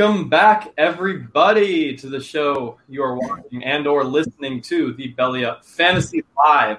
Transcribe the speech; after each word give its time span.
Welcome 0.00 0.30
back, 0.30 0.72
everybody, 0.78 1.94
to 1.96 2.06
the 2.08 2.20
show 2.20 2.78
you 2.88 3.02
are 3.02 3.18
watching 3.18 3.62
and 3.62 3.86
or 3.86 4.02
listening 4.02 4.62
to 4.62 4.94
the 4.94 5.08
Belly 5.08 5.44
Up 5.44 5.62
Fantasy 5.62 6.24
Live 6.38 6.78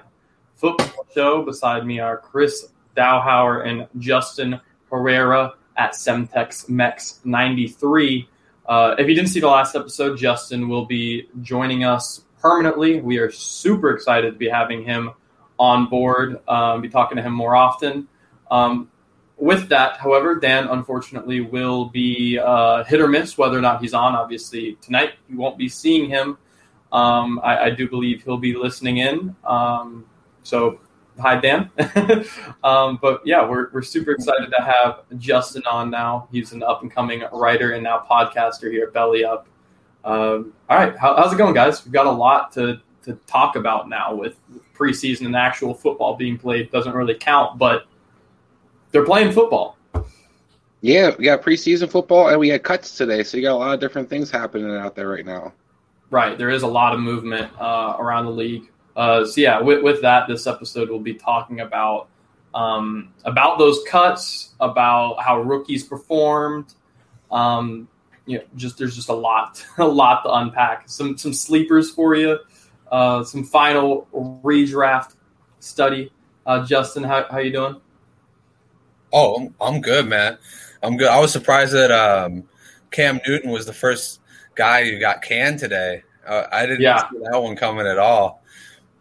football 0.56 1.06
show. 1.14 1.44
Beside 1.44 1.86
me 1.86 2.00
are 2.00 2.16
Chris 2.16 2.72
Dowhauer 2.96 3.64
and 3.64 3.86
Justin 4.00 4.60
Herrera 4.90 5.54
at 5.76 5.92
Semtex 5.92 6.68
Mex 6.68 7.20
93. 7.22 8.28
Uh, 8.66 8.96
if 8.98 9.08
you 9.08 9.14
didn't 9.14 9.30
see 9.30 9.38
the 9.38 9.46
last 9.46 9.76
episode, 9.76 10.18
Justin 10.18 10.68
will 10.68 10.86
be 10.86 11.28
joining 11.42 11.84
us 11.84 12.24
permanently. 12.40 13.00
We 13.00 13.18
are 13.18 13.30
super 13.30 13.90
excited 13.90 14.32
to 14.32 14.36
be 14.36 14.48
having 14.48 14.82
him 14.82 15.12
on 15.60 15.88
board, 15.88 16.40
um, 16.48 16.80
be 16.80 16.88
talking 16.88 17.18
to 17.18 17.22
him 17.22 17.34
more 17.34 17.54
often. 17.54 18.08
Um, 18.50 18.90
with 19.36 19.68
that, 19.70 19.96
however, 19.96 20.36
Dan 20.36 20.68
unfortunately 20.68 21.40
will 21.40 21.86
be 21.86 22.38
uh, 22.38 22.84
hit 22.84 23.00
or 23.00 23.08
miss 23.08 23.36
whether 23.36 23.58
or 23.58 23.60
not 23.60 23.80
he's 23.80 23.94
on. 23.94 24.14
Obviously, 24.14 24.76
tonight 24.80 25.14
you 25.28 25.36
won't 25.36 25.58
be 25.58 25.68
seeing 25.68 26.08
him. 26.08 26.38
Um, 26.92 27.40
I, 27.42 27.58
I, 27.58 27.70
do 27.70 27.88
believe 27.88 28.22
he'll 28.22 28.36
be 28.36 28.54
listening 28.54 28.98
in. 28.98 29.34
Um, 29.44 30.04
so, 30.42 30.78
hi, 31.18 31.40
Dan. 31.40 31.70
um, 32.64 32.98
but 33.00 33.22
yeah, 33.24 33.48
we're, 33.48 33.70
we're 33.72 33.80
super 33.80 34.10
excited 34.10 34.50
to 34.50 34.62
have 34.62 35.00
Justin 35.18 35.62
on 35.64 35.90
now. 35.90 36.28
He's 36.30 36.52
an 36.52 36.62
up 36.62 36.82
and 36.82 36.92
coming 36.92 37.22
writer 37.32 37.72
and 37.72 37.82
now 37.82 38.04
podcaster 38.08 38.70
here 38.70 38.88
at 38.88 38.92
Belly 38.92 39.24
Up. 39.24 39.48
Um, 40.04 40.52
all 40.68 40.76
right, 40.76 40.94
How, 40.98 41.16
how's 41.16 41.32
it 41.32 41.36
going, 41.36 41.54
guys? 41.54 41.82
We've 41.82 41.94
got 41.94 42.06
a 42.06 42.12
lot 42.12 42.52
to, 42.52 42.80
to 43.04 43.14
talk 43.26 43.56
about 43.56 43.88
now 43.88 44.14
with 44.14 44.36
preseason 44.74 45.24
and 45.24 45.34
actual 45.34 45.72
football 45.72 46.16
being 46.16 46.36
played. 46.36 46.70
Doesn't 46.70 46.94
really 46.94 47.14
count, 47.14 47.58
but 47.58 47.86
they're 48.92 49.04
playing 49.04 49.32
football. 49.32 49.76
Yeah, 50.82 51.12
we 51.16 51.24
got 51.24 51.42
preseason 51.42 51.90
football 51.90 52.28
and 52.28 52.38
we 52.38 52.48
had 52.48 52.62
cuts 52.62 52.96
today, 52.96 53.22
so 53.22 53.36
you 53.36 53.42
got 53.42 53.52
a 53.52 53.56
lot 53.56 53.74
of 53.74 53.80
different 53.80 54.08
things 54.08 54.30
happening 54.30 54.76
out 54.76 54.94
there 54.94 55.08
right 55.08 55.24
now. 55.24 55.52
Right, 56.10 56.36
there 56.36 56.50
is 56.50 56.62
a 56.62 56.66
lot 56.66 56.92
of 56.92 57.00
movement 57.00 57.50
uh, 57.58 57.96
around 57.98 58.26
the 58.26 58.32
league. 58.32 58.70
Uh, 58.94 59.24
so 59.24 59.40
yeah, 59.40 59.60
with, 59.60 59.82
with, 59.82 60.02
that, 60.02 60.28
this 60.28 60.46
episode 60.46 60.90
we'll 60.90 60.98
be 60.98 61.14
talking 61.14 61.60
about 61.60 62.08
um, 62.54 63.14
about 63.24 63.58
those 63.58 63.80
cuts, 63.88 64.54
about 64.60 65.22
how 65.22 65.40
rookies 65.40 65.84
performed. 65.84 66.74
Um, 67.30 67.88
you 68.26 68.38
know, 68.38 68.44
just 68.56 68.76
there's 68.76 68.94
just 68.94 69.08
a 69.08 69.14
lot, 69.14 69.64
a 69.78 69.86
lot 69.86 70.22
to 70.24 70.32
unpack. 70.32 70.88
Some 70.88 71.16
some 71.16 71.32
sleepers 71.32 71.90
for 71.90 72.14
you, 72.14 72.38
uh, 72.90 73.24
some 73.24 73.44
final 73.44 74.06
redraft 74.12 75.14
study. 75.60 76.12
Uh, 76.44 76.66
Justin, 76.66 77.04
how 77.04 77.24
how 77.30 77.38
you 77.38 77.52
doing? 77.52 77.80
Oh, 79.12 79.36
I'm, 79.36 79.54
I'm 79.60 79.80
good, 79.80 80.08
man. 80.08 80.38
I'm 80.82 80.96
good. 80.96 81.08
I 81.08 81.20
was 81.20 81.32
surprised 81.32 81.72
that 81.72 81.90
um, 81.90 82.44
Cam 82.90 83.20
Newton 83.26 83.50
was 83.50 83.66
the 83.66 83.72
first 83.72 84.20
guy 84.54 84.84
who 84.84 84.98
got 84.98 85.22
canned 85.22 85.58
today. 85.58 86.02
Uh, 86.26 86.44
I 86.50 86.66
didn't 86.66 86.82
yeah. 86.82 87.08
see 87.10 87.18
that 87.18 87.42
one 87.42 87.56
coming 87.56 87.86
at 87.86 87.98
all. 87.98 88.42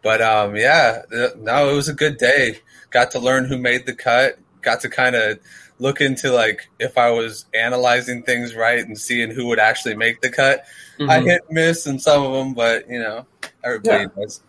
But 0.02 0.22
um, 0.22 0.56
yeah, 0.56 1.04
no, 1.38 1.70
it 1.70 1.76
was 1.76 1.88
a 1.88 1.94
good 1.94 2.18
day. 2.18 2.60
Got 2.90 3.12
to 3.12 3.20
learn 3.20 3.46
who 3.46 3.58
made 3.58 3.86
the 3.86 3.94
cut. 3.94 4.40
Got 4.62 4.82
to 4.82 4.90
kind 4.90 5.16
of 5.16 5.40
look 5.80 6.02
into 6.02 6.32
like 6.32 6.68
if 6.80 6.98
I 6.98 7.12
was 7.12 7.46
analyzing 7.54 8.24
things 8.24 8.56
right 8.56 8.86
and 8.86 8.98
seeing 8.98 9.32
who 9.32 9.48
would 9.48 9.60
actually 9.60 9.96
make 9.96 10.22
the 10.22 10.30
cut. 10.30 10.66
Mm-hmm. 11.00 11.10
I 11.10 11.20
hit 11.22 11.42
miss 11.50 11.86
in 11.88 12.00
some 12.00 12.24
of 12.24 12.34
them, 12.34 12.54
but 12.54 12.90
you 12.90 13.00
know, 13.00 13.26
everybody 13.64 14.04
yeah. 14.04 14.22
does. 14.24 14.42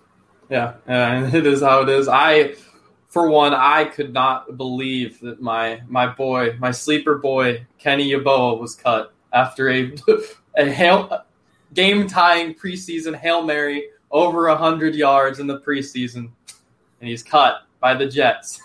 Yeah, 0.50 0.74
and 0.86 1.34
it 1.34 1.46
is 1.46 1.62
how 1.62 1.82
it 1.82 1.88
is. 1.88 2.08
I 2.08 2.54
for 3.12 3.28
one, 3.28 3.52
I 3.52 3.84
could 3.84 4.14
not 4.14 4.56
believe 4.56 5.20
that 5.20 5.42
my 5.42 5.82
my 5.86 6.06
boy, 6.06 6.56
my 6.58 6.70
sleeper 6.70 7.18
boy, 7.18 7.66
Kenny 7.78 8.10
Yeboah 8.10 8.58
was 8.58 8.74
cut 8.74 9.12
after 9.34 9.68
a 9.68 9.94
a 10.56 10.70
hail, 10.70 11.22
game 11.74 12.06
tying 12.06 12.54
preseason 12.54 13.14
hail 13.14 13.42
mary 13.42 13.88
over 14.10 14.48
hundred 14.56 14.94
yards 14.94 15.40
in 15.40 15.46
the 15.46 15.60
preseason, 15.60 16.30
and 17.00 17.10
he's 17.10 17.22
cut 17.22 17.66
by 17.80 17.92
the 17.94 18.06
Jets. 18.06 18.62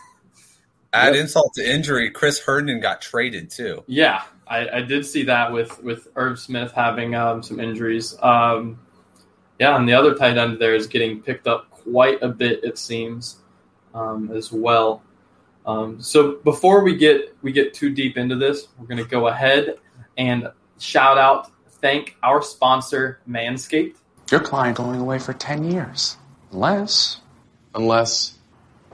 Add 0.93 1.15
yep. 1.15 1.23
insult 1.23 1.53
to 1.55 1.69
injury, 1.69 2.09
Chris 2.09 2.39
Herndon 2.39 2.79
got 2.79 3.01
traded 3.01 3.49
too. 3.49 3.83
Yeah, 3.85 4.23
I, 4.47 4.69
I 4.69 4.81
did 4.81 5.05
see 5.05 5.23
that 5.23 5.51
with 5.51 5.83
with 5.83 6.07
Irv 6.15 6.39
Smith 6.39 6.71
having 6.71 7.15
um, 7.15 7.43
some 7.43 7.59
injuries. 7.59 8.15
Um, 8.21 8.79
yeah, 9.59 9.75
and 9.75 9.89
the 9.89 9.93
other 9.93 10.15
tight 10.15 10.37
end 10.37 10.57
there 10.57 10.73
is 10.73 10.87
getting 10.87 11.21
picked 11.21 11.47
up 11.47 11.69
quite 11.69 12.23
a 12.23 12.29
bit, 12.29 12.63
it 12.63 12.77
seems 12.77 13.41
um, 13.93 14.31
as 14.31 14.51
well. 14.51 15.03
Um, 15.65 16.01
so 16.01 16.37
before 16.43 16.83
we 16.83 16.95
get 16.95 17.35
we 17.41 17.51
get 17.51 17.73
too 17.73 17.89
deep 17.89 18.17
into 18.17 18.35
this, 18.35 18.67
we're 18.77 18.87
going 18.87 19.03
to 19.03 19.09
go 19.09 19.27
ahead 19.27 19.77
and 20.17 20.49
shout 20.79 21.17
out, 21.17 21.51
thank 21.81 22.15
our 22.23 22.41
sponsor, 22.41 23.19
Manscaped. 23.29 23.95
Your 24.31 24.39
client 24.39 24.77
going 24.77 24.99
away 24.99 25.19
for 25.19 25.33
ten 25.33 25.69
years, 25.69 26.17
unless 26.51 27.19
unless 27.75 28.37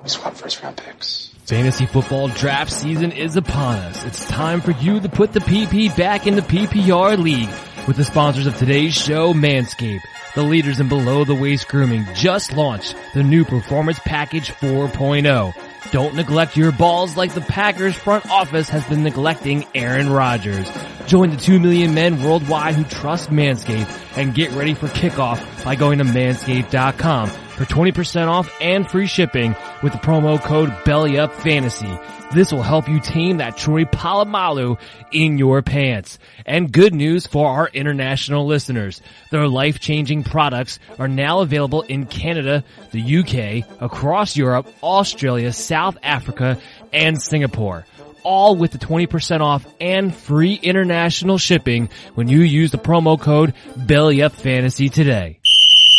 we 0.02 0.10
swap 0.10 0.36
first 0.36 0.62
round 0.62 0.78
picks. 0.78 1.34
Fantasy 1.46 1.86
football 1.86 2.30
draft 2.30 2.72
season 2.72 3.12
is 3.12 3.36
upon 3.36 3.76
us. 3.76 4.06
It's 4.06 4.26
time 4.26 4.62
for 4.62 4.72
you 4.72 5.00
to 5.00 5.10
put 5.10 5.34
the 5.34 5.42
PP 5.42 5.96
back 5.98 6.26
in 6.26 6.36
the 6.36 6.42
PPR 6.42 7.18
league 7.18 7.50
with 7.86 7.98
the 7.98 8.06
sponsors 8.06 8.48
of 8.48 8.56
today's 8.58 8.94
show, 8.94 9.34
Manscaped. 9.34 10.02
The 10.36 10.44
leaders 10.44 10.80
in 10.80 10.90
below 10.90 11.26
the 11.26 11.36
waist 11.36 11.68
grooming 11.68 12.08
just 12.16 12.54
launched 12.54 12.96
the 13.14 13.22
new 13.22 13.46
Performance 13.46 14.00
Package 14.00 14.52
4.0. 14.52 15.54
Don't 15.92 16.16
neglect 16.16 16.58
your 16.58 16.72
balls 16.72 17.16
like 17.16 17.34
the 17.36 17.42
Packers 17.42 17.96
front 17.96 18.28
office 18.32 18.68
has 18.70 18.84
been 18.86 19.04
neglecting 19.04 19.68
Aaron 19.76 20.10
Rodgers. 20.10 20.68
Join 21.06 21.30
the 21.30 21.38
2 21.38 21.60
million 21.60 21.94
men 21.94 22.24
worldwide 22.24 22.74
who 22.74 22.84
trust 22.84 23.30
Manscaped 23.30 24.18
and 24.18 24.34
get 24.34 24.52
ready 24.54 24.74
for 24.74 24.88
kickoff 24.88 25.64
by 25.64 25.76
going 25.76 26.00
to 26.00 26.06
manscaped.com 26.06 27.30
for 27.56 27.66
20% 27.66 28.28
off 28.28 28.56
and 28.62 28.90
free 28.90 29.08
shipping 29.08 29.56
with 29.82 29.94
the 29.94 30.00
promo 30.00 30.42
code 30.42 30.70
BELLYUPFANTASY. 30.86 32.34
This 32.34 32.52
will 32.52 32.64
help 32.64 32.90
you 32.90 33.00
tame 33.00 33.38
that 33.38 33.58
Troy 33.58 33.86
Polamalu 33.86 34.80
in 35.12 35.38
your 35.38 35.62
pants. 35.62 36.18
And 36.46 36.72
good 36.72 36.94
news 36.94 37.28
for 37.28 37.48
our 37.48 37.68
international 37.68 38.48
listeners. 38.48 39.02
Their 39.30 39.48
life-changing 39.48 40.24
products 40.24 40.80
are 40.98 41.08
now 41.08 41.42
available 41.42 41.84
in 41.84 42.08
Canada, 42.08 42.64
the 42.92 43.18
UK, 43.18 43.82
across 43.82 44.36
Europe, 44.36 44.68
Australia, 44.82 45.54
South 45.54 45.98
Africa, 46.02 46.60
and 46.92 47.22
Singapore 47.22 47.86
all 48.24 48.56
with 48.56 48.72
the 48.72 48.78
20% 48.78 49.42
off 49.42 49.66
and 49.80 50.16
free 50.16 50.54
international 50.54 51.38
shipping 51.38 51.90
when 52.16 52.28
you 52.28 52.40
use 52.40 52.72
the 52.72 52.78
promo 52.78 53.20
code 53.20 53.54
BELLYUPFANTASY 53.78 54.92
today. 54.92 55.40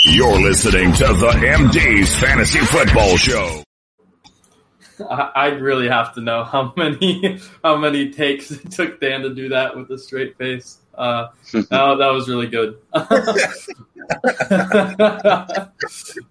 You're 0.07 0.39
listening 0.39 0.93
to 0.93 1.05
the 1.05 1.31
MD's 1.31 2.15
Fantasy 2.17 2.59
Football 2.59 3.17
Show. 3.17 3.63
I'd 5.09 5.63
really 5.63 5.89
have 5.89 6.15
to 6.15 6.21
know 6.21 6.45
how 6.45 6.75
many 6.77 7.41
how 7.65 7.79
many 7.79 8.11
takes 8.11 8.51
it 8.51 8.71
took 8.71 9.01
Dan 9.01 9.23
to 9.23 9.35
do 9.35 9.49
that 9.49 9.75
with 9.75 9.91
a 9.91 9.99
straight 9.99 10.37
face. 10.37 10.79
Uh, 10.95 11.29
that, 11.53 11.71
that 11.71 12.13
was 12.13 12.29
really 12.29 12.49
good. 12.49 12.77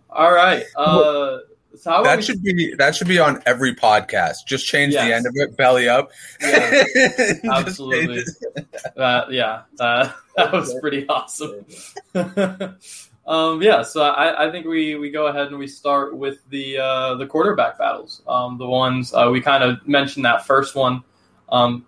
All 0.09 0.31
right. 0.31 0.63
Uh, 0.75 1.39
so 1.75 2.03
that 2.03 2.23
should 2.23 2.43
be 2.43 2.75
that 2.75 2.95
should 2.95 3.07
be 3.07 3.17
on 3.17 3.41
every 3.47 3.73
podcast. 3.73 4.45
Just 4.45 4.67
change 4.67 4.93
yes. 4.93 5.07
the 5.07 5.15
end 5.15 5.25
of 5.25 5.33
it, 5.35 5.57
belly 5.57 5.89
up. 5.89 6.11
Yeah, 6.39 6.83
absolutely. 7.51 8.23
uh, 8.95 9.25
yeah, 9.31 9.63
uh, 9.79 10.11
that 10.37 10.53
was 10.53 10.73
pretty 10.79 11.07
awesome. 11.09 11.65
Um, 13.25 13.61
yeah, 13.61 13.83
so 13.83 14.03
I, 14.03 14.47
I, 14.47 14.51
think 14.51 14.65
we, 14.65 14.95
we 14.95 15.09
go 15.09 15.27
ahead 15.27 15.47
and 15.47 15.57
we 15.57 15.67
start 15.67 16.15
with 16.15 16.39
the 16.49 16.77
uh, 16.77 17.15
the 17.15 17.25
quarterback 17.25 17.77
battles. 17.77 18.21
Um, 18.27 18.57
the 18.57 18.67
ones 18.67 19.13
uh, 19.13 19.29
we 19.31 19.39
kind 19.39 19.63
of 19.63 19.87
mentioned 19.87 20.25
that 20.25 20.45
first 20.45 20.75
one. 20.75 21.03
Um, 21.47 21.85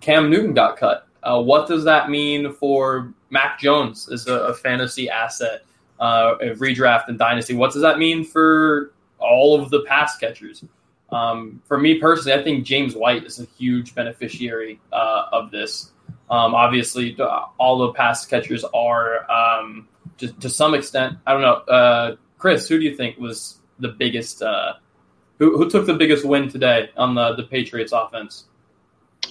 Cam 0.00 0.28
Newton 0.28 0.52
got 0.52 0.76
cut. 0.76 1.08
Uh, 1.22 1.40
what 1.40 1.66
does 1.66 1.84
that 1.84 2.10
mean 2.10 2.52
for 2.52 3.14
Mac 3.30 3.58
Jones 3.58 4.10
as 4.10 4.26
a, 4.26 4.34
a 4.34 4.54
fantasy 4.54 5.08
asset, 5.08 5.64
uh, 5.98 6.34
redraft 6.38 7.08
and 7.08 7.18
dynasty? 7.18 7.54
What 7.54 7.72
does 7.72 7.82
that 7.82 7.98
mean 7.98 8.22
for 8.22 8.92
all 9.18 9.60
of 9.60 9.70
the 9.70 9.80
pass 9.82 10.18
catchers? 10.18 10.62
Um, 11.10 11.62
for 11.64 11.78
me 11.78 11.98
personally, 11.98 12.38
I 12.38 12.44
think 12.44 12.64
James 12.64 12.94
White 12.94 13.24
is 13.24 13.40
a 13.40 13.44
huge 13.58 13.94
beneficiary 13.94 14.78
uh, 14.92 15.26
of 15.32 15.50
this. 15.50 15.92
Um, 16.28 16.54
obviously, 16.54 17.16
all 17.58 17.78
the 17.78 17.92
pass 17.94 18.26
catchers 18.26 18.64
are 18.72 19.28
um, 19.30 19.88
to, 20.20 20.32
to 20.40 20.48
some 20.48 20.74
extent. 20.74 21.18
I 21.26 21.32
don't 21.32 21.42
know, 21.42 21.74
uh, 21.74 22.16
Chris. 22.38 22.68
Who 22.68 22.78
do 22.78 22.84
you 22.84 22.96
think 22.96 23.18
was 23.18 23.58
the 23.78 23.88
biggest? 23.88 24.42
Uh, 24.42 24.74
who 25.38 25.56
who 25.56 25.68
took 25.68 25.86
the 25.86 25.94
biggest 25.94 26.24
win 26.24 26.48
today 26.48 26.90
on 26.96 27.14
the 27.14 27.34
the 27.34 27.44
Patriots 27.44 27.92
offense? 27.92 28.44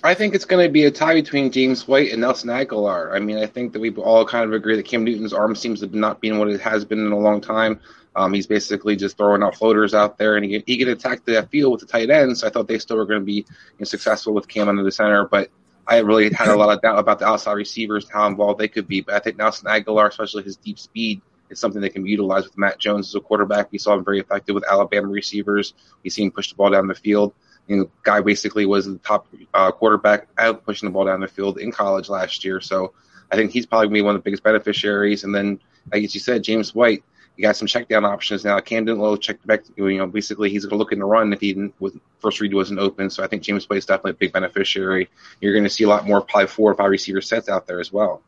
I 0.03 0.13
think 0.13 0.34
it's 0.34 0.46
going 0.46 0.65
to 0.65 0.72
be 0.72 0.86
a 0.86 0.91
tie 0.91 1.15
between 1.15 1.51
James 1.51 1.88
White 1.88 2.12
and 2.12 2.22
Nelson 2.22 2.50
Agholor. 2.50 3.13
I 3.13 3.19
mean, 3.19 3.38
I 3.38 3.48
think 3.48 3.74
that 3.74 3.79
we 3.79 3.93
all 3.96 4.24
kind 4.25 4.46
of 4.46 4.53
agree 4.53 4.75
that 4.75 4.86
Cam 4.86 5.03
Newton's 5.03 5.34
arm 5.34 5.55
seems 5.55 5.81
to 5.81 5.88
not 5.98 6.22
being 6.22 6.38
what 6.38 6.48
it 6.48 6.62
has 6.62 6.86
been 6.86 7.05
in 7.05 7.12
a 7.12 7.17
long 7.17 7.41
time. 7.41 7.79
Um, 8.15 8.34
he's 8.34 8.48
basically 8.48 8.96
just 8.96 9.17
throwing 9.17 9.43
out 9.43 9.55
floaters 9.55 9.93
out 9.93 10.17
there, 10.17 10.36
and 10.36 10.46
he 10.46 10.63
he 10.65 10.77
can 10.77 10.89
attack 10.89 11.25
the 11.25 11.48
field 11.51 11.74
with 11.74 11.81
the 11.81 11.88
tight 11.88 12.10
ends. 12.10 12.41
So 12.41 12.48
I 12.48 12.50
thought 12.50 12.67
they 12.67 12.79
still 12.79 12.98
were 12.98 13.05
going 13.05 13.22
to 13.22 13.25
be 13.25 13.34
you 13.34 13.46
know, 13.79 13.86
successful 13.86 14.34
with 14.34 14.48
Cam 14.48 14.69
under 14.69 14.84
the 14.84 14.91
center, 14.91 15.25
but 15.25 15.50
I 15.89 15.98
really 16.00 16.31
had 16.31 16.50
a 16.50 16.55
lot 16.55 16.69
of 16.72 16.81
doubt 16.84 17.00
about 17.00 17.17
the 17.17 17.27
outside 17.27 17.53
receivers 17.53 18.08
how 18.08 18.27
involved 18.27 18.60
they 18.60 18.67
could 18.67 18.88
be. 18.88 19.01
But 19.01 19.15
I 19.15 19.19
think 19.19 19.38
Nelson 19.38 19.67
Agholor, 19.67 20.08
especially 20.08 20.43
his 20.43 20.55
deep 20.55 20.77
speed, 20.77 21.22
is 21.50 21.60
something 21.60 21.81
that 21.81 21.93
can 21.93 22.03
be 22.03 22.12
utilized 22.12 22.46
with 22.46 22.58
Mac 22.60 22.77
Jones 22.77 23.08
as 23.08 23.15
a 23.15 23.19
quarterback. 23.19 23.72
We 23.72 23.79
saw 23.79 23.96
him 23.96 24.05
very 24.05 24.19
effective 24.19 24.53
with 24.53 24.63
Alabama 24.69 25.08
receivers. 25.08 25.74
We 26.03 26.12
see 26.12 26.24
him 26.24 26.31
push 26.31 26.50
the 26.50 26.55
ball 26.55 26.69
down 26.69 26.88
the 26.88 26.93
field. 26.93 27.34
You 27.67 27.77
know, 27.77 27.91
guy 28.03 28.22
basically 28.22 28.67
was 28.67 28.86
the 28.86 29.00
top 29.00 29.27
uh, 29.53 29.72
quarterback 29.72 30.27
out 30.38 30.63
pushing 30.63 30.88
the 30.88 30.93
ball 30.93 31.05
down 31.05 31.22
the 31.22 31.27
field 31.27 31.58
in 31.58 31.72
college 31.72 32.08
last 32.08 32.46
year. 32.46 32.62
So 32.62 32.93
I 33.31 33.36
think 33.36 33.51
he's 33.51 33.65
probably 33.65 33.88
going 33.88 33.96
to 33.96 33.98
be 33.98 34.05
one 34.05 34.15
of 34.15 34.22
the 34.22 34.25
biggest 34.25 34.43
beneficiaries. 34.43 35.24
And 35.24 35.34
then, 35.34 35.60
like 35.91 36.01
you 36.01 36.19
said, 36.19 36.43
James 36.43 36.75
White, 36.75 37.03
you 37.39 37.43
got 37.43 37.55
some 37.55 37.69
check 37.69 37.88
down 37.88 38.03
options 38.03 38.43
now. 38.43 38.60
Camden 38.60 39.00
Lowe 39.00 39.15
checked 39.15 39.48
back. 39.48 39.63
You 39.77 39.98
know, 39.98 40.08
basically 40.08 40.50
he's 40.50 40.65
going 40.65 40.72
to 40.72 40.75
look 40.75 40.91
in 40.91 41.00
the 41.00 41.05
run 41.05 41.31
if 41.31 41.39
he 41.39 41.53
didn't, 41.53 41.74
with 41.79 41.98
first 42.19 42.41
read 42.41 42.53
wasn't 42.53 42.81
open. 42.81 43.10
So 43.10 43.24
I 43.24 43.27
think 43.27 43.43
James 43.43 43.69
White 43.69 43.77
is 43.77 43.86
definitely 43.86 44.12
a 44.12 44.15
big 44.15 44.34
beneficiary. 44.34 45.10
You're 45.39 45.53
going 45.53 45.63
to 45.63 45.69
see 45.69 45.86
a 45.86 45.88
lot 45.88 46.05
more 46.05 46.19
probably 46.19 46.48
four 46.48 46.69
or 46.69 46.75
five 46.75 46.89
receiver 46.89 47.22
sets 47.22 47.48
out 47.48 47.65
there 47.65 47.79
as 47.79 47.93
well. 47.93 48.22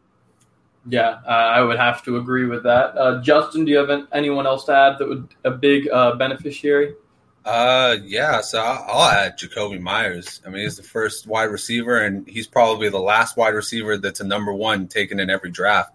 Yeah, 0.88 1.20
uh, 1.28 1.30
I 1.30 1.62
would 1.62 1.78
have 1.78 2.06
to 2.06 2.16
agree 2.16 2.46
with 2.46 2.64
that. 2.64 2.98
Uh, 2.98 3.22
Justin, 3.22 3.66
do 3.66 3.72
you 3.72 3.86
have 3.86 4.08
anyone 4.14 4.48
else 4.48 4.64
to 4.66 4.74
add 4.74 4.98
that 5.00 5.10
would 5.10 5.28
a 5.44 5.52
big 5.52 5.90
uh, 5.90 6.16
beneficiary? 6.16 6.96
Uh, 7.44 7.98
yeah. 8.06 8.40
So 8.40 8.62
I'll 8.62 9.12
add 9.12 9.38
Jakobi 9.38 9.82
Meyers. 9.82 10.40
I 10.46 10.50
mean, 10.52 10.64
he's 10.64 10.78
the 10.78 10.84
first 10.84 11.28
wide 11.28 11.52
receiver, 11.52 11.98
and 12.02 12.26
he's 12.26 12.48
probably 12.48 12.88
the 12.88 12.98
last 12.98 13.36
wide 13.36 13.56
receiver 13.56 13.98
that's 13.98 14.22
a 14.22 14.26
number 14.26 14.54
one 14.54 14.88
taken 14.88 15.20
in 15.20 15.30
every 15.30 15.52
draft. 15.52 15.92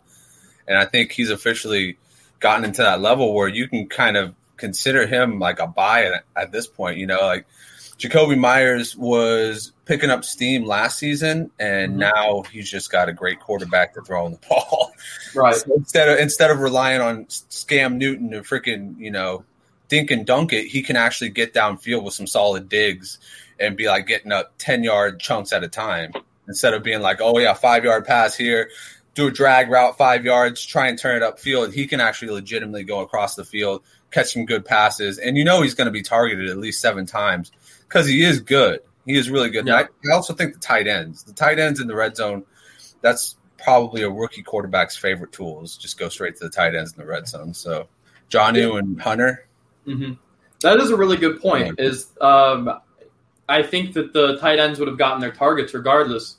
And 0.69 0.77
I 0.77 0.85
think 0.85 1.13
he's 1.13 1.31
officially 1.31 1.97
gotten 2.41 2.65
into 2.65 2.83
that 2.83 3.01
level 3.01 3.35
where 3.35 3.49
you 3.49 3.69
can 3.69 3.89
kind 3.89 4.17
of 4.17 4.35
consider 4.57 5.07
him 5.07 5.39
like 5.39 5.59
a 5.59 5.67
buy 5.67 6.05
at, 6.05 6.25
at 6.35 6.53
this 6.53 6.67
point. 6.67 6.99
You 6.99 7.07
know, 7.07 7.21
like 7.21 7.47
Jakobi 7.99 8.39
Meyers 8.39 8.97
was 8.97 9.73
picking 9.85 10.11
up 10.11 10.25
steam 10.25 10.65
last 10.65 10.99
season, 10.99 11.51
and 11.59 11.93
mm-hmm. 11.93 12.01
now 12.01 12.43
he's 12.51 12.71
just 12.71 12.91
got 12.91 13.09
a 13.09 13.13
great 13.13 13.41
quarterback 13.41 13.95
to 13.95 14.03
throw 14.03 14.25
on 14.27 14.33
the 14.33 14.39
ball. 14.49 14.93
Right. 15.35 15.55
So 15.55 15.75
instead 15.75 16.09
of 16.09 16.19
instead 16.19 16.51
of 16.51 16.61
relying 16.61 17.01
on 17.01 17.25
Scam 17.27 17.97
Newton 17.97 18.31
to 18.31 18.43
freaking 18.43 18.99
you 18.99 19.11
know 19.11 19.45
dink 19.89 20.11
and 20.11 20.27
dunk 20.27 20.53
it, 20.53 20.67
he 20.67 20.83
can 20.83 20.97
actually 20.97 21.31
get 21.31 21.55
downfield 21.55 22.03
with 22.03 22.15
some 22.15 22.27
solid 22.27 22.69
digs 22.69 23.19
and 23.59 23.77
be 23.77 23.87
like 23.87 24.07
getting 24.07 24.33
up 24.33 24.53
ten 24.59 24.85
yard 24.85 25.19
chunks 25.21 25.53
at 25.53 25.65
a 25.65 25.69
time 25.69 26.13
instead 26.49 26.75
of 26.75 26.83
being 26.83 27.01
like, 27.01 27.21
oh 27.21 27.39
yeah, 27.39 27.55
five 27.55 27.85
yard 27.85 28.05
pass 28.05 28.37
here, 28.37 28.71
do 29.17 29.27
a 29.27 29.31
drag 29.31 29.71
route 29.71 29.97
five 29.97 30.25
yards, 30.25 30.65
try 30.65 30.89
and 30.89 30.99
turn 30.99 31.21
it 31.21 31.27
upfield. 31.27 31.73
He 31.73 31.87
can 31.87 32.01
actually 32.01 32.31
legitimately 32.31 32.85
go 32.85 33.01
across 33.01 33.35
the 33.35 33.45
field, 33.45 33.83
catch 34.13 34.33
some 34.33 34.45
good 34.45 34.65
passes, 34.65 35.19
and 35.19 35.37
you 35.37 35.43
know 35.43 35.63
he's 35.63 35.75
going 35.75 35.87
to 35.87 35.93
be 35.93 36.03
targeted 36.03 36.49
at 36.49 36.59
least 36.59 36.81
seven 36.81 37.07
times 37.07 37.51
because 37.89 38.07
he 38.07 38.23
is 38.23 38.41
good. 38.41 38.81
He 39.07 39.17
is 39.17 39.31
really 39.31 39.51
good. 39.51 39.67
Yeah. 39.67 39.77
I, 39.77 40.11
I, 40.11 40.15
also 40.15 40.35
think 40.35 40.53
the 40.53 40.61
tight 40.61 40.87
ends, 40.87 41.25
the 41.25 41.33
tight 41.33 41.59
ends 41.59 41.81
in 41.81 41.87
the 41.87 41.95
red 41.95 42.15
zone, 42.15 42.45
that's 43.01 43.37
probably 43.57 44.03
a 44.03 44.11
rookie 44.11 44.43
quarterback's 44.43 44.97
favorite 44.97 45.33
tools. 45.33 45.77
Just 45.79 45.99
go 45.99 46.09
straight 46.11 46.37
to 46.37 46.45
the 46.45 46.51
tight 46.51 46.75
ends 46.75 46.93
in 46.93 46.99
the 46.99 47.07
red 47.07 47.27
zone. 47.27 47.55
So, 47.55 47.89
yeah. 48.33 48.79
and 48.79 49.01
Hunter. 49.01 49.47
Mm-hmm. 49.87 50.13
That 50.61 50.79
is 50.79 50.91
a 50.91 50.97
really 50.97 51.17
good 51.17 51.41
point. 51.41 51.81
Is 51.81 52.09
um, 52.21 52.81
I 53.49 53.63
think 53.63 53.95
that 53.95 54.13
the 54.13 54.37
tight 54.39 54.59
ends 54.59 54.79
would 54.79 54.89
have 54.89 54.99
gotten 54.99 55.21
their 55.21 55.33
targets 55.33 55.73
regardless. 55.73 56.37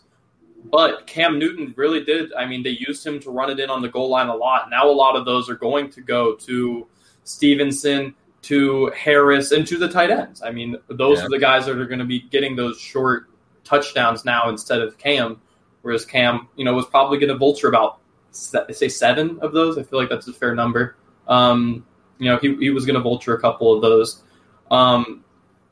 But 0.65 1.07
Cam 1.07 1.39
Newton 1.39 1.73
really 1.77 2.03
did. 2.03 2.33
I 2.33 2.45
mean, 2.45 2.63
they 2.63 2.71
used 2.71 3.05
him 3.05 3.19
to 3.21 3.31
run 3.31 3.49
it 3.49 3.59
in 3.59 3.69
on 3.69 3.81
the 3.81 3.87
goal 3.87 4.09
line 4.09 4.27
a 4.27 4.35
lot. 4.35 4.69
Now 4.69 4.89
a 4.89 4.91
lot 4.91 5.15
of 5.15 5.25
those 5.25 5.49
are 5.49 5.55
going 5.55 5.89
to 5.91 6.01
go 6.01 6.35
to 6.35 6.87
Stevenson, 7.23 8.15
to 8.43 8.91
Harris, 8.95 9.51
and 9.51 9.65
to 9.67 9.77
the 9.77 9.87
tight 9.87 10.09
ends. 10.09 10.41
I 10.41 10.51
mean, 10.51 10.77
those 10.89 11.19
yeah. 11.19 11.25
are 11.25 11.29
the 11.29 11.39
guys 11.39 11.65
that 11.65 11.77
are 11.77 11.85
going 11.85 11.99
to 11.99 12.05
be 12.05 12.19
getting 12.19 12.55
those 12.55 12.79
short 12.79 13.29
touchdowns 13.63 14.25
now 14.25 14.49
instead 14.49 14.81
of 14.81 14.97
Cam. 14.97 15.39
Whereas 15.83 16.05
Cam, 16.05 16.49
you 16.55 16.65
know, 16.65 16.73
was 16.73 16.85
probably 16.85 17.17
going 17.17 17.29
to 17.29 17.37
vulture 17.37 17.69
about 17.69 17.99
say 18.31 18.89
seven 18.89 19.39
of 19.41 19.53
those. 19.53 19.77
I 19.77 19.83
feel 19.83 19.99
like 19.99 20.09
that's 20.09 20.27
a 20.27 20.33
fair 20.33 20.53
number. 20.53 20.97
Um, 21.27 21.85
you 22.19 22.29
know, 22.29 22.37
he, 22.37 22.55
he 22.57 22.69
was 22.71 22.85
going 22.85 22.95
to 22.95 23.01
vulture 23.01 23.35
a 23.35 23.39
couple 23.39 23.73
of 23.73 23.81
those. 23.81 24.23
Um, 24.69 25.23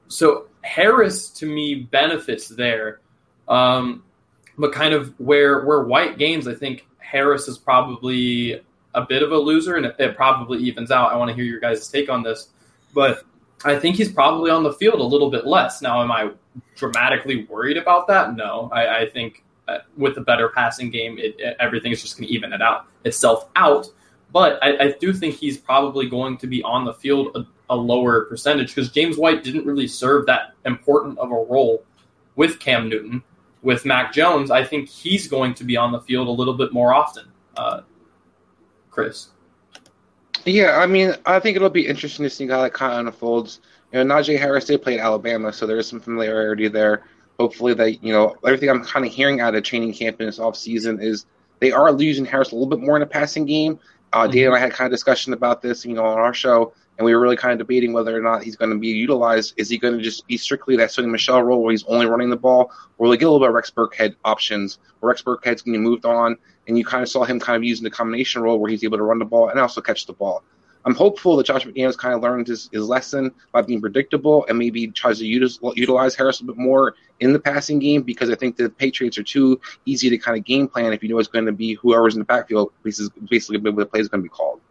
so 0.07 0.47
Harris 0.61 1.29
to 1.31 1.45
me 1.45 1.75
benefits 1.75 2.47
there. 2.47 3.01
Um, 3.47 4.03
but 4.57 4.71
kind 4.71 4.93
of 4.93 5.13
where 5.19 5.65
where 5.65 5.83
White 5.83 6.17
games, 6.17 6.47
I 6.47 6.55
think 6.55 6.87
Harris 6.97 7.47
is 7.47 7.57
probably 7.57 8.61
a 8.93 9.01
bit 9.01 9.23
of 9.23 9.31
a 9.31 9.37
loser, 9.37 9.75
and 9.75 9.85
it, 9.85 9.95
it 9.99 10.15
probably 10.15 10.59
evens 10.59 10.91
out. 10.91 11.11
I 11.11 11.17
want 11.17 11.29
to 11.29 11.35
hear 11.35 11.43
your 11.43 11.59
guys' 11.59 11.87
take 11.87 12.09
on 12.09 12.23
this, 12.23 12.49
but 12.93 13.23
I 13.63 13.77
think 13.77 13.95
he's 13.95 14.11
probably 14.11 14.51
on 14.51 14.63
the 14.63 14.73
field 14.73 14.99
a 14.99 15.03
little 15.03 15.29
bit 15.29 15.45
less. 15.45 15.81
Now, 15.81 16.01
am 16.01 16.11
I 16.11 16.31
dramatically 16.75 17.45
worried 17.45 17.77
about 17.77 18.07
that? 18.07 18.35
No, 18.35 18.69
I, 18.71 19.01
I 19.01 19.09
think 19.09 19.43
uh, 19.67 19.79
with 19.97 20.17
a 20.17 20.21
better 20.21 20.49
passing 20.49 20.89
game, 20.89 21.17
it, 21.17 21.35
it, 21.39 21.57
everything 21.59 21.91
is 21.91 22.01
just 22.01 22.17
going 22.17 22.27
to 22.27 22.33
even 22.33 22.53
it 22.53 22.61
out 22.61 22.87
itself 23.03 23.49
out. 23.55 23.87
But 24.31 24.59
I, 24.61 24.85
I, 24.85 24.95
do 24.99 25.13
think 25.13 25.35
he's 25.35 25.57
probably 25.57 26.09
going 26.09 26.37
to 26.39 26.47
be 26.47 26.61
on 26.63 26.83
the 26.83 26.93
field 26.93 27.35
a, 27.35 27.45
a 27.73 27.75
lower 27.75 28.25
percentage 28.25 28.75
because 28.75 28.91
James 28.91 29.17
White 29.17 29.43
didn't 29.43 29.65
really 29.65 29.87
serve 29.87 30.25
that 30.25 30.53
important 30.65 31.17
of 31.19 31.31
a 31.31 31.35
role 31.35 31.83
with 32.35 32.59
Cam 32.59 32.89
Newton 32.89 33.23
with 33.65 33.83
Mac 33.83 34.13
Jones, 34.13 34.51
I 34.51 34.63
think 34.63 34.87
he's 34.87 35.27
going 35.27 35.55
to 35.55 35.63
be 35.63 35.75
on 35.75 35.91
the 35.91 35.99
field 35.99 36.27
a 36.27 36.31
little 36.31 36.53
bit 36.53 36.71
more 36.71 36.93
often. 36.93 37.25
Uh, 37.57 37.81
Chris. 38.91 39.29
Yeah, 40.45 40.77
I 40.77 40.85
mean, 40.85 41.15
I 41.25 41.39
think 41.39 41.55
it'll 41.55 41.71
be 41.71 41.87
interesting 41.87 42.23
to 42.23 42.29
see 42.29 42.47
how 42.47 42.61
that 42.61 42.73
kind 42.73 42.93
of 42.93 43.07
unfolds. 43.07 43.61
You 43.91 44.03
know, 44.03 44.15
Najee 44.15 44.37
Harris 44.37 44.65
did 44.65 44.83
play 44.83 44.99
at 44.99 45.03
Alabama, 45.03 45.51
so 45.51 45.65
there 45.65 45.79
is 45.79 45.87
some 45.87 45.99
familiarity 45.99 46.67
there. 46.67 47.05
Hopefully, 47.39 47.73
that 47.73 48.03
you 48.03 48.13
know 48.13 48.35
everything 48.45 48.69
I'm 48.69 48.85
kind 48.85 49.05
of 49.05 49.11
hearing 49.11 49.41
out 49.41 49.55
of 49.55 49.63
training 49.63 49.93
camp 49.93 50.21
in 50.21 50.27
this 50.27 50.39
off 50.39 50.55
season 50.55 51.01
is 51.01 51.25
they 51.59 51.71
are 51.71 51.91
losing 51.91 52.23
Harris 52.23 52.51
a 52.51 52.55
little 52.55 52.69
bit 52.69 52.79
more 52.79 52.95
in 52.95 52.99
the 52.99 53.07
passing 53.07 53.45
game. 53.45 53.79
Uh, 54.13 54.23
mm-hmm. 54.23 54.31
Dan 54.31 54.45
and 54.47 54.55
I 54.55 54.59
had 54.59 54.71
kind 54.71 54.85
of 54.85 54.91
discussion 54.91 55.33
about 55.33 55.63
this, 55.63 55.83
you 55.85 55.95
know, 55.95 56.05
on 56.05 56.19
our 56.19 56.33
show 56.33 56.73
and 56.97 57.05
we 57.05 57.13
were 57.13 57.21
really 57.21 57.35
kind 57.35 57.51
of 57.51 57.57
debating 57.59 57.93
whether 57.93 58.17
or 58.17 58.21
not 58.21 58.43
he's 58.43 58.55
going 58.55 58.71
to 58.71 58.77
be 58.77 58.87
utilized. 58.87 59.53
Is 59.57 59.69
he 59.69 59.77
going 59.77 59.97
to 59.97 60.03
just 60.03 60.25
be 60.27 60.37
strictly 60.37 60.77
that 60.77 60.89
Sony 60.89 61.09
Michel 61.09 61.41
role 61.43 61.61
where 61.61 61.71
he's 61.71 61.83
only 61.85 62.05
running 62.05 62.29
the 62.29 62.37
ball, 62.37 62.71
or 62.97 63.11
he 63.11 63.17
get 63.17 63.25
a 63.25 63.31
little 63.31 63.39
bit 63.39 63.49
of 63.49 63.55
Rex 63.55 63.69
Burkhead 63.69 64.15
options? 64.23 64.79
Where 64.99 65.09
Rex 65.09 65.21
Burkhead's 65.21 65.63
be 65.63 65.77
moved 65.77 66.05
on, 66.05 66.37
and 66.67 66.77
you 66.77 66.85
kind 66.85 67.03
of 67.03 67.09
saw 67.09 67.23
him 67.23 67.39
kind 67.39 67.57
of 67.57 67.63
using 67.63 67.83
the 67.83 67.91
combination 67.91 68.41
role 68.41 68.59
where 68.59 68.71
he's 68.71 68.83
able 68.83 68.97
to 68.97 69.03
run 69.03 69.19
the 69.19 69.25
ball 69.25 69.49
and 69.49 69.59
also 69.59 69.81
catch 69.81 70.05
the 70.05 70.13
ball. 70.13 70.43
I'm 70.85 70.93
hopeful 70.93 71.35
that 71.37 71.47
Josh 71.47 71.65
McDaniels 71.65 71.97
kind 71.97 72.13
of 72.13 72.21
learned 72.21 72.47
his, 72.47 72.69
his 72.71 72.87
lesson 72.87 73.33
by 73.51 73.63
being 73.63 73.81
predictable 73.81 74.45
and 74.47 74.57
maybe 74.57 74.87
tries 74.87 75.17
to 75.17 75.25
use, 75.25 75.59
utilize 75.73 76.13
Harris 76.13 76.41
a 76.41 76.43
bit 76.43 76.57
more 76.57 76.93
in 77.19 77.33
the 77.33 77.39
passing 77.39 77.79
game 77.79 78.03
because 78.03 78.29
I 78.29 78.35
think 78.35 78.55
the 78.55 78.69
Patriots 78.69 79.17
are 79.17 79.23
too 79.23 79.59
easy 79.85 80.11
to 80.11 80.17
kind 80.19 80.37
of 80.37 80.45
game 80.45 80.67
plan 80.67 80.93
if 80.93 81.01
you 81.01 81.09
know 81.09 81.17
it's 81.17 81.27
going 81.27 81.47
to 81.47 81.51
be 81.51 81.73
whoever's 81.73 82.13
in 82.13 82.19
the 82.19 82.25
backfield. 82.25 82.71
Basically, 82.83 83.57
the 83.57 83.85
play 83.87 83.99
is 83.99 84.09
going 84.09 84.21
to 84.21 84.23
be 84.23 84.29
called. 84.29 84.61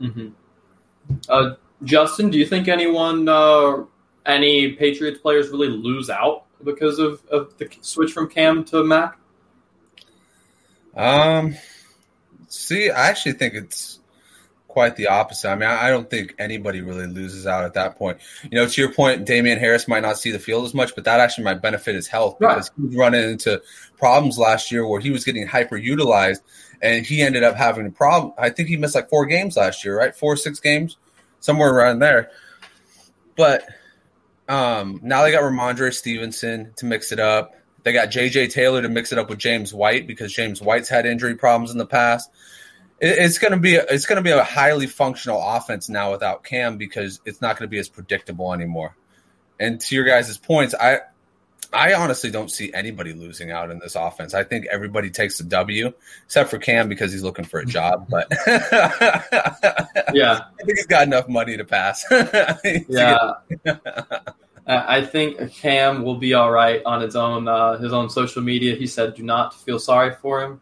Mm-hmm. 0.00 0.28
Uh, 1.28 1.54
Justin, 1.84 2.30
do 2.30 2.38
you 2.38 2.46
think 2.46 2.68
anyone, 2.68 3.28
uh, 3.28 3.84
any 4.24 4.72
Patriots 4.72 5.18
players 5.18 5.48
really 5.48 5.68
lose 5.68 6.10
out 6.10 6.44
because 6.62 6.98
of, 6.98 7.24
of 7.26 7.56
the 7.58 7.68
switch 7.80 8.12
from 8.12 8.28
Cam 8.28 8.64
to 8.66 8.84
Mac? 8.84 9.18
Um, 10.94 11.56
see, 12.48 12.90
I 12.90 13.08
actually 13.08 13.32
think 13.32 13.54
it's 13.54 13.98
quite 14.72 14.96
the 14.96 15.06
opposite. 15.08 15.50
I 15.50 15.54
mean, 15.54 15.68
I 15.68 15.90
don't 15.90 16.08
think 16.08 16.34
anybody 16.38 16.80
really 16.80 17.06
loses 17.06 17.46
out 17.46 17.64
at 17.64 17.74
that 17.74 17.96
point. 17.96 18.18
You 18.42 18.58
know, 18.58 18.66
to 18.66 18.80
your 18.80 18.92
point, 18.92 19.26
Damien 19.26 19.58
Harris 19.58 19.86
might 19.86 20.02
not 20.02 20.18
see 20.18 20.30
the 20.30 20.38
field 20.38 20.64
as 20.64 20.74
much, 20.74 20.94
but 20.94 21.04
that 21.04 21.20
actually 21.20 21.44
might 21.44 21.60
benefit 21.60 21.94
his 21.94 22.08
health 22.08 22.38
because 22.38 22.70
right. 22.70 22.76
he 22.76 22.86
was 22.88 22.96
running 22.96 23.30
into 23.30 23.62
problems 23.98 24.38
last 24.38 24.72
year 24.72 24.86
where 24.86 25.00
he 25.00 25.10
was 25.10 25.24
getting 25.24 25.46
hyper 25.46 25.76
utilized 25.76 26.42
and 26.80 27.06
he 27.06 27.22
ended 27.22 27.44
up 27.44 27.54
having 27.54 27.86
a 27.86 27.90
problem. 27.90 28.32
I 28.38 28.50
think 28.50 28.68
he 28.68 28.76
missed 28.76 28.94
like 28.94 29.08
four 29.08 29.26
games 29.26 29.56
last 29.56 29.84
year, 29.84 29.96
right? 29.96 30.14
Four, 30.14 30.36
six 30.36 30.58
games 30.58 30.96
somewhere 31.40 31.72
around 31.72 31.98
there. 31.98 32.30
But 33.36 33.66
um, 34.48 35.00
now 35.02 35.22
they 35.22 35.32
got 35.32 35.42
Rhamondre 35.42 35.92
Stevenson 35.92 36.72
to 36.76 36.86
mix 36.86 37.12
it 37.12 37.20
up. 37.20 37.54
They 37.84 37.92
got 37.92 38.08
JJ 38.08 38.50
Taylor 38.50 38.82
to 38.82 38.88
mix 38.88 39.12
it 39.12 39.18
up 39.18 39.28
with 39.28 39.38
James 39.38 39.74
White 39.74 40.06
because 40.06 40.32
James 40.32 40.62
White's 40.62 40.88
had 40.88 41.04
injury 41.04 41.34
problems 41.34 41.70
in 41.70 41.78
the 41.78 41.86
past. 41.86 42.30
It, 43.02 43.18
it's 43.18 43.38
going 43.38 43.52
to 43.52 43.58
be 43.58 43.74
a, 43.74 43.84
it's 43.90 44.06
going 44.06 44.16
to 44.16 44.22
be 44.22 44.30
a 44.30 44.44
highly 44.44 44.86
functional 44.86 45.42
offense 45.42 45.88
now 45.88 46.12
without 46.12 46.44
Cam 46.44 46.78
because 46.78 47.20
it's 47.26 47.42
not 47.42 47.58
going 47.58 47.68
to 47.68 47.70
be 47.70 47.78
as 47.78 47.88
predictable 47.88 48.54
anymore. 48.54 48.96
And 49.60 49.80
to 49.80 49.94
your 49.94 50.04
guys' 50.04 50.38
points, 50.38 50.74
I 50.80 51.00
I 51.72 51.94
honestly 51.94 52.30
don't 52.30 52.50
see 52.50 52.72
anybody 52.72 53.14
losing 53.14 53.50
out 53.50 53.70
in 53.70 53.78
this 53.78 53.96
offense. 53.96 54.34
I 54.34 54.44
think 54.44 54.66
everybody 54.66 55.08
takes 55.08 55.38
the 55.38 55.44
W, 55.44 55.92
except 56.24 56.50
for 56.50 56.58
Cam 56.58 56.88
because 56.88 57.12
he's 57.12 57.22
looking 57.22 57.44
for 57.44 57.60
a 57.60 57.66
job. 57.66 58.08
But 58.12 58.28
yeah, 60.12 60.40
I 60.60 60.64
think 60.64 60.76
he's 60.78 60.86
got 60.86 61.06
enough 61.06 61.28
money 61.28 61.56
to 61.56 61.64
pass. 61.64 62.04
yeah, 62.88 63.32
I 64.66 65.02
think 65.02 65.52
Cam 65.52 66.02
will 66.02 66.16
be 66.16 66.34
all 66.34 66.50
right 66.50 66.82
on 66.84 67.00
his 67.00 67.16
own 67.16 67.48
uh, 67.48 67.78
his 67.78 67.92
own 67.92 68.10
social 68.10 68.42
media. 68.42 68.76
He 68.76 68.86
said, 68.86 69.14
"Do 69.14 69.22
not 69.22 69.54
feel 69.54 69.78
sorry 69.78 70.14
for 70.14 70.42
him." 70.42 70.60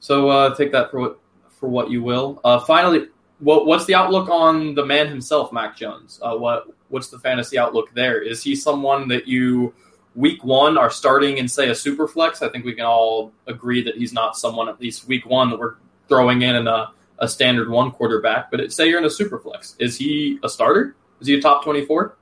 So 0.00 0.28
uh, 0.28 0.54
take 0.54 0.72
that 0.72 0.90
for 0.90 1.00
what 1.00 1.18
for 1.64 1.70
what 1.70 1.90
you 1.90 2.02
will. 2.02 2.42
Uh, 2.44 2.60
finally, 2.60 3.06
what, 3.38 3.64
what's 3.64 3.86
the 3.86 3.94
outlook 3.94 4.28
on 4.28 4.74
the 4.74 4.84
man 4.84 5.08
himself, 5.08 5.50
Mac 5.50 5.74
Jones? 5.74 6.20
Uh, 6.20 6.36
what 6.36 6.66
what's 6.90 7.08
the 7.08 7.18
fantasy 7.18 7.56
outlook 7.56 7.88
there? 7.94 8.20
Is 8.20 8.42
he 8.42 8.54
someone 8.54 9.08
that 9.08 9.26
you 9.26 9.72
week 10.14 10.44
one 10.44 10.76
are 10.76 10.90
starting 10.90 11.38
in 11.38 11.48
say 11.48 11.70
a 11.70 11.74
super 11.74 12.06
flex, 12.06 12.42
I 12.42 12.50
think 12.50 12.66
we 12.66 12.74
can 12.74 12.84
all 12.84 13.32
agree 13.46 13.82
that 13.82 13.96
he's 13.96 14.12
not 14.12 14.36
someone 14.36 14.68
at 14.68 14.78
least 14.78 15.08
week 15.08 15.24
one 15.24 15.48
that 15.48 15.58
we're 15.58 15.76
throwing 16.06 16.42
in 16.42 16.54
in 16.54 16.68
a, 16.68 16.92
a 17.18 17.26
standard 17.26 17.70
one 17.70 17.90
quarterback. 17.90 18.50
But 18.50 18.60
it, 18.60 18.70
say 18.70 18.86
you're 18.90 18.98
in 18.98 19.06
a 19.06 19.10
super 19.10 19.38
flex, 19.38 19.74
is 19.78 19.96
he 19.96 20.38
a 20.42 20.50
starter? 20.50 20.94
Is 21.22 21.28
he 21.28 21.34
a 21.34 21.40
top 21.40 21.64
twenty 21.64 21.86
four? 21.86 22.18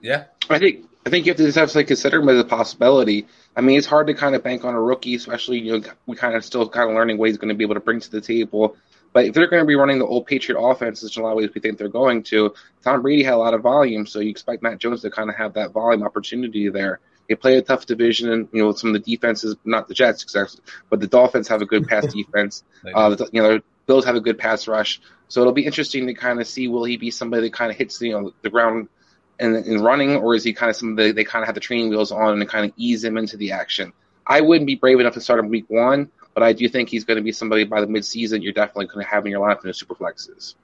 Yeah, 0.00 0.24
I 0.48 0.58
think 0.58 0.86
I 1.04 1.10
think 1.10 1.26
you 1.26 1.30
have 1.30 1.36
to 1.38 1.44
just 1.44 1.58
have 1.58 1.70
to 1.72 1.84
consider 1.84 2.20
him 2.20 2.28
as 2.28 2.38
a 2.38 2.44
possibility. 2.44 3.26
I 3.56 3.60
mean, 3.60 3.76
it's 3.76 3.86
hard 3.86 4.06
to 4.06 4.14
kind 4.14 4.34
of 4.34 4.42
bank 4.42 4.64
on 4.64 4.74
a 4.74 4.80
rookie, 4.80 5.14
especially 5.14 5.58
you 5.58 5.78
know 5.78 5.84
we 6.06 6.16
kind 6.16 6.36
of 6.36 6.44
still 6.44 6.68
kind 6.68 6.90
of 6.90 6.94
learning 6.94 7.18
what 7.18 7.28
he's 7.28 7.38
going 7.38 7.48
to 7.48 7.54
be 7.54 7.64
able 7.64 7.74
to 7.74 7.80
bring 7.80 8.00
to 8.00 8.10
the 8.10 8.20
table. 8.20 8.76
But 9.12 9.26
if 9.26 9.34
they're 9.34 9.48
going 9.48 9.62
to 9.62 9.66
be 9.66 9.74
running 9.74 9.98
the 9.98 10.06
old 10.06 10.26
Patriot 10.26 10.58
offense, 10.58 11.02
which 11.02 11.16
in 11.16 11.22
a 11.22 11.26
lot 11.26 11.32
of 11.32 11.38
ways 11.38 11.50
we 11.54 11.60
think 11.60 11.76
they're 11.76 11.88
going 11.88 12.22
to, 12.24 12.54
Tom 12.82 13.02
Brady 13.02 13.22
had 13.22 13.34
a 13.34 13.36
lot 13.36 13.52
of 13.52 13.60
volume, 13.60 14.06
so 14.06 14.20
you 14.20 14.30
expect 14.30 14.62
Matt 14.62 14.78
Jones 14.78 15.02
to 15.02 15.10
kind 15.10 15.28
of 15.28 15.36
have 15.36 15.54
that 15.54 15.72
volume 15.72 16.02
opportunity 16.02 16.68
there. 16.70 17.00
They 17.28 17.34
play 17.34 17.56
a 17.56 17.62
tough 17.62 17.86
division, 17.86 18.30
and 18.30 18.48
you 18.52 18.62
know 18.62 18.72
some 18.72 18.94
of 18.94 19.04
the 19.04 19.16
defenses, 19.16 19.56
not 19.64 19.88
the 19.88 19.94
Jets, 19.94 20.22
exactly, 20.22 20.60
but 20.88 21.00
the 21.00 21.06
Dolphins 21.06 21.48
have 21.48 21.62
a 21.62 21.66
good 21.66 21.86
pass 21.88 22.06
defense. 22.14 22.64
Uh, 22.94 23.14
the, 23.14 23.28
you 23.32 23.42
know, 23.42 23.60
Bills 23.86 24.04
have 24.04 24.16
a 24.16 24.20
good 24.20 24.38
pass 24.38 24.68
rush, 24.68 25.00
so 25.28 25.40
it'll 25.40 25.52
be 25.52 25.66
interesting 25.66 26.06
to 26.06 26.14
kind 26.14 26.40
of 26.40 26.46
see 26.46 26.68
will 26.68 26.84
he 26.84 26.96
be 26.96 27.10
somebody 27.10 27.42
that 27.42 27.52
kind 27.52 27.70
of 27.70 27.76
hits 27.76 28.00
you 28.00 28.12
know 28.12 28.32
the 28.42 28.50
ground 28.50 28.88
and 29.42 29.84
running, 29.84 30.16
or 30.16 30.34
is 30.34 30.44
he 30.44 30.52
kind 30.52 30.70
of 30.70 30.76
somebody 30.76 31.12
they 31.12 31.24
kind 31.24 31.42
of 31.42 31.46
have 31.46 31.54
the 31.54 31.60
training 31.60 31.90
wheels 31.90 32.12
on 32.12 32.40
and 32.40 32.48
kind 32.48 32.64
of 32.64 32.72
ease 32.76 33.04
him 33.04 33.16
into 33.16 33.36
the 33.36 33.52
action? 33.52 33.92
I 34.26 34.40
wouldn't 34.40 34.66
be 34.66 34.76
brave 34.76 35.00
enough 35.00 35.14
to 35.14 35.20
start 35.20 35.40
him 35.40 35.48
week 35.48 35.64
one, 35.68 36.10
but 36.34 36.42
I 36.42 36.52
do 36.52 36.68
think 36.68 36.88
he's 36.88 37.04
going 37.04 37.16
to 37.16 37.22
be 37.22 37.32
somebody 37.32 37.64
by 37.64 37.80
the 37.80 37.86
midseason 37.86 38.42
you're 38.42 38.52
definitely 38.52 38.86
going 38.86 39.04
to 39.04 39.10
have 39.10 39.24
in 39.26 39.32
your 39.32 39.46
lineup 39.46 39.62
in 39.62 39.68
the 39.68 39.74
super 39.74 39.94
flexes. 39.94 40.54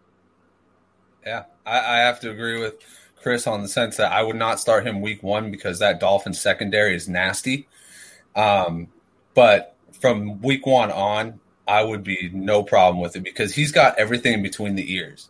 Yeah, 1.26 1.44
I, 1.66 1.78
I 1.78 1.96
have 1.98 2.20
to 2.20 2.30
agree 2.30 2.60
with 2.60 2.74
Chris 3.22 3.46
on 3.46 3.62
the 3.62 3.68
sense 3.68 3.96
that 3.96 4.12
I 4.12 4.22
would 4.22 4.36
not 4.36 4.60
start 4.60 4.86
him 4.86 5.00
week 5.00 5.22
one 5.22 5.50
because 5.50 5.80
that 5.80 6.00
Dolphins 6.00 6.40
secondary 6.40 6.94
is 6.94 7.08
nasty. 7.08 7.68
Um, 8.34 8.88
but 9.34 9.76
from 10.00 10.40
week 10.40 10.66
one 10.66 10.90
on, 10.90 11.40
I 11.66 11.82
would 11.82 12.04
be 12.04 12.30
no 12.32 12.62
problem 12.62 13.02
with 13.02 13.16
it 13.16 13.24
because 13.24 13.54
he's 13.54 13.72
got 13.72 13.98
everything 13.98 14.34
in 14.34 14.42
between 14.42 14.74
the 14.74 14.94
ears, 14.94 15.28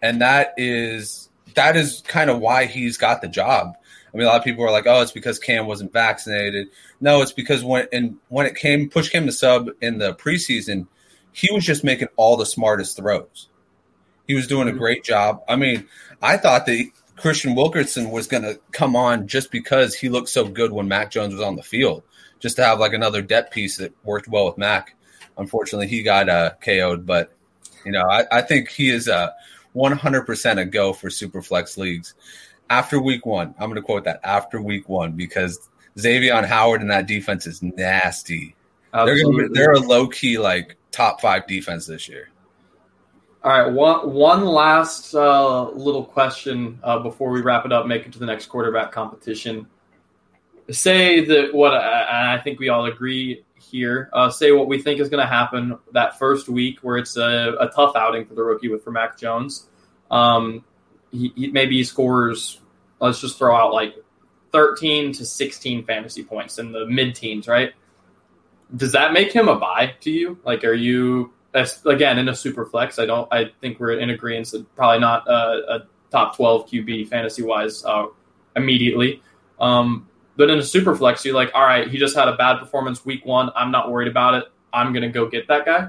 and 0.00 0.22
that 0.22 0.54
is 0.56 1.28
that 1.54 1.76
is 1.76 2.02
kind 2.06 2.30
of 2.30 2.40
why 2.40 2.66
he's 2.66 2.96
got 2.96 3.22
the 3.22 3.28
job. 3.28 3.76
I 4.12 4.16
mean, 4.16 4.26
a 4.26 4.30
lot 4.30 4.38
of 4.38 4.44
people 4.44 4.64
are 4.64 4.70
like, 4.70 4.86
"Oh, 4.86 5.02
it's 5.02 5.12
because 5.12 5.38
Cam 5.38 5.66
wasn't 5.66 5.92
vaccinated." 5.92 6.68
No, 7.00 7.22
it's 7.22 7.32
because 7.32 7.64
when 7.64 7.88
and 7.92 8.16
when 8.28 8.46
it 8.46 8.54
came 8.54 8.88
push 8.88 9.08
came 9.08 9.26
to 9.26 9.32
sub 9.32 9.70
in 9.80 9.98
the 9.98 10.14
preseason, 10.14 10.86
he 11.32 11.52
was 11.52 11.64
just 11.64 11.84
making 11.84 12.08
all 12.16 12.36
the 12.36 12.46
smartest 12.46 12.96
throws. 12.96 13.48
He 14.26 14.34
was 14.34 14.46
doing 14.46 14.68
a 14.68 14.70
mm-hmm. 14.70 14.78
great 14.78 15.04
job. 15.04 15.42
I 15.48 15.56
mean, 15.56 15.86
I 16.22 16.36
thought 16.36 16.66
that 16.66 16.90
Kristian 17.16 17.56
Wilkerson 17.56 18.10
was 18.10 18.26
going 18.26 18.42
to 18.42 18.58
come 18.72 18.96
on 18.96 19.26
just 19.26 19.50
because 19.50 19.94
he 19.94 20.08
looked 20.08 20.28
so 20.28 20.48
good 20.48 20.72
when 20.72 20.88
Mac 20.88 21.10
Jones 21.10 21.34
was 21.34 21.42
on 21.42 21.56
the 21.56 21.62
field, 21.62 22.02
just 22.40 22.56
to 22.56 22.64
have 22.64 22.80
like 22.80 22.92
another 22.92 23.22
depth 23.22 23.52
piece 23.52 23.76
that 23.78 23.92
worked 24.04 24.28
well 24.28 24.46
with 24.46 24.58
Mac. 24.58 24.96
Unfortunately, 25.36 25.88
he 25.88 26.02
got 26.02 26.28
uh, 26.28 26.52
KO'd, 26.64 27.04
but 27.04 27.32
you 27.84 27.92
know, 27.92 28.04
I, 28.08 28.24
I 28.30 28.42
think 28.42 28.68
he 28.68 28.90
is 28.90 29.08
a 29.08 29.34
100% 29.74 30.60
a 30.60 30.64
go 30.64 30.92
for 30.92 31.08
Superflex 31.08 31.76
leagues. 31.76 32.14
After 32.70 33.00
week 33.00 33.26
one, 33.26 33.54
I'm 33.58 33.68
going 33.68 33.74
to 33.74 33.82
quote 33.82 34.04
that 34.04 34.20
after 34.24 34.60
week 34.60 34.88
one 34.88 35.12
because 35.12 35.68
Xavien 35.96 36.44
Howard 36.44 36.80
and 36.80 36.90
that 36.90 37.06
defense 37.06 37.46
is 37.46 37.62
nasty. 37.62 38.54
They're, 38.92 39.14
be, 39.14 39.48
they're 39.52 39.72
a 39.72 39.80
low 39.80 40.06
key 40.06 40.38
like 40.38 40.76
top 40.92 41.20
five 41.20 41.46
defense 41.46 41.86
this 41.86 42.08
year. 42.08 42.28
All 43.42 43.50
right, 43.50 43.70
one 43.70 44.12
one 44.14 44.46
last 44.46 45.14
uh, 45.14 45.68
little 45.70 46.04
question 46.04 46.78
uh, 46.82 47.00
before 47.00 47.30
we 47.30 47.42
wrap 47.42 47.66
it 47.66 47.72
up. 47.72 47.86
Make 47.86 48.06
it 48.06 48.12
to 48.12 48.18
the 48.18 48.24
next 48.24 48.46
quarterback 48.46 48.90
competition. 48.90 49.66
Say 50.70 51.24
that 51.26 51.52
what 51.52 51.74
I, 51.74 52.36
I 52.36 52.40
think 52.40 52.58
we 52.58 52.70
all 52.70 52.86
agree 52.86 53.44
here. 53.74 54.08
Uh, 54.12 54.30
say 54.30 54.52
what 54.52 54.68
we 54.68 54.80
think 54.80 55.00
is 55.00 55.08
going 55.08 55.22
to 55.22 55.30
happen 55.30 55.78
that 55.92 56.18
first 56.18 56.48
week, 56.48 56.78
where 56.82 56.96
it's 56.96 57.16
a, 57.16 57.56
a, 57.60 57.68
tough 57.74 57.96
outing 57.96 58.24
for 58.24 58.34
the 58.34 58.42
rookie 58.42 58.68
with 58.68 58.84
for 58.84 58.90
Mac 58.90 59.18
Jones. 59.18 59.66
Um, 60.10 60.64
he, 61.10 61.32
he, 61.34 61.50
maybe 61.50 61.76
he 61.76 61.84
scores. 61.84 62.60
Let's 63.00 63.20
just 63.20 63.36
throw 63.36 63.54
out 63.54 63.72
like 63.72 63.96
thirteen 64.52 65.12
to 65.14 65.26
sixteen 65.26 65.84
fantasy 65.84 66.22
points 66.22 66.58
in 66.58 66.72
the 66.72 66.86
mid 66.86 67.14
teens, 67.14 67.48
right? 67.48 67.72
Does 68.76 68.92
that 68.92 69.12
make 69.12 69.32
him 69.32 69.48
a 69.48 69.56
buy 69.56 69.94
to 70.00 70.10
you? 70.10 70.38
Like, 70.44 70.64
are 70.64 70.72
you 70.74 71.32
again 71.86 72.18
in 72.18 72.28
a 72.28 72.34
super 72.34 72.66
flex. 72.66 72.98
I 72.98 73.06
don't. 73.06 73.28
I 73.32 73.50
think 73.60 73.78
we're 73.78 73.98
in 73.98 74.10
agreement 74.10 74.50
that 74.50 74.74
probably 74.74 75.00
not 75.00 75.26
a, 75.28 75.74
a 75.74 75.86
top 76.10 76.36
twelve 76.36 76.68
QB 76.68 77.08
fantasy 77.08 77.42
wise 77.42 77.84
uh, 77.84 78.06
immediately. 78.56 79.22
Um, 79.60 80.08
but 80.36 80.50
in 80.50 80.58
a 80.58 80.62
super 80.62 80.96
flex, 80.96 81.24
you're 81.24 81.34
like, 81.34 81.50
all 81.54 81.64
right, 81.64 81.88
he 81.88 81.98
just 81.98 82.16
had 82.16 82.28
a 82.28 82.36
bad 82.36 82.58
performance 82.58 83.04
week 83.04 83.24
one. 83.24 83.50
I'm 83.54 83.70
not 83.70 83.90
worried 83.90 84.08
about 84.08 84.34
it. 84.34 84.44
I'm 84.72 84.92
gonna 84.92 85.10
go 85.10 85.28
get 85.28 85.46
that 85.48 85.64
guy. 85.64 85.88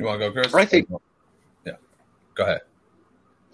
You 0.00 0.06
want 0.06 0.20
to 0.20 0.30
go, 0.30 0.32
Chris? 0.32 0.54
I 0.54 0.64
think. 0.64 0.88
Yeah. 1.66 1.74
Go 2.34 2.44
ahead. 2.44 2.60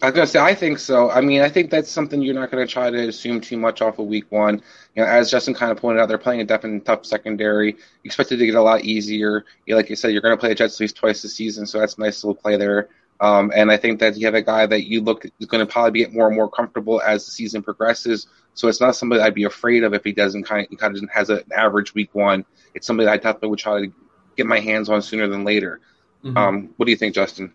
I 0.02 0.06
was 0.06 0.14
gonna 0.14 0.26
say 0.26 0.38
I 0.38 0.54
think 0.54 0.78
so. 0.78 1.11
I 1.11 1.22
mean, 1.22 1.40
I 1.40 1.48
think 1.48 1.70
that's 1.70 1.90
something 1.90 2.20
you're 2.20 2.35
not 2.35 2.50
going 2.50 2.64
to 2.64 2.72
try 2.72 2.90
to 2.90 3.09
assume 3.09 3.40
too 3.40 3.56
much 3.56 3.80
off 3.80 3.98
of 3.98 4.06
week 4.06 4.30
one. 4.30 4.62
You 4.94 5.02
know, 5.02 5.09
as 5.09 5.30
Justin 5.30 5.54
kind 5.54 5.72
of 5.72 5.78
pointed 5.78 6.00
out, 6.00 6.09
they're 6.09 6.18
playing 6.18 6.42
a 6.42 6.44
definitely 6.44 6.80
tough 6.80 7.04
secondary. 7.04 7.76
Expected 8.04 8.38
to 8.38 8.46
get 8.46 8.54
a 8.54 8.62
lot 8.62 8.85
easier. 8.85 9.44
Like 9.66 9.90
you 9.90 9.96
said, 9.96 10.12
you're 10.12 10.20
going 10.20 10.37
to 10.37 10.38
play 10.38 10.50
the 10.50 10.54
Jets 10.54 10.76
at 10.76 10.80
least 10.80 10.96
twice 10.96 11.22
this 11.22 11.35
season, 11.35 11.66
so 11.66 11.80
that's 11.80 11.96
a 11.96 12.00
nice 12.00 12.22
little 12.22 12.40
play 12.40 12.56
there. 12.56 12.90
Um, 13.18 13.50
and 13.56 13.72
I 13.72 13.78
think 13.78 13.98
that 14.00 14.16
you 14.16 14.26
have 14.26 14.35
a 14.35 14.42
guy 14.42 14.66
that 14.66 14.85
you 14.85 15.00
look 15.00 15.24
is 15.24 15.46
going 15.46 15.66
to 15.66 15.72
probably 15.72 15.98
get 15.98 16.12
more 16.12 16.26
and 16.26 16.37
more 16.37 16.50
comfortable 16.50 17.00
as 17.00 17.24
the 17.24 17.32
season 17.32 17.62
progresses. 17.62 18.26
So 18.52 18.68
it's 18.68 18.80
not 18.80 18.94
somebody 18.94 19.22
I'd 19.22 19.35
be 19.35 19.44
afraid 19.44 19.82
of 19.82 19.94
if 19.94 20.04
he 20.04 20.12
doesn't 20.12 20.44
kind 20.44 20.68
of, 20.70 20.78
kind 20.78 20.94
of 20.94 21.09
has 21.11 21.30
an 21.30 21.42
average 21.56 21.94
week 21.94 22.14
one. 22.14 22.44
It's 22.74 22.87
somebody 22.87 23.09
I 23.09 23.16
definitely 23.16 23.48
would 23.48 23.59
try 23.59 23.80
to 23.80 23.92
get 24.37 24.46
my 24.46 24.61
hands 24.61 24.90
on 24.90 25.00
sooner 25.00 25.26
than 25.26 25.44
later. 25.44 25.80
Mm-hmm. 26.26 26.36
Um, 26.36 26.70
what 26.76 26.86
do 26.86 26.90
you 26.90 26.98
think, 26.98 27.14
Justin? 27.14 27.52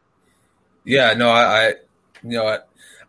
Yeah, 0.85 1.13
no, 1.13 1.29
I, 1.29 1.43
I 1.43 1.67
you 2.23 2.37
know, 2.37 2.47
I, 2.47 2.59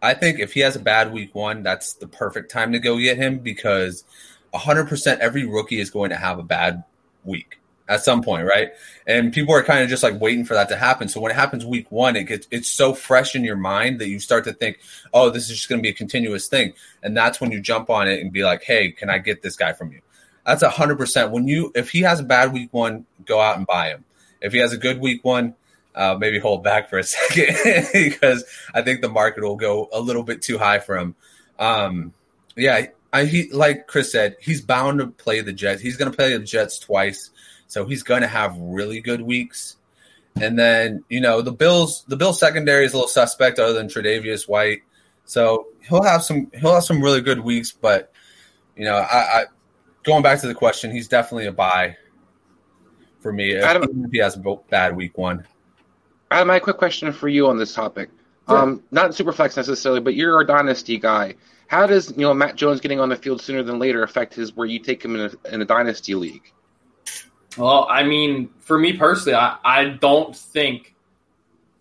I 0.03 0.14
think 0.14 0.40
if 0.40 0.53
he 0.53 0.61
has 0.61 0.75
a 0.75 0.81
bad 0.81 1.12
week 1.12 1.35
one, 1.35 1.62
that's 1.62 1.94
the 1.94 2.09
perfect 2.09 2.51
time 2.51 2.72
to 2.72 2.79
go 2.79 2.98
get 2.98 3.16
him 3.16 3.38
because 3.38 4.05
100% 4.53 5.18
every 5.18 5.46
rookie 5.46 5.79
is 5.79 5.90
going 5.90 6.11
to 6.11 6.16
have 6.16 6.38
a 6.38 6.42
bad 6.42 6.83
week 7.25 7.61
at 7.88 8.03
some 8.03 8.22
point, 8.22 8.46
right? 8.46 8.70
And 9.07 9.33
people 9.33 9.55
are 9.55 9.62
kind 9.62 9.83
of 9.83 9.88
just 9.88 10.03
like 10.03 10.20
waiting 10.20 10.44
for 10.44 10.55
that 10.55 10.68
to 10.70 10.77
happen. 10.77 11.09
So 11.09 11.20
when 11.20 11.31
it 11.31 11.37
happens 11.37 11.64
week 11.64 11.90
one, 11.90 12.16
it 12.16 12.25
gets 12.25 12.48
it's 12.51 12.68
so 12.68 12.94
fresh 12.94 13.35
in 13.35 13.44
your 13.44 13.57
mind 13.57 14.01
that 14.01 14.09
you 14.09 14.18
start 14.18 14.44
to 14.44 14.53
think, 14.53 14.81
oh, 15.12 15.31
this 15.31 15.44
is 15.44 15.57
just 15.57 15.68
going 15.68 15.79
to 15.79 15.83
be 15.83 15.90
a 15.90 15.94
continuous 15.94 16.48
thing, 16.48 16.72
and 17.03 17.16
that's 17.16 17.40
when 17.40 17.53
you 17.53 17.61
jump 17.61 17.90
on 17.90 18.09
it 18.09 18.20
and 18.20 18.33
be 18.33 18.44
like, 18.44 18.62
hey, 18.62 18.90
can 18.90 19.11
I 19.11 19.18
get 19.18 19.42
this 19.42 19.57
guy 19.57 19.72
from 19.72 19.92
you? 19.92 20.01
That's 20.46 20.64
hundred 20.64 20.96
percent. 20.98 21.31
When 21.31 21.46
you 21.46 21.70
if 21.75 21.90
he 21.90 22.01
has 22.01 22.18
a 22.18 22.25
bad 22.25 22.53
week 22.53 22.72
one, 22.72 23.07
go 23.25 23.40
out 23.40 23.57
and 23.57 23.66
buy 23.66 23.88
him. 23.88 24.05
If 24.42 24.52
he 24.52 24.59
has 24.59 24.72
a 24.72 24.78
good 24.78 25.00
week 25.00 25.24
one, 25.24 25.55
uh, 25.94 26.16
maybe 26.18 26.38
hold 26.38 26.62
back 26.62 26.88
for 26.88 26.98
a 26.98 27.05
second 27.05 27.88
because 27.92 28.44
I 28.74 28.83
think 28.83 29.00
the 29.00 29.09
market 29.09 29.42
will 29.42 29.57
go 29.57 29.88
a 29.92 30.00
little 30.00 30.22
bit 30.22 30.42
too 30.42 30.59
high 30.59 30.78
for 30.78 30.96
him. 30.96 31.14
Um, 31.59 32.12
yeah, 32.57 32.87
I, 33.12 33.24
he 33.24 33.50
like 33.50 33.87
Chris 33.87 34.12
said, 34.12 34.37
he's 34.40 34.61
bound 34.61 35.00
to 35.00 35.09
play 35.09 35.40
the 35.40 35.52
Jets. 35.52 35.83
He's 35.83 35.96
going 35.96 36.11
to 36.11 36.16
play 36.16 36.37
the 36.37 36.44
Jets 36.44 36.78
twice, 36.78 37.31
so 37.66 37.85
he's 37.85 38.02
going 38.02 38.22
to 38.22 38.28
have 38.28 38.57
really 38.59 39.00
good 39.00 39.22
weeks. 39.22 39.76
And 40.40 40.59
then 40.59 41.05
you 41.09 41.20
know 41.20 41.42
the 41.42 41.52
Bills, 41.52 42.05
the 42.09 42.16
Bills 42.16 42.40
secondary 42.40 42.87
is 42.87 42.92
a 42.92 42.96
little 42.96 43.09
suspect, 43.09 43.59
other 43.59 43.74
than 43.74 43.88
Tre'Davious 43.88 44.48
White. 44.48 44.83
So 45.24 45.66
he'll 45.88 46.02
have 46.02 46.22
some 46.22 46.50
he'll 46.55 46.74
have 46.74 46.85
some 46.85 47.02
really 47.02 47.20
good 47.20 47.40
weeks, 47.40 47.70
but 47.70 48.12
you 48.76 48.85
know, 48.85 48.96
I, 48.96 49.18
I 49.18 49.44
going 50.05 50.22
back 50.22 50.40
to 50.40 50.46
the 50.46 50.55
question, 50.55 50.90
he's 50.90 51.09
definitely 51.09 51.46
a 51.46 51.52
buy 51.52 51.96
for 53.23 53.33
me. 53.33 53.57
Adam, 53.57 53.85
even 53.85 54.05
if 54.05 54.11
he 54.11 54.19
has 54.19 54.37
a 54.37 54.57
bad 54.69 54.97
week 54.97 55.17
one. 55.17 55.47
Adam, 56.31 56.51
I 56.51 56.55
have 56.55 56.63
a 56.63 56.65
quick 56.65 56.77
question 56.77 57.13
for 57.13 57.29
you 57.29 57.47
on 57.47 57.59
this 57.59 57.75
topic. 57.75 58.11
Sure. 58.49 58.59
Um, 58.59 58.83
not 58.91 59.11
Superflex 59.11 59.57
necessarily, 59.57 60.01
but 60.01 60.15
you're 60.15 60.41
a 60.41 60.47
dynasty 60.47 60.99
guy. 60.99 61.37
How 61.69 61.87
does 61.87 62.11
you 62.11 62.19
know 62.19 62.35
Mac 62.35 62.57
Jones 62.57 62.81
getting 62.81 63.01
on 63.01 63.09
the 63.09 63.17
field 63.17 63.41
sooner 63.41 63.63
than 63.63 63.79
later 63.79 64.03
affect 64.03 64.35
his 64.35 64.55
where 64.55 64.67
you 64.67 64.79
take 64.79 65.03
him 65.03 65.15
in 65.15 65.21
a, 65.21 65.55
in 65.55 65.63
a 65.63 65.65
dynasty 65.65 66.15
league? 66.15 66.53
Well, 67.57 67.87
I 67.89 68.03
mean, 68.03 68.51
for 68.59 68.79
me 68.79 68.95
personally, 68.95 69.37
I, 69.37 69.59
I 69.65 69.85
don't 69.85 70.35
think 70.35 70.95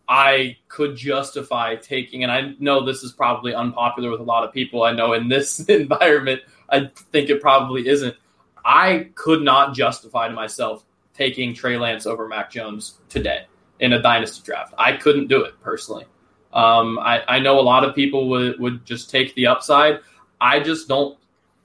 I 0.07 0.57
could 0.67 0.95
justify 0.95 1.75
taking, 1.75 2.23
and 2.23 2.31
I 2.31 2.53
know 2.59 2.85
this 2.85 3.03
is 3.03 3.11
probably 3.11 3.53
unpopular 3.53 4.11
with 4.11 4.19
a 4.19 4.23
lot 4.23 4.43
of 4.43 4.53
people. 4.53 4.83
I 4.83 4.93
know 4.93 5.13
in 5.13 5.27
this 5.29 5.59
environment, 5.69 6.41
I 6.69 6.91
think 7.11 7.29
it 7.29 7.41
probably 7.41 7.87
isn't. 7.87 8.15
I 8.63 9.09
could 9.15 9.41
not 9.41 9.73
justify 9.73 10.27
to 10.27 10.33
myself 10.33 10.83
taking 11.21 11.53
Trey 11.53 11.77
Lance 11.77 12.07
over 12.07 12.27
Mac 12.27 12.49
Jones 12.49 12.95
today 13.07 13.45
in 13.79 13.93
a 13.93 14.01
dynasty 14.01 14.41
draft. 14.43 14.73
I 14.75 14.93
couldn't 14.93 15.27
do 15.27 15.43
it 15.43 15.53
personally. 15.61 16.05
Um, 16.51 16.97
I, 16.97 17.21
I 17.27 17.37
know 17.37 17.59
a 17.59 17.61
lot 17.61 17.83
of 17.83 17.93
people 17.93 18.27
would, 18.29 18.59
would 18.59 18.83
just 18.85 19.11
take 19.11 19.35
the 19.35 19.45
upside. 19.45 19.99
I 20.41 20.61
just 20.61 20.87
don't 20.87 21.15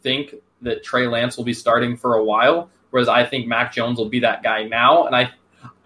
think 0.03 0.35
that 0.61 0.85
Trey 0.85 1.07
Lance 1.07 1.39
will 1.39 1.45
be 1.45 1.55
starting 1.55 1.97
for 1.97 2.17
a 2.17 2.23
while, 2.23 2.69
whereas 2.91 3.09
I 3.09 3.25
think 3.25 3.47
Mac 3.47 3.73
Jones 3.73 3.97
will 3.97 4.11
be 4.11 4.21
that 4.21 4.43
guy 4.43 4.65
now. 4.65 5.07
And 5.07 5.17
I, 5.17 5.31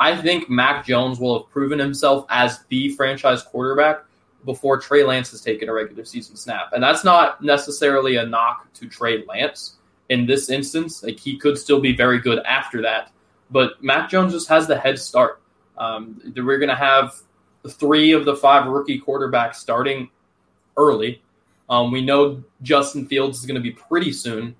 I 0.00 0.20
think 0.20 0.50
Mac 0.50 0.84
Jones 0.84 1.20
will 1.20 1.38
have 1.38 1.50
proven 1.52 1.78
himself 1.78 2.26
as 2.28 2.64
the 2.70 2.88
franchise 2.96 3.44
quarterback 3.44 4.00
before 4.44 4.80
Trey 4.80 5.04
Lance 5.04 5.30
has 5.30 5.42
taken 5.42 5.68
a 5.68 5.72
regular 5.72 6.04
season 6.04 6.34
snap. 6.34 6.72
And 6.72 6.82
that's 6.82 7.04
not 7.04 7.40
necessarily 7.40 8.16
a 8.16 8.26
knock 8.26 8.72
to 8.74 8.88
Trey 8.88 9.24
Lance 9.26 9.76
in 10.08 10.26
this 10.26 10.50
instance. 10.50 11.04
Like 11.04 11.20
he 11.20 11.38
could 11.38 11.56
still 11.56 11.80
be 11.80 11.94
very 11.94 12.18
good 12.18 12.40
after 12.40 12.82
that. 12.82 13.12
But 13.50 13.82
Mac 13.82 14.10
Jones 14.10 14.32
just 14.32 14.48
has 14.48 14.66
the 14.66 14.78
head 14.78 14.98
start. 14.98 15.42
Um, 15.76 16.20
we're 16.36 16.58
going 16.58 16.68
to 16.68 16.74
have 16.74 17.14
three 17.68 18.12
of 18.12 18.24
the 18.24 18.36
five 18.36 18.66
rookie 18.66 19.00
quarterbacks 19.00 19.56
starting 19.56 20.10
early. 20.76 21.22
Um, 21.68 21.92
we 21.92 22.04
know 22.04 22.42
Justin 22.62 23.06
Fields 23.06 23.38
is 23.38 23.46
going 23.46 23.56
to 23.56 23.60
be 23.60 23.70
pretty 23.70 24.12
soon. 24.12 24.56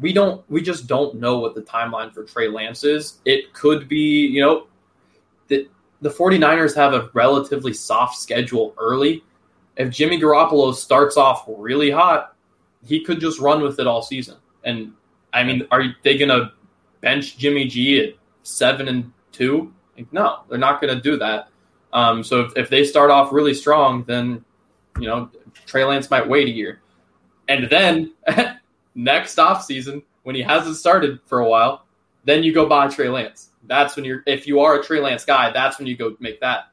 We 0.00 0.12
don't. 0.12 0.48
We 0.50 0.60
just 0.60 0.86
don't 0.86 1.16
know 1.16 1.38
what 1.38 1.54
the 1.54 1.62
timeline 1.62 2.12
for 2.12 2.22
Trey 2.22 2.48
Lance 2.48 2.84
is. 2.84 3.18
It 3.24 3.52
could 3.54 3.88
be, 3.88 4.26
you 4.26 4.42
know, 4.42 4.66
the 5.48 5.68
the 6.02 6.10
49ers 6.10 6.76
have 6.76 6.92
a 6.92 7.10
relatively 7.14 7.72
soft 7.72 8.18
schedule 8.18 8.74
early. 8.78 9.24
If 9.76 9.90
Jimmy 9.90 10.20
Garoppolo 10.20 10.74
starts 10.74 11.16
off 11.16 11.44
really 11.48 11.90
hot, 11.90 12.36
he 12.84 13.02
could 13.02 13.20
just 13.20 13.40
run 13.40 13.62
with 13.62 13.80
it 13.80 13.86
all 13.86 14.02
season. 14.02 14.36
And 14.64 14.92
I 15.32 15.44
mean, 15.44 15.66
are 15.70 15.84
they 16.02 16.16
going 16.16 16.28
to 16.28 16.52
bench 17.00 17.38
Jimmy 17.38 17.66
G 17.66 18.00
at 18.00 18.14
seven 18.42 18.88
and 18.88 19.12
two? 19.32 19.72
Like, 19.96 20.12
no, 20.12 20.40
they're 20.48 20.58
not 20.58 20.80
going 20.80 20.94
to 20.94 21.00
do 21.00 21.16
that. 21.18 21.48
Um, 21.92 22.22
so 22.22 22.40
if, 22.40 22.52
if 22.56 22.70
they 22.70 22.84
start 22.84 23.10
off 23.10 23.32
really 23.32 23.54
strong, 23.54 24.04
then 24.04 24.44
you 24.98 25.08
know 25.08 25.30
Trey 25.66 25.84
Lance 25.84 26.10
might 26.10 26.28
wait 26.28 26.48
a 26.48 26.50
year, 26.50 26.80
and 27.48 27.68
then 27.70 28.12
next 28.94 29.38
off 29.38 29.64
season 29.64 30.02
when 30.24 30.34
he 30.34 30.42
hasn't 30.42 30.76
started 30.76 31.20
for 31.26 31.38
a 31.38 31.48
while, 31.48 31.86
then 32.24 32.42
you 32.42 32.52
go 32.52 32.66
buy 32.66 32.88
Trey 32.88 33.08
Lance. 33.08 33.50
That's 33.64 33.96
when 33.96 34.04
you're 34.04 34.22
if 34.26 34.46
you 34.46 34.60
are 34.60 34.80
a 34.80 34.82
Trey 34.82 35.00
Lance 35.00 35.24
guy, 35.24 35.52
that's 35.52 35.78
when 35.78 35.86
you 35.86 35.96
go 35.96 36.16
make 36.20 36.40
that 36.40 36.70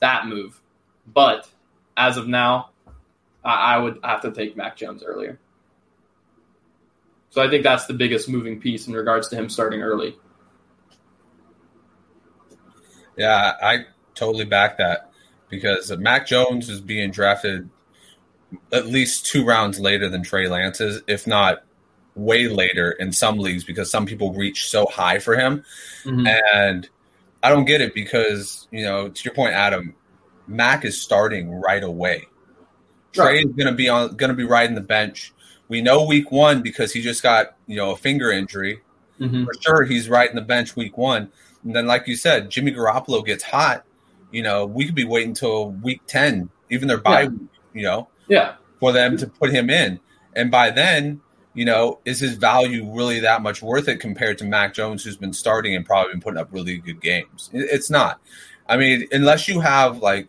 that 0.00 0.26
move. 0.26 0.60
But 1.12 1.48
as 1.96 2.16
of 2.16 2.28
now, 2.28 2.70
I, 3.44 3.74
I 3.74 3.78
would 3.78 3.98
have 4.04 4.22
to 4.22 4.30
take 4.30 4.56
Mac 4.56 4.76
Jones 4.76 5.02
earlier. 5.02 5.38
So 7.32 7.42
I 7.42 7.48
think 7.48 7.64
that's 7.64 7.86
the 7.86 7.94
biggest 7.94 8.28
moving 8.28 8.60
piece 8.60 8.86
in 8.86 8.92
regards 8.92 9.28
to 9.28 9.36
him 9.36 9.48
starting 9.48 9.80
early. 9.80 10.18
Yeah, 13.16 13.54
I 13.62 13.86
totally 14.14 14.44
back 14.44 14.76
that 14.76 15.10
because 15.48 15.90
Mac 15.96 16.26
Jones 16.26 16.68
is 16.68 16.82
being 16.82 17.10
drafted 17.10 17.70
at 18.70 18.86
least 18.86 19.24
two 19.24 19.46
rounds 19.46 19.80
later 19.80 20.10
than 20.10 20.22
Trey 20.22 20.46
Lance 20.46 20.82
is, 20.82 21.00
if 21.06 21.26
not 21.26 21.64
way 22.14 22.48
later 22.48 22.90
in 22.92 23.12
some 23.12 23.38
leagues 23.38 23.64
because 23.64 23.90
some 23.90 24.04
people 24.04 24.34
reach 24.34 24.68
so 24.68 24.84
high 24.84 25.18
for 25.18 25.34
him. 25.34 25.64
Mm-hmm. 26.04 26.26
And 26.26 26.86
I 27.42 27.48
don't 27.48 27.64
get 27.64 27.80
it 27.80 27.94
because, 27.94 28.68
you 28.70 28.84
know, 28.84 29.08
to 29.08 29.24
your 29.24 29.32
point, 29.32 29.54
Adam, 29.54 29.94
Mac 30.46 30.84
is 30.84 31.00
starting 31.00 31.50
right 31.50 31.82
away. 31.82 32.26
Trey 33.12 33.40
is 33.40 33.52
gonna 33.56 33.72
be 33.72 33.88
on 33.88 34.16
gonna 34.16 34.34
be 34.34 34.44
riding 34.44 34.74
the 34.74 34.82
bench. 34.82 35.32
We 35.72 35.80
know 35.80 36.04
week 36.04 36.30
one 36.30 36.62
because 36.62 36.92
he 36.92 37.00
just 37.00 37.22
got, 37.22 37.56
you 37.66 37.76
know, 37.76 37.92
a 37.92 37.96
finger 37.96 38.30
injury. 38.30 38.80
Mm-hmm. 39.18 39.44
For 39.44 39.52
sure 39.60 39.84
he's 39.84 40.08
right 40.08 40.28
in 40.28 40.36
the 40.36 40.42
bench 40.42 40.76
week 40.76 40.98
one. 40.98 41.30
And 41.64 41.74
then 41.74 41.86
like 41.86 42.06
you 42.06 42.16
said, 42.16 42.50
Jimmy 42.50 42.72
Garoppolo 42.72 43.24
gets 43.24 43.44
hot 43.44 43.84
you 44.32 44.42
know, 44.42 44.66
we 44.66 44.86
could 44.86 44.94
be 44.94 45.04
waiting 45.04 45.30
until 45.30 45.70
week 45.70 46.00
10, 46.08 46.48
even 46.70 46.88
their 46.88 46.98
bye 46.98 47.22
yeah. 47.22 47.28
week, 47.28 47.48
you 47.74 47.82
know, 47.82 48.08
yeah, 48.26 48.54
for 48.80 48.90
them 48.90 49.16
to 49.18 49.26
put 49.26 49.52
him 49.52 49.70
in. 49.70 50.00
And 50.34 50.50
by 50.50 50.70
then, 50.70 51.20
you 51.54 51.66
know, 51.66 52.00
is 52.06 52.18
his 52.18 52.34
value 52.36 52.90
really 52.90 53.20
that 53.20 53.42
much 53.42 53.62
worth 53.62 53.88
it 53.88 54.00
compared 54.00 54.38
to 54.38 54.44
Mac 54.44 54.72
Jones, 54.72 55.04
who's 55.04 55.18
been 55.18 55.34
starting 55.34 55.76
and 55.76 55.84
probably 55.84 56.14
been 56.14 56.22
putting 56.22 56.40
up 56.40 56.48
really 56.50 56.78
good 56.78 57.00
games? 57.00 57.50
It's 57.52 57.90
not. 57.90 58.20
I 58.66 58.78
mean, 58.78 59.06
unless 59.12 59.46
you 59.46 59.60
have 59.60 59.98
like 59.98 60.28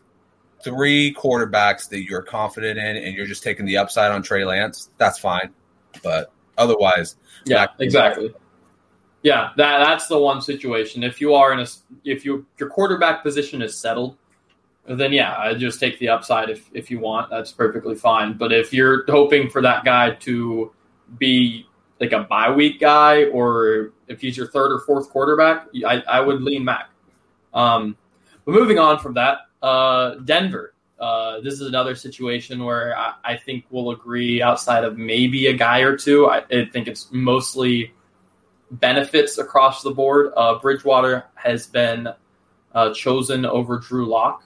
three 0.63 1.13
quarterbacks 1.13 1.89
that 1.89 2.03
you're 2.03 2.21
confident 2.21 2.79
in 2.79 2.97
and 2.97 3.15
you're 3.15 3.25
just 3.25 3.43
taking 3.43 3.65
the 3.65 3.77
upside 3.77 4.11
on 4.11 4.21
Trey 4.21 4.45
Lance, 4.45 4.89
that's 4.97 5.19
fine. 5.19 5.49
But 6.01 6.31
otherwise, 6.57 7.17
yeah, 7.45 7.67
exactly. 7.79 8.33
Yeah, 9.21 9.51
that 9.57 9.77
that's 9.79 10.07
the 10.07 10.17
one 10.17 10.41
situation. 10.41 11.03
If 11.03 11.21
you 11.21 11.33
are 11.33 11.53
in 11.53 11.59
a 11.59 11.67
if 12.03 12.25
you 12.25 12.45
your 12.57 12.69
quarterback 12.69 13.23
position 13.23 13.61
is 13.61 13.77
settled, 13.77 14.17
then 14.85 15.13
yeah, 15.13 15.35
I 15.37 15.53
just 15.53 15.79
take 15.79 15.97
the 15.99 16.09
upside 16.09 16.49
if 16.49 16.69
if 16.73 16.91
you 16.91 16.99
want. 16.99 17.29
That's 17.29 17.51
perfectly 17.51 17.95
fine. 17.95 18.37
But 18.37 18.51
if 18.51 18.73
you're 18.73 19.05
hoping 19.07 19.49
for 19.49 19.61
that 19.61 19.85
guy 19.85 20.11
to 20.11 20.71
be 21.17 21.67
like 21.99 22.11
a 22.11 22.23
bye 22.23 22.51
week 22.51 22.79
guy, 22.79 23.25
or 23.25 23.93
if 24.07 24.19
he's 24.19 24.35
your 24.35 24.47
third 24.47 24.73
or 24.73 24.81
fourth 24.81 25.09
quarterback, 25.09 25.67
I, 25.85 26.03
I 26.09 26.19
would 26.19 26.41
lean 26.41 26.65
Mac. 26.65 26.89
Um, 27.53 27.95
but 28.45 28.53
moving 28.53 28.77
on 28.77 28.99
from 28.99 29.13
that, 29.13 29.37
uh, 29.63 30.15
Denver. 30.15 30.73
Uh, 30.99 31.39
this 31.41 31.55
is 31.55 31.61
another 31.61 31.95
situation 31.95 32.63
where 32.63 32.95
I, 32.97 33.13
I, 33.23 33.37
think 33.37 33.65
we'll 33.71 33.89
agree 33.91 34.41
outside 34.41 34.83
of 34.83 34.97
maybe 34.97 35.47
a 35.47 35.53
guy 35.53 35.79
or 35.79 35.97
two. 35.97 36.27
I, 36.27 36.43
I 36.49 36.65
think 36.71 36.87
it's 36.87 37.09
mostly 37.11 37.93
benefits 38.71 39.37
across 39.37 39.81
the 39.83 39.91
board. 39.91 40.31
Uh, 40.35 40.59
Bridgewater 40.59 41.25
has 41.35 41.65
been 41.65 42.09
uh, 42.73 42.93
chosen 42.93 43.45
over 43.45 43.79
Drew 43.79 44.05
Lock. 44.05 44.43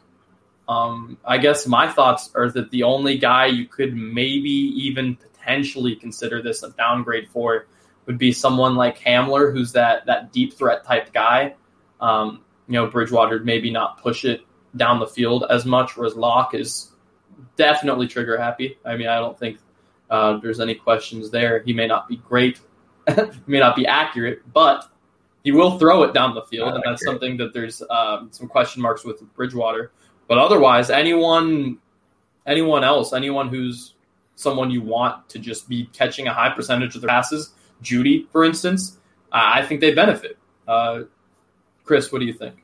Um, 0.69 1.17
I 1.25 1.37
guess 1.37 1.67
my 1.67 1.91
thoughts 1.91 2.31
are 2.33 2.49
that 2.51 2.71
the 2.71 2.83
only 2.83 3.17
guy 3.17 3.47
you 3.47 3.67
could 3.67 3.95
maybe 3.95 4.49
even 4.49 5.15
potentially 5.15 5.95
consider 5.95 6.41
this 6.41 6.63
a 6.63 6.71
downgrade 6.71 7.29
for 7.29 7.67
would 8.05 8.17
be 8.17 8.31
someone 8.31 8.75
like 8.75 8.99
Hamler, 8.99 9.51
who's 9.51 9.73
that 9.73 10.05
that 10.05 10.31
deep 10.31 10.53
threat 10.53 10.85
type 10.85 11.13
guy. 11.13 11.55
Um, 11.99 12.41
you 12.67 12.73
know, 12.73 12.87
Bridgewater 12.87 13.39
maybe 13.39 13.69
not 13.71 14.01
push 14.01 14.25
it 14.25 14.46
down 14.77 14.99
the 14.99 15.07
field 15.07 15.45
as 15.49 15.65
much, 15.65 15.97
whereas 15.97 16.15
Lock 16.15 16.53
is 16.53 16.91
definitely 17.55 18.07
trigger 18.07 18.37
happy. 18.37 18.77
I 18.85 18.95
mean, 18.95 19.07
I 19.07 19.19
don't 19.19 19.37
think 19.37 19.59
uh, 20.09 20.37
there's 20.37 20.59
any 20.59 20.75
questions 20.75 21.29
there. 21.29 21.61
He 21.63 21.73
may 21.73 21.87
not 21.87 22.07
be 22.07 22.17
great 22.17 22.59
may 23.47 23.59
not 23.59 23.75
be 23.75 23.85
accurate, 23.85 24.41
but 24.53 24.89
he 25.43 25.51
will 25.51 25.79
throw 25.79 26.03
it 26.03 26.13
down 26.13 26.35
the 26.35 26.41
field, 26.43 26.73
and 26.73 26.83
that's 26.85 27.03
something 27.05 27.37
that 27.37 27.53
there's 27.53 27.81
um, 27.89 28.29
some 28.31 28.47
question 28.47 28.81
marks 28.81 29.03
with 29.05 29.21
Bridgewater. 29.35 29.91
But 30.27 30.37
otherwise, 30.37 30.89
anyone, 30.89 31.77
anyone 32.45 32.83
else, 32.83 33.13
anyone 33.13 33.47
who's 33.47 33.93
someone 34.35 34.69
you 34.69 34.81
want 34.81 35.29
to 35.29 35.39
just 35.39 35.69
be 35.69 35.85
catching 35.93 36.27
a 36.27 36.33
high 36.33 36.49
percentage 36.49 36.95
of 36.95 37.01
their 37.01 37.09
passes, 37.09 37.53
Jeudy, 37.81 38.29
for 38.31 38.43
instance, 38.43 38.97
I 39.31 39.65
think 39.65 39.79
they 39.81 39.93
benefit. 39.93 40.37
Uh, 40.67 41.03
Chris, 41.85 42.11
what 42.11 42.19
do 42.19 42.25
you 42.25 42.33
think? 42.33 42.55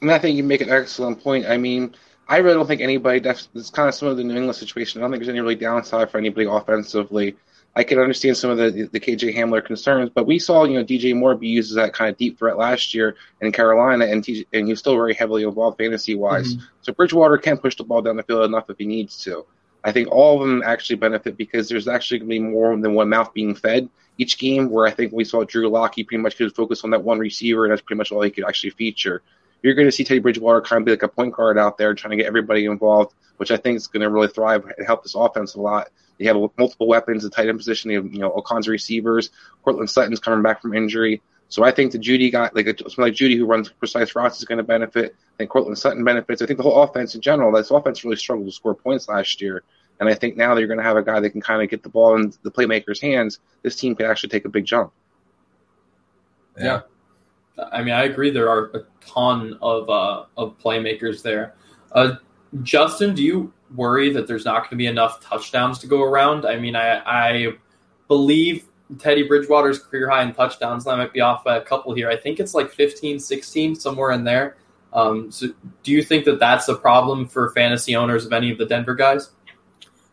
And 0.00 0.10
I 0.10 0.18
think 0.18 0.36
you 0.36 0.44
make 0.44 0.60
an 0.60 0.70
excellent 0.70 1.22
point. 1.22 1.46
I 1.46 1.56
mean, 1.56 1.94
I 2.28 2.38
really 2.38 2.54
don't 2.54 2.66
think 2.66 2.80
anybody. 2.80 3.26
It's 3.28 3.70
kind 3.70 3.88
of 3.88 3.94
some 3.94 4.08
of 4.08 4.16
the 4.16 4.24
New 4.24 4.34
England 4.36 4.56
situation. 4.56 5.00
I 5.00 5.04
don't 5.04 5.12
think 5.12 5.20
there's 5.20 5.30
any 5.30 5.40
really 5.40 5.54
downside 5.54 6.10
for 6.10 6.18
anybody 6.18 6.46
offensively. 6.46 7.36
I 7.76 7.84
can 7.84 7.98
understand 7.98 8.38
some 8.38 8.50
of 8.50 8.56
the 8.56 8.88
the 8.90 8.98
KJ 8.98 9.36
Hamler 9.36 9.64
concerns, 9.64 10.10
but 10.12 10.26
we 10.26 10.38
saw 10.38 10.64
you 10.64 10.78
know 10.78 10.84
DJ 10.84 11.14
Moore 11.14 11.34
be 11.34 11.48
used 11.48 11.70
as 11.72 11.76
that 11.76 11.92
kind 11.92 12.10
of 12.10 12.16
deep 12.16 12.38
threat 12.38 12.56
last 12.56 12.94
year 12.94 13.16
in 13.42 13.52
Carolina, 13.52 14.06
and 14.06 14.24
TJ, 14.24 14.46
and 14.54 14.66
he's 14.66 14.78
still 14.78 14.94
very 14.94 15.14
heavily 15.14 15.44
involved 15.44 15.76
fantasy 15.78 16.14
wise. 16.14 16.54
Mm-hmm. 16.54 16.64
So 16.80 16.92
Bridgewater 16.94 17.36
can 17.36 17.58
push 17.58 17.76
the 17.76 17.84
ball 17.84 18.00
down 18.00 18.16
the 18.16 18.22
field 18.22 18.46
enough 18.46 18.70
if 18.70 18.78
he 18.78 18.86
needs 18.86 19.22
to. 19.24 19.44
I 19.84 19.92
think 19.92 20.10
all 20.10 20.42
of 20.42 20.48
them 20.48 20.62
actually 20.64 20.96
benefit 20.96 21.36
because 21.36 21.68
there's 21.68 21.86
actually 21.86 22.20
going 22.20 22.30
to 22.30 22.34
be 22.34 22.40
more 22.40 22.76
than 22.76 22.94
one 22.94 23.10
mouth 23.10 23.32
being 23.34 23.54
fed 23.54 23.88
each 24.18 24.38
game. 24.38 24.70
Where 24.70 24.86
I 24.86 24.90
think 24.90 25.12
we 25.12 25.24
saw 25.24 25.44
Drew 25.44 25.68
Lock, 25.68 25.94
he 25.94 26.02
pretty 26.02 26.22
much 26.22 26.36
could 26.36 26.54
focus 26.54 26.82
on 26.82 26.90
that 26.90 27.04
one 27.04 27.18
receiver, 27.18 27.66
and 27.66 27.72
that's 27.72 27.82
pretty 27.82 27.98
much 27.98 28.10
all 28.10 28.22
he 28.22 28.30
could 28.30 28.46
actually 28.46 28.70
feature. 28.70 29.22
You're 29.62 29.74
going 29.74 29.88
to 29.88 29.92
see 29.92 30.04
Teddy 30.04 30.20
Bridgewater 30.20 30.60
kind 30.60 30.80
of 30.80 30.86
be 30.86 30.92
like 30.92 31.02
a 31.02 31.08
point 31.08 31.34
guard 31.34 31.58
out 31.58 31.78
there, 31.78 31.94
trying 31.94 32.10
to 32.10 32.16
get 32.16 32.26
everybody 32.26 32.66
involved, 32.66 33.14
which 33.36 33.50
I 33.50 33.56
think 33.56 33.76
is 33.76 33.86
going 33.86 34.02
to 34.02 34.10
really 34.10 34.28
thrive 34.28 34.64
and 34.64 34.86
help 34.86 35.02
this 35.02 35.14
offense 35.14 35.54
a 35.54 35.60
lot. 35.60 35.88
They 36.18 36.26
have 36.26 36.36
multiple 36.56 36.86
weapons, 36.86 37.22
the 37.22 37.30
tight 37.30 37.48
end 37.48 37.58
position. 37.58 37.88
They 37.88 37.94
have, 37.94 38.12
you 38.12 38.20
know, 38.20 38.32
Ocon's 38.32 38.68
receivers. 38.68 39.30
Courtland 39.62 39.90
Sutton's 39.90 40.20
coming 40.20 40.42
back 40.42 40.62
from 40.62 40.74
injury. 40.74 41.20
So 41.48 41.62
I 41.62 41.70
think 41.70 41.92
the 41.92 41.98
Jeudy 41.98 42.32
guy, 42.32 42.50
like 42.54 42.66
someone 42.66 43.10
like 43.10 43.14
Jeudy 43.14 43.36
who 43.36 43.46
runs 43.46 43.68
precise 43.68 44.14
routes, 44.16 44.38
is 44.38 44.44
going 44.44 44.58
to 44.58 44.64
benefit. 44.64 45.14
I 45.34 45.36
think 45.38 45.50
Courtland 45.50 45.78
Sutton 45.78 46.02
benefits. 46.04 46.42
I 46.42 46.46
think 46.46 46.56
the 46.56 46.62
whole 46.62 46.82
offense 46.82 47.14
in 47.14 47.20
general, 47.20 47.52
this 47.52 47.70
offense 47.70 48.04
really 48.04 48.16
struggled 48.16 48.48
to 48.48 48.52
score 48.52 48.74
points 48.74 49.08
last 49.08 49.40
year. 49.40 49.62
And 50.00 50.08
I 50.08 50.14
think 50.14 50.36
now 50.36 50.54
that 50.54 50.60
you're 50.60 50.68
going 50.68 50.78
to 50.78 50.84
have 50.84 50.96
a 50.96 51.02
guy 51.02 51.20
that 51.20 51.30
can 51.30 51.40
kind 51.40 51.62
of 51.62 51.70
get 51.70 51.82
the 51.82 51.88
ball 51.88 52.16
in 52.16 52.32
the 52.42 52.50
playmaker's 52.50 53.00
hands, 53.00 53.38
this 53.62 53.76
team 53.76 53.94
could 53.94 54.06
actually 54.06 54.30
take 54.30 54.44
a 54.44 54.48
big 54.48 54.64
jump. 54.64 54.92
Yeah. 56.58 56.82
I 57.72 57.82
mean, 57.82 57.94
I 57.94 58.04
agree. 58.04 58.30
There 58.30 58.48
are 58.50 58.70
a 58.74 58.84
ton 59.00 59.58
of 59.62 59.88
uh, 59.88 60.24
of 60.36 60.58
playmakers 60.58 61.22
there. 61.22 61.54
Uh, 61.92 62.16
Justin, 62.62 63.14
do 63.14 63.22
you 63.22 63.52
worry 63.74 64.12
that 64.12 64.26
there's 64.26 64.44
not 64.44 64.62
going 64.62 64.70
to 64.70 64.76
be 64.76 64.86
enough 64.86 65.20
touchdowns 65.20 65.78
to 65.80 65.86
go 65.86 66.02
around? 66.02 66.44
I 66.44 66.58
mean, 66.58 66.76
I, 66.76 66.98
I 67.04 67.52
believe 68.08 68.66
Teddy 68.98 69.24
Bridgewater's 69.26 69.78
career 69.78 70.08
high 70.08 70.22
in 70.22 70.32
touchdowns. 70.32 70.86
I 70.86 70.96
might 70.96 71.12
be 71.12 71.20
off 71.20 71.44
by 71.44 71.56
a 71.56 71.60
couple 71.62 71.94
here. 71.94 72.08
I 72.08 72.16
think 72.16 72.38
it's 72.38 72.54
like 72.54 72.70
15, 72.70 73.18
16, 73.18 73.74
somewhere 73.76 74.12
in 74.12 74.24
there. 74.24 74.56
Um, 74.92 75.30
so 75.30 75.48
do 75.82 75.92
you 75.92 76.02
think 76.02 76.24
that 76.24 76.38
that's 76.38 76.68
a 76.68 76.74
problem 76.74 77.26
for 77.26 77.50
fantasy 77.50 77.96
owners 77.96 78.24
of 78.24 78.32
any 78.32 78.50
of 78.50 78.58
the 78.58 78.66
Denver 78.66 78.94
guys? 78.94 79.30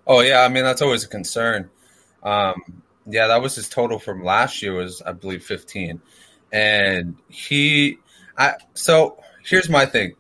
Oh 0.05 0.19
yeah, 0.21 0.41
I 0.41 0.49
mean 0.49 0.63
that's 0.63 0.81
always 0.81 1.05
a 1.05 1.07
concern. 1.07 1.69
Um, 2.23 2.55
yeah, 3.05 3.27
that 3.27 3.41
was 3.41 3.55
his 3.55 3.69
total 3.69 3.99
from 3.99 4.23
last 4.23 4.61
year 4.61 4.73
was 4.73 5.01
I 5.01 5.13
believe 5.13 5.43
15, 5.45 6.01
and 6.53 7.17
he, 7.27 7.97
I 8.37 8.53
so 8.73 9.21
here's 9.43 9.69
my 9.69 9.85
thing, 9.85 10.13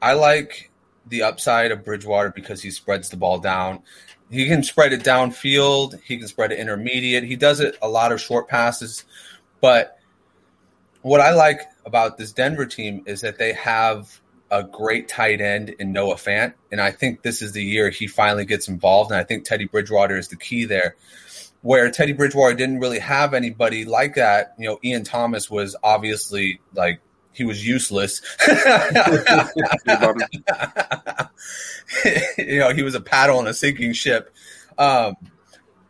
I 0.00 0.14
like 0.14 0.70
the 1.06 1.22
upside 1.22 1.72
of 1.72 1.84
Bridgewater 1.84 2.30
because 2.30 2.62
he 2.62 2.70
spreads 2.70 3.10
the 3.10 3.16
ball 3.16 3.38
down. 3.38 3.82
He 4.30 4.46
can 4.46 4.62
spread 4.62 4.94
it 4.94 5.02
downfield. 5.02 6.00
He 6.02 6.16
can 6.16 6.26
spread 6.26 6.52
it 6.52 6.58
intermediate. 6.58 7.24
He 7.24 7.36
does 7.36 7.60
it 7.60 7.76
a 7.82 7.88
lot 7.88 8.12
of 8.12 8.20
short 8.20 8.48
passes. 8.48 9.04
But 9.60 9.98
what 11.02 11.20
I 11.20 11.34
like 11.34 11.60
about 11.84 12.16
this 12.16 12.32
Denver 12.32 12.64
team 12.64 13.02
is 13.06 13.20
that 13.20 13.36
they 13.36 13.52
have 13.52 14.20
a 14.50 14.62
great 14.62 15.08
tight 15.08 15.40
end 15.40 15.70
in 15.70 15.92
Noah 15.92 16.14
Fant. 16.14 16.54
And 16.70 16.80
I 16.80 16.92
think 16.92 17.22
this 17.22 17.42
is 17.42 17.52
the 17.52 17.62
year 17.62 17.90
he 17.90 18.06
finally 18.06 18.44
gets 18.44 18.68
involved. 18.68 19.10
And 19.10 19.20
I 19.20 19.24
think 19.24 19.44
Teddy 19.44 19.66
Bridgewater 19.66 20.16
is 20.16 20.28
the 20.28 20.36
key 20.36 20.64
there. 20.64 20.96
Where 21.62 21.90
Teddy 21.90 22.12
Bridgewater 22.12 22.54
didn't 22.54 22.80
really 22.80 22.98
have 22.98 23.34
anybody 23.34 23.84
like 23.84 24.16
that. 24.16 24.54
You 24.58 24.68
know, 24.68 24.78
Ian 24.84 25.04
Thomas 25.04 25.50
was 25.50 25.76
obviously 25.82 26.60
like 26.74 27.00
he 27.32 27.44
was 27.44 27.66
useless. 27.66 28.20
you 32.38 32.58
know, 32.58 32.72
he 32.74 32.82
was 32.82 32.94
a 32.94 33.00
paddle 33.00 33.40
in 33.40 33.46
a 33.46 33.54
sinking 33.54 33.92
ship. 33.92 34.34
Um, 34.78 35.16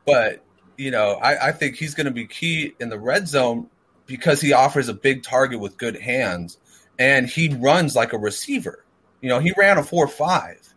but 0.07 0.45
you 0.77 0.91
know, 0.91 1.15
I, 1.15 1.49
I 1.49 1.53
think 1.53 1.77
he's 1.77 1.95
going 1.95 2.07
to 2.07 2.13
be 2.13 2.27
key 2.27 2.75
in 2.81 2.89
the 2.89 2.99
red 2.99 3.29
zone 3.29 3.69
because 4.07 4.41
he 4.41 4.53
offers 4.53 4.89
a 4.89 4.95
big 4.95 5.23
target 5.23 5.61
with 5.61 5.77
good 5.79 6.01
hands, 6.01 6.59
and 6.99 7.27
he 7.27 7.49
runs 7.55 7.95
like 7.97 8.13
a 8.13 8.19
receiver. 8.19 8.85
You 9.21 9.29
know, 9.29 9.39
he 9.39 9.53
ran 9.57 9.79
a 9.79 9.83
four 9.83 10.09
five, 10.09 10.75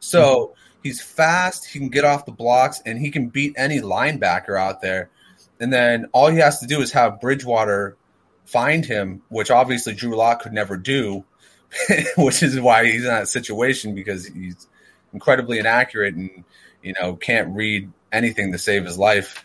so. 0.00 0.54
He's 0.84 1.00
fast. 1.00 1.66
He 1.66 1.80
can 1.80 1.88
get 1.88 2.04
off 2.04 2.26
the 2.26 2.32
blocks, 2.32 2.80
and 2.86 3.00
he 3.00 3.10
can 3.10 3.28
beat 3.28 3.54
any 3.56 3.80
linebacker 3.80 4.56
out 4.56 4.80
there. 4.80 5.10
And 5.58 5.72
then 5.72 6.06
all 6.12 6.28
he 6.28 6.38
has 6.38 6.60
to 6.60 6.66
do 6.66 6.80
is 6.80 6.92
have 6.92 7.20
Bridgewater 7.20 7.96
find 8.44 8.84
him, 8.84 9.22
which 9.30 9.50
obviously 9.50 9.94
Drew 9.94 10.14
Lock 10.14 10.42
could 10.42 10.52
never 10.52 10.76
do, 10.76 11.24
which 12.16 12.42
is 12.42 12.60
why 12.60 12.84
he's 12.84 13.02
in 13.02 13.08
that 13.08 13.28
situation 13.28 13.94
because 13.94 14.26
he's 14.26 14.68
incredibly 15.12 15.58
inaccurate 15.58 16.14
and 16.14 16.44
you 16.82 16.92
know 17.00 17.14
can't 17.14 17.54
read 17.54 17.90
anything 18.12 18.52
to 18.52 18.58
save 18.58 18.84
his 18.84 18.98
life. 18.98 19.44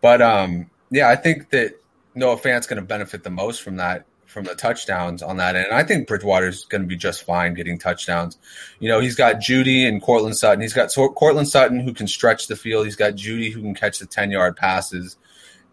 But 0.00 0.22
um, 0.22 0.70
yeah, 0.90 1.08
I 1.08 1.16
think 1.16 1.50
that 1.50 1.80
Noah 2.14 2.38
Fant's 2.38 2.66
going 2.66 2.80
to 2.80 2.86
benefit 2.86 3.22
the 3.22 3.30
most 3.30 3.62
from 3.62 3.76
that 3.76 4.06
from 4.28 4.44
the 4.44 4.54
touchdowns 4.54 5.22
on 5.22 5.38
that 5.38 5.56
end. 5.56 5.66
And 5.66 5.74
I 5.74 5.82
think 5.82 6.06
Bridgewater's 6.06 6.66
going 6.66 6.82
to 6.82 6.86
be 6.86 6.96
just 6.96 7.24
fine 7.24 7.54
getting 7.54 7.78
touchdowns. 7.78 8.38
You 8.78 8.90
know, 8.90 9.00
he's 9.00 9.16
got 9.16 9.36
Jeudy 9.36 9.88
and 9.88 10.02
Courtland 10.02 10.36
Sutton. 10.36 10.60
He's 10.60 10.74
got 10.74 10.90
Courtland 10.94 11.48
Sutton 11.48 11.80
who 11.80 11.94
can 11.94 12.06
stretch 12.06 12.46
the 12.46 12.54
field. 12.54 12.84
He's 12.84 12.94
got 12.94 13.14
Jeudy 13.14 13.50
who 13.50 13.62
can 13.62 13.74
catch 13.74 13.98
the 13.98 14.06
10 14.06 14.30
yard 14.30 14.56
passes. 14.56 15.16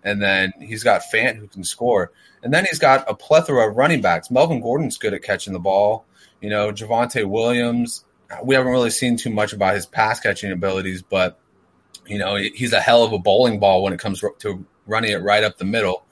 And 0.03 0.21
then 0.21 0.53
he's 0.59 0.83
got 0.83 1.01
Fant 1.13 1.35
who 1.35 1.47
can 1.47 1.65
score. 1.65 2.11
And 2.43 2.53
then 2.53 2.65
he's 2.65 2.79
got 2.79 3.09
a 3.09 3.13
plethora 3.13 3.67
of 3.67 3.75
running 3.75 4.01
backs. 4.01 4.31
Melvin 4.31 4.61
Gordon's 4.61 4.97
good 4.97 5.13
at 5.13 5.21
catching 5.21 5.51
the 5.51 5.59
ball. 5.59 6.05
You 6.41 6.49
know, 6.49 6.71
Javonte 6.71 7.25
Williams. 7.25 8.05
We 8.43 8.55
haven't 8.55 8.71
really 8.71 8.89
seen 8.89 9.17
too 9.17 9.31
much 9.31 9.51
about 9.51 9.75
his 9.75 9.85
pass 9.85 10.19
catching 10.19 10.51
abilities, 10.51 11.01
but 11.01 11.39
you 12.07 12.17
know, 12.17 12.35
he's 12.35 12.73
a 12.73 12.79
hell 12.79 13.03
of 13.03 13.13
a 13.13 13.19
bowling 13.19 13.59
ball 13.59 13.83
when 13.83 13.93
it 13.93 13.99
comes 13.99 14.23
to 14.39 14.65
running 14.87 15.11
it 15.11 15.21
right 15.21 15.43
up 15.43 15.57
the 15.57 15.65
middle. 15.65 16.04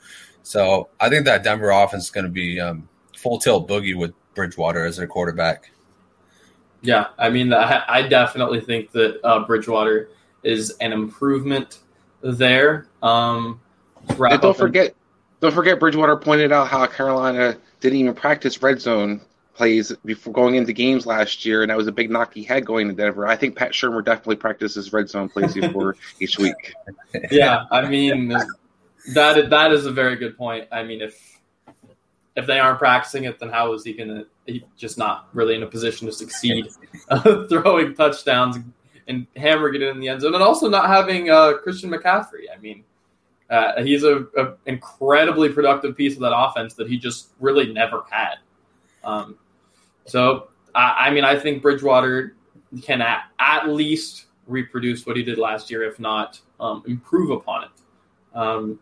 So 0.43 0.89
I 0.99 1.09
think 1.09 1.25
that 1.25 1.43
Denver 1.43 1.71
offense 1.71 2.05
is 2.05 2.11
going 2.11 2.25
to 2.25 2.31
be 2.31 2.59
um, 2.59 2.87
full 3.17 3.39
tilt 3.39 3.67
boogie 3.67 3.97
with 3.97 4.13
Bridgewater 4.35 4.85
as 4.85 4.97
their 4.97 5.07
quarterback. 5.07 5.71
Yeah, 6.81 7.07
I 7.17 7.29
mean, 7.29 7.53
I 7.53 8.05
definitely 8.07 8.59
think 8.59 8.91
that 8.91 9.21
uh, 9.23 9.45
Bridgewater 9.45 10.09
is 10.43 10.71
an 10.81 10.91
improvement 10.91 11.79
there. 12.21 12.87
Um, 13.01 13.61
don't 14.17 14.55
forget, 14.55 14.93
don't 15.39 15.53
forget, 15.53 15.79
Bridgewater 15.79 16.17
pointed 16.17 16.51
out 16.51 16.67
how 16.67 16.85
Carolina 16.87 17.57
didn't 17.79 17.99
even 17.99 18.13
practice 18.13 18.61
red 18.61 18.81
zone 18.81 19.21
plays 19.53 19.93
before 20.03 20.33
going 20.33 20.55
into 20.55 20.73
games 20.73 21.05
last 21.05 21.45
year, 21.45 21.61
and 21.61 21.69
that 21.69 21.77
was 21.77 21.87
a 21.87 21.91
big 21.91 22.11
knock 22.11 22.33
he 22.33 22.43
had 22.43 22.65
going 22.65 22.89
to 22.89 22.93
Denver. 22.93 23.27
I 23.27 23.37
think 23.37 23.55
Pat 23.55 23.71
Shurmur 23.71 24.03
definitely 24.03 24.37
practices 24.37 24.91
red 24.91 25.07
zone 25.09 25.29
plays 25.29 25.53
before 25.53 25.95
each 26.19 26.37
week. 26.37 26.73
Yeah, 27.31 27.63
I 27.71 27.87
mean 27.87 28.35
that 29.13 29.49
that 29.49 29.71
is 29.71 29.85
a 29.85 29.91
very 29.91 30.15
good 30.15 30.37
point. 30.37 30.67
I 30.71 30.83
mean, 30.83 31.01
if 31.01 31.39
if 32.35 32.47
they 32.47 32.59
aren't 32.59 32.79
practicing 32.79 33.25
it, 33.25 33.39
then 33.39 33.49
how 33.49 33.73
is 33.73 33.83
he 33.83 33.93
going 33.93 34.09
to? 34.09 34.25
just 34.75 34.97
not 34.97 35.29
really 35.33 35.55
in 35.55 35.63
a 35.63 35.67
position 35.67 36.05
to 36.07 36.13
succeed 36.13 36.67
uh, 37.09 37.45
throwing 37.49 37.95
touchdowns 37.95 38.57
and 39.07 39.27
hammering 39.35 39.75
it 39.75 39.81
in 39.81 39.99
the 39.99 40.07
end 40.07 40.21
zone, 40.21 40.33
and 40.33 40.43
also 40.43 40.69
not 40.69 40.87
having 40.87 41.29
uh, 41.29 41.53
Christian 41.63 41.89
McCaffrey. 41.89 42.45
I 42.53 42.59
mean, 42.59 42.83
uh, 43.49 43.83
he's 43.83 44.03
a, 44.03 44.25
a, 44.37 44.53
incredibly 44.65 45.49
productive 45.49 45.97
piece 45.97 46.13
of 46.15 46.21
that 46.21 46.33
offense 46.35 46.73
that 46.75 46.87
he 46.87 46.97
just 46.97 47.29
really 47.39 47.71
never 47.71 48.03
had. 48.09 48.35
Um, 49.03 49.37
so 50.05 50.47
I, 50.73 51.07
I, 51.07 51.09
mean, 51.11 51.25
I 51.25 51.37
think 51.37 51.61
Bridgewater 51.61 52.35
can 52.81 53.01
at, 53.01 53.25
at, 53.39 53.67
least 53.67 54.25
reproduce 54.47 55.05
what 55.05 55.17
he 55.17 55.23
did 55.23 55.37
last 55.37 55.69
year, 55.69 55.83
if 55.83 55.99
not 55.99 56.39
um, 56.59 56.83
improve 56.87 57.29
upon 57.29 57.65
it. 57.65 57.69
Um, 58.33 58.79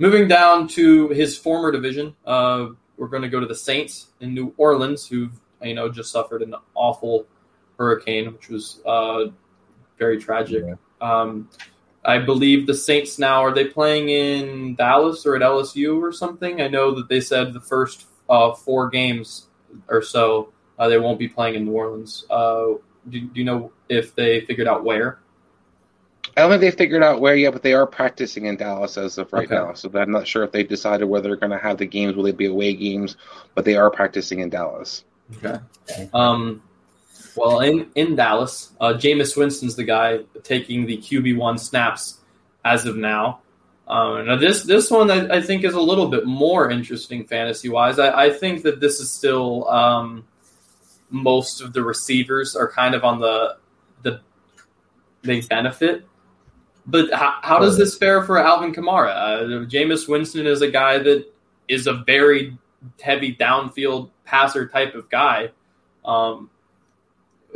moving 0.00 0.26
down 0.26 0.66
to 0.66 1.08
his 1.10 1.38
former 1.38 1.70
division, 1.70 2.16
uh, 2.26 2.68
we're 2.96 3.06
going 3.06 3.22
to 3.22 3.28
go 3.28 3.38
to 3.38 3.46
the 3.46 3.54
Saints 3.54 4.08
in 4.20 4.34
New 4.34 4.52
Orleans, 4.56 5.06
who 5.06 5.30
you 5.62 5.74
know 5.74 5.88
just 5.88 6.10
suffered 6.10 6.42
an 6.42 6.54
awful 6.74 7.26
hurricane, 7.78 8.32
which 8.32 8.48
was 8.48 8.80
uh, 8.84 9.26
very 9.98 10.18
tragic. 10.18 10.64
Yeah. 10.66 10.74
Um, 11.00 11.48
I 12.04 12.18
believe 12.18 12.66
the 12.66 12.74
Saints 12.74 13.18
now 13.18 13.44
are 13.44 13.54
they 13.54 13.66
playing 13.66 14.08
in 14.08 14.74
Dallas 14.74 15.26
or 15.26 15.36
at 15.36 15.42
LSU 15.42 16.00
or 16.00 16.12
something? 16.12 16.60
I 16.60 16.68
know 16.68 16.94
that 16.94 17.08
they 17.08 17.20
said 17.20 17.52
the 17.52 17.60
first 17.60 18.06
uh, 18.28 18.54
four 18.54 18.88
games 18.88 19.48
or 19.88 20.02
so 20.02 20.52
uh, 20.78 20.88
they 20.88 20.98
won't 20.98 21.18
be 21.18 21.28
playing 21.28 21.56
in 21.56 21.66
New 21.66 21.72
Orleans. 21.72 22.24
Uh, 22.30 22.74
do, 23.08 23.20
do, 23.20 23.30
you 23.34 23.44
know 23.44 23.70
if 23.88 24.14
they 24.14 24.40
figured 24.40 24.66
out 24.66 24.82
where? 24.82 25.20
I 26.40 26.48
don't 26.48 26.58
think 26.58 26.72
they 26.72 26.76
figured 26.76 27.02
out 27.02 27.20
where 27.20 27.36
yet, 27.36 27.52
but 27.52 27.62
they 27.62 27.74
are 27.74 27.86
practicing 27.86 28.46
in 28.46 28.56
Dallas 28.56 28.96
as 28.96 29.18
of 29.18 29.32
right 29.32 29.46
okay. 29.46 29.54
now. 29.54 29.74
So 29.74 29.90
I'm 29.94 30.10
not 30.10 30.26
sure 30.26 30.42
if 30.42 30.52
they 30.52 30.62
decided 30.62 31.04
whether 31.04 31.28
they're 31.28 31.36
going 31.36 31.52
to 31.52 31.58
have 31.58 31.78
the 31.78 31.86
games. 31.86 32.16
Will 32.16 32.24
they 32.24 32.32
be 32.32 32.46
away 32.46 32.74
games? 32.74 33.16
But 33.54 33.64
they 33.64 33.76
are 33.76 33.90
practicing 33.90 34.40
in 34.40 34.48
Dallas. 34.48 35.04
Okay. 35.36 35.60
Um, 36.12 36.62
well, 37.36 37.60
in 37.60 37.90
in 37.94 38.16
Dallas, 38.16 38.72
uh, 38.80 38.94
Jameis 38.94 39.36
Winston's 39.36 39.76
the 39.76 39.84
guy 39.84 40.20
taking 40.42 40.86
the 40.86 40.98
QB 40.98 41.36
one 41.36 41.58
snaps 41.58 42.20
as 42.64 42.86
of 42.86 42.96
now. 42.96 43.40
Um, 43.86 44.26
now 44.26 44.36
this 44.36 44.62
this 44.64 44.90
one 44.90 45.10
I, 45.10 45.38
I, 45.38 45.40
think 45.40 45.64
is 45.64 45.74
a 45.74 45.80
little 45.80 46.08
bit 46.08 46.24
more 46.24 46.70
interesting 46.70 47.24
fantasy 47.24 47.68
wise. 47.68 47.98
I, 47.98 48.26
I, 48.26 48.30
think 48.30 48.62
that 48.62 48.78
this 48.78 49.00
is 49.00 49.10
still 49.10 49.68
um, 49.68 50.24
most 51.10 51.60
of 51.60 51.72
the 51.72 51.82
receivers 51.82 52.54
are 52.54 52.70
kind 52.70 52.94
of 52.94 53.04
on 53.04 53.18
the 53.18 53.56
the 54.02 54.20
they 55.22 55.40
benefit. 55.40 56.06
But 56.90 57.12
how, 57.12 57.38
how 57.42 57.58
does 57.58 57.76
this 57.76 57.96
fare 57.96 58.22
for 58.22 58.38
Alvin 58.38 58.72
Kamara? 58.72 59.10
Uh, 59.10 59.66
Jameis 59.66 60.08
Winston 60.08 60.46
is 60.46 60.60
a 60.62 60.70
guy 60.70 60.98
that 60.98 61.26
is 61.68 61.86
a 61.86 61.94
very 61.94 62.58
heavy 63.00 63.34
downfield 63.34 64.10
passer 64.24 64.66
type 64.66 64.94
of 64.94 65.08
guy. 65.08 65.50
Um, 66.04 66.50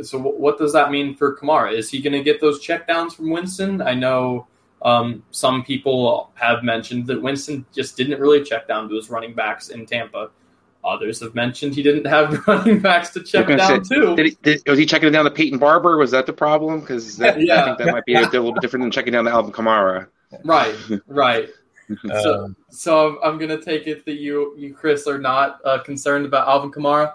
so 0.01 0.19
what 0.19 0.57
does 0.57 0.73
that 0.73 0.91
mean 0.91 1.15
for 1.15 1.35
Kamara? 1.35 1.73
Is 1.73 1.89
he 1.89 2.01
going 2.01 2.13
to 2.13 2.23
get 2.23 2.41
those 2.41 2.65
checkdowns 2.65 3.13
from 3.13 3.29
Winston? 3.29 3.81
I 3.81 3.93
know 3.93 4.47
um, 4.81 5.23
some 5.31 5.63
people 5.63 6.31
have 6.35 6.63
mentioned 6.63 7.07
that 7.07 7.21
Winston 7.21 7.65
just 7.73 7.97
didn't 7.97 8.19
really 8.19 8.43
check 8.43 8.67
down 8.67 8.89
to 8.89 8.95
his 8.95 9.09
running 9.09 9.33
backs 9.33 9.69
in 9.69 9.85
Tampa. 9.85 10.29
Others 10.85 11.19
have 11.19 11.35
mentioned 11.35 11.75
he 11.75 11.83
didn't 11.83 12.05
have 12.05 12.47
running 12.47 12.79
backs 12.79 13.09
to 13.11 13.23
check 13.23 13.47
down 13.47 13.83
say, 13.83 13.95
too. 13.95 14.15
Did 14.15 14.25
he, 14.25 14.37
did, 14.43 14.61
was 14.67 14.77
he 14.77 14.85
checking 14.85 15.11
down 15.11 15.25
to 15.25 15.31
Peyton 15.31 15.57
Barber? 15.59 15.97
Was 15.97 16.11
that 16.11 16.25
the 16.25 16.33
problem? 16.33 16.81
Because 16.81 17.19
yeah. 17.19 17.31
I 17.31 17.65
think 17.65 17.77
that 17.79 17.87
might 17.91 18.05
be 18.05 18.13
a, 18.13 18.21
a, 18.21 18.29
little 18.29 18.53
bit 18.53 18.61
different 18.61 18.83
than 18.83 18.91
checking 18.91 19.13
down 19.13 19.25
to 19.25 19.31
Alvin 19.31 19.51
Kamara. 19.51 20.07
Right, 20.43 20.75
right. 21.07 21.49
so, 22.07 22.45
um, 22.45 22.55
so 22.69 23.19
I'm 23.23 23.37
going 23.37 23.49
to 23.49 23.61
take 23.61 23.87
it 23.87 24.05
that 24.05 24.15
you, 24.15 24.55
you 24.57 24.73
Chris, 24.73 25.07
are 25.07 25.19
not 25.19 25.59
uh, 25.65 25.79
concerned 25.83 26.25
about 26.25 26.47
Alvin 26.47 26.71
Kamara. 26.71 27.13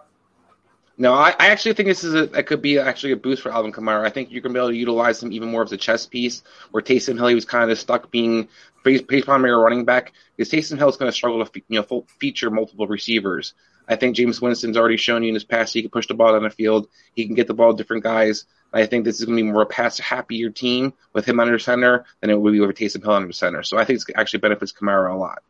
No, 1.01 1.15
I, 1.15 1.31
I, 1.39 1.47
actually 1.47 1.73
think 1.73 1.89
this 1.89 2.05
is 2.05 2.15
a 2.15 2.27
that 2.27 2.47
could 2.47 2.61
be 2.61 2.79
actually 2.79 3.13
a 3.13 3.17
boost 3.17 3.41
for 3.41 3.51
Alvin 3.51 3.73
Kamara. 3.73 4.05
I 4.05 4.11
think 4.11 4.31
you're 4.31 4.43
going 4.43 4.53
to 4.53 4.59
be 4.59 4.61
able 4.61 4.69
to 4.69 4.77
utilize 4.77 5.23
him 5.23 5.33
even 5.33 5.51
more 5.51 5.63
as 5.63 5.73
a 5.73 5.79
chess 5.79 6.05
piece. 6.05 6.43
Where 6.73 6.83
Taysom 6.83 7.17
Hill 7.17 7.29
he 7.29 7.35
was 7.35 7.47
kind 7.47 7.71
of 7.71 7.79
stuck 7.79 8.11
being 8.11 8.49
base, 8.85 9.01
base 9.01 9.25
primary 9.25 9.55
running 9.55 9.87
back 9.87 10.13
because 10.37 10.53
Taysom 10.53 10.77
Hill 10.77 10.91
is 10.91 10.99
going 10.99 11.11
to 11.11 11.17
struggle 11.17 11.43
to 11.43 11.63
you 11.69 11.81
know 11.81 12.05
feature 12.19 12.51
multiple 12.51 12.87
receivers. 12.87 13.55
I 13.89 13.97
think 13.97 14.15
Jameis 14.15 14.43
Winston's 14.43 14.77
already 14.77 14.99
shown 14.99 15.23
you 15.23 15.31
in 15.31 15.35
his 15.35 15.43
past 15.43 15.73
he 15.73 15.81
can 15.81 15.91
push 15.91 16.07
the 16.07 16.13
ball 16.13 16.35
down 16.35 16.43
the 16.43 16.51
field. 16.51 16.87
He 17.17 17.25
can 17.25 17.35
get 17.35 17.47
the 17.47 17.55
ball 17.55 17.73
to 17.73 17.83
different 17.83 18.03
guys. 18.03 18.45
I 18.71 18.85
think 18.85 19.07
this 19.07 19.21
is 19.21 19.25
going 19.25 19.39
to 19.39 19.43
be 19.43 19.51
more 19.51 19.63
a 19.63 19.67
pass 19.67 19.99
happier 19.99 20.51
team 20.51 20.93
with 21.15 21.25
him 21.25 21.41
under 21.41 21.59
center 21.59 22.05
than 22.21 22.29
it 22.29 22.39
would 22.39 22.53
be 22.53 22.61
with 22.61 22.77
Taysom 22.77 23.03
Hill 23.03 23.13
under 23.13 23.33
center. 23.33 23.63
So 23.63 23.79
I 23.79 23.87
think 23.87 24.07
it 24.07 24.17
actually 24.17 24.41
benefits 24.41 24.75
Kamara 24.75 25.15
a 25.15 25.17
lot. 25.17 25.43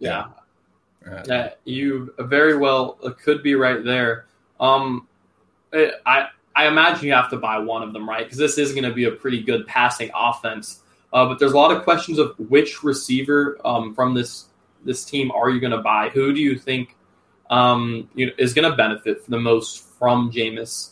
Yeah. 0.00 0.26
Yeah, 1.26 1.50
you 1.64 2.14
very 2.18 2.56
well 2.56 2.94
could 3.22 3.42
be 3.42 3.54
right 3.54 3.84
there. 3.84 4.26
Um, 4.60 5.08
I 5.72 6.28
I 6.54 6.66
imagine 6.66 7.06
you 7.06 7.12
have 7.14 7.30
to 7.30 7.38
buy 7.38 7.58
one 7.58 7.82
of 7.82 7.92
them, 7.92 8.08
right? 8.08 8.24
Because 8.24 8.38
this 8.38 8.58
is 8.58 8.72
going 8.72 8.84
to 8.84 8.92
be 8.92 9.04
a 9.04 9.10
pretty 9.10 9.42
good 9.42 9.66
passing 9.66 10.10
offense. 10.14 10.82
Uh, 11.12 11.26
but 11.26 11.38
there's 11.38 11.52
a 11.52 11.56
lot 11.56 11.74
of 11.74 11.82
questions 11.84 12.18
of 12.18 12.34
which 12.38 12.82
receiver 12.82 13.58
um, 13.64 13.94
from 13.94 14.14
this 14.14 14.46
this 14.84 15.04
team 15.04 15.30
are 15.30 15.50
you 15.50 15.60
going 15.60 15.72
to 15.72 15.78
buy? 15.78 16.08
Who 16.08 16.32
do 16.32 16.40
you 16.40 16.58
think 16.58 16.96
um, 17.50 18.08
you 18.14 18.26
know, 18.26 18.32
is 18.38 18.54
going 18.54 18.68
to 18.68 18.76
benefit 18.76 19.28
the 19.28 19.38
most 19.38 19.84
from 19.98 20.30
Jameis? 20.30 20.90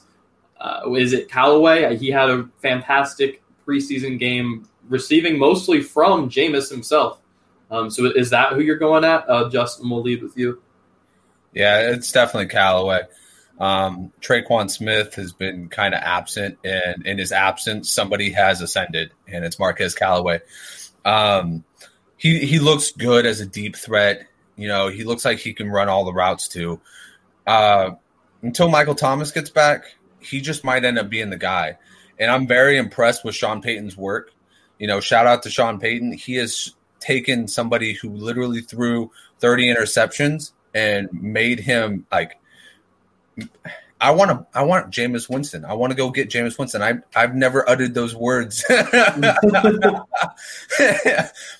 Uh, 0.61 0.93
is 0.93 1.13
it 1.13 1.29
Callaway? 1.29 1.97
He 1.97 2.11
had 2.11 2.29
a 2.29 2.49
fantastic 2.61 3.43
preseason 3.67 4.19
game, 4.19 4.69
receiving 4.89 5.39
mostly 5.39 5.83
from 5.83 6.29
Jameis 6.29 6.71
himself. 6.71 7.20
Um, 7.71 7.91
so 7.91 8.07
is 8.07 8.31
that 8.31 8.53
who 8.53 8.61
you're 8.61 8.79
going 8.79 9.05
at? 9.05 9.29
Uh, 9.29 9.49
Justin, 9.49 9.89
we'll 9.89 10.03
lead 10.03 10.23
with 10.23 10.37
you. 10.37 10.61
Yeah, 11.53 11.91
it's 11.91 12.13
definitely 12.13 12.49
Callaway. 12.49 13.03
Um, 13.59 14.13
Tre'Quan 14.21 14.71
Smith 14.71 15.15
has 15.15 15.33
been 15.33 15.69
kind 15.69 15.95
of 15.95 16.01
absent, 16.01 16.59
and 16.65 17.07
in 17.07 17.19
his 17.19 17.31
absence, 17.31 17.93
somebody 17.93 18.31
has 18.31 18.63
ascended, 18.63 19.13
and 19.29 19.45
it's 19.45 19.59
Marquez 19.59 19.95
Callaway. 19.95 20.41
Um, 21.05 21.65
he 22.17 22.39
he 22.39 22.59
looks 22.59 22.93
good 22.93 23.27
as 23.27 23.41
a 23.41 23.47
deep 23.47 23.77
threat. 23.77 24.27
You 24.57 24.69
know, 24.69 24.89
he 24.89 25.05
looks 25.05 25.25
like 25.25 25.39
he 25.39 25.53
can 25.53 25.69
run 25.69 25.89
all 25.89 26.05
the 26.05 26.13
routes 26.13 26.49
too. 26.49 26.81
Uh, 27.47 27.93
until 28.43 28.69
Michael 28.69 28.95
Thomas 28.95 29.31
gets 29.31 29.51
back, 29.51 29.85
he 30.21 30.41
just 30.41 30.65
might 30.65 30.85
end 30.85 30.99
up 30.99 31.11
being 31.11 31.31
the 31.31 31.37
guy. 31.37 31.79
And 32.19 32.31
I'm 32.31 32.47
very 32.47 32.77
impressed 32.77 33.25
with 33.25 33.35
Sean 33.35 33.63
Payton's 33.63 33.97
work. 33.97 34.33
You 34.79 34.87
know, 34.87 35.01
shout 35.01 35.27
out 35.27 35.43
to 35.43 35.51
Sean 35.51 35.79
Payton. 35.79 36.13
He 36.13 36.35
has 36.35 36.75
taken 37.01 37.49
somebody 37.49 37.95
who 37.95 38.11
literally 38.11 38.61
threw 38.61 39.11
30 39.41 39.75
interceptions 39.75 40.53
and 40.75 41.09
made 41.13 41.61
him 41.61 42.07
like 42.13 42.39
I 44.03 44.13
want 44.13 44.31
to. 44.31 44.47
I 44.59 44.63
want 44.63 44.91
Jameis 44.91 45.29
Winston. 45.29 45.67
I 45.67 45.75
want 45.75 45.91
to 45.91 45.97
go 45.97 46.11
get 46.11 46.31
Jameis 46.31 46.59
Winston. 46.59 46.81
I 46.83 47.01
I've 47.15 47.35
never 47.35 47.69
uttered 47.69 47.93
those 47.93 48.15
words, 48.15 48.65
but 48.69 48.95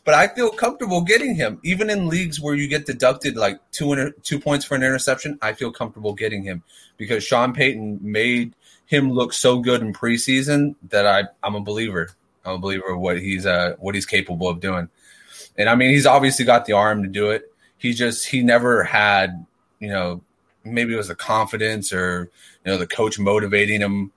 I 0.07 0.29
feel 0.35 0.49
comfortable 0.51 1.03
getting 1.03 1.35
him. 1.35 1.61
Even 1.63 1.91
in 1.91 2.09
leagues 2.09 2.41
where 2.41 2.55
you 2.55 2.67
get 2.67 2.87
deducted 2.87 3.37
like 3.37 3.61
two 3.73 3.93
inter, 3.93 4.13
two 4.23 4.41
points 4.41 4.65
for 4.65 4.75
an 4.75 4.83
interception, 4.83 5.39
I 5.43 5.53
feel 5.53 5.71
comfortable 5.71 6.15
getting 6.15 6.43
him 6.43 6.63
because 6.97 7.23
Sean 7.23 7.53
Payton 7.53 7.99
made 8.01 8.55
him 8.87 9.13
look 9.13 9.35
so 9.35 9.59
good 9.59 9.83
in 9.83 9.93
preseason 9.93 10.77
that 10.89 11.07
I 11.07 11.25
I'm 11.43 11.55
a 11.55 11.61
believer. 11.61 12.09
I'm 12.47 12.55
a 12.55 12.59
believer 12.59 12.89
of 12.89 13.01
what 13.01 13.21
he's 13.21 13.45
uh 13.45 13.77
what 13.81 13.95
he's 13.95 14.07
capable 14.07 14.49
of 14.49 14.61
doing. 14.61 14.89
And 15.61 15.69
I 15.69 15.75
mean, 15.75 15.91
he's 15.91 16.07
obviously 16.07 16.45
got 16.45 16.65
the 16.65 16.73
arm 16.73 17.03
to 17.03 17.09
do 17.09 17.31
it. 17.31 17.53
He 17.77 17.93
just 17.93 18.27
he 18.27 18.43
never 18.43 18.83
had 18.83 19.47
you 19.79 19.89
know 19.89 20.23
maybe 20.65 20.95
it 20.95 20.97
was 20.97 21.09
the 21.09 21.15
confidence 21.15 21.93
or 21.93 22.31
you 22.65 22.73
know 22.73 22.79
the 22.79 22.87
coach 22.87 23.19
motivating 23.19 23.81
him, 23.81 24.13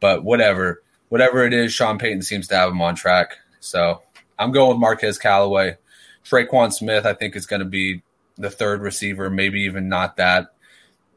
but 0.00 0.24
whatever, 0.24 0.82
whatever 1.08 1.44
it 1.44 1.52
is, 1.52 1.72
Sean 1.72 1.98
Payton 1.98 2.22
seems 2.22 2.48
to 2.48 2.56
have 2.56 2.70
him 2.70 2.80
on 2.80 2.94
track. 2.94 3.38
So 3.60 4.02
I'm 4.38 4.52
going 4.52 4.70
with 4.70 4.78
Marquez 4.78 5.18
Callaway. 5.18 5.76
Tre'Quan 6.24 6.72
Smith, 6.72 7.06
I 7.06 7.12
think, 7.12 7.36
is 7.36 7.46
going 7.46 7.60
to 7.60 7.66
be 7.66 8.02
the 8.36 8.50
third 8.50 8.80
receiver, 8.80 9.30
maybe 9.30 9.62
even 9.62 9.88
not 9.88 10.16
that 10.16 10.52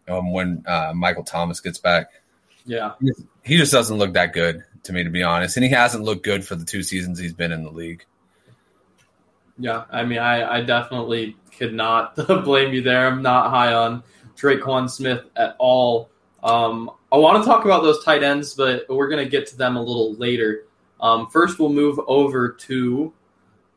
um, 0.08 0.32
when 0.32 0.64
uh, 0.68 0.94
Michael 0.96 1.24
Thomas 1.24 1.60
gets 1.60 1.80
back. 1.80 2.12
Yeah, 2.66 2.94
he 3.44 3.58
just 3.58 3.72
doesn't 3.72 3.98
look 3.98 4.14
that 4.14 4.34
good 4.34 4.64
to 4.84 4.94
me, 4.94 5.04
to 5.04 5.10
be 5.10 5.24
honest, 5.24 5.58
and 5.58 5.64
he 5.64 5.72
hasn't 5.72 6.04
looked 6.04 6.24
good 6.24 6.46
for 6.46 6.56
the 6.56 6.66
two 6.66 6.84
seasons 6.84 7.20
he's 7.20 7.34
been 7.34 7.52
in 7.52 7.64
the 7.64 7.72
league. 7.72 8.06
Yeah, 9.60 9.84
I 9.92 10.04
mean, 10.04 10.20
I, 10.20 10.58
I 10.58 10.62
definitely 10.62 11.36
could 11.58 11.74
not 11.74 12.16
blame 12.46 12.74
you 12.74 12.82
there. 12.82 13.08
I'm 13.08 13.22
not 13.22 13.50
high 13.50 13.74
on 13.74 14.04
Tre'Quan 14.36 14.90
Smith 14.90 15.26
at 15.36 15.56
all. 15.60 16.10
Um, 16.42 16.90
I 17.12 17.18
want 17.18 17.44
to 17.44 17.48
talk 17.48 17.66
about 17.66 17.84
those 17.84 18.04
tight 18.04 18.24
ends, 18.24 18.54
but 18.54 18.86
we're 18.88 19.10
going 19.10 19.24
to 19.24 19.30
get 19.30 19.48
to 19.48 19.58
them 19.58 19.76
a 19.76 19.82
little 19.82 20.14
later. 20.14 20.66
Um, 21.02 21.28
first, 21.28 21.60
we'll 21.60 21.74
move 21.74 22.00
over 22.08 22.52
to 22.52 23.14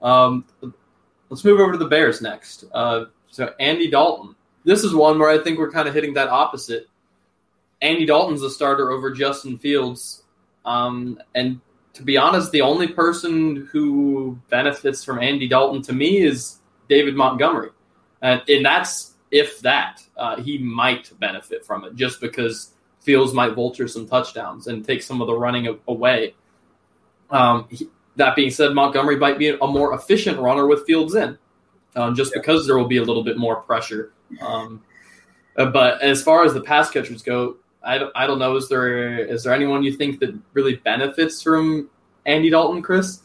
um, 0.01 0.45
let's 1.31 1.45
move 1.45 1.61
over 1.61 1.73
to 1.73 1.79
the 1.79 1.87
Bears 1.87 2.21
next. 2.21 2.65
Uh, 2.73 3.07
so 3.31 3.55
Andy 3.59 3.91
Dalton. 3.91 4.35
This 4.65 4.85
is 4.85 4.95
one 4.95 5.19
where 5.19 5.29
I 5.31 5.43
think 5.43 5.59
we're 5.59 5.73
kind 5.73 5.89
of 5.89 5.95
hitting 5.95 6.15
that 6.15 6.29
opposite. 6.29 6.89
Andy 7.81 8.07
Dalton's 8.07 8.43
a 8.43 8.51
starter 8.51 8.93
over 8.93 9.11
Justin 9.11 9.59
Fields, 9.59 10.23
um, 10.65 11.19
and 11.35 11.61
to 11.95 12.03
be 12.03 12.17
honest, 12.17 12.53
the 12.53 12.63
only 12.63 12.89
person 12.89 13.69
who 13.71 14.39
benefits 14.49 15.05
from 15.05 15.19
Andy 15.19 15.49
Dalton 15.49 15.83
to 15.83 15.93
me 15.93 16.19
is 16.19 16.59
David 16.89 17.15
Montgomery, 17.15 17.71
and, 18.21 18.43
and 18.49 18.65
that's 18.65 19.13
if 19.33 19.61
that, 19.61 20.03
uh, 20.17 20.41
he 20.41 20.59
might 20.59 21.11
benefit 21.19 21.65
from 21.65 21.85
it 21.85 21.97
just 21.97 22.21
because 22.21 22.75
Fields 23.01 23.33
might 23.33 23.55
vulture 23.55 23.89
some 23.89 24.07
touchdowns 24.07 24.69
and 24.69 24.85
take 24.85 25.03
some 25.03 25.21
of 25.21 25.27
the 25.27 25.35
running 25.35 25.77
away. 25.89 26.35
Um, 27.31 27.67
he, 27.71 27.89
that 28.17 28.37
being 28.37 28.51
said, 28.51 28.75
Montgomery 28.75 29.17
might 29.17 29.39
be 29.39 29.49
a 29.49 29.67
more 29.67 29.95
efficient 29.95 30.39
runner 30.39 30.67
with 30.67 30.85
Fields 30.87 31.15
in, 31.15 31.39
um, 31.97 32.15
just 32.15 32.33
yeah. 32.33 32.41
because 32.41 32.67
there 32.67 32.77
will 32.77 32.87
be 32.87 32.99
a 32.99 33.03
little 33.03 33.25
bit 33.25 33.39
more 33.39 33.57
pressure. 33.57 34.13
Um, 34.41 34.83
uh, 35.57 35.67
but 35.67 36.01
as 36.03 36.23
far 36.23 36.45
as 36.45 36.53
the 36.53 36.61
pass 36.61 36.91
catchers 36.91 37.23
go, 37.23 37.57
I 37.85 37.99
don't, 37.99 38.13
I 38.15 38.27
don't 38.27 38.39
know. 38.39 38.57
Is 38.57 38.69
there 38.69 39.19
is 39.19 39.45
there 39.45 39.53
anyone 39.53 39.83
you 39.83 39.93
think 39.93 40.21
that 40.21 40.39
really 40.53 40.77
benefits 40.77 41.43
from 41.43 41.91
Andy 42.27 42.51
Dalton, 42.51 42.83
Chris? 42.83 43.21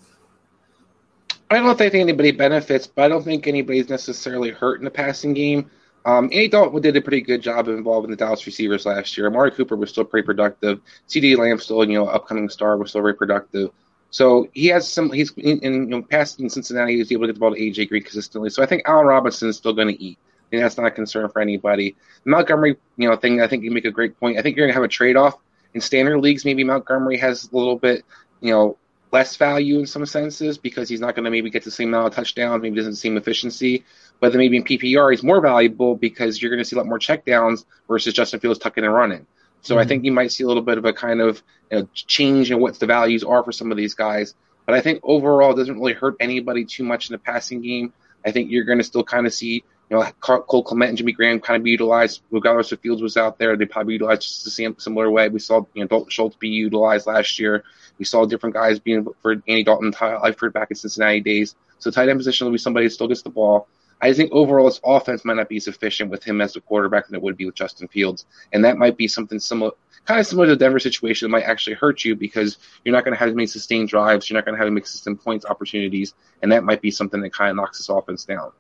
I 1.49 1.60
don't 1.60 1.78
think 1.78 1.93
anybody 1.93 2.32
benefits, 2.32 2.88
but 2.88 3.03
I 3.03 3.08
don't 3.08 3.24
think 3.24 3.47
anybody's 3.47 3.89
necessarily 3.89 4.49
hurt 4.49 4.80
in 4.80 4.86
the 4.86 4.91
passing 4.91 5.34
game. 5.34 5.70
Um, 6.05 6.26
Andy 6.26 6.47
Dalton 6.47 6.82
did 6.82 6.95
a 6.95 7.01
pretty 7.01 7.22
good 7.22 7.41
job 7.41 7.68
involving 7.68 8.12
the 8.12 8.18
Dallas 8.18 8.45
receivers 8.45 8.86
last 8.86 9.18
year. 9.18 9.28
Amari 9.28 9.51
Cooper 9.51 9.76
was 9.76 9.89
still 9.89 10.05
pretty 10.05 10.26
productive. 10.26 10.82
CeeDee 11.08 11.38
Lamb 11.38 11.60
still, 11.60 11.84
you 11.84 11.97
know, 11.97 12.08
upcoming 12.08 12.49
star 12.49 12.78
was 12.78 12.89
still 12.89 13.01
very 13.01 13.16
productive. 13.16 13.72
So 14.10 14.49
he 14.53 14.68
has 14.68 14.89
some. 14.89 15.12
He's 15.12 15.32
in, 15.34 15.60
in 15.60 15.74
you 15.74 15.86
know, 15.88 16.01
past 16.01 16.39
in 16.39 16.49
Cincinnati. 16.49 16.93
He 16.93 16.99
was 16.99 17.12
able 17.12 17.24
to 17.24 17.28
get 17.28 17.34
the 17.34 17.39
ball 17.39 17.53
to 17.53 17.60
AJ 17.60 17.89
Green 17.89 18.03
consistently. 18.03 18.49
So 18.49 18.64
I 18.64 18.66
think 18.66 18.84
Allen 18.86 19.05
Robinson 19.05 19.49
is 19.49 19.58
still 19.58 19.74
going 19.74 19.89
to 19.89 20.01
eat. 20.01 20.18
And 20.52 20.62
that's 20.62 20.78
not 20.78 20.88
a 20.88 20.91
concern 20.91 21.30
for 21.30 21.41
anybody. 21.41 21.95
The 22.24 22.30
Montgomery, 22.30 22.78
you 22.98 23.10
know, 23.10 23.16
thing. 23.16 23.41
I 23.41 23.48
think 23.48 23.64
you 23.64 23.72
make 23.72 23.86
a 23.86 23.91
great 23.91 24.20
point. 24.20 24.38
I 24.38 24.41
think 24.41 24.56
you're 24.56 24.66
going 24.66 24.74
to 24.74 24.80
have 24.80 24.84
a 24.84 24.88
trade 24.88 25.16
off 25.16 25.36
in 25.74 25.82
standard 25.82 26.20
leagues. 26.20 26.45
Maybe 26.45 26.64
Montgomery 26.64 27.18
has 27.18 27.50
a 27.52 27.56
little 27.56 27.78
bit, 27.78 28.06
you 28.41 28.52
know, 28.52 28.78
less 29.12 29.36
value 29.38 29.80
in 29.80 29.88
some 29.88 30.06
senses 30.06 30.58
because 30.58 30.89
he's 30.89 31.00
not 31.00 31.16
going 31.16 31.26
to 31.26 31.32
maybe 31.32 31.50
get 31.50 31.64
the 31.64 31.72
same 31.72 31.89
amount 31.89 32.08
of 32.08 32.14
touchdowns. 32.14 32.62
Maybe 32.62 32.76
doesn't 32.76 32.95
seem 32.95 33.18
efficiency. 33.18 33.84
But 34.20 34.32
then 34.32 34.39
maybe 34.39 34.58
in 34.58 34.64
PPR, 34.64 35.12
he's 35.12 35.24
more 35.24 35.41
valuable 35.41 35.95
because 35.95 36.41
you're 36.41 36.50
going 36.50 36.64
to 36.64 36.66
see 36.66 36.76
a 36.76 36.80
lot 36.80 36.88
more 36.88 37.00
checkdowns 37.00 37.66
versus 37.88 38.14
Justin 38.14 38.39
Fields 38.39 38.60
tucking 38.60 38.84
and 38.84 38.93
running. 38.93 39.28
So 39.62 39.76
mm-hmm. 39.76 39.82
I 39.82 39.86
think 39.86 40.06
you 40.06 40.12
might 40.12 40.32
see 40.32 40.43
a 40.43 40.48
little 40.48 40.64
bit 40.64 40.78
of 40.78 40.86
a 40.86 40.93
kind 40.93 41.22
of 41.22 41.41
you 41.72 41.80
know, 41.80 41.88
change 41.93 42.52
in 42.52 42.60
what 42.60 42.80
the 42.80 42.86
values 42.86 43.24
are 43.24 43.43
for 43.43 43.52
some 43.52 43.72
of 43.72 43.78
these 43.78 43.93
guys. 43.93 44.34
But 44.66 44.76
I 44.76 44.82
think 44.82 45.00
overall, 45.04 45.52
it 45.54 45.56
doesn't 45.56 45.80
really 45.80 45.93
hurt 45.93 46.16
anybody 46.20 46.66
too 46.66 46.84
much 46.84 47.10
in 47.10 47.14
the 47.14 47.20
passing 47.20 47.62
game. 47.62 47.93
I 48.26 48.32
think 48.32 48.52
you're 48.52 48.66
going 48.66 48.80
to 48.80 48.84
still 48.84 49.04
kind 49.04 49.26
of 49.26 49.34
see, 49.34 49.64
you 49.89 49.97
know, 49.97 50.03
Cole 50.19 50.63
Kmet 50.63 50.89
and 50.89 50.97
Jimmy 50.97 51.13
Graham 51.13 51.39
kind 51.39 51.57
of 51.57 51.63
be 51.63 51.71
utilized. 51.71 52.21
Regardless 52.29 52.71
if 52.71 52.79
Fields 52.81 53.01
was 53.01 53.15
out 53.15 53.39
there, 53.39 53.55
they 53.55 53.65
probably 53.65 53.93
utilized 53.93 54.23
just 54.23 54.43
the 54.43 54.49
same 54.51 54.75
similar 54.77 55.09
way. 55.09 55.29
We 55.29 55.39
saw, 55.39 55.65
you 55.73 55.81
know, 55.81 55.88
Dalton 55.88 56.09
Schultz 56.09 56.35
be 56.35 56.49
utilized 56.49 57.07
last 57.07 57.39
year. 57.39 57.63
We 57.97 58.05
saw 58.05 58.25
different 58.25 58.55
guys 58.55 58.79
being 58.79 59.07
for 59.21 59.31
Andy 59.47 59.63
Dalton, 59.63 59.91
Ty 59.91 60.17
Eifert 60.29 60.53
back 60.53 60.71
in 60.71 60.75
Cincinnati 60.75 61.21
days. 61.21 61.55
So 61.79 61.89
tight 61.89 62.09
end 62.09 62.19
position 62.19 62.45
will 62.45 62.51
be 62.51 62.57
somebody 62.57 62.85
who 62.85 62.89
still 62.89 63.07
gets 63.07 63.21
the 63.21 63.29
ball. 63.29 63.67
I 64.01 64.13
think 64.13 64.31
overall 64.31 64.67
his 64.67 64.79
offense 64.83 65.25
might 65.25 65.38
not 65.38 65.49
be 65.49 65.57
as 65.57 65.67
efficient 65.67 66.11
with 66.11 66.23
him 66.23 66.39
as 66.41 66.53
the 66.53 66.61
quarterback 66.61 67.07
than 67.07 67.15
it 67.15 67.21
would 67.21 67.38
be 67.38 67.45
with 67.45 67.55
Justin 67.55 67.88
Fields, 67.88 68.25
and 68.53 68.63
that 68.63 68.77
might 68.77 68.95
be 68.95 69.07
something 69.07 69.39
similar, 69.39 69.71
kind 70.05 70.19
of 70.19 70.27
similar 70.27 70.45
to 70.45 70.51
the 70.51 70.59
Denver 70.59 70.79
situation 70.79 71.25
that 71.25 71.31
might 71.31 71.45
actually 71.45 71.75
hurt 71.75 72.05
you 72.05 72.15
because 72.15 72.59
you're 72.85 72.93
not 72.93 73.03
going 73.03 73.15
to 73.15 73.19
have 73.19 73.29
as 73.29 73.35
many 73.35 73.47
sustained 73.47 73.89
drives, 73.89 74.29
you're 74.29 74.38
not 74.38 74.45
going 74.45 74.53
to 74.53 74.59
have 74.59 74.67
as 74.67 74.71
many 74.71 74.81
consistent 74.81 75.23
points 75.23 75.47
opportunities, 75.47 76.13
and 76.43 76.51
that 76.51 76.63
might 76.63 76.81
be 76.81 76.91
something 76.91 77.21
that 77.21 77.33
kind 77.33 77.49
of 77.49 77.55
knocks 77.55 77.79
this 77.79 77.89
offense 77.89 78.23
down. 78.23 78.51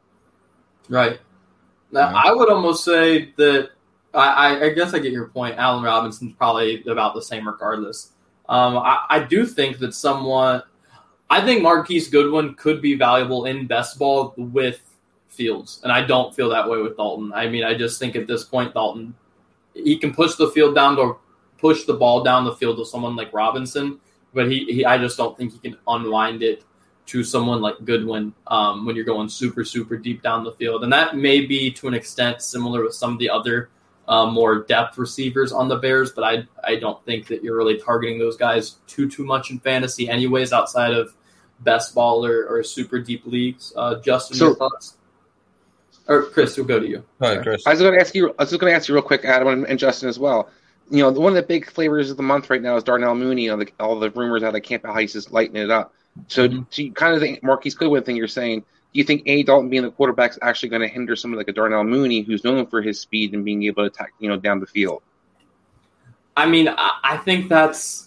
Right. 0.89 1.19
Now, 1.91 2.13
I 2.15 2.31
would 2.31 2.49
almost 2.49 2.83
say 2.83 3.33
that 3.37 3.69
I, 4.13 4.65
I, 4.65 4.69
guess 4.69 4.93
I 4.93 4.99
get 4.99 5.11
your 5.11 5.27
point. 5.27 5.57
Allen 5.57 5.83
Robinson's 5.83 6.33
probably 6.33 6.83
about 6.85 7.13
the 7.13 7.21
same 7.21 7.47
regardless. 7.47 8.11
Um, 8.49 8.77
I, 8.77 9.05
I, 9.09 9.19
do 9.19 9.45
think 9.45 9.79
that 9.79 9.93
someone, 9.93 10.63
I 11.29 11.41
think 11.41 11.61
Marquise 11.61 12.09
Goodwin 12.09 12.55
could 12.55 12.81
be 12.81 12.95
valuable 12.95 13.45
in 13.45 13.67
best 13.67 13.99
ball 13.99 14.33
with 14.37 14.81
Fields, 15.27 15.81
and 15.83 15.91
I 15.91 16.01
don't 16.01 16.33
feel 16.33 16.49
that 16.49 16.67
way 16.67 16.81
with 16.81 16.97
Dalton. 16.97 17.31
I 17.33 17.47
mean, 17.47 17.63
I 17.63 17.77
just 17.77 17.99
think 17.99 18.15
at 18.15 18.25
this 18.25 18.43
point, 18.43 18.73
Dalton, 18.73 19.13
he 19.73 19.97
can 19.97 20.13
push 20.13 20.35
the 20.35 20.49
field 20.49 20.73
down 20.73 20.95
to 20.95 21.17
push 21.57 21.83
the 21.83 21.93
ball 21.93 22.23
down 22.23 22.45
the 22.45 22.55
field 22.55 22.77
to 22.77 22.85
someone 22.85 23.15
like 23.15 23.33
Robinson, 23.33 23.99
but 24.33 24.49
he, 24.49 24.65
he 24.65 24.85
I 24.85 24.97
just 24.97 25.17
don't 25.17 25.37
think 25.37 25.53
he 25.53 25.59
can 25.59 25.77
unwind 25.87 26.41
it 26.41 26.63
to 27.07 27.23
someone 27.23 27.61
like 27.61 27.75
Goodwin 27.83 28.33
um, 28.47 28.85
when 28.85 28.95
you're 28.95 29.05
going 29.05 29.29
super, 29.29 29.63
super 29.63 29.97
deep 29.97 30.21
down 30.21 30.43
the 30.43 30.51
field. 30.53 30.83
And 30.83 30.93
that 30.93 31.15
may 31.15 31.45
be 31.45 31.71
to 31.71 31.87
an 31.87 31.93
extent 31.93 32.41
similar 32.41 32.83
with 32.83 32.93
some 32.93 33.13
of 33.13 33.19
the 33.19 33.29
other 33.29 33.69
uh, 34.07 34.25
more 34.25 34.63
depth 34.63 34.97
receivers 34.97 35.51
on 35.51 35.67
the 35.67 35.75
Bears, 35.75 36.11
but 36.11 36.23
I 36.23 36.47
I 36.63 36.75
don't 36.75 37.03
think 37.03 37.27
that 37.27 37.43
you're 37.43 37.57
really 37.57 37.77
targeting 37.77 38.19
those 38.19 38.37
guys 38.37 38.77
too 38.87 39.09
too 39.09 39.25
much 39.25 39.51
in 39.51 39.59
fantasy, 39.59 40.07
anyways, 40.09 40.53
outside 40.53 40.93
of 40.93 41.13
best 41.59 41.93
ball 41.93 42.25
or, 42.25 42.45
or 42.47 42.63
super 42.63 42.99
deep 42.99 43.25
leagues. 43.25 43.73
Uh, 43.75 43.99
Justin, 43.99 44.37
so, 44.37 44.45
your 44.45 44.55
thoughts? 44.55 44.95
Or 46.07 46.23
Chris, 46.23 46.55
we'll 46.55 46.65
go 46.65 46.79
to 46.79 46.87
you. 46.87 47.03
Hi, 47.19 47.37
Chris. 47.37 47.67
I 47.67 47.71
was 47.71 47.81
going 47.81 47.95
to 47.95 47.99
ask 47.99 48.15
you. 48.15 48.29
I 48.29 48.43
was 48.43 48.49
just 48.51 48.61
going 48.61 48.71
to 48.71 48.77
ask 48.77 48.87
you 48.87 48.95
real 48.95 49.03
quick, 49.03 49.25
Adam 49.25 49.49
and, 49.49 49.67
and 49.67 49.77
Justin 49.77 50.07
as 50.07 50.17
well 50.17 50.49
you 50.89 50.99
know, 50.99 51.11
one 51.11 51.31
of 51.31 51.35
the 51.35 51.43
big 51.43 51.69
flavors 51.69 52.09
of 52.09 52.17
the 52.17 52.23
month 52.23 52.49
right 52.49 52.61
now 52.61 52.77
is 52.77 52.83
Darnell 52.83 53.15
Mooney. 53.15 53.49
On 53.49 53.59
the, 53.59 53.67
all 53.79 53.99
the 53.99 54.09
rumors 54.11 54.43
out 54.43 54.55
of 54.55 54.63
camp, 54.63 54.85
how 54.85 54.97
he's 54.97 55.13
just 55.13 55.31
lighting 55.31 55.57
it 55.57 55.69
up. 55.69 55.93
So, 56.27 56.47
mm-hmm. 56.47 56.81
you 56.81 56.91
kind 56.91 57.13
of 57.13 57.21
think 57.21 57.43
Marquise 57.43 57.75
Goodwin 57.75 58.03
thing 58.03 58.15
you're 58.15 58.27
saying. 58.27 58.61
Do 58.61 58.99
you 58.99 59.03
think 59.03 59.23
A 59.25 59.43
Dalton 59.43 59.69
being 59.69 59.83
the 59.83 59.91
quarterback 59.91 60.31
is 60.31 60.39
actually 60.41 60.69
going 60.69 60.81
to 60.81 60.87
hinder 60.87 61.15
someone 61.15 61.37
like 61.37 61.47
a 61.47 61.53
Darnell 61.53 61.83
Mooney, 61.83 62.21
who's 62.21 62.43
known 62.43 62.65
for 62.67 62.81
his 62.81 62.99
speed 62.99 63.33
and 63.33 63.45
being 63.45 63.63
able 63.63 63.83
to 63.83 63.87
attack, 63.87 64.13
you 64.19 64.29
know, 64.29 64.37
down 64.37 64.59
the 64.59 64.65
field? 64.65 65.03
I 66.35 66.47
mean, 66.47 66.69
I 66.69 67.19
think 67.23 67.49
that's 67.49 68.06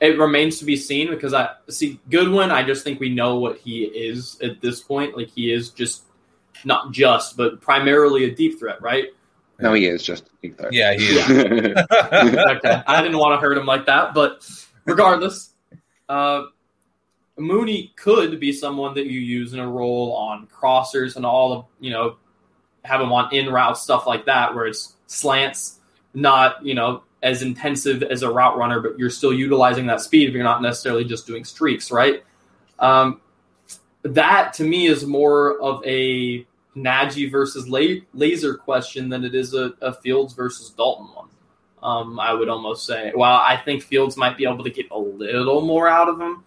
it 0.00 0.18
remains 0.18 0.58
to 0.58 0.64
be 0.64 0.76
seen 0.76 1.10
because 1.10 1.32
I 1.32 1.50
see 1.68 2.00
Goodwin. 2.10 2.50
I 2.50 2.62
just 2.62 2.84
think 2.84 3.00
we 3.00 3.14
know 3.14 3.38
what 3.38 3.58
he 3.58 3.84
is 3.84 4.38
at 4.42 4.60
this 4.60 4.80
point. 4.80 5.16
Like 5.16 5.30
he 5.30 5.52
is 5.52 5.70
just 5.70 6.04
not 6.64 6.92
just, 6.92 7.36
but 7.36 7.60
primarily 7.60 8.24
a 8.24 8.34
deep 8.34 8.58
threat, 8.58 8.80
right? 8.82 9.06
No, 9.58 9.72
he 9.72 9.86
is 9.86 10.02
just 10.02 10.26
a 10.26 10.30
deep 10.42 10.58
threat. 10.58 10.72
Yeah, 10.72 10.94
he 10.94 11.04
is. 11.06 11.28
okay. 11.30 12.82
I 12.86 13.02
didn't 13.02 13.18
want 13.18 13.40
to 13.40 13.46
hurt 13.46 13.56
him 13.56 13.64
like 13.64 13.86
that, 13.86 14.12
but 14.12 14.48
regardless, 14.84 15.54
uh, 16.08 16.44
Mooney 17.38 17.92
could 17.96 18.38
be 18.38 18.52
someone 18.52 18.94
that 18.94 19.06
you 19.06 19.18
use 19.18 19.54
in 19.54 19.60
a 19.60 19.68
role 19.68 20.12
on 20.14 20.46
crossers 20.46 21.16
and 21.16 21.24
all 21.24 21.52
of 21.52 21.64
you 21.80 21.90
know 21.90 22.16
have 22.84 23.00
him 23.00 23.12
on 23.12 23.32
in 23.34 23.48
route 23.48 23.78
stuff 23.78 24.06
like 24.06 24.26
that, 24.26 24.54
where 24.54 24.66
it's 24.66 24.94
slants, 25.06 25.80
not 26.12 26.64
you 26.64 26.74
know 26.74 27.02
as 27.22 27.42
intensive 27.42 28.02
as 28.02 28.22
a 28.22 28.30
route 28.30 28.56
runner, 28.56 28.80
but 28.80 28.98
you're 28.98 29.10
still 29.10 29.32
utilizing 29.32 29.86
that 29.86 30.00
speed 30.00 30.28
if 30.28 30.34
you're 30.34 30.44
not 30.44 30.62
necessarily 30.62 31.04
just 31.04 31.26
doing 31.26 31.44
streaks, 31.44 31.90
right? 31.90 32.24
Um, 32.78 33.20
that 34.02 34.52
to 34.54 34.64
me 34.64 34.86
is 34.86 35.04
more 35.04 35.60
of 35.60 35.84
a 35.84 36.46
Nagy 36.74 37.28
versus 37.28 37.68
Lazor 37.68 38.58
question 38.58 39.08
than 39.08 39.24
it 39.24 39.34
is 39.34 39.54
a, 39.54 39.72
a 39.80 39.94
Fields 39.94 40.34
versus 40.34 40.70
Dalton 40.70 41.06
one. 41.14 41.28
Um, 41.82 42.20
I 42.20 42.32
would 42.32 42.48
almost 42.48 42.86
say. 42.86 43.12
While 43.14 43.38
I 43.38 43.56
think 43.56 43.82
Fields 43.82 44.16
might 44.16 44.36
be 44.36 44.44
able 44.44 44.64
to 44.64 44.70
get 44.70 44.90
a 44.90 44.98
little 44.98 45.62
more 45.62 45.88
out 45.88 46.08
of 46.08 46.20
him, 46.20 46.44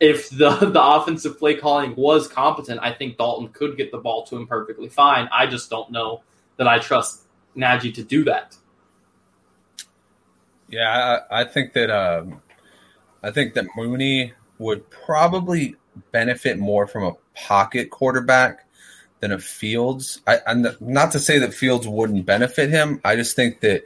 if 0.00 0.30
the 0.30 0.56
the 0.72 0.82
offensive 0.82 1.38
play 1.38 1.54
calling 1.54 1.94
was 1.96 2.28
competent, 2.28 2.80
I 2.82 2.92
think 2.92 3.16
Dalton 3.16 3.48
could 3.48 3.76
get 3.76 3.90
the 3.90 3.98
ball 3.98 4.24
to 4.26 4.36
him 4.36 4.46
perfectly 4.46 4.88
fine. 4.88 5.28
I 5.32 5.46
just 5.46 5.70
don't 5.70 5.90
know 5.90 6.22
that 6.56 6.68
I 6.68 6.78
trust 6.78 7.23
Nagy 7.54 7.92
to 7.92 8.02
do 8.02 8.24
that. 8.24 8.56
Yeah, 10.68 11.20
I, 11.30 11.44
think 11.44 11.72
that 11.74 11.90
um, 11.90 12.40
I 13.22 13.30
think 13.30 13.54
that 13.54 13.66
Mooney 13.76 14.32
would 14.58 14.88
probably 14.90 15.76
benefit 16.10 16.58
more 16.58 16.86
from 16.86 17.04
a 17.04 17.12
pocket 17.34 17.90
quarterback 17.90 18.66
than 19.20 19.32
a 19.32 19.38
Fields. 19.38 20.20
I, 20.26 20.38
I'm 20.46 20.66
not 20.80 21.12
to 21.12 21.20
say 21.20 21.38
that 21.38 21.54
Fields 21.54 21.86
wouldn't 21.86 22.26
benefit 22.26 22.70
him. 22.70 23.00
I 23.04 23.16
just 23.16 23.36
think 23.36 23.60
that 23.60 23.82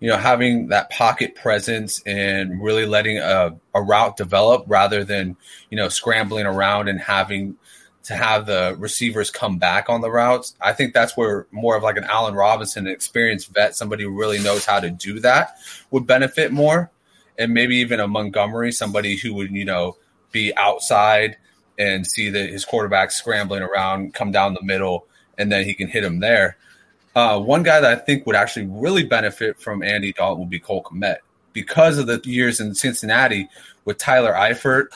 you 0.00 0.08
know 0.08 0.16
having 0.16 0.68
that 0.68 0.90
pocket 0.90 1.34
presence 1.34 2.02
and 2.06 2.62
really 2.62 2.86
letting 2.86 3.18
a, 3.18 3.54
a 3.74 3.82
route 3.82 4.16
develop 4.16 4.64
rather 4.66 5.04
than 5.04 5.36
you 5.70 5.76
know 5.76 5.88
scrambling 5.88 6.46
around 6.46 6.88
and 6.88 7.00
having 7.00 7.56
to 8.04 8.14
have 8.14 8.46
the 8.46 8.74
receivers 8.78 9.30
come 9.30 9.58
back 9.58 9.88
on 9.88 10.00
the 10.00 10.10
routes. 10.10 10.54
I 10.60 10.72
think 10.72 10.92
that's 10.92 11.16
where 11.16 11.46
more 11.52 11.76
of 11.76 11.82
like 11.82 11.96
an 11.96 12.04
Allen 12.04 12.34
Robinson, 12.34 12.86
an 12.86 12.92
experienced 12.92 13.52
vet, 13.54 13.76
somebody 13.76 14.04
who 14.04 14.10
really 14.10 14.40
knows 14.40 14.64
how 14.64 14.80
to 14.80 14.90
do 14.90 15.20
that, 15.20 15.56
would 15.90 16.06
benefit 16.06 16.52
more. 16.52 16.90
And 17.38 17.54
maybe 17.54 17.76
even 17.76 18.00
a 18.00 18.08
Montgomery, 18.08 18.72
somebody 18.72 19.16
who 19.16 19.34
would, 19.34 19.50
you 19.50 19.64
know, 19.64 19.96
be 20.32 20.54
outside 20.56 21.36
and 21.78 22.06
see 22.06 22.28
that 22.30 22.50
his 22.50 22.64
quarterback 22.64 23.10
scrambling 23.10 23.62
around, 23.62 24.14
come 24.14 24.30
down 24.30 24.54
the 24.54 24.62
middle, 24.62 25.06
and 25.38 25.50
then 25.50 25.64
he 25.64 25.74
can 25.74 25.88
hit 25.88 26.04
him 26.04 26.20
there. 26.20 26.56
Uh, 27.14 27.38
one 27.38 27.62
guy 27.62 27.80
that 27.80 27.98
I 27.98 28.00
think 28.00 28.26
would 28.26 28.36
actually 28.36 28.66
really 28.66 29.04
benefit 29.04 29.60
from 29.60 29.82
Andy 29.82 30.12
Dalton 30.12 30.40
would 30.40 30.50
be 30.50 30.58
Cole 30.58 30.82
Kmet 30.82 31.18
because 31.52 31.98
of 31.98 32.06
the 32.06 32.20
years 32.24 32.60
in 32.60 32.74
Cincinnati 32.74 33.48
with 33.84 33.98
Tyler 33.98 34.32
Eifert 34.32 34.86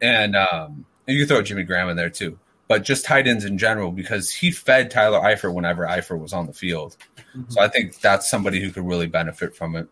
and 0.00 0.36
um, 0.36 0.84
and 1.06 1.16
you 1.16 1.26
throw 1.26 1.42
Jimmy 1.42 1.64
Graham 1.64 1.88
in 1.88 1.96
there 1.96 2.10
too 2.10 2.38
but 2.68 2.82
just 2.82 3.04
tight 3.04 3.26
ends 3.26 3.44
in 3.44 3.58
general 3.58 3.92
because 3.92 4.30
he 4.30 4.50
fed 4.50 4.90
Tyler 4.90 5.20
Eifert 5.20 5.52
whenever 5.52 5.86
Eifert 5.86 6.18
was 6.18 6.32
on 6.32 6.46
the 6.46 6.52
field. 6.52 6.96
Mm-hmm. 7.36 7.50
So 7.50 7.60
I 7.60 7.68
think 7.68 8.00
that's 8.00 8.28
somebody 8.30 8.60
who 8.60 8.70
could 8.70 8.86
really 8.86 9.06
benefit 9.06 9.54
from 9.54 9.76
it. 9.76 9.88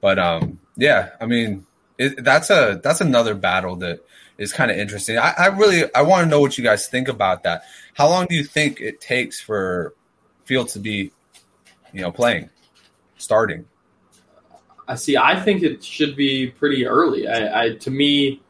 But 0.00 0.18
um, 0.18 0.58
yeah, 0.76 1.10
I 1.20 1.26
mean, 1.26 1.66
it, 1.98 2.22
that's 2.22 2.50
a 2.50 2.80
that's 2.82 3.00
another 3.00 3.34
battle 3.34 3.76
that 3.76 4.00
is 4.36 4.52
kind 4.52 4.70
of 4.70 4.76
interesting. 4.76 5.18
I, 5.18 5.32
I 5.38 5.46
really 5.46 5.84
I 5.94 6.02
want 6.02 6.24
to 6.24 6.30
know 6.30 6.40
what 6.40 6.58
you 6.58 6.64
guys 6.64 6.88
think 6.88 7.08
about 7.08 7.44
that. 7.44 7.62
How 7.94 8.08
long 8.08 8.26
do 8.26 8.34
you 8.34 8.44
think 8.44 8.80
it 8.80 9.00
takes 9.00 9.40
for 9.40 9.94
Fields 10.44 10.72
to 10.72 10.80
be, 10.80 11.12
you 11.92 12.00
know, 12.00 12.10
playing, 12.10 12.50
starting? 13.16 13.64
I 14.88 14.96
see. 14.96 15.16
I 15.16 15.40
think 15.40 15.62
it 15.62 15.84
should 15.84 16.16
be 16.16 16.48
pretty 16.48 16.84
early. 16.84 17.28
I, 17.28 17.64
I 17.64 17.74
to 17.76 17.90
me, 17.90 18.42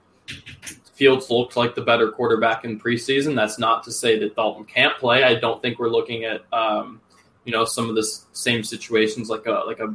Fields 0.93 1.31
looked 1.31 1.57
like 1.57 1.75
the 1.75 1.81
better 1.81 2.11
quarterback 2.11 2.65
in 2.65 2.79
preseason. 2.79 3.35
That's 3.35 3.59
not 3.59 3.85
to 3.85 3.93
say 3.93 4.19
that 4.19 4.37
Dalton 4.37 4.65
can't 4.65 4.97
play. 4.99 5.25
I 5.25 5.35
don't 5.35 5.61
think 5.63 5.79
we're 5.79 5.89
looking 5.89 6.25
at 6.25 6.43
um, 6.53 7.01
you 7.45 7.53
know 7.53 7.65
some 7.65 7.89
of 7.89 7.95
the 7.95 8.07
same 8.33 8.63
situations 8.63 9.31
like 9.31 9.47
a 9.47 9.63
like 9.67 9.81
a, 9.81 9.95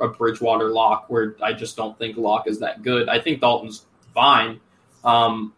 a 0.00 0.08
Bridgewater 0.08 0.70
Lock 0.70 1.06
where 1.08 1.36
I 1.42 1.52
just 1.52 1.76
don't 1.76 1.98
think 1.98 2.16
Lock 2.16 2.46
is 2.46 2.60
that 2.60 2.82
good. 2.82 3.08
I 3.08 3.20
think 3.20 3.40
Dalton's 3.40 3.86
fine. 4.14 4.60
Um, 5.04 5.52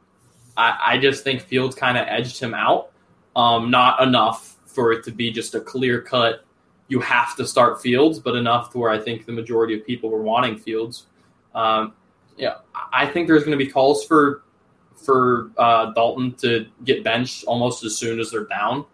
I, 0.56 0.78
I, 0.94 0.98
just 0.98 1.24
think 1.24 1.40
Fields 1.40 1.74
kind 1.74 1.96
of 1.96 2.06
edged 2.06 2.38
him 2.38 2.52
out. 2.52 2.90
Um, 3.34 3.70
not 3.70 4.02
enough 4.02 4.56
for 4.66 4.92
it 4.92 5.04
to 5.04 5.10
be 5.10 5.30
just 5.30 5.54
a 5.54 5.60
clear 5.60 6.02
cut. 6.02 6.44
You 6.88 7.00
have 7.00 7.34
to 7.36 7.46
start 7.46 7.80
Fields, 7.80 8.18
but 8.18 8.34
enough 8.36 8.72
to 8.72 8.78
where 8.78 8.90
I 8.90 8.98
think 8.98 9.24
the 9.24 9.32
majority 9.32 9.78
of 9.78 9.86
people 9.86 10.10
were 10.10 10.22
wanting 10.22 10.58
Fields. 10.58 11.06
Um, 11.54 11.94
yeah, 12.36 12.56
I 12.92 13.06
think 13.06 13.26
there's 13.26 13.44
going 13.44 13.58
to 13.58 13.64
be 13.64 13.70
calls 13.70 14.04
for 14.04 14.42
for 15.04 15.50
uh, 15.56 15.92
Dalton 15.92 16.34
to 16.36 16.66
get 16.84 17.04
benched 17.04 17.44
almost 17.44 17.84
as 17.84 17.96
soon 17.96 18.20
as 18.20 18.30
they're 18.30 18.46
down. 18.46 18.84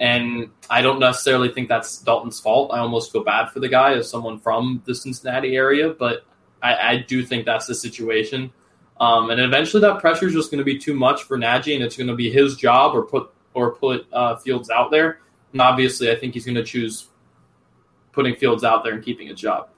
And 0.00 0.50
I 0.70 0.82
don't 0.82 1.00
necessarily 1.00 1.48
think 1.48 1.68
that's 1.68 1.98
Dalton's 2.02 2.38
fault. 2.38 2.72
I 2.72 2.78
almost 2.78 3.10
feel 3.10 3.24
bad 3.24 3.50
for 3.50 3.60
the 3.60 3.68
guy 3.68 3.94
as 3.94 4.08
someone 4.08 4.38
from 4.38 4.82
the 4.84 4.94
Cincinnati 4.94 5.56
area, 5.56 5.90
but 5.90 6.24
I, 6.62 6.74
I 6.74 6.96
do 7.08 7.24
think 7.24 7.46
that's 7.46 7.66
the 7.66 7.74
situation. 7.74 8.52
Um, 9.00 9.30
and 9.30 9.40
eventually, 9.40 9.80
that 9.80 10.00
pressure 10.00 10.26
is 10.26 10.34
just 10.34 10.50
going 10.50 10.58
to 10.58 10.64
be 10.64 10.78
too 10.78 10.94
much 10.94 11.22
for 11.22 11.36
Nagy, 11.36 11.74
and 11.74 11.84
it's 11.84 11.96
going 11.96 12.08
to 12.08 12.16
be 12.16 12.30
his 12.30 12.56
job 12.56 12.94
or 12.94 13.02
put 13.02 13.30
or 13.54 13.74
put 13.74 14.06
uh, 14.12 14.36
Fields 14.36 14.70
out 14.70 14.90
there. 14.90 15.20
And 15.52 15.60
obviously, 15.60 16.10
I 16.10 16.16
think 16.16 16.34
he's 16.34 16.44
going 16.44 16.56
to 16.56 16.64
choose 16.64 17.08
putting 18.12 18.34
Fields 18.36 18.64
out 18.64 18.84
there 18.84 18.94
and 18.94 19.04
keeping 19.04 19.30
a 19.30 19.34
job. 19.34 19.68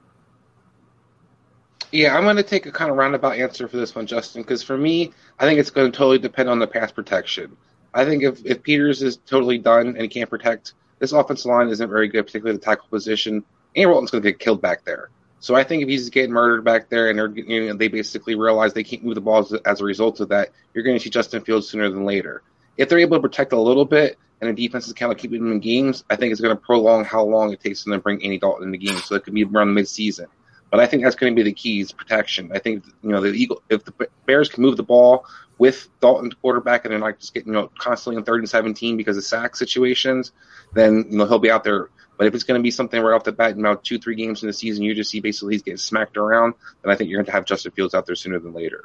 Yeah, 1.93 2.17
I'm 2.17 2.23
going 2.23 2.37
to 2.37 2.43
take 2.43 2.67
a 2.67 2.73
kind 2.73 2.91
of 2.91 2.97
roundabout 2.97 3.37
answer 3.37 3.67
for 3.67 3.77
this 3.77 3.95
one, 3.95 4.07
Justin, 4.07 4.43
because 4.43 4.63
for 4.63 4.77
me, 4.77 5.13
I 5.39 5.45
think 5.45 5.59
it's 5.59 5.71
going 5.71 5.91
to 5.91 5.97
totally 5.97 6.19
depend 6.19 6.49
on 6.49 6.61
the 6.61 6.67
pass 6.67 6.93
protection. 6.93 7.57
I 7.93 8.05
think 8.05 8.23
if, 8.23 8.45
if 8.47 8.63
Peters 8.63 9.03
is 9.03 9.17
totally 9.17 9.59
done 9.59 9.89
and 9.89 10.01
he 10.01 10.09
can't 10.09 10.31
protect, 10.31 10.75
this 11.01 11.13
offensive 11.13 11.51
line 11.51 11.69
isn't 11.69 11.91
very 11.91 12.09
good, 12.09 12.27
particularly 12.27 12.59
the 12.59 12.65
tackle 12.65 12.87
position. 12.89 13.45
And 13.75 13.91
Dalton's 13.91 14.11
going 14.11 14.23
to 14.23 14.31
get 14.31 14.39
killed 14.39 14.63
back 14.63 14.85
there. 14.85 15.11
So 15.41 15.55
I 15.55 15.65
think 15.65 15.83
if 15.83 15.89
he's 15.89 16.11
getting 16.11 16.33
murdered 16.33 16.65
back 16.65 16.91
there 16.91 17.11
and 17.11 17.37
you 17.37 17.69
know, 17.69 17.75
they 17.75 17.89
basically 17.89 18.35
realize 18.35 18.73
they 18.73 18.85
can't 18.85 19.03
move 19.03 19.15
the 19.15 19.21
ball 19.23 19.49
as, 19.65 19.81
a 19.81 19.85
result 19.85 20.21
of 20.21 20.29
that, 20.29 20.51
you're 20.75 20.85
going 20.85 20.97
to 20.97 21.03
see 21.03 21.11
Justin 21.11 21.43
Fields 21.43 21.69
sooner 21.69 21.89
than 21.89 22.05
later. 22.05 22.43
If 22.77 22.89
they're 22.89 22.99
able 22.99 23.17
to 23.17 23.23
protect 23.23 23.53
a 23.53 23.61
little 23.61 23.87
bit 23.87 24.19
and 24.41 24.51
the 24.51 24.67
defense 24.67 24.87
is 24.87 24.93
kind 24.93 25.11
of 25.11 25.19
keeping 25.19 25.43
them 25.43 25.53
in 25.53 25.61
games, 25.61 26.05
I 26.11 26.17
think 26.17 26.31
it's 26.31 26.41
going 26.41 26.55
to 26.55 26.63
prolong 26.63 27.05
how 27.05 27.25
long 27.25 27.53
it 27.53 27.61
takes 27.61 27.83
them 27.83 27.95
to 27.95 27.99
bring 27.99 28.23
Andy 28.23 28.39
Dalton 28.39 28.65
in 28.65 28.71
the 28.71 28.79
game. 28.79 28.99
So 28.99 29.15
it 29.15 29.25
could 29.25 29.35
be 29.35 29.45
around 29.45 29.75
mid-season. 29.75 30.27
But 30.71 30.81
I 30.81 30.87
think 30.87 31.03
that's 31.03 31.17
going 31.17 31.35
to 31.35 31.37
be 31.37 31.43
the 31.43 31.53
key 31.55 31.81
is 31.81 31.93
protection. 31.93 32.53
I 32.55 32.61
think 32.61 32.85
you 33.03 33.11
know 33.11 33.21
the 33.21 33.31
Eagle 33.31 33.63
if 33.69 33.85
the 33.85 34.09
Bears 34.27 34.49
can 34.49 34.63
move 34.63 34.77
the 34.77 34.85
ball 34.85 35.27
with 35.59 35.89
Dalton 36.01 36.33
quarterback 36.41 36.85
and 36.85 36.93
they're 36.93 36.99
not 37.01 37.19
just 37.19 37.35
getting 37.35 37.53
you 37.53 37.59
know 37.59 37.71
constantly 37.79 38.19
on 38.19 38.25
third 38.25 38.41
and 38.41 38.49
seventeen 38.49 38.97
because 38.97 39.17
of 39.17 39.25
sack 39.25 39.57
situations, 39.57 40.33
then 40.73 41.07
you 41.11 41.19
know 41.19 41.27
he'll 41.27 41.39
be 41.39 41.51
out 41.51 41.65
there. 41.65 41.91
But 42.17 42.27
if 42.27 42.35
it's 42.35 42.45
going 42.45 42.59
to 42.59 42.63
be 42.63 42.71
something 42.71 43.01
right 43.01 43.15
off 43.15 43.25
the 43.25 43.33
bat, 43.33 43.53
in 43.53 43.61
about 43.61 43.83
two 43.83 43.99
three 43.99 44.15
games 44.15 44.43
in 44.43 44.47
the 44.47 44.53
season, 44.53 44.85
you 44.85 44.95
just 44.95 45.11
see 45.11 45.21
basically 45.21 45.55
he's 45.55 45.63
getting 45.63 45.79
smacked 45.79 46.17
around, 46.17 46.55
then 46.83 46.93
I 46.93 46.97
think 46.97 47.11
you're 47.11 47.19
going 47.19 47.27
to 47.27 47.33
have 47.33 47.47
Justin 47.47 47.73
Fields 47.73 47.95
out 47.95 48.07
there 48.07 48.15
sooner 48.15 48.39
than 48.39 48.53
later. 48.53 48.85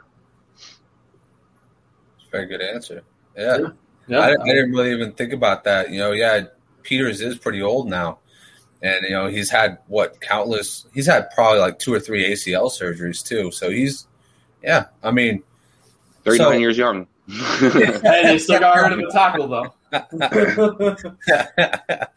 Very 2.31 2.47
good 2.47 2.61
answer. 2.61 3.03
Yeah, 3.37 3.57
yeah. 3.57 3.67
yeah. 4.07 4.19
I, 4.19 4.29
I 4.29 4.45
didn't 4.45 4.71
really 4.71 4.91
even 4.91 5.13
think 5.13 5.33
about 5.33 5.65
that. 5.65 5.91
You 5.91 5.99
know, 5.99 6.13
yeah, 6.13 6.45
Peters 6.81 7.21
is 7.21 7.37
pretty 7.37 7.61
old 7.61 7.89
now 7.89 8.19
and 8.81 9.03
you 9.03 9.11
know 9.11 9.27
he's 9.27 9.49
had 9.49 9.77
what 9.87 10.21
countless 10.21 10.85
he's 10.93 11.07
had 11.07 11.29
probably 11.31 11.59
like 11.59 11.79
two 11.79 11.93
or 11.93 11.99
three 11.99 12.31
acl 12.31 12.71
surgeries 12.71 13.25
too. 13.25 13.51
So 13.51 13.69
he's 13.69 14.07
yeah 14.63 14.85
i 15.03 15.11
mean 15.11 15.43
39 16.23 16.47
so, 16.47 16.51
years 16.57 16.77
young. 16.77 17.07
And 17.27 18.29
he 18.29 18.39
still 18.39 18.59
got 18.59 18.75
rid 18.75 18.93
of 18.93 18.99
the 18.99 19.09
tackle 19.11 19.47
though. 19.47 19.73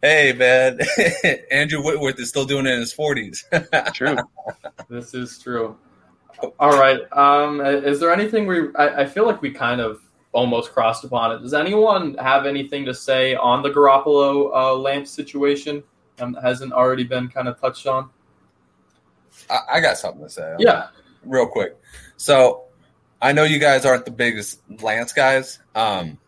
Hey 0.00 0.32
man. 0.32 0.78
Andrew 1.50 1.82
whitworth 1.82 2.20
is 2.20 2.28
still 2.28 2.44
doing 2.44 2.66
it 2.66 2.72
in 2.72 2.78
his 2.80 2.94
40s 2.94 3.92
true. 3.92 4.16
This 4.88 5.12
is 5.12 5.40
true. 5.40 5.76
All 6.60 6.78
right 6.78 7.00
um 7.12 7.60
is 7.60 7.98
there 8.00 8.12
anything 8.12 8.46
we 8.46 8.72
I, 8.76 9.02
I 9.02 9.06
feel 9.06 9.26
like 9.26 9.42
we 9.42 9.50
kind 9.50 9.80
of 9.80 10.00
almost 10.32 10.72
crossed 10.72 11.04
upon 11.04 11.32
it. 11.32 11.42
Does 11.42 11.54
anyone 11.54 12.14
have 12.14 12.46
anything 12.46 12.84
to 12.84 12.94
say 12.94 13.34
on 13.34 13.62
the 13.62 13.70
garoppolo 13.70 14.50
uh, 14.54 14.74
Lance 14.74 15.10
situation 15.10 15.82
um, 16.20 16.34
hasn't 16.34 16.72
already 16.72 17.04
been 17.04 17.28
kind 17.28 17.48
of 17.48 17.60
touched 17.60 17.86
on? 17.86 18.10
I, 19.50 19.58
I 19.74 19.80
got 19.80 19.98
something 19.98 20.22
to 20.22 20.30
say. 20.30 20.56
Yeah, 20.58 20.88
real 21.24 21.46
quick. 21.46 21.76
So 22.16 22.64
I 23.20 23.32
know 23.32 23.44
you 23.44 23.58
guys 23.58 23.84
aren't 23.84 24.04
the 24.04 24.10
biggest 24.10 24.60
Lance 24.82 25.12
guys. 25.12 25.58
Um, 25.74 26.18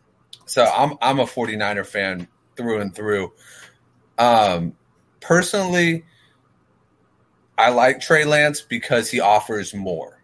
so 0.46 0.64
I'm 0.64 0.94
I'm 1.00 1.20
a 1.20 1.26
49er 1.26 1.86
fan 1.86 2.28
through 2.56 2.80
and 2.80 2.94
through. 2.94 3.32
Um, 4.18 4.74
personally, 5.20 6.04
I 7.56 7.70
like 7.70 8.00
Trey 8.00 8.24
Lance 8.24 8.60
because 8.60 9.10
he 9.10 9.20
offers 9.20 9.74
more. 9.74 10.20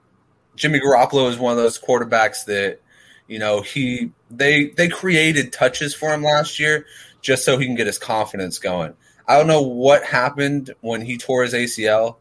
Jimmy 0.56 0.80
Garoppolo 0.80 1.30
is 1.30 1.38
one 1.38 1.52
of 1.52 1.58
those 1.58 1.78
quarterbacks 1.78 2.46
that 2.46 2.80
you 3.28 3.38
know 3.38 3.60
he 3.60 4.12
they 4.30 4.70
they 4.70 4.88
created 4.88 5.52
touches 5.52 5.94
for 5.94 6.12
him 6.12 6.22
last 6.22 6.58
year 6.58 6.86
just 7.20 7.44
so 7.44 7.58
he 7.58 7.66
can 7.66 7.74
get 7.74 7.86
his 7.86 7.98
confidence 7.98 8.58
going. 8.58 8.94
I 9.28 9.36
don't 9.36 9.46
know 9.46 9.62
what 9.62 10.04
happened 10.04 10.74
when 10.80 11.02
he 11.02 11.18
tore 11.18 11.42
his 11.42 11.52
ACL 11.52 12.16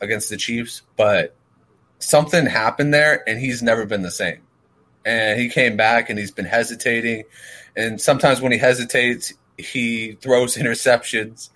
against 0.00 0.30
the 0.30 0.36
Chiefs, 0.36 0.82
but 0.96 1.34
something 1.98 2.46
happened 2.46 2.94
there 2.94 3.28
and 3.28 3.38
he's 3.40 3.62
never 3.62 3.84
been 3.86 4.02
the 4.02 4.10
same. 4.10 4.40
And 5.04 5.40
he 5.40 5.48
came 5.48 5.76
back 5.76 6.10
and 6.10 6.18
he's 6.18 6.30
been 6.30 6.44
hesitating. 6.44 7.24
And 7.76 8.00
sometimes 8.00 8.40
when 8.40 8.52
he 8.52 8.58
hesitates, 8.58 9.32
he 9.56 10.12
throws 10.12 10.56
interceptions. 10.56 11.50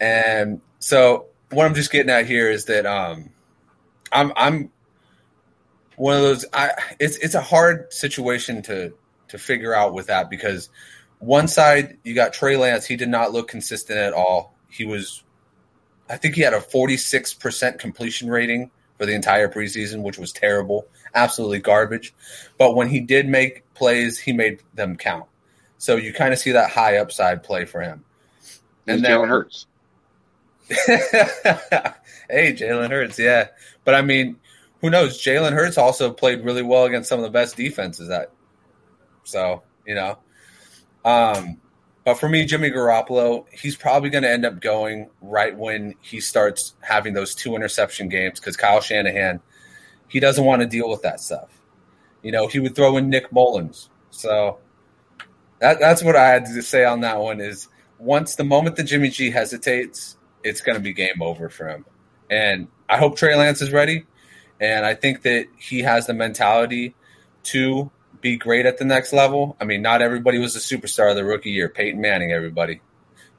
And 0.00 0.60
so 0.78 1.26
what 1.50 1.66
I'm 1.66 1.74
just 1.74 1.92
getting 1.92 2.10
at 2.10 2.26
here 2.26 2.50
is 2.50 2.66
that 2.66 2.86
um, 2.86 3.30
I'm 4.10 4.32
I'm 4.36 4.70
one 5.96 6.16
of 6.16 6.22
those 6.22 6.44
I 6.52 6.72
it's 6.98 7.16
it's 7.18 7.34
a 7.34 7.40
hard 7.40 7.92
situation 7.92 8.62
to 8.62 8.92
to 9.28 9.38
figure 9.38 9.74
out 9.74 9.94
with 9.94 10.08
that 10.08 10.28
because 10.28 10.68
one 11.22 11.46
side, 11.46 11.98
you 12.02 12.14
got 12.14 12.32
Trey 12.32 12.56
Lance. 12.56 12.84
He 12.84 12.96
did 12.96 13.08
not 13.08 13.32
look 13.32 13.48
consistent 13.48 13.98
at 13.98 14.12
all. 14.12 14.54
He 14.68 14.84
was, 14.84 15.22
I 16.10 16.16
think 16.16 16.34
he 16.34 16.42
had 16.42 16.52
a 16.52 16.58
46% 16.58 17.78
completion 17.78 18.28
rating 18.28 18.70
for 18.98 19.06
the 19.06 19.14
entire 19.14 19.48
preseason, 19.48 20.02
which 20.02 20.18
was 20.18 20.32
terrible, 20.32 20.86
absolutely 21.14 21.60
garbage. 21.60 22.12
But 22.58 22.74
when 22.74 22.88
he 22.88 23.00
did 23.00 23.28
make 23.28 23.72
plays, 23.74 24.18
he 24.18 24.32
made 24.32 24.62
them 24.74 24.96
count. 24.96 25.26
So 25.78 25.96
you 25.96 26.12
kind 26.12 26.32
of 26.32 26.40
see 26.40 26.52
that 26.52 26.70
high 26.70 26.98
upside 26.98 27.44
play 27.44 27.66
for 27.66 27.80
him. 27.80 28.04
And 28.88 29.04
then 29.04 29.12
Jalen 29.12 29.28
Hurts. 29.28 29.66
hey, 30.68 32.52
Jalen 32.52 32.90
Hurts, 32.90 33.18
yeah. 33.18 33.48
But 33.84 33.94
I 33.94 34.02
mean, 34.02 34.36
who 34.80 34.90
knows? 34.90 35.22
Jalen 35.22 35.52
Hurts 35.52 35.78
also 35.78 36.12
played 36.12 36.44
really 36.44 36.62
well 36.62 36.84
against 36.84 37.08
some 37.08 37.20
of 37.20 37.24
the 37.24 37.30
best 37.30 37.56
defenses 37.56 38.08
that. 38.08 38.32
So 39.22 39.62
you 39.86 39.94
know, 39.94 40.18
um, 41.04 41.58
but 42.04 42.14
for 42.18 42.28
me, 42.28 42.44
Jimmy 42.44 42.70
Garoppolo, 42.70 43.46
he's 43.52 43.76
probably 43.76 44.10
going 44.10 44.24
to 44.24 44.30
end 44.30 44.44
up 44.44 44.60
going 44.60 45.08
right 45.20 45.56
when 45.56 45.94
he 46.00 46.20
starts 46.20 46.74
having 46.80 47.14
those 47.14 47.34
two 47.34 47.54
interception 47.54 48.08
games 48.08 48.40
because 48.40 48.56
Kyle 48.56 48.80
Shanahan, 48.80 49.40
he 50.08 50.18
doesn't 50.18 50.44
want 50.44 50.62
to 50.62 50.68
deal 50.68 50.90
with 50.90 51.02
that 51.02 51.20
stuff. 51.20 51.48
You 52.22 52.32
know, 52.32 52.48
he 52.48 52.58
would 52.58 52.74
throw 52.74 52.96
in 52.96 53.08
Nick 53.08 53.32
Mullens. 53.32 53.88
So 54.10 54.58
that, 55.60 55.78
that's 55.78 56.02
what 56.02 56.16
I 56.16 56.28
had 56.28 56.46
to 56.46 56.62
say 56.62 56.84
on 56.84 57.00
that 57.00 57.18
one 57.18 57.40
is 57.40 57.68
once 57.98 58.34
the 58.34 58.44
moment 58.44 58.76
that 58.76 58.84
Jimmy 58.84 59.08
G 59.08 59.30
hesitates, 59.30 60.16
it's 60.42 60.60
going 60.60 60.76
to 60.76 60.82
be 60.82 60.92
game 60.92 61.22
over 61.22 61.48
for 61.48 61.68
him. 61.68 61.84
And 62.28 62.66
I 62.88 62.98
hope 62.98 63.16
Trey 63.16 63.36
Lance 63.36 63.62
is 63.62 63.70
ready. 63.70 64.06
And 64.60 64.84
I 64.84 64.94
think 64.94 65.22
that 65.22 65.46
he 65.56 65.80
has 65.80 66.06
the 66.06 66.14
mentality 66.14 66.94
to 67.44 67.90
be 68.22 68.36
great 68.36 68.64
at 68.64 68.78
the 68.78 68.84
next 68.84 69.12
level. 69.12 69.56
I 69.60 69.64
mean, 69.64 69.82
not 69.82 70.00
everybody 70.00 70.38
was 70.38 70.56
a 70.56 70.60
superstar 70.60 71.10
of 71.10 71.16
the 71.16 71.24
rookie 71.24 71.50
year. 71.50 71.68
Peyton 71.68 72.00
Manning, 72.00 72.32
everybody. 72.32 72.80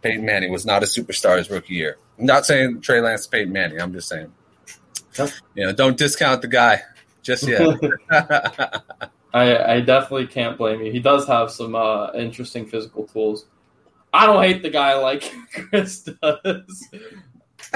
Peyton 0.04 0.26
Manning 0.26 0.52
was 0.52 0.66
not 0.66 0.84
a 0.84 0.86
superstar 0.86 1.38
his 1.38 1.50
rookie 1.50 1.74
year. 1.74 1.98
I'm 2.20 2.26
not 2.26 2.46
saying 2.46 2.82
Trey 2.82 3.02
Lance 3.02 3.26
Peyton 3.26 3.52
Manning. 3.52 3.82
I'm 3.82 3.94
just 3.94 4.10
saying, 4.10 4.32
you 5.56 5.66
know, 5.66 5.72
don't 5.72 5.98
discount 5.98 6.42
the 6.42 6.48
guy 6.48 6.84
just 7.24 7.48
yet. 7.48 7.62
I, 9.34 9.76
I 9.76 9.82
definitely 9.82 10.28
can't 10.28 10.58
blame 10.58 10.82
you. 10.82 10.92
He 10.92 11.00
does 11.00 11.26
have 11.28 11.50
some 11.50 11.74
uh, 11.74 12.12
interesting 12.14 12.68
physical 12.68 13.08
tools. 13.08 13.46
I 14.14 14.28
don't 14.28 14.44
hate 14.44 14.62
the 14.62 14.70
guy 14.70 14.96
like 14.96 15.34
Chris 15.54 16.04
does. 16.04 16.88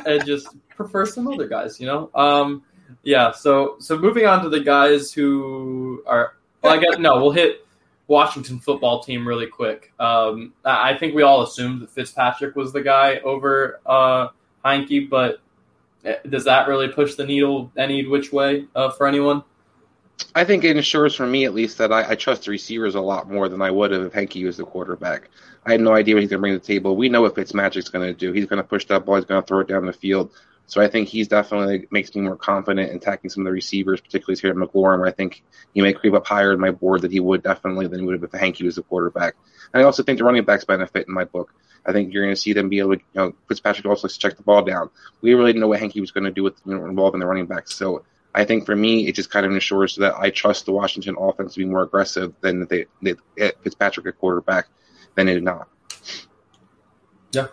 I 0.05 0.19
just 0.19 0.49
prefer 0.69 1.05
some 1.05 1.27
other 1.27 1.47
guys, 1.47 1.79
you 1.79 1.87
know. 1.87 2.11
Um, 2.13 2.63
yeah. 3.03 3.31
So 3.31 3.77
so 3.79 3.97
moving 3.97 4.25
on 4.27 4.43
to 4.43 4.49
the 4.49 4.59
guys 4.59 5.11
who 5.11 6.03
are 6.05 6.33
well, 6.67 6.79
I 6.79 6.81
guess 6.81 6.97
no. 6.99 7.21
We'll 7.21 7.31
hit 7.31 7.65
Washington 8.07 8.59
football 8.59 9.03
team 9.03 9.27
really 9.27 9.47
quick. 9.47 9.93
Um, 9.99 10.53
I 10.63 10.95
think 10.97 11.13
we 11.13 11.23
all 11.23 11.43
assumed 11.43 11.81
that 11.81 11.89
Fitzpatrick 11.89 12.55
was 12.55 12.71
the 12.71 12.81
guy 12.81 13.17
over 13.19 13.79
uh, 13.85 14.29
Heinicke, 14.63 15.09
but 15.09 15.39
eh, 16.05 16.15
does 16.29 16.45
that 16.45 16.67
really 16.67 16.87
push 16.87 17.15
the 17.15 17.25
needle 17.25 17.71
any 17.77 18.05
which 18.05 18.31
way 18.31 18.65
uh, 18.75 18.91
for 18.91 19.07
anyone? 19.07 19.43
I 20.33 20.43
think 20.43 20.63
it 20.63 20.75
ensures 20.75 21.15
for 21.15 21.27
me 21.27 21.45
at 21.45 21.53
least 21.53 21.77
that 21.77 21.91
I, 21.91 22.11
I, 22.11 22.15
trust 22.15 22.45
the 22.45 22.51
receivers 22.51 22.95
a 22.95 23.01
lot 23.01 23.29
more 23.29 23.49
than 23.49 23.61
I 23.61 23.69
would 23.69 23.91
have 23.91 24.01
if 24.01 24.13
Heinicke 24.13 24.45
was 24.45 24.57
the 24.57 24.65
quarterback. 24.65 25.29
I 25.65 25.71
had 25.71 25.81
no 25.81 25.93
idea 25.93 26.15
what 26.15 26.21
he's 26.21 26.29
going 26.29 26.39
to 26.39 26.41
bring 26.41 26.53
to 26.53 26.59
the 26.59 26.65
table. 26.65 26.95
We 26.95 27.09
know 27.09 27.21
what 27.21 27.35
Fitzmagic's 27.35 27.89
going 27.89 28.07
to 28.07 28.13
do. 28.13 28.31
He's 28.31 28.45
going 28.45 28.61
to 28.61 28.67
push 28.67 28.85
that 28.85 29.05
ball. 29.05 29.15
He's 29.15 29.25
going 29.25 29.41
to 29.41 29.47
throw 29.47 29.59
it 29.59 29.67
down 29.67 29.85
the 29.85 29.93
field. 29.93 30.31
So 30.67 30.81
I 30.81 30.89
think 30.89 31.07
he's 31.07 31.29
definitely 31.29 31.87
makes 31.91 32.13
me 32.13 32.21
more 32.21 32.35
confident 32.35 32.91
in 32.91 32.97
attacking 32.97 33.29
some 33.29 33.41
of 33.41 33.45
the 33.45 33.53
receivers, 33.53 34.01
particularly 34.01 34.35
Terry 34.35 34.53
McLaurin, 34.53 34.99
where 34.99 35.07
I 35.07 35.11
think 35.11 35.43
he 35.73 35.81
may 35.81 35.93
creep 35.93 36.13
up 36.13 36.27
higher 36.27 36.51
in 36.51 36.59
my 36.59 36.71
board 36.71 37.01
than 37.01 37.11
he 37.11 37.21
would 37.21 37.41
definitely 37.41 37.87
than 37.87 38.01
he 38.01 38.05
would 38.05 38.21
have 38.21 38.23
if 38.23 38.31
Heinicke 38.31 38.65
was 38.65 38.75
the 38.75 38.83
quarterback. 38.83 39.35
And 39.73 39.81
I 39.81 39.85
also 39.85 40.03
think 40.03 40.17
the 40.17 40.25
running 40.25 40.43
backs 40.43 40.65
benefit 40.65 41.07
in 41.07 41.13
my 41.13 41.23
book. 41.23 41.53
I 41.85 41.93
think 41.93 42.13
you're 42.13 42.23
going 42.23 42.35
to 42.35 42.41
see 42.41 42.51
them 42.51 42.67
be 42.67 42.79
able 42.79 42.97
to, 42.97 43.01
you 43.13 43.21
know, 43.21 43.33
Fitzpatrick 43.47 43.85
also 43.85 44.07
likes 44.07 44.15
to 44.15 44.19
check 44.19 44.35
the 44.35 44.43
ball 44.43 44.61
down. 44.61 44.89
We 45.21 45.33
really 45.35 45.53
didn't 45.53 45.61
know 45.61 45.69
what 45.69 45.79
Heinicke 45.79 46.01
was 46.01 46.11
going 46.11 46.25
to 46.25 46.31
do 46.31 46.43
with 46.43 46.55
you 46.65 46.77
know, 46.77 46.85
involving 46.85 47.21
the 47.21 47.27
running 47.27 47.45
backs. 47.45 47.73
So 47.73 48.03
I 48.35 48.43
think 48.43 48.65
for 48.65 48.75
me, 48.75 49.07
it 49.07 49.15
just 49.15 49.29
kind 49.29 49.45
of 49.45 49.53
ensures 49.53 49.95
that 49.95 50.15
I 50.19 50.31
trust 50.31 50.65
the 50.65 50.73
Washington 50.73 51.15
offense 51.17 51.53
to 51.53 51.59
be 51.59 51.65
more 51.65 51.83
aggressive 51.83 52.33
than 52.41 52.67
they, 52.67 52.87
they 53.01 53.15
Fitzpatrick 53.63 54.05
at 54.05 54.19
quarterback 54.19 54.67
than 55.15 55.29
it 55.29 55.41
not. 55.41 55.69
Yeah. 57.31 57.47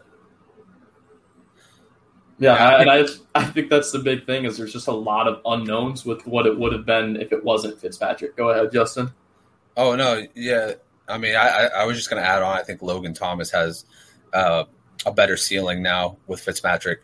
Yeah, 2.39 2.81
and 2.81 2.91
I 2.91 3.05
I 3.35 3.45
think 3.45 3.71
that's 3.71 3.93
the 3.93 4.01
big 4.01 4.27
thing 4.27 4.45
is 4.45 4.57
there's 4.57 4.73
just 4.73 4.89
a 4.89 4.93
lot 4.93 5.29
of 5.29 5.41
unknowns 5.45 6.05
with 6.05 6.27
what 6.27 6.47
it 6.47 6.59
would 6.59 6.73
have 6.73 6.85
been 6.85 7.17
if 7.17 7.33
it 7.33 7.45
wasn't 7.45 7.81
Fitzpatrick. 7.81 8.37
Go 8.37 8.51
ahead, 8.51 8.73
Justin. 8.73 9.13
Oh 9.77 9.95
no, 9.95 10.27
yeah. 10.35 10.73
I 11.09 11.19
mean, 11.19 11.37
I 11.37 11.69
I 11.77 11.85
was 11.85 11.97
just 11.97 12.11
going 12.11 12.23
to 12.23 12.29
add 12.29 12.43
on. 12.43 12.57
I 12.57 12.63
think 12.63 12.83
Logan 12.83 13.15
Thomas 13.15 13.51
has 13.53 13.85
uh, 14.33 14.65
a 15.07 15.13
better 15.13 15.37
ceiling 15.37 15.83
now 15.83 16.17
with 16.27 16.41
Fitzpatrick 16.41 17.01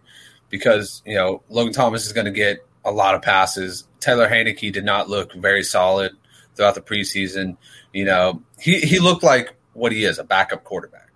because 0.48 1.02
you 1.06 1.14
know 1.14 1.42
Logan 1.48 1.72
Thomas 1.72 2.06
is 2.06 2.12
going 2.12 2.26
to 2.26 2.32
get 2.32 2.66
a 2.84 2.90
lot 2.90 3.14
of 3.14 3.22
passes. 3.22 3.86
Taylor 4.00 4.28
Heinicke 4.28 4.72
did 4.72 4.84
not 4.84 5.08
look 5.08 5.32
very 5.34 5.62
solid 5.62 6.12
throughout 6.54 6.74
the 6.74 6.80
preseason. 6.80 7.56
You 7.92 8.04
know, 8.04 8.42
he 8.58 8.80
he 8.80 8.98
looked 8.98 9.22
like 9.22 9.54
what 9.74 9.92
he 9.92 10.04
is 10.04 10.18
a 10.18 10.24
backup 10.24 10.64
quarterback, 10.64 11.12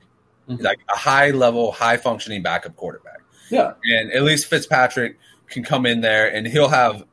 mm-hmm. 0.48 0.62
like 0.62 0.78
a 0.92 0.96
high 0.96 1.30
level, 1.30 1.72
high 1.72 1.96
functioning 1.96 2.42
backup 2.42 2.76
quarterback. 2.76 3.13
Yeah. 3.50 3.72
And 3.84 4.12
at 4.12 4.22
least 4.22 4.46
Fitzpatrick 4.46 5.18
can 5.48 5.62
come 5.62 5.86
in 5.86 6.00
there 6.00 6.32
and 6.32 6.46
he'll 6.46 6.68
have, 6.68 7.04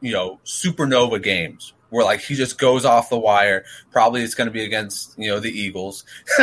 you 0.00 0.12
know, 0.12 0.40
supernova 0.44 1.22
games 1.22 1.72
where 1.90 2.04
like 2.04 2.20
he 2.20 2.34
just 2.34 2.58
goes 2.58 2.84
off 2.84 3.10
the 3.10 3.18
wire. 3.18 3.64
Probably 3.90 4.22
it's 4.22 4.34
going 4.34 4.46
to 4.48 4.52
be 4.52 4.64
against, 4.64 5.18
you 5.18 5.28
know, 5.28 5.40
the 5.40 5.50
Eagles. 5.50 6.04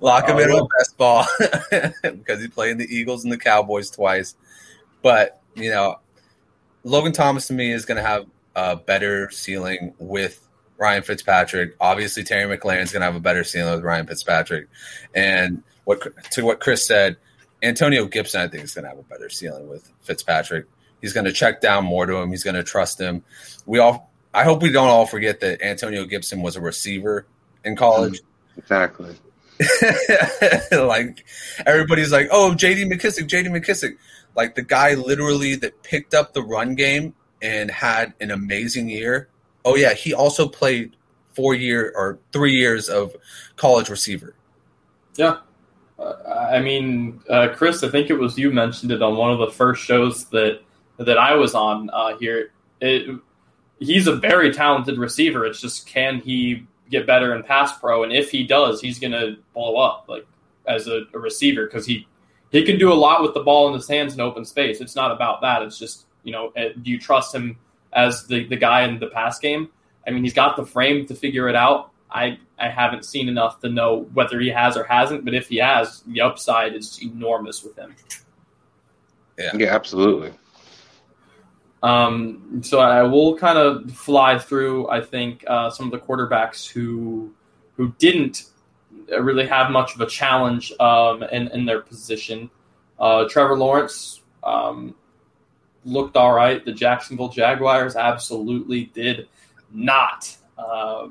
Lock 0.00 0.28
him 0.28 0.36
oh, 0.36 0.40
in 0.40 0.50
on 0.50 0.68
best 0.78 0.96
ball 0.96 1.26
because 2.02 2.40
he 2.40 2.48
played 2.48 2.78
the 2.78 2.86
Eagles 2.94 3.24
and 3.24 3.32
the 3.32 3.38
Cowboys 3.38 3.90
twice. 3.90 4.34
But, 5.02 5.40
you 5.54 5.70
know, 5.70 5.98
Logan 6.84 7.12
Thomas 7.12 7.46
to 7.48 7.52
me 7.52 7.72
is 7.72 7.84
going 7.84 7.96
to 7.96 8.02
have 8.08 8.26
a 8.54 8.76
better 8.76 9.30
ceiling 9.30 9.94
with 9.98 10.46
Ryan 10.78 11.02
Fitzpatrick. 11.02 11.76
Obviously, 11.80 12.24
Terry 12.24 12.56
McLaurin 12.56 12.82
is 12.82 12.92
going 12.92 13.00
to 13.00 13.06
have 13.06 13.16
a 13.16 13.20
better 13.20 13.44
ceiling 13.44 13.74
with 13.74 13.84
Ryan 13.84 14.06
Fitzpatrick. 14.06 14.68
And 15.14 15.62
what 15.84 16.02
to 16.32 16.44
what 16.44 16.60
Chris 16.60 16.86
said, 16.86 17.16
Antonio 17.62 18.06
Gibson, 18.06 18.40
I 18.40 18.48
think, 18.48 18.64
is 18.64 18.74
going 18.74 18.84
to 18.84 18.90
have 18.90 18.98
a 18.98 19.02
better 19.02 19.28
ceiling 19.28 19.68
with 19.68 19.90
Fitzpatrick. 20.02 20.66
He's 21.00 21.12
going 21.12 21.26
to 21.26 21.32
check 21.32 21.60
down 21.60 21.84
more 21.84 22.06
to 22.06 22.16
him. 22.16 22.30
He's 22.30 22.44
going 22.44 22.56
to 22.56 22.62
trust 22.62 23.00
him. 23.00 23.24
We 23.66 23.78
all, 23.78 24.10
I 24.32 24.44
hope 24.44 24.62
we 24.62 24.70
don't 24.70 24.88
all 24.88 25.06
forget 25.06 25.40
that 25.40 25.62
Antonio 25.62 26.04
Gibson 26.04 26.42
was 26.42 26.56
a 26.56 26.60
receiver 26.60 27.26
in 27.64 27.76
college. 27.76 28.20
Mm-hmm. 28.20 28.60
Exactly. 28.60 29.16
like 30.72 31.24
everybody's 31.66 32.12
like, 32.12 32.28
oh, 32.30 32.54
J.D. 32.54 32.84
McKissic, 32.84 33.26
J.D. 33.26 33.48
McKissic, 33.50 33.96
like 34.34 34.54
the 34.54 34.62
guy 34.62 34.94
literally 34.94 35.54
that 35.56 35.82
picked 35.82 36.14
up 36.14 36.32
the 36.32 36.42
run 36.42 36.74
game 36.74 37.14
and 37.40 37.70
had 37.70 38.14
an 38.20 38.30
amazing 38.30 38.88
year. 38.88 39.28
Oh 39.64 39.76
yeah, 39.76 39.94
he 39.94 40.14
also 40.14 40.48
played 40.48 40.96
four 41.34 41.54
year 41.54 41.92
or 41.94 42.18
three 42.32 42.54
years 42.54 42.88
of 42.88 43.14
college 43.56 43.88
receiver. 43.88 44.34
Yeah, 45.16 45.38
I 46.02 46.60
mean, 46.60 47.20
uh, 47.28 47.48
Chris, 47.54 47.82
I 47.82 47.88
think 47.88 48.10
it 48.10 48.18
was 48.18 48.38
you 48.38 48.50
mentioned 48.50 48.92
it 48.92 49.02
on 49.02 49.16
one 49.16 49.32
of 49.32 49.38
the 49.38 49.50
first 49.50 49.82
shows 49.84 50.24
that 50.26 50.60
that 50.98 51.18
I 51.18 51.34
was 51.34 51.54
on 51.54 51.90
uh, 51.90 52.16
here. 52.18 52.52
It, 52.80 53.18
he's 53.78 54.06
a 54.06 54.16
very 54.16 54.52
talented 54.52 54.98
receiver. 54.98 55.44
It's 55.46 55.60
just 55.60 55.86
can 55.86 56.20
he 56.20 56.66
get 56.90 57.06
better 57.06 57.34
in 57.34 57.42
pass 57.42 57.76
pro, 57.78 58.02
and 58.02 58.12
if 58.12 58.30
he 58.30 58.44
does, 58.44 58.80
he's 58.80 58.98
going 58.98 59.12
to 59.12 59.36
blow 59.54 59.76
up 59.76 60.06
like 60.08 60.26
as 60.66 60.86
a, 60.86 61.02
a 61.14 61.18
receiver 61.18 61.66
because 61.66 61.86
he 61.86 62.06
he 62.50 62.64
can 62.64 62.78
do 62.78 62.92
a 62.92 62.94
lot 62.94 63.22
with 63.22 63.34
the 63.34 63.40
ball 63.40 63.68
in 63.68 63.74
his 63.74 63.88
hands 63.88 64.14
in 64.14 64.20
open 64.20 64.44
space. 64.44 64.80
It's 64.80 64.96
not 64.96 65.10
about 65.10 65.40
that. 65.42 65.62
It's 65.62 65.78
just 65.78 66.06
you 66.24 66.32
know, 66.32 66.52
eh, 66.56 66.70
do 66.80 66.90
you 66.90 66.98
trust 66.98 67.34
him 67.34 67.58
as 67.92 68.26
the 68.26 68.46
the 68.46 68.56
guy 68.56 68.82
in 68.82 68.98
the 68.98 69.08
pass 69.08 69.38
game? 69.38 69.68
I 70.06 70.10
mean, 70.10 70.24
he's 70.24 70.34
got 70.34 70.56
the 70.56 70.66
frame 70.66 71.06
to 71.06 71.14
figure 71.14 71.48
it 71.48 71.54
out. 71.54 71.91
I 72.12 72.38
I 72.58 72.68
haven't 72.68 73.04
seen 73.04 73.28
enough 73.28 73.60
to 73.60 73.68
know 73.68 74.06
whether 74.14 74.38
he 74.40 74.48
has 74.50 74.76
or 74.76 74.84
hasn't, 74.84 75.24
but 75.24 75.34
if 75.34 75.48
he 75.48 75.56
has, 75.58 76.00
the 76.06 76.20
upside 76.20 76.74
is 76.74 77.00
enormous 77.02 77.62
with 77.62 77.76
him. 77.76 77.94
Yeah, 79.38 79.56
yeah 79.56 79.74
absolutely. 79.74 80.32
Um, 81.82 82.60
so 82.62 82.78
I 82.78 83.02
will 83.02 83.36
kind 83.36 83.58
of 83.58 83.90
fly 83.90 84.38
through. 84.38 84.88
I 84.88 85.00
think 85.00 85.44
uh, 85.46 85.70
some 85.70 85.86
of 85.86 85.92
the 85.92 85.98
quarterbacks 85.98 86.68
who 86.68 87.34
who 87.76 87.92
didn't 87.98 88.44
really 89.08 89.46
have 89.46 89.70
much 89.70 89.94
of 89.94 90.00
a 90.00 90.06
challenge 90.06 90.72
um, 90.78 91.22
in 91.24 91.48
in 91.48 91.64
their 91.64 91.80
position. 91.80 92.50
Uh, 92.98 93.28
Trevor 93.28 93.56
Lawrence 93.56 94.22
um, 94.44 94.94
looked 95.84 96.16
all 96.16 96.32
right. 96.32 96.64
The 96.64 96.72
Jacksonville 96.72 97.30
Jaguars 97.30 97.96
absolutely 97.96 98.84
did 98.86 99.28
not. 99.72 100.36
Uh, 100.62 101.08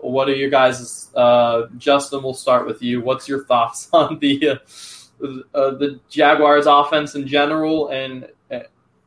what 0.00 0.28
are 0.28 0.34
your 0.34 0.50
guys? 0.50 1.10
Uh, 1.14 1.66
Justin, 1.78 2.22
we'll 2.22 2.34
start 2.34 2.66
with 2.66 2.82
you. 2.82 3.00
What's 3.00 3.28
your 3.28 3.44
thoughts 3.44 3.88
on 3.92 4.18
the 4.18 4.50
uh, 4.50 5.26
uh, 5.54 5.70
the 5.74 6.00
Jaguars' 6.08 6.66
offense 6.66 7.14
in 7.14 7.26
general, 7.26 7.88
and 7.88 8.28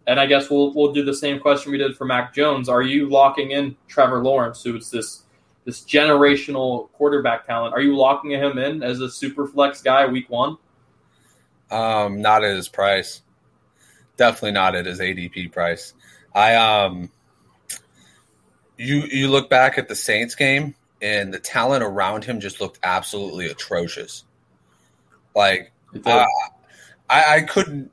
and 0.07 0.19
I 0.19 0.25
guess 0.25 0.49
we'll 0.49 0.73
we'll 0.73 0.93
do 0.93 1.03
the 1.03 1.13
same 1.13 1.39
question 1.39 1.71
we 1.71 1.77
did 1.77 1.95
for 1.95 2.05
Mac 2.05 2.33
Jones. 2.33 2.69
Are 2.69 2.81
you 2.81 3.09
locking 3.09 3.51
in 3.51 3.75
Trevor 3.87 4.23
Lawrence, 4.23 4.63
who's 4.63 4.89
this 4.89 5.23
this 5.65 5.81
generational 5.81 6.91
quarterback 6.93 7.45
talent? 7.45 7.73
Are 7.73 7.81
you 7.81 7.97
locking 7.97 8.31
him 8.31 8.57
in 8.57 8.83
as 8.83 9.01
a 9.01 9.09
super 9.09 9.47
flex 9.47 9.81
guy 9.81 10.05
week 10.05 10.29
one? 10.29 10.57
Um, 11.71 12.21
not 12.21 12.43
at 12.43 12.55
his 12.55 12.69
price. 12.69 13.21
Definitely 14.17 14.51
not 14.51 14.75
at 14.75 14.85
his 14.85 14.99
ADP 14.99 15.51
price. 15.51 15.93
I 16.33 16.55
um 16.55 17.09
you 18.77 19.03
you 19.03 19.27
look 19.27 19.49
back 19.49 19.77
at 19.77 19.87
the 19.87 19.95
Saints 19.95 20.35
game 20.35 20.75
and 21.01 21.33
the 21.33 21.39
talent 21.39 21.83
around 21.83 22.23
him 22.23 22.39
just 22.39 22.59
looked 22.59 22.79
absolutely 22.83 23.47
atrocious. 23.47 24.23
Like 25.35 25.71
uh, 26.05 26.25
I, 27.09 27.35
I 27.35 27.41
couldn't 27.41 27.91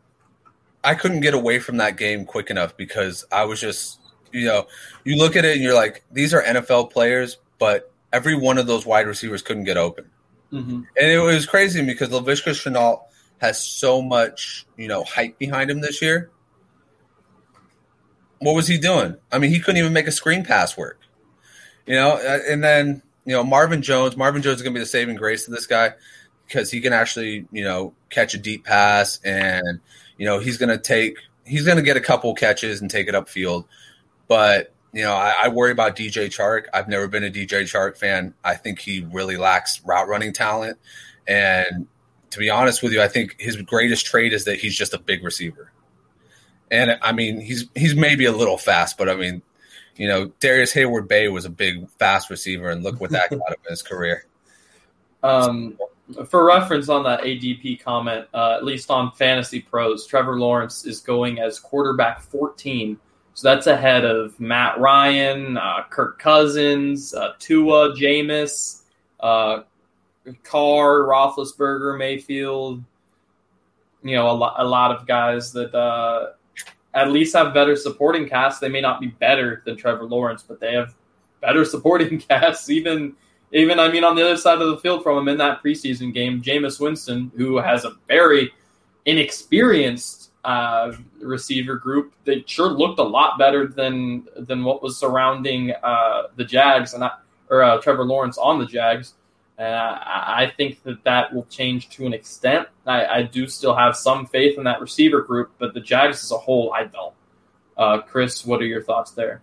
I 0.84 0.94
couldn't 0.94 1.20
get 1.20 1.34
away 1.34 1.58
from 1.58 1.78
that 1.78 1.96
game 1.96 2.24
quick 2.24 2.50
enough 2.50 2.76
because 2.76 3.24
I 3.30 3.44
was 3.44 3.60
just 3.60 4.00
you 4.32 4.46
know 4.46 4.66
you 5.04 5.16
look 5.16 5.36
at 5.36 5.44
it 5.44 5.52
and 5.52 5.62
you're 5.62 5.74
like 5.74 6.04
these 6.10 6.34
are 6.34 6.42
NFL 6.42 6.90
players, 6.90 7.38
but 7.58 7.92
every 8.12 8.36
one 8.36 8.58
of 8.58 8.66
those 8.66 8.86
wide 8.86 9.06
receivers 9.06 9.42
couldn't 9.42 9.64
get 9.64 9.76
open, 9.76 10.10
mm-hmm. 10.52 10.82
and 11.00 11.10
it 11.10 11.18
was 11.18 11.46
crazy 11.46 11.84
because 11.84 12.08
Laviska 12.10 12.52
Shenault 12.52 13.02
has 13.38 13.62
so 13.62 14.00
much 14.00 14.66
you 14.76 14.88
know 14.88 15.04
hype 15.04 15.38
behind 15.38 15.70
him 15.70 15.80
this 15.80 16.00
year 16.00 16.30
what 18.42 18.54
was 18.54 18.66
he 18.66 18.78
doing? 18.78 19.16
I 19.30 19.38
mean, 19.38 19.50
he 19.50 19.60
couldn't 19.60 19.78
even 19.78 19.92
make 19.92 20.06
a 20.06 20.12
screen 20.12 20.44
pass 20.44 20.76
work. 20.76 20.98
You 21.86 21.94
know, 21.94 22.12
uh, 22.12 22.38
and 22.48 22.62
then 22.62 23.02
you 23.24 23.32
know 23.32 23.44
Marvin 23.44 23.82
Jones. 23.82 24.16
Marvin 24.16 24.42
Jones 24.42 24.56
is 24.56 24.62
going 24.62 24.74
to 24.74 24.78
be 24.78 24.82
the 24.82 24.86
saving 24.86 25.16
grace 25.16 25.46
of 25.46 25.54
this 25.54 25.66
guy 25.66 25.92
because 26.46 26.70
he 26.70 26.80
can 26.80 26.92
actually 26.92 27.46
you 27.52 27.64
know 27.64 27.94
catch 28.10 28.34
a 28.34 28.38
deep 28.38 28.64
pass, 28.64 29.20
and 29.24 29.80
you 30.18 30.26
know 30.26 30.38
he's 30.38 30.58
going 30.58 30.68
to 30.68 30.78
take 30.78 31.16
he's 31.44 31.64
going 31.64 31.76
to 31.76 31.82
get 31.82 31.96
a 31.96 32.00
couple 32.00 32.34
catches 32.34 32.80
and 32.80 32.90
take 32.90 33.08
it 33.08 33.14
upfield. 33.14 33.64
But 34.28 34.72
you 34.92 35.02
know, 35.02 35.14
I, 35.14 35.34
I, 35.44 35.48
worry 35.48 35.72
about 35.72 35.96
DJ 35.96 36.26
Chark. 36.26 36.64
I've 36.74 36.86
never 36.86 37.08
been 37.08 37.24
a 37.24 37.30
DJ 37.30 37.62
Chark 37.62 37.96
fan. 37.96 38.34
I 38.44 38.54
think 38.54 38.78
he 38.78 39.06
really 39.10 39.36
lacks 39.36 39.80
route 39.84 40.06
running 40.06 40.32
talent, 40.32 40.78
and 41.26 41.86
to 42.30 42.38
be 42.38 42.50
honest 42.50 42.82
with 42.82 42.92
you, 42.92 43.02
I 43.02 43.08
think 43.08 43.36
his 43.38 43.56
greatest 43.56 44.06
trait 44.06 44.32
is 44.32 44.44
that 44.44 44.58
he's 44.58 44.76
just 44.76 44.94
a 44.94 44.98
big 44.98 45.24
receiver. 45.24 45.72
And 46.72 46.98
I 47.02 47.12
mean, 47.12 47.40
he's 47.40 47.66
he's 47.74 47.94
maybe 47.94 48.24
a 48.24 48.32
little 48.32 48.56
fast, 48.56 48.96
but 48.96 49.08
I 49.08 49.14
mean, 49.14 49.42
you 49.96 50.08
know, 50.08 50.32
Darrius 50.40 50.72
Heyward-Bey 50.72 51.28
was 51.28 51.44
a 51.44 51.50
big, 51.50 51.88
fast 51.98 52.30
receiver, 52.30 52.70
and 52.70 52.82
look 52.82 52.98
what 52.98 53.10
that 53.10 53.30
got 53.30 53.50
him 53.50 53.58
in 53.66 53.70
his 53.70 53.82
career. 53.82 54.24
Um, 55.22 55.78
for 56.28 56.44
reference 56.44 56.88
on 56.88 57.04
that 57.04 57.20
ADP 57.20 57.82
comment, 57.82 58.26
uh, 58.34 58.54
at 58.56 58.64
least 58.64 58.90
on 58.90 59.12
Fantasy 59.12 59.60
Pros, 59.60 60.06
Trevor 60.06 60.38
Lawrence 60.38 60.84
is 60.84 61.00
going 61.00 61.38
as 61.38 61.60
quarterback 61.60 62.22
14. 62.22 62.98
So 63.34 63.48
that's 63.48 63.66
ahead 63.66 64.04
of 64.04 64.38
Matt 64.40 64.78
Ryan, 64.78 65.56
uh, 65.56 65.84
Kirk 65.90 66.18
Cousins, 66.18 67.14
uh, 67.14 67.34
Tua, 67.38 67.94
Jameis, 67.94 68.82
uh, 69.20 69.60
Carr, 70.42 71.02
Roethlisberger, 71.02 71.98
Mayfield. 71.98 72.82
You 74.02 74.16
know, 74.16 74.28
a, 74.28 74.64
a 74.64 74.66
lot 74.66 74.90
of 74.90 75.06
guys 75.06 75.52
that 75.52 75.74
uh, 75.74 76.30
at 76.94 77.10
least 77.10 77.34
have 77.34 77.54
better 77.54 77.76
supporting 77.76 78.28
casts. 78.28 78.60
They 78.60 78.68
may 78.68 78.80
not 78.80 79.00
be 79.00 79.08
better 79.08 79.62
than 79.64 79.76
Trevor 79.76 80.04
Lawrence, 80.04 80.42
but 80.42 80.60
they 80.60 80.74
have 80.74 80.94
better 81.40 81.64
supporting 81.64 82.18
casts. 82.20 82.68
Even, 82.70 83.14
even 83.52 83.78
I 83.78 83.90
mean, 83.90 84.04
on 84.04 84.16
the 84.16 84.22
other 84.22 84.36
side 84.36 84.60
of 84.60 84.68
the 84.68 84.78
field 84.78 85.02
from 85.02 85.18
him 85.18 85.28
in 85.28 85.38
that 85.38 85.62
preseason 85.62 86.12
game, 86.12 86.42
Jameis 86.42 86.80
Winston, 86.80 87.32
who 87.36 87.56
has 87.58 87.84
a 87.84 87.96
very 88.08 88.52
inexperienced 89.06 90.30
uh, 90.44 90.92
receiver 91.20 91.76
group 91.76 92.14
that 92.24 92.48
sure 92.48 92.68
looked 92.68 92.98
a 92.98 93.04
lot 93.04 93.38
better 93.38 93.66
than 93.66 94.26
than 94.36 94.64
what 94.64 94.82
was 94.82 94.98
surrounding 94.98 95.72
uh, 95.82 96.24
the 96.36 96.44
Jags 96.44 96.94
and 96.94 97.04
or 97.48 97.62
uh, 97.62 97.80
Trevor 97.80 98.04
Lawrence 98.04 98.38
on 98.38 98.58
the 98.58 98.66
Jags. 98.66 99.14
And 99.62 99.76
I, 99.76 100.42
I, 100.42 100.52
think 100.56 100.82
that 100.82 101.04
that 101.04 101.32
will 101.32 101.44
change 101.44 101.88
to 101.90 102.04
an 102.04 102.12
extent. 102.12 102.66
I, 102.84 103.06
I, 103.06 103.22
do 103.22 103.46
still 103.46 103.76
have 103.76 103.96
some 103.96 104.26
faith 104.26 104.58
in 104.58 104.64
that 104.64 104.80
receiver 104.80 105.22
group, 105.22 105.52
but 105.58 105.72
the 105.72 105.80
Jags 105.80 106.24
as 106.24 106.32
a 106.32 106.36
whole, 106.36 106.72
I 106.74 106.84
don't. 106.86 107.14
Uh, 107.76 108.00
Chris, 108.00 108.44
what 108.44 108.60
are 108.60 108.66
your 108.66 108.82
thoughts 108.82 109.12
there? 109.12 109.40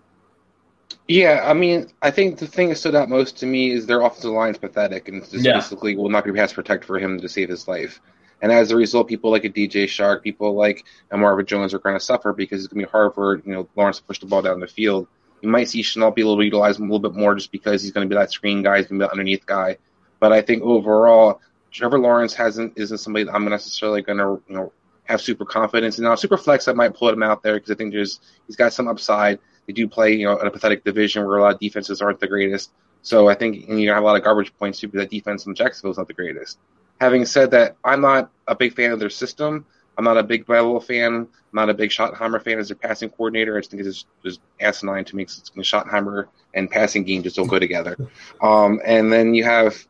Yeah, 1.07 1.45
I 1.45 1.53
mean, 1.53 1.87
I 2.01 2.11
think 2.11 2.37
the 2.37 2.47
thing 2.47 2.67
that 2.67 2.75
stood 2.75 2.95
out 2.95 3.07
most 3.07 3.37
to 3.37 3.45
me 3.45 3.71
is 3.71 3.85
their 3.85 4.01
offensive 4.01 4.31
line 4.31 4.51
is 4.51 4.57
pathetic, 4.57 5.07
and 5.07 5.19
it's 5.19 5.31
just 5.31 5.45
Yeah. 5.45 5.53
basically 5.53 5.95
will 5.95 6.09
not 6.09 6.25
be 6.25 6.33
pass 6.33 6.51
protect 6.51 6.83
for 6.83 6.99
him 6.99 7.21
to 7.21 7.29
save 7.29 7.47
his 7.47 7.65
life. 7.65 8.01
And 8.41 8.51
as 8.51 8.71
a 8.71 8.75
result, 8.75 9.07
people 9.07 9.31
like 9.31 9.45
a 9.45 9.49
DJ 9.49 9.85
Chark, 9.85 10.21
people 10.21 10.53
like 10.53 10.83
a 11.11 11.17
Marvin 11.17 11.45
Jones 11.45 11.73
are 11.73 11.79
going 11.79 11.95
to 11.95 12.03
suffer 12.03 12.33
because 12.33 12.59
it's 12.59 12.73
going 12.73 12.81
to 12.81 12.87
be 12.87 12.91
hard 12.91 13.13
for 13.13 13.37
you 13.37 13.53
know 13.53 13.69
Lawrence 13.77 13.99
to 13.99 14.03
push 14.03 14.19
the 14.19 14.25
ball 14.25 14.41
down 14.41 14.59
the 14.59 14.67
field. 14.67 15.07
You 15.41 15.47
might 15.47 15.69
see 15.69 15.81
Shenault 15.81 16.15
be 16.15 16.21
able 16.21 16.35
to 16.35 16.43
utilize 16.43 16.77
him 16.77 16.89
a 16.89 16.93
little 16.93 17.09
bit 17.09 17.17
more 17.17 17.35
just 17.35 17.53
because 17.53 17.81
he's 17.81 17.91
going 17.91 18.05
to 18.05 18.13
be 18.13 18.19
that 18.19 18.33
screen 18.33 18.63
guy, 18.63 18.79
he's 18.79 18.87
going 18.87 18.99
to 18.99 19.05
be 19.05 19.07
that 19.07 19.11
underneath 19.11 19.45
guy. 19.45 19.77
But 20.19 20.33
I 20.33 20.41
think 20.41 20.63
overall, 20.63 21.41
Trevor 21.71 21.99
Lawrence 21.99 22.33
hasn't 22.33 22.73
isn't 22.75 22.97
somebody 22.97 23.25
that 23.25 23.33
I'm 23.33 23.45
necessarily 23.45 24.01
going 24.01 24.17
to 24.17 24.41
you 24.47 24.55
know 24.55 24.71
have 25.05 25.21
super 25.21 25.45
confidence 25.45 25.97
in. 25.97 26.03
Now, 26.03 26.15
super 26.15 26.37
flex, 26.37 26.67
I 26.67 26.73
might 26.73 26.93
pull 26.93 27.09
him 27.09 27.23
out 27.23 27.41
there 27.41 27.55
because 27.55 27.71
I 27.71 27.75
think 27.75 27.93
there's 27.93 28.19
he's 28.47 28.55
got 28.55 28.73
some 28.73 28.87
upside. 28.87 29.39
They 29.67 29.73
do 29.73 29.87
play 29.87 30.13
you 30.13 30.25
know 30.25 30.37
in 30.37 30.47
a 30.47 30.51
pathetic 30.51 30.83
division 30.83 31.25
where 31.25 31.37
a 31.37 31.41
lot 31.41 31.53
of 31.55 31.59
defenses 31.59 32.01
aren't 32.01 32.19
the 32.19 32.27
greatest. 32.27 32.71
So 33.01 33.29
I 33.29 33.35
think 33.35 33.67
and 33.69 33.79
you 33.79 33.89
have 33.91 34.03
a 34.03 34.05
lot 34.05 34.17
of 34.17 34.23
garbage 34.23 34.53
points 34.57 34.79
too. 34.79 34.87
Because 34.87 35.05
that 35.05 35.11
defense 35.11 35.45
in 35.45 35.55
Jacksonville 35.55 35.91
is 35.91 35.97
not 35.97 36.07
the 36.07 36.13
greatest. 36.13 36.59
Having 36.99 37.25
said 37.25 37.51
that, 37.51 37.77
I'm 37.83 38.01
not 38.01 38.29
a 38.47 38.55
big 38.55 38.73
fan 38.73 38.91
of 38.91 38.99
their 38.99 39.09
system. 39.09 39.65
I'm 39.97 40.05
not 40.05 40.17
a 40.17 40.23
big 40.23 40.45
Bevell 40.45 40.81
fan. 40.83 41.13
I'm 41.13 41.27
not 41.51 41.69
a 41.69 41.73
big 41.73 41.89
Schottenheimer 41.89 42.41
fan 42.41 42.57
as 42.57 42.69
their 42.69 42.77
passing 42.77 43.09
coordinator. 43.09 43.57
I 43.57 43.59
just 43.59 43.71
think 43.71 43.83
it's 43.83 44.05
just 44.23 44.39
asinine 44.59 45.03
to 45.05 45.15
make 45.15 45.27
Schottenheimer 45.27 46.27
and 46.53 46.69
passing 46.71 47.03
game 47.03 47.21
just 47.21 47.35
don't 47.35 47.47
go 47.47 47.59
together. 47.59 47.97
Um, 48.41 48.79
and 48.85 49.11
then 49.11 49.33
you 49.33 49.43
have 49.43 49.85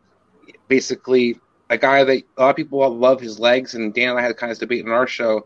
basically 0.69 1.39
a 1.69 1.77
guy 1.77 2.03
that 2.05 2.23
a 2.37 2.41
lot 2.41 2.49
of 2.51 2.55
people 2.55 2.87
love 2.95 3.19
his 3.19 3.39
legs, 3.39 3.75
and 3.75 3.93
Dan 3.93 4.11
and 4.11 4.19
I 4.19 4.21
had 4.21 4.37
kind 4.37 4.51
of 4.51 4.57
debate 4.57 4.85
in 4.85 4.91
our 4.91 5.07
show. 5.07 5.45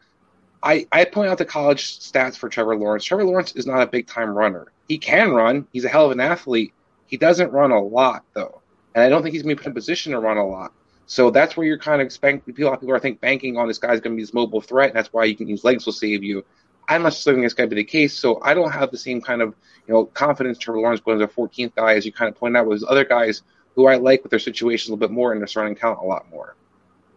I, 0.62 0.88
I 0.92 1.06
point 1.06 1.30
out 1.30 1.40
the 1.40 1.46
college 1.46 2.00
stats 2.00 2.38
for 2.38 2.48
Trevor 2.48 2.78
Lawrence. 2.78 3.04
Trevor 3.04 3.26
Lawrence 3.26 3.54
is 3.54 3.66
not 3.66 3.82
a 3.82 3.88
big 3.88 4.08
time 4.08 4.30
runner. 4.30 4.68
He 4.88 4.98
can 4.98 5.32
run. 5.32 5.68
He's 5.74 5.84
a 5.84 5.90
hell 5.90 6.06
of 6.06 6.12
an 6.12 6.20
athlete. 6.20 6.74
He 7.08 7.18
doesn't 7.18 7.52
run 7.52 7.72
a 7.72 7.82
lot 7.82 8.24
though, 8.34 8.62
and 8.94 9.04
I 9.04 9.10
don't 9.10 9.24
think 9.24 9.34
he's 9.34 9.42
going 9.42 9.56
to 9.56 9.60
be 9.60 9.64
put 9.64 9.70
in 9.70 9.74
position 9.74 10.14
to 10.14 10.20
run 10.20 10.38
a 10.38 10.48
lot. 10.48 10.72
So 11.06 11.32
that's 11.32 11.58
where 11.58 11.68
you're 11.68 11.78
kind 11.78 12.02
of 12.02 12.06
expecting 12.06 12.40
people. 12.42 12.64
A 12.64 12.66
lot 12.68 12.74
of 12.76 12.80
people 12.80 12.96
are 12.96 13.00
think 13.00 13.20
banking 13.20 13.58
on 13.58 13.68
this 13.68 13.78
guy's 13.78 14.00
going 14.00 14.14
to 14.14 14.18
be 14.18 14.24
this 14.24 14.34
mobile 14.34 14.62
threat, 14.62 14.90
and 14.90 14.98
that's 14.98 15.12
why 15.12 15.26
you 15.26 15.36
can 15.36 15.48
use 15.48 15.64
legs 15.64 15.86
will 15.86 15.94
save 15.94 16.24
you. 16.24 16.46
I'm 16.88 17.04
not 17.04 17.14
think 17.14 17.42
that's 17.42 17.54
going 17.54 17.70
to 17.70 17.76
be 17.76 17.82
the 17.82 17.88
case. 17.88 18.14
So 18.14 18.42
I 18.42 18.54
don't 18.54 18.72
have 18.72 18.92
the 18.92 18.98
same 18.98 19.22
kind 19.22 19.42
of 19.42 19.56
you 19.88 19.94
know 19.94 20.06
confidence 20.06 20.58
Trevor 20.58 20.80
Lawrence 20.80 21.02
going 21.02 21.22
as 21.22 21.30
a 21.30 21.34
14th 21.34 21.76
guy 21.76 21.96
as 21.96 22.06
you 22.06 22.14
kind 22.14 22.30
of 22.30 22.36
point 22.36 22.56
out 22.56 22.68
with 22.68 22.84
other 22.84 23.06
guys 23.06 23.42
who 23.76 23.88
I 23.88 23.96
like 23.96 24.24
with 24.24 24.30
their 24.30 24.40
situations 24.40 24.90
a 24.90 24.92
little 24.92 25.08
bit 25.08 25.14
more 25.14 25.32
and 25.32 25.42
their 25.42 25.48
surrounding 25.48 25.76
talent 25.76 26.00
a 26.02 26.06
lot 26.06 26.30
more. 26.30 26.56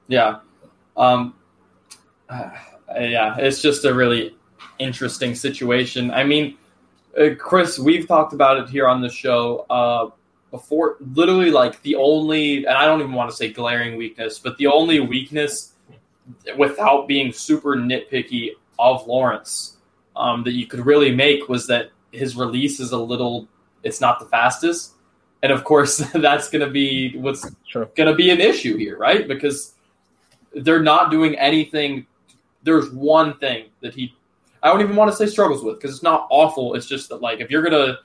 Yeah. 0.09 0.41
Um, 0.97 1.35
uh, 2.29 2.51
yeah, 2.99 3.37
it's 3.39 3.61
just 3.61 3.85
a 3.85 3.93
really 3.93 4.35
interesting 4.79 5.35
situation. 5.35 6.11
I 6.11 6.25
mean, 6.25 6.57
uh, 7.19 7.31
Chris, 7.39 7.79
we've 7.79 8.07
talked 8.07 8.33
about 8.33 8.59
it 8.59 8.69
here 8.69 8.87
on 8.87 9.01
the 9.01 9.09
show 9.11 9.67
uh, 9.71 10.11
before. 10.51 10.97
Literally, 11.01 11.51
like 11.51 11.83
the 11.83 11.97
only, 11.97 12.67
and 12.67 12.77
I 12.77 12.87
don't 12.87 13.01
even 13.01 13.13
want 13.13 13.31
to 13.31 13.37
say 13.37 13.51
glaring 13.51 13.97
weakness, 13.97 14.39
but 14.39 14.57
the 14.59 14.67
only 14.67 15.01
weakness 15.01 15.73
without 16.57 17.07
being 17.07 17.33
super 17.33 17.77
nitpicky 17.77 18.51
of 18.79 19.07
Lawrence 19.07 19.77
um, 20.17 20.43
that 20.45 20.53
you 20.53 20.67
could 20.67 20.85
really 20.85 21.15
make 21.15 21.49
was 21.49 21.67
that 21.69 21.91
his 22.13 22.37
release 22.37 22.81
is 22.81 22.93
a 22.93 22.99
little, 22.99 23.49
it's 23.83 24.01
not 24.01 24.19
the 24.19 24.27
fastest. 24.27 24.95
And 25.47 25.53
of 25.53 25.63
course, 25.63 25.99
that's 26.15 26.49
going 26.51 26.65
to 26.67 26.71
be 26.73 27.17
what's 27.19 27.49
Sure. 27.69 27.85
going 27.95 28.09
to 28.09 28.17
be 28.17 28.31
an 28.31 28.41
issue 28.41 28.77
here, 28.77 28.99
right? 28.99 29.29
Because 29.29 29.75
they're 30.53 30.83
not 30.83 31.09
doing 31.13 31.37
anything. 31.39 32.05
There's 32.65 32.91
one 32.91 33.39
thing 33.39 33.67
that 33.81 33.95
he, 33.95 34.13
I 34.61 34.73
don't 34.73 34.81
even 34.81 34.97
want 34.97 35.09
to 35.13 35.17
say 35.17 35.27
struggles 35.27 35.63
with 35.63 35.77
because 35.77 35.93
it's 35.95 36.03
not 36.03 36.27
awful. 36.31 36.75
It's 36.75 36.87
just 36.87 37.11
that, 37.11 37.21
like, 37.23 37.39
if 37.39 37.49
you're 37.49 37.63
going 37.63 37.75
to 37.87 37.99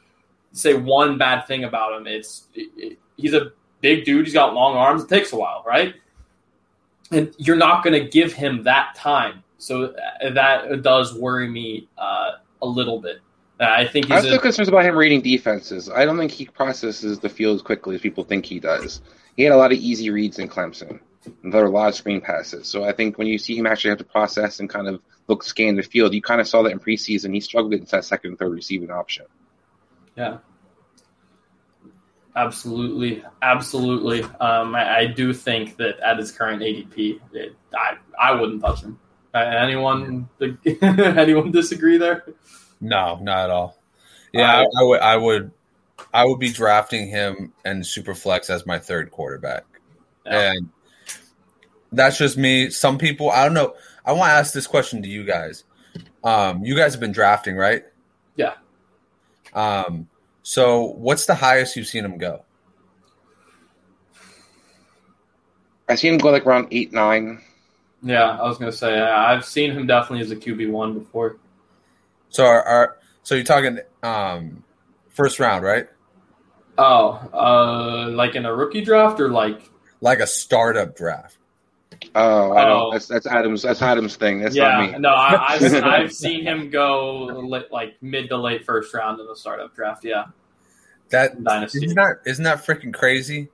say 0.52 0.76
one 0.76 1.18
bad 1.18 1.48
thing 1.48 1.64
about 1.64 2.00
him, 2.00 2.06
it's 2.06 2.46
it, 2.54 2.70
it- 2.78 3.00
he's 3.18 3.34
a 3.34 3.54
big 3.82 4.06
dude. 4.06 4.26
He's 4.28 4.36
got 4.36 4.54
long 4.54 4.76
arms. 4.78 5.02
It 5.02 5.10
takes 5.10 5.34
a 5.34 5.36
while, 5.36 5.64
right? 5.66 5.96
And 7.12 7.34
you're 7.40 7.56
not 7.56 7.84
going 7.84 8.00
to 8.00 8.08
give 8.08 8.34
him 8.34 8.62
that 8.66 8.94
time. 8.96 9.44
So 9.58 9.96
uh, 10.24 10.30
that 10.30 10.84
does 10.84 11.16
worry 11.16 11.48
me 11.50 11.88
uh, 11.98 12.34
a 12.62 12.68
little 12.68 13.00
bit. 13.02 13.20
Uh, 13.62 13.66
I 13.66 13.88
think 13.88 14.08
he's 14.08 14.26
a, 14.26 14.32
no 14.32 14.40
concerns 14.40 14.70
about 14.70 14.86
him 14.86 14.98
reading 14.98 15.22
defenses. 15.22 15.88
I 15.88 16.06
don't 16.06 16.18
think 16.18 16.32
he 16.32 16.46
processes 16.46 17.20
the 17.20 17.30
field 17.30 17.58
as 17.58 17.62
quickly 17.62 17.96
as 17.96 18.02
people 18.02 18.24
think 18.24 18.46
he 18.46 18.60
does. 18.60 19.02
He 19.38 19.44
had 19.44 19.54
a 19.54 19.58
lot 19.58 19.72
of 19.72 19.78
easy 19.78 20.10
reads 20.10 20.40
in 20.40 20.50
Clemson. 20.50 21.00
And 21.44 21.54
there 21.54 21.62
were 21.62 21.68
a 21.68 21.72
lot 21.72 21.90
of 21.90 21.96
screen 21.96 22.22
passes. 22.22 22.68
So 22.68 22.84
I 22.84 22.94
think 22.94 23.20
when 23.20 23.28
you 23.28 23.38
see 23.38 23.56
him 23.56 23.68
actually 23.68 23.90
have 23.90 24.00
to 24.00 24.04
process 24.04 24.60
and 24.60 24.68
kind 24.68 24.88
of 24.88 25.00
look 25.28 25.44
scan 25.44 25.76
the 25.76 25.84
field, 25.84 26.16
you 26.16 26.22
kind 26.24 26.42
of 26.42 26.48
saw 26.48 26.64
that 26.64 26.72
in 26.72 26.80
preseason. 26.80 27.36
He 27.36 27.40
struggled 27.40 27.74
against 27.74 27.92
that 27.92 28.04
second 28.06 28.32
and 28.32 28.40
third 28.40 28.52
receiving 28.52 28.90
option. 28.90 29.26
Yeah. 30.18 30.40
Absolutely, 32.36 33.24
absolutely. 33.42 34.24
Um, 34.24 34.74
I, 34.74 35.00
I 35.00 35.06
do 35.06 35.34
think 35.34 35.78
that 35.78 36.00
at 36.00 36.18
his 36.18 36.32
current 36.32 36.62
ADP, 36.62 37.20
it, 37.34 37.56
I 37.76 37.98
I 38.20 38.32
wouldn't 38.32 38.62
touch 38.62 38.82
him. 38.82 38.98
Anyone 39.36 40.30
anyone 40.82 41.52
disagree 41.52 41.98
there? 41.98 42.24
No, 42.82 43.20
not 43.22 43.46
at 43.46 43.50
all. 43.52 43.78
Yeah, 44.34 44.64
I, 44.64 44.66
I 44.80 44.84
would, 44.84 45.00
I 45.00 45.18
would, 45.18 45.52
I 46.14 46.26
would 46.26 46.40
be 46.40 46.52
drafting 46.52 47.08
him 47.08 47.54
and 47.64 47.84
Superflex 47.84 48.50
as 48.50 48.66
my 48.66 48.80
third 48.80 49.12
quarterback, 49.12 49.64
and 50.26 50.70
that's 51.92 52.18
just 52.18 52.38
me. 52.38 52.70
Some 52.70 52.98
people, 52.98 53.30
I 53.30 53.46
don't 53.46 53.54
know. 53.54 53.76
I 54.06 54.14
want 54.14 54.30
to 54.30 54.34
ask 54.34 54.54
this 54.54 54.68
question 54.68 55.04
to 55.04 55.10
you 55.10 55.24
guys. 55.24 55.64
Um, 56.24 56.64
you 56.64 56.76
guys 56.76 56.94
have 56.94 57.02
been 57.02 57.12
drafting, 57.12 57.56
right? 57.56 57.84
Yeah. 58.36 58.54
Um, 59.54 60.08
so 60.44 60.86
what's 60.86 61.26
the 61.26 61.36
highest 61.36 61.76
you've 61.76 61.88
seen 61.88 62.06
him 62.06 62.18
go? 62.18 62.44
I 65.88 65.96
seen 65.96 66.14
him 66.14 66.20
go 66.20 66.32
like 66.32 66.46
around 66.46 66.70
eight, 66.72 66.94
nine. 66.94 67.42
Yeah, 68.02 68.38
I 68.40 68.44
was 68.44 68.58
gonna 68.58 68.72
say 68.72 68.98
uh, 68.98 69.16
I've 69.16 69.46
seen 69.46 69.72
him 69.72 69.86
definitely 69.86 70.22
as 70.22 70.32
a 70.32 70.36
QB 70.36 70.72
one 70.72 70.98
before. 70.98 71.38
So 72.32 72.46
are, 72.46 72.64
are 72.64 72.98
so 73.24 73.36
you're 73.36 73.44
talking 73.44 73.80
um, 74.04 74.64
first 75.10 75.40
round, 75.40 75.64
right? 75.64 75.88
Oh, 76.78 77.12
uh, 77.34 78.10
like 78.10 78.36
in 78.36 78.46
a 78.46 78.54
rookie 78.56 78.82
draft 78.82 79.20
or 79.20 79.30
like 79.30 79.70
Like 80.00 80.20
a 80.20 80.28
startup 80.28 80.96
draft. 80.96 81.38
Oh, 82.16 82.54
I 82.54 82.64
Oh. 82.64 82.68
don't. 82.68 82.92
That's 82.94 83.08
that's 83.08 83.28
Adams. 83.28 83.62
That's 83.62 83.82
Adams' 83.82 84.16
thing. 84.16 84.40
That's 84.40 84.56
yeah, 84.56 84.70
not 84.78 84.92
me. 84.94 85.00
no, 85.00 85.10
I, 85.10 85.46
I've 85.56 85.74
I've 85.84 86.14
seen 86.14 86.44
him 86.44 86.70
go 86.72 87.26
like 87.72 87.98
mid 88.02 88.30
to 88.30 88.38
late 88.38 88.66
first 88.66 88.94
round 88.94 89.20
in 89.20 89.28
the 89.28 89.36
startup 89.36 89.76
draft. 89.76 90.04
Yeah, 90.04 90.26
That 91.10 91.44
Dynasty. 91.44 91.86
isn't 91.86 91.96
that 91.96 92.18
isn't 92.26 92.44
that 92.46 92.66
freaking 92.66 92.94
crazy? 92.94 93.50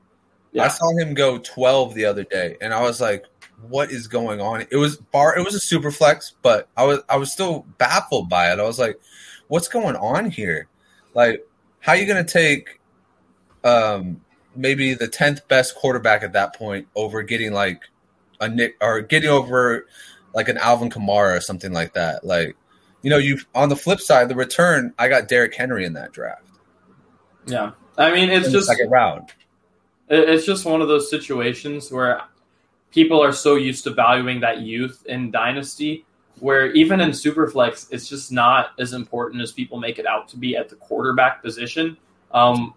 Yeah. 0.54 0.64
I 0.64 0.68
saw 0.70 0.98
him 0.98 1.14
go 1.14 1.40
12 1.40 1.94
the 1.94 2.06
other 2.06 2.24
day, 2.24 2.56
and 2.62 2.74
I 2.74 2.82
was 2.82 3.02
like, 3.02 3.26
"What 3.62 3.92
is 3.92 4.08
going 4.08 4.42
on?" 4.42 4.66
It 4.70 4.78
was 4.78 4.98
bar. 4.98 5.38
It 5.38 5.44
was 5.44 5.56
a 5.56 5.60
super 5.60 5.92
flex, 5.92 6.34
but 6.42 6.68
I 6.78 6.84
was 6.86 7.00
I 7.10 7.18
was 7.18 7.32
still 7.32 7.66
baffled 7.78 8.30
by 8.30 8.52
it. 8.52 8.60
I 8.60 8.64
was 8.64 8.80
like, 8.80 9.00
"What's 9.48 9.68
going 9.68 9.96
on 9.96 10.30
here? 10.30 10.68
Like, 11.14 11.48
how 11.80 11.94
are 11.94 11.96
you 11.96 12.06
going 12.06 12.24
to 12.24 12.32
take 12.32 12.80
um 13.64 14.22
maybe 14.56 14.94
the 14.94 15.08
10th 15.08 15.48
best 15.48 15.76
quarterback 15.76 16.24
at 16.24 16.34
that 16.34 16.56
point 16.56 16.88
over 16.96 17.22
getting 17.22 17.54
like 17.54 17.84
a 18.40 18.50
Nick 18.50 18.76
or 18.82 19.02
getting 19.02 19.30
over 19.30 19.86
like 20.34 20.50
an 20.50 20.58
Alvin 20.58 20.90
Kamara 20.90 21.38
or 21.38 21.42
something 21.42 21.74
like 21.74 21.94
that? 21.94 22.26
Like, 22.26 22.56
you 23.02 23.10
know, 23.10 23.18
you 23.18 23.40
on 23.56 23.70
the 23.70 23.76
flip 23.76 24.00
side, 24.00 24.30
the 24.30 24.36
return, 24.36 24.94
I 25.00 25.08
got 25.08 25.28
Derrick 25.28 25.56
Henry 25.56 25.86
in 25.86 25.94
that 25.94 26.12
draft. 26.12 26.44
yeah. 27.46 27.72
I 27.98 28.12
mean, 28.14 28.30
it's 28.30 28.48
in 28.48 28.54
just 28.54 28.68
second 28.68 28.92
round. 28.92 29.32
It's 30.10 30.46
just 30.46 30.66
one 30.66 30.82
of 30.82 30.88
those 30.88 31.10
situations 31.10 31.92
where 31.92 32.22
people 32.98 33.22
are 33.24 33.32
so 33.32 33.54
used 33.54 33.84
to 33.84 33.92
valuing 33.92 34.40
that 34.40 34.62
youth 34.62 35.06
in 35.06 35.30
Dynasty, 35.30 36.04
where 36.40 36.72
even 36.72 37.00
in 37.00 37.12
Superflex, 37.12 37.90
it's 37.92 38.10
just 38.10 38.32
not 38.32 38.72
as 38.80 38.92
important 38.92 39.40
as 39.44 39.52
people 39.52 39.78
make 39.78 40.00
it 40.00 40.08
out 40.08 40.28
to 40.30 40.38
be 40.38 40.58
at 40.58 40.68
the 40.68 40.76
quarterback 40.78 41.44
position. 41.44 41.96
Um, 42.32 42.74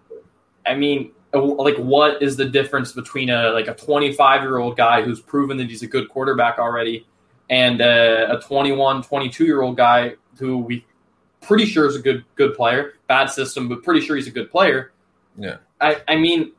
I 0.63 0.75
mean, 0.75 1.11
like, 1.33 1.77
what 1.77 2.21
is 2.21 2.37
the 2.37 2.45
difference 2.45 2.91
between 2.91 3.31
a 3.31 3.49
like 3.49 3.67
a 3.67 3.73
25 3.73 4.43
year 4.43 4.59
old 4.59 4.77
guy 4.77 5.01
who's 5.01 5.19
proven 5.19 5.57
that 5.57 5.67
he's 5.71 5.81
a 5.81 5.87
good 5.87 6.07
quarterback 6.07 6.59
already, 6.59 7.07
and 7.49 7.81
a, 7.81 8.37
a 8.37 8.41
21, 8.41 9.01
22 9.01 9.45
year 9.45 9.63
old 9.63 9.75
guy 9.75 10.13
who 10.37 10.59
we 10.59 10.85
pretty 11.41 11.65
sure 11.65 11.87
is 11.87 11.95
a 11.95 11.99
good 11.99 12.23
good 12.35 12.53
player, 12.53 12.93
bad 13.07 13.25
system, 13.31 13.67
but 13.67 13.81
pretty 13.81 14.01
sure 14.01 14.15
he's 14.15 14.27
a 14.27 14.37
good 14.39 14.51
player. 14.51 14.91
Yeah. 15.35 15.57
I, 15.79 15.99
I 16.07 16.15
mean, 16.17 16.51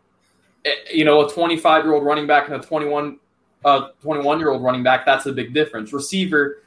eh, 0.65 0.73
you 0.93 1.05
know, 1.05 1.25
a 1.25 1.33
25 1.33 1.85
year 1.85 1.95
old 1.95 2.05
running 2.05 2.27
back 2.27 2.49
and 2.49 2.57
a 2.57 2.67
21 2.67 3.21
uh 3.65 3.89
21 4.03 4.39
year 4.39 4.51
old 4.51 4.63
running 4.63 4.83
back, 4.83 5.07
that's 5.07 5.27
a 5.27 5.33
big 5.33 5.55
difference. 5.55 5.93
Receiver, 5.93 6.63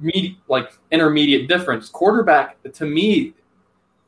med- 0.00 0.36
like 0.48 0.72
intermediate 0.90 1.48
difference. 1.48 1.88
Quarterback, 1.88 2.56
to 2.74 2.86
me, 2.86 3.34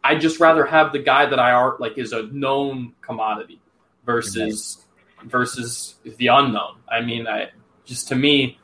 I 0.03 0.17
just 0.17 0.41
rather 0.41 0.65
have 0.65 0.93
the 0.93 0.99
guy 0.99 1.27
that 1.27 1.39
I 1.39 1.53
are 1.53 1.77
like 1.79 1.99
is 1.99 2.13
a 2.13 2.25
known 2.25 2.95
commodity 3.03 3.61
versus 4.05 4.85
versus 5.25 5.97
the 6.05 6.29
unknown. 6.29 6.77
I 6.91 7.01
mean, 7.01 7.27
I 7.27 7.51
just 7.85 8.09
to 8.09 8.15
me, 8.15 8.59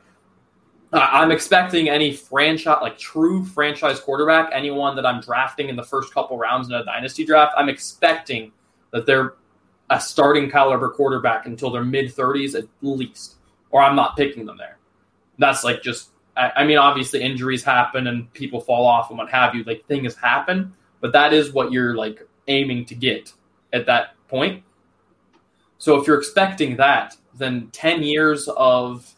I'm 0.93 1.31
expecting 1.31 1.89
any 1.89 2.13
franchise, 2.13 2.77
like 2.81 2.97
true 2.97 3.43
franchise 3.43 3.99
quarterback, 3.99 4.49
anyone 4.53 4.95
that 4.95 5.05
I'm 5.05 5.19
drafting 5.19 5.69
in 5.69 5.75
the 5.75 5.83
first 5.83 6.13
couple 6.13 6.37
rounds 6.37 6.69
in 6.69 6.73
a 6.73 6.85
dynasty 6.85 7.25
draft, 7.25 7.53
I'm 7.57 7.69
expecting 7.69 8.51
that 8.91 9.05
they're 9.05 9.33
a 9.89 9.99
starting 9.99 10.49
caliber 10.49 10.89
quarterback 10.89 11.45
until 11.45 11.71
their 11.71 11.83
mid 11.83 12.13
30s 12.13 12.57
at 12.57 12.65
least, 12.81 13.35
or 13.69 13.81
I'm 13.81 13.95
not 13.95 14.17
picking 14.17 14.45
them 14.45 14.57
there. 14.57 14.77
That's 15.37 15.63
like 15.63 15.81
just, 15.81 16.09
I, 16.35 16.51
I 16.57 16.63
mean, 16.65 16.77
obviously 16.77 17.21
injuries 17.21 17.63
happen 17.63 18.07
and 18.07 18.31
people 18.33 18.61
fall 18.61 18.85
off 18.85 19.09
and 19.09 19.17
what 19.17 19.29
have 19.29 19.53
you, 19.55 19.63
like 19.63 19.85
things 19.87 20.15
happen, 20.15 20.73
but 21.01 21.11
that 21.13 21.33
is 21.33 21.51
what 21.51 21.71
you're 21.71 21.95
like 21.95 22.27
aiming 22.47 22.85
to 22.85 22.95
get 22.95 23.33
at 23.73 23.85
that 23.85 24.15
point. 24.27 24.63
So 25.77 25.99
if 25.99 26.07
you're 26.07 26.17
expecting 26.17 26.77
that, 26.77 27.15
then 27.37 27.69
10 27.71 28.03
years 28.03 28.47
of 28.47 29.11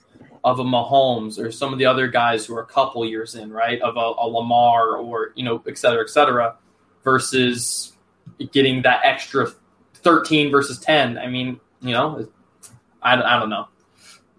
of 0.43 0.59
a 0.59 0.63
Mahomes 0.63 1.37
or 1.37 1.51
some 1.51 1.73
of 1.73 1.79
the 1.79 1.85
other 1.85 2.07
guys 2.07 2.45
who 2.45 2.55
are 2.55 2.61
a 2.61 2.65
couple 2.65 3.05
years 3.05 3.35
in, 3.35 3.51
right? 3.51 3.81
Of 3.81 3.97
a, 3.97 3.99
a 3.99 4.27
Lamar 4.27 4.95
or, 4.95 5.33
you 5.35 5.43
know, 5.43 5.61
et 5.67 5.77
cetera, 5.77 6.01
et 6.01 6.09
cetera, 6.09 6.55
versus 7.03 7.93
getting 8.53 8.83
that 8.83 9.01
extra 9.03 9.51
13 9.97 10.51
versus 10.51 10.79
10. 10.79 11.17
I 11.17 11.27
mean, 11.27 11.59
you 11.81 11.93
know, 11.93 12.27
I, 13.01 13.21
I 13.21 13.39
don't 13.39 13.49
know. 13.49 13.67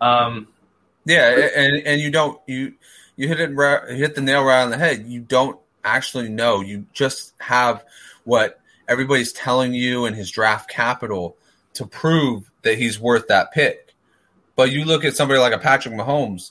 Um, 0.00 0.48
yeah, 1.04 1.48
and 1.56 1.86
and 1.86 2.00
you 2.00 2.10
don't 2.10 2.38
you 2.46 2.74
you 3.16 3.28
hit 3.28 3.40
it 3.40 3.50
you 3.50 3.96
hit 3.96 4.14
the 4.14 4.20
nail 4.20 4.44
right 4.44 4.62
on 4.62 4.70
the 4.70 4.76
head. 4.76 5.06
You 5.06 5.20
don't 5.20 5.58
actually 5.82 6.28
know. 6.28 6.60
You 6.60 6.86
just 6.92 7.32
have 7.40 7.84
what 8.24 8.60
everybody's 8.86 9.32
telling 9.32 9.74
you 9.74 10.06
in 10.06 10.14
his 10.14 10.30
draft 10.30 10.68
capital 10.68 11.36
to 11.74 11.86
prove 11.86 12.50
that 12.62 12.78
he's 12.78 13.00
worth 13.00 13.28
that 13.28 13.52
pick. 13.52 13.94
But 14.56 14.72
you 14.72 14.84
look 14.84 15.04
at 15.04 15.16
somebody 15.16 15.40
like 15.40 15.52
a 15.52 15.58
Patrick 15.58 15.94
Mahomes, 15.94 16.50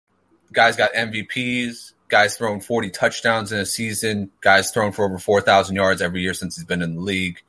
guys 0.51 0.75
got 0.75 0.93
MVPs, 0.93 1.93
guys 2.07 2.37
throwing 2.37 2.61
40 2.61 2.89
touchdowns 2.89 3.51
in 3.51 3.59
a 3.59 3.65
season, 3.65 4.29
guys 4.41 4.71
thrown 4.71 4.91
for 4.91 5.05
over 5.05 5.17
4,000 5.17 5.75
yards 5.75 6.01
every 6.01 6.21
year 6.21 6.33
since 6.33 6.55
he's 6.55 6.65
been 6.65 6.81
in 6.81 6.95
the 6.95 7.01
league. 7.01 7.41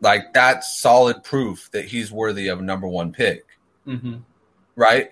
Like 0.00 0.32
that's 0.32 0.78
solid 0.80 1.24
proof 1.24 1.70
that 1.72 1.84
he's 1.84 2.12
worthy 2.12 2.48
of 2.48 2.60
a 2.60 2.62
number 2.62 2.86
one 2.86 3.12
pick, 3.12 3.44
mm-hmm. 3.86 4.16
right? 4.76 5.10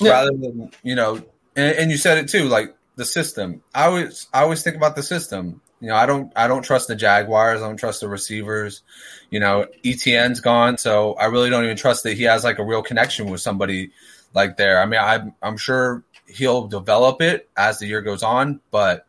Yeah. 0.00 0.10
Rather 0.10 0.30
than 0.32 0.70
you 0.82 0.94
know, 0.94 1.16
and, 1.56 1.76
and 1.76 1.90
you 1.90 1.96
said 1.96 2.18
it 2.18 2.28
too, 2.28 2.44
like 2.44 2.76
the 2.96 3.06
system. 3.06 3.62
I 3.74 3.86
always 3.86 4.26
I 4.34 4.42
always 4.42 4.62
think 4.62 4.76
about 4.76 4.96
the 4.96 5.02
system. 5.02 5.62
You 5.80 5.88
know, 5.88 5.94
I 5.94 6.04
don't 6.04 6.30
I 6.36 6.46
don't 6.48 6.62
trust 6.62 6.88
the 6.88 6.96
Jaguars. 6.96 7.62
I 7.62 7.66
don't 7.66 7.78
trust 7.78 8.00
the 8.00 8.08
receivers. 8.08 8.82
You 9.30 9.40
know, 9.40 9.66
ETN's 9.84 10.40
gone, 10.40 10.76
so 10.76 11.14
I 11.14 11.26
really 11.26 11.48
don't 11.48 11.64
even 11.64 11.76
trust 11.76 12.02
that 12.02 12.14
he 12.14 12.24
has 12.24 12.44
like 12.44 12.58
a 12.58 12.64
real 12.64 12.82
connection 12.82 13.30
with 13.30 13.40
somebody 13.40 13.92
like 14.34 14.56
there. 14.56 14.82
I 14.82 14.86
mean, 14.86 15.00
I'm 15.00 15.34
I'm 15.40 15.56
sure 15.56 16.02
he'll 16.28 16.68
develop 16.68 17.20
it 17.22 17.48
as 17.56 17.78
the 17.78 17.86
year 17.86 18.02
goes 18.02 18.22
on. 18.22 18.60
But 18.70 19.06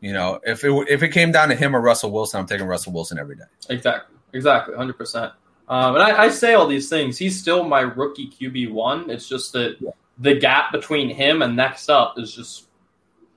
you 0.00 0.12
know, 0.12 0.40
if 0.44 0.64
it 0.64 0.70
if 0.88 1.02
it 1.02 1.08
came 1.10 1.32
down 1.32 1.48
to 1.48 1.54
him 1.54 1.74
or 1.74 1.80
Russell 1.80 2.10
Wilson, 2.10 2.40
I'm 2.40 2.46
taking 2.46 2.66
Russell 2.66 2.92
Wilson 2.92 3.18
every 3.18 3.36
day. 3.36 3.44
Exactly, 3.70 4.16
exactly, 4.32 4.74
hundred 4.74 4.98
percent. 4.98 5.32
Um, 5.68 5.94
and 5.94 6.02
I, 6.02 6.24
I, 6.24 6.28
say 6.28 6.54
all 6.54 6.66
these 6.66 6.88
things. 6.88 7.16
He's 7.16 7.40
still 7.40 7.64
my 7.64 7.80
rookie 7.80 8.28
QB 8.28 8.72
one. 8.72 9.08
It's 9.08 9.28
just 9.28 9.52
that 9.52 9.76
yeah. 9.80 9.90
the 10.18 10.34
gap 10.34 10.72
between 10.72 11.08
him 11.08 11.40
and 11.40 11.56
next 11.56 11.88
up 11.88 12.18
is 12.18 12.34
just 12.34 12.66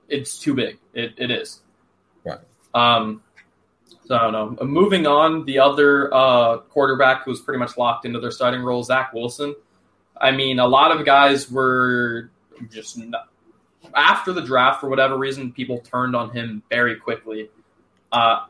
it's 0.08 0.38
too 0.38 0.52
big. 0.52 0.78
It 0.92 1.14
it 1.16 1.30
is. 1.30 1.60
Right. 2.24 2.40
Um. 2.74 3.22
So 4.06 4.16
I 4.16 4.30
don't 4.30 4.32
know. 4.32 4.64
Moving 4.66 5.06
on, 5.06 5.44
the 5.46 5.60
other 5.60 6.12
uh, 6.14 6.58
quarterback 6.58 7.24
who's 7.24 7.40
pretty 7.40 7.58
much 7.58 7.76
locked 7.76 8.04
into 8.04 8.20
their 8.20 8.30
starting 8.30 8.62
role, 8.62 8.82
Zach 8.82 9.12
Wilson. 9.12 9.54
I 10.20 10.30
mean, 10.30 10.58
a 10.58 10.66
lot 10.66 10.96
of 10.96 11.04
guys 11.04 11.50
were 11.50 12.30
just 12.70 12.98
not, 12.98 13.28
after 13.94 14.32
the 14.32 14.42
draft 14.42 14.80
for 14.80 14.88
whatever 14.88 15.16
reason, 15.16 15.52
people 15.52 15.78
turned 15.78 16.16
on 16.16 16.30
him 16.30 16.62
very 16.68 16.96
quickly. 16.96 17.50
Uh, 18.12 18.46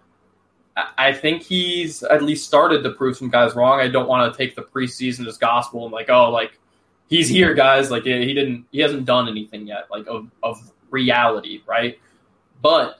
I 0.98 1.12
think 1.12 1.42
he's 1.42 2.02
at 2.02 2.22
least 2.22 2.46
started 2.46 2.82
to 2.82 2.90
prove 2.90 3.16
some 3.16 3.30
guys 3.30 3.54
wrong. 3.54 3.80
I 3.80 3.88
don't 3.88 4.08
want 4.08 4.32
to 4.32 4.36
take 4.36 4.54
the 4.54 4.62
preseason 4.62 5.26
as 5.26 5.38
gospel 5.38 5.84
and 5.84 5.92
like, 5.92 6.10
oh, 6.10 6.30
like 6.30 6.58
he's 7.08 7.28
here, 7.28 7.54
guys. 7.54 7.90
Like 7.90 8.04
he 8.04 8.34
didn't, 8.34 8.66
he 8.72 8.80
hasn't 8.80 9.06
done 9.06 9.28
anything 9.28 9.66
yet, 9.66 9.86
like 9.90 10.06
of, 10.06 10.30
of 10.42 10.70
reality, 10.90 11.62
right? 11.66 11.98
But 12.60 12.98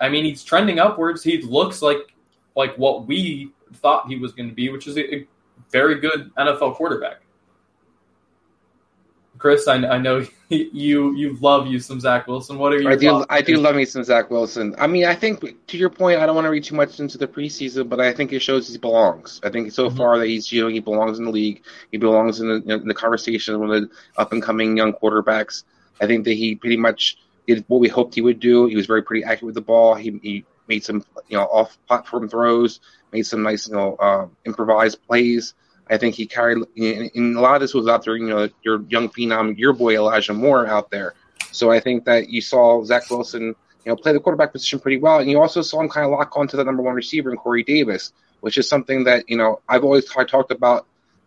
I 0.00 0.08
mean, 0.08 0.24
he's 0.24 0.42
trending 0.42 0.78
upwards. 0.78 1.22
He 1.22 1.42
looks 1.42 1.82
like 1.82 2.14
like 2.56 2.76
what 2.76 3.06
we 3.06 3.52
thought 3.74 4.08
he 4.08 4.16
was 4.16 4.32
going 4.32 4.48
to 4.48 4.54
be, 4.54 4.70
which 4.70 4.86
is 4.86 4.96
a, 4.96 5.14
a 5.14 5.26
very 5.70 6.00
good 6.00 6.32
NFL 6.36 6.74
quarterback. 6.74 7.20
Chris, 9.38 9.68
I, 9.68 9.76
I 9.76 9.98
know 9.98 10.26
you 10.48 11.14
you 11.14 11.36
love 11.36 11.66
you 11.66 11.78
some 11.78 12.00
Zach 12.00 12.26
Wilson. 12.26 12.58
What 12.58 12.72
are 12.72 12.80
you? 12.80 12.88
I 12.88 12.96
do 12.96 13.24
I 13.30 13.40
do 13.40 13.56
love 13.58 13.76
me 13.76 13.84
some 13.84 14.04
Zach 14.04 14.30
Wilson. 14.30 14.74
I 14.78 14.86
mean, 14.86 15.04
I 15.04 15.14
think 15.14 15.66
to 15.66 15.78
your 15.78 15.90
point, 15.90 16.20
I 16.20 16.26
don't 16.26 16.34
want 16.34 16.46
to 16.46 16.50
read 16.50 16.64
too 16.64 16.74
much 16.74 17.00
into 17.00 17.18
the 17.18 17.28
preseason, 17.28 17.88
but 17.88 18.00
I 18.00 18.12
think 18.12 18.32
it 18.32 18.40
shows 18.40 18.68
he 18.68 18.78
belongs. 18.78 19.40
I 19.44 19.50
think 19.50 19.72
so 19.72 19.88
mm-hmm. 19.88 19.96
far 19.96 20.18
that 20.18 20.26
he's 20.26 20.50
you 20.50 20.62
know 20.62 20.68
he 20.68 20.80
belongs 20.80 21.18
in 21.18 21.24
the 21.24 21.30
league. 21.30 21.62
He 21.90 21.98
belongs 21.98 22.40
in 22.40 22.48
the, 22.48 22.74
in 22.74 22.88
the 22.88 22.94
conversation 22.94 23.58
with 23.60 23.70
the 23.70 23.90
up 24.16 24.32
and 24.32 24.42
coming 24.42 24.76
young 24.76 24.92
quarterbacks. 24.92 25.64
I 26.00 26.06
think 26.06 26.24
that 26.24 26.34
he 26.34 26.54
pretty 26.54 26.76
much 26.76 27.18
did 27.46 27.64
what 27.68 27.80
we 27.80 27.88
hoped 27.88 28.14
he 28.14 28.20
would 28.20 28.40
do. 28.40 28.66
He 28.66 28.76
was 28.76 28.86
very 28.86 29.02
pretty 29.02 29.24
accurate 29.24 29.46
with 29.46 29.54
the 29.54 29.60
ball. 29.60 29.94
He, 29.94 30.18
he 30.22 30.44
made 30.68 30.84
some 30.84 31.04
you 31.28 31.36
know 31.36 31.44
off 31.44 31.78
platform 31.86 32.28
throws, 32.28 32.80
made 33.12 33.26
some 33.26 33.42
nice 33.42 33.68
you 33.68 33.74
know 33.74 33.96
uh, 33.96 34.26
improvised 34.44 35.04
plays. 35.06 35.54
I 35.90 35.96
think 35.96 36.14
he 36.14 36.26
carried, 36.26 36.58
and 36.76 37.36
a 37.36 37.40
lot 37.40 37.54
of 37.54 37.60
this 37.60 37.74
was 37.74 37.88
out 37.88 38.04
there, 38.04 38.16
you 38.16 38.28
know, 38.28 38.48
your 38.62 38.82
young 38.88 39.08
phenom, 39.08 39.56
your 39.56 39.72
boy 39.72 39.96
Elijah 39.96 40.34
Moore 40.34 40.66
out 40.66 40.90
there. 40.90 41.14
So 41.50 41.70
I 41.70 41.80
think 41.80 42.04
that 42.04 42.28
you 42.28 42.40
saw 42.40 42.84
Zach 42.84 43.10
Wilson, 43.10 43.42
you 43.42 43.54
know, 43.86 43.96
play 43.96 44.12
the 44.12 44.20
quarterback 44.20 44.52
position 44.52 44.80
pretty 44.80 44.98
well, 44.98 45.18
and 45.18 45.30
you 45.30 45.40
also 45.40 45.62
saw 45.62 45.80
him 45.80 45.88
kind 45.88 46.04
of 46.04 46.12
lock 46.12 46.36
onto 46.36 46.56
the 46.56 46.64
number 46.64 46.82
one 46.82 46.94
receiver 46.94 47.30
in 47.30 47.36
Corey 47.36 47.62
Davis, 47.62 48.12
which 48.40 48.58
is 48.58 48.68
something 48.68 49.04
that 49.04 49.28
you 49.28 49.36
know 49.36 49.60
I've 49.68 49.84
always 49.84 50.04
t- 50.04 50.24
talked 50.24 50.50
about 50.50 50.86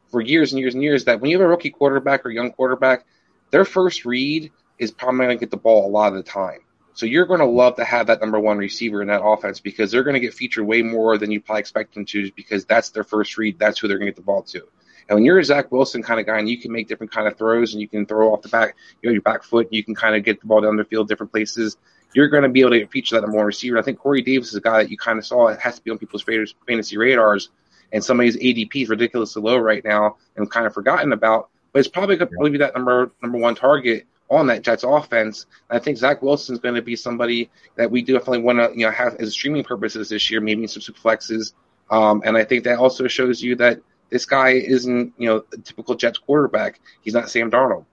for 0.09 0.22
years 0.22 0.53
and 0.53 0.59
years 0.59 0.76
and 0.76 0.84
years. 0.84 1.05
That 1.05 1.22
when 1.22 1.32
you 1.32 1.39
have 1.39 1.45
a 1.45 1.49
rookie 1.49 1.72
quarterback 1.72 2.26
or 2.26 2.30
young 2.30 2.51
quarterback, 2.51 3.05
their 3.49 3.66
first 3.66 4.05
read 4.05 4.51
is 4.78 4.91
probably 4.91 5.26
going 5.26 5.38
to 5.38 5.39
get 5.39 5.51
the 5.51 5.57
ball 5.57 5.88
a 5.88 5.91
lot 5.91 6.14
of 6.14 6.24
the 6.24 6.30
time. 6.30 6.59
So 6.94 7.06
you're 7.06 7.26
going 7.26 7.39
to 7.39 7.46
love 7.46 7.76
to 7.78 7.84
have 7.84 8.08
that 8.08 8.22
number 8.22 8.39
one 8.39 8.58
receiver 8.58 9.02
in 9.02 9.08
that 9.08 9.24
offense 9.24 9.60
because 9.60 9.92
they're 9.92 10.04
going 10.04 10.16
to 10.16 10.20
get 10.20 10.34
featured 10.34 10.66
way 10.66 10.82
more 10.82 11.18
than 11.18 11.32
you 11.32 11.42
probably 11.42 11.62
expect 11.62 11.94
them 11.94 12.06
to 12.06 12.32
because 12.36 12.66
that's 12.66 12.89
their 12.89 13.04
first 13.04 13.38
read. 13.38 13.58
That's 13.58 13.80
who 13.80 13.88
they're 13.88 13.98
going 13.98 14.08
to 14.08 14.12
get 14.12 14.18
the 14.18 14.26
ball 14.26 14.44
to. 14.44 14.68
And 15.10 15.18
when 15.18 15.26
you're 15.26 15.39
a 15.39 15.44
Zach 15.44 15.72
Wilson 15.72 16.04
kind 16.04 16.20
of 16.20 16.26
guy 16.26 16.39
and 16.39 16.48
you 16.48 16.58
can 16.58 16.72
make 16.72 16.88
different 16.88 17.12
kind 17.12 17.28
of 17.28 17.38
throws 17.38 17.74
and 17.74 17.82
you 17.82 17.88
can 17.88 18.06
throw 18.06 18.34
off 18.34 18.42
the 18.42 18.50
back, 18.50 18.76
you 19.02 19.10
know, 19.10 19.14
your 19.14 19.22
back 19.22 19.44
foot, 19.44 19.68
you 19.72 19.84
can 19.84 19.96
kind 19.96 20.16
of 20.16 20.24
get 20.24 20.39
the 20.39 20.48
ball 20.48 20.62
down 20.62 20.78
the 20.78 20.86
field 20.86 21.08
different 21.08 21.32
places, 21.32 21.78
you're 22.14 22.28
going 22.28 22.44
to 22.44 22.50
be 22.50 22.62
able 22.62 22.72
to 22.72 22.88
feature 22.88 23.16
that 23.16 23.22
number 23.22 23.38
one 23.38 23.46
receiver. 23.46 23.78
I 23.78 23.82
think 23.82 24.00
Corey 24.00 24.22
Davis 24.22 24.50
is 24.50 24.56
a 24.56 24.62
guy 24.62 24.84
that 24.84 24.92
you 24.92 24.98
kind 24.98 25.18
of 25.18 25.26
saw 25.26 25.48
it 25.48 25.60
has 25.60 25.76
to 25.76 25.84
be 25.84 25.92
on 25.92 25.98
people's 25.98 26.24
fantasy 26.24 26.98
radars. 26.98 27.50
And 27.94 28.04
some 28.04 28.20
of 28.20 28.26
his 28.26 28.38
ADP 28.38 28.84
is 28.84 28.89
ridiculously 28.89 29.42
low 29.42 29.58
right 29.58 29.84
now 29.84 30.18
and 30.36 30.50
kind 30.50 30.66
of 30.66 30.74
forgotten 30.74 31.12
about. 31.12 31.50
But 31.74 31.80
it's 31.80 31.88
probably 31.89 32.18
going 32.18 32.30
to 32.32 32.50
be 32.50 32.58
that 32.60 32.76
number 32.76 33.12
number 33.22 33.38
one 33.38 33.56
target 33.56 34.06
on 34.32 34.48
that 34.48 34.64
Jets 34.64 34.84
offense. 34.84 35.46
And 35.70 35.80
I 35.80 35.84
think 35.84 35.98
Zach 35.98 36.22
Wilson 36.22 36.54
is 36.54 36.60
going 36.60 36.76
to 36.76 36.82
be 36.82 36.96
somebody 36.96 37.52
that 37.76 37.92
we 37.92 38.02
definitely 38.02 38.40
want 38.40 38.58
to 38.60 38.72
you 38.74 38.86
know 38.86 38.92
have 38.92 39.16
as 39.16 39.34
streaming 39.34 39.64
purposes 39.64 40.10
this 40.10 40.32
year, 40.32 40.42
maybe 40.42 40.66
some 40.66 40.82
flexes. 40.96 41.54
Um, 41.92 42.24
and 42.26 42.38
I 42.38 42.46
think 42.46 42.64
that 42.64 42.80
also 42.80 43.08
shows 43.08 43.44
you 43.44 43.56
that 43.58 43.82
this 44.10 44.26
guy 44.26 44.52
isn't 44.52 45.14
you 45.18 45.28
know 45.28 45.44
a 45.54 45.58
typical 45.58 45.94
Jets 45.96 46.18
quarterback. 46.18 46.80
He's 47.02 47.14
not 47.14 47.30
Sam 47.30 47.52
Darnold. 47.52 47.86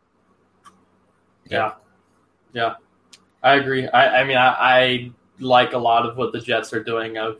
Yeah, 1.51 1.74
Yeah, 2.53 2.74
I 3.43 3.55
agree. 3.55 3.89
I, 3.89 4.20
I 4.20 4.24
mean, 4.24 4.36
I, 4.36 4.49
I, 4.49 5.12
like 5.41 5.72
a 5.72 5.78
lot 5.78 6.05
of 6.05 6.16
what 6.16 6.32
the 6.32 6.41
Jets 6.41 6.72
are 6.72 6.82
doing. 6.82 7.16
Uh, 7.16 7.34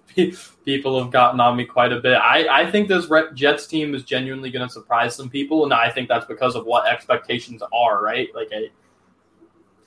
people 0.65 1.03
have 1.03 1.13
gotten 1.13 1.41
on 1.41 1.57
me 1.57 1.65
quite 1.65 1.93
a 1.93 2.01
bit. 2.01 2.15
I, 2.15 2.63
I 2.63 2.71
think 2.71 2.89
this 2.89 3.07
Jets 3.35 3.67
team 3.67 3.95
is 3.95 4.05
genuinely 4.05 4.51
going 4.51 4.67
to 4.67 4.73
surprise 4.73 5.15
some 5.15 5.29
people, 5.29 5.65
and 5.65 5.75
I 5.75 5.91
think 5.91 6.09
that's 6.09 6.27
because 6.27 6.55
of 6.55 6.65
what 6.65 6.87
expectations 6.87 7.63
are. 7.73 8.03
Right, 8.03 8.29
like 8.35 8.49
I. 8.53 8.71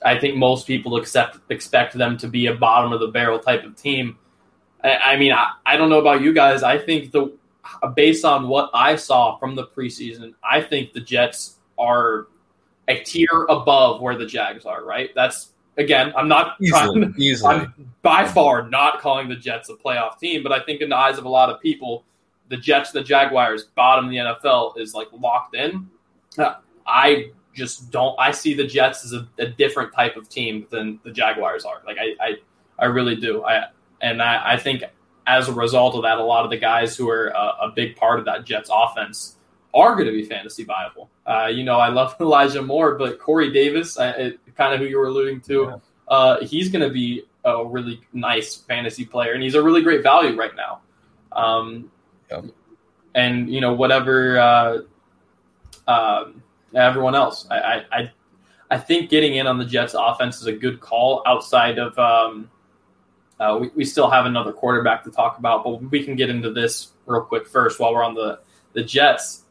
I 0.03 0.19
think 0.19 0.35
most 0.35 0.67
people 0.67 0.95
accept 0.97 1.39
expect 1.49 1.93
them 1.93 2.17
to 2.17 2.27
be 2.27 2.47
a 2.47 2.53
bottom 2.53 2.91
of 2.91 2.99
the 2.99 3.07
barrel 3.07 3.39
type 3.39 3.63
of 3.63 3.75
team. 3.75 4.17
I, 4.83 4.95
I 4.95 5.17
mean, 5.17 5.31
I, 5.31 5.51
I 5.65 5.77
don't 5.77 5.89
know 5.89 5.99
about 5.99 6.21
you 6.21 6.33
guys. 6.33 6.63
I 6.63 6.77
think 6.77 7.11
the 7.11 7.33
based 7.95 8.25
on 8.25 8.47
what 8.47 8.69
I 8.73 8.95
saw 8.95 9.37
from 9.37 9.55
the 9.55 9.67
preseason, 9.67 10.33
I 10.43 10.61
think 10.61 10.93
the 10.93 11.01
Jets 11.01 11.57
are 11.77 12.27
a 12.87 13.03
tier 13.03 13.45
above 13.49 14.01
where 14.01 14.17
the 14.17 14.25
Jags 14.25 14.65
are. 14.65 14.83
Right? 14.83 15.11
That's 15.13 15.51
again, 15.77 16.13
I'm 16.15 16.27
not 16.27 16.55
easily, 16.61 17.01
trying, 17.01 17.15
easily. 17.17 17.55
I'm 17.55 17.93
by 18.01 18.25
far 18.27 18.67
not 18.69 18.99
calling 18.99 19.29
the 19.29 19.35
Jets 19.35 19.69
a 19.69 19.75
playoff 19.75 20.19
team, 20.19 20.43
but 20.43 20.51
I 20.51 20.61
think 20.61 20.81
in 20.81 20.89
the 20.89 20.97
eyes 20.97 21.17
of 21.17 21.25
a 21.25 21.29
lot 21.29 21.49
of 21.49 21.61
people, 21.61 22.03
the 22.49 22.57
Jets, 22.57 22.91
the 22.91 23.03
Jaguars, 23.03 23.65
bottom 23.75 24.05
of 24.05 24.11
the 24.11 24.17
NFL 24.17 24.79
is 24.79 24.93
like 24.93 25.07
locked 25.13 25.55
in. 25.55 25.89
Uh, 26.37 26.55
I 26.85 27.31
just 27.53 27.91
don't. 27.91 28.17
I 28.19 28.31
see 28.31 28.53
the 28.53 28.65
Jets 28.65 29.05
as 29.05 29.13
a, 29.13 29.27
a, 29.37 29.47
different 29.47 29.93
type 29.93 30.15
of 30.15 30.29
team 30.29 30.67
than 30.69 30.99
the 31.03 31.11
Jaguars 31.11 31.65
are. 31.65 31.81
Like 31.85 31.97
I, 31.99 32.15
I, 32.23 32.35
I 32.79 32.85
really 32.85 33.15
do. 33.15 33.43
I 33.43 33.65
and 34.01 34.21
I, 34.21 34.53
I 34.53 34.57
think 34.57 34.83
as 35.27 35.47
a 35.47 35.53
result 35.53 35.95
of 35.95 36.03
that, 36.03 36.17
a 36.17 36.23
lot 36.23 36.43
of 36.43 36.51
the 36.51 36.57
guys 36.57 36.95
who 36.95 37.09
are 37.09 37.27
a, 37.27 37.67
a 37.67 37.73
big 37.75 37.95
part 37.95 38.19
of 38.19 38.25
that 38.25 38.45
Jets 38.45 38.69
offense 38.73 39.37
are 39.73 39.93
going 39.95 40.07
to 40.07 40.11
be 40.11 40.23
fantasy 40.23 40.63
viable. 40.63 41.09
Uh, 41.25 41.47
you 41.47 41.63
know, 41.63 41.77
I 41.77 41.89
love 41.89 42.15
Elijah 42.21 42.61
Moore, 42.61 42.95
but 42.95 43.19
Corey 43.19 43.51
Davis, 43.51 43.97
I, 43.97 44.33
kind 44.55 44.73
of 44.73 44.79
who 44.79 44.85
you 44.85 44.97
were 44.97 45.07
alluding 45.07 45.41
to, 45.41 45.53
yeah. 45.53 45.75
uh, 46.07 46.45
he's 46.45 46.69
going 46.69 46.81
to 46.81 46.93
be 46.93 47.23
a 47.43 47.65
really 47.65 48.01
nice 48.13 48.55
fantasy 48.55 49.05
player, 49.05 49.33
and 49.33 49.43
he's 49.43 49.55
a 49.55 49.61
really 49.61 49.81
great 49.81 50.03
value 50.03 50.37
right 50.37 50.55
now. 50.55 50.81
Um, 51.31 51.91
yeah. 52.29 52.41
And 53.15 53.49
you 53.49 53.61
know, 53.61 53.73
whatever 53.73 54.39
uh, 54.39 54.77
um, 55.87 56.43
everyone 56.74 57.15
else, 57.15 57.47
I, 57.49 57.86
I, 57.91 58.11
I 58.69 58.78
think 58.78 59.09
getting 59.09 59.36
in 59.36 59.47
on 59.47 59.57
the 59.57 59.65
Jets' 59.65 59.95
offense 59.97 60.39
is 60.39 60.47
a 60.47 60.53
good 60.53 60.80
call. 60.80 61.24
Outside 61.26 61.80
of, 61.80 61.97
um, 61.99 62.49
uh, 63.39 63.57
we, 63.59 63.69
we 63.76 63.86
still 63.86 64.09
have 64.09 64.26
another 64.26 64.53
quarterback 64.53 65.03
to 65.03 65.11
talk 65.11 65.38
about, 65.38 65.63
but 65.63 65.82
we 65.91 66.03
can 66.03 66.15
get 66.15 66.30
into 66.30 66.51
this 66.51 66.91
real 67.05 67.22
quick 67.22 67.47
first 67.47 67.80
while 67.80 67.93
we're 67.93 68.03
on 68.03 68.15
the 68.15 68.39
the 68.74 68.84
Jets 68.84 69.43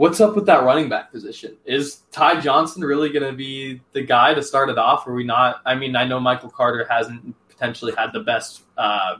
what's 0.00 0.18
up 0.18 0.34
with 0.34 0.46
that 0.46 0.64
running 0.64 0.88
back 0.88 1.12
position? 1.12 1.58
Is 1.66 1.96
Ty 2.10 2.40
Johnson 2.40 2.82
really 2.82 3.10
going 3.10 3.30
to 3.30 3.36
be 3.36 3.82
the 3.92 4.00
guy 4.00 4.32
to 4.32 4.42
start 4.42 4.70
it 4.70 4.78
off? 4.78 5.06
Are 5.06 5.12
we 5.12 5.24
not? 5.24 5.60
I 5.66 5.74
mean, 5.74 5.94
I 5.94 6.06
know 6.06 6.18
Michael 6.18 6.48
Carter 6.48 6.86
hasn't 6.88 7.34
potentially 7.50 7.92
had 7.98 8.14
the 8.14 8.20
best 8.20 8.62
uh, 8.78 9.16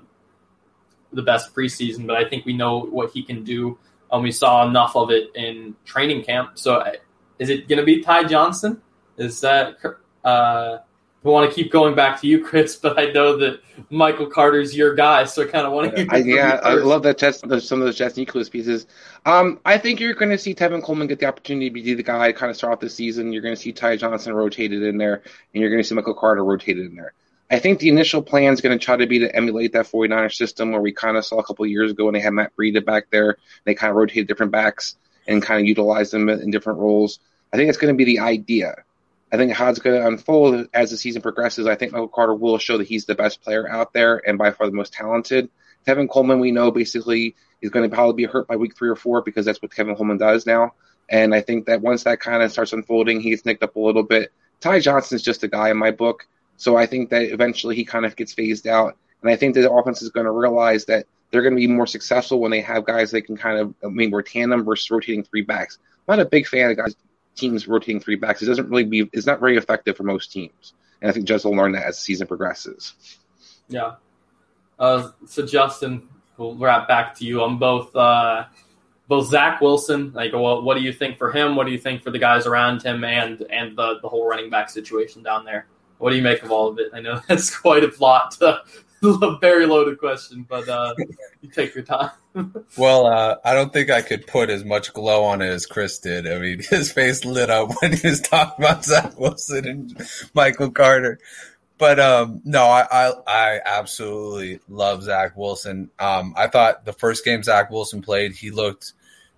the 1.13 1.21
best 1.21 1.55
preseason, 1.55 2.07
but 2.07 2.17
I 2.17 2.27
think 2.27 2.47
we 2.47 2.55
know 2.55 2.81
what 2.81 3.11
he 3.11 3.23
can 3.23 3.45
do. 3.45 3.79
And 4.11 4.23
we 4.23 4.33
saw 4.33 4.67
enough 4.67 4.97
of 4.97 5.11
it 5.11 5.31
in 5.35 5.77
training 5.85 6.25
camp. 6.25 6.53
So, 6.59 6.83
is 7.41 7.49
it 7.49 7.67
going 7.69 7.79
to 7.79 7.85
be 7.85 8.03
Ty 8.03 8.25
Johnson? 8.25 8.81
Is 9.17 9.41
that 9.41 9.77
uh, 10.25 10.79
I 11.25 11.29
want 11.29 11.51
to 11.51 11.55
keep 11.55 11.73
going 11.73 11.95
back 11.95 12.21
to 12.21 12.27
you, 12.27 12.45
Chris, 12.45 12.77
but 12.77 12.99
I 12.99 13.07
know 13.07 13.39
that 13.39 13.61
Michael 13.89 14.27
Carter's 14.27 14.77
your 14.77 14.95
guy, 14.95 15.25
so 15.25 15.43
I 15.43 15.47
kind 15.47 15.67
of 15.67 15.73
want 15.73 15.97
to. 15.97 16.07
I, 16.11 16.19
yeah, 16.19 16.61
I 16.63 16.75
love 16.75 17.03
that 17.03 17.19
test. 17.19 17.41
Some 17.41 17.81
of 17.81 17.87
those 17.87 17.97
Jets 17.97 18.17
nucleus 18.17 18.49
pieces. 18.49 18.87
Um, 19.27 19.59
I 19.65 19.79
think 19.79 20.01
you're 20.01 20.15
going 20.15 20.31
to 20.31 20.39
see 20.39 20.55
Tevin 20.55 20.83
Coleman 20.83 21.09
get 21.09 21.19
the 21.19 21.27
opportunity 21.27 21.69
to 21.69 21.75
be 21.75 21.95
the 21.95 22.03
guy 22.03 22.33
kind 22.33 22.51
of 22.51 22.57
start 22.57 22.75
off 22.75 22.81
the 22.81 22.91
season. 22.91 23.33
You're 23.33 23.43
going 23.43 23.55
to 23.55 23.61
see 23.61 23.73
Ty 23.73 23.97
Johnson 23.97 24.35
rotated 24.35 24.83
in 24.83 24.99
there, 24.99 25.23
and 25.55 25.61
you're 25.61 25.71
going 25.71 25.83
to 25.83 25.89
see 25.89 25.95
Michael 25.95 26.15
Carter 26.15 26.45
rotated 26.45 26.87
in 26.87 26.95
there. 26.95 27.15
I 27.51 27.59
think 27.59 27.81
the 27.81 27.89
initial 27.89 28.23
plan 28.23 28.53
is 28.53 28.61
going 28.61 28.79
to 28.79 28.85
try 28.85 28.97
to 28.97 29.07
be 29.07 29.19
to 29.21 29.35
emulate 29.35 29.73
that 29.73 29.87
49er 29.87 30.33
system 30.33 30.71
where 30.71 30.81
we 30.81 30.93
kind 30.93 31.17
of 31.17 31.25
saw 31.25 31.39
a 31.39 31.45
couple 31.45 31.67
years 31.67 31.91
ago 31.91 32.05
when 32.05 32.15
they 32.15 32.21
had 32.21 32.33
Matt 32.33 32.53
Breida 32.55 32.85
back 32.85 33.11
there. 33.11 33.39
They 33.65 33.75
kind 33.75 33.91
of 33.91 33.97
rotated 33.97 34.29
different 34.29 34.53
backs 34.53 34.97
and 35.27 35.43
kind 35.43 35.61
of 35.61 35.67
utilized 35.67 36.13
them 36.13 36.29
in 36.29 36.51
different 36.51 36.79
roles. 36.79 37.19
I 37.53 37.57
think 37.57 37.69
it's 37.69 37.79
going 37.79 37.93
to 37.93 37.99
be 37.99 38.05
the 38.05 38.21
idea. 38.21 38.85
I 39.33 39.37
think 39.37 39.53
how 39.53 39.69
it's 39.69 39.79
going 39.79 40.01
to 40.01 40.07
unfold 40.07 40.69
as 40.75 40.91
the 40.91 40.97
season 40.97 41.23
progresses. 41.23 41.67
I 41.67 41.77
think 41.77 41.93
Michael 41.93 42.09
Carter 42.09 42.35
will 42.35 42.59
show 42.59 42.79
that 42.79 42.87
he's 42.87 43.07
the 43.07 43.15
best 43.15 43.43
player 43.43 43.69
out 43.69 43.93
there 43.93 44.21
and 44.27 44.39
by 44.39 44.51
far 44.51 44.67
the 44.67 44.73
most 44.73 44.93
talented. 44.93 45.49
Tevin 45.87 46.09
Coleman, 46.09 46.41
we 46.41 46.51
know 46.51 46.71
basically 46.71 47.37
is 47.63 47.71
going 47.71 47.89
to 47.89 47.95
probably 47.95 48.25
be 48.25 48.31
hurt 48.31 48.49
by 48.49 48.57
week 48.57 48.77
three 48.77 48.89
or 48.89 48.97
four 48.97 49.23
because 49.23 49.45
that's 49.47 49.63
what 49.63 49.71
Tevin 49.71 49.97
Coleman 49.97 50.19
does 50.19 50.47
now. 50.47 50.75
And 51.09 51.35
I 51.35 51.41
think 51.41 51.67
that 51.67 51.81
once 51.81 52.05
that 52.05 52.21
kind 52.21 52.43
of 52.43 52.53
starts 52.53 52.73
unfolding, 52.73 53.21
he 53.21 53.31
gets 53.31 53.45
nicked 53.45 53.63
up 53.63 53.77
a 53.77 53.81
little 53.81 54.03
bit. 54.03 54.33
Ty 54.61 54.81
Johnson 54.81 55.17
is 55.17 55.23
just 55.23 55.43
a 55.43 55.49
guy 55.49 55.71
in 55.71 55.77
my 55.77 55.91
book. 55.91 56.27
So 56.57 56.77
I 56.77 56.87
think 56.87 57.11
that 57.11 57.23
eventually 57.23 57.75
he 57.75 57.85
kind 57.85 58.05
of 58.05 58.17
gets 58.17 58.33
phased 58.33 58.67
out. 58.67 58.97
And 59.23 59.31
I 59.31 59.37
think 59.37 59.55
that 59.55 59.63
the 59.63 59.73
offense 59.73 60.03
is 60.03 60.11
going 60.11 60.27
to 60.27 60.33
realize 60.33 60.85
that 60.87 61.07
they're 61.31 61.43
going 61.43 61.55
to 61.55 61.61
be 61.61 61.67
more 61.67 61.87
successful 61.87 62.41
when 62.41 62.51
they 62.51 62.61
have 62.61 62.85
guys 62.85 63.11
they 63.11 63.23
can 63.23 63.37
kind 63.37 63.59
of, 63.59 63.75
I 63.85 63.89
mean, 63.89 64.11
we're 64.11 64.23
tandem 64.23 64.65
versus 64.65 64.91
rotating 64.91 65.25
three 65.25 65.43
backs. 65.43 65.79
I'm 66.09 66.17
not 66.17 66.27
a 66.27 66.29
big 66.29 66.47
fan 66.47 66.71
of 66.71 66.77
guys 66.77 66.95
teams 67.37 67.69
rotating 67.69 68.01
three 68.01 68.17
backs. 68.17 68.43
It 68.43 68.47
doesn't 68.47 68.69
really 68.69 68.85
be 68.85 69.09
it's 69.13 69.27
not 69.27 69.41
very 69.41 69.57
effective 69.57 69.97
for 69.97 70.05
most 70.05 70.33
teams. 70.33 70.75
And 71.01 71.11
I 71.11 71.15
think 71.15 71.27
Jets 71.27 71.45
will 71.45 71.57
learn 71.57 71.73
that 71.73 71.87
as 71.87 71.97
the 71.97 72.03
season 72.03 72.27
progresses. 72.27 72.95
Yeah. 73.69 73.95
Uh, 74.79 75.11
so 75.27 75.47
Justin, 75.47 76.09
we'll 76.37 76.57
wrap 76.57 76.89
back 76.89 77.15
to 77.17 77.25
you 77.25 77.43
on 77.43 77.59
both 77.59 77.95
uh, 77.95 78.45
both 79.09 79.29
Zach 79.29 79.61
Wilson. 79.61 80.13
Like, 80.15 80.33
what, 80.33 80.65
what 80.65 80.77
do 80.77 80.83
you 80.83 80.93
think 80.93 81.19
for 81.19 81.33
him? 81.33 81.57
What 81.57 81.67
do 81.67 81.73
you 81.73 81.79
think 81.79 82.03
for 82.03 82.11
the 82.11 82.19
guys 82.19 82.47
around 82.47 82.83
him, 82.83 83.05
and 83.05 83.43
and 83.51 83.77
the 83.77 83.99
the 84.01 84.09
whole 84.09 84.27
running 84.27 84.51
back 84.51 84.71
situation 84.71 85.23
down 85.23 85.45
there? 85.45 85.67
What 85.99 86.11
do 86.11 86.17
you 86.17 86.23
make 86.23 86.43
of 86.43 86.51
all 86.51 86.69
of 86.69 86.79
it? 86.79 86.91
I 86.95 87.01
know 87.01 87.21
that's 87.29 87.55
quite 87.57 87.85
a 87.85 87.93
lot 88.01 88.33
to 88.33 88.63
a 89.23 89.39
very 89.41 89.67
loaded 89.67 89.99
question, 89.99 90.45
but 90.49 90.69
uh, 90.69 90.95
you 91.41 91.49
take 91.49 91.75
your 91.75 91.85
time. 91.85 92.11
well, 92.77 93.07
uh, 93.07 93.37
I 93.45 93.55
don't 93.55 93.73
think 93.73 93.91
I 93.91 94.03
could 94.03 94.27
put 94.27 94.51
as 94.51 94.65
much 94.65 94.93
glow 94.93 95.25
on 95.25 95.41
it 95.41 95.49
as 95.49 95.67
Chris 95.67 95.99
did. 95.99 96.27
I 96.27 96.39
mean, 96.39 96.63
his 96.71 96.93
face 96.93 97.25
lit 97.25 97.51
up 97.51 97.71
when 97.81 97.95
he 97.95 98.09
was 98.09 98.21
talking 98.21 98.65
about 98.65 98.85
Zach 98.85 99.19
Wilson 99.19 99.67
and 99.67 100.09
Michael 100.35 100.71
Carter. 100.71 101.19
But 101.79 101.99
um, 101.99 102.43
no, 102.45 102.65
I, 102.65 102.87
I, 102.91 103.13
I 103.27 103.61
absolutely 103.65 104.61
love 104.69 105.03
Zach 105.03 105.35
Wilson. 105.35 105.91
Um, 105.99 106.35
I 106.37 106.47
thought 106.49 106.85
the 106.85 106.93
first 106.93 107.25
game 107.25 107.43
Zach 107.43 107.71
Wilson 107.71 108.03
played, 108.03 108.33
he 108.33 108.51
looked 108.51 108.93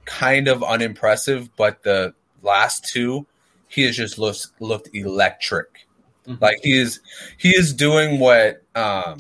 kind 0.07 0.49
of 0.49 0.65
unimpressive, 0.65 1.55
but 1.57 1.85
the 1.85 2.15
last 2.43 2.85
two, 2.85 3.27
he 3.69 3.83
has 3.85 3.97
just 3.97 4.19
looked 4.19 4.49
looked 4.59 4.91
electric. 4.93 5.87
Mm-hmm. 6.27 6.43
Like 6.43 6.59
he 6.63 6.73
is 6.73 7.01
he 7.39 7.51
is 7.51 7.73
doing 7.73 8.19
what 8.19 8.63
um, 8.75 9.19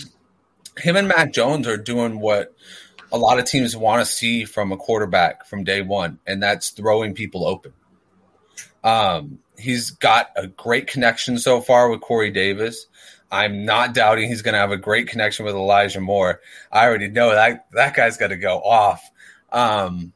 him 0.78 0.96
and 0.96 1.08
Mac 1.08 1.32
Jones 1.32 1.66
are 1.66 1.76
doing 1.76 2.20
what 2.20 2.54
a 3.12 3.18
lot 3.18 3.38
of 3.38 3.44
teams 3.44 3.76
want 3.76 4.04
to 4.04 4.10
see 4.10 4.44
from 4.44 4.72
a 4.72 4.76
quarterback 4.76 5.46
from 5.46 5.64
day 5.64 5.82
one, 5.82 6.18
and 6.26 6.42
that's 6.42 6.70
throwing 6.70 7.14
people 7.14 7.46
open. 7.46 7.72
Um, 8.82 9.38
he's 9.58 9.90
got 9.90 10.30
a 10.34 10.46
great 10.46 10.86
connection 10.86 11.38
so 11.38 11.60
far 11.60 11.88
with 11.90 12.00
Corey 12.00 12.30
Davis. 12.30 12.86
I'm 13.30 13.64
not 13.64 13.94
doubting 13.94 14.28
he's 14.28 14.42
going 14.42 14.54
to 14.54 14.58
have 14.58 14.72
a 14.72 14.76
great 14.76 15.08
connection 15.08 15.46
with 15.46 15.54
Elijah 15.54 16.00
Moore. 16.00 16.40
I 16.70 16.86
already 16.86 17.08
know 17.08 17.30
that 17.30 17.66
that 17.72 17.94
guy's 17.94 18.16
got 18.16 18.28
to 18.28 18.36
go 18.36 18.58
off. 18.58 19.02
Um, 19.50 20.12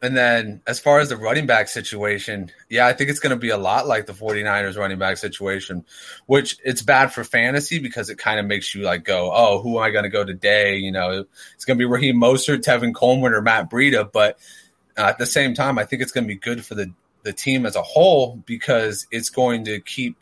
and 0.00 0.16
then 0.16 0.62
as 0.66 0.78
far 0.78 1.00
as 1.00 1.08
the 1.08 1.16
running 1.16 1.46
back 1.46 1.66
situation, 1.66 2.52
yeah, 2.68 2.86
I 2.86 2.92
think 2.92 3.10
it's 3.10 3.18
going 3.18 3.30
to 3.30 3.36
be 3.36 3.50
a 3.50 3.56
lot 3.56 3.88
like 3.88 4.06
the 4.06 4.12
49ers 4.12 4.76
running 4.76 4.98
back 4.98 5.16
situation, 5.16 5.84
which 6.26 6.56
it's 6.64 6.82
bad 6.82 7.12
for 7.12 7.24
fantasy 7.24 7.80
because 7.80 8.08
it 8.08 8.16
kind 8.16 8.38
of 8.38 8.46
makes 8.46 8.74
you 8.74 8.82
like 8.82 9.04
go, 9.04 9.32
oh, 9.34 9.60
who 9.60 9.78
am 9.78 9.82
I 9.82 9.90
going 9.90 10.04
to 10.04 10.10
go 10.10 10.24
today? 10.24 10.76
You 10.76 10.92
know, 10.92 11.24
it's 11.54 11.64
going 11.64 11.76
to 11.76 11.82
be 11.82 11.84
Raheem 11.84 12.16
Mostert, 12.16 12.58
Tevin 12.58 12.94
Coleman, 12.94 13.32
or 13.32 13.42
Matt 13.42 13.70
Breida. 13.70 14.10
But 14.10 14.38
at 14.96 15.18
the 15.18 15.26
same 15.26 15.54
time, 15.54 15.78
I 15.78 15.84
think 15.84 16.00
it's 16.00 16.12
going 16.12 16.24
to 16.24 16.28
be 16.28 16.38
good 16.38 16.64
for 16.64 16.76
the, 16.76 16.92
the 17.24 17.32
team 17.32 17.66
as 17.66 17.74
a 17.74 17.82
whole 17.82 18.36
because 18.46 19.08
it's 19.10 19.30
going 19.30 19.64
to 19.64 19.80
keep, 19.80 20.16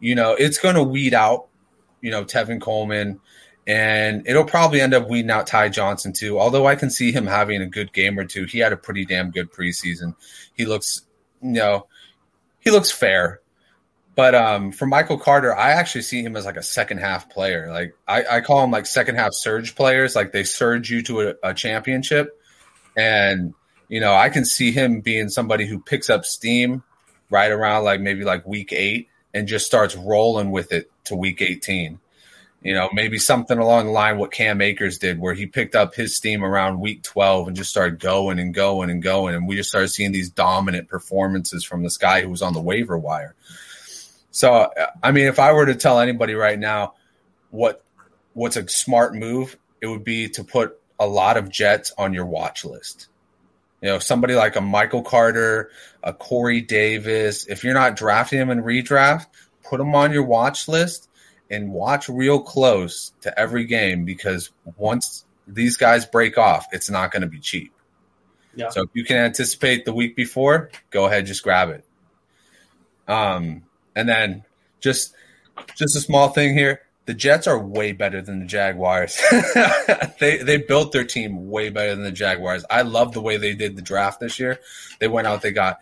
you 0.00 0.14
know, 0.14 0.32
it's 0.32 0.56
going 0.56 0.74
to 0.76 0.82
weed 0.82 1.12
out, 1.12 1.48
you 2.00 2.10
know, 2.10 2.24
Tevin 2.24 2.60
Coleman– 2.62 3.20
and 3.68 4.26
it'll 4.26 4.44
probably 4.44 4.80
end 4.80 4.94
up 4.94 5.10
weeding 5.10 5.30
out 5.30 5.46
Ty 5.46 5.68
Johnson 5.68 6.14
too. 6.14 6.40
Although 6.40 6.66
I 6.66 6.74
can 6.74 6.88
see 6.88 7.12
him 7.12 7.26
having 7.26 7.60
a 7.60 7.66
good 7.66 7.92
game 7.92 8.18
or 8.18 8.24
two. 8.24 8.46
He 8.46 8.58
had 8.60 8.72
a 8.72 8.78
pretty 8.78 9.04
damn 9.04 9.30
good 9.30 9.52
preseason. 9.52 10.16
He 10.54 10.64
looks, 10.64 11.02
you 11.42 11.50
know, 11.50 11.86
he 12.60 12.70
looks 12.70 12.90
fair. 12.90 13.40
But 14.14 14.34
um, 14.34 14.72
for 14.72 14.86
Michael 14.86 15.18
Carter, 15.18 15.54
I 15.54 15.72
actually 15.72 16.02
see 16.02 16.22
him 16.22 16.34
as 16.34 16.46
like 16.46 16.56
a 16.56 16.62
second 16.62 16.98
half 16.98 17.28
player. 17.28 17.70
Like 17.70 17.94
I, 18.08 18.38
I 18.38 18.40
call 18.40 18.64
him 18.64 18.70
like 18.70 18.86
second 18.86 19.16
half 19.16 19.34
surge 19.34 19.76
players. 19.76 20.16
Like 20.16 20.32
they 20.32 20.44
surge 20.44 20.90
you 20.90 21.02
to 21.02 21.20
a, 21.28 21.34
a 21.44 21.54
championship, 21.54 22.40
and 22.96 23.54
you 23.88 24.00
know 24.00 24.14
I 24.14 24.30
can 24.30 24.46
see 24.46 24.72
him 24.72 25.02
being 25.02 25.28
somebody 25.28 25.66
who 25.66 25.78
picks 25.78 26.08
up 26.10 26.24
steam 26.24 26.82
right 27.30 27.52
around 27.52 27.84
like 27.84 28.00
maybe 28.00 28.24
like 28.24 28.46
week 28.46 28.72
eight 28.72 29.08
and 29.34 29.46
just 29.46 29.66
starts 29.66 29.94
rolling 29.94 30.50
with 30.50 30.72
it 30.72 30.90
to 31.04 31.14
week 31.14 31.40
eighteen 31.42 32.00
you 32.62 32.74
know, 32.74 32.88
maybe 32.92 33.18
something 33.18 33.58
along 33.58 33.86
the 33.86 33.92
line 33.92 34.18
what 34.18 34.32
Cam 34.32 34.60
Akers 34.60 34.98
did, 34.98 35.20
where 35.20 35.34
he 35.34 35.46
picked 35.46 35.76
up 35.76 35.94
his 35.94 36.16
steam 36.16 36.44
around 36.44 36.80
week 36.80 37.02
12 37.02 37.48
and 37.48 37.56
just 37.56 37.70
started 37.70 38.00
going 38.00 38.38
and 38.40 38.52
going 38.52 38.90
and 38.90 39.02
going. 39.02 39.34
And 39.34 39.46
we 39.46 39.56
just 39.56 39.68
started 39.68 39.88
seeing 39.88 40.12
these 40.12 40.30
dominant 40.30 40.88
performances 40.88 41.64
from 41.64 41.82
this 41.82 41.96
guy 41.96 42.20
who 42.20 42.30
was 42.30 42.42
on 42.42 42.54
the 42.54 42.60
waiver 42.60 42.98
wire. 42.98 43.36
So, 44.32 44.52
uh, 44.52 44.86
I 45.02 45.12
mean, 45.12 45.26
if 45.26 45.38
I 45.38 45.52
were 45.52 45.66
to 45.66 45.74
tell 45.74 46.00
anybody 46.00 46.34
right 46.34 46.58
now 46.58 46.94
what 47.50 47.84
what's 48.34 48.56
a 48.56 48.68
smart 48.68 49.14
move, 49.14 49.56
it 49.80 49.86
would 49.86 50.04
be 50.04 50.28
to 50.30 50.42
put 50.42 50.80
a 50.98 51.06
lot 51.06 51.36
of 51.36 51.50
Jets 51.50 51.92
on 51.96 52.12
your 52.12 52.26
watch 52.26 52.64
list. 52.64 53.06
You 53.80 53.90
know, 53.90 53.98
somebody 54.00 54.34
like 54.34 54.56
a 54.56 54.60
Michael 54.60 55.02
Carter, 55.02 55.70
a 56.02 56.12
Corey 56.12 56.60
Davis. 56.60 57.46
If 57.46 57.62
you're 57.62 57.74
not 57.74 57.94
drafting 57.94 58.40
him 58.40 58.50
in 58.50 58.62
redraft, 58.62 59.26
put 59.62 59.78
them 59.78 59.94
on 59.94 60.12
your 60.12 60.24
watch 60.24 60.66
list 60.66 61.07
and 61.50 61.72
watch 61.72 62.08
real 62.08 62.40
close 62.40 63.12
to 63.22 63.38
every 63.38 63.64
game 63.64 64.04
because 64.04 64.50
once 64.76 65.24
these 65.46 65.76
guys 65.76 66.04
break 66.04 66.36
off, 66.36 66.66
it's 66.72 66.90
not 66.90 67.10
going 67.10 67.22
to 67.22 67.28
be 67.28 67.40
cheap. 67.40 67.72
Yeah. 68.54 68.70
So 68.70 68.82
if 68.82 68.90
you 68.92 69.04
can 69.04 69.16
anticipate 69.16 69.84
the 69.84 69.94
week 69.94 70.16
before, 70.16 70.70
go 70.90 71.06
ahead, 71.06 71.26
just 71.26 71.42
grab 71.42 71.70
it. 71.70 71.84
Um, 73.06 73.62
and 73.94 74.08
then 74.08 74.44
just 74.80 75.14
just 75.74 75.96
a 75.96 76.00
small 76.00 76.28
thing 76.28 76.54
here. 76.54 76.82
The 77.06 77.14
Jets 77.14 77.46
are 77.46 77.58
way 77.58 77.92
better 77.92 78.20
than 78.20 78.40
the 78.40 78.46
Jaguars. 78.46 79.18
they 80.20 80.38
they 80.38 80.58
built 80.58 80.92
their 80.92 81.04
team 81.04 81.48
way 81.48 81.70
better 81.70 81.94
than 81.94 82.04
the 82.04 82.12
Jaguars. 82.12 82.64
I 82.68 82.82
love 82.82 83.12
the 83.12 83.22
way 83.22 83.38
they 83.38 83.54
did 83.54 83.76
the 83.76 83.82
draft 83.82 84.20
this 84.20 84.38
year. 84.38 84.60
They 84.98 85.08
went 85.08 85.26
out, 85.26 85.40
they 85.40 85.52
got 85.52 85.78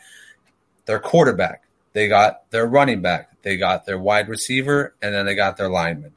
their 0.84 1.00
quarterback, 1.00 1.64
they 1.96 2.08
got 2.08 2.50
their 2.50 2.66
running 2.66 3.00
back, 3.00 3.40
they 3.40 3.56
got 3.56 3.86
their 3.86 3.98
wide 3.98 4.28
receiver, 4.28 4.94
and 5.00 5.14
then 5.14 5.24
they 5.24 5.34
got 5.34 5.56
their 5.56 5.70
lineman. 5.70 6.12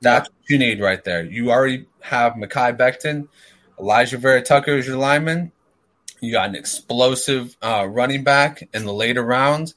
That's 0.00 0.28
what 0.28 0.50
you 0.50 0.58
need 0.58 0.80
right 0.80 1.02
there. 1.04 1.24
You 1.24 1.52
already 1.52 1.86
have 2.00 2.32
Mekhi 2.32 2.76
Becton, 2.76 3.28
Alijah 3.78 4.18
Vera-Tucker 4.18 4.72
is 4.72 4.88
your 4.88 4.96
lineman. 4.96 5.52
You 6.20 6.32
got 6.32 6.48
an 6.48 6.56
explosive 6.56 7.56
uh, 7.62 7.86
running 7.88 8.24
back 8.24 8.68
in 8.74 8.84
the 8.84 8.92
later 8.92 9.22
rounds, 9.22 9.76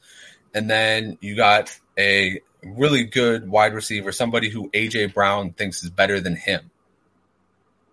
and 0.55 0.67
then 0.67 1.19
you 1.21 1.35
got 1.35 1.77
a 1.95 2.41
really 2.63 3.03
good 3.03 3.47
wide 3.47 3.75
receiver, 3.75 4.11
somebody 4.11 4.49
who 4.49 4.71
AJ 4.71 5.13
Brown 5.13 5.51
thinks 5.51 5.83
is 5.83 5.91
better 5.91 6.19
than 6.19 6.35
him 6.35 6.71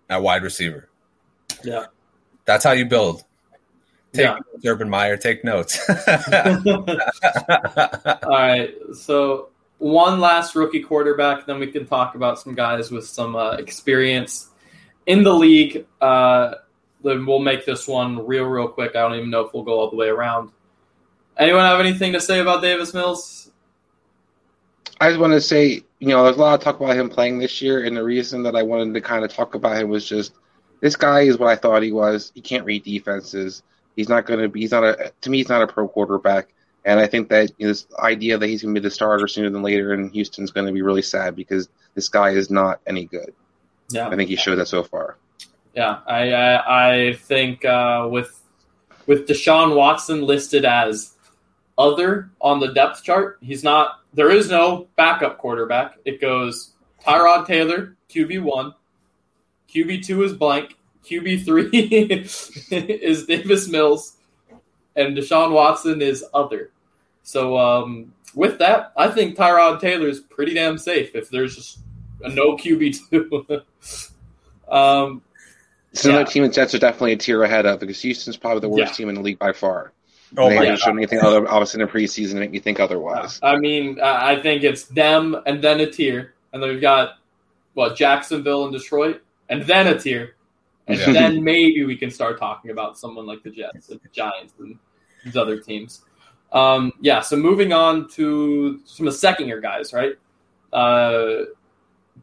at 0.09 0.23
wide 0.23 0.41
receiver. 0.41 0.89
Yeah. 1.63 1.85
That's 2.45 2.63
how 2.63 2.71
you 2.71 2.85
build. 2.85 3.23
Take 4.13 4.23
Yeah. 4.25 4.33
notes, 4.53 4.65
Urban 4.65 4.89
Meyer, 4.89 5.17
take 5.17 5.43
notes. 5.43 5.79
All 5.89 6.85
right. 8.29 8.73
So 8.93 9.49
one 9.79 10.19
last 10.19 10.55
rookie 10.55 10.81
quarterback, 10.81 11.45
then 11.45 11.59
we 11.59 11.67
can 11.67 11.85
talk 11.85 12.15
about 12.15 12.39
some 12.39 12.55
guys 12.55 12.89
with 12.91 13.05
some 13.05 13.35
uh, 13.35 13.51
experience 13.53 14.49
in 15.05 15.23
the 15.23 15.33
league. 15.33 15.85
Uh, 16.01 16.55
then 17.03 17.25
we'll 17.25 17.39
make 17.39 17.65
this 17.65 17.87
one 17.87 18.25
real, 18.25 18.45
real 18.45 18.67
quick. 18.67 18.95
I 18.95 19.01
don't 19.01 19.15
even 19.15 19.29
know 19.29 19.41
if 19.41 19.53
we'll 19.53 19.63
go 19.63 19.79
all 19.79 19.89
the 19.89 19.95
way 19.95 20.07
around. 20.07 20.51
Anyone 21.37 21.61
have 21.61 21.79
anything 21.79 22.13
to 22.13 22.19
say 22.19 22.39
about 22.39 22.61
Davis 22.63 22.93
Mills? 22.93 23.51
I 24.99 25.09
just 25.09 25.19
want 25.19 25.33
to 25.33 25.41
say, 25.41 25.83
you 25.99 26.07
know, 26.07 26.23
there's 26.23 26.37
a 26.37 26.39
lot 26.39 26.55
of 26.55 26.61
talk 26.61 26.79
about 26.79 26.95
him 26.97 27.07
playing 27.09 27.37
this 27.37 27.61
year, 27.61 27.83
and 27.83 27.95
the 27.95 28.03
reason 28.03 28.41
that 28.43 28.55
I 28.55 28.63
wanted 28.63 28.95
to 28.95 29.01
kind 29.01 29.23
of 29.23 29.31
talk 29.31 29.53
about 29.53 29.77
him 29.77 29.89
was 29.89 30.07
just 30.09 30.33
this 30.79 30.95
guy 30.95 31.21
is 31.21 31.37
what 31.37 31.49
I 31.49 31.55
thought 31.55 31.83
he 31.83 31.91
was. 31.91 32.31
He 32.33 32.41
can't 32.41 32.65
read 32.65 32.83
defenses. 32.83 33.61
He's 33.97 34.07
not 34.07 34.27
going 34.27 34.39
to 34.39 34.47
be. 34.47 34.61
He's 34.61 34.71
not 34.71 34.83
a. 34.83 35.11
To 35.21 35.29
me, 35.29 35.37
he's 35.37 35.49
not 35.49 35.63
a 35.63 35.67
pro 35.67 35.87
quarterback. 35.89 36.53
And 36.85 36.99
I 36.99 37.07
think 37.07 37.29
that 37.29 37.51
you 37.57 37.65
know, 37.65 37.73
this 37.73 37.87
idea 37.99 38.37
that 38.37 38.47
he's 38.47 38.61
going 38.61 38.73
to 38.73 38.79
be 38.79 38.83
the 38.83 38.91
starter 38.91 39.27
sooner 39.27 39.49
than 39.49 39.63
later 39.63 39.93
in 39.93 40.09
Houston 40.11 40.43
is 40.45 40.51
going 40.51 40.67
to 40.67 40.71
be 40.71 40.83
really 40.83 41.01
sad 41.01 41.35
because 41.35 41.67
this 41.95 42.07
guy 42.07 42.29
is 42.29 42.49
not 42.49 42.79
any 42.85 43.05
good. 43.05 43.33
Yeah. 43.89 44.07
I 44.07 44.15
think 44.15 44.29
he 44.29 44.35
showed 44.35 44.57
that 44.57 44.67
so 44.67 44.83
far. 44.83 45.17
Yeah, 45.73 45.99
I 46.05 46.31
I, 46.31 47.07
I 47.07 47.13
think 47.13 47.65
uh, 47.65 48.07
with 48.09 48.39
with 49.07 49.27
Deshaun 49.27 49.75
Watson 49.75 50.21
listed 50.21 50.63
as 50.63 51.15
other 51.75 52.29
on 52.39 52.59
the 52.59 52.67
depth 52.67 53.03
chart, 53.03 53.39
he's 53.41 53.63
not. 53.63 53.99
There 54.13 54.29
is 54.29 54.49
no 54.49 54.87
backup 54.95 55.39
quarterback. 55.39 55.95
It 56.05 56.21
goes 56.21 56.73
Tyrod 57.03 57.47
Taylor, 57.47 57.97
QB 58.09 58.43
one, 58.43 58.75
QB 59.73 60.05
two 60.05 60.23
is 60.23 60.33
blank, 60.33 60.76
QB 61.07 61.45
three 61.45 61.69
is 62.71 63.25
Davis 63.25 63.67
Mills, 63.67 64.17
and 64.95 65.15
Deshaun 65.17 65.51
Watson 65.51 66.01
is 66.01 66.23
other. 66.33 66.71
So 67.23 67.57
um, 67.57 68.13
with 68.35 68.59
that, 68.59 68.91
I 68.97 69.09
think 69.09 69.37
Tyrod 69.37 69.79
Taylor 69.79 70.07
is 70.07 70.19
pretty 70.19 70.53
damn 70.53 70.77
safe 70.77 71.15
if 71.15 71.29
there's 71.29 71.55
just 71.55 71.79
a 72.23 72.29
no 72.29 72.55
QB 72.57 73.09
two. 73.09 73.61
um, 74.73 75.21
So 75.93 76.09
Yeah. 76.09 76.15
another 76.15 76.29
team 76.31 76.43
and 76.43 76.53
Jets 76.53 76.73
are 76.75 76.79
definitely 76.79 77.13
a 77.13 77.17
tier 77.17 77.43
ahead 77.43 77.65
of 77.65 77.79
because 77.79 78.01
Houston's 78.01 78.37
probably 78.37 78.61
the 78.61 78.69
worst 78.69 78.91
Yeah. 78.91 78.95
team 78.97 79.09
in 79.09 79.15
the 79.15 79.21
league 79.21 79.39
by 79.39 79.53
far. 79.53 79.93
Oh 80.37 80.49
they 80.49 80.55
my 80.55 80.63
haven't 80.65 80.79
shown 80.81 80.97
anything 80.97 81.19
other, 81.21 81.47
obviously 81.49 81.81
in 81.81 81.87
the 81.87 81.91
preseason 81.93 82.31
to 82.33 82.39
make 82.39 82.51
me 82.51 82.59
think 82.59 82.79
otherwise. 82.81 83.39
I 83.41 83.55
mean, 83.57 83.99
I 84.01 84.33
I 84.33 84.41
think 84.41 84.63
it's 84.63 84.83
them 84.83 85.37
and 85.45 85.63
then 85.63 85.79
a 85.79 85.89
tier, 85.89 86.33
and 86.51 86.61
then 86.61 86.69
we've 86.69 86.81
got 86.81 87.19
what 87.75 87.95
Jacksonville 87.95 88.65
and 88.65 88.73
Detroit, 88.73 89.21
and 89.47 89.63
then 89.63 89.87
a 89.87 89.97
tier, 89.97 90.35
and 90.87 90.97
Yeah. 90.99 91.11
then 91.13 91.43
maybe 91.43 91.83
we 91.85 91.95
can 91.95 92.09
start 92.09 92.39
talking 92.39 92.71
about 92.71 92.97
someone 92.97 93.25
like 93.25 93.43
the 93.43 93.49
Jets 93.49 93.89
and 93.89 93.99
the 94.01 94.09
Giants 94.09 94.53
and 94.59 94.77
these 95.23 95.35
other 95.37 95.59
teams. 95.59 96.03
Um, 96.51 96.93
yeah. 97.01 97.19
So 97.21 97.35
moving 97.35 97.73
on 97.73 98.07
to 98.11 98.79
some 98.85 99.07
of 99.07 99.13
the 99.13 99.19
second 99.19 99.47
year 99.47 99.59
guys, 99.59 99.91
right? 99.93 100.13
Uh, 100.71 101.45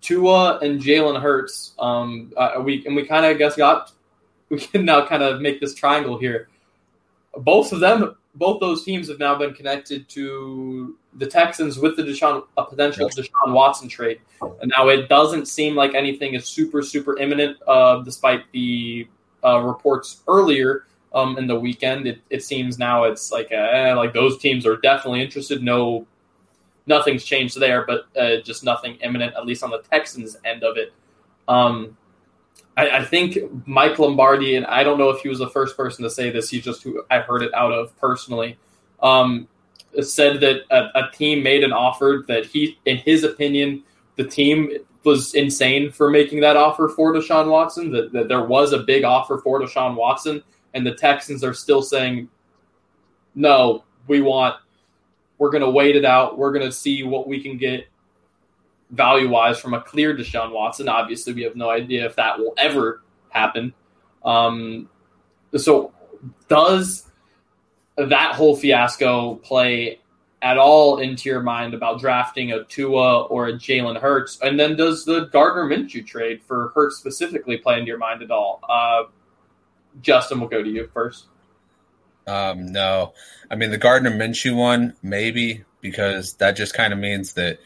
Tua 0.00 0.58
and 0.60 0.80
Jalen 0.80 1.20
Hurts. 1.20 1.74
Um, 1.78 2.32
uh, 2.36 2.60
we 2.62 2.84
and 2.86 2.96
we 2.96 3.04
kind 3.06 3.26
of 3.26 3.38
guess 3.38 3.56
got 3.56 3.92
we 4.48 4.58
can 4.58 4.84
now 4.84 5.06
kind 5.06 5.22
of 5.22 5.40
make 5.40 5.60
this 5.60 5.74
triangle 5.74 6.18
here. 6.18 6.48
Both 7.36 7.72
of 7.72 7.80
them, 7.80 8.16
both 8.34 8.60
those 8.60 8.84
teams 8.84 9.08
have 9.08 9.18
now 9.18 9.34
been 9.36 9.54
connected 9.54 10.08
to 10.10 10.96
the 11.16 11.26
Texans 11.26 11.78
with 11.78 11.96
the 11.96 12.02
Deshaun, 12.02 12.44
a 12.56 12.64
potential 12.64 13.08
Deshaun 13.08 13.52
Watson 13.52 13.88
trade. 13.88 14.20
And 14.40 14.72
now 14.76 14.88
it 14.88 15.08
doesn't 15.08 15.46
seem 15.46 15.74
like 15.74 15.94
anything 15.94 16.34
is 16.34 16.46
super, 16.46 16.82
super 16.82 17.18
imminent, 17.18 17.56
uh, 17.66 18.02
despite 18.02 18.50
the 18.52 19.08
uh, 19.44 19.60
reports 19.60 20.22
earlier 20.26 20.86
um, 21.12 21.38
in 21.38 21.46
the 21.46 21.58
weekend. 21.58 22.06
It, 22.06 22.20
it 22.30 22.42
seems 22.42 22.78
now 22.78 23.04
it's 23.04 23.30
like 23.30 23.52
eh, 23.52 23.94
like 23.94 24.12
those 24.12 24.38
teams 24.38 24.66
are 24.66 24.76
definitely 24.76 25.22
interested. 25.22 25.62
No, 25.62 26.06
nothing's 26.86 27.24
changed 27.24 27.58
there, 27.58 27.86
but 27.86 28.06
uh, 28.18 28.42
just 28.42 28.64
nothing 28.64 28.96
imminent, 28.96 29.34
at 29.36 29.46
least 29.46 29.62
on 29.62 29.70
the 29.70 29.82
Texans 29.90 30.36
end 30.44 30.64
of 30.64 30.76
it. 30.76 30.92
Um, 31.46 31.96
I, 32.76 32.90
I 32.90 33.04
think 33.04 33.38
Mike 33.66 33.98
Lombardi, 33.98 34.56
and 34.56 34.66
I 34.66 34.82
don't 34.82 34.98
know 34.98 35.10
if 35.10 35.20
he 35.20 35.28
was 35.28 35.38
the 35.38 35.50
first 35.50 35.76
person 35.76 36.02
to 36.02 36.10
say 36.10 36.30
this. 36.30 36.50
He's 36.50 36.64
just 36.64 36.82
who 36.82 37.04
I 37.10 37.20
heard 37.20 37.42
it 37.42 37.54
out 37.54 37.72
of 37.72 37.96
personally. 37.98 38.58
Um, 39.00 39.48
said 40.02 40.40
that 40.40 40.62
a, 40.70 41.06
a 41.06 41.10
team 41.12 41.42
made 41.42 41.64
an 41.64 41.72
offer 41.72 42.24
that 42.28 42.46
he, 42.46 42.78
in 42.84 42.96
his 42.98 43.24
opinion, 43.24 43.82
the 44.16 44.24
team 44.24 44.70
was 45.04 45.34
insane 45.34 45.90
for 45.90 46.10
making 46.10 46.40
that 46.40 46.56
offer 46.56 46.88
for 46.88 47.12
Deshaun 47.12 47.48
Watson. 47.48 47.90
That, 47.92 48.12
that 48.12 48.28
there 48.28 48.44
was 48.44 48.72
a 48.72 48.78
big 48.78 49.04
offer 49.04 49.38
for 49.38 49.60
Deshaun 49.60 49.94
Watson, 49.96 50.42
and 50.72 50.86
the 50.86 50.94
Texans 50.94 51.44
are 51.44 51.54
still 51.54 51.82
saying, 51.82 52.28
"No, 53.34 53.84
we 54.06 54.20
want. 54.20 54.56
We're 55.38 55.50
going 55.50 55.62
to 55.62 55.70
wait 55.70 55.96
it 55.96 56.04
out. 56.04 56.38
We're 56.38 56.52
going 56.52 56.64
to 56.64 56.72
see 56.72 57.02
what 57.02 57.26
we 57.26 57.42
can 57.42 57.58
get 57.58 57.86
value 58.90 59.28
wise 59.28 59.58
from 59.58 59.74
a 59.74 59.80
clear 59.80 60.16
Deshaun 60.16 60.52
Watson. 60.52 60.88
Obviously, 60.88 61.32
we 61.32 61.42
have 61.42 61.56
no 61.56 61.70
idea 61.70 62.06
if 62.06 62.16
that 62.16 62.38
will 62.38 62.54
ever 62.56 63.02
happen. 63.30 63.74
Um, 64.24 64.88
so, 65.56 65.92
does 66.48 67.10
that 67.96 68.34
whole 68.34 68.56
fiasco 68.56 69.36
play 69.36 70.00
at 70.42 70.58
all 70.58 70.98
into 70.98 71.28
your 71.28 71.40
mind 71.40 71.72
about 71.74 72.00
drafting 72.00 72.52
a 72.52 72.64
Tua 72.64 73.22
or 73.22 73.48
a 73.48 73.52
Jalen 73.54 74.00
Hurts? 74.00 74.38
And 74.42 74.60
then 74.60 74.76
does 74.76 75.04
the 75.04 75.26
Gardner 75.32 75.64
Minshew 75.64 76.06
trade 76.06 76.42
for 76.42 76.72
Hurts 76.74 76.96
specifically 76.96 77.56
play 77.56 77.78
into 77.78 77.88
your 77.88 77.98
mind 77.98 78.22
at 78.22 78.30
all? 78.30 78.60
Uh, 78.68 79.04
Justin, 80.02 80.40
we'll 80.40 80.48
go 80.48 80.62
to 80.62 80.68
you 80.68 80.88
first. 80.92 81.26
Um, 82.26 82.72
no, 82.72 83.12
I 83.50 83.56
mean 83.56 83.70
the 83.70 83.78
Gardner 83.78 84.10
Minshew 84.10 84.56
one, 84.56 84.96
maybe 85.02 85.64
because 85.80 86.34
that 86.34 86.56
just 86.56 86.74
kind 86.74 86.92
of 86.92 86.98
means 86.98 87.34
that 87.34 87.58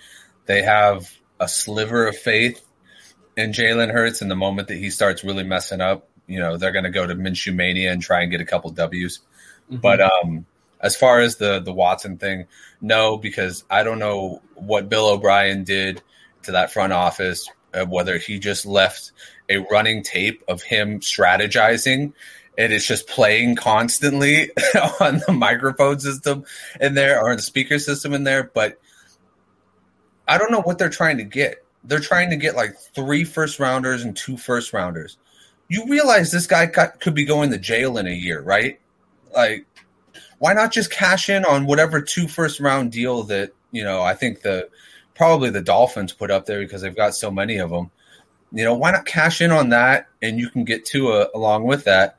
they 0.47 0.63
have 0.63 1.09
a 1.39 1.47
sliver 1.47 2.07
of 2.09 2.17
faith 2.17 2.61
in 3.37 3.53
Jalen 3.53 3.93
Hurts. 3.93 4.21
And 4.21 4.31
the 4.31 4.37
moment 4.37 4.69
that 4.69 4.77
he 4.77 4.91
starts 4.91 5.23
really 5.23 5.45
messing 5.45 5.81
up, 5.81 6.09
you 6.27 6.41
know, 6.41 6.57
they're 6.57 6.73
going 6.73 6.85
to 6.85 6.91
go 6.91 7.07
to 7.07 7.15
Minshew 7.15 7.55
mania 7.55 7.93
and 7.93 8.03
try 8.03 8.23
and 8.23 8.31
get 8.31 8.41
a 8.41 8.45
couple 8.45 8.71
W's. 8.71 9.21
But 9.71 10.01
um, 10.01 10.47
as 10.81 10.97
far 10.97 11.21
as 11.21 11.37
the 11.37 11.61
the 11.61 11.73
Watson 11.73 12.19
thing, 12.19 12.47
no, 12.81 13.17
because 13.17 13.65
I 13.71 13.83
don't 13.83 13.99
know 13.99 14.43
what 14.55 14.89
Bill 14.89 15.09
O'Brien 15.09 15.65
did 15.65 16.03
to 16.45 16.53
that 16.53 16.73
front 16.73 16.93
office, 16.93 17.49
uh, 17.75 17.85
whether 17.85 18.19
he 18.19 18.39
just 18.39 18.67
left 18.67 19.13
a 19.49 19.59
running 19.59 20.03
tape 20.03 20.43
of 20.49 20.63
him 20.63 21.01
strategizing 21.01 22.13
and 22.59 22.73
it's 22.73 22.87
just 22.87 23.07
playing 23.07 23.55
constantly 23.55 24.51
on 25.01 25.23
the 25.27 25.33
microphone 25.33 26.01
system 26.01 26.45
in 26.81 26.95
there 26.95 27.23
or 27.23 27.35
the 27.37 27.43
speaker 27.43 27.79
system 27.79 28.13
in 28.13 28.25
there. 28.25 28.51
But 28.53 28.79
I 30.27 30.37
don't 30.39 30.51
know 30.51 30.61
what 30.61 30.77
they're 30.77 30.91
trying 30.91 31.19
to 31.19 31.25
get. 31.25 31.65
They're 31.85 32.01
trying 32.01 32.31
to 32.31 32.37
get 32.37 32.57
like 32.57 32.77
three 32.95 33.25
first 33.25 33.61
rounders 33.61 34.03
and 34.03 34.15
two 34.15 34.37
first 34.37 34.73
rounders. 34.73 35.17
You 35.69 35.87
realize 35.89 36.33
this 36.33 36.49
guy 36.49 36.67
got, 36.67 37.01
could 37.01 37.15
be 37.15 37.25
going 37.25 37.51
to 37.53 37.59
jail 37.59 37.97
in 37.97 38.09
a 38.09 38.13
year, 38.13 38.43
right? 38.43 38.81
Like, 39.35 39.67
why 40.39 40.53
not 40.53 40.73
just 40.73 40.91
cash 40.91 41.29
in 41.29 41.45
on 41.45 41.67
whatever 41.67 42.01
two 42.01 42.29
first 42.29 42.61
round 42.61 42.93
deal 42.93 43.25
that 43.25 43.53
you 43.71 43.85
know, 43.85 44.03
I 44.03 44.15
think 44.15 44.43
the 44.43 44.69
probably 45.15 45.51
the 45.51 45.63
Dolphins 45.63 46.13
put 46.13 46.31
up 46.31 46.47
there 46.47 46.61
because 46.61 46.83
they've 46.83 46.95
got 46.95 47.15
so 47.15 47.31
many 47.31 47.59
of 47.59 47.71
them. 47.71 47.91
You 48.53 48.65
know, 48.65 48.75
why 48.75 48.93
not 48.93 49.05
cash 49.05 49.41
in 49.41 49.51
on 49.51 49.71
that 49.71 50.07
and 50.23 50.39
you 50.39 50.49
can 50.49 50.65
get 50.65 50.87
Tua 50.87 51.29
along 51.35 51.65
with 51.65 51.85
that? 51.85 52.17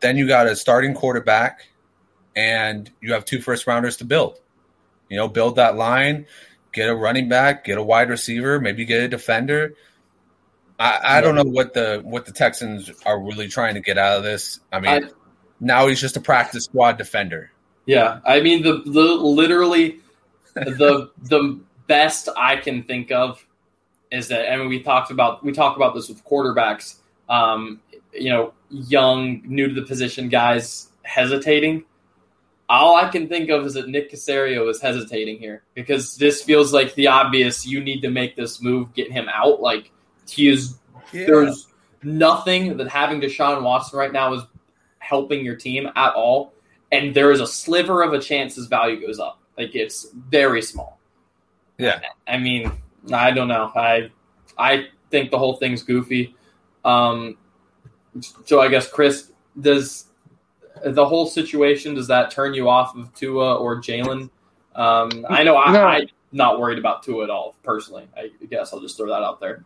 Then 0.00 0.16
you 0.16 0.28
got 0.28 0.46
a 0.46 0.54
starting 0.54 0.94
quarterback 0.94 1.66
and 2.36 2.90
you 3.00 3.12
have 3.12 3.24
two 3.24 3.40
first 3.40 3.66
rounders 3.66 3.96
to 3.98 4.04
build. 4.04 4.40
You 5.08 5.16
know, 5.16 5.28
build 5.28 5.56
that 5.56 5.76
line, 5.76 6.26
get 6.72 6.88
a 6.88 6.94
running 6.94 7.28
back, 7.28 7.64
get 7.64 7.78
a 7.78 7.82
wide 7.82 8.08
receiver, 8.08 8.60
maybe 8.60 8.84
get 8.84 9.02
a 9.02 9.08
defender. 9.08 9.74
I, 10.78 11.18
I 11.18 11.20
don't 11.20 11.34
know 11.34 11.44
what 11.44 11.72
the 11.74 12.00
what 12.04 12.26
the 12.26 12.32
Texans 12.32 12.90
are 13.04 13.20
really 13.20 13.48
trying 13.48 13.74
to 13.74 13.80
get 13.80 13.96
out 13.98 14.18
of 14.18 14.24
this. 14.24 14.60
I 14.72 14.80
mean, 14.80 15.04
I, 15.04 15.08
now 15.64 15.88
he's 15.88 16.00
just 16.00 16.16
a 16.16 16.20
practice 16.20 16.64
squad 16.64 16.98
defender. 16.98 17.50
Yeah, 17.86 18.20
I 18.24 18.40
mean 18.40 18.62
the, 18.62 18.82
the 18.84 19.00
literally 19.00 20.00
the 20.54 21.10
the 21.22 21.60
best 21.86 22.28
I 22.36 22.56
can 22.56 22.84
think 22.84 23.10
of 23.10 23.44
is 24.10 24.28
that 24.28 24.50
I 24.50 24.56
mean 24.56 24.68
we 24.68 24.82
talked 24.82 25.10
about 25.10 25.44
we 25.44 25.52
talked 25.52 25.76
about 25.76 25.94
this 25.94 26.08
with 26.08 26.24
quarterbacks. 26.24 26.96
Um, 27.28 27.80
you 28.12 28.30
know, 28.30 28.52
young, 28.70 29.42
new 29.44 29.68
to 29.68 29.74
the 29.74 29.86
position 29.86 30.28
guys 30.28 30.88
hesitating. 31.02 31.84
All 32.68 32.96
I 32.96 33.08
can 33.08 33.28
think 33.28 33.50
of 33.50 33.66
is 33.66 33.74
that 33.74 33.88
Nick 33.88 34.10
Caserio 34.10 34.70
is 34.70 34.80
hesitating 34.80 35.38
here 35.38 35.62
because 35.74 36.16
this 36.16 36.42
feels 36.42 36.72
like 36.72 36.94
the 36.94 37.08
obvious. 37.08 37.66
You 37.66 37.82
need 37.82 38.02
to 38.02 38.10
make 38.10 38.36
this 38.36 38.62
move, 38.62 38.94
get 38.94 39.10
him 39.10 39.28
out. 39.32 39.60
Like 39.60 39.90
he 40.28 40.48
is. 40.48 40.76
Yeah. 41.12 41.26
There's 41.26 41.68
nothing 42.02 42.76
that 42.76 42.88
having 42.88 43.20
Deshaun 43.20 43.62
Watson 43.62 43.98
right 43.98 44.12
now 44.12 44.34
is 44.34 44.42
helping 45.04 45.44
your 45.44 45.56
team 45.56 45.88
at 45.94 46.14
all, 46.14 46.52
and 46.90 47.14
there 47.14 47.30
is 47.30 47.40
a 47.40 47.46
sliver 47.46 48.02
of 48.02 48.12
a 48.12 48.20
chance 48.20 48.56
his 48.56 48.66
value 48.66 49.04
goes 49.06 49.18
up. 49.18 49.38
Like 49.56 49.74
it's 49.74 50.08
very 50.12 50.62
small. 50.62 50.98
Yeah. 51.78 52.00
I 52.26 52.38
mean, 52.38 52.72
I 53.12 53.30
don't 53.30 53.48
know. 53.48 53.70
I 53.74 54.10
I 54.58 54.88
think 55.10 55.30
the 55.30 55.38
whole 55.38 55.56
thing's 55.56 55.82
goofy. 55.82 56.34
Um, 56.84 57.36
so 58.44 58.60
I 58.60 58.68
guess 58.68 58.88
Chris, 58.88 59.30
does 59.60 60.06
the 60.84 61.06
whole 61.06 61.26
situation 61.26 61.94
does 61.94 62.08
that 62.08 62.30
turn 62.30 62.54
you 62.54 62.68
off 62.68 62.96
of 62.96 63.12
Tua 63.14 63.56
or 63.56 63.80
Jalen? 63.80 64.30
Um, 64.74 65.26
I 65.28 65.44
know 65.44 65.56
I, 65.56 65.72
no. 65.72 65.84
I'm 65.84 66.08
not 66.32 66.60
worried 66.60 66.78
about 66.78 67.02
Tua 67.02 67.24
at 67.24 67.30
all 67.30 67.54
personally. 67.62 68.08
I 68.16 68.30
guess 68.50 68.72
I'll 68.72 68.80
just 68.80 68.96
throw 68.96 69.08
that 69.08 69.22
out 69.22 69.40
there. 69.40 69.64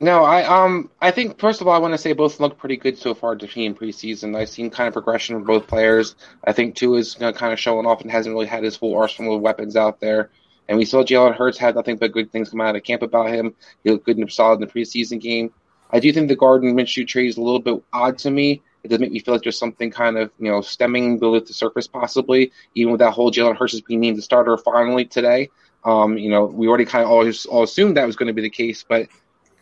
No, 0.00 0.22
I 0.22 0.44
um 0.44 0.90
I 1.00 1.10
think 1.10 1.40
first 1.40 1.60
of 1.60 1.66
all 1.66 1.74
I 1.74 1.78
want 1.78 1.92
to 1.92 1.98
say 1.98 2.12
both 2.12 2.38
look 2.38 2.56
pretty 2.56 2.76
good 2.76 2.98
so 2.98 3.14
far 3.14 3.34
to 3.34 3.48
me 3.56 3.66
in 3.66 3.74
preseason. 3.74 4.36
I've 4.36 4.48
seen 4.48 4.70
kind 4.70 4.86
of 4.86 4.92
progression 4.92 5.34
from 5.36 5.44
both 5.44 5.66
players. 5.66 6.14
I 6.44 6.52
think 6.52 6.76
Tua 6.76 6.98
is 6.98 7.16
you 7.16 7.22
know, 7.22 7.32
kind 7.32 7.52
of 7.52 7.58
showing 7.58 7.84
off 7.84 8.00
and 8.02 8.10
hasn't 8.10 8.32
really 8.32 8.46
had 8.46 8.62
his 8.62 8.76
full 8.76 8.96
arsenal 8.96 9.34
of 9.36 9.42
weapons 9.42 9.74
out 9.74 9.98
there. 10.00 10.30
And 10.68 10.78
we 10.78 10.84
saw 10.84 11.02
Jalen 11.02 11.34
Hurts 11.34 11.58
had 11.58 11.74
nothing 11.74 11.96
but 11.96 12.12
good 12.12 12.30
things 12.30 12.50
come 12.50 12.60
out 12.60 12.76
of 12.76 12.84
camp 12.84 13.02
about 13.02 13.30
him. 13.30 13.54
He 13.82 13.90
looked 13.90 14.04
good 14.04 14.18
and 14.18 14.30
solid 14.30 14.60
in 14.60 14.68
the 14.68 14.72
preseason 14.72 15.20
game. 15.20 15.52
I 15.90 15.98
do 15.98 16.12
think 16.12 16.28
the 16.28 16.36
Gardner 16.36 16.72
Minshew 16.72 17.06
trade 17.06 17.30
is 17.30 17.38
a 17.38 17.42
little 17.42 17.60
bit 17.60 17.82
odd 17.92 18.18
to 18.18 18.30
me. 18.30 18.62
It 18.84 18.88
does 18.88 19.00
make 19.00 19.10
me 19.10 19.18
feel 19.18 19.34
like 19.34 19.42
there's 19.42 19.58
something 19.58 19.90
kind 19.90 20.16
of 20.16 20.30
you 20.38 20.50
know 20.50 20.60
stemming 20.60 21.18
below 21.18 21.40
the 21.40 21.52
surface 21.52 21.88
possibly. 21.88 22.52
Even 22.76 22.92
with 22.92 23.00
that 23.00 23.12
whole 23.14 23.32
Jalen 23.32 23.56
Hurts 23.56 23.80
being 23.80 24.00
named 24.00 24.18
the 24.18 24.22
starter 24.22 24.56
finally 24.58 25.06
today. 25.06 25.50
Um, 25.84 26.18
you 26.18 26.30
know, 26.30 26.44
we 26.44 26.68
already 26.68 26.84
kind 26.84 27.04
of 27.04 27.10
always 27.10 27.46
all 27.46 27.64
assumed 27.64 27.96
that 27.96 28.06
was 28.06 28.16
going 28.16 28.26
to 28.28 28.32
be 28.32 28.42
the 28.42 28.50
case, 28.50 28.84
but 28.86 29.08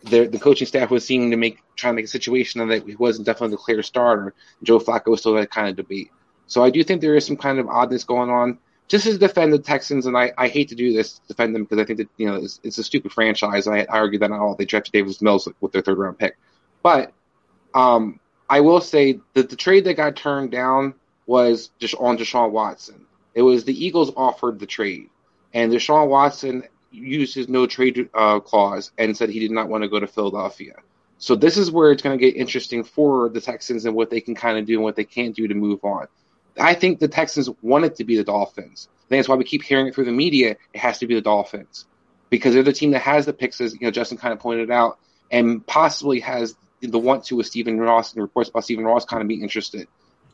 the, 0.03 0.27
the 0.27 0.39
coaching 0.39 0.67
staff 0.67 0.89
was 0.89 1.05
seeming 1.05 1.31
to 1.31 1.37
make 1.37 1.59
trying 1.75 1.93
to 1.93 1.95
make 1.95 2.05
a 2.05 2.09
situation 2.09 2.67
that 2.67 2.87
he 2.87 2.95
wasn't 2.95 3.25
definitely 3.25 3.55
the 3.55 3.61
clear 3.61 3.83
starter. 3.83 4.33
Joe 4.63 4.79
Flacco 4.79 5.07
was 5.07 5.21
still 5.21 5.33
that 5.33 5.51
kind 5.51 5.67
of 5.67 5.75
debate. 5.75 6.11
So 6.47 6.63
I 6.63 6.69
do 6.69 6.83
think 6.83 7.01
there 7.01 7.15
is 7.15 7.25
some 7.25 7.37
kind 7.37 7.59
of 7.59 7.67
oddness 7.67 8.03
going 8.03 8.29
on. 8.29 8.59
Just 8.87 9.05
to 9.05 9.17
defend 9.17 9.51
the 9.51 9.59
Texans, 9.59 10.05
and 10.05 10.15
I, 10.15 10.31
I 10.37 10.47
hate 10.47 10.69
to 10.69 10.75
do 10.75 10.93
this, 10.93 11.19
defend 11.27 11.53
them 11.53 11.63
because 11.63 11.79
I 11.79 11.83
think 11.83 11.99
that 11.99 12.07
you 12.15 12.25
know 12.25 12.35
it's, 12.35 12.61
it's 12.63 12.77
a 12.77 12.83
stupid 12.83 13.11
franchise. 13.11 13.67
I, 13.67 13.79
I 13.79 13.85
argue 13.99 14.17
that 14.19 14.29
not 14.29 14.39
all 14.39 14.55
they 14.55 14.63
drafted 14.63 14.93
Davis 14.93 15.21
Mills 15.21 15.47
with 15.59 15.73
their 15.73 15.81
third 15.81 15.97
round 15.97 16.17
pick, 16.17 16.37
but 16.83 17.11
um, 17.73 18.21
I 18.49 18.61
will 18.61 18.79
say 18.79 19.19
that 19.33 19.49
the 19.49 19.57
trade 19.57 19.83
that 19.85 19.95
got 19.95 20.15
turned 20.15 20.51
down 20.51 20.93
was 21.25 21.71
just 21.79 21.95
on 21.95 22.17
Deshaun 22.17 22.51
Watson. 22.51 23.05
It 23.33 23.41
was 23.41 23.65
the 23.65 23.85
Eagles 23.85 24.13
offered 24.15 24.57
the 24.57 24.65
trade, 24.65 25.09
and 25.53 25.69
Deshaun 25.69 26.07
Watson 26.07 26.63
used 26.91 27.35
his 27.35 27.49
no 27.49 27.67
trade 27.67 28.09
uh, 28.13 28.39
clause 28.39 28.91
and 28.97 29.15
said 29.15 29.29
he 29.29 29.39
did 29.39 29.51
not 29.51 29.69
want 29.69 29.83
to 29.83 29.89
go 29.89 29.99
to 29.99 30.07
Philadelphia. 30.07 30.75
So 31.19 31.35
this 31.35 31.57
is 31.57 31.71
where 31.71 31.91
it's 31.91 32.03
going 32.03 32.17
to 32.17 32.23
get 32.23 32.35
interesting 32.35 32.83
for 32.83 33.29
the 33.29 33.41
Texans 33.41 33.85
and 33.85 33.95
what 33.95 34.09
they 34.09 34.21
can 34.21 34.35
kind 34.35 34.57
of 34.57 34.65
do 34.65 34.75
and 34.75 34.83
what 34.83 34.95
they 34.95 35.03
can't 35.03 35.35
do 35.35 35.47
to 35.47 35.55
move 35.55 35.83
on. 35.83 36.07
I 36.59 36.73
think 36.73 36.99
the 36.99 37.07
Texans 37.07 37.49
want 37.61 37.85
it 37.85 37.95
to 37.97 38.03
be 38.03 38.17
the 38.17 38.23
Dolphins. 38.23 38.87
I 38.91 39.09
think 39.09 39.19
that's 39.19 39.29
why 39.29 39.35
we 39.35 39.43
keep 39.43 39.63
hearing 39.63 39.87
it 39.87 39.95
through 39.95 40.05
the 40.05 40.11
media. 40.11 40.57
It 40.73 40.79
has 40.79 40.99
to 40.99 41.07
be 41.07 41.15
the 41.15 41.21
Dolphins 41.21 41.85
because 42.29 42.53
they're 42.53 42.63
the 42.63 42.73
team 42.73 42.91
that 42.91 43.01
has 43.01 43.25
the 43.25 43.33
picks, 43.33 43.61
as 43.61 43.73
you 43.73 43.79
know, 43.81 43.91
Justin 43.91 44.17
kind 44.17 44.33
of 44.33 44.39
pointed 44.39 44.69
out, 44.69 44.99
and 45.31 45.65
possibly 45.65 46.19
has 46.19 46.55
the 46.81 46.99
want 46.99 47.25
to 47.25 47.35
with 47.35 47.47
Stephen 47.47 47.79
Ross 47.79 48.13
and 48.13 48.21
reports 48.21 48.49
about 48.49 48.63
Stephen 48.63 48.85
Ross 48.85 49.05
kind 49.05 49.21
of 49.21 49.27
being 49.27 49.41
interested. 49.41 49.87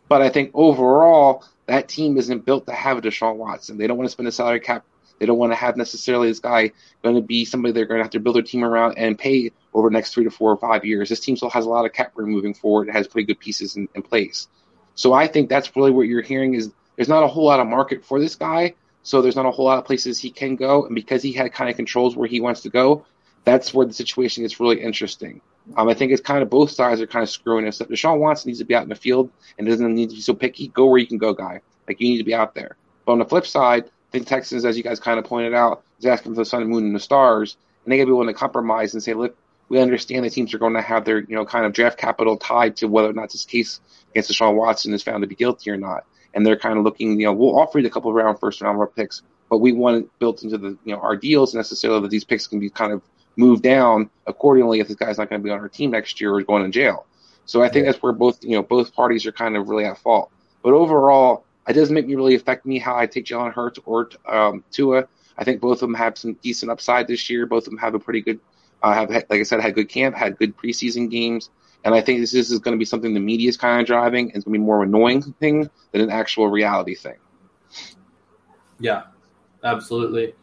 But 0.09 0.21
I 0.21 0.29
think 0.29 0.51
overall, 0.53 1.45
that 1.65 1.87
team 1.87 2.17
isn't 2.17 2.45
built 2.45 2.65
to 2.67 2.73
have 2.73 2.97
a 2.97 3.01
Deshaun 3.01 3.37
Watson. 3.37 3.77
They 3.77 3.87
don't 3.87 3.97
want 3.97 4.07
to 4.07 4.11
spend 4.11 4.27
the 4.27 4.31
salary 4.31 4.59
cap 4.59 4.85
they 5.23 5.27
don't 5.27 5.37
want 5.37 5.53
to 5.53 5.55
have 5.55 5.77
necessarily 5.77 6.27
this 6.27 6.41
guy 6.41 6.69
going 7.01 7.15
to 7.15 7.21
be 7.21 7.45
somebody 7.45 7.71
they're 7.71 7.85
going 7.85 7.99
to 7.99 8.03
have 8.03 8.11
to 8.11 8.19
build 8.19 8.35
their 8.35 8.43
team 8.43 8.61
around 8.61 8.97
and 8.97 9.17
pay 9.17 9.53
over 9.73 9.87
the 9.87 9.93
next 9.93 10.13
three 10.13 10.25
to 10.25 10.29
four 10.29 10.51
or 10.51 10.57
five 10.57 10.83
years. 10.83 11.07
This 11.07 11.21
team 11.21 11.37
still 11.37 11.49
has 11.49 11.65
a 11.65 11.69
lot 11.69 11.85
of 11.85 11.93
cap 11.93 12.11
room 12.15 12.29
moving 12.29 12.53
forward. 12.53 12.89
It 12.89 12.91
has 12.91 13.07
pretty 13.07 13.25
good 13.25 13.39
pieces 13.39 13.77
in, 13.77 13.87
in 13.95 14.01
place. 14.01 14.49
So 14.95 15.13
I 15.13 15.27
think 15.27 15.47
that's 15.47 15.73
really 15.77 15.91
what 15.91 16.07
you're 16.07 16.21
hearing 16.21 16.55
is 16.55 16.73
there's 16.97 17.07
not 17.07 17.23
a 17.23 17.27
whole 17.27 17.45
lot 17.45 17.61
of 17.61 17.67
market 17.67 18.03
for 18.03 18.19
this 18.19 18.35
guy. 18.35 18.73
So 19.03 19.21
there's 19.21 19.37
not 19.37 19.45
a 19.45 19.51
whole 19.51 19.63
lot 19.63 19.77
of 19.77 19.85
places 19.85 20.19
he 20.19 20.29
can 20.29 20.57
go. 20.57 20.85
And 20.85 20.93
because 20.93 21.23
he 21.23 21.31
had 21.31 21.53
kind 21.53 21.69
of 21.69 21.77
controls 21.77 22.17
where 22.17 22.27
he 22.27 22.41
wants 22.41 22.59
to 22.63 22.69
go, 22.69 23.05
that's 23.45 23.73
where 23.73 23.87
the 23.87 23.93
situation 23.93 24.43
gets 24.43 24.59
really 24.59 24.81
interesting. 24.81 25.39
Um, 25.77 25.87
I 25.87 25.93
think 25.93 26.11
it's 26.11 26.21
kind 26.21 26.43
of 26.43 26.49
both 26.49 26.71
sides 26.71 26.99
are 26.99 27.07
kind 27.07 27.23
of 27.23 27.29
screwing 27.29 27.65
us 27.65 27.79
up. 27.79 27.87
Deshaun 27.87 28.19
Watson 28.19 28.49
needs 28.49 28.59
to 28.59 28.65
be 28.65 28.75
out 28.75 28.83
in 28.83 28.89
the 28.89 28.95
field 28.95 29.31
and 29.57 29.65
doesn't 29.65 29.95
need 29.95 30.09
to 30.09 30.15
be 30.15 30.21
so 30.21 30.33
picky. 30.33 30.67
Go 30.67 30.87
where 30.87 30.99
you 30.99 31.07
can 31.07 31.17
go, 31.17 31.33
guy. 31.33 31.61
Like 31.87 32.01
you 32.01 32.09
need 32.09 32.17
to 32.17 32.25
be 32.25 32.33
out 32.33 32.53
there. 32.53 32.75
But 33.05 33.13
on 33.13 33.19
the 33.19 33.25
flip 33.25 33.47
side, 33.47 33.89
think 34.13 34.27
Texans, 34.27 34.63
as 34.63 34.77
you 34.77 34.83
guys 34.83 34.99
kind 34.99 35.19
of 35.19 35.25
pointed 35.25 35.53
out, 35.53 35.83
is 35.99 36.05
asking 36.05 36.33
for 36.33 36.41
the 36.41 36.45
sun 36.45 36.61
and 36.61 36.71
moon 36.71 36.85
and 36.85 36.95
the 36.95 36.99
stars, 36.99 37.57
and 37.83 37.91
they 37.91 37.97
got 37.97 38.03
to 38.03 38.07
be 38.07 38.11
willing 38.13 38.27
to 38.27 38.33
compromise 38.33 38.93
and 38.93 39.03
say, 39.03 39.13
look, 39.13 39.35
we 39.69 39.79
understand 39.79 40.23
the 40.23 40.29
teams 40.29 40.53
are 40.53 40.59
going 40.59 40.75
to 40.75 40.81
have 40.81 41.03
their, 41.03 41.19
you 41.19 41.35
know, 41.35 41.45
kind 41.45 41.65
of 41.65 41.73
draft 41.73 41.97
capital 41.97 42.37
tied 42.37 42.77
to 42.77 42.87
whether 42.87 43.09
or 43.09 43.13
not 43.13 43.31
this 43.31 43.45
case 43.45 43.81
against 44.11 44.29
Deshaun 44.29 44.55
Watson 44.55 44.93
is 44.93 45.01
found 45.01 45.23
to 45.23 45.27
be 45.27 45.35
guilty 45.35 45.71
or 45.71 45.77
not. 45.77 46.05
And 46.33 46.45
they're 46.45 46.57
kind 46.57 46.77
of 46.77 46.83
looking, 46.83 47.19
you 47.19 47.25
know, 47.25 47.33
we'll 47.33 47.59
offer 47.59 47.79
you 47.79 47.87
a 47.87 47.89
couple 47.89 48.09
of 48.11 48.15
round 48.15 48.39
first 48.39 48.61
round 48.61 48.79
picks, 48.95 49.23
but 49.49 49.57
we 49.57 49.71
want 49.71 49.97
it 49.97 50.19
built 50.19 50.43
into 50.43 50.57
the, 50.57 50.77
you 50.83 50.93
know, 50.93 50.99
our 50.99 51.15
deals 51.15 51.55
necessarily 51.55 52.01
that 52.01 52.09
these 52.09 52.23
picks 52.23 52.47
can 52.47 52.59
be 52.59 52.69
kind 52.69 52.91
of 52.91 53.01
moved 53.35 53.63
down 53.63 54.09
accordingly 54.27 54.79
if 54.79 54.87
this 54.87 54.95
guy's 54.95 55.17
not 55.17 55.29
going 55.29 55.41
to 55.41 55.43
be 55.43 55.51
on 55.51 55.59
our 55.59 55.69
team 55.69 55.91
next 55.91 56.21
year 56.21 56.33
or 56.33 56.43
going 56.43 56.63
in 56.63 56.71
jail. 56.71 57.05
So 57.45 57.63
I 57.63 57.69
think 57.69 57.85
that's 57.85 58.01
where 58.01 58.13
both, 58.13 58.43
you 58.43 58.55
know, 58.55 58.63
both 58.63 58.93
parties 58.93 59.25
are 59.25 59.31
kind 59.31 59.57
of 59.57 59.69
really 59.69 59.85
at 59.85 59.97
fault. 59.97 60.31
But 60.61 60.73
overall, 60.73 61.45
it 61.67 61.73
doesn't 61.73 61.93
make 61.93 62.07
me 62.07 62.15
really 62.15 62.35
affect 62.35 62.65
me 62.65 62.79
how 62.79 62.97
I 62.97 63.07
take 63.07 63.25
Jalen 63.25 63.53
Hurts 63.53 63.79
or 63.85 64.09
um, 64.27 64.63
Tua. 64.71 65.07
I 65.37 65.43
think 65.43 65.61
both 65.61 65.77
of 65.77 65.79
them 65.81 65.93
have 65.95 66.17
some 66.17 66.33
decent 66.35 66.71
upside 66.71 67.07
this 67.07 67.29
year. 67.29 67.45
Both 67.45 67.63
of 67.63 67.71
them 67.71 67.79
have 67.79 67.95
a 67.95 67.99
pretty 67.99 68.21
good, 68.21 68.39
uh, 68.81 68.93
have 68.93 69.09
like 69.09 69.31
I 69.31 69.43
said, 69.43 69.61
had 69.61 69.75
good 69.75 69.89
camp, 69.89 70.15
had 70.15 70.37
good 70.37 70.55
preseason 70.57 71.09
games, 71.09 71.49
and 71.83 71.93
I 71.93 72.01
think 72.01 72.19
this, 72.19 72.31
this 72.31 72.51
is 72.51 72.59
going 72.59 72.73
to 72.73 72.79
be 72.79 72.85
something 72.85 73.13
the 73.13 73.19
media 73.19 73.49
is 73.49 73.57
kind 73.57 73.81
of 73.81 73.87
driving. 73.87 74.27
And 74.27 74.37
it's 74.37 74.45
going 74.45 74.53
to 74.53 74.59
be 74.59 74.65
more 74.65 74.83
annoying 74.83 75.21
thing 75.21 75.69
than 75.91 76.01
an 76.01 76.09
actual 76.09 76.47
reality 76.47 76.95
thing. 76.95 77.17
Yeah, 78.79 79.03
absolutely. 79.63 80.33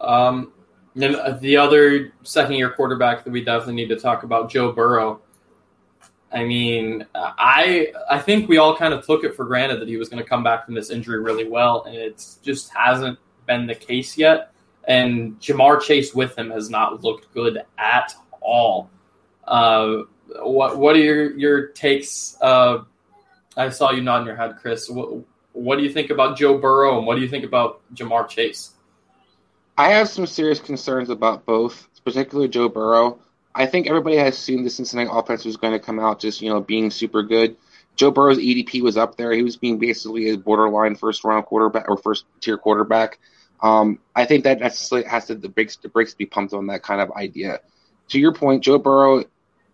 Um, 0.00 0.52
and 0.94 1.40
the 1.40 1.56
other 1.56 2.12
second 2.24 2.54
year 2.54 2.70
quarterback 2.70 3.24
that 3.24 3.30
we 3.30 3.44
definitely 3.44 3.74
need 3.74 3.88
to 3.88 3.96
talk 3.96 4.24
about, 4.24 4.50
Joe 4.50 4.72
Burrow. 4.72 5.20
I 6.30 6.44
mean, 6.44 7.06
I 7.14 7.92
I 8.10 8.18
think 8.18 8.48
we 8.48 8.58
all 8.58 8.76
kind 8.76 8.92
of 8.92 9.04
took 9.04 9.24
it 9.24 9.34
for 9.34 9.46
granted 9.46 9.80
that 9.80 9.88
he 9.88 9.96
was 9.96 10.08
going 10.08 10.22
to 10.22 10.28
come 10.28 10.42
back 10.42 10.66
from 10.66 10.74
this 10.74 10.90
injury 10.90 11.20
really 11.20 11.48
well, 11.48 11.84
and 11.84 11.94
it 11.94 12.24
just 12.42 12.70
hasn't 12.74 13.18
been 13.46 13.66
the 13.66 13.74
case 13.74 14.18
yet. 14.18 14.52
And 14.86 15.38
Ja'Marr 15.40 15.80
Chase 15.82 16.14
with 16.14 16.36
him 16.36 16.50
has 16.50 16.70
not 16.70 17.02
looked 17.02 17.32
good 17.34 17.62
at 17.78 18.14
all. 18.40 18.90
Uh, 19.44 20.02
what 20.42 20.78
what 20.78 20.96
are 20.96 21.00
your 21.00 21.36
your 21.36 21.66
takes? 21.68 22.36
Uh, 22.40 22.84
I 23.56 23.70
saw 23.70 23.90
you 23.90 24.02
nodding 24.02 24.26
your 24.26 24.36
head, 24.36 24.56
Chris. 24.60 24.88
What 24.88 25.24
what 25.52 25.76
do 25.76 25.82
you 25.82 25.92
think 25.92 26.10
about 26.10 26.36
Joe 26.36 26.58
Burrow, 26.58 26.98
and 26.98 27.06
what 27.06 27.14
do 27.16 27.22
you 27.22 27.28
think 27.28 27.44
about 27.44 27.80
Ja'Marr 27.94 28.28
Chase? 28.28 28.72
I 29.78 29.90
have 29.90 30.08
some 30.08 30.26
serious 30.26 30.60
concerns 30.60 31.08
about 31.08 31.46
both, 31.46 31.88
particularly 32.04 32.48
Joe 32.48 32.68
Burrow. 32.68 33.18
I 33.54 33.66
think 33.66 33.86
everybody 33.86 34.16
has 34.16 34.36
assumed 34.36 34.66
the 34.66 34.70
Cincinnati 34.70 35.10
offense 35.12 35.44
was 35.44 35.56
going 35.56 35.72
to 35.72 35.78
come 35.78 35.98
out 35.98 36.20
just 36.20 36.42
you 36.42 36.50
know 36.50 36.60
being 36.60 36.90
super 36.90 37.22
good. 37.22 37.56
Joe 37.96 38.12
Burrow's 38.12 38.38
ADP 38.38 38.80
was 38.82 38.96
up 38.96 39.16
there. 39.16 39.32
He 39.32 39.42
was 39.42 39.56
being 39.56 39.78
basically 39.78 40.30
a 40.30 40.38
borderline 40.38 40.94
first 40.94 41.24
round 41.24 41.46
quarterback 41.46 41.88
or 41.88 41.96
first 41.96 42.24
tier 42.40 42.56
quarterback. 42.56 43.18
Um, 43.60 43.98
I 44.14 44.24
think 44.24 44.44
that 44.44 44.60
necessarily 44.60 45.08
has 45.08 45.26
to 45.26 45.34
the 45.34 45.48
brakes 45.48 45.76
the 45.76 45.88
brakes 45.88 46.14
be 46.14 46.26
pumped 46.26 46.54
on 46.54 46.68
that 46.68 46.82
kind 46.82 47.00
of 47.00 47.10
idea. 47.12 47.60
To 48.10 48.18
your 48.18 48.32
point, 48.32 48.62
Joe 48.62 48.78
Burrow 48.78 49.24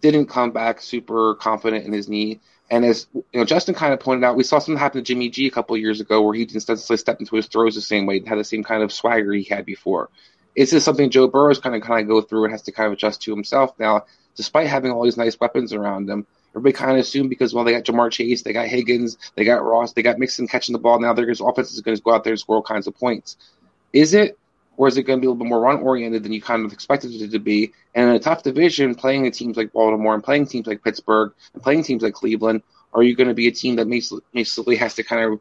didn't 0.01 0.26
come 0.26 0.51
back 0.51 0.80
super 0.80 1.34
confident 1.34 1.84
in 1.84 1.92
his 1.92 2.09
knee. 2.09 2.40
And 2.70 2.84
as 2.84 3.06
you 3.14 3.24
know, 3.34 3.44
Justin 3.44 3.74
kind 3.74 3.92
of 3.92 4.01
pointed 4.01 4.24
out, 4.24 4.36
we 4.36 4.42
saw 4.42 4.59
something 4.59 4.78
happen 4.78 5.01
to 5.01 5.05
Jimmy 5.05 5.28
G 5.28 5.46
a 5.46 5.51
couple 5.51 5.76
years 5.76 6.01
ago 6.01 6.22
where 6.22 6.34
he 6.34 6.46
didn't 6.46 6.62
step 6.78 7.20
into 7.20 7.36
his 7.36 7.46
throws 7.46 7.74
the 7.74 7.82
same 7.82 8.06
way 8.06 8.18
and 8.18 8.28
had 8.28 8.38
the 8.38 8.44
same 8.44 8.64
kind 8.64 8.82
of 8.82 8.92
swagger 8.92 9.32
he 9.32 9.44
had 9.44 9.66
before. 9.66 10.09
Is 10.55 10.70
this 10.70 10.85
something 10.85 11.10
Joe 11.10 11.28
Burrow's 11.28 11.59
kind 11.59 11.74
of 11.74 11.82
kind 11.82 12.01
of 12.01 12.09
go 12.09 12.20
through 12.20 12.44
and 12.44 12.52
has 12.52 12.62
to 12.62 12.72
kind 12.72 12.86
of 12.86 12.93
adjust 12.93 13.22
to 13.22 13.31
himself 13.32 13.78
now, 13.78 14.05
despite 14.36 14.68
having 14.68 14.93
all 14.93 15.05
these 15.05 15.16
nice 15.16 15.39
weapons 15.39 15.72
around 15.72 16.09
him? 16.09 16.26
Everybody 16.52 16.72
kind 16.72 16.93
of 16.93 16.98
assumed 16.98 17.31
because 17.31 17.52
well 17.52 17.64
they 17.64 17.72
got 17.72 17.85
Ja'Marr 17.85 18.12
Chase, 18.12 18.43
they 18.43 18.52
got 18.52 18.68
Higgins, 18.68 19.18
they 19.35 19.44
got 19.44 19.64
Ross, 19.64 19.93
they 19.93 20.02
got 20.02 20.18
Mixon 20.18 20.47
catching 20.47 20.72
the 20.72 20.78
ball. 20.78 21.01
Now 21.01 21.12
their 21.12 21.28
offense 21.28 21.72
is 21.72 21.81
going 21.81 21.97
to 21.97 22.02
go 22.02 22.14
out 22.14 22.22
there 22.22 22.32
and 22.32 22.40
score 22.40 22.56
all 22.56 22.62
kinds 22.62 22.86
of 22.86 22.94
points. 22.94 23.36
Is 23.93 24.14
it, 24.14 24.39
or 24.76 24.86
is 24.86 24.97
it 24.97 25.02
going 25.02 25.18
to 25.18 25.20
be 25.20 25.26
a 25.26 25.31
little 25.31 25.44
bit 25.44 25.48
more 25.48 25.60
run 25.60 25.81
oriented 25.81 26.22
than 26.22 26.32
you 26.32 26.40
kind 26.40 26.64
of 26.64 26.72
expected 26.72 27.12
it 27.12 27.32
to 27.32 27.39
be? 27.40 27.72
And 27.94 28.10
in 28.10 28.16
a 28.16 28.20
tough 28.20 28.44
division, 28.44 28.94
playing 28.94 29.31
teams 29.32 29.56
like 29.56 29.72
Baltimore 29.72 30.14
and 30.14 30.22
playing 30.22 30.47
teams 30.47 30.66
like 30.66 30.85
Pittsburgh 30.85 31.32
and 31.52 31.62
playing 31.62 31.82
teams 31.82 32.02
like 32.02 32.14
Cleveland, 32.14 32.62
are 32.93 33.02
you 33.02 33.16
going 33.16 33.28
to 33.28 33.35
be 33.35 33.48
a 33.48 33.52
team 33.52 33.76
that 33.76 33.89
basically 34.32 34.76
has 34.76 34.94
to 34.94 35.02
kind 35.02 35.32
of 35.32 35.40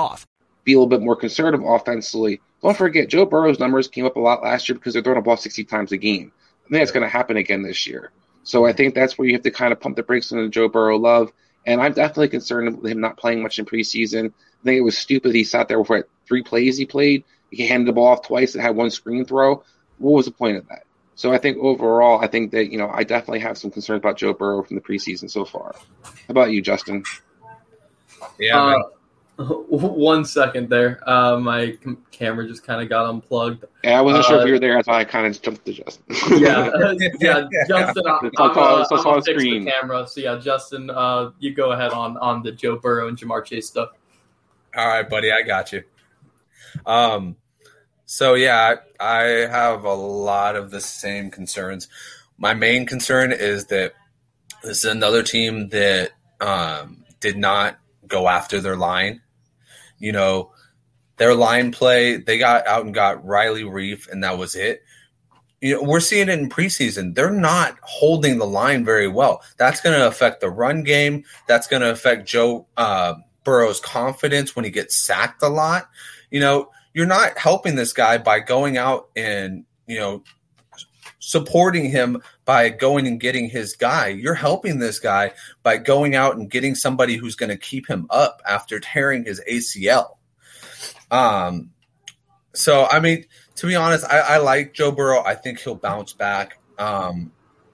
1-800-BETS-OFF 0.00 0.26
be 0.64 0.74
a 0.74 0.76
little 0.76 0.88
bit 0.88 1.02
more 1.02 1.16
conservative 1.16 1.64
offensively. 1.64 2.40
Don't 2.62 2.76
forget, 2.76 3.08
Joe 3.08 3.24
Burrow's 3.24 3.58
numbers 3.58 3.88
came 3.88 4.06
up 4.06 4.16
a 4.16 4.20
lot 4.20 4.42
last 4.42 4.68
year 4.68 4.76
because 4.76 4.92
they're 4.92 5.02
throwing 5.02 5.18
a 5.18 5.22
ball 5.22 5.36
60 5.36 5.64
times 5.64 5.92
a 5.92 5.96
game. 5.96 6.32
I 6.66 6.68
think 6.68 6.80
that's 6.80 6.92
going 6.92 7.02
to 7.02 7.08
happen 7.08 7.36
again 7.36 7.62
this 7.62 7.86
year. 7.86 8.12
So 8.42 8.66
I 8.66 8.72
think 8.72 8.94
that's 8.94 9.16
where 9.16 9.26
you 9.26 9.34
have 9.34 9.42
to 9.42 9.50
kind 9.50 9.72
of 9.72 9.80
pump 9.80 9.96
the 9.96 10.02
brakes 10.02 10.32
on 10.32 10.42
the 10.42 10.48
Joe 10.48 10.68
Burrow 10.68 10.98
love. 10.98 11.32
And 11.66 11.80
I'm 11.80 11.92
definitely 11.92 12.28
concerned 12.28 12.80
with 12.80 12.90
him 12.90 13.00
not 13.00 13.16
playing 13.16 13.42
much 13.42 13.58
in 13.58 13.66
preseason. 13.66 14.26
I 14.26 14.64
think 14.64 14.78
it 14.78 14.84
was 14.84 14.96
stupid 14.96 15.34
he 15.34 15.44
sat 15.44 15.68
there 15.68 15.78
with 15.78 15.90
what, 15.90 16.08
three 16.26 16.42
plays 16.42 16.76
he 16.76 16.86
played. 16.86 17.24
He 17.50 17.66
handed 17.66 17.88
the 17.88 17.92
ball 17.92 18.06
off 18.06 18.26
twice 18.26 18.54
and 18.54 18.62
had 18.62 18.76
one 18.76 18.90
screen 18.90 19.24
throw. 19.24 19.62
What 19.98 20.12
was 20.12 20.26
the 20.26 20.32
point 20.32 20.56
of 20.56 20.68
that? 20.68 20.84
So 21.16 21.32
I 21.32 21.38
think 21.38 21.58
overall, 21.58 22.20
I 22.22 22.28
think 22.28 22.52
that, 22.52 22.70
you 22.70 22.78
know, 22.78 22.88
I 22.88 23.04
definitely 23.04 23.40
have 23.40 23.58
some 23.58 23.70
concerns 23.70 23.98
about 23.98 24.16
Joe 24.16 24.32
Burrow 24.32 24.62
from 24.62 24.76
the 24.76 24.82
preseason 24.82 25.30
so 25.30 25.44
far. 25.44 25.74
How 26.02 26.12
about 26.28 26.50
you, 26.50 26.62
Justin? 26.62 27.04
Yeah. 28.38 28.58
Uh, 28.58 28.82
One 29.68 30.26
second 30.26 30.68
there. 30.68 31.00
Uh, 31.08 31.38
my 31.38 31.78
camera 32.10 32.46
just 32.46 32.62
kind 32.62 32.82
of 32.82 32.90
got 32.90 33.08
unplugged. 33.08 33.64
Yeah, 33.82 33.98
I 33.98 34.02
wasn't 34.02 34.24
uh, 34.26 34.28
sure 34.28 34.40
if 34.40 34.46
you 34.46 34.52
were 34.52 34.58
there. 34.58 34.74
That's 34.74 34.88
why 34.88 35.00
I 35.00 35.04
kind 35.04 35.26
of 35.26 35.40
jumped 35.40 35.64
to 35.64 35.72
Justin. 35.72 36.04
yeah, 36.38 36.70
yeah, 37.20 37.46
Justin. 37.68 38.02
I, 38.06 38.18
am 38.22 38.30
uh, 38.36 38.86
I'm 38.90 39.06
on 39.06 39.22
screen. 39.22 39.64
the 39.64 39.70
camera. 39.70 40.06
So 40.06 40.20
yeah, 40.20 40.36
Justin, 40.36 40.90
uh, 40.90 41.30
you 41.38 41.54
go 41.54 41.72
ahead 41.72 41.92
on 41.92 42.18
on 42.18 42.42
the 42.42 42.52
Joe 42.52 42.76
Burrow 42.76 43.08
and 43.08 43.16
Ja'Marr 43.16 43.44
Chase 43.44 43.66
stuff. 43.66 43.90
All 44.76 44.86
right, 44.86 45.08
buddy, 45.08 45.32
I 45.32 45.40
got 45.40 45.72
you. 45.72 45.84
Um, 46.84 47.36
so 48.04 48.34
yeah, 48.34 48.76
I 48.98 49.22
have 49.22 49.84
a 49.84 49.94
lot 49.94 50.54
of 50.54 50.70
the 50.70 50.82
same 50.82 51.30
concerns. 51.30 51.88
My 52.36 52.52
main 52.52 52.84
concern 52.84 53.32
is 53.32 53.66
that 53.66 53.94
this 54.62 54.84
is 54.84 54.90
another 54.90 55.22
team 55.22 55.70
that 55.70 56.10
um, 56.42 57.04
did 57.20 57.38
not 57.38 57.78
go 58.06 58.28
after 58.28 58.60
their 58.60 58.76
line 58.76 59.22
you 60.00 60.10
know, 60.10 60.52
their 61.18 61.34
line 61.34 61.70
play, 61.70 62.16
they 62.16 62.38
got 62.38 62.66
out 62.66 62.84
and 62.84 62.94
got 62.94 63.24
Riley 63.24 63.62
Reiff, 63.62 64.10
and 64.10 64.24
that 64.24 64.38
was 64.38 64.56
it. 64.56 64.82
You 65.60 65.74
know, 65.74 65.82
we're 65.82 66.00
seeing 66.00 66.30
it 66.30 66.38
in 66.38 66.48
preseason. 66.48 67.14
They're 67.14 67.30
not 67.30 67.76
holding 67.82 68.38
the 68.38 68.46
line 68.46 68.84
very 68.84 69.06
well. 69.06 69.42
That's 69.58 69.82
going 69.82 69.98
to 69.98 70.06
affect 70.06 70.40
the 70.40 70.48
run 70.48 70.82
game. 70.82 71.24
That's 71.46 71.66
going 71.66 71.82
to 71.82 71.90
affect 71.90 72.26
Joe 72.26 72.66
uh, 72.78 73.14
Burrow's 73.44 73.80
confidence 73.80 74.56
when 74.56 74.64
he 74.64 74.70
gets 74.70 75.06
sacked 75.06 75.42
a 75.42 75.48
lot. 75.48 75.90
You 76.30 76.40
know, 76.40 76.70
you're 76.94 77.06
not 77.06 77.36
helping 77.36 77.74
this 77.74 77.92
guy 77.92 78.16
by 78.16 78.40
going 78.40 78.78
out 78.78 79.10
and, 79.14 79.64
you 79.86 79.98
know, 79.98 80.24
supporting 81.20 81.88
him 81.88 82.20
by 82.44 82.68
going 82.70 83.06
and 83.06 83.20
getting 83.20 83.48
his 83.48 83.76
guy. 83.76 84.08
You're 84.08 84.34
helping 84.34 84.78
this 84.78 84.98
guy 84.98 85.32
by 85.62 85.76
going 85.76 86.16
out 86.16 86.36
and 86.36 86.50
getting 86.50 86.74
somebody 86.74 87.16
who's 87.16 87.36
going 87.36 87.50
to 87.50 87.56
keep 87.56 87.86
him 87.86 88.06
up 88.10 88.42
after 88.48 88.80
tearing 88.80 89.24
his 89.24 89.40
ACL. 89.48 90.16
Um, 91.10 91.70
so 92.54 92.86
I 92.90 92.98
mean, 93.00 93.26
to 93.56 93.66
be 93.66 93.76
honest, 93.76 94.04
I, 94.04 94.18
I 94.18 94.36
like 94.38 94.74
Joe 94.74 94.90
Burrow. 94.90 95.22
I 95.22 95.34
think 95.34 95.60
he'll 95.60 95.76
bounce 95.76 96.12
back. 96.12 96.58
Um, 96.78 97.30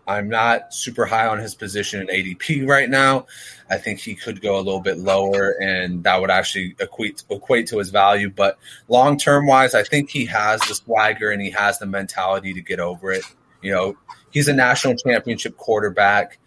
I'm 0.06 0.28
not 0.28 0.72
super 0.72 1.04
high 1.04 1.26
on 1.26 1.38
his 1.38 1.54
position 1.54 2.00
in 2.00 2.06
ADP 2.06 2.66
right 2.68 2.88
now. 2.88 3.26
I 3.68 3.78
think 3.78 3.98
he 3.98 4.14
could 4.14 4.40
go 4.40 4.56
a 4.56 4.62
little 4.62 4.80
bit 4.80 4.98
lower, 4.98 5.56
and 5.60 6.04
that 6.04 6.20
would 6.20 6.30
actually 6.30 6.76
equate 6.78 7.24
equate 7.28 7.66
to 7.68 7.78
his 7.78 7.90
value. 7.90 8.30
But 8.30 8.58
long 8.88 9.18
term 9.18 9.46
wise, 9.46 9.74
I 9.74 9.82
think 9.82 10.10
he 10.10 10.24
has 10.26 10.60
the 10.60 10.74
swagger 10.74 11.30
and 11.30 11.42
he 11.42 11.50
has 11.50 11.78
the 11.78 11.86
mentality 11.86 12.54
to 12.54 12.60
get 12.60 12.78
over 12.78 13.10
it. 13.10 13.24
You 13.62 13.72
know, 13.72 13.96
he's 14.30 14.46
a 14.46 14.52
national 14.52 14.94
championship 14.94 15.56
quarterback. 15.56 16.38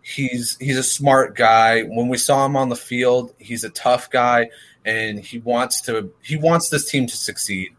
He's 0.00 0.56
he's 0.58 0.78
a 0.78 0.82
smart 0.82 1.36
guy. 1.36 1.82
When 1.82 2.08
we 2.08 2.16
saw 2.16 2.46
him 2.46 2.56
on 2.56 2.70
the 2.70 2.76
field, 2.76 3.34
he's 3.38 3.64
a 3.64 3.70
tough 3.70 4.08
guy, 4.08 4.48
and 4.86 5.18
he 5.18 5.38
wants 5.38 5.82
to 5.82 6.12
he 6.22 6.36
wants 6.36 6.70
this 6.70 6.90
team 6.90 7.06
to 7.08 7.16
succeed. 7.16 7.76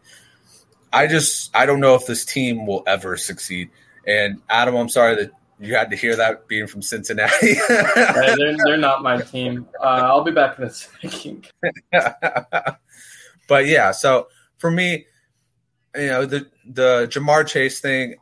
I 0.92 1.08
just 1.08 1.54
I 1.56 1.66
don't 1.66 1.80
know 1.80 1.96
if 1.96 2.06
this 2.06 2.24
team 2.24 2.66
will 2.66 2.84
ever 2.86 3.16
succeed. 3.16 3.70
And 4.08 4.40
Adam, 4.48 4.74
I'm 4.74 4.88
sorry 4.88 5.16
that 5.16 5.32
you 5.60 5.74
had 5.74 5.90
to 5.90 5.96
hear 5.96 6.16
that 6.16 6.48
being 6.48 6.66
from 6.66 6.80
Cincinnati. 6.80 7.54
hey, 7.68 8.34
they're, 8.36 8.56
they're 8.64 8.76
not 8.78 9.02
my 9.02 9.20
team. 9.22 9.68
Uh, 9.80 10.02
I'll 10.04 10.24
be 10.24 10.32
back 10.32 10.58
in 10.58 10.64
a 10.64 10.70
second. 10.70 11.50
but 13.48 13.66
yeah, 13.66 13.90
so 13.92 14.28
for 14.56 14.70
me, 14.70 15.06
you 15.94 16.06
know, 16.06 16.24
the 16.24 16.46
the 16.64 17.08
Ja'Marr 17.10 17.46
Chase 17.46 17.80
thing, 17.80 18.16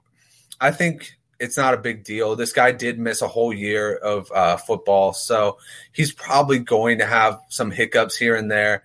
I 0.60 0.72
think 0.72 1.12
it's 1.38 1.56
not 1.56 1.74
a 1.74 1.78
big 1.78 2.04
deal. 2.04 2.34
This 2.34 2.52
guy 2.52 2.72
did 2.72 2.98
miss 2.98 3.22
a 3.22 3.28
whole 3.28 3.52
year 3.52 3.94
of 3.94 4.32
uh, 4.32 4.56
football, 4.56 5.12
so 5.12 5.58
he's 5.92 6.12
probably 6.12 6.58
going 6.58 6.98
to 6.98 7.06
have 7.06 7.38
some 7.48 7.70
hiccups 7.70 8.16
here 8.16 8.34
and 8.34 8.50
there. 8.50 8.82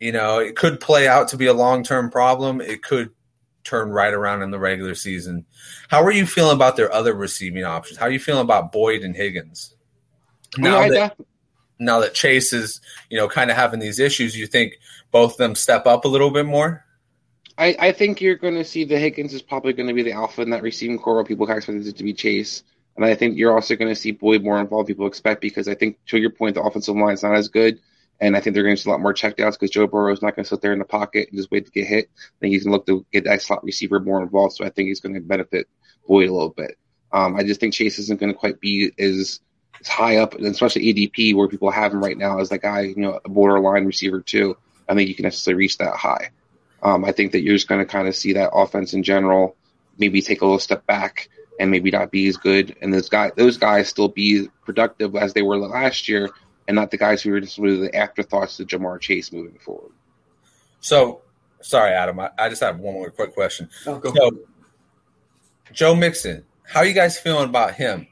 You 0.00 0.12
know, 0.12 0.38
it 0.38 0.54
could 0.54 0.80
play 0.80 1.08
out 1.08 1.28
to 1.28 1.36
be 1.36 1.46
a 1.46 1.54
long 1.54 1.82
term 1.82 2.10
problem. 2.10 2.60
It 2.60 2.82
could 2.82 3.10
turn 3.68 3.90
right 3.90 4.12
around 4.12 4.42
in 4.42 4.50
the 4.50 4.58
regular 4.58 4.94
season. 4.94 5.44
How 5.88 6.02
are 6.02 6.10
you 6.10 6.26
feeling 6.26 6.56
about 6.56 6.76
their 6.76 6.92
other 6.92 7.14
receiving 7.14 7.64
options? 7.64 7.98
How 7.98 8.06
are 8.06 8.10
you 8.10 8.18
feeling 8.18 8.42
about 8.42 8.72
Boyd 8.72 9.02
and 9.02 9.14
Higgins? 9.14 9.74
Now 10.56 10.82
yeah, 10.82 10.88
that, 10.88 11.16
now 11.78 12.00
that 12.00 12.14
Chase 12.14 12.52
is, 12.52 12.80
you 13.10 13.18
know, 13.18 13.28
kind 13.28 13.50
of 13.50 13.56
having 13.56 13.80
these 13.80 14.00
issues, 14.00 14.36
you 14.36 14.46
think 14.46 14.78
both 15.10 15.32
of 15.32 15.36
them 15.38 15.54
step 15.54 15.86
up 15.86 16.04
a 16.04 16.08
little 16.08 16.30
bit 16.30 16.46
more? 16.46 16.84
I, 17.58 17.76
I 17.78 17.92
think 17.92 18.20
you're 18.20 18.36
going 18.36 18.54
to 18.54 18.64
see 18.64 18.84
the 18.84 18.98
Higgins 18.98 19.34
is 19.34 19.42
probably 19.42 19.72
going 19.72 19.88
to 19.88 19.94
be 19.94 20.02
the 20.02 20.12
alpha 20.12 20.42
in 20.42 20.50
that 20.50 20.62
receiving 20.62 20.98
corps. 20.98 21.24
People 21.24 21.46
kind 21.46 21.56
of 21.56 21.64
expect 21.64 21.86
it 21.86 21.96
to 21.96 22.04
be 22.04 22.14
Chase. 22.14 22.62
And 22.96 23.04
I 23.04 23.14
think 23.14 23.36
you're 23.36 23.52
also 23.52 23.76
going 23.76 23.90
to 23.92 24.00
see 24.00 24.12
Boyd 24.12 24.42
more 24.42 24.60
involved. 24.60 24.88
People 24.88 25.06
expect 25.06 25.40
because 25.40 25.68
I 25.68 25.74
think 25.74 25.98
to 26.06 26.18
your 26.18 26.30
point, 26.30 26.54
the 26.54 26.62
offensive 26.62 26.96
line 26.96 27.14
is 27.14 27.22
not 27.22 27.34
as 27.34 27.48
good. 27.48 27.80
And 28.20 28.36
I 28.36 28.40
think 28.40 28.54
they're 28.54 28.64
going 28.64 28.76
to 28.76 28.82
see 28.82 28.90
a 28.90 28.92
lot 28.92 29.00
more 29.00 29.14
checkdowns 29.14 29.52
because 29.52 29.70
Joe 29.70 29.86
Burrow 29.86 30.12
is 30.12 30.22
not 30.22 30.34
going 30.34 30.44
to 30.44 30.48
sit 30.48 30.60
there 30.60 30.72
in 30.72 30.80
the 30.80 30.84
pocket 30.84 31.28
and 31.28 31.38
just 31.38 31.50
wait 31.50 31.66
to 31.66 31.70
get 31.70 31.86
hit. 31.86 32.10
I 32.16 32.38
think 32.40 32.52
he's 32.52 32.64
going 32.64 32.72
to 32.72 32.76
look 32.76 32.86
to 32.86 33.06
get 33.12 33.24
that 33.24 33.42
slot 33.42 33.62
receiver 33.62 34.00
more 34.00 34.22
involved. 34.22 34.56
So 34.56 34.64
I 34.64 34.70
think 34.70 34.88
he's 34.88 35.00
going 35.00 35.14
to 35.14 35.20
benefit 35.20 35.68
Boyd 36.06 36.28
a 36.28 36.32
little 36.32 36.50
bit. 36.50 36.76
Um, 37.12 37.36
I 37.36 37.44
just 37.44 37.60
think 37.60 37.74
Chase 37.74 37.98
isn't 37.98 38.20
going 38.20 38.32
to 38.32 38.38
quite 38.38 38.60
be 38.60 38.92
as, 38.98 39.40
as 39.80 39.88
high 39.88 40.16
up, 40.16 40.34
especially 40.34 40.92
ADP 40.92 41.34
where 41.34 41.48
people 41.48 41.70
have 41.70 41.92
him 41.92 42.02
right 42.02 42.18
now 42.18 42.40
as 42.40 42.48
that 42.48 42.62
guy, 42.62 42.80
you 42.80 42.96
know, 42.96 43.20
a 43.24 43.28
borderline 43.28 43.86
receiver 43.86 44.20
too. 44.20 44.56
I 44.88 44.94
think 44.94 45.08
you 45.08 45.14
can 45.14 45.22
necessarily 45.22 45.58
reach 45.58 45.78
that 45.78 45.94
high. 45.96 46.30
Um, 46.82 47.04
I 47.04 47.12
think 47.12 47.32
that 47.32 47.42
you're 47.42 47.56
just 47.56 47.68
going 47.68 47.80
to 47.80 47.90
kind 47.90 48.08
of 48.08 48.16
see 48.16 48.34
that 48.34 48.50
offense 48.52 48.94
in 48.94 49.02
general 49.02 49.56
maybe 49.98 50.22
take 50.22 50.40
a 50.40 50.44
little 50.44 50.58
step 50.58 50.86
back 50.86 51.28
and 51.58 51.70
maybe 51.70 51.90
not 51.90 52.10
be 52.10 52.28
as 52.28 52.36
good, 52.36 52.76
and 52.80 52.94
those 52.94 53.08
guys 53.08 53.32
those 53.36 53.56
guys 53.56 53.88
still 53.88 54.08
be 54.08 54.48
productive 54.64 55.16
as 55.16 55.34
they 55.34 55.42
were 55.42 55.56
last 55.56 56.08
year, 56.08 56.30
and 56.68 56.74
not 56.74 56.90
the 56.90 56.98
guys 56.98 57.22
who 57.22 57.32
are 57.34 57.40
just 57.40 57.58
really 57.58 57.78
the 57.78 57.96
afterthoughts 57.96 58.58
to 58.58 58.66
Ja'Marr 58.66 59.00
Chase 59.00 59.32
moving 59.32 59.58
forward. 59.58 59.92
So, 60.80 61.22
sorry, 61.62 61.92
Adam. 61.92 62.20
I, 62.20 62.30
I 62.38 62.48
just 62.50 62.62
have 62.62 62.78
one 62.78 62.94
more 62.94 63.10
quick 63.10 63.34
question. 63.34 63.70
Oh, 63.86 63.98
go 63.98 64.14
so, 64.14 64.30
Joe 65.72 65.94
Mixon, 65.96 66.44
how 66.62 66.80
are 66.80 66.86
you 66.86 66.92
guys 66.92 67.18
feeling 67.18 67.48
about 67.48 67.74
him? 67.74 68.06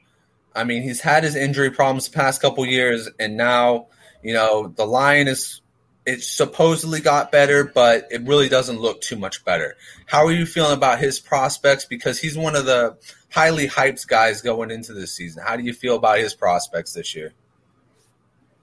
I 0.55 0.63
mean, 0.63 0.81
he's 0.81 0.99
had 0.99 1.23
his 1.23 1.35
injury 1.35 1.69
problems 1.69 2.09
the 2.09 2.15
past 2.15 2.41
couple 2.41 2.65
years, 2.65 3.07
and 3.19 3.37
now 3.37 3.87
you 4.23 4.33
know 4.33 4.73
the 4.75 4.85
line 4.85 5.27
is 5.27 5.61
it 6.07 6.23
supposedly 6.23 6.99
got 6.99 7.31
better, 7.31 7.63
but 7.63 8.07
it 8.09 8.23
really 8.23 8.49
doesn't 8.49 8.79
look 8.79 9.01
too 9.01 9.17
much 9.17 9.45
better. 9.45 9.75
How 10.07 10.25
are 10.25 10.31
you 10.31 10.47
feeling 10.47 10.73
about 10.73 10.99
his 10.99 11.19
prospects? 11.19 11.85
Because 11.85 12.19
he's 12.19 12.37
one 12.37 12.55
of 12.55 12.65
the 12.65 12.97
highly 13.29 13.67
hyped 13.67 14.07
guys 14.07 14.41
going 14.41 14.71
into 14.71 14.93
this 14.93 15.13
season. 15.13 15.43
How 15.45 15.57
do 15.57 15.63
you 15.63 15.73
feel 15.73 15.95
about 15.95 16.17
his 16.17 16.33
prospects 16.33 16.93
this 16.93 17.13
year? 17.13 17.33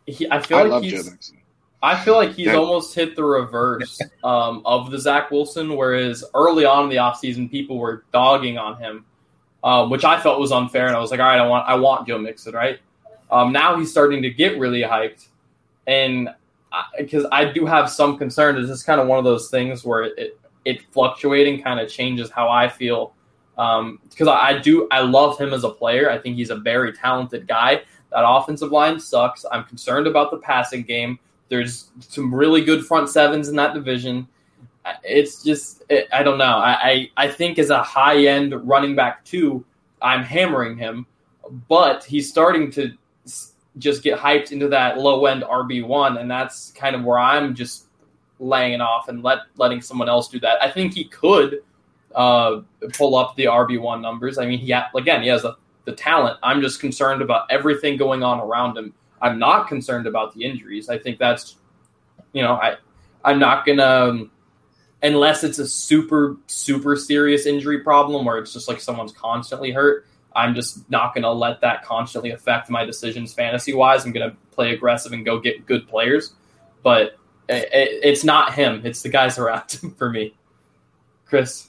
He, 0.06 0.30
I 0.30 0.40
feel 0.40 0.58
I 0.58 0.62
like 0.62 0.70
love 0.70 0.82
he's. 0.84 1.32
I 1.82 2.02
feel 2.02 2.14
like 2.14 2.32
he's 2.32 2.46
Yeah. 2.46 2.56
almost 2.56 2.94
hit 2.94 3.14
the 3.14 3.24
reverse 3.24 4.00
um, 4.24 4.62
of 4.64 4.90
the 4.90 4.98
Zach 4.98 5.30
Wilson, 5.30 5.76
whereas 5.76 6.24
early 6.34 6.64
on 6.64 6.84
in 6.84 6.88
the 6.90 6.96
offseason, 6.96 7.50
people 7.50 7.78
were 7.78 8.04
dogging 8.10 8.56
on 8.56 8.78
him, 8.78 9.04
um, 9.62 9.90
which 9.90 10.02
I 10.04 10.18
felt 10.18 10.40
was 10.40 10.50
unfair. 10.50 10.86
And 10.86 10.96
I 10.96 10.98
was 11.00 11.10
like, 11.10 11.20
all 11.20 11.26
right, 11.26 11.38
I 11.38 11.46
want 11.46 11.68
I 11.68 11.74
want 11.74 12.06
Joe 12.08 12.18
Mixon, 12.18 12.54
right? 12.54 12.78
Um, 13.30 13.52
now 13.52 13.76
he's 13.76 13.90
starting 13.90 14.22
to 14.22 14.30
get 14.30 14.58
really 14.58 14.82
hyped, 14.82 15.26
and 15.86 16.30
because 16.98 17.26
I, 17.30 17.44
do 17.46 17.66
have 17.66 17.90
some 17.90 18.18
concern, 18.18 18.56
it's 18.56 18.68
just 18.68 18.84
kind 18.86 19.00
of 19.00 19.06
one 19.06 19.18
of 19.18 19.24
those 19.24 19.50
things 19.50 19.84
where 19.84 20.04
it 20.04 20.14
it, 20.18 20.40
it 20.64 20.82
fluctuating 20.92 21.62
kind 21.62 21.80
of 21.80 21.88
changes 21.90 22.30
how 22.30 22.48
I 22.48 22.68
feel. 22.68 23.12
Because 23.56 24.26
I, 24.26 24.34
I 24.36 24.58
do 24.58 24.88
I 24.90 25.00
love 25.00 25.38
him 25.38 25.52
as 25.52 25.64
a 25.64 25.70
player. 25.70 26.10
I 26.10 26.18
think 26.18 26.36
he's 26.36 26.50
a 26.50 26.56
very 26.56 26.92
talented 26.92 27.46
guy. 27.46 27.82
That 28.14 28.24
offensive 28.24 28.70
line 28.70 29.00
sucks. 29.00 29.44
I'm 29.50 29.64
concerned 29.64 30.06
about 30.06 30.30
the 30.30 30.38
passing 30.38 30.84
game. 30.84 31.18
There's 31.48 31.90
some 31.98 32.32
really 32.32 32.64
good 32.64 32.86
front 32.86 33.10
sevens 33.10 33.48
in 33.48 33.56
that 33.56 33.74
division. 33.74 34.28
It's 35.02 35.42
just 35.42 35.82
it, 35.88 36.08
I 36.12 36.22
don't 36.22 36.38
know. 36.38 36.44
I, 36.44 37.10
I 37.16 37.24
I 37.24 37.28
think 37.28 37.58
as 37.58 37.70
a 37.70 37.82
high 37.82 38.26
end 38.26 38.54
running 38.68 38.94
back 38.94 39.24
too, 39.24 39.64
I'm 40.00 40.22
hammering 40.22 40.76
him, 40.78 41.06
but 41.68 42.04
he's 42.04 42.30
starting 42.30 42.70
to 42.72 42.92
just 43.78 44.04
get 44.04 44.16
hyped 44.16 44.52
into 44.52 44.68
that 44.68 44.98
low 44.98 45.26
end 45.26 45.42
RB 45.42 45.84
one, 45.84 46.18
and 46.18 46.30
that's 46.30 46.70
kind 46.72 46.94
of 46.94 47.02
where 47.02 47.18
I'm 47.18 47.54
just 47.54 47.86
laying 48.38 48.74
it 48.74 48.80
off 48.80 49.08
and 49.08 49.24
let 49.24 49.38
letting 49.56 49.80
someone 49.80 50.08
else 50.08 50.28
do 50.28 50.38
that. 50.40 50.62
I 50.62 50.70
think 50.70 50.94
he 50.94 51.04
could 51.04 51.62
uh, 52.14 52.60
pull 52.92 53.16
up 53.16 53.34
the 53.34 53.46
RB 53.46 53.80
one 53.80 54.00
numbers. 54.00 54.38
I 54.38 54.46
mean, 54.46 54.60
he 54.60 54.70
ha- 54.70 54.90
again 54.94 55.22
he 55.22 55.28
has 55.28 55.42
the, 55.42 55.56
the 55.84 55.92
talent. 55.92 56.38
I'm 56.42 56.60
just 56.60 56.80
concerned 56.80 57.22
about 57.22 57.46
everything 57.50 57.96
going 57.96 58.22
on 58.22 58.40
around 58.40 58.76
him. 58.76 58.94
I'm 59.20 59.38
not 59.38 59.68
concerned 59.68 60.06
about 60.06 60.34
the 60.34 60.44
injuries. 60.44 60.88
I 60.88 60.98
think 60.98 61.18
that's 61.18 61.56
you 62.32 62.42
know 62.42 62.54
I 62.54 62.76
I'm 63.24 63.38
not 63.38 63.64
gonna 63.64 63.84
um, 63.84 64.30
unless 65.02 65.44
it's 65.44 65.58
a 65.58 65.66
super 65.66 66.36
super 66.46 66.96
serious 66.96 67.46
injury 67.46 67.80
problem 67.80 68.24
where 68.24 68.38
it's 68.38 68.52
just 68.52 68.68
like 68.68 68.80
someone's 68.80 69.12
constantly 69.12 69.70
hurt. 69.70 70.06
I'm 70.36 70.54
just 70.54 70.88
not 70.90 71.14
gonna 71.14 71.32
let 71.32 71.60
that 71.60 71.84
constantly 71.84 72.30
affect 72.30 72.68
my 72.70 72.84
decisions 72.84 73.32
fantasy 73.32 73.72
wise. 73.72 74.04
I'm 74.04 74.12
gonna 74.12 74.36
play 74.50 74.74
aggressive 74.74 75.12
and 75.12 75.24
go 75.24 75.38
get 75.38 75.66
good 75.66 75.88
players, 75.88 76.34
but 76.82 77.18
it, 77.48 77.68
it, 77.72 78.00
it's 78.02 78.24
not 78.24 78.54
him. 78.54 78.82
It's 78.84 79.02
the 79.02 79.08
guys 79.08 79.38
around 79.38 79.70
him 79.72 79.92
for 79.92 80.10
me. 80.10 80.34
Chris. 81.26 81.68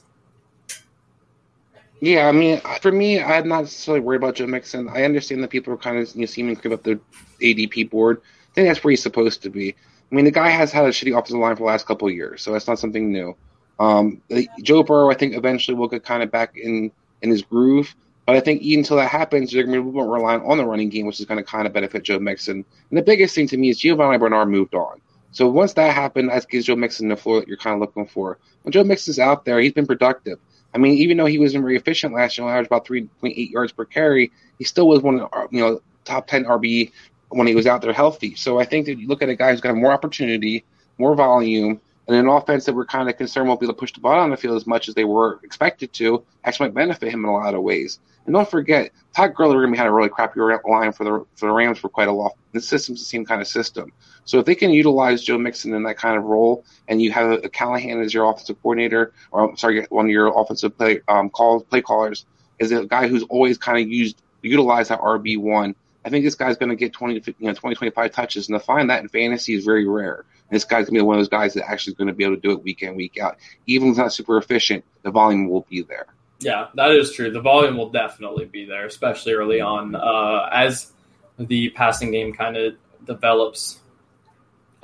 Yeah, 2.02 2.28
I 2.28 2.32
mean, 2.32 2.62
for 2.82 2.92
me, 2.92 3.22
I'm 3.22 3.48
not 3.48 3.62
necessarily 3.62 4.02
worried 4.02 4.18
about 4.18 4.36
Joe 4.36 4.48
Mixon. 4.48 4.90
I 4.90 5.04
understand 5.04 5.42
that 5.44 5.50
people 5.50 5.74
are 5.74 5.78
kind 5.78 5.98
of 5.98 6.14
you 6.14 6.22
know, 6.22 6.26
seeming 6.26 6.56
to 6.56 6.62
give 6.62 6.72
up 6.72 6.84
the 6.84 7.00
ADP 7.42 7.90
board. 7.90 8.22
I 8.52 8.54
think 8.54 8.68
that's 8.68 8.84
where 8.84 8.92
he's 8.92 9.02
supposed 9.02 9.42
to 9.44 9.50
be. 9.50 9.76
I 10.12 10.16
mean, 10.16 10.26
the 10.26 10.32
guy 10.32 10.50
has 10.50 10.72
had 10.72 10.86
a 10.86 10.90
shitty 10.90 11.18
offensive 11.18 11.40
line 11.40 11.56
for 11.56 11.62
the 11.62 11.68
last 11.68 11.86
couple 11.86 12.08
of 12.08 12.14
years, 12.14 12.42
so 12.42 12.52
that's 12.52 12.68
not 12.68 12.80
something 12.80 13.12
new. 13.12 13.36
Um, 13.80 14.22
Joe 14.62 14.84
Burrow, 14.84 15.10
I 15.10 15.16
think, 15.16 15.36
eventually 15.36 15.76
will 15.76 15.88
get 15.88 16.04
kind 16.04 16.22
of 16.22 16.32
back 16.32 16.58
in 16.58 16.92
in 17.22 17.30
his 17.30 17.42
groove. 17.42 17.96
But 18.26 18.36
I 18.36 18.40
think 18.40 18.62
even 18.62 18.80
until 18.80 18.98
that 18.98 19.10
happens, 19.10 19.52
they're 19.52 19.64
going 19.64 19.84
to 19.84 19.92
be 19.92 20.00
reliant 20.00 20.46
on 20.46 20.58
the 20.58 20.66
running 20.66 20.90
game, 20.90 21.06
which 21.06 21.20
is 21.20 21.26
going 21.26 21.38
to 21.38 21.44
kind 21.44 21.68
of 21.68 21.74
benefit 21.74 22.04
Joe 22.04 22.20
Mixon. 22.20 22.66
And 22.90 22.98
the 22.98 23.04
biggest 23.04 23.36
thing 23.36 23.48
to 23.50 23.58
me 23.58 23.70
is 23.70 23.80
Giovani 23.80 24.18
Bernard 24.18 24.50
moved 24.50 24.74
on. 24.74 25.00
So 25.32 25.48
once 25.48 25.74
that 25.74 25.94
happened, 25.94 26.30
that 26.30 26.48
gives 26.50 26.66
Joe 26.66 26.76
Mixon 26.76 27.10
the 27.10 27.18
floor 27.18 27.40
that 27.40 27.48
you're 27.48 27.58
kind 27.58 27.76
of 27.76 27.82
looking 27.82 28.08
for. 28.08 28.40
When 28.64 28.72
Joe 28.72 28.84
Mixon's 28.84 29.20
out 29.20 29.46
there, 29.46 29.60
he's 29.60 29.74
been 29.74 29.86
productive. 29.86 30.40
I 30.76 30.78
mean, 30.78 30.98
even 30.98 31.16
though 31.16 31.26
he 31.26 31.40
wasn't 31.40 31.64
very 31.64 31.78
efficient 31.78 32.14
last 32.14 32.38
year, 32.38 32.48
averaged 32.48 32.68
about 32.68 32.86
3.8 32.86 33.50
yards 33.50 33.72
per 33.72 33.86
carry, 33.86 34.32
he 34.60 34.66
still 34.66 34.88
was 34.90 35.02
one 35.02 35.22
of 35.22 35.32
the, 35.32 35.48
you 35.56 35.62
know 35.62 35.82
top 36.04 36.28
10 36.28 36.44
RB 36.46 36.92
when 37.30 37.48
he 37.48 37.56
was 37.56 37.66
out 37.66 37.82
there 37.82 37.94
healthy. 37.94 38.36
So 38.36 38.60
I 38.60 38.66
think 38.66 38.86
that 38.86 39.00
you 39.00 39.08
look 39.08 39.22
at 39.22 39.30
a 39.30 39.36
guy 39.36 39.52
who's 39.52 39.62
got 39.62 39.76
more 39.76 39.92
opportunity, 39.92 40.66
more 40.98 41.16
volume, 41.16 41.80
and 42.08 42.16
an 42.16 42.28
offense 42.28 42.66
that 42.66 42.76
we're 42.76 42.86
kind 42.86 43.10
of 43.10 43.18
concerned 43.18 43.48
won't 43.48 43.60
be 43.60 43.66
able 43.66 43.74
to 43.74 43.80
push 43.80 43.94
the 43.94 44.00
ball 44.00 44.20
on 44.20 44.30
the 44.30 44.38
field 44.38 44.56
as 44.56 44.68
much 44.68 44.88
as 44.88 44.96
they 44.96 45.06
were 45.06 45.40
expected 45.44 45.92
to, 45.94 46.24
actually 46.44 46.70
might 46.70 46.76
benefit 46.76 47.12
him 47.12 47.24
in 47.24 47.30
a 47.30 47.34
lot 47.34 47.56
of 47.56 47.64
ways. 47.64 48.00
And 48.26 48.34
don't 48.34 48.50
forget, 48.50 48.92
Todd 49.16 49.34
Gurley 49.34 49.78
had 49.78 49.88
a 49.88 49.92
really 49.92 50.10
crappy 50.10 50.40
line 50.40 50.92
for 50.92 51.04
the 51.04 51.26
for 51.36 51.48
the 51.48 51.54
Rams 51.54 51.80
for 51.80 51.90
quite 51.90 52.08
a 52.08 52.14
while. 52.14 52.38
The 52.52 52.62
system's 52.62 53.00
the 53.00 53.06
same 53.06 53.26
kind 53.26 53.42
of 53.42 53.48
system. 53.48 53.92
So 54.26 54.40
if 54.40 54.46
they 54.46 54.56
can 54.56 54.72
utilize 54.72 55.24
Joe 55.24 55.38
Mixon 55.38 55.74
in 55.74 55.84
that 55.84 55.98
kind 55.98 56.18
of 56.18 56.24
role, 56.24 56.66
and 56.88 57.02
you 57.02 57.12
have 57.12 57.32
a 57.32 57.50
Callahan 57.50 58.02
as 58.02 58.14
your 58.14 58.30
offensive 58.30 58.62
coordinator, 58.62 59.14
or 59.32 59.50
I'm 59.50 59.58
sorry, 59.58 59.86
one 59.90 60.06
of 60.06 60.12
your 60.12 60.40
offensive 60.40 60.78
play 60.78 61.02
um, 61.08 61.30
call 61.30 61.62
play 61.62 61.82
callers 61.82 62.26
is 62.60 62.72
a 62.72 62.86
guy 62.86 63.08
who's 63.08 63.24
always 63.24 63.58
kind 63.58 63.80
of 63.80 63.88
used 63.88 64.22
utilize 64.42 64.90
that 64.90 65.00
RB 65.00 65.40
one. 65.40 65.76
I 66.04 66.10
think 66.10 66.24
this 66.24 66.36
guy's 66.36 66.58
going 66.58 66.70
to 66.70 66.76
get 66.76 66.94
20 66.94 67.16
you 67.40 67.48
know 67.48 67.54
20 67.54 67.76
25 67.76 68.12
touches, 68.12 68.50
and 68.50 68.60
to 68.60 68.64
find 68.64 68.90
that 68.90 69.02
in 69.02 69.10
fantasy 69.10 69.56
is 69.56 69.66
very 69.66 69.88
rare. 69.88 70.26
And 70.50 70.56
this 70.56 70.64
guy's 70.64 70.86
going 70.86 70.96
to 70.96 71.00
be 71.00 71.02
one 71.02 71.18
of 71.18 71.22
those 71.22 71.30
guys 71.30 71.56
that 71.56 71.68
actually 71.70 71.94
is 71.94 71.98
going 71.98 72.08
to 72.08 72.14
be 72.14 72.24
able 72.24 72.36
to 72.36 72.42
do 72.42 72.52
it 72.52 72.64
week 72.64 72.84
in 72.84 72.96
week 72.96 73.18
out. 73.20 73.38
Even 73.66 73.88
if 73.88 73.94
it's 73.94 73.98
not 73.98 74.14
super 74.14 74.38
efficient, 74.38 74.86
the 75.02 75.10
volume 75.10 75.50
will 75.50 75.66
be 75.70 75.82
there. 75.82 76.06
Yeah, 76.40 76.68
that 76.76 76.92
is 76.92 77.12
true. 77.12 77.32
The 77.32 77.42
volume 77.42 77.78
will 77.78 77.90
definitely 77.90 78.46
be 78.46 78.66
there, 78.66 78.86
especially 78.86 79.34
early 79.34 79.62
on 79.62 79.96
uh, 79.96 80.48
as 80.52 80.92
the 81.40 81.70
passing 81.72 82.12
game 82.12 82.34
kind 82.34 82.58
of 82.58 82.76
develops. 83.06 83.80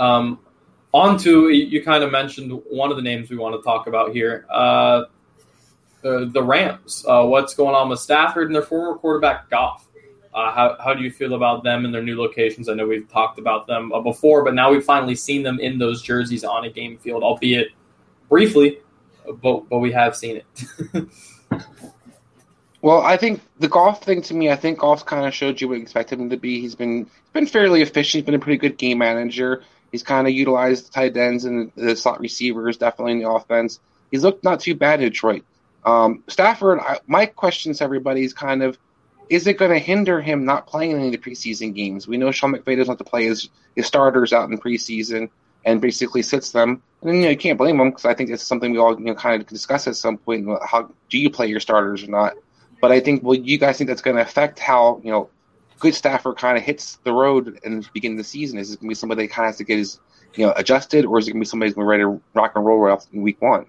Um, 0.01 0.39
on 0.93 1.17
to 1.19 1.49
you 1.49 1.83
kind 1.83 2.03
of 2.03 2.11
mentioned 2.11 2.51
one 2.69 2.91
of 2.91 2.97
the 2.97 3.03
names 3.03 3.29
we 3.29 3.37
want 3.37 3.55
to 3.55 3.61
talk 3.61 3.87
about 3.87 4.13
here. 4.13 4.45
Uh, 4.49 5.03
the, 6.01 6.29
the 6.33 6.41
Rams. 6.41 7.05
Uh, 7.07 7.25
what's 7.25 7.53
going 7.53 7.75
on 7.75 7.87
with 7.89 7.99
Stafford 7.99 8.47
and 8.47 8.55
their 8.55 8.63
former 8.63 8.97
quarterback 8.97 9.49
Goff? 9.49 9.87
Uh, 10.33 10.51
how, 10.51 10.77
how 10.83 10.93
do 10.93 11.03
you 11.03 11.11
feel 11.11 11.35
about 11.35 11.63
them 11.63 11.85
and 11.85 11.93
their 11.93 12.01
new 12.01 12.19
locations? 12.19 12.67
I 12.67 12.73
know 12.73 12.87
we've 12.87 13.09
talked 13.09 13.37
about 13.37 13.67
them 13.67 13.91
uh, 13.93 13.99
before, 13.99 14.43
but 14.43 14.55
now 14.55 14.71
we've 14.71 14.83
finally 14.83 15.15
seen 15.15 15.43
them 15.43 15.59
in 15.59 15.77
those 15.77 16.01
jerseys 16.01 16.43
on 16.43 16.65
a 16.65 16.69
game 16.69 16.97
field, 16.97 17.21
albeit 17.21 17.67
briefly, 18.27 18.79
but 19.41 19.69
but 19.69 19.79
we 19.79 19.91
have 19.91 20.15
seen 20.15 20.37
it. 20.37 21.07
Well, 22.81 23.01
I 23.01 23.15
think 23.15 23.41
the 23.59 23.67
Goff 23.67 24.03
thing 24.03 24.23
to 24.23 24.33
me, 24.33 24.49
I 24.49 24.55
think 24.55 24.79
Goff's 24.79 25.03
kind 25.03 25.25
of 25.25 25.33
showed 25.33 25.61
you 25.61 25.67
what 25.67 25.75
you 25.75 25.83
expected 25.83 26.19
him 26.19 26.31
to 26.31 26.37
be. 26.37 26.59
He's 26.59 26.75
been 26.75 27.05
he's 27.05 27.31
been 27.33 27.45
fairly 27.45 27.81
efficient. 27.81 28.21
He's 28.21 28.25
been 28.25 28.35
a 28.35 28.39
pretty 28.39 28.57
good 28.57 28.77
game 28.77 28.97
manager. 28.97 29.63
He's 29.91 30.03
kind 30.03 30.27
of 30.27 30.33
utilized 30.33 30.87
the 30.87 30.91
tight 30.91 31.17
ends 31.17 31.45
and 31.45 31.71
the 31.75 31.95
slot 31.95 32.19
receivers 32.19 32.77
definitely 32.77 33.13
in 33.13 33.19
the 33.19 33.29
offense. 33.29 33.79
He's 34.09 34.23
looked 34.23 34.43
not 34.43 34.59
too 34.59 34.75
bad 34.75 35.01
in 35.01 35.09
Detroit. 35.09 35.43
Um, 35.85 36.23
Stafford, 36.27 36.79
I, 36.79 36.99
my 37.07 37.25
question 37.25 37.73
to 37.73 37.83
everybody 37.83 38.23
is 38.23 38.33
kind 38.33 38.63
of, 38.63 38.77
is 39.29 39.47
it 39.47 39.57
going 39.57 39.71
to 39.71 39.79
hinder 39.79 40.21
him 40.21 40.45
not 40.45 40.67
playing 40.67 40.93
any 40.93 41.07
of 41.07 41.11
the 41.11 41.17
preseason 41.17 41.73
games? 41.73 42.07
We 42.07 42.17
know 42.17 42.31
Sean 42.31 42.53
McVay 42.53 42.77
doesn't 42.77 42.87
want 42.87 42.99
to 42.99 43.05
play 43.05 43.25
his, 43.25 43.49
his 43.75 43.85
starters 43.85 44.33
out 44.33 44.49
in 44.49 44.57
preseason 44.59 45.29
and 45.65 45.81
basically 45.81 46.21
sits 46.21 46.51
them. 46.51 46.81
And 47.01 47.15
you 47.15 47.21
know 47.23 47.29
you 47.29 47.37
can't 47.37 47.57
blame 47.57 47.79
him 47.79 47.89
because 47.89 48.05
I 48.05 48.13
think 48.13 48.29
it's 48.29 48.43
something 48.43 48.71
we 48.71 48.77
all 48.77 48.97
you 48.97 49.05
know 49.05 49.15
kind 49.15 49.41
of 49.41 49.47
discuss 49.47 49.87
at 49.87 49.95
some 49.95 50.17
point. 50.17 50.47
How 50.63 50.91
do 51.09 51.17
you 51.17 51.29
play 51.29 51.47
your 51.47 51.59
starters 51.59 52.03
or 52.03 52.07
not? 52.07 52.33
But 52.79 52.91
I 52.91 52.99
think, 52.99 53.23
well, 53.23 53.35
you 53.35 53.57
guys 53.57 53.77
think 53.77 53.87
that's 53.87 54.01
going 54.01 54.15
to 54.15 54.23
affect 54.23 54.59
how 54.59 55.01
you 55.03 55.11
know 55.11 55.29
good 55.81 55.95
Stafford 55.95 56.37
kind 56.37 56.57
of 56.57 56.63
hits 56.63 56.97
the 57.03 57.11
road 57.11 57.59
in 57.63 57.81
the 57.81 57.89
beginning 57.93 58.17
of 58.17 58.23
the 58.23 58.29
season? 58.29 58.57
Is 58.57 58.71
it 58.71 58.79
going 58.79 58.87
to 58.87 58.91
be 58.91 58.95
somebody 58.95 59.23
that 59.23 59.33
kind 59.33 59.45
of 59.45 59.49
has 59.49 59.57
to 59.57 59.63
get 59.63 59.77
his 59.77 59.99
you 60.35 60.45
know 60.45 60.53
adjusted, 60.55 61.05
or 61.05 61.19
is 61.19 61.27
it 61.27 61.31
going 61.31 61.41
to 61.41 61.45
be 61.45 61.49
somebody 61.49 61.69
who's 61.69 61.75
going 61.75 61.85
to 61.85 61.89
ready 61.89 62.03
to 62.03 62.21
rock 62.33 62.53
and 62.55 62.65
roll 62.65 62.79
right 62.79 62.91
off 62.91 63.07
in 63.11 63.21
week 63.21 63.41
one? 63.41 63.65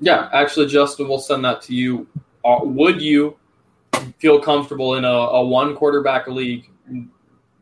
Yeah, 0.00 0.28
actually, 0.32 0.66
Justin, 0.66 1.08
we'll 1.08 1.18
send 1.18 1.44
that 1.44 1.62
to 1.62 1.74
you. 1.74 2.06
Uh, 2.44 2.58
would 2.62 3.00
you 3.00 3.36
feel 4.18 4.40
comfortable 4.40 4.96
in 4.96 5.04
a, 5.04 5.08
a 5.08 5.44
one 5.44 5.76
quarterback 5.76 6.26
league 6.26 6.68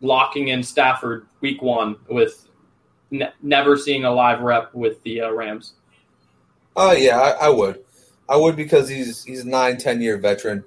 locking 0.00 0.48
in 0.48 0.62
Stafford 0.62 1.26
week 1.42 1.60
one 1.60 1.96
with 2.08 2.48
ne- 3.10 3.32
never 3.42 3.76
seeing 3.76 4.04
a 4.04 4.10
live 4.10 4.40
rep 4.40 4.74
with 4.74 5.02
the 5.02 5.20
uh, 5.20 5.30
Rams? 5.30 5.74
Oh 6.76 6.92
yeah, 6.92 7.18
I, 7.18 7.46
I 7.46 7.48
would. 7.50 7.84
I 8.28 8.36
would 8.36 8.56
because 8.56 8.88
he's 8.88 9.24
he's 9.24 9.44
a 9.44 9.48
nine, 9.48 9.76
ten 9.76 10.00
year 10.00 10.16
veteran. 10.16 10.64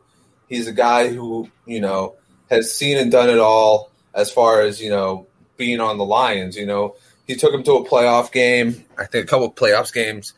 He's 0.49 0.67
a 0.67 0.73
guy 0.73 1.07
who, 1.07 1.49
you 1.65 1.81
know, 1.81 2.15
has 2.49 2.73
seen 2.73 2.97
and 2.97 3.11
done 3.11 3.29
it 3.29 3.39
all 3.39 3.91
as 4.13 4.31
far 4.31 4.61
as, 4.61 4.81
you 4.81 4.89
know, 4.89 5.27
being 5.57 5.79
on 5.79 5.97
the 5.97 6.05
Lions. 6.05 6.55
You 6.55 6.65
know, 6.65 6.95
he 7.25 7.35
took 7.35 7.53
him 7.53 7.63
to 7.63 7.73
a 7.73 7.87
playoff 7.87 8.31
game, 8.31 8.85
I 8.97 9.05
think 9.05 9.25
a 9.25 9.27
couple 9.27 9.47
of 9.47 9.55
playoffs 9.55 9.93
games, 9.93 10.33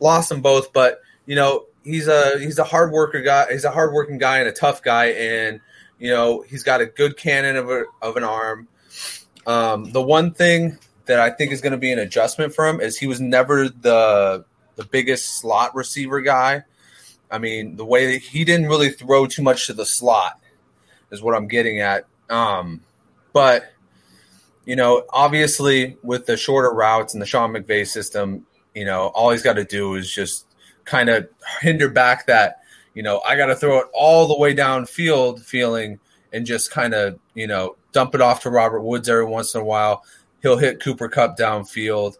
lost 0.00 0.28
them 0.28 0.42
both, 0.42 0.72
but 0.72 1.00
you 1.26 1.34
know, 1.34 1.66
he's 1.84 2.08
a 2.08 2.38
he's 2.38 2.58
a 2.58 2.64
hard 2.64 2.92
worker 2.92 3.20
guy. 3.20 3.46
He's 3.50 3.64
a 3.64 3.70
hard 3.70 3.92
working 3.92 4.18
guy 4.18 4.38
and 4.38 4.48
a 4.48 4.52
tough 4.52 4.82
guy, 4.82 5.06
and 5.06 5.60
you 5.98 6.10
know 6.10 6.42
he's 6.42 6.62
got 6.62 6.80
a 6.80 6.86
good 6.86 7.16
cannon 7.16 7.56
of 7.56 7.70
a, 7.70 7.84
of 8.02 8.16
an 8.16 8.24
arm. 8.24 8.68
Um, 9.46 9.90
the 9.92 10.02
one 10.02 10.32
thing 10.32 10.78
that 11.06 11.18
I 11.18 11.30
think 11.30 11.52
is 11.52 11.60
going 11.60 11.72
to 11.72 11.78
be 11.78 11.92
an 11.92 11.98
adjustment 11.98 12.54
for 12.54 12.66
him 12.66 12.80
is 12.80 12.98
he 12.98 13.06
was 13.06 13.20
never 13.20 13.68
the 13.68 14.44
the 14.76 14.84
biggest 14.84 15.40
slot 15.40 15.74
receiver 15.74 16.20
guy. 16.20 16.64
I 17.30 17.38
mean, 17.38 17.76
the 17.76 17.84
way 17.84 18.12
that 18.12 18.22
he 18.22 18.44
didn't 18.44 18.68
really 18.68 18.90
throw 18.90 19.26
too 19.26 19.42
much 19.42 19.66
to 19.66 19.74
the 19.74 19.84
slot 19.84 20.40
is 21.10 21.22
what 21.22 21.34
I'm 21.34 21.48
getting 21.48 21.80
at. 21.80 22.06
Um, 22.28 22.80
but 23.32 23.72
you 24.68 24.76
know, 24.76 25.04
obviously 25.08 25.96
with 26.02 26.26
the 26.26 26.36
shorter 26.36 26.70
routes 26.70 27.14
and 27.14 27.22
the 27.22 27.26
Sean 27.26 27.52
McVay 27.52 27.86
system, 27.86 28.44
you 28.74 28.84
know, 28.84 29.06
all 29.06 29.30
he's 29.30 29.42
got 29.42 29.54
to 29.54 29.64
do 29.64 29.94
is 29.94 30.12
just 30.12 30.44
kind 30.84 31.08
of 31.08 31.26
hinder 31.62 31.88
back 31.88 32.26
that, 32.26 32.60
you 32.92 33.02
know, 33.02 33.22
I 33.26 33.36
got 33.38 33.46
to 33.46 33.56
throw 33.56 33.78
it 33.78 33.86
all 33.94 34.28
the 34.28 34.38
way 34.38 34.54
downfield 34.54 35.40
feeling 35.40 36.00
and 36.34 36.44
just 36.44 36.70
kind 36.70 36.92
of, 36.92 37.18
you 37.32 37.46
know, 37.46 37.76
dump 37.92 38.14
it 38.14 38.20
off 38.20 38.42
to 38.42 38.50
Robert 38.50 38.82
Woods 38.82 39.08
every 39.08 39.24
once 39.24 39.54
in 39.54 39.62
a 39.62 39.64
while. 39.64 40.04
He'll 40.42 40.58
hit 40.58 40.82
Cooper 40.82 41.08
Kupp 41.08 41.38
downfield. 41.38 42.18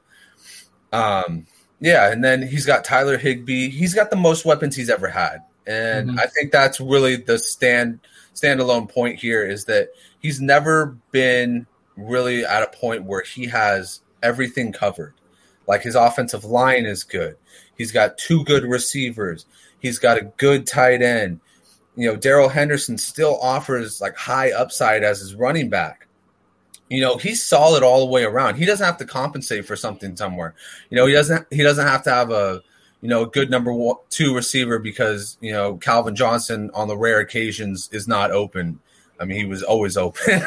Um, 0.90 1.44
yeah, 1.81 2.10
and 2.10 2.24
then 2.24 2.40
he's 2.40 2.65
got 2.65 2.82
Tyler 2.82 3.19
Higbee. 3.19 3.69
He's 3.69 3.94
got 3.94 4.09
the 4.09 4.16
most 4.16 4.47
weapons 4.47 4.74
he's 4.74 4.89
ever 4.89 5.09
had. 5.09 5.40
And 5.66 6.09
mm-hmm. 6.09 6.19
I 6.19 6.27
think 6.27 6.51
that's 6.51 6.81
really 6.81 7.16
the 7.16 7.39
stand 7.39 8.01
standalone 8.40 8.89
point 8.89 9.19
here 9.19 9.44
is 9.44 9.65
that 9.66 9.89
he's 10.20 10.40
never 10.40 10.97
been 11.10 11.66
really 11.97 12.44
at 12.44 12.62
a 12.62 12.77
point 12.77 13.05
where 13.05 13.23
he 13.23 13.47
has 13.47 14.01
everything 14.23 14.73
covered. 14.73 15.15
Like 15.66 15.82
his 15.82 15.94
offensive 15.94 16.44
line 16.44 16.86
is 16.86 17.05
good. 17.05 17.36
He's 17.77 17.93
got 17.93 18.19
two 18.19 18.44
good 18.44 18.65
receivers. 18.65 19.47
He's 19.81 19.98
got 19.98 20.19
a 20.19 20.32
good 20.36 20.66
tight 20.66 21.02
end. 21.02 21.40
You 21.94 22.09
know, 22.09 22.16
Darrell 22.16 22.48
Henderson 22.48 22.97
still 22.97 23.39
offers 23.40 24.01
like 24.01 24.16
high 24.16 24.52
upside 24.52 25.02
as 25.02 25.20
his 25.20 25.35
running 25.35 25.69
back. 25.69 26.06
You 26.89 27.02
know, 27.02 27.19
he's 27.19 27.43
solid 27.43 27.82
all 27.82 28.01
the 28.01 28.10
way 28.10 28.24
around. 28.24 28.56
He 28.56 28.65
doesn't 28.65 28.85
have 28.85 28.97
to 28.98 29.05
compensate 29.05 29.66
for 29.66 29.77
something 29.77 30.16
somewhere. 30.16 30.55
You 30.90 30.97
know, 30.97 31.06
he 31.06 31.12
doesn't 31.12 31.47
he 31.51 31.62
doesn't 31.62 31.86
have 31.86 32.02
to 32.05 32.10
have 32.10 32.31
a 32.31 32.62
you 33.00 33.08
know, 33.08 33.22
a 33.22 33.26
good 33.26 33.50
number 33.50 33.72
one, 33.72 33.96
two 34.10 34.34
receiver 34.34 34.78
because, 34.78 35.38
you 35.40 35.52
know, 35.52 35.76
Calvin 35.76 36.16
Johnson 36.16 36.70
on 36.74 36.88
the 36.88 36.96
rare 36.96 37.20
occasions 37.20 37.88
is 37.92 38.08
not 38.08 38.30
open. 38.30 38.80
I 39.20 39.24
mean, 39.24 39.38
he 39.38 39.44
was 39.44 39.62
always 39.62 39.96
open. 39.96 40.40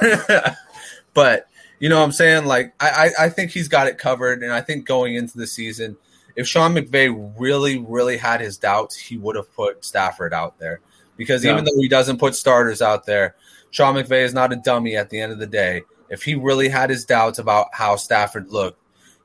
but, 1.13 1.47
you 1.79 1.89
know 1.89 1.97
what 1.97 2.05
I'm 2.05 2.11
saying? 2.11 2.45
Like, 2.45 2.73
I, 2.79 3.09
I 3.19 3.29
think 3.29 3.51
he's 3.51 3.67
got 3.67 3.87
it 3.87 3.97
covered. 3.97 4.43
And 4.43 4.51
I 4.51 4.61
think 4.61 4.85
going 4.85 5.15
into 5.15 5.37
the 5.37 5.47
season, 5.47 5.97
if 6.35 6.47
Sean 6.47 6.75
McVay 6.75 7.33
really, 7.39 7.79
really 7.79 8.17
had 8.17 8.41
his 8.41 8.57
doubts, 8.57 8.95
he 8.95 9.17
would 9.17 9.35
have 9.35 9.53
put 9.55 9.83
Stafford 9.85 10.33
out 10.33 10.59
there. 10.59 10.81
Because 11.17 11.43
yeah. 11.43 11.51
even 11.51 11.65
though 11.65 11.77
he 11.77 11.87
doesn't 11.87 12.19
put 12.19 12.35
starters 12.35 12.81
out 12.81 13.05
there, 13.05 13.35
Sean 13.69 13.95
McVay 13.95 14.23
is 14.23 14.33
not 14.33 14.51
a 14.51 14.57
dummy 14.57 14.95
at 14.95 15.09
the 15.09 15.19
end 15.19 15.31
of 15.31 15.39
the 15.39 15.47
day. 15.47 15.83
If 16.09 16.23
he 16.23 16.35
really 16.35 16.67
had 16.67 16.89
his 16.89 17.05
doubts 17.05 17.39
about 17.39 17.67
how 17.73 17.95
Stafford 17.95 18.49
looked, 18.49 18.80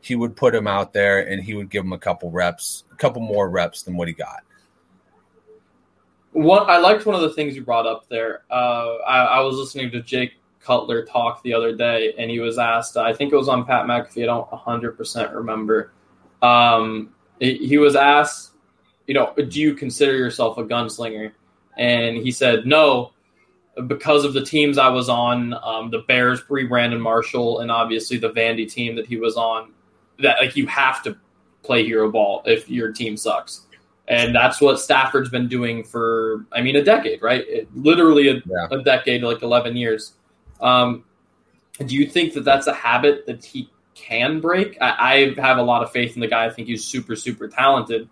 he 0.06 0.14
would 0.14 0.36
put 0.36 0.54
him 0.54 0.68
out 0.68 0.92
there 0.92 1.18
and 1.28 1.42
he 1.42 1.54
would 1.54 1.68
give 1.68 1.84
him 1.84 1.92
a 1.92 1.98
couple 1.98 2.30
reps, 2.30 2.84
a 2.92 2.94
couple 2.94 3.20
more 3.20 3.50
reps 3.50 3.82
than 3.82 3.96
what 3.96 4.06
he 4.06 4.14
got. 4.14 4.44
What 6.30 6.70
I 6.70 6.78
liked 6.78 7.04
one 7.06 7.16
of 7.16 7.22
the 7.22 7.30
things 7.30 7.56
you 7.56 7.64
brought 7.64 7.86
up 7.86 8.08
there. 8.08 8.42
Uh, 8.48 8.98
I, 8.98 9.18
I, 9.24 9.40
was 9.40 9.56
listening 9.56 9.90
to 9.92 10.02
Jay 10.02 10.32
Cutler 10.60 11.04
talk 11.04 11.42
the 11.42 11.54
other 11.54 11.74
day, 11.74 12.14
and 12.18 12.30
he 12.30 12.38
was 12.38 12.56
asked. 12.56 12.96
I 12.96 13.14
think 13.14 13.32
it 13.32 13.36
was 13.36 13.48
on 13.48 13.64
Pat 13.64 13.86
McAfee. 13.86 14.22
I 14.22 14.26
don't 14.26 14.50
100 14.52 14.96
percent 14.96 15.32
remember. 15.32 15.92
Um, 16.40 17.14
he, 17.40 17.56
he 17.66 17.78
was 17.78 17.96
asked, 17.96 18.52
you 19.06 19.14
know, 19.14 19.32
do 19.34 19.60
you 19.60 19.74
consider 19.74 20.14
yourself 20.14 20.58
a 20.58 20.62
gunslinger? 20.62 21.32
And 21.76 22.16
he 22.16 22.30
said 22.30 22.64
no, 22.66 23.12
because 23.86 24.24
of 24.24 24.34
the 24.34 24.44
teams 24.44 24.78
I 24.78 24.88
was 24.88 25.08
on, 25.08 25.54
um, 25.54 25.90
the 25.90 26.04
Bears 26.06 26.42
pre 26.42 26.66
Brandon 26.66 27.00
Marshall, 27.00 27.60
and 27.60 27.70
obviously 27.72 28.18
the 28.18 28.30
Vandy 28.30 28.70
team 28.70 28.94
that 28.96 29.06
he 29.06 29.16
was 29.16 29.36
on 29.36 29.72
that 30.20 30.38
like 30.40 30.56
you 30.56 30.66
have 30.66 31.02
to 31.04 31.16
play 31.62 31.84
hero 31.84 32.10
ball 32.10 32.42
if 32.46 32.70
your 32.70 32.92
team 32.92 33.16
sucks. 33.16 33.62
And 34.08 34.34
that's 34.34 34.60
what 34.60 34.78
Stafford's 34.78 35.30
been 35.30 35.48
doing 35.48 35.82
for, 35.82 36.46
I 36.52 36.62
mean, 36.62 36.76
a 36.76 36.84
decade, 36.84 37.20
right? 37.22 37.44
It, 37.48 37.68
literally 37.74 38.28
a, 38.28 38.34
yeah. 38.34 38.68
a, 38.70 38.82
decade, 38.82 39.22
like 39.24 39.42
11 39.42 39.76
years. 39.76 40.12
Um, 40.60 41.04
do 41.84 41.94
you 41.96 42.08
think 42.08 42.34
that 42.34 42.44
that's 42.44 42.68
a 42.68 42.72
habit 42.72 43.26
that 43.26 43.44
he 43.44 43.68
can 43.94 44.40
break? 44.40 44.78
I, 44.80 45.34
I, 45.36 45.40
have 45.40 45.58
a 45.58 45.62
lot 45.62 45.82
of 45.82 45.90
faith 45.90 46.14
in 46.14 46.20
the 46.20 46.28
guy. 46.28 46.46
I 46.46 46.50
think 46.50 46.68
he's 46.68 46.84
super, 46.84 47.16
super 47.16 47.48
talented. 47.48 48.08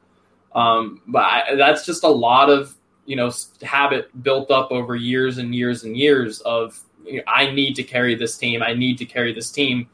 Um, 0.53 1.01
but 1.07 1.23
I, 1.23 1.55
that's 1.55 1.87
just 1.87 2.03
a 2.03 2.09
lot 2.09 2.51
of, 2.51 2.75
you 3.07 3.15
know, 3.15 3.31
habit 3.63 4.11
built 4.21 4.51
up 4.51 4.73
over 4.73 4.97
years 4.97 5.39
and 5.39 5.55
years 5.55 5.85
and 5.85 5.97
years 5.97 6.41
of, 6.41 6.81
you 7.05 7.19
know, 7.19 7.23
I 7.29 7.53
need 7.53 7.75
to 7.77 7.85
carry 7.85 8.17
this 8.17 8.37
team. 8.37 8.63
I 8.65 8.75
need 8.75 8.99
to 8.99 9.05
carry 9.05 9.33
this 9.33 9.51
team 9.53 9.89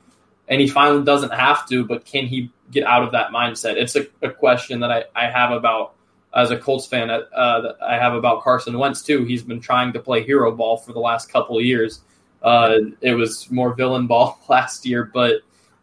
and 0.50 0.60
he 0.60 0.66
finally 0.66 1.04
doesn't 1.04 1.32
have 1.32 1.66
to, 1.68 1.84
but 1.84 2.04
can 2.04 2.26
he 2.26 2.50
get 2.70 2.84
out 2.84 3.04
of 3.04 3.12
that 3.12 3.30
mindset? 3.30 3.76
It's 3.76 3.94
a, 3.94 4.06
a 4.20 4.30
question 4.30 4.80
that 4.80 4.90
I, 4.90 5.04
I 5.14 5.30
have 5.30 5.52
about 5.52 5.94
as 6.34 6.50
a 6.50 6.58
Colts 6.58 6.86
fan 6.86 7.08
uh, 7.08 7.60
that 7.60 7.76
I 7.80 7.96
have 7.96 8.14
about 8.14 8.42
Carson 8.42 8.76
Wentz 8.76 9.02
too. 9.02 9.24
He's 9.24 9.42
been 9.42 9.60
trying 9.60 9.92
to 9.94 10.00
play 10.00 10.24
hero 10.24 10.52
ball 10.52 10.76
for 10.76 10.92
the 10.92 10.98
last 11.00 11.32
couple 11.32 11.56
of 11.56 11.64
years. 11.64 12.00
Uh, 12.42 12.78
it 13.00 13.14
was 13.14 13.50
more 13.50 13.74
villain 13.74 14.06
ball 14.08 14.40
last 14.48 14.84
year, 14.84 15.04
but 15.04 15.36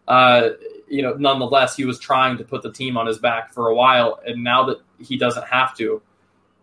uh, 0.07 0.49
you 0.89 1.02
know, 1.02 1.14
nonetheless, 1.14 1.76
he 1.76 1.85
was 1.85 1.99
trying 1.99 2.38
to 2.38 2.44
put 2.44 2.61
the 2.61 2.72
team 2.72 2.98
on 2.98 3.07
his 3.07 3.18
back 3.18 3.53
for 3.53 3.69
a 3.69 3.76
while, 3.76 4.19
and 4.26 4.44
now 4.44 4.65
that 4.65 4.77
he 4.99 5.18
doesn't 5.18 5.45
have 5.48 5.76
to, 5.77 6.02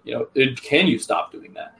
you 0.04 0.14
know, 0.14 0.28
it, 0.34 0.60
can 0.62 0.86
you 0.86 0.98
stop 0.98 1.32
doing 1.32 1.54
that? 1.54 1.76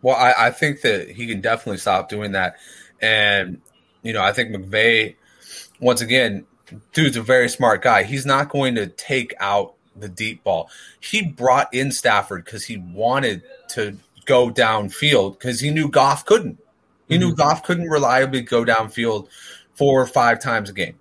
Well, 0.00 0.16
I, 0.16 0.46
I 0.46 0.50
think 0.50 0.82
that 0.82 1.10
he 1.10 1.26
can 1.26 1.40
definitely 1.40 1.78
stop 1.78 2.08
doing 2.08 2.32
that, 2.32 2.56
and 3.00 3.60
you 4.02 4.12
know, 4.12 4.22
I 4.22 4.32
think 4.32 4.54
McVay, 4.54 5.16
once 5.80 6.00
again, 6.00 6.46
dude's 6.92 7.16
a 7.16 7.22
very 7.22 7.48
smart 7.48 7.82
guy. 7.82 8.02
He's 8.02 8.26
not 8.26 8.48
going 8.48 8.74
to 8.76 8.86
take 8.86 9.34
out 9.40 9.74
the 9.96 10.08
deep 10.08 10.44
ball. 10.44 10.70
He 11.00 11.22
brought 11.22 11.72
in 11.74 11.92
Stafford 11.92 12.44
because 12.44 12.64
he 12.64 12.76
wanted 12.76 13.42
to 13.70 13.98
go 14.26 14.50
downfield 14.50 15.38
because 15.38 15.60
he 15.60 15.70
knew 15.70 15.88
Goff 15.88 16.24
couldn't. 16.24 16.58
He 17.08 17.14
mm-hmm. 17.14 17.28
knew 17.28 17.34
Goff 17.34 17.64
couldn't 17.64 17.88
reliably 17.88 18.42
go 18.42 18.64
downfield 18.64 19.28
four 19.74 20.00
or 20.00 20.06
five 20.06 20.40
times 20.40 20.70
a 20.70 20.72
game. 20.72 20.98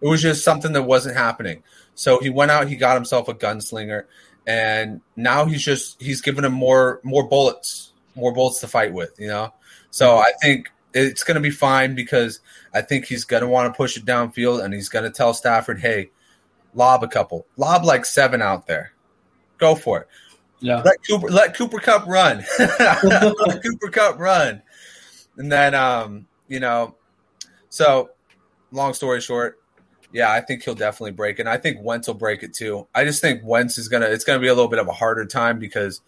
It 0.00 0.08
was 0.08 0.22
just 0.22 0.44
something 0.44 0.72
that 0.74 0.82
wasn't 0.82 1.16
happening. 1.16 1.62
So 1.94 2.20
he 2.20 2.28
went 2.28 2.50
out, 2.50 2.68
he 2.68 2.76
got 2.76 2.94
himself 2.94 3.28
a 3.28 3.34
gunslinger, 3.34 4.04
and 4.46 5.00
now 5.16 5.46
he's 5.46 5.64
just 5.64 6.00
he's 6.00 6.20
given 6.20 6.44
him 6.44 6.52
more 6.52 7.00
more 7.02 7.26
bullets, 7.26 7.92
more 8.14 8.32
bullets 8.32 8.60
to 8.60 8.68
fight 8.68 8.92
with, 8.92 9.14
you 9.18 9.28
know. 9.28 9.54
So 9.90 10.18
I 10.18 10.32
think 10.42 10.70
it's 10.96 11.24
going 11.24 11.34
to 11.34 11.40
be 11.40 11.50
fine 11.50 11.94
because 11.94 12.40
I 12.72 12.80
think 12.80 13.04
he's 13.04 13.24
going 13.24 13.42
to 13.42 13.48
want 13.48 13.72
to 13.72 13.76
push 13.76 13.96
it 13.96 14.04
downfield 14.04 14.64
and 14.64 14.72
he's 14.72 14.88
going 14.88 15.04
to 15.04 15.10
tell 15.10 15.34
Stafford, 15.34 15.80
hey, 15.80 16.10
lob 16.74 17.02
a 17.02 17.08
couple, 17.08 17.46
lob 17.56 17.84
like 17.84 18.04
seven 18.06 18.40
out 18.40 18.66
there, 18.66 18.92
go 19.58 19.74
for 19.74 20.00
it. 20.00 20.08
Yeah. 20.60 20.80
Let 20.82 20.96
Cooper 21.06 21.28
let 21.28 21.54
Cooper 21.54 21.78
Kupp 21.78 22.06
run. 22.06 22.42
let 22.58 23.62
Cooper 23.62 23.90
Kupp 23.90 24.18
run. 24.18 24.62
And 25.36 25.52
then 25.52 25.74
um, 25.74 26.26
you 26.48 26.60
know, 26.60 26.94
so 27.68 28.08
long 28.72 28.94
story 28.94 29.20
short, 29.20 29.60
yeah, 30.12 30.32
I 30.32 30.40
think 30.40 30.62
he'll 30.62 30.74
definitely 30.74 31.12
break 31.12 31.38
it. 31.38 31.42
And 31.42 31.48
I 31.50 31.58
think 31.58 31.82
Wentz 31.82 32.08
will 32.08 32.14
break 32.14 32.42
it 32.42 32.54
too. 32.54 32.86
I 32.94 33.04
just 33.04 33.20
think 33.20 33.42
Wentz 33.44 33.76
is 33.76 33.88
gonna 33.88 34.06
it's 34.06 34.24
gonna 34.24 34.40
be 34.40 34.48
a 34.48 34.54
little 34.54 34.70
bit 34.70 34.78
of 34.78 34.88
a 34.88 34.92
harder 34.92 35.26
time 35.26 35.58
because, 35.58 36.00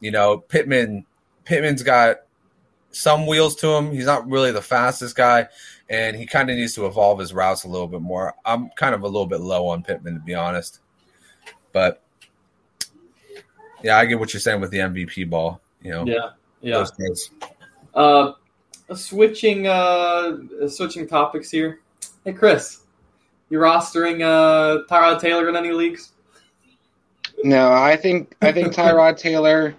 you 0.00 0.10
know, 0.10 0.38
Pittman 0.38 1.06
Pittman's 1.44 1.84
got 1.84 2.16
some 2.94 3.26
wheels 3.26 3.56
to 3.56 3.68
him. 3.68 3.92
He's 3.92 4.06
not 4.06 4.28
really 4.28 4.52
the 4.52 4.62
fastest 4.62 5.16
guy, 5.16 5.48
and 5.88 6.16
he 6.16 6.26
kind 6.26 6.50
of 6.50 6.56
needs 6.56 6.74
to 6.74 6.86
evolve 6.86 7.18
his 7.18 7.32
routes 7.32 7.64
a 7.64 7.68
little 7.68 7.88
bit 7.88 8.00
more. 8.00 8.34
I'm 8.44 8.70
kind 8.76 8.94
of 8.94 9.02
a 9.02 9.06
little 9.06 9.26
bit 9.26 9.40
low 9.40 9.68
on 9.68 9.82
Pittman, 9.82 10.14
to 10.14 10.20
be 10.20 10.34
honest. 10.34 10.80
But 11.72 12.02
yeah, 13.82 13.98
I 13.98 14.06
get 14.06 14.18
what 14.18 14.32
you're 14.32 14.40
saying 14.40 14.60
with 14.60 14.70
the 14.70 14.78
MVP 14.78 15.28
ball. 15.28 15.60
You 15.82 15.90
know, 15.90 16.06
yeah, 16.06 16.30
yeah. 16.62 16.84
Uh, 17.94 18.32
switching, 18.94 19.66
uh, 19.66 20.36
switching 20.68 21.06
topics 21.06 21.50
here. 21.50 21.80
Hey, 22.24 22.32
Chris, 22.32 22.80
you 23.50 23.58
rostering 23.58 24.22
uh, 24.22 24.84
Tyrod 24.90 25.20
Taylor 25.20 25.48
in 25.48 25.56
any 25.56 25.70
leagues? 25.70 26.12
No, 27.42 27.72
I 27.72 27.96
think 27.96 28.36
I 28.40 28.52
think 28.52 28.72
Tyrod 28.74 29.18
Taylor 29.18 29.74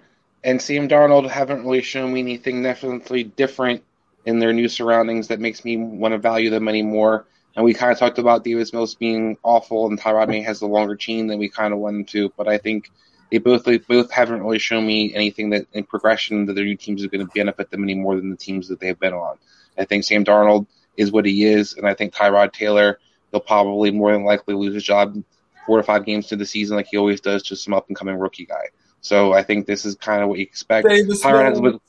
and 0.46 0.62
Sam 0.62 0.88
Darnold 0.88 1.28
haven't 1.28 1.64
really 1.64 1.82
shown 1.82 2.12
me 2.12 2.20
anything 2.20 2.62
definitely 2.62 3.24
different 3.24 3.82
in 4.24 4.38
their 4.38 4.52
new 4.52 4.68
surroundings 4.68 5.28
that 5.28 5.40
makes 5.40 5.64
me 5.64 5.76
want 5.76 6.12
to 6.12 6.18
value 6.18 6.50
them 6.50 6.68
anymore. 6.68 7.26
And 7.56 7.64
we 7.64 7.74
kind 7.74 7.90
of 7.90 7.98
talked 7.98 8.20
about 8.20 8.44
Davis 8.44 8.72
Mills 8.72 8.94
being 8.94 9.38
awful, 9.42 9.88
and 9.88 10.00
Tyrod 10.00 10.28
May 10.28 10.42
has 10.42 10.60
the 10.60 10.68
longer 10.68 10.94
chain 10.94 11.26
than 11.26 11.40
we 11.40 11.48
kind 11.48 11.74
of 11.74 11.80
wanted 11.80 12.06
to. 12.08 12.32
But 12.36 12.46
I 12.46 12.58
think 12.58 12.92
they 13.32 13.38
both 13.38 13.64
they 13.64 13.78
both 13.78 14.12
haven't 14.12 14.40
really 14.40 14.60
shown 14.60 14.86
me 14.86 15.12
anything 15.14 15.50
that 15.50 15.66
in 15.72 15.82
progression 15.82 16.46
that 16.46 16.52
their 16.52 16.64
new 16.64 16.76
teams 16.76 17.04
are 17.04 17.08
going 17.08 17.26
to 17.26 17.32
benefit 17.34 17.70
them 17.70 17.82
any 17.82 17.94
more 17.94 18.14
than 18.14 18.30
the 18.30 18.36
teams 18.36 18.68
that 18.68 18.78
they've 18.78 18.98
been 18.98 19.14
on. 19.14 19.38
I 19.76 19.84
think 19.84 20.04
Sam 20.04 20.24
Darnold 20.24 20.68
is 20.96 21.10
what 21.10 21.26
he 21.26 21.44
is, 21.44 21.74
and 21.74 21.88
I 21.88 21.94
think 21.94 22.14
Tyrod 22.14 22.52
Taylor 22.52 23.00
he'll 23.32 23.40
probably 23.40 23.90
more 23.90 24.12
than 24.12 24.24
likely 24.24 24.54
lose 24.54 24.74
his 24.74 24.84
job 24.84 25.20
four 25.66 25.78
to 25.78 25.82
five 25.82 26.04
games 26.06 26.28
to 26.28 26.36
the 26.36 26.46
season 26.46 26.76
like 26.76 26.86
he 26.88 26.98
always 26.98 27.20
does, 27.20 27.42
to 27.42 27.56
some 27.56 27.74
up 27.74 27.88
and 27.88 27.96
coming 27.96 28.16
rookie 28.16 28.46
guy. 28.46 28.66
So 29.06 29.32
I 29.32 29.44
think 29.44 29.68
this 29.68 29.86
is 29.86 29.94
kind 29.94 30.20
of 30.20 30.28
what 30.28 30.38
you 30.38 30.42
expect. 30.42 30.88
Tyrod 30.88 31.44
has 31.44 31.58
a, 31.58 31.62
bit, 31.62 31.72
has 31.74 31.80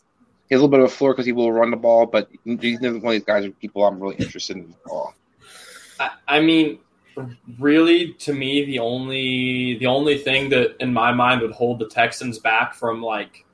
a 0.52 0.54
little 0.54 0.68
bit 0.68 0.82
of 0.82 0.86
a 0.86 0.90
floor 0.90 1.14
because 1.14 1.26
he 1.26 1.32
will 1.32 1.52
run 1.52 1.72
the 1.72 1.78
ball, 1.78 2.06
but 2.06 2.30
he's 2.46 2.80
one 2.80 2.96
of 2.96 3.02
these 3.02 3.24
guys 3.24 3.44
are 3.44 3.50
people 3.50 3.84
I'm 3.84 4.00
really 4.00 4.18
interested 4.18 4.58
in. 4.58 4.76
Ball. 4.86 5.16
I, 6.00 6.12
I 6.28 6.40
mean, 6.42 6.78
really, 7.58 8.14
to 8.20 8.34
me, 8.34 8.66
the 8.66 8.78
only 8.78 9.80
the 9.80 9.88
only 9.88 10.20
thing 10.20 10.50
that 10.50 10.76
in 10.80 10.94
my 10.94 11.12
mind 11.12 11.42
would 11.42 11.54
hold 11.54 11.80
the 11.80 11.88
Texans 11.88 12.38
back 12.38 12.76
from 12.76 13.02
like 13.02 13.46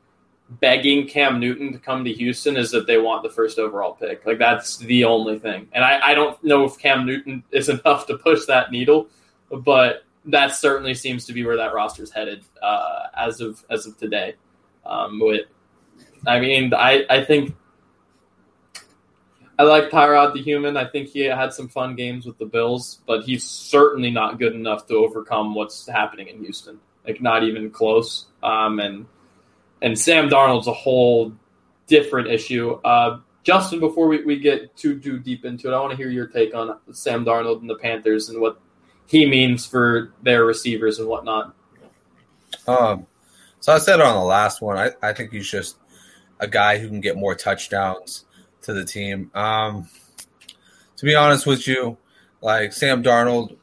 begging 0.49 1.07
Cam 1.07 1.39
Newton 1.39 1.71
to 1.71 1.79
come 1.79 2.03
to 2.03 2.11
Houston 2.11 2.57
is 2.57 2.69
that 2.71 2.85
they 2.85 2.97
want 2.97 3.23
the 3.23 3.29
first 3.29 3.59
overall 3.59 3.93
pick. 3.93 4.25
Like 4.25 4.39
that's 4.39 4.75
the 4.75 5.05
only 5.05 5.39
thing. 5.39 5.69
And 5.71 5.85
I, 5.85 6.09
I 6.09 6.15
don't 6.15 6.41
know 6.43 6.65
if 6.65 6.77
Cam 6.77 7.05
Newton 7.05 7.45
is 7.49 7.69
enough 7.77 8.07
to 8.07 8.17
push 8.17 8.45
that 8.47 8.73
needle, 8.73 9.07
but 9.49 10.02
that 10.25 10.55
certainly 10.55 10.93
seems 10.93 11.25
to 11.25 11.33
be 11.33 11.45
where 11.45 11.57
that 11.57 11.73
roster 11.73 12.03
is 12.03 12.11
headed 12.11 12.43
uh, 12.61 13.07
as 13.15 13.41
of 13.41 13.63
as 13.69 13.85
of 13.85 13.97
today. 13.97 14.35
Um, 14.85 15.19
with, 15.19 15.47
I 16.25 16.39
mean, 16.39 16.73
I 16.73 17.05
I 17.09 17.23
think 17.23 17.55
I 19.57 19.63
like 19.63 19.89
Tyrod 19.89 20.33
the 20.33 20.41
human. 20.41 20.77
I 20.77 20.85
think 20.85 21.09
he 21.09 21.21
had 21.21 21.53
some 21.53 21.67
fun 21.67 21.95
games 21.95 22.25
with 22.25 22.37
the 22.37 22.45
Bills, 22.45 23.01
but 23.05 23.23
he's 23.23 23.43
certainly 23.43 24.09
not 24.09 24.39
good 24.39 24.53
enough 24.53 24.87
to 24.87 24.95
overcome 24.95 25.53
what's 25.53 25.87
happening 25.87 26.27
in 26.27 26.43
Houston. 26.43 26.79
Like 27.05 27.21
not 27.21 27.43
even 27.43 27.69
close. 27.69 28.27
Um, 28.41 28.79
and 28.79 29.05
and 29.81 29.99
Sam 29.99 30.29
Darnold's 30.29 30.67
a 30.67 30.73
whole 30.73 31.33
different 31.87 32.29
issue. 32.29 32.79
Uh, 32.83 33.19
Justin, 33.43 33.81
before 33.81 34.07
we, 34.07 34.23
we 34.23 34.39
get 34.39 34.75
too 34.75 34.99
too 34.99 35.19
deep 35.19 35.45
into 35.45 35.69
it, 35.69 35.75
I 35.75 35.79
want 35.79 35.91
to 35.91 35.97
hear 35.97 36.09
your 36.09 36.27
take 36.27 36.55
on 36.55 36.79
Sam 36.91 37.25
Darnold 37.25 37.59
and 37.59 37.69
the 37.69 37.75
Panthers 37.75 38.29
and 38.29 38.39
what 38.39 38.59
he 39.07 39.25
means 39.25 39.65
for 39.65 40.13
their 40.21 40.45
receivers 40.45 40.99
and 40.99 41.07
whatnot. 41.07 41.53
Um, 42.67 43.07
so 43.59 43.73
I 43.73 43.77
said 43.77 44.01
on 44.01 44.15
the 44.15 44.25
last 44.25 44.61
one, 44.61 44.77
I, 44.77 44.91
I 45.01 45.13
think 45.13 45.31
he's 45.31 45.49
just 45.49 45.77
a 46.39 46.47
guy 46.47 46.77
who 46.77 46.87
can 46.87 47.01
get 47.01 47.17
more 47.17 47.35
touchdowns 47.35 48.25
to 48.63 48.73
the 48.73 48.85
team. 48.85 49.31
Um, 49.33 49.87
to 50.97 51.05
be 51.05 51.15
honest 51.15 51.45
with 51.45 51.67
you, 51.67 51.97
like 52.41 52.73
Sam 52.73 53.03
Darnold 53.03 53.57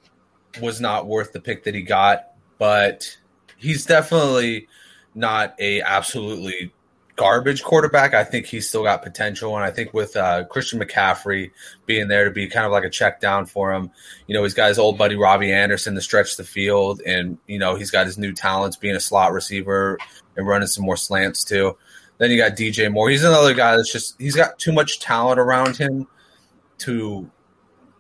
was 0.61 0.81
not 0.81 1.07
worth 1.07 1.33
the 1.33 1.41
pick 1.41 1.65
that 1.65 1.75
he 1.75 1.83
got, 1.83 2.33
but 2.59 3.17
he's 3.57 3.85
definitely 3.87 4.69
not 5.15 5.55
a 5.59 5.83
absolutely 5.83 6.73
garbage 7.21 7.63
quarterback. 7.63 8.15
I 8.15 8.25
think 8.25 8.47
he's 8.47 8.67
still 8.67 8.83
got 8.83 9.03
potential, 9.03 9.55
and 9.55 9.63
I 9.63 9.71
think 9.71 9.93
with 9.93 10.17
uh, 10.17 10.45
Christian 10.45 10.81
McCaffrey 10.81 11.51
being 11.85 12.09
there 12.09 12.25
to 12.25 12.31
be 12.31 12.49
kind 12.49 12.65
of 12.65 12.73
like 12.73 12.85
a 12.85 12.89
check 12.89 13.21
down 13.21 13.45
for 13.45 13.75
him, 13.75 13.91
you 14.27 14.35
know, 14.35 14.43
he's 14.43 14.55
got 14.55 14.69
his 14.69 14.79
old 14.79 14.97
buddy 14.97 15.17
Robbie 15.17 15.53
Anderson 15.53 15.95
to 15.97 16.01
stretch 16.01 16.39
the 16.39 16.45
field, 16.45 17.03
and 17.05 17.37
you 17.47 17.59
know 17.59 17.75
he's 17.75 17.91
got 17.91 18.07
his 18.07 18.17
new 18.17 18.33
talents 18.33 18.79
being 18.79 18.97
a 18.97 19.01
slot 19.01 19.35
receiver 19.35 19.99
and 20.35 20.49
running 20.49 20.67
some 20.67 20.83
more 20.83 20.97
slants 20.97 21.45
too. 21.45 21.77
Then 22.17 22.31
you 22.31 22.39
got 22.39 22.53
DJ 22.53 22.91
Moore. 22.91 23.11
He's 23.11 23.23
another 23.23 23.53
guy 23.53 23.77
that's 23.77 23.93
just 23.93 24.19
he's 24.19 24.35
got 24.35 24.59
too 24.59 24.73
much 24.73 24.99
talent 24.99 25.39
around 25.39 25.77
him 25.77 26.07
to 26.79 27.31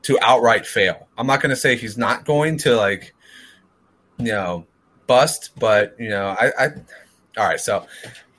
to 0.04 0.18
outright 0.22 0.64
fail. 0.64 1.08
I'm 1.18 1.26
not 1.26 1.42
going 1.42 1.50
to 1.50 1.56
say 1.56 1.76
he's 1.76 1.98
not 1.98 2.24
going 2.24 2.56
to 2.58 2.74
like 2.74 3.14
you 4.18 4.32
know 4.32 4.66
bust, 5.06 5.50
but 5.58 5.94
you 5.98 6.08
know 6.08 6.34
I, 6.40 6.52
I 6.58 6.66
all 7.36 7.46
right. 7.46 7.60
So 7.60 7.86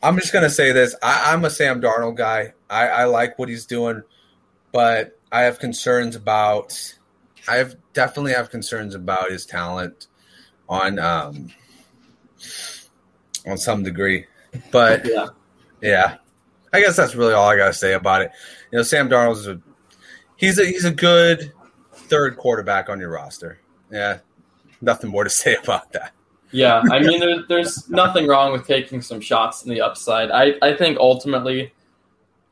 I'm 0.03 0.17
just 0.17 0.33
gonna 0.33 0.49
say 0.49 0.71
this. 0.71 0.95
I, 1.03 1.33
am 1.33 1.45
a 1.45 1.49
Sam 1.49 1.81
Darnold 1.81 2.15
guy. 2.15 2.53
I, 2.69 2.87
I 2.87 3.03
like 3.05 3.37
what 3.37 3.49
he's 3.49 3.65
doing, 3.65 4.01
but 4.71 5.19
I 5.31 5.41
have 5.41 5.59
concerns 5.59 6.15
about. 6.15 6.95
I 7.47 7.57
have 7.57 7.75
definitely 7.93 8.33
have 8.33 8.49
concerns 8.49 8.95
about 8.95 9.31
his 9.31 9.45
talent 9.45 10.07
on 10.67 10.99
um 10.99 11.49
on 13.47 13.57
some 13.57 13.83
degree. 13.83 14.25
But 14.71 15.05
yeah, 15.05 15.27
yeah. 15.81 16.17
I 16.73 16.79
guess 16.79 16.95
that's 16.95 17.15
really 17.15 17.33
all 17.33 17.49
I 17.49 17.57
gotta 17.57 17.73
say 17.73 17.93
about 17.93 18.23
it. 18.23 18.31
You 18.71 18.79
know, 18.79 18.83
Sam 18.83 19.09
Darnold 19.09 19.37
is 19.37 19.47
a 19.47 19.61
he's 20.35 20.57
a 20.57 20.65
he's 20.65 20.85
a 20.85 20.91
good 20.91 21.51
third 21.93 22.37
quarterback 22.37 22.89
on 22.89 22.99
your 22.99 23.09
roster. 23.09 23.59
Yeah, 23.91 24.19
nothing 24.81 25.11
more 25.11 25.23
to 25.23 25.29
say 25.29 25.55
about 25.55 25.91
that. 25.93 26.13
Yeah, 26.51 26.83
I 26.91 26.99
mean, 27.03 27.19
there, 27.19 27.43
there's 27.47 27.89
nothing 27.89 28.27
wrong 28.27 28.51
with 28.51 28.67
taking 28.67 29.01
some 29.01 29.21
shots 29.21 29.63
in 29.63 29.69
the 29.69 29.81
upside. 29.81 30.31
I, 30.31 30.55
I 30.61 30.75
think 30.75 30.97
ultimately, 30.97 31.73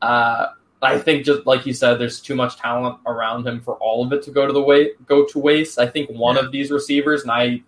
uh, 0.02 0.48
I 0.82 0.98
think 0.98 1.24
just 1.24 1.46
like 1.46 1.66
you 1.66 1.74
said, 1.74 1.98
there's 1.98 2.20
too 2.20 2.34
much 2.34 2.56
talent 2.56 2.98
around 3.06 3.46
him 3.46 3.60
for 3.60 3.74
all 3.76 4.04
of 4.04 4.12
it 4.12 4.22
to 4.24 4.30
go 4.30 4.46
to 4.46 4.52
the 4.52 4.62
way 4.62 4.92
go 5.06 5.26
to 5.26 5.38
waste. 5.38 5.78
I 5.78 5.86
think 5.86 6.10
one 6.10 6.36
yeah. 6.36 6.42
of 6.42 6.52
these 6.52 6.70
receivers, 6.70 7.22
and 7.22 7.30
I 7.30 7.62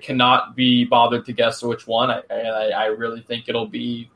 cannot 0.00 0.56
be 0.56 0.84
bothered 0.84 1.26
to 1.26 1.32
guess 1.32 1.62
which 1.62 1.86
one. 1.86 2.10
I, 2.10 2.22
I, 2.30 2.68
I 2.68 2.84
really 2.86 3.20
think 3.20 3.48
it'll 3.48 3.66
be 3.66 4.10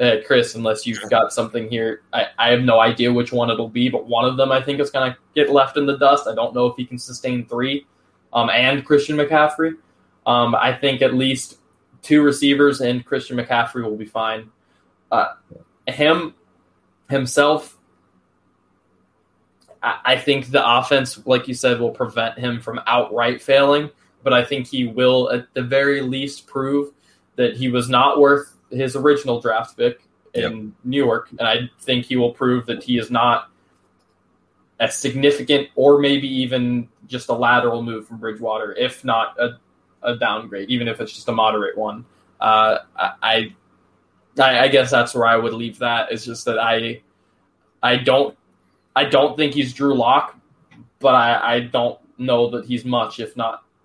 uh, 0.00 0.16
Chris, 0.26 0.54
unless 0.54 0.86
you've 0.86 1.08
got 1.10 1.32
something 1.32 1.68
here. 1.68 2.02
I, 2.12 2.26
I 2.38 2.50
have 2.50 2.62
no 2.62 2.80
idea 2.80 3.12
which 3.12 3.32
one 3.32 3.50
it'll 3.50 3.68
be, 3.68 3.88
but 3.88 4.06
one 4.06 4.24
of 4.24 4.36
them 4.36 4.50
I 4.50 4.60
think 4.60 4.80
is 4.80 4.90
going 4.90 5.12
to 5.12 5.18
get 5.34 5.50
left 5.50 5.76
in 5.76 5.86
the 5.86 5.98
dust. 5.98 6.26
I 6.26 6.34
don't 6.34 6.54
know 6.54 6.66
if 6.66 6.76
he 6.76 6.84
can 6.84 6.98
sustain 6.98 7.46
three, 7.46 7.86
um, 8.32 8.50
and 8.50 8.84
Christian 8.84 9.16
McCaffrey. 9.16 9.74
Um, 10.26 10.54
I 10.54 10.72
think 10.72 11.02
at 11.02 11.14
least 11.14 11.58
two 12.02 12.22
receivers 12.22 12.80
and 12.80 13.04
Christian 13.04 13.36
McCaffrey 13.36 13.82
will 13.82 13.96
be 13.96 14.06
fine. 14.06 14.50
Uh, 15.10 15.34
him 15.86 16.34
himself, 17.08 17.78
I, 19.82 19.98
I 20.04 20.16
think 20.16 20.50
the 20.50 20.66
offense, 20.78 21.24
like 21.26 21.46
you 21.48 21.54
said, 21.54 21.80
will 21.80 21.90
prevent 21.90 22.38
him 22.38 22.60
from 22.60 22.80
outright 22.86 23.42
failing. 23.42 23.90
But 24.22 24.32
I 24.32 24.44
think 24.44 24.66
he 24.66 24.86
will, 24.86 25.30
at 25.30 25.52
the 25.52 25.62
very 25.62 26.00
least, 26.00 26.46
prove 26.46 26.92
that 27.36 27.56
he 27.56 27.68
was 27.68 27.90
not 27.90 28.18
worth 28.18 28.56
his 28.70 28.96
original 28.96 29.40
draft 29.40 29.76
pick 29.76 30.02
in 30.32 30.42
yep. 30.42 30.72
New 30.84 31.04
York, 31.04 31.30
and 31.38 31.42
I 31.42 31.70
think 31.80 32.06
he 32.06 32.16
will 32.16 32.32
prove 32.32 32.66
that 32.66 32.82
he 32.82 32.98
is 32.98 33.10
not 33.10 33.50
a 34.80 34.90
significant 34.90 35.68
or 35.76 35.98
maybe 35.98 36.26
even 36.26 36.88
just 37.06 37.28
a 37.28 37.34
lateral 37.34 37.82
move 37.82 38.08
from 38.08 38.18
Bridgewater, 38.18 38.72
if 38.72 39.04
not 39.04 39.38
a 39.38 39.58
a 40.04 40.16
downgrade, 40.16 40.70
even 40.70 40.88
if 40.88 41.00
it's 41.00 41.12
just 41.12 41.28
a 41.28 41.32
moderate 41.32 41.76
one. 41.76 42.04
Uh, 42.40 42.78
I, 42.96 43.54
I, 44.38 44.58
I 44.58 44.68
guess 44.68 44.90
that's 44.90 45.14
where 45.14 45.26
I 45.26 45.36
would 45.36 45.54
leave 45.54 45.78
that. 45.78 46.12
It's 46.12 46.24
just 46.24 46.44
that 46.44 46.58
I, 46.58 47.02
I 47.82 47.96
don't, 47.96 48.36
I 48.94 49.04
don't 49.04 49.36
think 49.36 49.54
he's 49.54 49.72
Drew 49.72 49.94
Lock, 49.94 50.38
but 51.00 51.14
I, 51.14 51.56
I 51.56 51.60
don't 51.60 51.98
know 52.18 52.50
that 52.50 52.66
he's 52.66 52.84
much, 52.84 53.18
if 53.20 53.36
not 53.36 53.63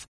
off. 0.00 0.09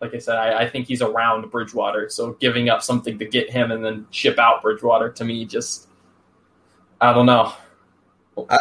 like 0.00 0.14
I 0.14 0.18
said, 0.18 0.36
I, 0.36 0.62
I, 0.62 0.68
think 0.68 0.86
he's 0.86 1.02
around 1.02 1.50
Bridgewater. 1.50 2.08
So 2.08 2.32
giving 2.34 2.68
up 2.68 2.82
something 2.82 3.18
to 3.18 3.24
get 3.24 3.50
him 3.50 3.72
and 3.72 3.84
then 3.84 4.06
ship 4.10 4.38
out 4.38 4.62
Bridgewater 4.62 5.10
to 5.10 5.24
me 5.24 5.44
just, 5.44 5.88
I 7.00 7.12
don't 7.12 7.26
know. 7.26 7.52
I, 8.48 8.58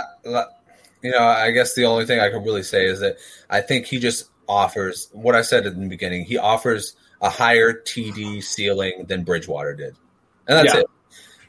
you 1.01 1.11
know, 1.11 1.23
I 1.23 1.51
guess 1.51 1.75
the 1.75 1.85
only 1.85 2.05
thing 2.05 2.19
I 2.19 2.29
could 2.29 2.43
really 2.43 2.63
say 2.63 2.85
is 2.85 2.99
that 3.01 3.17
I 3.49 3.61
think 3.61 3.85
he 3.85 3.99
just 3.99 4.29
offers 4.47 5.09
what 5.13 5.35
I 5.35 5.41
said 5.41 5.65
in 5.65 5.81
the 5.81 5.87
beginning. 5.87 6.25
He 6.25 6.37
offers 6.37 6.95
a 7.21 7.29
higher 7.29 7.73
TD 7.73 8.43
ceiling 8.43 9.05
than 9.07 9.23
Bridgewater 9.23 9.75
did, 9.75 9.95
and 10.47 10.57
that's 10.57 10.73
yeah. 10.73 10.81
it. 10.81 10.87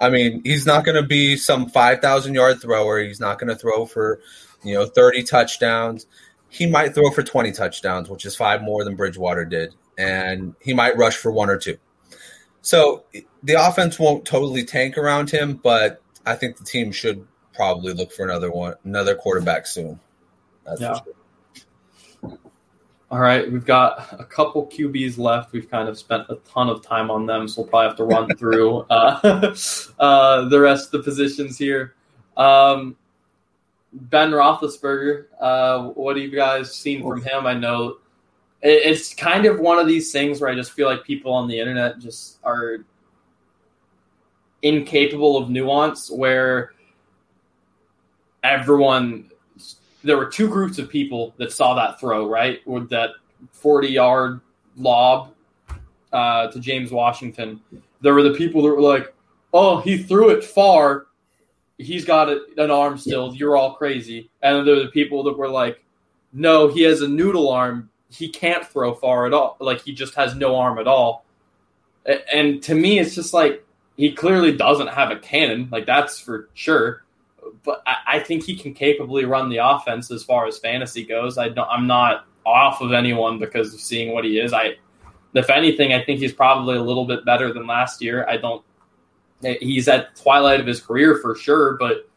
I 0.01 0.10
mean, 0.10 0.43
he's 0.44 0.66
not 0.66 0.85
going 0.85 1.01
to 1.01 1.06
be 1.06 1.36
some 1.36 1.69
five 1.69 2.01
thousand 2.01 2.35
yard 2.35 2.60
thrower. 2.60 3.01
He's 3.01 3.20
not 3.20 3.39
going 3.39 3.48
to 3.48 3.56
throw 3.56 3.86
for 3.86 4.20
you 4.62 4.74
know 4.74 4.86
thirty 4.86 5.23
touchdowns 5.23 6.06
he 6.48 6.66
might 6.66 6.94
throw 6.94 7.10
for 7.10 7.22
20 7.22 7.52
touchdowns, 7.52 8.08
which 8.08 8.24
is 8.24 8.34
five 8.34 8.62
more 8.62 8.84
than 8.84 8.96
Bridgewater 8.96 9.44
did, 9.44 9.74
and 9.96 10.54
he 10.60 10.72
might 10.72 10.96
rush 10.96 11.16
for 11.16 11.30
one 11.30 11.50
or 11.50 11.56
two. 11.56 11.78
So 12.62 13.04
the 13.42 13.54
offense 13.54 13.98
won't 13.98 14.24
totally 14.24 14.64
tank 14.64 14.98
around 14.98 15.30
him, 15.30 15.60
but 15.62 16.02
I 16.26 16.34
think 16.34 16.56
the 16.56 16.64
team 16.64 16.92
should 16.92 17.26
probably 17.54 17.92
look 17.92 18.12
for 18.12 18.24
another 18.24 18.50
one, 18.50 18.74
another 18.84 19.14
quarterback 19.14 19.66
soon. 19.66 20.00
That's 20.64 20.80
yeah. 20.80 20.94
Sure. 20.94 22.38
All 23.10 23.20
right, 23.20 23.50
we've 23.50 23.64
got 23.64 24.20
a 24.20 24.24
couple 24.24 24.66
QBs 24.66 25.16
left. 25.16 25.52
We've 25.52 25.70
kind 25.70 25.88
of 25.88 25.98
spent 25.98 26.24
a 26.28 26.34
ton 26.46 26.68
of 26.68 26.82
time 26.82 27.10
on 27.10 27.24
them, 27.24 27.48
so 27.48 27.62
we'll 27.62 27.70
probably 27.70 27.88
have 27.88 27.96
to 27.96 28.04
run 28.04 28.28
through 28.36 28.80
uh, 28.90 29.54
uh, 29.98 30.48
the 30.48 30.60
rest 30.60 30.86
of 30.86 30.90
the 30.92 31.02
positions 31.02 31.56
here. 31.56 31.94
Um, 32.36 32.96
Ben 33.93 34.31
Roethlisberger, 34.31 35.27
uh, 35.40 35.85
what 35.89 36.16
have 36.16 36.24
you 36.24 36.31
guys 36.31 36.74
seen 36.74 37.02
from 37.02 37.23
him? 37.23 37.47
I 37.47 37.55
know 37.55 37.98
it's 38.60 39.15
kind 39.15 39.47
of 39.47 39.60
one 39.60 39.78
of 39.78 39.86
these 39.86 40.12
things 40.12 40.40
where 40.40 40.51
I 40.51 40.55
just 40.55 40.73
feel 40.73 40.89
like 40.89 41.05
people 41.05 41.32
on 41.32 41.48
the 41.48 41.59
internet 41.59 41.98
just 41.98 42.39
are 42.43 42.78
incapable 44.62 45.36
of 45.36 45.48
nuance 45.48 46.10
where 46.10 46.73
everyone 48.43 49.31
there 50.02 50.16
were 50.16 50.27
two 50.27 50.48
groups 50.48 50.78
of 50.78 50.89
people 50.89 51.35
that 51.39 51.52
saw 51.52 51.74
that 51.74 52.01
throw 52.01 52.28
right 52.28 52.66
with 52.66 52.89
that 52.90 53.10
40 53.52 53.89
yard 53.89 54.40
lob 54.77 55.35
uh, 56.12 56.48
to 56.48 56.60
James 56.60 56.90
Washington. 56.90 57.60
There 58.01 58.15
were 58.15 58.23
the 58.23 58.35
people 58.35 58.62
that 58.62 58.69
were 58.69 58.81
like, 58.81 59.15
"Oh, 59.52 59.81
he 59.81 60.02
threw 60.02 60.31
it 60.31 60.44
far. 60.44 61.06
He's 61.78 62.05
got 62.05 62.28
an 62.28 62.70
arm 62.70 62.98
still. 62.98 63.34
You're 63.34 63.56
all 63.56 63.74
crazy." 63.74 64.30
And 64.42 64.66
there 64.66 64.74
were 64.74 64.82
the 64.82 64.88
people 64.88 65.22
that 65.24 65.38
were 65.38 65.48
like, 65.48 65.82
"No, 66.32 66.68
he 66.68 66.82
has 66.82 67.00
a 67.00 67.09
noodle 67.09 67.48
arm 67.48 67.90
he 68.10 68.28
can't 68.28 68.66
throw 68.66 68.94
far 68.94 69.26
at 69.26 69.34
all. 69.34 69.56
Like 69.60 69.82
he 69.82 69.92
just 69.92 70.14
has 70.14 70.34
no 70.34 70.56
arm 70.56 70.78
at 70.78 70.86
all. 70.86 71.24
And 72.32 72.62
to 72.62 72.74
me, 72.74 72.98
it's 72.98 73.14
just 73.14 73.34
like 73.34 73.64
he 73.96 74.12
clearly 74.12 74.56
doesn't 74.56 74.88
have 74.88 75.10
a 75.10 75.16
cannon. 75.16 75.68
Like 75.70 75.86
that's 75.86 76.18
for 76.18 76.48
sure. 76.55 77.05
But 77.64 77.82
I, 77.86 77.96
I 78.06 78.18
think 78.20 78.44
he 78.44 78.56
can 78.56 78.72
capably 78.72 79.24
run 79.24 79.50
the 79.50 79.59
offense 79.59 80.10
as 80.10 80.24
far 80.24 80.46
as 80.46 80.59
fantasy 80.59 81.05
goes. 81.05 81.38
I 81.38 81.48
don't, 81.50 81.68
I'm 81.68 81.86
not 81.86 82.26
off 82.46 82.80
of 82.80 82.92
anyone 82.92 83.38
because 83.38 83.74
of 83.74 83.80
seeing 83.80 84.12
what 84.12 84.24
he 84.24 84.38
is. 84.38 84.52
I, 84.52 84.76
if 85.34 85.50
anything, 85.50 85.92
I 85.92 86.02
think 86.02 86.20
he's 86.20 86.32
probably 86.32 86.76
a 86.76 86.82
little 86.82 87.05
bit 87.05 87.24
better 87.24 87.52
than 87.52 87.66
last 87.66 88.00
year. 88.00 88.26
I 88.28 88.38
don't 88.38 88.64
he's 89.43 89.89
at 89.89 90.16
twilight 90.16 90.60
of 90.60 90.66
his 90.66 90.81
career 90.81 91.19
for 91.19 91.35
sure. 91.35 91.77
But 91.77 92.09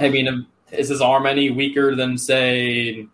I 0.00 0.08
mean, 0.08 0.46
is 0.72 0.88
his 0.88 1.00
arm 1.00 1.26
any 1.26 1.50
weaker 1.50 1.94
than 1.94 2.18
say 2.18 3.06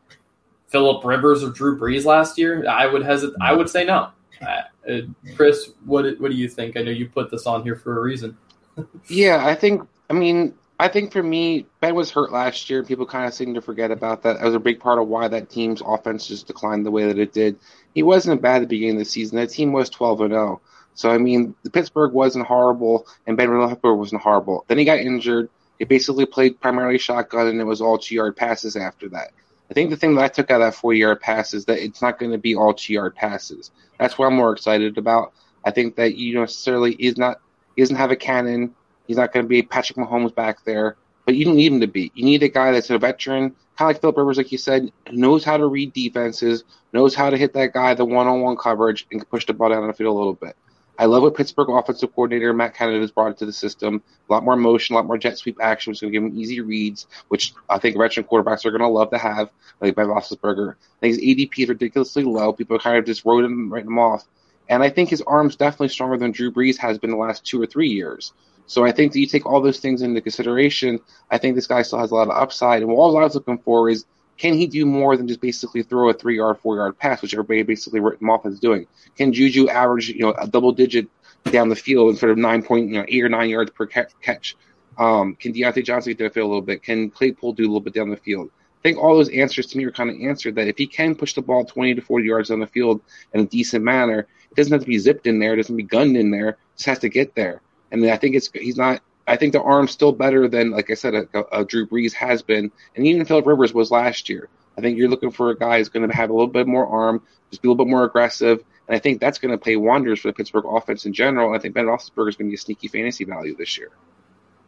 Philip 0.68 1.04
Rivers 1.04 1.42
or 1.42 1.50
Drew 1.50 1.78
Brees 1.78 2.04
last 2.04 2.38
year? 2.38 2.68
I 2.68 2.86
would 2.86 3.02
hesitate. 3.02 3.36
I 3.40 3.52
would 3.52 3.68
say 3.68 3.84
no. 3.84 4.10
Uh, 4.40 5.00
Chris, 5.36 5.72
what 5.84 6.18
what 6.20 6.30
do 6.30 6.36
you 6.36 6.48
think? 6.48 6.76
I 6.76 6.82
know 6.82 6.90
you 6.90 7.08
put 7.08 7.30
this 7.30 7.46
on 7.46 7.62
here 7.62 7.76
for 7.76 7.98
a 7.98 8.02
reason. 8.02 8.36
yeah, 9.08 9.46
I 9.46 9.54
think. 9.54 9.86
I 10.10 10.14
mean, 10.14 10.54
I 10.80 10.88
think 10.88 11.12
for 11.12 11.22
me, 11.22 11.66
Ben 11.80 11.94
was 11.94 12.10
hurt 12.10 12.32
last 12.32 12.70
year. 12.70 12.84
People 12.84 13.04
kind 13.04 13.26
of 13.26 13.34
seem 13.34 13.52
to 13.54 13.60
forget 13.60 13.90
about 13.90 14.22
that. 14.22 14.38
That 14.38 14.44
was 14.44 14.54
a 14.54 14.60
big 14.60 14.78
part 14.78 15.00
of 15.00 15.08
why 15.08 15.28
that 15.28 15.50
team's 15.50 15.82
offense 15.84 16.26
just 16.26 16.46
declined 16.46 16.86
the 16.86 16.90
way 16.90 17.06
that 17.06 17.18
it 17.18 17.32
did. 17.32 17.58
He 17.94 18.02
wasn't 18.02 18.40
bad 18.40 18.56
at 18.56 18.60
the 18.60 18.66
beginning 18.68 18.94
of 18.94 19.00
the 19.00 19.04
season. 19.04 19.36
That 19.36 19.50
team 19.50 19.72
was 19.72 19.90
12 19.90 20.20
and 20.22 20.32
0. 20.32 20.60
So 20.98 21.10
I 21.10 21.18
mean, 21.18 21.54
the 21.62 21.70
Pittsburgh 21.70 22.12
wasn't 22.12 22.48
horrible, 22.48 23.06
and 23.24 23.36
Ben 23.36 23.50
Roethlisberger 23.50 23.96
wasn't 23.96 24.20
horrible. 24.20 24.64
Then 24.66 24.78
he 24.78 24.84
got 24.84 24.98
injured. 24.98 25.48
He 25.78 25.84
basically 25.84 26.26
played 26.26 26.60
primarily 26.60 26.98
shotgun, 26.98 27.46
and 27.46 27.60
it 27.60 27.64
was 27.64 27.80
all 27.80 27.98
two 27.98 28.16
yard 28.16 28.34
passes 28.34 28.74
after 28.74 29.08
that. 29.10 29.30
I 29.70 29.74
think 29.74 29.90
the 29.90 29.96
thing 29.96 30.16
that 30.16 30.24
I 30.24 30.26
took 30.26 30.50
out 30.50 30.60
of 30.60 30.66
that 30.66 30.74
four-yard 30.74 31.20
pass 31.20 31.54
is 31.54 31.66
that 31.66 31.78
it's 31.78 32.02
not 32.02 32.18
going 32.18 32.32
to 32.32 32.38
be 32.38 32.56
all 32.56 32.74
two 32.74 32.94
yard 32.94 33.14
passes. 33.14 33.70
That's 33.96 34.18
what 34.18 34.26
I'm 34.26 34.34
more 34.34 34.52
excited 34.52 34.98
about. 34.98 35.34
I 35.64 35.70
think 35.70 35.94
that 35.96 36.16
you 36.16 36.40
necessarily 36.40 36.94
is 36.94 37.16
not 37.16 37.40
he 37.76 37.82
doesn't 37.82 37.94
have 37.94 38.10
a 38.10 38.16
cannon. 38.16 38.74
He's 39.06 39.18
not 39.18 39.32
going 39.32 39.44
to 39.44 39.48
be 39.48 39.62
Patrick 39.62 39.98
Mahomes 39.98 40.34
back 40.34 40.64
there, 40.64 40.96
but 41.24 41.36
you 41.36 41.44
don't 41.44 41.54
need 41.54 41.72
him 41.72 41.80
to 41.80 41.86
be. 41.86 42.10
You 42.16 42.24
need 42.24 42.42
a 42.42 42.48
guy 42.48 42.72
that's 42.72 42.90
a 42.90 42.98
veteran, 42.98 43.50
kind 43.76 43.88
of 43.88 43.94
like 43.94 44.00
Philip 44.00 44.16
Rivers, 44.16 44.36
like 44.36 44.50
you 44.50 44.58
said, 44.58 44.90
knows 45.12 45.44
how 45.44 45.58
to 45.58 45.66
read 45.68 45.92
defenses, 45.92 46.64
knows 46.92 47.14
how 47.14 47.30
to 47.30 47.36
hit 47.36 47.52
that 47.52 47.72
guy 47.72 47.94
the 47.94 48.04
one 48.04 48.26
on 48.26 48.40
one 48.40 48.56
coverage, 48.56 49.06
and 49.12 49.30
push 49.30 49.46
the 49.46 49.52
ball 49.52 49.68
down 49.68 49.86
the 49.86 49.92
field 49.92 50.12
a 50.12 50.18
little 50.18 50.34
bit. 50.34 50.56
I 51.00 51.04
love 51.04 51.22
what 51.22 51.36
Pittsburgh 51.36 51.68
offensive 51.70 52.12
coordinator 52.12 52.52
Matt 52.52 52.74
Canada 52.74 52.98
has 53.00 53.12
brought 53.12 53.38
to 53.38 53.46
the 53.46 53.52
system. 53.52 54.02
A 54.28 54.32
lot 54.32 54.44
more 54.44 54.56
motion, 54.56 54.94
a 54.94 54.98
lot 54.98 55.06
more 55.06 55.16
jet 55.16 55.38
sweep 55.38 55.58
action, 55.62 55.92
which 55.92 55.98
is 55.98 56.00
going 56.00 56.12
to 56.12 56.18
give 56.18 56.24
him 56.24 56.38
easy 56.38 56.60
reads, 56.60 57.06
which 57.28 57.54
I 57.68 57.78
think 57.78 57.96
veteran 57.96 58.26
quarterbacks 58.26 58.66
are 58.66 58.70
going 58.70 58.80
to 58.80 58.88
love 58.88 59.10
to 59.10 59.18
have, 59.18 59.50
like 59.80 59.94
Ben 59.94 60.06
Roethlisberger. 60.06 60.72
I 60.74 61.00
think 61.00 61.14
his 61.14 61.24
ADP 61.24 61.62
is 61.62 61.68
ridiculously 61.68 62.24
low. 62.24 62.52
People 62.52 62.76
are 62.76 62.80
kind 62.80 62.98
of 62.98 63.06
just 63.06 63.24
wrote 63.24 63.44
him, 63.44 63.72
writing 63.72 63.90
him 63.90 63.98
off. 63.98 64.24
And 64.68 64.82
I 64.82 64.90
think 64.90 65.08
his 65.08 65.22
arm's 65.22 65.54
definitely 65.54 65.88
stronger 65.88 66.16
than 66.16 66.32
Drew 66.32 66.50
Brees 66.50 66.76
has 66.78 66.98
been 66.98 67.10
the 67.10 67.16
last 67.16 67.44
two 67.44 67.62
or 67.62 67.66
three 67.66 67.88
years. 67.88 68.32
So 68.66 68.84
I 68.84 68.92
think 68.92 69.12
that 69.12 69.20
you 69.20 69.26
take 69.26 69.46
all 69.46 69.62
those 69.62 69.80
things 69.80 70.02
into 70.02 70.20
consideration. 70.20 70.98
I 71.30 71.38
think 71.38 71.54
this 71.54 71.66
guy 71.66 71.82
still 71.82 72.00
has 72.00 72.10
a 72.10 72.14
lot 72.14 72.28
of 72.28 72.36
upside. 72.36 72.82
And 72.82 72.90
what 72.90 73.16
I 73.16 73.24
was 73.24 73.34
looking 73.34 73.58
for 73.58 73.88
is 73.88 74.04
can 74.38 74.54
he 74.54 74.66
do 74.66 74.86
more 74.86 75.16
than 75.16 75.26
just 75.26 75.40
basically 75.40 75.82
throw 75.82 76.08
a 76.08 76.14
three 76.14 76.36
yard, 76.36 76.58
four 76.60 76.76
yard 76.76 76.96
pass, 76.98 77.20
which 77.20 77.34
everybody 77.34 77.62
basically 77.62 78.00
written 78.00 78.24
him 78.24 78.30
off 78.30 78.46
as 78.46 78.60
doing? 78.60 78.86
Can 79.16 79.32
Juju 79.32 79.68
average, 79.68 80.08
you 80.08 80.20
know, 80.20 80.32
a 80.38 80.46
double 80.46 80.72
digit 80.72 81.08
down 81.50 81.68
the 81.68 81.76
field 81.76 82.10
instead 82.10 82.30
of 82.30 82.38
nine 82.38 82.62
point, 82.62 82.88
you 82.88 82.98
know, 82.98 83.04
eight 83.08 83.24
or 83.24 83.28
nine 83.28 83.50
yards 83.50 83.72
per 83.72 83.86
catch? 83.86 84.56
Um, 84.96 85.34
can 85.34 85.52
Diontae 85.52 85.84
Johnson 85.84 86.12
get 86.12 86.18
to 86.18 86.24
the 86.24 86.30
field 86.30 86.46
a 86.46 86.48
little 86.48 86.62
bit? 86.62 86.82
Can 86.82 87.10
Claypool 87.10 87.52
do 87.52 87.64
a 87.64 87.68
little 87.68 87.80
bit 87.80 87.94
down 87.94 88.10
the 88.10 88.16
field? 88.16 88.50
I 88.78 88.82
think 88.82 88.98
all 88.98 89.16
those 89.16 89.28
answers 89.30 89.66
to 89.66 89.78
me 89.78 89.84
are 89.84 89.90
kind 89.90 90.08
of 90.08 90.16
answered 90.20 90.54
that 90.54 90.68
if 90.68 90.78
he 90.78 90.86
can 90.86 91.16
push 91.16 91.34
the 91.34 91.42
ball 91.42 91.64
20 91.64 91.96
to 91.96 92.00
40 92.00 92.24
yards 92.24 92.48
down 92.48 92.60
the 92.60 92.66
field 92.66 93.00
in 93.32 93.40
a 93.40 93.44
decent 93.44 93.84
manner, 93.84 94.20
it 94.50 94.54
doesn't 94.56 94.72
have 94.72 94.82
to 94.82 94.86
be 94.86 94.98
zipped 94.98 95.26
in 95.26 95.40
there, 95.40 95.54
it 95.54 95.56
doesn't 95.56 95.76
be 95.76 95.82
gunned 95.82 96.16
in 96.16 96.30
there, 96.30 96.50
it 96.50 96.58
just 96.76 96.86
has 96.86 96.98
to 97.00 97.08
get 97.08 97.34
there. 97.34 97.60
And 97.90 98.04
I 98.08 98.16
think 98.16 98.36
it's 98.36 98.50
he's 98.52 98.76
not 98.76 99.02
I 99.28 99.36
think 99.36 99.52
the 99.52 99.62
arm's 99.62 99.90
still 99.90 100.12
better 100.12 100.48
than, 100.48 100.70
like 100.70 100.90
I 100.90 100.94
said, 100.94 101.14
a, 101.14 101.26
a 101.52 101.64
Drew 101.64 101.86
Brees 101.86 102.12
has 102.14 102.42
been, 102.42 102.72
and 102.96 103.06
even 103.06 103.24
Philip 103.24 103.46
Rivers 103.46 103.74
was 103.74 103.90
last 103.90 104.28
year. 104.28 104.48
I 104.76 104.80
think 104.80 104.96
you're 104.96 105.08
looking 105.08 105.30
for 105.30 105.50
a 105.50 105.58
guy 105.58 105.78
who's 105.78 105.88
going 105.88 106.08
to 106.08 106.14
have 106.14 106.30
a 106.30 106.32
little 106.32 106.48
bit 106.48 106.66
more 106.66 106.86
arm, 106.86 107.22
just 107.50 107.60
be 107.62 107.68
a 107.68 107.70
little 107.70 107.84
bit 107.84 107.90
more 107.90 108.04
aggressive, 108.04 108.64
and 108.86 108.96
I 108.96 108.98
think 108.98 109.20
that's 109.20 109.38
going 109.38 109.52
to 109.52 109.58
pay 109.58 109.76
wonders 109.76 110.20
for 110.20 110.28
the 110.28 110.32
Pittsburgh 110.32 110.64
offense 110.66 111.04
in 111.04 111.12
general. 111.12 111.48
And 111.48 111.56
I 111.56 111.58
think 111.60 111.74
Ben 111.74 111.84
Roethlisberger 111.84 112.28
is 112.28 112.36
going 112.36 112.48
to 112.48 112.50
be 112.50 112.54
a 112.54 112.58
sneaky 112.58 112.88
fantasy 112.88 113.24
value 113.24 113.54
this 113.56 113.76
year. 113.76 113.90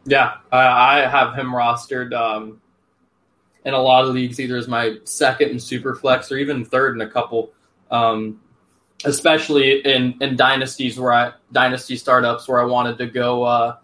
Yeah, 0.05 0.35
I 0.51 1.07
have 1.07 1.35
him 1.35 1.51
rostered 1.51 2.13
um, 2.13 2.61
in 3.65 3.73
a 3.73 3.79
lot 3.79 4.05
of 4.05 4.13
leagues, 4.13 4.39
either 4.39 4.57
as 4.57 4.67
my 4.67 4.97
second 5.05 5.49
in 5.49 5.59
super 5.59 5.95
flex 5.95 6.31
or 6.31 6.37
even 6.37 6.65
third 6.65 6.95
in 6.95 7.01
a 7.01 7.09
couple, 7.09 7.51
um, 7.89 8.41
especially 9.05 9.79
in, 9.79 10.15
in 10.21 10.35
dynasties 10.35 10.99
where 10.99 11.13
I 11.13 11.33
dynasty 11.51 11.95
startups 11.95 12.47
where 12.47 12.59
I 12.59 12.65
wanted 12.65 12.97
to 12.99 13.07
go 13.07 13.43
uh, 13.43 13.77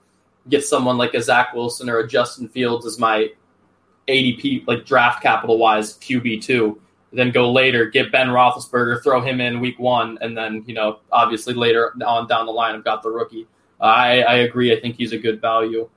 get 0.50 0.64
someone 0.64 0.98
like 0.98 1.14
a 1.14 1.22
Zach 1.22 1.54
Wilson 1.54 1.90
or 1.90 2.00
a 2.00 2.08
Justin 2.08 2.48
Fields 2.48 2.86
as 2.86 3.00
my 3.00 3.30
ADP, 4.08 4.68
like 4.68 4.86
draft 4.86 5.22
capital 5.22 5.58
wise, 5.58 5.98
QB 5.98 6.42
two. 6.42 6.82
Then 7.14 7.32
go 7.32 7.52
later, 7.52 7.86
get 7.86 8.12
Ben 8.12 8.28
Roethlisberger, 8.28 9.02
throw 9.02 9.22
him 9.22 9.40
in 9.40 9.60
week 9.60 9.80
one, 9.80 10.18
and 10.22 10.38
then 10.38 10.64
you 10.68 10.74
know 10.74 11.00
obviously 11.12 11.54
later 11.54 11.94
on 12.06 12.28
down 12.28 12.46
the 12.46 12.52
line, 12.52 12.76
I've 12.76 12.84
got 12.84 13.02
the 13.04 13.10
rookie. 13.10 13.48
I, 13.80 14.22
I 14.24 14.34
agree. 14.38 14.76
I 14.76 14.80
think 14.80 14.96
he's 14.96 15.14
a 15.14 15.18
good 15.18 15.40
value. 15.40 15.90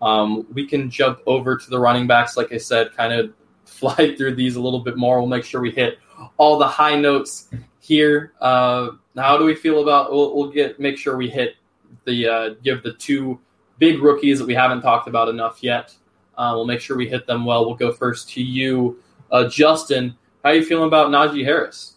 Um, 0.00 0.46
we 0.52 0.66
can 0.66 0.90
jump 0.90 1.20
over 1.26 1.56
to 1.56 1.70
the 1.70 1.78
running 1.78 2.06
backs, 2.06 2.36
like 2.36 2.52
I 2.52 2.58
said, 2.58 2.94
kind 2.96 3.12
of 3.12 3.32
fly 3.64 4.14
through 4.16 4.34
these 4.36 4.56
a 4.56 4.60
little 4.60 4.80
bit 4.80 4.96
more. 4.96 5.18
We'll 5.18 5.28
make 5.28 5.44
sure 5.44 5.60
we 5.60 5.70
hit 5.70 5.98
all 6.36 6.58
the 6.58 6.68
high 6.68 6.98
notes 6.98 7.48
here. 7.80 8.32
Uh, 8.40 8.90
how 9.16 9.36
do 9.36 9.44
we 9.44 9.54
feel 9.54 9.82
about? 9.82 10.12
We'll, 10.12 10.34
we'll 10.34 10.50
get 10.50 10.78
make 10.78 10.98
sure 10.98 11.16
we 11.16 11.28
hit 11.28 11.56
the 12.04 12.28
uh, 12.28 12.48
give 12.62 12.82
the 12.82 12.92
two 12.94 13.40
big 13.78 14.02
rookies 14.02 14.38
that 14.38 14.46
we 14.46 14.54
haven't 14.54 14.82
talked 14.82 15.08
about 15.08 15.28
enough 15.28 15.62
yet. 15.62 15.94
Uh, 16.36 16.52
we'll 16.54 16.66
make 16.66 16.80
sure 16.80 16.96
we 16.96 17.08
hit 17.08 17.26
them 17.26 17.44
well. 17.44 17.66
We'll 17.66 17.76
go 17.76 17.92
first 17.92 18.30
to 18.30 18.42
you, 18.42 19.02
uh, 19.30 19.48
Justin. 19.48 20.16
How 20.42 20.50
are 20.50 20.54
you 20.54 20.64
feeling 20.64 20.86
about 20.86 21.10
Najee 21.10 21.44
Harris? 21.44 21.94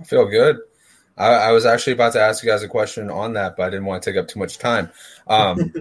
I 0.00 0.04
feel 0.04 0.26
good. 0.26 0.58
I, 1.16 1.28
I, 1.28 1.52
was 1.52 1.64
actually 1.64 1.92
about 1.92 2.14
to 2.14 2.20
ask 2.20 2.42
you 2.42 2.50
guys 2.50 2.62
a 2.62 2.68
question 2.68 3.10
on 3.10 3.34
that, 3.34 3.56
but 3.56 3.64
I 3.64 3.70
didn't 3.70 3.84
want 3.84 4.02
to 4.02 4.10
take 4.10 4.18
up 4.18 4.28
too 4.28 4.38
much 4.38 4.58
time. 4.58 4.90
Um, 5.28 5.72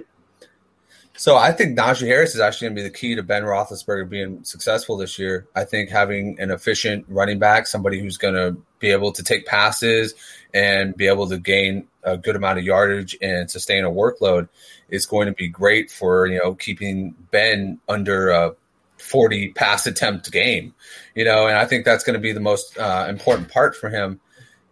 so 1.18 1.38
I 1.38 1.52
think 1.52 1.78
Najee 1.78 2.06
Harris 2.06 2.36
is 2.36 2.42
actually 2.42 2.68
going 2.68 2.76
to 2.76 2.82
be 2.84 2.88
the 2.88 2.94
key 2.94 3.16
to 3.16 3.24
Ben 3.24 3.44
Roethlisberger 3.44 4.10
being 4.10 4.44
successful 4.44 4.98
this 4.98 5.18
year. 5.18 5.48
I 5.56 5.64
think 5.64 5.90
having 5.90 6.40
an 6.40 6.52
efficient 6.52 7.06
running 7.08 7.40
back, 7.40 7.66
somebody 7.66 8.00
who's 8.00 8.18
going 8.18 8.36
to 8.36 8.58
be 8.80 8.92
able 8.92 9.12
to 9.14 9.24
take 9.24 9.46
passes 9.46 10.14
and 10.54 10.96
be 10.96 11.08
able 11.08 11.28
to 11.30 11.38
gain 11.38 11.88
a 12.04 12.18
good 12.18 12.36
amount 12.36 12.60
of 12.60 12.66
yardage 12.66 13.18
and 13.22 13.50
sustain 13.50 13.86
a 13.86 13.90
workload 13.90 14.50
is 14.92 15.06
going 15.06 15.28
to 15.28 15.34
be 15.34 15.48
great 15.48 15.90
for 15.90 16.28
you 16.28 16.38
know 16.38 16.54
keeping 16.54 17.16
Ben 17.32 17.80
under 17.90 18.30
a 18.30 18.56
40 19.02 19.54
pass 19.54 19.88
attempt 19.88 20.32
game, 20.32 20.74
you 21.16 21.26
know, 21.26 21.48
and 21.48 21.58
I 21.58 21.66
think 21.66 21.86
that's 21.86 22.04
going 22.04 22.14
to 22.14 22.20
be 22.20 22.34
the 22.34 22.40
most 22.40 22.78
uh, 22.78 23.08
important 23.10 23.50
part 23.50 23.76
for 23.76 23.90
him 23.90 24.20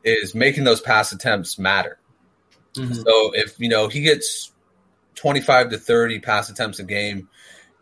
is 0.04 0.36
making 0.36 0.64
those 0.64 0.82
pass 0.82 1.12
attempts 1.12 1.58
matter. 1.58 1.98
Mm-hmm. 2.76 2.94
So 2.94 3.32
if 3.34 3.60
you 3.60 3.70
know 3.70 3.88
he 3.88 4.02
gets 4.02 4.52
25 5.16 5.72
to 5.72 5.78
30 5.78 6.20
pass 6.20 6.50
attempts 6.50 6.80
a 6.80 6.84
game, 6.84 7.30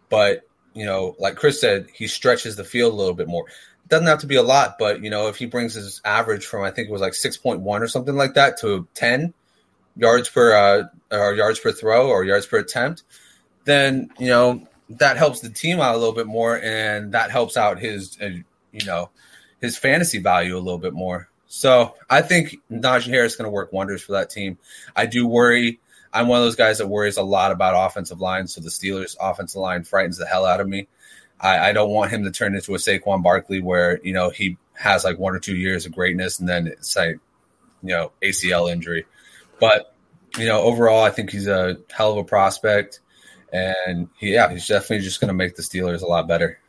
but 0.10 0.48
you 0.74 0.86
know, 0.86 1.16
like 1.20 1.36
Chris 1.36 1.60
said, 1.60 1.88
he 1.94 2.08
stretches 2.08 2.56
the 2.56 2.64
field 2.64 2.94
a 2.94 2.96
little 2.96 3.16
bit 3.16 3.28
more. 3.28 3.46
doesn't 3.88 4.08
have 4.08 4.20
to 4.20 4.28
be 4.28 4.36
a 4.36 4.44
lot, 4.44 4.78
but 4.78 5.04
you 5.04 5.10
know, 5.10 5.28
if 5.28 5.36
he 5.36 5.46
brings 5.46 5.74
his 5.74 6.02
average 6.06 6.46
from 6.46 6.64
I 6.64 6.72
think 6.72 6.88
it 6.88 6.92
was 6.92 7.02
like 7.02 7.14
six 7.14 7.36
point 7.36 7.62
one 7.62 7.84
or 7.84 7.88
something 7.88 8.16
like 8.16 8.36
that 8.36 8.58
to 8.62 8.88
ten 8.94 9.34
yards 9.98 10.30
per 10.30 10.54
uh, 10.54 10.84
or 11.12 11.34
yards 11.36 11.60
per 11.60 11.72
throw 11.72 12.10
or 12.10 12.24
yards 12.24 12.46
per 12.46 12.58
attempt, 12.58 13.04
then 13.66 14.10
you 14.20 14.28
know 14.28 14.68
that 14.90 15.18
helps 15.18 15.42
the 15.42 15.50
team 15.50 15.80
out 15.80 15.96
a 15.96 15.98
little 15.98 16.16
bit 16.16 16.28
more, 16.28 16.60
and 16.62 17.12
that 17.14 17.32
helps 17.32 17.58
out 17.58 17.80
his 17.80 18.18
uh, 18.22 18.30
you 18.72 18.86
know 18.86 19.10
his 19.60 19.78
fantasy 19.78 20.20
value 20.20 20.56
a 20.56 20.60
little 20.60 20.78
bit 20.78 20.94
more. 20.94 21.30
So 21.48 21.96
I 22.10 22.22
think 22.22 22.58
Najee 22.72 23.08
Harris 23.08 23.34
is 23.34 23.38
going 23.38 23.46
to 23.46 23.52
work 23.52 23.72
wonders 23.72 24.02
for 24.02 24.14
that 24.14 24.30
team. 24.30 24.58
I 24.96 25.06
do 25.06 25.28
worry. 25.28 25.80
I'm 26.14 26.28
one 26.28 26.40
of 26.40 26.46
those 26.46 26.56
guys 26.56 26.78
that 26.78 26.88
worries 26.88 27.18
a 27.18 27.24
lot 27.24 27.52
about 27.52 27.88
offensive 27.88 28.22
line. 28.22 28.48
So 28.48 28.62
the 28.62 28.70
Steelers' 28.70 29.16
offensive 29.20 29.62
line 29.62 29.84
frightens 29.84 30.18
the 30.18 30.26
hell 30.26 30.46
out 30.46 30.62
of 30.62 30.68
me. 30.68 30.88
I, 31.40 31.70
I 31.70 31.74
don't 31.74 31.92
want 31.92 32.12
him 32.12 32.24
to 32.24 32.32
turn 32.32 32.56
into 32.56 32.74
a 32.74 32.78
Saquon 32.78 33.24
Barkley 33.24 33.62
where 33.62 34.00
you 34.04 34.14
know 34.14 34.30
he 34.30 34.58
has 34.74 35.04
like 35.04 35.20
one 35.20 35.36
or 35.36 35.40
two 35.40 35.56
years 35.56 35.86
of 35.86 35.94
greatness 35.94 36.40
and 36.40 36.48
then 36.48 36.68
it's 36.68 36.96
like 36.96 37.20
you 37.82 37.90
know 37.90 38.12
ACL 38.22 38.72
injury. 38.72 39.06
But 39.60 39.94
you 40.38 40.46
know 40.46 40.62
overall, 40.62 41.04
I 41.04 41.10
think 41.10 41.32
he's 41.32 41.48
a 41.48 41.78
hell 41.92 42.14
of 42.14 42.18
a 42.18 42.24
prospect, 42.24 43.00
and 43.52 44.10
he, 44.18 44.34
yeah, 44.34 44.52
he's 44.52 44.68
definitely 44.68 45.04
just 45.04 45.20
going 45.20 45.30
to 45.30 45.34
make 45.34 45.56
the 45.56 45.64
Steelers 45.64 46.02
a 46.02 46.08
lot 46.08 46.28
better. 46.28 46.60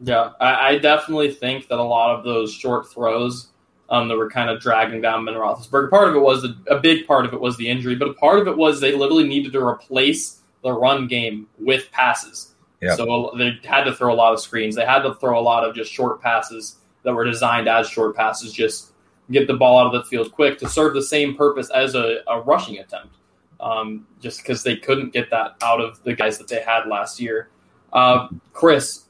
Yeah, 0.00 0.30
I, 0.40 0.68
I, 0.68 0.78
definitely 0.78 1.32
think 1.32 1.66
that 1.68 1.78
a 1.78 1.82
lot 1.82 2.16
of 2.16 2.24
those 2.24 2.52
short 2.52 2.88
throws 2.88 3.48
um, 3.90 4.06
that 4.08 4.16
were 4.16 4.30
kind 4.30 4.48
of 4.48 4.60
dragging 4.60 5.00
down 5.00 5.24
Ben 5.24 5.34
Roethlisberger. 5.34 5.90
Part 5.90 6.08
of 6.08 6.14
it 6.14 6.20
was 6.20 6.42
the, 6.42 6.56
a 6.68 6.78
big 6.78 7.06
part 7.06 7.26
of 7.26 7.32
it 7.32 7.40
was 7.40 7.56
the 7.56 7.68
injury, 7.68 7.96
but 7.96 8.08
a 8.08 8.14
part 8.14 8.38
of 8.38 8.46
it 8.46 8.56
was 8.56 8.80
they 8.80 8.92
literally 8.92 9.26
needed 9.26 9.52
to 9.54 9.60
replace 9.60 10.40
the 10.62 10.72
run 10.72 11.08
game 11.08 11.48
with 11.58 11.90
passes. 11.90 12.54
Yep. 12.80 12.96
So 12.96 13.32
they 13.36 13.58
had 13.64 13.84
to 13.84 13.94
throw 13.94 14.12
a 14.12 14.14
lot 14.14 14.32
of 14.32 14.40
screens. 14.40 14.76
They 14.76 14.84
had 14.84 15.02
to 15.02 15.14
throw 15.14 15.38
a 15.38 15.42
lot 15.42 15.64
of 15.64 15.74
just 15.74 15.92
short 15.92 16.22
passes 16.22 16.76
that 17.02 17.12
were 17.12 17.24
designed 17.24 17.68
as 17.68 17.88
short 17.88 18.14
passes, 18.14 18.52
just 18.52 18.92
get 19.30 19.46
the 19.46 19.54
ball 19.54 19.78
out 19.78 19.86
of 19.86 19.92
the 19.92 20.08
field 20.08 20.32
quick 20.32 20.58
to 20.58 20.68
serve 20.68 20.94
the 20.94 21.02
same 21.02 21.36
purpose 21.36 21.70
as 21.70 21.94
a, 21.94 22.18
a 22.26 22.40
rushing 22.40 22.78
attempt. 22.78 23.14
Um, 23.60 24.06
just 24.20 24.38
because 24.38 24.62
they 24.62 24.76
couldn't 24.76 25.12
get 25.12 25.30
that 25.30 25.56
out 25.62 25.80
of 25.80 26.00
the 26.04 26.14
guys 26.14 26.38
that 26.38 26.46
they 26.46 26.62
had 26.62 26.86
last 26.86 27.20
year. 27.20 27.48
Uh, 27.92 28.28
Chris, 28.52 29.02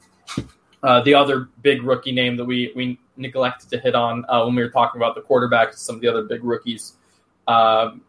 uh, 0.81 1.01
the 1.01 1.13
other 1.13 1.49
big 1.61 1.83
rookie 1.83 2.11
name 2.11 2.35
that 2.37 2.45
we 2.45 2.71
we 2.75 2.97
neglected 3.15 3.69
to 3.69 3.77
hit 3.77 3.93
on 3.93 4.25
uh, 4.27 4.43
when 4.45 4.55
we 4.55 4.63
were 4.63 4.69
talking 4.69 4.99
about 4.99 5.13
the 5.13 5.21
quarterbacks, 5.21 5.75
some 5.75 5.95
of 5.95 6.01
the 6.01 6.07
other 6.07 6.23
big 6.23 6.43
rookies. 6.43 6.93
Um, 7.47 8.01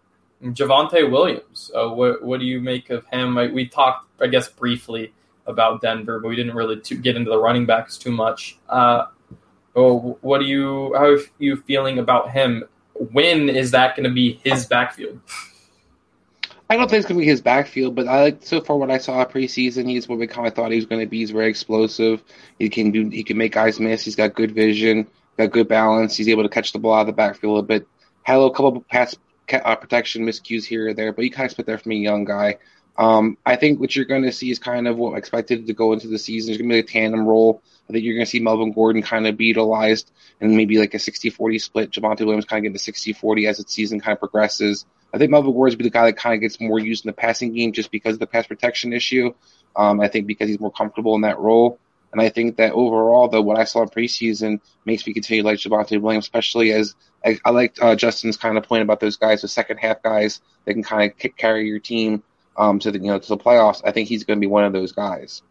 Javonte 0.43 1.11
Williams, 1.11 1.71
uh, 1.75 1.89
what, 1.89 2.23
what 2.23 2.41
do 2.41 2.47
you 2.47 2.61
make 2.61 2.89
of 2.91 3.05
him? 3.07 3.37
I, 3.37 3.49
we 3.49 3.69
talked, 3.69 4.09
I 4.21 4.27
guess, 4.27 4.49
briefly 4.49 5.13
about 5.47 5.83
Denver, 5.83 6.21
but 6.21 6.29
we 6.29 6.37
didn't 6.37 6.55
really 6.55 6.77
get 6.77 7.17
into 7.17 7.31
the 7.31 7.39
running 7.39 7.67
backs 7.67 7.99
too 7.99 8.13
much. 8.13 8.59
Oh, 9.75 10.19
what 10.21 10.39
do 10.39 10.45
you? 10.45 10.95
How 10.95 11.13
are 11.13 11.19
you 11.39 11.57
feeling 11.57 11.99
about 11.99 12.31
him? 12.31 12.65
When 13.13 13.49
is 13.49 13.71
that 13.71 13.97
going 13.97 14.09
to 14.09 14.15
be 14.15 14.41
his 14.45 14.67
backfield? 14.67 15.21
I 16.69 16.77
don't 16.77 16.89
think 16.89 17.01
it's 17.01 17.09
going 17.09 17.19
to 17.19 17.25
be 17.25 17.31
his 17.31 17.41
backfield, 17.41 17.97
but 17.97 18.07
I 18.07 18.23
like 18.23 18.39
so 18.43 18.61
far 18.61 18.77
what 18.77 18.93
I 18.93 18.99
saw 18.99 19.25
preseason. 19.25 19.89
He's 19.89 20.09
what 20.09 20.21
we 20.21 20.29
kind 20.29 20.47
of 20.47 20.55
thought 20.55 20.71
he 20.71 20.77
was 20.77 20.87
going 20.87 21.01
to 21.01 21.07
be. 21.07 21.19
He's 21.19 21.33
very 21.33 21.49
explosive. 21.49 22.23
He 22.59 22.69
can 22.69 22.93
do. 22.93 23.09
He 23.09 23.25
can 23.25 23.37
make 23.37 23.53
guys 23.53 23.81
miss. 23.81 24.05
He's 24.05 24.15
got 24.15 24.35
good 24.35 24.53
vision. 24.53 25.09
Got 25.37 25.51
good 25.51 25.69
balance. 25.69 26.17
He's 26.17 26.29
able 26.29 26.45
to 26.45 26.49
catch 26.49 26.73
the 26.73 26.79
ball 26.79 26.95
out 26.95 27.01
of 27.03 27.07
the 27.09 27.13
backfield 27.13 27.59
a 27.59 27.63
bit. 27.63 27.89
Had 28.23 28.35
a 28.35 28.39
little 28.39 28.51
couple 28.51 28.77
of 28.77 28.89
pass 28.89 29.17
uh, 29.53 29.77
protection 29.77 30.25
miscues 30.25 30.65
here 30.65 30.89
or 30.91 30.95
there, 30.95 31.13
but 31.13 31.25
you 31.25 31.31
kind 31.31 31.47
of 31.47 31.47
expect 31.47 31.67
that 31.67 31.83
from 31.83 31.93
a 31.93 31.97
young 31.97 32.25
guy. 32.25 32.59
Um, 32.99 33.39
I 33.47 33.57
think 33.57 33.81
what 33.81 33.97
you're 33.97 34.05
going 34.05 34.23
to 34.23 34.33
see 34.33 34.51
is 34.51 34.59
kind 34.59 34.87
of 34.87 34.97
what 34.97 35.17
expected 35.17 35.67
to 35.67 35.73
go 35.73 35.93
into 35.93 36.07
the 36.07 36.19
season. 36.19 36.49
There's 36.49 36.59
going 36.59 36.69
to 36.69 36.75
be 36.75 36.81
a 36.81 36.83
tandem 36.83 37.27
role. 37.27 37.63
I 37.91 37.93
think 37.93 38.05
you're 38.05 38.15
going 38.15 38.25
to 38.25 38.31
see 38.31 38.39
Melvin 38.39 38.73
Gordon 38.73 39.03
kind 39.03 39.27
of 39.27 39.37
be 39.37 39.47
utilized 39.47 40.13
and 40.41 40.57
maybe 40.57 40.79
like 40.79 40.95
a 40.95 40.99
60-40 40.99 41.61
split. 41.61 41.91
Javonte 41.91 42.21
Williams 42.21 42.45
kind 42.45 42.65
of 42.65 42.73
get 42.73 42.85
the 42.85 42.93
60-40 42.93 43.49
as 43.49 43.59
the 43.59 43.65
season 43.65 43.99
kind 43.99 44.13
of 44.13 44.21
progresses. 44.21 44.87
I 45.13 45.19
think 45.19 45.33
Melvin 45.33 45.53
Gordon 45.53 45.75
will 45.75 45.79
be 45.79 45.85
the 45.85 45.91
guy 45.91 46.07
that 46.07 46.17
kind 46.17 46.37
of 46.37 46.41
gets 46.41 46.61
more 46.61 46.79
used 46.79 47.05
in 47.05 47.09
the 47.09 47.15
passing 47.15 47.53
game 47.53 47.73
just 47.73 47.91
because 47.91 48.15
of 48.15 48.21
the 48.21 48.29
pass 48.29 48.47
protection 48.47 48.93
issue. 48.93 49.35
Um, 49.75 50.01
I 50.01 50.07
think 50.07 50.29
because 50.29 50.49
he's 50.49 50.61
more 50.61 50.71
comfortable 50.71 51.17
in 51.17 51.23
that 51.23 51.41
role. 51.41 51.81
And 52.13 52.21
I 52.21 52.29
think 52.29 52.57
that 52.57 52.73
overall, 52.73 53.29
though, 53.29 53.43
what 53.43 53.59
I 53.59 53.65
saw 53.65 53.83
in 53.83 53.89
preseason 53.89 54.61
makes 54.85 55.05
me 55.05 55.13
continue 55.13 55.43
to 55.43 55.49
like 55.49 55.59
Javonte 55.59 56.01
Williams, 56.01 56.27
especially 56.27 56.73
as 56.73 56.95
I, 57.25 57.39
I 57.45 57.51
liked 57.51 57.81
uh, 57.81 57.97
Justin's 57.97 58.37
kind 58.37 58.57
of 58.57 58.65
point 58.65 58.83
about 58.83 59.01
those 59.01 59.17
guys, 59.17 59.43
the 59.43 59.49
second 59.49 59.79
half 59.79 60.01
guys 60.03 60.41
that 60.65 60.75
can 60.75 60.83
kind 60.83 61.13
of 61.13 61.37
carry 61.37 61.67
your 61.67 61.81
team 61.81 62.23
um, 62.57 62.79
to 62.81 62.91
the 62.91 62.99
you 62.99 63.07
know 63.07 63.19
to 63.19 63.29
the 63.29 63.37
playoffs. 63.37 63.83
I 63.85 63.93
think 63.93 64.09
he's 64.09 64.25
going 64.25 64.39
to 64.39 64.41
be 64.41 64.49
one 64.49 64.65
of 64.65 64.73
those 64.73 64.93
guys. 64.93 65.43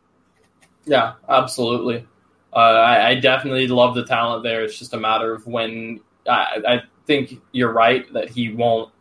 Yeah, 0.85 1.13
absolutely. 1.27 2.07
Uh, 2.53 2.57
I, 2.57 3.09
I, 3.09 3.15
definitely 3.15 3.67
love 3.67 3.93
the 3.93 4.05
talent 4.05 4.43
there. 4.43 4.63
It's 4.63 4.77
just 4.77 4.93
a 4.93 4.99
matter 4.99 5.33
of 5.33 5.45
when. 5.45 5.99
I, 6.27 6.61
I 6.67 6.81
think 7.05 7.39
you're 7.51 7.71
right 7.71 8.11
that 8.13 8.29
he 8.29 8.51
won't 8.51 8.91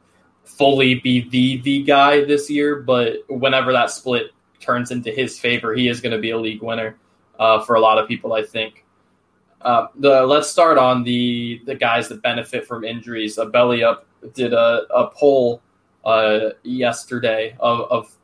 fully 0.44 0.96
be 0.96 1.28
the 1.28 1.60
the 1.62 1.82
guy 1.82 2.24
this 2.24 2.50
year, 2.50 2.76
but 2.76 3.16
whenever 3.28 3.72
that 3.72 3.90
split 3.90 4.32
turns 4.60 4.90
into 4.90 5.10
his 5.10 5.38
favor, 5.38 5.74
he 5.74 5.88
is 5.88 6.00
going 6.00 6.12
to 6.12 6.18
be 6.18 6.30
a 6.30 6.38
league 6.38 6.62
winner 6.62 6.98
uh, 7.38 7.60
for 7.64 7.76
a 7.76 7.80
lot 7.80 7.98
of 7.98 8.06
people. 8.06 8.34
I 8.34 8.42
think. 8.42 8.84
Uh, 9.62 9.88
the 9.96 10.24
let's 10.24 10.48
start 10.48 10.78
on 10.78 11.02
the 11.02 11.60
the 11.64 11.74
guys 11.74 12.08
that 12.08 12.22
benefit 12.22 12.66
from 12.66 12.84
injuries. 12.84 13.38
A 13.38 13.46
belly 13.46 13.82
up 13.82 14.06
did 14.34 14.52
a, 14.52 14.82
a 14.94 15.10
poll 15.10 15.62
uh, 16.04 16.50
yesterday 16.62 17.56
of, 17.60 17.80
of 17.90 18.16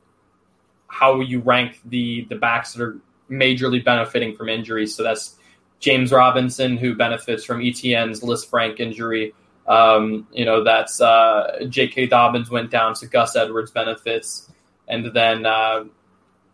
how 0.89 1.21
you 1.21 1.41
rank 1.41 1.81
the 1.87 2.25
the 2.31 2.37
backs 2.37 2.75
that 2.75 2.83
are 2.83 2.99
majorly 3.31 3.85
benefiting 3.85 4.35
from 4.37 4.49
injuries. 4.49 4.95
So 4.95 5.03
that's 5.03 5.37
James 5.81 6.13
Robinson, 6.13 6.77
who 6.77 6.95
benefits 6.95 7.45
from 7.45 7.61
Etienne's 7.61 8.21
Lisfranc 8.21 8.81
injury. 8.81 9.35
Um, 9.67 10.27
you 10.33 10.45
know, 10.45 10.63
that's 10.63 11.01
uh, 11.01 11.67
J.K. 11.69 12.07
Dobbins 12.07 12.51
went 12.51 12.71
down, 12.71 12.95
so 12.97 13.07
Gus 13.07 13.35
Edwards 13.37 13.71
benefits. 13.71 14.51
And 14.89 15.13
then 15.15 15.47
uh, 15.47 15.85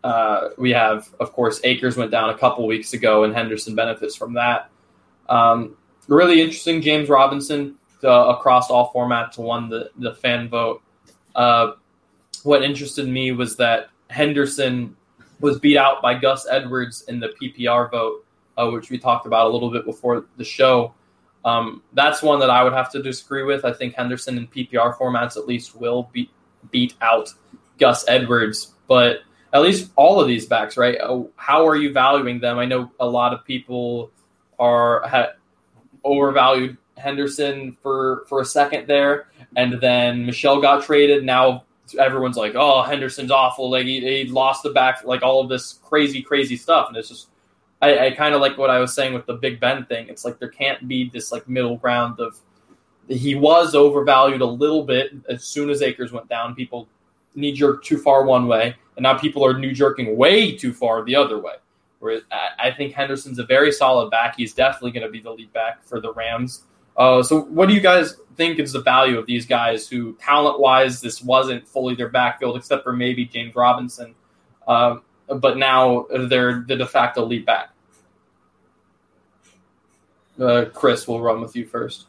uh, 0.03 0.49
we 0.57 0.71
have, 0.71 1.09
of 1.19 1.33
course, 1.33 1.59
Akers 1.63 1.97
went 1.97 2.11
down 2.11 2.29
a 2.29 2.37
couple 2.37 2.65
weeks 2.65 2.93
ago, 2.93 3.23
and 3.23 3.33
Henderson 3.33 3.75
benefits 3.75 4.15
from 4.15 4.33
that. 4.33 4.69
Um, 5.29 5.77
really 6.07 6.41
interesting, 6.41 6.81
James 6.81 7.09
Robinson 7.09 7.75
uh, 8.03 8.35
across 8.35 8.69
all 8.69 8.91
formats 8.93 9.37
won 9.37 9.69
the, 9.69 9.91
the 9.97 10.13
fan 10.15 10.49
vote. 10.49 10.81
Uh, 11.35 11.73
what 12.43 12.63
interested 12.63 13.07
me 13.07 13.31
was 13.31 13.57
that 13.57 13.89
Henderson 14.09 14.95
was 15.41 15.59
beat 15.59 15.77
out 15.77 16.01
by 16.01 16.13
Gus 16.13 16.47
Edwards 16.49 17.03
in 17.07 17.19
the 17.19 17.33
PPR 17.41 17.91
vote, 17.91 18.25
uh, 18.57 18.69
which 18.69 18.89
we 18.89 18.97
talked 18.97 19.25
about 19.25 19.47
a 19.47 19.49
little 19.49 19.71
bit 19.71 19.85
before 19.85 20.25
the 20.37 20.43
show. 20.43 20.93
Um, 21.43 21.81
that's 21.93 22.21
one 22.21 22.39
that 22.39 22.49
I 22.49 22.63
would 22.63 22.73
have 22.73 22.91
to 22.91 23.01
disagree 23.01 23.43
with. 23.43 23.65
I 23.65 23.73
think 23.73 23.95
Henderson 23.95 24.37
in 24.37 24.47
PPR 24.47 24.95
formats 24.97 25.37
at 25.37 25.47
least 25.47 25.75
will 25.75 26.09
beat 26.13 26.29
beat 26.69 26.93
out 27.01 27.29
Gus 27.79 28.05
Edwards, 28.07 28.73
but 28.87 29.21
at 29.51 29.61
least 29.61 29.91
all 29.95 30.21
of 30.21 30.27
these 30.27 30.45
backs, 30.45 30.77
right? 30.77 30.97
Uh, 31.01 31.23
how 31.35 31.67
are 31.67 31.75
you 31.75 31.91
valuing 31.91 32.39
them? 32.39 32.59
I 32.59 32.65
know 32.65 32.91
a 32.99 33.07
lot 33.07 33.33
of 33.33 33.43
people 33.43 34.11
are 34.59 35.01
ha- 35.07 35.33
overvalued 36.03 36.77
Henderson 36.97 37.75
for 37.81 38.23
for 38.29 38.41
a 38.41 38.45
second 38.45 38.87
there, 38.87 39.27
and 39.55 39.81
then 39.81 40.25
Michel 40.25 40.61
got 40.61 40.83
traded. 40.83 41.23
Now 41.23 41.63
everyone's 41.95 42.37
like, 42.37 42.53
"Oh, 42.55 42.81
Henderson's 42.83 43.31
awful. 43.31 43.69
Like 43.71 43.85
he, 43.85 43.99
he 43.99 44.25
lost 44.25 44.63
the 44.63 44.71
back, 44.71 45.03
like 45.03 45.23
all 45.23 45.41
of 45.41 45.49
this 45.49 45.79
crazy, 45.83 46.21
crazy 46.21 46.57
stuff." 46.57 46.87
And 46.87 46.97
it's 46.97 47.09
just, 47.09 47.29
I, 47.81 48.07
I 48.07 48.11
kind 48.11 48.35
of 48.35 48.41
like 48.41 48.57
what 48.57 48.69
I 48.69 48.79
was 48.79 48.93
saying 48.93 49.13
with 49.13 49.25
the 49.25 49.33
Big 49.33 49.59
Ben 49.59 49.85
thing. 49.85 50.07
It's 50.09 50.25
like 50.25 50.39
there 50.39 50.49
can't 50.49 50.87
be 50.87 51.09
this 51.09 51.31
like 51.31 51.47
middle 51.47 51.77
ground 51.77 52.19
of 52.19 52.39
he 53.07 53.35
was 53.35 53.75
overvalued 53.75 54.41
a 54.41 54.45
little 54.45 54.83
bit 54.83 55.11
as 55.29 55.43
soon 55.43 55.69
as 55.69 55.81
Akers 55.81 56.11
went 56.11 56.29
down. 56.29 56.55
People 56.55 56.87
knee 57.35 57.53
jerk 57.53 57.83
too 57.83 57.97
far 57.97 58.23
one 58.23 58.47
way, 58.47 58.75
and 58.95 59.03
now 59.03 59.17
people 59.17 59.45
are 59.45 59.57
knee 59.57 59.73
jerking 59.73 60.17
way 60.17 60.55
too 60.55 60.73
far 60.73 61.03
the 61.03 61.15
other 61.15 61.39
way. 61.39 61.53
Where 61.99 62.21
I 62.59 62.71
think 62.71 62.93
Henderson's 62.93 63.37
a 63.37 63.45
very 63.45 63.71
solid 63.71 64.09
back. 64.09 64.35
He's 64.35 64.53
definitely 64.53 64.91
going 64.91 65.05
to 65.05 65.11
be 65.11 65.21
the 65.21 65.31
lead 65.31 65.53
back 65.53 65.83
for 65.83 65.99
the 65.99 66.11
Rams. 66.13 66.63
Uh, 66.97 67.23
so, 67.23 67.41
what 67.41 67.67
do 67.69 67.75
you 67.75 67.81
guys 67.81 68.15
think 68.35 68.59
is 68.59 68.73
the 68.73 68.81
value 68.81 69.17
of 69.17 69.25
these 69.25 69.45
guys 69.45 69.87
who, 69.87 70.13
talent 70.15 70.59
wise, 70.59 71.01
this 71.01 71.21
wasn't 71.21 71.67
fully 71.67 71.95
their 71.95 72.09
backfield, 72.09 72.57
except 72.57 72.83
for 72.83 72.93
maybe 72.93 73.25
James 73.25 73.55
Robinson, 73.55 74.15
uh, 74.67 74.97
but 75.27 75.57
now 75.57 76.05
they're 76.09 76.63
the 76.67 76.75
de 76.75 76.85
facto 76.85 77.25
lead 77.25 77.45
back? 77.45 77.69
Uh, 80.39 80.65
Chris, 80.73 81.07
we'll 81.07 81.21
run 81.21 81.41
with 81.41 81.55
you 81.55 81.65
first. 81.65 82.07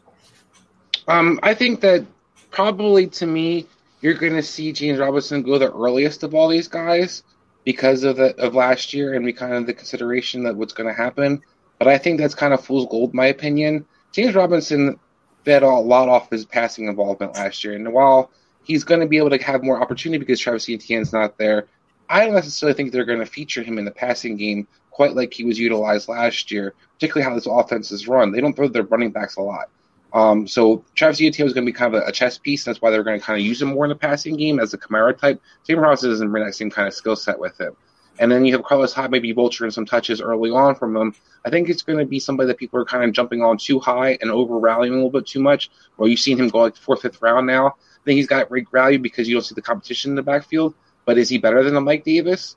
Um, 1.09 1.41
I 1.43 1.55
think 1.55 1.81
that 1.81 2.07
probably 2.51 3.09
to 3.09 3.27
me, 3.27 3.67
you're 4.01 4.15
going 4.15 4.35
to 4.35 4.43
see 4.43 4.73
James 4.73 4.99
Robinson 4.99 5.43
go 5.43 5.59
the 5.59 5.73
earliest 5.73 6.23
of 6.23 6.35
all 6.35 6.49
these 6.49 6.69
guys 6.69 7.23
because 7.65 8.05
of 8.05 8.17
the 8.17 8.37
of 8.37 8.55
last 8.55 8.93
year 8.93 9.15
and 9.15 9.25
we 9.25 9.33
kind 9.33 9.55
of 9.55 9.67
the 9.67 9.75
consideration 9.75 10.45
that 10.45 10.57
what's 10.57 10.73
going 10.73 10.89
to 10.89 10.95
happen. 10.95 11.43
But 11.79 11.89
I 11.89 11.99
think 11.99 12.21
that's 12.21 12.35
kind 12.35 12.53
of 12.53 12.65
fool's 12.65 12.87
gold, 12.91 13.15
my 13.15 13.27
opinion. 13.27 13.87
James 14.13 14.35
Robinson 14.35 14.99
fed 15.45 15.63
a 15.63 15.69
lot 15.69 16.09
off 16.09 16.31
his 16.31 16.45
passing 16.45 16.87
involvement 16.87 17.35
last 17.35 17.65
year, 17.65 17.75
and 17.75 17.93
while 17.93 18.31
he's 18.63 18.85
going 18.85 19.01
to 19.01 19.07
be 19.07 19.17
able 19.17 19.31
to 19.31 19.43
have 19.43 19.63
more 19.63 19.81
opportunity 19.81 20.19
because 20.19 20.39
Travis 20.39 20.69
Etienne's 20.69 21.13
not 21.13 21.37
there, 21.39 21.67
I 22.09 22.25
don't 22.25 22.35
necessarily 22.35 22.75
think 22.75 22.93
they're 22.93 23.05
going 23.05 23.19
to 23.19 23.27
feature 23.27 23.63
him 23.63 23.79
in 23.79 23.85
the 23.85 23.91
passing 23.91 24.37
game 24.37 24.69
quite 24.91 25.17
like 25.17 25.33
he 25.33 25.45
was 25.45 25.59
utilized 25.59 26.09
last 26.09 26.51
year, 26.51 26.75
particularly 26.95 27.29
how 27.29 27.35
this 27.35 27.47
offense 27.47 27.91
is 27.91 28.07
run. 28.07 28.31
They 28.31 28.41
don't 28.41 28.55
throw 28.55 28.69
their 28.69 28.85
running 28.85 29.11
backs 29.11 29.37
a 29.37 29.43
lot. 29.43 29.71
Um, 30.13 30.47
so 30.47 30.85
Travis 30.95 31.23
Etienne 31.23 31.47
is 31.47 31.55
going 31.55 31.65
to 31.65 31.73
be 31.73 31.77
kind 31.77 31.95
of 31.95 32.03
a, 32.03 32.07
a 32.07 32.13
chess 32.13 32.37
piece. 32.37 32.67
And 32.67 32.75
That's 32.75 32.83
why 32.83 32.91
they're 32.91 33.03
going 33.03 33.19
to 33.19 33.25
kind 33.25 33.41
of 33.41 33.47
use 33.47 33.63
him 33.63 33.69
more 33.69 33.87
in 33.87 33.89
the 33.89 33.97
passing 33.97 34.37
game 34.37 34.61
as 34.61 34.75
a 34.75 34.79
Kamara 34.79 35.17
type. 35.17 35.41
Sam 35.63 35.79
Robinson 35.79 36.11
doesn't 36.11 36.31
bring 36.31 36.45
that 36.45 36.55
same 36.55 36.71
kind 36.71 36.87
of 36.87 36.95
skill 36.95 37.17
set 37.17 37.39
with 37.39 37.59
him. 37.59 37.75
And 38.23 38.31
then 38.31 38.45
you 38.45 38.53
have 38.53 38.63
Carlos 38.63 38.93
Hyde 38.93 39.11
maybe 39.11 39.35
vulturing 39.35 39.73
some 39.73 39.85
touches 39.85 40.21
early 40.21 40.53
on 40.53 40.77
from 40.77 40.97
him. 40.97 41.13
I 41.45 41.51
think 41.51 41.69
it's 41.69 41.83
going 41.83 41.99
to 41.99 42.05
be 42.05 42.21
somebody 42.21 42.47
that 42.47 42.57
people 42.57 42.79
are 42.79 42.85
kind 42.85 43.03
of 43.03 43.11
jumping 43.11 43.43
on 43.43 43.59
too 43.59 43.81
high 43.81 44.17
and 44.21 44.31
over 44.31 44.61
rallying 44.61 44.93
a 44.93 44.97
little 44.97 45.11
bit 45.11 45.27
too 45.27 45.41
much. 45.41 45.71
Well, 45.97 46.09
you've 46.09 46.21
seen 46.21 46.39
him 46.39 46.49
go 46.49 46.59
like 46.61 46.77
fourth, 46.77 47.03
fifth 47.03 47.21
round 47.21 47.49
now. 47.49 47.67
I 47.67 48.05
think 48.05 48.19
he's 48.19 48.29
got 48.29 48.49
great 48.49 48.71
value 48.71 49.01
because 49.01 49.29
you 49.29 49.35
don't 49.35 49.43
see 49.43 49.57
the 49.57 49.61
competition 49.61 50.13
in 50.13 50.15
the 50.15 50.23
backfield. 50.23 50.73
But 51.05 51.19
is 51.19 51.29
he 51.29 51.39
better 51.39 51.65
than 51.65 51.75
a 51.75 51.81
Mike 51.81 52.05
Davis? 52.05 52.55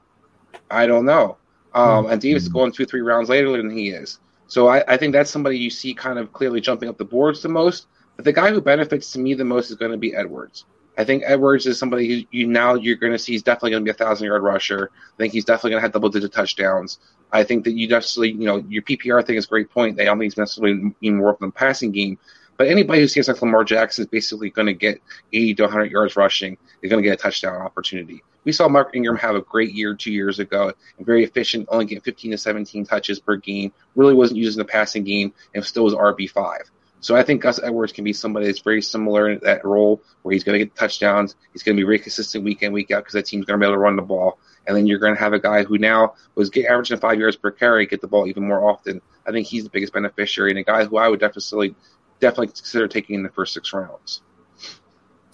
I 0.70 0.86
don't 0.86 1.04
know. 1.04 1.38
Um, 1.74 2.06
and 2.06 2.22
Davis 2.22 2.44
is 2.44 2.50
going 2.50 2.72
two, 2.72 2.86
three 2.86 3.02
rounds 3.02 3.30
later 3.30 3.58
than 3.58 3.72
he 3.72 3.90
is. 3.90 4.20
So 4.46 4.68
I, 4.68 4.84
I 4.88 4.98
think 4.98 5.14
that's 5.14 5.32
somebody 5.32 5.58
you 5.58 5.72
see 5.72 5.96
kind 5.96 6.20
of 6.20 6.32
clearly 6.32 6.62
jumping 6.62 6.90
up 6.90 7.00
the 7.00 7.06
boards 7.06 7.42
the 7.42 7.50
most. 7.50 7.88
But 8.18 8.26
the 8.26 8.34
guy 8.34 8.52
who 8.52 8.62
benefits 8.62 9.12
to 9.14 9.20
me 9.20 9.34
the 9.34 9.46
most 9.46 9.72
is 9.72 9.78
going 9.78 9.94
to 9.94 9.98
be 9.98 10.16
Edwards. 10.16 10.66
I 10.98 11.04
think 11.04 11.24
Edwards 11.26 11.66
is 11.66 11.78
somebody 11.78 12.08
who 12.08 12.28
you 12.32 12.48
now 12.48 12.76
you're 12.76 12.96
going 12.96 13.12
to 13.12 13.20
see 13.20 13.34
he's 13.34 13.44
definitely 13.44 13.72
going 13.72 13.84
to 13.84 13.86
be 13.86 13.92
a 13.92 14.06
thousand 14.06 14.28
yard 14.28 14.44
rusher. 14.44 14.92
I 14.94 15.18
think 15.18 15.34
he's 15.34 15.46
definitely 15.46 15.72
going 15.72 15.82
to 15.82 15.86
have 15.86 15.92
double 15.92 16.10
digit 16.10 16.32
touchdowns. 16.32 17.00
I 17.32 17.44
think 17.44 17.66
that 17.66 17.74
you 17.74 17.88
definitely, 17.88 18.32
you 18.32 18.46
know, 18.46 18.64
your 18.70 18.82
PPR 18.84 19.26
thing 19.26 19.36
is 19.36 19.46
a 19.46 19.50
great 19.50 19.70
point. 19.70 19.98
They 19.98 20.06
don't 20.06 20.18
think 20.18 20.32
he's 20.32 20.38
necessarily 20.38 20.96
mean 21.02 21.18
more 21.18 21.32
of 21.32 21.40
the 21.40 21.52
passing 21.52 21.92
game. 21.92 22.18
But 22.58 22.68
anybody 22.68 23.02
who 23.02 23.08
sees 23.08 23.28
like 23.28 23.42
Lamar 23.42 23.66
Jackson 23.66 24.04
is 24.04 24.10
basically 24.10 24.50
going 24.50 24.68
to 24.68 24.74
get 24.74 25.02
80 25.34 25.56
to 25.56 25.64
100 25.64 25.92
yards 25.92 26.16
rushing. 26.16 26.58
They're 26.80 26.90
going 26.90 27.04
to 27.04 27.08
get 27.08 27.20
a 27.20 27.22
touchdown 27.22 27.62
opportunity. 27.62 28.24
We 28.46 28.52
saw 28.52 28.70
Mark 28.70 28.96
Ingram 28.96 29.18
have 29.18 29.36
a 29.36 29.42
great 29.42 29.74
year 29.74 29.96
two 29.96 30.14
years 30.14 30.40
ago 30.40 30.72
and 30.98 31.06
very 31.06 31.24
efficient, 31.24 31.68
only 31.70 31.86
getting 31.86 32.02
15 32.02 32.32
to 32.32 32.38
17 32.38 32.86
touches 32.86 33.20
per 33.20 33.36
game. 33.36 33.74
Really 33.96 34.14
wasn't 34.14 34.40
using 34.40 34.60
the 34.60 34.66
passing 34.66 35.04
game 35.04 35.34
and 35.54 35.66
still 35.66 35.84
was 35.84 35.94
RB5. 35.94 36.60
So 37.02 37.16
I 37.16 37.24
think 37.24 37.42
Gus 37.42 37.60
Edwards 37.62 37.92
can 37.92 38.04
be 38.04 38.14
somebody 38.14 38.48
that's 38.48 38.60
very 38.60 38.82
similar 38.82 39.30
in 39.30 39.40
that 39.44 39.64
role 39.64 40.02
where 40.24 40.34
he's 40.34 40.44
going 40.44 40.58
to 40.58 40.66
get 40.66 40.76
touchdowns. 40.76 41.36
He's 41.54 41.62
going 41.62 41.76
to 41.76 41.80
be 41.80 41.86
very 41.86 42.00
consistent 42.00 42.44
week 42.44 42.64
in, 42.64 42.74
week 42.74 42.92
out 42.92 43.04
because 43.04 43.14
that 43.14 43.26
team's 43.26 43.46
going 43.46 43.60
to 43.60 43.64
be 43.64 43.68
able 43.68 43.76
to 43.76 43.80
run 43.80 43.96
the 43.96 44.02
ball. 44.02 44.40
And 44.66 44.76
then 44.76 44.88
you're 44.88 45.00
going 45.00 45.14
to 45.14 45.20
have 45.20 45.34
a 45.34 45.40
guy 45.40 45.64
who 45.64 45.78
now 45.78 46.16
was 46.34 46.50
get, 46.50 46.66
averaging 46.66 46.98
five 46.98 47.20
yards 47.20 47.36
per 47.36 47.52
carry, 47.52 47.86
get 47.86 48.02
the 48.02 48.08
ball 48.08 48.28
even 48.28 48.48
more 48.48 48.68
often. 48.68 49.02
I 49.28 49.32
think 49.32 49.46
he's 49.46 49.64
the 49.64 49.70
biggest 49.70 49.94
beneficiary 49.94 50.52
and 50.52 50.60
a 50.60 50.64
guy 50.64 50.86
who 50.86 50.98
I 50.98 51.08
would 51.08 51.20
definitely 51.20 51.76
definitely 52.20 52.48
consider 52.48 52.88
taking 52.88 53.16
in 53.16 53.24
the 53.24 53.30
first 53.30 53.54
six 53.54 53.74
rounds. 53.74 54.22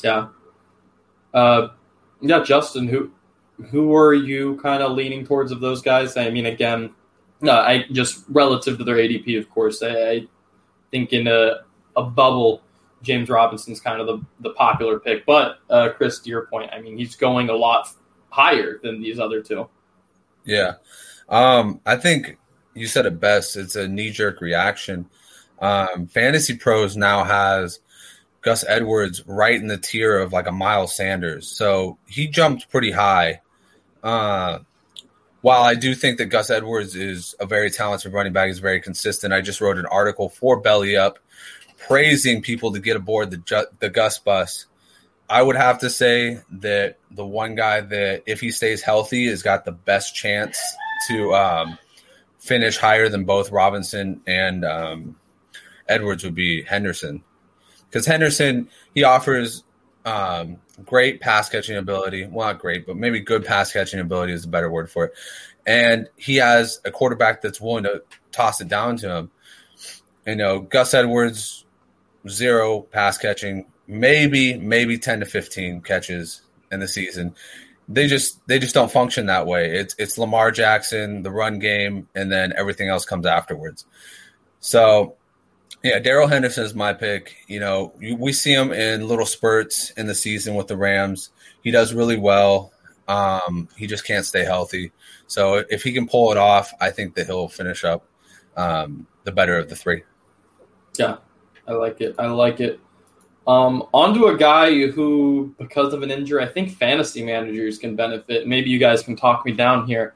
Yeah. 0.04 0.30
Uh, 1.34 1.70
yeah, 2.22 2.44
Justin, 2.44 2.88
who 2.88 3.12
who 3.70 3.96
are 3.96 4.14
you 4.14 4.60
kind 4.62 4.82
of 4.82 4.94
leaning 4.94 5.26
towards 5.26 5.52
of 5.52 5.60
those 5.60 5.82
guys? 5.82 6.18
I 6.18 6.30
mean, 6.32 6.46
again, 6.46 6.92
I 7.44 7.86
just 7.92 8.24
relative 8.30 8.78
to 8.78 8.84
their 8.84 8.96
ADP, 8.96 9.38
of 9.40 9.50
course. 9.50 9.82
I, 9.82 9.90
I 9.90 10.28
think 10.92 11.14
in 11.14 11.28
a, 11.28 11.62
a 11.96 12.04
bubble, 12.04 12.62
James 13.02 13.30
Robinson's 13.30 13.80
kind 13.80 14.00
of 14.00 14.08
the, 14.08 14.26
the 14.42 14.52
popular 14.52 15.00
pick. 15.00 15.26
But 15.26 15.60
uh, 15.70 15.90
Chris, 15.96 16.20
to 16.20 16.30
your 16.30 16.46
point, 16.46 16.72
I 16.72 16.82
mean, 16.82 16.98
he's 16.98 17.16
going 17.16 17.50
a 17.50 17.56
lot 17.56 17.90
higher 18.30 18.80
than 18.84 19.02
these 19.02 19.20
other 19.20 19.42
two. 19.42 19.68
Yeah. 20.44 20.74
Um, 21.30 21.82
I 21.86 21.96
think 21.96 22.38
you 22.74 22.88
said 22.88 23.06
it 23.06 23.20
best. 23.20 23.56
It's 23.56 23.76
a 23.76 23.88
knee 23.88 24.12
jerk 24.12 24.42
reaction. 24.42 25.10
Um, 25.60 26.08
Fantasy 26.08 26.56
Pros 26.56 26.98
now 26.98 27.24
has 27.24 27.80
Gus 28.42 28.66
Edwards 28.68 29.26
right 29.28 29.56
in 29.56 29.68
the 29.68 29.78
tier 29.78 30.20
of 30.20 30.34
like 30.34 30.48
a 30.48 30.52
Miles 30.52 30.96
Sanders. 30.96 31.48
So 31.48 31.98
he 32.08 32.28
jumped 32.28 32.70
pretty 32.70 32.92
high. 32.92 33.42
Uh, 34.04 34.60
while 35.42 35.64
I 35.64 35.76
do 35.76 35.94
think 35.96 36.18
that 36.18 36.26
Gus 36.28 36.50
Edwards 36.50 36.96
is 36.96 37.36
a 37.40 37.46
very 37.46 37.70
talented 37.70 38.14
running 38.14 38.34
back, 38.34 38.48
he's 38.48 38.60
very 38.60 38.82
consistent. 38.82 39.34
I 39.34 39.42
just 39.42 39.62
wrote 39.62 39.78
an 39.78 39.86
article 39.88 40.30
for 40.30 40.60
Belly 40.60 40.96
Up 40.96 41.20
praising 41.78 42.42
people 42.42 42.72
to 42.74 42.80
get 42.80 42.96
aboard 42.96 43.32
the 43.32 43.68
the 43.80 43.90
Gus 43.90 44.20
bus. 44.20 44.66
I 45.30 45.42
would 45.42 45.56
have 45.56 45.80
to 45.80 45.90
say 45.90 46.40
that 46.52 46.98
the 47.10 47.26
one 47.26 47.56
guy 47.56 47.82
that, 47.82 48.24
if 48.26 48.42
he 48.42 48.52
stays 48.52 48.82
healthy, 48.82 49.28
has 49.28 49.42
got 49.42 49.64
the 49.64 49.72
best 49.72 50.14
chance 50.14 50.60
to 51.08 51.34
um, 51.34 51.78
finish 52.38 52.78
higher 52.78 53.08
than 53.08 53.24
both 53.24 53.50
Robinson 53.50 54.22
and 54.28 54.66
um, 54.66 55.16
Edwards 55.88 56.24
would 56.24 56.36
be 56.36 56.64
Henderson, 56.64 57.24
because 57.90 58.06
Henderson 58.06 58.70
he 58.94 59.04
offers 59.04 59.64
um, 60.06 60.58
great 60.86 61.22
pass 61.22 61.50
catching 61.50 61.78
ability. 61.78 62.26
Well, 62.26 62.48
not 62.48 62.60
great, 62.60 62.86
but 62.86 62.98
maybe 62.98 63.20
good 63.20 63.46
pass 63.46 63.72
catching 63.72 64.00
ability 64.00 64.34
is 64.34 64.46
a 64.46 64.50
better 64.50 64.70
word 64.70 64.90
for 64.90 65.06
it. 65.06 65.14
And 65.66 66.10
he 66.16 66.38
has 66.38 66.80
a 66.86 66.92
quarterback 66.92 67.42
that's 67.42 67.62
willing 67.62 67.84
to 67.84 68.04
toss 68.32 68.62
it 68.62 68.68
down 68.68 68.98
to 68.98 69.16
him. 69.16 69.32
You 70.26 70.36
know, 70.36 70.60
Gus 70.60 70.94
Edwards, 70.94 71.66
zero 72.28 72.82
pass 72.82 73.18
catching, 73.18 73.66
maybe 73.88 74.58
maybe 74.58 74.98
ten 74.98 75.20
to 75.20 75.26
fifteen 75.26 75.82
catches 75.82 76.42
in 76.72 76.80
the 76.80 76.88
season. 76.88 77.36
They 77.88 78.08
just 78.08 78.46
they 78.48 78.58
just 78.60 78.74
don't 78.74 78.92
function 78.92 79.26
that 79.28 79.46
way. 79.46 79.78
It's 79.78 79.96
it's 80.00 80.18
Lamar 80.18 80.52
Jackson, 80.52 81.24
the 81.24 81.32
run 81.32 81.60
game, 81.60 82.08
and 82.16 82.32
then 82.32 82.54
everything 82.56 82.90
else 82.90 83.06
comes 83.06 83.26
afterwards. 83.26 83.86
So 84.60 85.16
yeah, 85.84 86.00
Darrell 86.00 86.28
Henderson 86.28 86.64
is 86.64 86.76
my 86.76 86.94
pick. 86.94 87.36
You 87.48 87.60
know, 87.60 87.94
we 88.00 88.34
see 88.34 88.54
him 88.54 88.72
in 88.72 89.08
little 89.08 89.26
spurts 89.26 89.92
in 89.92 90.08
the 90.08 90.16
season 90.16 90.56
with 90.56 90.68
the 90.68 90.78
Rams. 90.78 91.30
He 91.64 91.72
does 91.72 91.94
really 91.94 92.18
well. 92.18 92.72
Um, 93.08 93.68
he 93.76 93.88
just 93.88 94.06
can't 94.06 94.26
stay 94.26 94.44
healthy. 94.44 94.92
So 95.28 95.64
if 95.70 95.84
he 95.84 95.92
can 95.92 96.08
pull 96.08 96.32
it 96.32 96.38
off, 96.38 96.72
I 96.80 96.92
think 96.92 97.16
that 97.16 97.26
he'll 97.26 97.48
finish 97.48 97.84
up 97.84 98.06
um, 98.56 99.08
the 99.24 99.32
better 99.32 99.58
of 99.58 99.70
the 99.70 99.76
three. 99.76 100.04
Yeah, 100.98 101.18
I 101.68 101.74
like 101.74 102.02
it. 102.02 102.16
I 102.20 102.28
like 102.28 102.60
it. 102.60 102.80
Um, 103.48 103.88
on 103.92 104.14
to 104.14 104.28
a 104.28 104.38
guy 104.38 104.88
who, 104.88 105.56
because 105.58 105.94
of 105.94 106.04
an 106.04 106.12
injury, 106.12 106.44
I 106.44 106.48
think 106.48 106.78
fantasy 106.78 107.24
managers 107.24 107.80
can 107.80 107.96
benefit. 107.96 108.48
Maybe 108.48 108.70
you 108.70 108.78
guys 108.78 109.02
can 109.02 109.16
talk 109.16 109.46
me 109.46 109.52
down 109.52 109.88
here. 109.88 110.14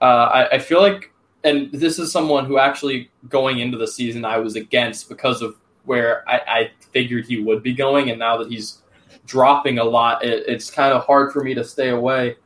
Uh, 0.00 0.04
I, 0.04 0.48
I 0.52 0.58
feel 0.60 0.80
like 0.80 1.12
and 1.44 1.72
this 1.72 1.98
is 1.98 2.12
someone 2.12 2.44
who 2.46 2.58
actually 2.58 3.10
going 3.28 3.60
into 3.60 3.78
the 3.78 3.86
season 3.86 4.24
I 4.24 4.38
was 4.38 4.56
against 4.56 5.08
because 5.08 5.42
of 5.42 5.56
where 5.84 6.28
I, 6.28 6.40
I 6.46 6.70
figured 6.92 7.26
he 7.26 7.40
would 7.40 7.62
be 7.62 7.72
going, 7.72 8.10
and 8.10 8.18
now 8.18 8.36
that 8.38 8.50
he's 8.50 8.82
dropping 9.26 9.78
a 9.78 9.84
lot, 9.84 10.24
it, 10.24 10.44
it's 10.46 10.70
kind 10.70 10.92
of 10.92 11.04
hard 11.04 11.32
for 11.32 11.42
me 11.42 11.54
to 11.54 11.64
stay 11.64 11.88
away. 11.88 12.36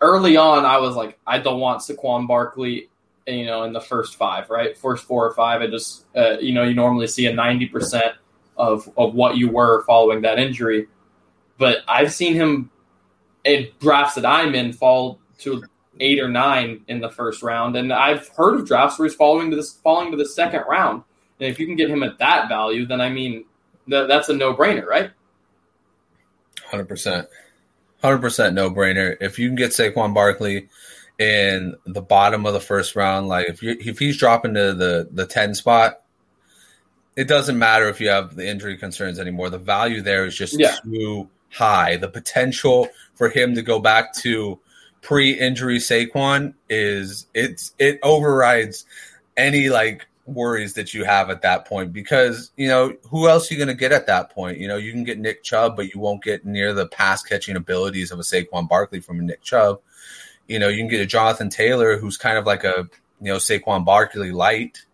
Early 0.00 0.36
on, 0.36 0.64
I 0.64 0.78
was 0.78 0.96
like, 0.96 1.18
I 1.26 1.38
don't 1.38 1.60
want 1.60 1.80
Saquon 1.80 2.26
Barkley, 2.26 2.90
you 3.26 3.46
know, 3.46 3.62
in 3.62 3.72
the 3.72 3.80
first 3.80 4.16
five, 4.16 4.50
right? 4.50 4.76
First 4.76 5.04
four 5.04 5.24
or 5.24 5.32
five, 5.34 5.62
I 5.62 5.68
just, 5.68 6.04
uh, 6.16 6.38
you 6.38 6.52
know, 6.52 6.64
you 6.64 6.74
normally 6.74 7.06
see 7.06 7.26
a 7.26 7.32
ninety 7.32 7.66
percent 7.66 8.14
of 8.56 8.90
of 8.96 9.14
what 9.14 9.36
you 9.36 9.48
were 9.48 9.84
following 9.84 10.22
that 10.22 10.38
injury, 10.40 10.88
but 11.58 11.78
I've 11.86 12.12
seen 12.12 12.34
him 12.34 12.70
in 13.44 13.68
drafts 13.80 14.16
that 14.16 14.26
I'm 14.26 14.54
in 14.54 14.72
fall 14.72 15.20
to 15.38 15.64
eight 16.00 16.20
or 16.20 16.28
nine 16.28 16.82
in 16.88 17.00
the 17.00 17.10
first 17.10 17.42
round, 17.42 17.76
and 17.76 17.92
I've 17.92 18.28
heard 18.28 18.54
of 18.54 18.66
drafts 18.66 18.98
where 18.98 19.08
he's 19.08 19.16
falling 19.16 19.50
to 19.50 19.56
this 19.56 19.72
falling 19.72 20.10
to 20.10 20.16
the 20.16 20.26
second 20.26 20.64
round. 20.68 21.02
And 21.40 21.50
if 21.50 21.58
you 21.58 21.66
can 21.66 21.76
get 21.76 21.90
him 21.90 22.02
at 22.02 22.18
that 22.18 22.48
value, 22.48 22.86
then 22.86 23.00
I 23.00 23.10
mean, 23.10 23.44
th- 23.88 24.08
that's 24.08 24.28
a 24.28 24.34
no 24.34 24.54
brainer, 24.54 24.86
right? 24.86 25.10
Hundred 26.66 26.88
percent, 26.88 27.28
hundred 28.02 28.20
percent 28.20 28.54
no 28.54 28.70
brainer. 28.70 29.16
If 29.20 29.38
you 29.38 29.48
can 29.48 29.56
get 29.56 29.72
Saquon 29.72 30.14
Barkley 30.14 30.68
in 31.18 31.74
the 31.84 32.02
bottom 32.02 32.46
of 32.46 32.54
the 32.54 32.60
first 32.60 32.96
round, 32.96 33.28
like 33.28 33.48
if 33.48 33.62
you 33.62 33.76
if 33.78 33.98
he's 33.98 34.16
dropping 34.16 34.54
to 34.54 34.72
the 34.72 35.08
the 35.10 35.26
ten 35.26 35.54
spot, 35.54 36.02
it 37.16 37.28
doesn't 37.28 37.58
matter 37.58 37.88
if 37.88 38.00
you 38.00 38.08
have 38.08 38.34
the 38.34 38.48
injury 38.48 38.76
concerns 38.78 39.18
anymore. 39.18 39.50
The 39.50 39.58
value 39.58 40.00
there 40.00 40.24
is 40.24 40.34
just 40.34 40.58
yeah. 40.58 40.76
too 40.82 41.28
high. 41.50 41.96
The 41.96 42.08
potential 42.08 42.88
for 43.14 43.28
him 43.28 43.54
to 43.54 43.62
go 43.62 43.78
back 43.78 44.14
to 44.14 44.58
pre-injury 45.02 45.78
Saquon 45.78 46.54
is 46.70 47.26
it's 47.34 47.74
it 47.78 47.98
overrides 48.02 48.86
any 49.36 49.68
like 49.68 50.06
worries 50.24 50.74
that 50.74 50.94
you 50.94 51.04
have 51.04 51.28
at 51.28 51.42
that 51.42 51.66
point 51.66 51.92
because 51.92 52.52
you 52.56 52.68
know 52.68 52.94
who 53.10 53.28
else 53.28 53.50
are 53.50 53.54
you 53.54 53.58
going 53.58 53.68
to 53.68 53.74
get 53.74 53.92
at 53.92 54.06
that 54.06 54.30
point? 54.30 54.58
You 54.58 54.68
know 54.68 54.76
you 54.76 54.92
can 54.92 55.04
get 55.04 55.18
Nick 55.18 55.42
Chubb, 55.42 55.76
but 55.76 55.92
you 55.92 56.00
won't 56.00 56.22
get 56.22 56.46
near 56.46 56.72
the 56.72 56.86
pass 56.86 57.22
catching 57.22 57.56
abilities 57.56 58.12
of 58.12 58.18
a 58.18 58.22
Saquon 58.22 58.68
Barkley 58.68 59.00
from 59.00 59.18
a 59.18 59.22
Nick 59.22 59.42
Chubb. 59.42 59.80
You 60.48 60.58
know 60.58 60.68
you 60.68 60.78
can 60.78 60.88
get 60.88 61.00
a 61.00 61.06
Jonathan 61.06 61.50
Taylor 61.50 61.98
who's 61.98 62.16
kind 62.16 62.38
of 62.38 62.46
like 62.46 62.64
a 62.64 62.88
you 63.20 63.32
know 63.32 63.36
Saquon 63.36 63.84
Barkley 63.84 64.30
light. 64.30 64.84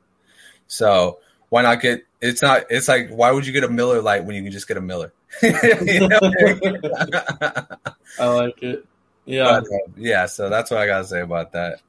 So 0.66 1.18
why 1.50 1.62
not 1.62 1.80
get? 1.80 2.04
It's 2.20 2.42
not. 2.42 2.64
It's 2.70 2.88
like 2.88 3.10
why 3.10 3.30
would 3.30 3.46
you 3.46 3.52
get 3.52 3.64
a 3.64 3.68
Miller 3.68 4.00
light 4.00 4.24
when 4.24 4.36
you 4.36 4.42
can 4.42 4.52
just 4.52 4.68
get 4.68 4.78
a 4.78 4.80
Miller? 4.80 5.12
I 5.42 5.48
like 8.18 8.62
it. 8.62 8.87
Yeah, 9.28 9.60
but, 9.60 9.72
uh, 9.72 9.92
yeah. 9.96 10.24
So 10.26 10.48
that's 10.48 10.70
what 10.70 10.80
I 10.80 10.86
gotta 10.86 11.04
say 11.04 11.20
about 11.20 11.52
that. 11.52 11.82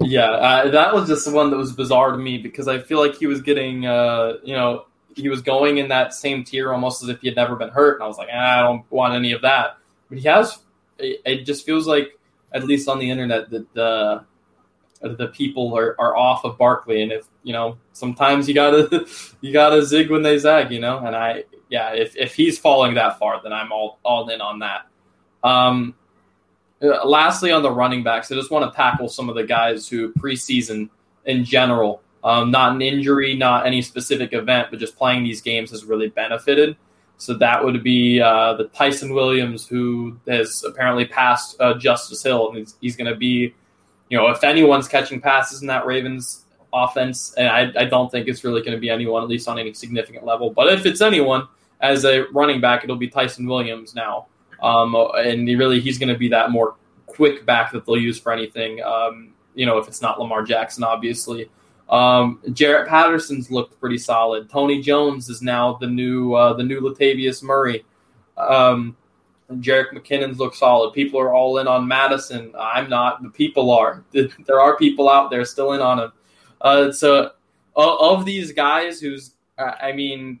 Yeah, 0.00 0.30
uh, 0.30 0.70
that 0.70 0.94
was 0.94 1.06
just 1.06 1.26
the 1.26 1.30
one 1.32 1.50
that 1.50 1.56
was 1.58 1.72
bizarre 1.72 2.12
to 2.12 2.18
me 2.18 2.38
because 2.38 2.66
I 2.66 2.78
feel 2.78 2.98
like 2.98 3.16
he 3.16 3.26
was 3.26 3.42
getting, 3.42 3.86
uh, 3.86 4.34
you 4.42 4.54
know, 4.54 4.86
he 5.14 5.28
was 5.28 5.42
going 5.42 5.78
in 5.78 5.88
that 5.88 6.14
same 6.14 6.44
tier 6.44 6.72
almost 6.72 7.02
as 7.02 7.10
if 7.10 7.20
he 7.20 7.28
had 7.28 7.36
never 7.36 7.56
been 7.56 7.68
hurt, 7.68 7.96
and 7.96 8.04
I 8.04 8.06
was 8.06 8.16
like, 8.16 8.28
ah, 8.32 8.58
I 8.58 8.62
don't 8.62 8.90
want 8.90 9.14
any 9.14 9.32
of 9.32 9.42
that. 9.42 9.78
But 10.08 10.18
he 10.18 10.24
has. 10.24 10.58
It, 10.98 11.20
it, 11.26 11.44
just 11.44 11.66
feels 11.66 11.86
like, 11.86 12.18
at 12.52 12.64
least 12.64 12.88
on 12.88 12.98
the 12.98 13.10
internet, 13.10 13.50
that 13.50 13.72
the 13.74 14.24
the 15.02 15.28
people 15.28 15.76
are, 15.76 15.94
are 16.00 16.16
off 16.16 16.44
of 16.44 16.56
Barkley, 16.56 17.02
and 17.02 17.12
if 17.12 17.26
you 17.42 17.52
know, 17.52 17.76
sometimes 17.92 18.48
you 18.48 18.54
gotta 18.54 19.06
you 19.42 19.52
gotta 19.52 19.84
zig 19.84 20.10
when 20.10 20.22
they 20.22 20.38
zag, 20.38 20.70
you 20.70 20.80
know. 20.80 20.98
And 20.98 21.14
I, 21.14 21.44
yeah, 21.68 21.92
if 21.92 22.16
if 22.16 22.34
he's 22.34 22.58
falling 22.58 22.94
that 22.94 23.18
far, 23.18 23.42
then 23.42 23.52
I'm 23.52 23.72
all 23.72 23.98
all 24.02 24.28
in 24.30 24.40
on 24.40 24.60
that. 24.60 24.86
Um, 25.44 25.94
uh, 26.82 27.06
lastly, 27.06 27.52
on 27.52 27.62
the 27.62 27.70
running 27.70 28.02
backs, 28.02 28.30
I 28.30 28.34
just 28.34 28.50
want 28.50 28.70
to 28.70 28.76
tackle 28.76 29.08
some 29.08 29.28
of 29.28 29.34
the 29.34 29.44
guys 29.44 29.88
who 29.88 30.12
preseason 30.14 30.90
in 31.24 31.44
general, 31.44 32.02
um, 32.22 32.50
not 32.50 32.72
an 32.72 32.82
injury, 32.82 33.34
not 33.34 33.66
any 33.66 33.82
specific 33.82 34.32
event, 34.32 34.68
but 34.70 34.78
just 34.78 34.96
playing 34.96 35.24
these 35.24 35.40
games 35.40 35.70
has 35.70 35.84
really 35.84 36.08
benefited. 36.08 36.76
So 37.18 37.34
that 37.38 37.64
would 37.64 37.82
be 37.82 38.20
uh, 38.20 38.54
the 38.54 38.64
Ty'Son 38.64 39.14
Williams, 39.14 39.66
who 39.66 40.18
has 40.28 40.62
apparently 40.64 41.06
passed 41.06 41.56
uh, 41.60 41.74
Justice 41.78 42.22
Hill, 42.22 42.50
and 42.50 42.58
he's, 42.58 42.74
he's 42.80 42.96
going 42.96 43.10
to 43.10 43.16
be, 43.16 43.54
you 44.10 44.18
know, 44.18 44.28
if 44.28 44.44
anyone's 44.44 44.86
catching 44.86 45.20
passes 45.20 45.62
in 45.62 45.66
that 45.68 45.86
Ravens 45.86 46.44
offense, 46.74 47.32
and 47.38 47.48
I, 47.48 47.72
I 47.74 47.84
don't 47.86 48.10
think 48.10 48.28
it's 48.28 48.44
really 48.44 48.60
going 48.60 48.74
to 48.74 48.78
be 48.78 48.90
anyone, 48.90 49.22
at 49.22 49.28
least 49.28 49.48
on 49.48 49.58
any 49.58 49.72
significant 49.72 50.26
level. 50.26 50.50
But 50.50 50.72
if 50.72 50.84
it's 50.84 51.00
anyone 51.00 51.48
as 51.80 52.04
a 52.04 52.26
running 52.32 52.60
back, 52.60 52.84
it'll 52.84 52.96
be 52.96 53.08
Ty'Son 53.08 53.46
Williams 53.46 53.94
now, 53.94 54.26
um, 54.62 54.94
and 55.16 55.46
really 55.46 55.80
he's 55.80 55.98
going 55.98 56.08
to 56.12 56.18
be 56.18 56.28
that 56.28 56.50
more 56.50 56.76
quick 57.06 57.46
back 57.46 57.72
that 57.72 57.86
they'll 57.86 57.96
use 57.96 58.18
for 58.18 58.32
anything. 58.32 58.82
Um, 58.82 59.34
you 59.54 59.66
know, 59.66 59.78
if 59.78 59.88
it's 59.88 60.02
not 60.02 60.20
Lamar 60.20 60.42
Jackson, 60.42 60.84
obviously. 60.84 61.50
Um, 61.88 62.40
Jaret 62.48 62.88
Patterson's 62.88 63.50
looked 63.50 63.78
pretty 63.80 63.98
solid. 63.98 64.50
Tony 64.50 64.82
Jones 64.82 65.28
is 65.28 65.40
now 65.40 65.74
the 65.74 65.86
new 65.86 66.34
uh, 66.34 66.52
the 66.54 66.64
new 66.64 66.80
Latavius 66.80 67.42
Murray. 67.42 67.84
Um, 68.36 68.96
Jerick 69.52 69.92
McKinnon's 69.92 70.38
look 70.38 70.54
solid. 70.54 70.92
People 70.92 71.20
are 71.20 71.32
all 71.32 71.58
in 71.58 71.68
on 71.68 71.86
Mattison. 71.86 72.52
I'm 72.58 72.90
not. 72.90 73.22
The 73.22 73.30
people 73.30 73.70
are. 73.70 74.04
There 74.12 74.60
are 74.60 74.76
people 74.76 75.08
out 75.08 75.30
there 75.30 75.44
still 75.44 75.72
in 75.72 75.80
on 75.80 76.00
him. 76.00 76.12
Uh, 76.60 76.92
so 76.92 77.30
of 77.76 78.24
these 78.24 78.52
guys, 78.52 79.00
who's 79.00 79.32
I 79.58 79.92
mean, 79.92 80.40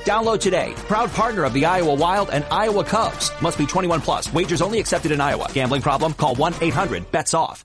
Download 0.00 0.40
today. 0.40 0.72
Proud 0.88 1.10
partner 1.10 1.44
of 1.44 1.52
the 1.52 1.66
Iowa 1.66 1.94
Wild 1.94 2.30
and 2.30 2.44
Iowa 2.50 2.84
Cubs. 2.84 3.30
Must 3.40 3.58
be 3.58 3.66
21 3.66 4.00
plus. 4.00 4.32
Wagers 4.32 4.62
only 4.62 4.80
accepted 4.80 5.12
in 5.12 5.20
Iowa. 5.20 5.48
Gambling 5.52 5.82
problem? 5.82 6.14
Call 6.14 6.34
1-800-BETS-OFF. 6.36 7.64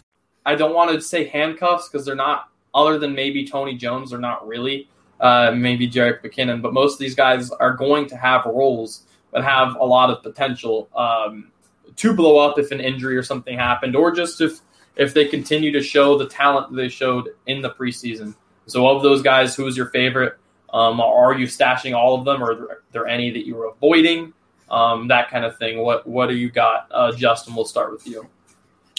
I 0.45 0.55
don't 0.55 0.73
want 0.73 0.91
to 0.91 1.01
say 1.01 1.25
handcuffs 1.25 1.89
because 1.89 2.05
they're 2.05 2.15
not, 2.15 2.49
other 2.73 2.97
than 2.97 3.13
maybe 3.13 3.47
Tony 3.47 3.75
Jones, 3.75 4.11
they're 4.11 4.19
not 4.19 4.47
really. 4.47 4.87
Uh, 5.19 5.51
maybe 5.55 5.87
Jerick 5.87 6.23
McKinnon, 6.23 6.63
but 6.63 6.73
most 6.73 6.93
of 6.93 6.99
these 6.99 7.13
guys 7.13 7.51
are 7.51 7.75
going 7.75 8.07
to 8.07 8.17
have 8.17 8.43
roles 8.45 9.03
that 9.31 9.43
have 9.43 9.75
a 9.75 9.85
lot 9.85 10.09
of 10.09 10.23
potential 10.23 10.89
um, 10.95 11.51
to 11.95 12.15
blow 12.15 12.39
up 12.39 12.57
if 12.57 12.71
an 12.71 12.79
injury 12.79 13.15
or 13.15 13.21
something 13.21 13.55
happened, 13.55 13.95
or 13.95 14.11
just 14.11 14.41
if 14.41 14.61
if 14.95 15.13
they 15.13 15.25
continue 15.25 15.71
to 15.71 15.81
show 15.81 16.17
the 16.17 16.27
talent 16.27 16.75
they 16.75 16.89
showed 16.89 17.29
in 17.45 17.61
the 17.61 17.69
preseason. 17.69 18.33
So, 18.65 18.87
of 18.87 19.03
those 19.03 19.21
guys, 19.21 19.55
who 19.55 19.67
is 19.67 19.77
your 19.77 19.87
favorite? 19.87 20.37
Um, 20.73 20.99
are 21.01 21.33
you 21.33 21.47
stashing 21.47 21.95
all 21.95 22.17
of 22.17 22.25
them, 22.25 22.43
or 22.43 22.51
are 22.51 22.83
there 22.91 23.07
any 23.07 23.29
that 23.31 23.45
you 23.45 23.55
were 23.55 23.67
avoiding? 23.67 24.33
Um, 24.69 25.09
that 25.09 25.29
kind 25.29 25.45
of 25.45 25.57
thing. 25.57 25.79
What 25.79 26.07
What 26.07 26.29
do 26.29 26.35
you 26.35 26.49
got, 26.49 26.87
uh, 26.91 27.11
Justin? 27.11 27.55
We'll 27.55 27.65
start 27.65 27.91
with 27.91 28.07
you. 28.07 28.27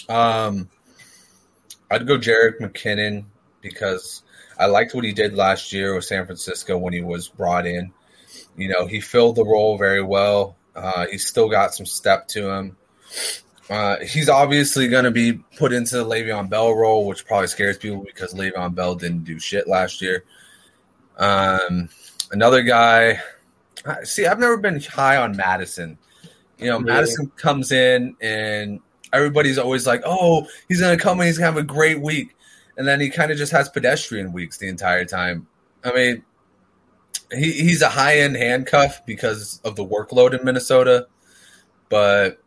Um, 0.07 0.69
I'd 1.93 2.07
go 2.07 2.17
Jerick 2.17 2.59
McKinnon 2.59 3.25
because 3.61 4.23
I 4.57 4.65
liked 4.67 4.93
what 4.93 5.03
he 5.03 5.13
did 5.13 5.33
last 5.33 5.73
year 5.73 5.95
with 5.95 6.05
San 6.05 6.25
Francisco 6.25 6.77
when 6.77 6.93
he 6.93 7.01
was 7.01 7.27
brought 7.27 7.65
in. 7.65 7.91
You 8.57 8.69
know, 8.69 8.85
he 8.85 8.99
filled 8.99 9.35
the 9.35 9.45
role 9.45 9.77
very 9.77 10.03
well. 10.03 10.55
Uh, 10.75 11.05
he's 11.07 11.27
still 11.27 11.49
got 11.49 11.73
some 11.73 11.85
step 11.85 12.27
to 12.29 12.49
him. 12.49 12.77
Uh, 13.69 13.97
he's 13.99 14.29
obviously 14.29 14.87
going 14.87 15.05
to 15.05 15.11
be 15.11 15.33
put 15.57 15.71
into 15.71 15.97
the 15.97 16.05
Le'Veon 16.05 16.49
Bell 16.49 16.73
role, 16.73 17.07
which 17.07 17.25
probably 17.25 17.47
scares 17.47 17.77
people 17.77 18.03
because 18.03 18.33
Le'Veon 18.33 18.75
Bell 18.75 18.95
didn't 18.95 19.23
do 19.23 19.39
shit 19.39 19.67
last 19.67 20.01
year. 20.01 20.25
Um, 21.17 21.89
another 22.31 22.61
guy, 22.61 23.19
see, 24.03 24.25
I've 24.25 24.39
never 24.39 24.57
been 24.57 24.81
high 24.81 25.17
on 25.17 25.37
Mattison. 25.37 25.97
You 26.57 26.67
know, 26.67 26.79
yeah. 26.79 26.85
Mattison 26.85 27.31
comes 27.35 27.71
in 27.71 28.15
and 28.21 28.79
everybody's 29.13 29.57
always 29.57 29.87
like, 29.87 30.01
"Oh, 30.05 30.47
he's 30.67 30.81
gonna 30.81 30.97
come 30.97 31.19
and 31.19 31.27
he's 31.27 31.37
gonna 31.37 31.51
have 31.51 31.57
a 31.57 31.63
great 31.63 32.01
week," 32.01 32.35
and 32.77 32.87
then 32.87 32.99
he 32.99 33.09
kind 33.09 33.31
of 33.31 33.37
just 33.37 33.51
has 33.51 33.69
pedestrian 33.69 34.33
weeks 34.33 34.57
the 34.57 34.67
entire 34.67 35.05
time. 35.05 35.47
I 35.83 35.93
mean, 35.93 36.23
he, 37.31 37.51
he's 37.51 37.81
a 37.81 37.89
high 37.89 38.19
end 38.19 38.35
handcuff 38.35 39.05
because 39.05 39.61
of 39.63 39.75
the 39.75 39.85
workload 39.85 40.37
in 40.37 40.43
Minnesota, 40.43 41.07
but 41.89 42.41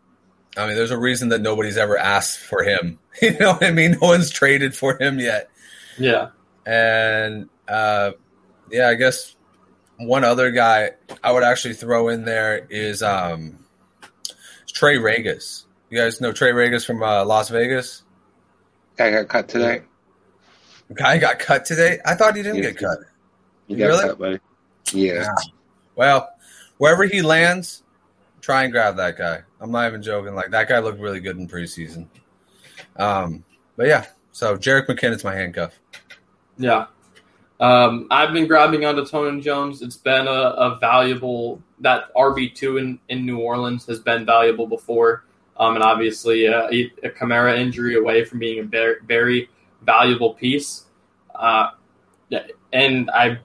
I 0.57 0.67
mean, 0.67 0.77
there's 0.77 0.91
a 0.91 0.99
reason 0.99 1.29
that 1.31 1.41
nobody's 1.41 1.77
ever 1.77 1.97
asked 1.97 2.41
for 2.41 2.63
him. 2.63 2.99
You 3.23 3.31
know 3.39 3.53
what 3.53 3.65
I 3.65 3.71
mean? 3.71 3.93
No 3.93 4.09
one's 4.09 4.29
traded 4.29 4.77
for 4.77 5.01
him 5.01 5.19
yet. 5.19 5.49
Yeah, 5.97 6.33
and 6.67 7.49
uh, 7.67 8.11
yeah, 8.71 8.89
I 8.89 8.95
guess 8.95 9.37
one 9.99 10.25
other 10.25 10.51
guy 10.51 10.91
I 11.23 11.33
would 11.33 11.43
actually 11.43 11.73
throw 11.73 12.09
in 12.09 12.27
there 12.27 12.67
is 12.69 13.03
um, 13.03 13.65
Trey 14.67 14.97
Ragas. 14.97 15.65
You 15.97 16.03
guys 16.03 16.21
know 16.21 16.31
Trey 16.31 16.51
Ragas 16.51 16.85
from 16.85 17.03
uh, 17.03 17.25
Las 17.25 17.49
Vegas? 17.49 18.03
Guy 18.99 19.13
got 19.13 19.29
cut 19.29 19.49
today. 19.49 19.81
Guy 20.93 21.17
got 21.17 21.39
cut 21.39 21.65
today. 21.65 22.01
I 22.05 22.15
thought 22.15 22.37
he 22.37 22.43
didn't 22.43 22.61
get 22.61 22.77
cut. 22.77 22.99
He 23.67 23.77
got 23.77 23.87
really? 23.87 24.03
cut, 24.03 24.19
buddy. 24.19 24.39
Yeah. 24.93 25.15
yeah. 25.15 25.35
Well, 25.95 26.29
wherever 26.77 27.05
he 27.05 27.23
lands, 27.23 27.83
try 28.43 28.65
and 28.65 28.73
grab 28.73 28.99
that 28.99 29.17
guy. 29.17 29.41
I'm 29.59 29.71
not 29.71 29.87
even 29.89 30.03
joking. 30.03 30.35
Like 30.35 30.51
that 30.51 30.69
guy 30.69 30.81
looked 30.81 31.01
really 31.01 31.21
good 31.21 31.39
in 31.39 31.49
preseason. 31.49 32.09
Um, 32.97 33.43
but 33.79 33.87
yeah. 33.87 34.05
So 34.33 34.59
Jerick 34.59 34.89
McKinnon's 34.89 35.25
my 35.25 35.35
handcuff. 35.35 35.81
Yeah. 36.59 36.89
Um, 37.59 38.07
I've 38.11 38.35
been 38.35 38.47
grabbing 38.47 38.85
onto 38.85 39.07
Tony 39.07 39.41
Jones. 39.41 39.81
It's 39.81 39.97
been 39.97 40.27
a, 40.27 40.31
a 40.31 40.79
valuable 40.79 41.63
that 41.81 42.13
RB 42.15 42.55
two 42.55 42.77
in, 42.77 42.99
in 43.09 43.25
New 43.25 43.39
Orleans 43.39 43.87
has 43.87 43.99
been 43.99 44.27
valuable 44.27 44.67
before. 44.67 45.23
Um, 45.59 45.75
and 45.75 45.83
obviously, 45.83 46.49
uh, 46.49 46.69
a, 46.71 46.93
a 47.03 47.11
Kamara 47.11 47.59
injury 47.59 47.97
away 47.97 48.25
from 48.25 48.39
being 48.39 48.61
a 48.61 48.63
very, 48.63 48.97
very 49.07 49.49
valuable 49.83 50.35
piece. 50.35 50.85
Uh, 51.35 51.71
and 52.73 53.11
I've 53.11 53.39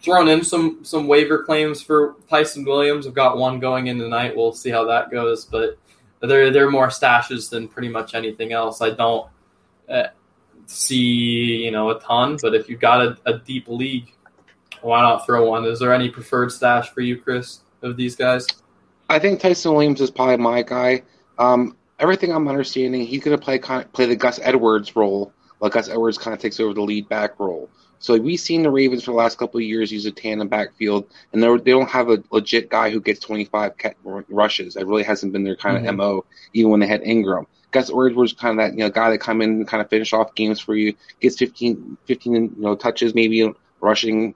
thrown 0.00 0.28
in 0.28 0.44
some 0.44 0.84
some 0.84 1.08
waiver 1.08 1.42
claims 1.42 1.82
for 1.82 2.14
Ty'Son 2.30 2.64
Williams. 2.64 3.06
I've 3.06 3.14
got 3.14 3.38
one 3.38 3.58
going 3.58 3.88
in 3.88 3.98
tonight. 3.98 4.36
We'll 4.36 4.52
see 4.52 4.70
how 4.70 4.84
that 4.86 5.10
goes. 5.10 5.44
But 5.44 5.78
they're 6.20 6.50
they're 6.50 6.70
more 6.70 6.88
stashes 6.88 7.50
than 7.50 7.68
pretty 7.68 7.88
much 7.88 8.14
anything 8.14 8.52
else. 8.52 8.80
I 8.80 8.90
don't 8.90 9.28
uh, 9.88 10.08
see 10.66 11.64
you 11.64 11.70
know 11.70 11.90
a 11.90 12.00
ton, 12.00 12.38
but 12.40 12.54
if 12.54 12.68
you've 12.68 12.80
got 12.80 13.00
a, 13.00 13.18
a 13.26 13.38
deep 13.38 13.68
league, 13.68 14.12
why 14.82 15.00
not 15.00 15.26
throw 15.26 15.48
one? 15.48 15.64
Is 15.64 15.80
there 15.80 15.92
any 15.92 16.08
preferred 16.08 16.52
stash 16.52 16.90
for 16.90 17.00
you, 17.00 17.20
Chris, 17.20 17.60
of 17.82 17.96
these 17.96 18.16
guys? 18.16 18.46
I 19.08 19.18
think 19.18 19.40
Ty'Son 19.40 19.72
Williams 19.72 20.00
is 20.00 20.10
probably 20.10 20.36
my 20.36 20.62
guy. 20.62 21.02
Um, 21.38 21.76
everything 21.98 22.32
I'm 22.32 22.48
understanding, 22.48 23.06
he's 23.06 23.22
going 23.22 23.36
to 23.36 23.42
play 23.42 23.58
kind 23.58 23.84
of, 23.84 23.92
play 23.92 24.06
the 24.06 24.16
Gus 24.16 24.38
Edwards 24.42 24.96
role, 24.96 25.32
while 25.58 25.70
Gus 25.70 25.88
Edwards 25.88 26.18
kind 26.18 26.34
of 26.34 26.40
takes 26.40 26.60
over 26.60 26.74
the 26.74 26.82
lead 26.82 27.08
back 27.08 27.38
role. 27.38 27.70
So 27.98 28.16
we've 28.18 28.40
seen 28.40 28.62
the 28.62 28.70
Ravens 28.70 29.04
for 29.04 29.12
the 29.12 29.16
last 29.16 29.38
couple 29.38 29.58
of 29.58 29.64
years 29.64 29.90
use 29.90 30.04
a 30.06 30.12
tandem 30.12 30.48
backfield, 30.48 31.06
and 31.32 31.42
they 31.42 31.70
don't 31.70 31.88
have 31.88 32.10
a 32.10 32.22
legit 32.30 32.68
guy 32.68 32.90
who 32.90 33.00
gets 33.00 33.20
25 33.20 33.72
rushes. 34.28 34.74
That 34.74 34.86
really 34.86 35.02
hasn't 35.02 35.32
been 35.32 35.44
their 35.44 35.56
kind 35.56 35.78
mm-hmm. 35.78 35.88
of 35.88 35.96
mo, 35.96 36.24
even 36.52 36.70
when 36.70 36.80
they 36.80 36.86
had 36.86 37.02
Ingram. 37.02 37.46
Gus 37.70 37.88
Edwards 37.88 38.14
was 38.14 38.32
kind 38.32 38.58
of 38.60 38.64
that 38.64 38.72
you 38.72 38.84
know 38.84 38.90
guy 38.90 39.10
that 39.10 39.18
come 39.18 39.40
in 39.42 39.50
and 39.50 39.68
kind 39.68 39.80
of 39.80 39.88
finish 39.88 40.12
off 40.12 40.34
games 40.34 40.60
for 40.60 40.74
you, 40.74 40.94
gets 41.20 41.38
15, 41.38 41.96
15 42.04 42.34
you 42.34 42.52
know 42.58 42.76
touches, 42.76 43.14
maybe 43.14 43.50
rushing, 43.80 44.34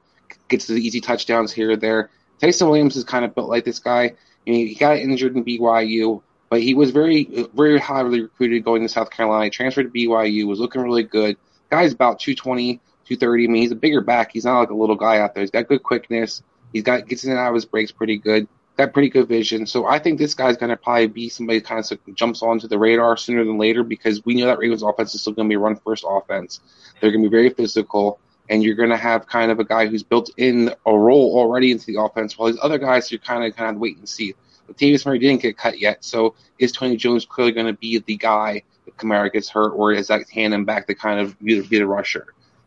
gets 0.48 0.66
the 0.66 0.74
easy 0.74 1.00
touchdowns 1.00 1.52
here 1.52 1.72
or 1.72 1.76
there. 1.76 2.10
Ty'Son 2.40 2.68
Williams 2.68 2.96
is 2.96 3.04
kind 3.04 3.24
of 3.24 3.34
built 3.34 3.50
like 3.50 3.64
this 3.64 3.78
guy. 3.78 4.14
You 4.46 4.52
know, 4.52 4.58
he 4.58 4.74
got 4.74 4.96
injured 4.96 5.36
in 5.36 5.44
BYU, 5.44 6.22
but 6.50 6.60
he 6.60 6.74
was 6.74 6.90
very, 6.90 7.48
very 7.54 7.78
highly 7.78 8.22
recruited 8.22 8.64
going 8.64 8.82
to 8.82 8.88
South 8.88 9.10
Carolina. 9.10 9.48
Transferred 9.50 9.92
to 9.92 9.98
BYU, 9.98 10.46
was 10.46 10.58
looking 10.58 10.82
really 10.82 11.04
good. 11.04 11.36
Guy's 11.70 11.92
about 11.92 12.18
220, 12.18 12.80
230. 13.06 13.44
I 13.44 13.46
mean, 13.46 13.62
he's 13.62 13.70
a 13.70 13.76
bigger 13.76 14.00
back. 14.00 14.32
He's 14.32 14.44
not 14.44 14.58
like 14.58 14.70
a 14.70 14.74
little 14.74 14.96
guy 14.96 15.20
out 15.20 15.32
there. 15.32 15.42
He's 15.42 15.52
got 15.52 15.68
good 15.68 15.84
quickness. 15.84 16.42
He's 16.72 16.82
got 16.82 17.06
gets 17.06 17.24
in 17.24 17.30
and 17.30 17.38
out 17.38 17.48
of 17.48 17.54
his 17.54 17.64
breaks 17.64 17.92
pretty 17.92 18.18
good. 18.18 18.48
Got 18.76 18.92
pretty 18.92 19.10
good 19.10 19.28
vision. 19.28 19.64
So 19.64 19.86
I 19.86 20.00
think 20.00 20.18
this 20.18 20.34
guy's 20.34 20.56
going 20.56 20.70
to 20.70 20.76
probably 20.76 21.06
be 21.06 21.28
somebody 21.28 21.60
kind 21.60 21.84
of 21.88 22.14
jumps 22.16 22.42
onto 22.42 22.66
the 22.66 22.78
radar 22.78 23.16
sooner 23.16 23.44
than 23.44 23.56
later 23.56 23.84
because 23.84 24.24
we 24.24 24.34
know 24.34 24.46
that 24.46 24.58
Ravens 24.58 24.82
offense 24.82 25.14
is 25.14 25.20
still 25.20 25.32
going 25.32 25.48
to 25.48 25.52
be 25.52 25.56
run 25.56 25.76
first 25.76 26.04
offense. 26.06 26.60
They're 27.00 27.12
going 27.12 27.22
to 27.22 27.30
be 27.30 27.36
very 27.36 27.50
physical 27.50 28.18
and 28.48 28.64
you're 28.64 28.74
going 28.74 28.90
to 28.90 28.96
have 28.96 29.26
kind 29.28 29.52
of 29.52 29.60
a 29.60 29.64
guy 29.64 29.86
who's 29.86 30.02
built 30.02 30.30
in 30.36 30.74
a 30.84 30.92
role 30.92 31.38
already 31.38 31.70
into 31.70 31.86
the 31.86 32.00
offense, 32.00 32.36
while 32.36 32.50
these 32.50 32.58
other 32.60 32.78
guys 32.78 33.10
you're 33.10 33.20
kind 33.20 33.44
of 33.44 33.56
kind 33.56 33.76
of 33.76 33.80
wait 33.80 33.96
and 33.96 34.08
see. 34.08 34.34
Latavius 34.70 35.04
Murray 35.04 35.18
didn't 35.18 35.42
get 35.42 35.56
cut 35.56 35.78
yet, 35.78 36.04
so 36.04 36.34
is 36.58 36.72
Tony 36.72 36.96
Jones 36.96 37.24
clearly 37.26 37.52
going 37.52 37.66
to 37.66 37.72
be 37.72 37.98
the 37.98 38.16
guy 38.16 38.62
if 38.86 38.96
Kamara 38.96 39.32
gets 39.32 39.48
hurt, 39.48 39.70
or 39.70 39.92
is 39.92 40.08
that 40.08 40.28
him 40.28 40.64
back 40.64 40.86
to 40.86 40.94
kind 40.94 41.20
of 41.20 41.38
be, 41.40 41.60
be 41.60 41.78
the 41.78 41.86
rusher? 41.86 42.26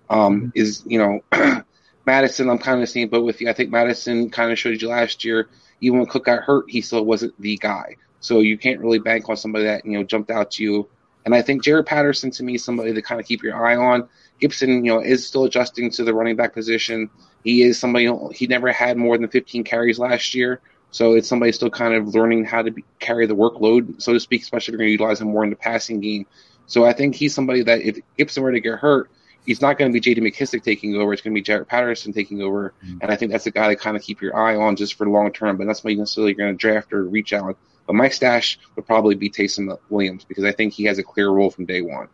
Um, 0.09 0.51
is 0.55 0.83
you 0.85 0.99
know 0.99 1.63
Mattison? 2.05 2.49
I'm 2.49 2.57
kind 2.57 2.75
of 2.75 2.81
the 2.81 2.87
same 2.87 3.09
boat 3.09 3.25
with 3.25 3.41
you. 3.41 3.49
I 3.49 3.53
think 3.53 3.71
Mattison 3.71 4.29
kind 4.29 4.51
of 4.51 4.59
showed 4.59 4.81
you 4.81 4.89
last 4.89 5.23
year. 5.23 5.47
Even 5.81 5.99
when 5.99 6.07
Cook 6.07 6.25
got 6.25 6.43
hurt, 6.43 6.69
he 6.69 6.81
still 6.81 7.03
wasn't 7.03 7.39
the 7.41 7.57
guy. 7.57 7.97
So 8.19 8.39
you 8.39 8.57
can't 8.57 8.79
really 8.79 8.99
bank 8.99 9.27
on 9.27 9.37
somebody 9.37 9.65
that 9.65 9.85
you 9.85 9.93
know 9.93 10.03
jumped 10.03 10.31
out 10.31 10.51
to 10.51 10.63
you. 10.63 10.89
And 11.25 11.33
I 11.33 11.41
think 11.41 11.63
Jaret 11.63 11.85
Patterson 11.85 12.31
to 12.31 12.43
me 12.43 12.55
is 12.55 12.63
somebody 12.63 12.93
to 12.93 13.01
kind 13.01 13.21
of 13.21 13.27
keep 13.27 13.43
your 13.43 13.65
eye 13.65 13.75
on. 13.75 14.09
Gibson, 14.39 14.83
you 14.83 14.93
know, 14.93 14.99
is 14.99 15.25
still 15.25 15.45
adjusting 15.45 15.89
to 15.91 16.03
the 16.03 16.13
running 16.13 16.35
back 16.35 16.53
position. 16.53 17.09
He 17.43 17.63
is 17.63 17.79
somebody 17.79 18.09
he 18.33 18.47
never 18.47 18.71
had 18.71 18.97
more 18.97 19.17
than 19.17 19.29
15 19.29 19.63
carries 19.63 19.99
last 19.99 20.33
year, 20.33 20.59
so 20.93 21.13
it's 21.13 21.27
somebody 21.27 21.51
still 21.51 21.71
kind 21.71 21.95
of 21.95 22.13
learning 22.13 22.45
how 22.45 22.61
to 22.61 22.69
be, 22.69 22.85
carry 22.99 23.25
the 23.25 23.35
workload, 23.35 23.99
so 23.99 24.13
to 24.13 24.19
speak, 24.19 24.43
especially 24.43 24.73
if 24.73 24.73
you're 24.73 24.77
going 24.77 24.89
to 24.89 24.91
utilize 24.91 25.19
him 25.19 25.29
more 25.29 25.43
in 25.43 25.49
the 25.49 25.55
passing 25.55 25.99
game. 25.99 26.27
So 26.67 26.85
I 26.85 26.93
think 26.93 27.15
he's 27.15 27.33
somebody 27.33 27.63
that 27.63 27.81
if 27.81 27.97
Gibson 28.15 28.43
were 28.43 28.51
to 28.51 28.59
get 28.59 28.77
hurt, 28.77 29.09
he's 29.43 29.59
not 29.59 29.79
going 29.79 29.89
to 29.89 29.93
be 29.93 29.99
J.D. 29.99 30.21
McKissic 30.21 30.63
taking 30.63 30.95
over. 30.95 31.11
It's 31.11 31.23
going 31.23 31.35
to 31.35 31.41
be 31.41 31.43
Jaret 31.43 31.67
Patterson 31.67 32.13
taking 32.13 32.43
over, 32.43 32.75
mm-hmm. 32.85 32.99
and 33.01 33.11
I 33.11 33.15
think 33.15 33.31
that's 33.31 33.47
a 33.47 33.51
guy 33.51 33.69
to 33.69 33.75
kind 33.75 33.97
of 33.97 34.03
keep 34.03 34.21
your 34.21 34.37
eye 34.37 34.55
on 34.55 34.75
just 34.75 34.93
for 34.93 35.09
long 35.09 35.33
term. 35.33 35.57
But 35.57 35.65
that's 35.65 35.79
somebody 35.79 35.95
necessarily 35.95 36.35
going 36.35 36.53
to 36.53 36.57
draft 36.57 36.93
or 36.93 37.05
reach 37.05 37.33
out. 37.33 37.57
But 37.87 37.95
my 37.95 38.09
stash 38.09 38.59
would 38.75 38.85
probably 38.85 39.15
be 39.15 39.29
Ty'Son 39.29 39.75
Williams 39.89 40.25
because 40.25 40.43
I 40.43 40.51
think 40.51 40.73
he 40.73 40.83
has 40.83 40.99
a 40.99 41.03
clear 41.03 41.31
role 41.31 41.49
from 41.49 41.65
day 41.65 41.81
one. 41.81 42.07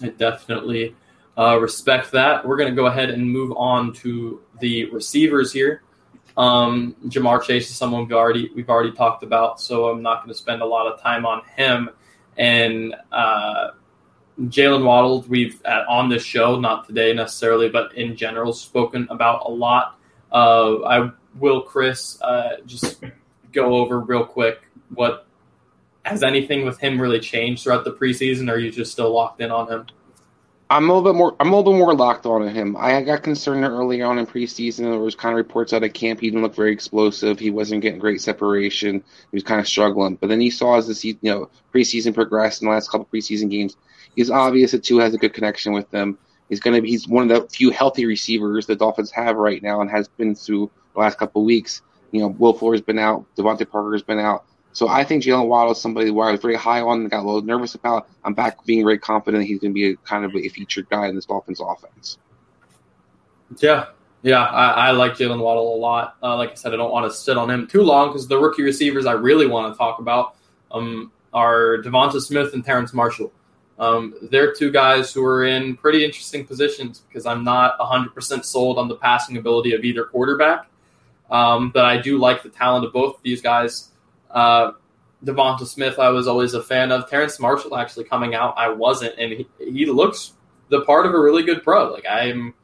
I 0.00 0.08
definitely 0.08 0.96
uh, 1.36 1.58
respect 1.60 2.10
that. 2.12 2.48
We're 2.48 2.56
going 2.56 2.70
to 2.70 2.74
go 2.74 2.86
ahead 2.86 3.10
and 3.10 3.30
move 3.30 3.52
on 3.54 3.92
to 3.96 4.40
the 4.60 4.86
receivers 4.86 5.52
here. 5.52 5.82
Um, 6.36 6.96
Ja'Marr 7.06 7.42
Chase 7.42 7.70
is 7.70 7.76
someone 7.76 8.02
we've 8.02 8.12
already 8.12 8.50
we've 8.54 8.70
already 8.70 8.92
talked 8.92 9.22
about, 9.22 9.60
so 9.60 9.88
I'm 9.88 10.02
not 10.02 10.22
going 10.22 10.28
to 10.28 10.38
spend 10.38 10.62
a 10.62 10.66
lot 10.66 10.86
of 10.86 11.00
time 11.00 11.26
on 11.26 11.42
him. 11.56 11.90
And 12.36 12.94
uh, 13.10 13.70
Jaylen 14.40 14.84
Waddle, 14.84 15.22
we've 15.28 15.60
on 15.66 16.08
this 16.08 16.24
show, 16.24 16.58
not 16.58 16.86
today 16.86 17.12
necessarily, 17.12 17.68
but 17.68 17.94
in 17.94 18.16
general, 18.16 18.52
spoken 18.52 19.06
about 19.10 19.46
a 19.46 19.50
lot. 19.50 19.98
Uh, 20.30 20.82
I 20.82 21.10
will, 21.38 21.62
Chris, 21.62 22.20
uh, 22.22 22.56
just 22.66 23.04
go 23.52 23.74
over 23.74 24.00
real 24.00 24.24
quick 24.24 24.62
what 24.94 25.26
has 26.04 26.22
anything 26.22 26.64
with 26.64 26.78
him 26.78 27.00
really 27.00 27.20
changed 27.20 27.62
throughout 27.62 27.84
the 27.84 27.92
preseason? 27.92 28.50
Or 28.50 28.54
are 28.54 28.58
you 28.58 28.70
just 28.70 28.92
still 28.92 29.12
locked 29.12 29.40
in 29.40 29.50
on 29.50 29.70
him? 29.70 29.86
I'm 30.72 30.88
a 30.88 30.94
little 30.94 31.12
bit 31.12 31.18
more. 31.18 31.36
I'm 31.38 31.52
a 31.52 31.56
little 31.56 31.70
bit 31.70 31.78
more 31.78 31.94
locked 31.94 32.24
on 32.24 32.40
to 32.40 32.48
him. 32.48 32.78
I 32.78 33.02
got 33.02 33.22
concerned 33.22 33.62
early 33.62 34.00
on 34.00 34.18
in 34.18 34.26
preseason. 34.26 34.90
There 34.90 34.98
was 34.98 35.14
kind 35.14 35.34
of 35.34 35.36
reports 35.36 35.74
out 35.74 35.82
of 35.82 35.92
camp 35.92 36.20
he 36.20 36.30
didn't 36.30 36.40
look 36.40 36.54
very 36.54 36.72
explosive. 36.72 37.38
He 37.38 37.50
wasn't 37.50 37.82
getting 37.82 37.98
great 37.98 38.22
separation. 38.22 39.04
He 39.30 39.36
was 39.36 39.42
kind 39.42 39.60
of 39.60 39.68
struggling. 39.68 40.16
But 40.16 40.30
then 40.30 40.40
he 40.40 40.48
saw 40.48 40.78
as 40.78 40.86
the 40.86 41.08
you 41.20 41.30
know 41.30 41.50
preseason 41.74 42.14
progressed 42.14 42.62
in 42.62 42.68
the 42.68 42.72
last 42.72 42.90
couple 42.90 43.06
preseason 43.12 43.50
games, 43.50 43.76
he's 44.16 44.30
obvious 44.30 44.70
that 44.70 44.82
Tua 44.82 45.02
has 45.02 45.12
a 45.12 45.18
good 45.18 45.34
connection 45.34 45.74
with 45.74 45.90
them. 45.90 46.16
He's 46.48 46.60
gonna 46.60 46.80
be. 46.80 46.88
He's 46.88 47.06
one 47.06 47.30
of 47.30 47.42
the 47.42 47.46
few 47.50 47.70
healthy 47.70 48.06
receivers 48.06 48.64
the 48.64 48.74
Dolphins 48.74 49.10
have 49.10 49.36
right 49.36 49.62
now, 49.62 49.82
and 49.82 49.90
has 49.90 50.08
been 50.08 50.34
through 50.34 50.70
the 50.94 51.00
last 51.00 51.18
couple 51.18 51.44
weeks. 51.44 51.82
You 52.12 52.22
know, 52.22 52.28
Will 52.28 52.54
Fuller's 52.54 52.80
been 52.80 52.98
out. 52.98 53.26
DeVante 53.36 53.68
Parker's 53.68 54.02
been 54.02 54.18
out. 54.18 54.46
So 54.72 54.88
I 54.88 55.04
think 55.04 55.22
Jaylen 55.22 55.48
Waddle 55.48 55.72
is 55.72 55.80
somebody 55.80 56.10
where 56.10 56.28
I 56.28 56.32
was 56.32 56.40
very 56.40 56.56
high 56.56 56.80
on 56.80 57.00
and 57.00 57.10
got 57.10 57.22
a 57.22 57.26
little 57.26 57.42
nervous 57.42 57.74
about. 57.74 58.08
I'm 58.24 58.34
back 58.34 58.64
being 58.64 58.84
very 58.84 58.98
confident 58.98 59.44
he's 59.44 59.58
going 59.58 59.72
to 59.72 59.74
be 59.74 59.90
a 59.90 59.96
kind 59.96 60.24
of 60.24 60.34
a 60.34 60.48
featured 60.48 60.88
guy 60.88 61.08
in 61.08 61.14
this 61.14 61.26
Dolphins 61.26 61.60
offense. 61.60 62.18
Yeah, 63.58 63.86
yeah, 64.22 64.42
I, 64.44 64.88
I 64.88 64.90
like 64.92 65.12
Jaylen 65.14 65.40
Waddle 65.40 65.74
a 65.74 65.78
lot. 65.78 66.16
Uh, 66.22 66.36
like 66.36 66.52
I 66.52 66.54
said, 66.54 66.72
I 66.72 66.76
don't 66.76 66.92
want 66.92 67.10
to 67.10 67.16
sit 67.16 67.36
on 67.36 67.50
him 67.50 67.66
too 67.66 67.82
long 67.82 68.08
because 68.08 68.28
the 68.28 68.38
rookie 68.38 68.62
receivers 68.62 69.04
I 69.04 69.12
really 69.12 69.46
want 69.46 69.74
to 69.74 69.78
talk 69.78 69.98
about 69.98 70.36
um, 70.70 71.12
are 71.34 71.78
Devonta 71.82 72.20
Smith 72.20 72.54
and 72.54 72.64
Terrace 72.64 72.94
Marshall. 72.94 73.32
Um, 73.78 74.14
they're 74.30 74.54
two 74.54 74.70
guys 74.70 75.12
who 75.12 75.24
are 75.24 75.44
in 75.44 75.76
pretty 75.76 76.04
interesting 76.04 76.46
positions 76.46 77.02
because 77.08 77.26
I'm 77.26 77.42
not 77.42 77.78
100% 77.78 78.44
sold 78.44 78.78
on 78.78 78.86
the 78.86 78.96
passing 78.96 79.36
ability 79.36 79.74
of 79.74 79.82
either 79.82 80.04
quarterback. 80.04 80.66
Um, 81.30 81.70
but 81.70 81.84
I 81.84 82.00
do 82.00 82.18
like 82.18 82.42
the 82.42 82.48
talent 82.48 82.84
of 82.84 82.92
both 82.92 83.20
these 83.22 83.42
guys. 83.42 83.88
Uh, 84.32 84.72
Devonta 85.24 85.66
Smith, 85.66 85.98
I 85.98 86.08
was 86.08 86.26
always 86.26 86.54
a 86.54 86.62
fan 86.62 86.90
of. 86.90 87.08
Terrace 87.08 87.38
Marshall 87.38 87.76
actually 87.76 88.04
coming 88.04 88.34
out, 88.34 88.54
I 88.56 88.70
wasn't, 88.70 89.16
and 89.18 89.32
he, 89.32 89.46
he 89.58 89.86
looks 89.86 90.32
the 90.68 90.80
part 90.82 91.06
of 91.06 91.14
a 91.14 91.20
really 91.20 91.44
good 91.44 91.62
pro. 91.62 91.92
Like 91.92 92.06
I'm, 92.10 92.54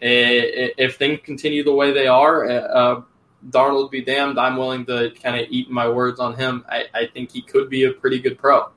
if 0.00 0.96
things 0.96 1.20
continue 1.22 1.62
the 1.62 1.74
way 1.74 1.92
they 1.92 2.08
are, 2.08 2.48
uh, 2.48 3.02
Darnold 3.50 3.90
be 3.90 4.02
damned. 4.02 4.38
I'm 4.38 4.56
willing 4.56 4.84
to 4.86 5.12
kind 5.22 5.40
of 5.40 5.46
eat 5.50 5.70
my 5.70 5.88
words 5.88 6.18
on 6.18 6.34
him. 6.34 6.64
I, 6.68 6.84
I, 6.92 7.06
think 7.06 7.30
he 7.30 7.40
could 7.40 7.70
be 7.70 7.84
a 7.84 7.92
pretty 7.92 8.18
good 8.18 8.36
pro. 8.36 8.70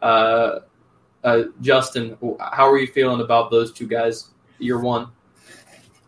Uh, 0.00 0.60
uh, 1.24 1.42
Justin, 1.60 2.16
how 2.38 2.70
are 2.70 2.78
you 2.78 2.86
feeling 2.86 3.20
about 3.20 3.50
those 3.50 3.72
two 3.72 3.88
guys? 3.88 4.28
Year 4.58 4.78
one. 4.78 5.08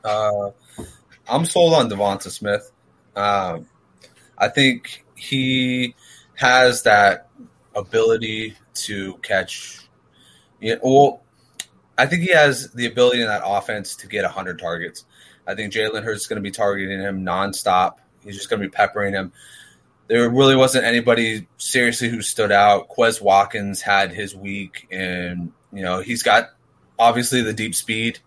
Uh, 0.04 0.50
I'm 1.28 1.44
sold 1.44 1.74
on 1.74 1.90
Devonta 1.90 2.30
Smith. 2.30 2.70
Um, 3.16 3.66
I 4.38 4.48
think 4.48 5.04
he 5.18 5.94
has 6.34 6.84
that 6.84 7.28
ability 7.74 8.54
to 8.74 9.14
catch. 9.18 9.80
You 10.60 10.74
know, 10.74 10.80
well, 10.82 11.22
I 11.98 12.06
think 12.06 12.22
he 12.22 12.30
has 12.30 12.72
the 12.72 12.86
ability 12.86 13.20
in 13.20 13.26
that 13.26 13.42
offense 13.44 13.96
to 13.96 14.06
get 14.06 14.24
100 14.24 14.58
targets. 14.58 15.04
I 15.46 15.54
think 15.54 15.72
Jalen 15.72 16.04
Hurts 16.04 16.22
is 16.22 16.26
going 16.26 16.36
to 16.36 16.42
be 16.42 16.52
targeting 16.52 17.00
him 17.00 17.24
nonstop. 17.24 17.96
He's 18.22 18.36
just 18.36 18.48
going 18.48 18.62
to 18.62 18.68
be 18.68 18.70
peppering 18.70 19.14
him. 19.14 19.32
There 20.06 20.30
really 20.30 20.56
wasn't 20.56 20.84
anybody 20.84 21.46
seriously 21.58 22.08
who 22.08 22.22
stood 22.22 22.52
out. 22.52 22.88
Quez 22.88 23.20
Watkins 23.20 23.82
had 23.82 24.12
his 24.12 24.34
week, 24.34 24.86
and 24.90 25.52
you 25.72 25.82
know 25.82 26.00
he's 26.00 26.22
got 26.22 26.50
obviously 26.98 27.42
the 27.42 27.52
deep 27.52 27.74
speed, 27.74 28.18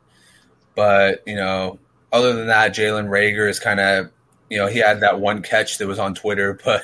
but 0.76 1.24
you 1.26 1.36
know 1.36 1.80
other 2.12 2.34
than 2.34 2.48
that, 2.48 2.76
Jalen 2.76 3.08
Reagor 3.08 3.50
is 3.50 3.60
kind 3.60 3.80
of 3.80 4.12
you 4.52 4.58
know, 4.58 4.68
he 4.68 4.80
had 4.80 5.00
that 5.00 5.22
one 5.22 5.42
catch 5.42 5.78
that 5.78 5.88
was 5.88 5.98
on 5.98 6.14
Twitter, 6.14 6.60
but 6.66 6.84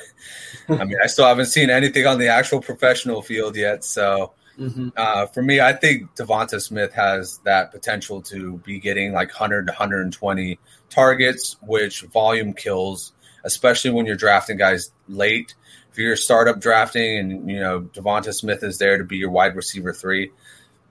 I 0.70 0.84
mean, 0.84 0.96
I 1.02 1.06
still 1.06 1.26
haven't 1.26 1.46
seen 1.46 1.68
anything 1.68 2.06
on 2.06 2.18
the 2.18 2.28
actual 2.28 2.62
professional 2.62 3.20
field 3.20 3.56
yet. 3.56 3.84
So 3.84 4.32
mm-hmm. 4.58 4.88
uh, 4.96 5.26
for 5.26 5.42
me, 5.42 5.60
I 5.60 5.74
think 5.74 6.14
Devonta 6.16 6.62
Smith 6.62 6.94
has 6.94 7.38
that 7.44 7.70
potential 7.70 8.22
to 8.22 8.56
be 8.64 8.80
getting 8.80 9.12
like 9.12 9.28
100 9.28 9.66
to 9.66 9.72
120 9.72 10.58
targets, 10.88 11.56
which 11.60 12.00
volume 12.02 12.54
kills, 12.54 13.12
especially 13.44 13.90
when 13.90 14.06
you're 14.06 14.16
drafting 14.16 14.56
guys 14.56 14.90
late. 15.06 15.54
If 15.92 15.98
you're 15.98 16.16
startup 16.16 16.60
drafting 16.60 17.18
and, 17.18 17.50
you 17.50 17.60
know, 17.60 17.82
Devonta 17.82 18.32
Smith 18.32 18.62
is 18.62 18.78
there 18.78 18.96
to 18.96 19.04
be 19.04 19.18
your 19.18 19.30
wide 19.30 19.54
receiver 19.54 19.92
three, 19.92 20.32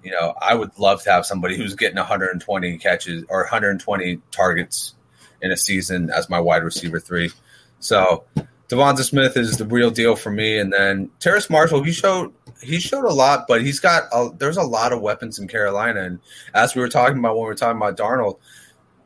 you 0.03 0.11
know, 0.11 0.35
I 0.39 0.53
would 0.53 0.77
love 0.77 1.01
to 1.03 1.11
have 1.11 1.25
somebody 1.25 1.57
who's 1.57 1.73
getting 1.73 1.97
120 1.97 2.77
catches 2.77 3.23
or 3.29 3.39
120 3.39 4.21
targets 4.29 4.93
in 5.41 5.51
a 5.51 5.57
season 5.57 6.09
as 6.09 6.29
my 6.29 6.39
wide 6.39 6.63
receiver 6.63 6.99
three. 6.99 7.31
So 7.79 8.25
Devonta 8.69 9.03
Smith 9.03 9.37
is 9.37 9.57
the 9.57 9.65
real 9.65 9.91
deal 9.91 10.15
for 10.15 10.31
me. 10.31 10.57
And 10.57 10.73
then 10.73 11.09
Terrace 11.19 11.49
Marshall, 11.49 11.83
he 11.83 11.91
showed 11.91 12.33
he 12.61 12.79
showed 12.79 13.05
a 13.05 13.13
lot, 13.13 13.45
but 13.47 13.61
he's 13.61 13.79
got 13.79 14.03
a, 14.11 14.29
there's 14.37 14.57
a 14.57 14.63
lot 14.63 14.91
of 14.91 15.01
weapons 15.01 15.39
in 15.39 15.47
Carolina. 15.47 16.01
And 16.01 16.19
as 16.53 16.75
we 16.75 16.81
were 16.81 16.89
talking 16.89 17.19
about 17.19 17.35
when 17.35 17.43
we 17.43 17.49
were 17.49 17.55
talking 17.55 17.77
about 17.77 17.97
Darnold, 17.97 18.39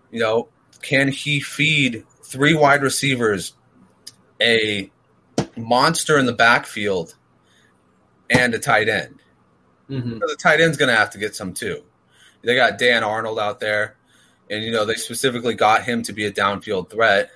you 0.09 0.19
know, 0.19 0.47
can 0.81 1.09
he 1.09 1.39
feed 1.39 2.05
three 2.23 2.53
wide 2.53 2.81
receivers, 2.81 3.53
a 4.41 4.89
monster 5.57 6.17
in 6.17 6.25
the 6.25 6.33
backfield, 6.33 7.15
and 8.29 8.53
a 8.53 8.59
tight 8.59 8.89
end? 8.89 9.19
Mm-hmm. 9.89 10.19
The 10.19 10.37
tight 10.41 10.61
end's 10.61 10.77
going 10.77 10.89
to 10.89 10.95
have 10.95 11.11
to 11.11 11.17
get 11.17 11.35
some 11.35 11.53
too. 11.53 11.83
They 12.43 12.55
got 12.55 12.79
Dan 12.79 13.03
Arnold 13.03 13.37
out 13.37 13.59
there 13.59 13.97
and 14.51 14.63
you 14.63 14.71
know 14.71 14.85
they 14.85 14.95
specifically 14.95 15.55
got 15.55 15.83
him 15.83 16.03
to 16.03 16.13
be 16.13 16.25
a 16.25 16.31
downfield 16.31 16.89
threat. 16.89 17.31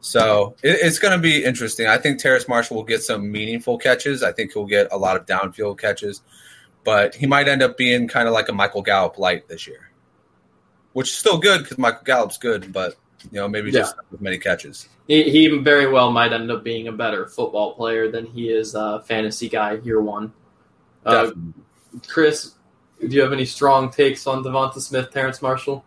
So 0.00 0.56
it, 0.62 0.78
it's 0.82 0.98
going 0.98 1.12
to 1.12 1.22
be 1.22 1.44
interesting. 1.44 1.86
I 1.86 1.98
think 1.98 2.18
Terrace 2.18 2.48
Marshall 2.48 2.76
will 2.76 2.84
get 2.84 3.02
some 3.02 3.30
meaningful 3.30 3.78
catches. 3.78 4.22
I 4.22 4.32
think 4.32 4.52
he'll 4.52 4.66
get 4.66 4.88
a 4.92 4.96
lot 4.96 5.16
of 5.16 5.26
downfield 5.26 5.78
catches, 5.78 6.22
but 6.84 7.14
he 7.14 7.26
might 7.26 7.48
end 7.48 7.62
up 7.62 7.76
being 7.76 8.08
kind 8.08 8.26
of 8.26 8.34
like 8.34 8.48
a 8.48 8.52
Michael 8.52 8.82
Gallup 8.82 9.18
light 9.18 9.48
this 9.48 9.66
year, 9.66 9.90
which 10.92 11.08
is 11.08 11.16
still 11.16 11.38
good 11.38 11.62
because 11.62 11.78
Michael 11.78 12.04
Gallup's 12.04 12.38
good. 12.38 12.72
But 12.72 12.96
You 13.30 13.40
know, 13.40 13.48
maybe 13.48 13.70
just 13.70 13.94
yeah. 13.96 14.02
with 14.10 14.20
many 14.20 14.38
catches. 14.38 14.88
He, 15.06 15.24
he 15.24 15.48
very 15.58 15.90
well 15.90 16.10
might 16.10 16.32
end 16.32 16.50
up 16.50 16.64
being 16.64 16.88
a 16.88 16.92
better 16.92 17.26
football 17.26 17.74
player 17.74 18.10
than 18.10 18.26
he 18.26 18.48
is 18.48 18.74
a 18.74 19.02
fantasy 19.06 19.48
guy 19.48 19.74
year 19.84 20.00
one. 20.00 20.32
Uh, 21.04 21.32
Chris, 22.08 22.54
do 23.00 23.08
you 23.08 23.20
have 23.20 23.32
any 23.32 23.44
strong 23.44 23.90
takes 23.90 24.26
on 24.26 24.42
Devonta 24.42 24.80
Smith, 24.80 25.10
Terrace 25.12 25.42
Marshall? 25.42 25.84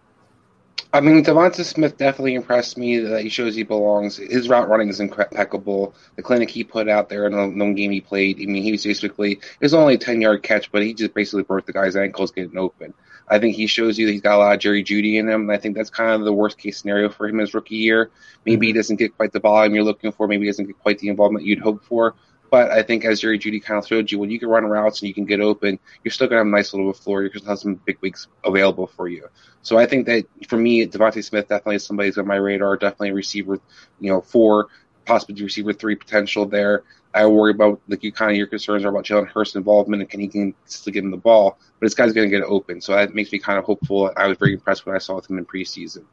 I 0.96 1.02
mean, 1.02 1.24
Devonta 1.24 1.64
Smith 1.64 1.98
definitely 1.98 2.36
impressed 2.36 2.78
me 2.78 3.00
that 3.00 3.24
he 3.24 3.30
shows 3.30 3.56
he 3.56 3.64
belongs. 3.64 4.18
His 4.18 4.48
route 4.48 4.70
running 4.70 4.90
is 4.90 5.00
impeccable. 5.00 5.96
The 6.18 6.22
clinic 6.22 6.52
he 6.52 6.64
put 6.64 6.88
out 6.88 7.10
there 7.10 7.26
in 7.26 7.32
the 7.32 7.48
one 7.48 7.74
game 7.74 7.90
he 7.90 8.00
played, 8.00 8.40
I 8.40 8.46
mean, 8.46 8.62
he 8.62 8.72
was 8.72 8.84
basically, 8.84 9.34
it 9.34 9.60
was 9.60 9.74
only 9.74 9.96
a 9.96 9.98
10 9.98 10.22
yard 10.22 10.44
catch, 10.44 10.72
but 10.72 10.84
he 10.84 10.94
just 10.94 11.16
basically 11.16 11.44
broke 11.44 11.66
the 11.66 11.74
guy's 11.74 11.96
ankles 11.96 12.32
getting 12.32 12.60
open. 12.60 12.94
I 13.28 13.40
think 13.40 13.56
he 13.56 13.66
shows 13.66 13.98
you 13.98 14.06
that 14.06 14.12
he's 14.12 14.22
got 14.22 14.36
a 14.36 14.38
lot 14.38 14.54
of 14.54 14.60
Jerry 14.60 14.84
Jeudy 14.84 15.18
in 15.18 15.28
him, 15.28 15.42
and 15.42 15.52
I 15.52 15.58
think 15.58 15.76
that's 15.76 15.90
kind 15.90 16.12
of 16.12 16.26
the 16.26 16.34
worst 16.34 16.60
case 16.60 16.78
scenario 16.78 17.10
for 17.10 17.28
him 17.28 17.40
his 17.40 17.56
rookie 17.56 17.76
year. 17.76 18.12
Maybe 18.46 18.68
he 18.68 18.72
mm-hmm. 18.72 18.78
doesn't 18.78 18.98
get 18.98 19.18
quite 19.18 19.32
the 19.32 19.40
volume 19.40 19.74
you're 19.74 19.84
looking 19.84 20.12
for, 20.12 20.28
maybe 20.28 20.46
he 20.46 20.52
doesn't 20.52 20.66
get 20.66 20.80
quite 20.80 21.00
the 21.00 21.10
involvement 21.10 21.46
you'd 21.46 21.60
hope 21.60 21.84
for. 21.86 22.14
But 22.54 22.70
I 22.70 22.84
think 22.84 23.04
as 23.04 23.20
Jerry 23.20 23.40
Jeudy 23.40 23.64
kind 23.64 23.80
of 23.80 23.88
showed 23.88 24.12
you, 24.12 24.20
when 24.20 24.30
you 24.30 24.38
can 24.38 24.48
run 24.48 24.64
routes 24.64 25.02
and 25.02 25.08
you 25.08 25.14
can 25.16 25.26
get 25.26 25.42
open, 25.42 25.80
you're 26.04 26.12
still 26.12 26.28
going 26.28 26.36
to 26.36 26.42
have 26.42 26.46
a 26.46 26.52
nice 26.52 26.72
little 26.72 26.94
floor. 26.94 27.22
You're 27.22 27.32
going 27.32 27.42
to 27.42 27.50
have 27.50 27.58
some 27.58 27.82
big 27.84 27.98
weeks 28.02 28.28
available 28.44 28.86
for 28.86 29.08
you. 29.08 29.28
So 29.64 29.80
I 29.80 29.88
think 29.88 30.06
that 30.06 30.26
for 30.48 30.58
me, 30.58 30.86
DeVonta 30.86 31.24
Smith 31.24 31.48
definitely 31.48 31.78
is 31.78 31.84
somebody 31.84 32.10
who's 32.10 32.20
on 32.20 32.28
my 32.28 32.36
radar. 32.36 32.78
Definitely 32.78 33.10
a 33.10 33.14
receiver, 33.16 33.60
you 34.00 34.12
know, 34.12 34.22
four, 34.22 34.68
possibly 35.04 35.44
receiver 35.44 35.74
three 35.74 35.96
potential 35.96 36.46
there. 36.46 36.84
I 37.12 37.26
worry 37.26 37.50
about 37.50 37.82
like 37.88 38.04
you 38.04 38.12
kind 38.12 38.30
of 38.30 38.38
your 38.38 38.46
concerns 38.46 38.86
are 38.86 38.90
about 38.90 39.06
Jalen 39.06 39.30
Hurts' 39.30 39.56
involvement 39.56 40.04
and 40.04 40.10
can 40.12 40.20
he 40.20 40.28
can 40.28 40.54
still 40.66 40.94
give 40.94 41.04
him 41.04 41.10
the 41.10 41.18
ball, 41.18 41.58
but 41.80 41.88
this 41.88 41.96
guy's 41.96 42.14
going 42.14 42.30
to 42.30 42.38
get 42.38 42.46
open. 42.46 42.82
So 42.82 42.94
that 42.94 43.16
makes 43.16 43.32
me 43.32 43.40
kind 43.40 43.58
of 43.58 43.66
hopeful. 43.66 44.12
I 44.16 44.28
was 44.28 44.38
very 44.38 44.54
impressed 44.54 44.86
when 44.86 44.96
I 44.96 45.00
saw 45.00 45.20
him 45.20 45.40
in 45.40 45.46
preseason. 45.48 46.04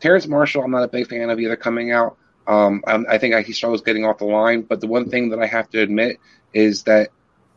Terrace 0.00 0.26
Marshall, 0.26 0.64
I'm 0.64 0.72
not 0.72 0.82
a 0.82 0.88
big 0.88 1.06
fan 1.06 1.30
of 1.30 1.38
either 1.38 1.54
coming 1.54 1.92
out. 1.92 2.16
Um, 2.46 2.82
I, 2.86 3.14
I 3.14 3.18
think 3.18 3.34
he 3.46 3.52
struggles 3.52 3.82
getting 3.82 4.04
off 4.04 4.18
the 4.18 4.26
line, 4.26 4.62
but 4.62 4.80
the 4.80 4.86
one 4.86 5.08
thing 5.08 5.30
that 5.30 5.40
I 5.40 5.46
have 5.46 5.70
to 5.70 5.80
admit 5.80 6.18
is 6.52 6.82
that 6.84 7.10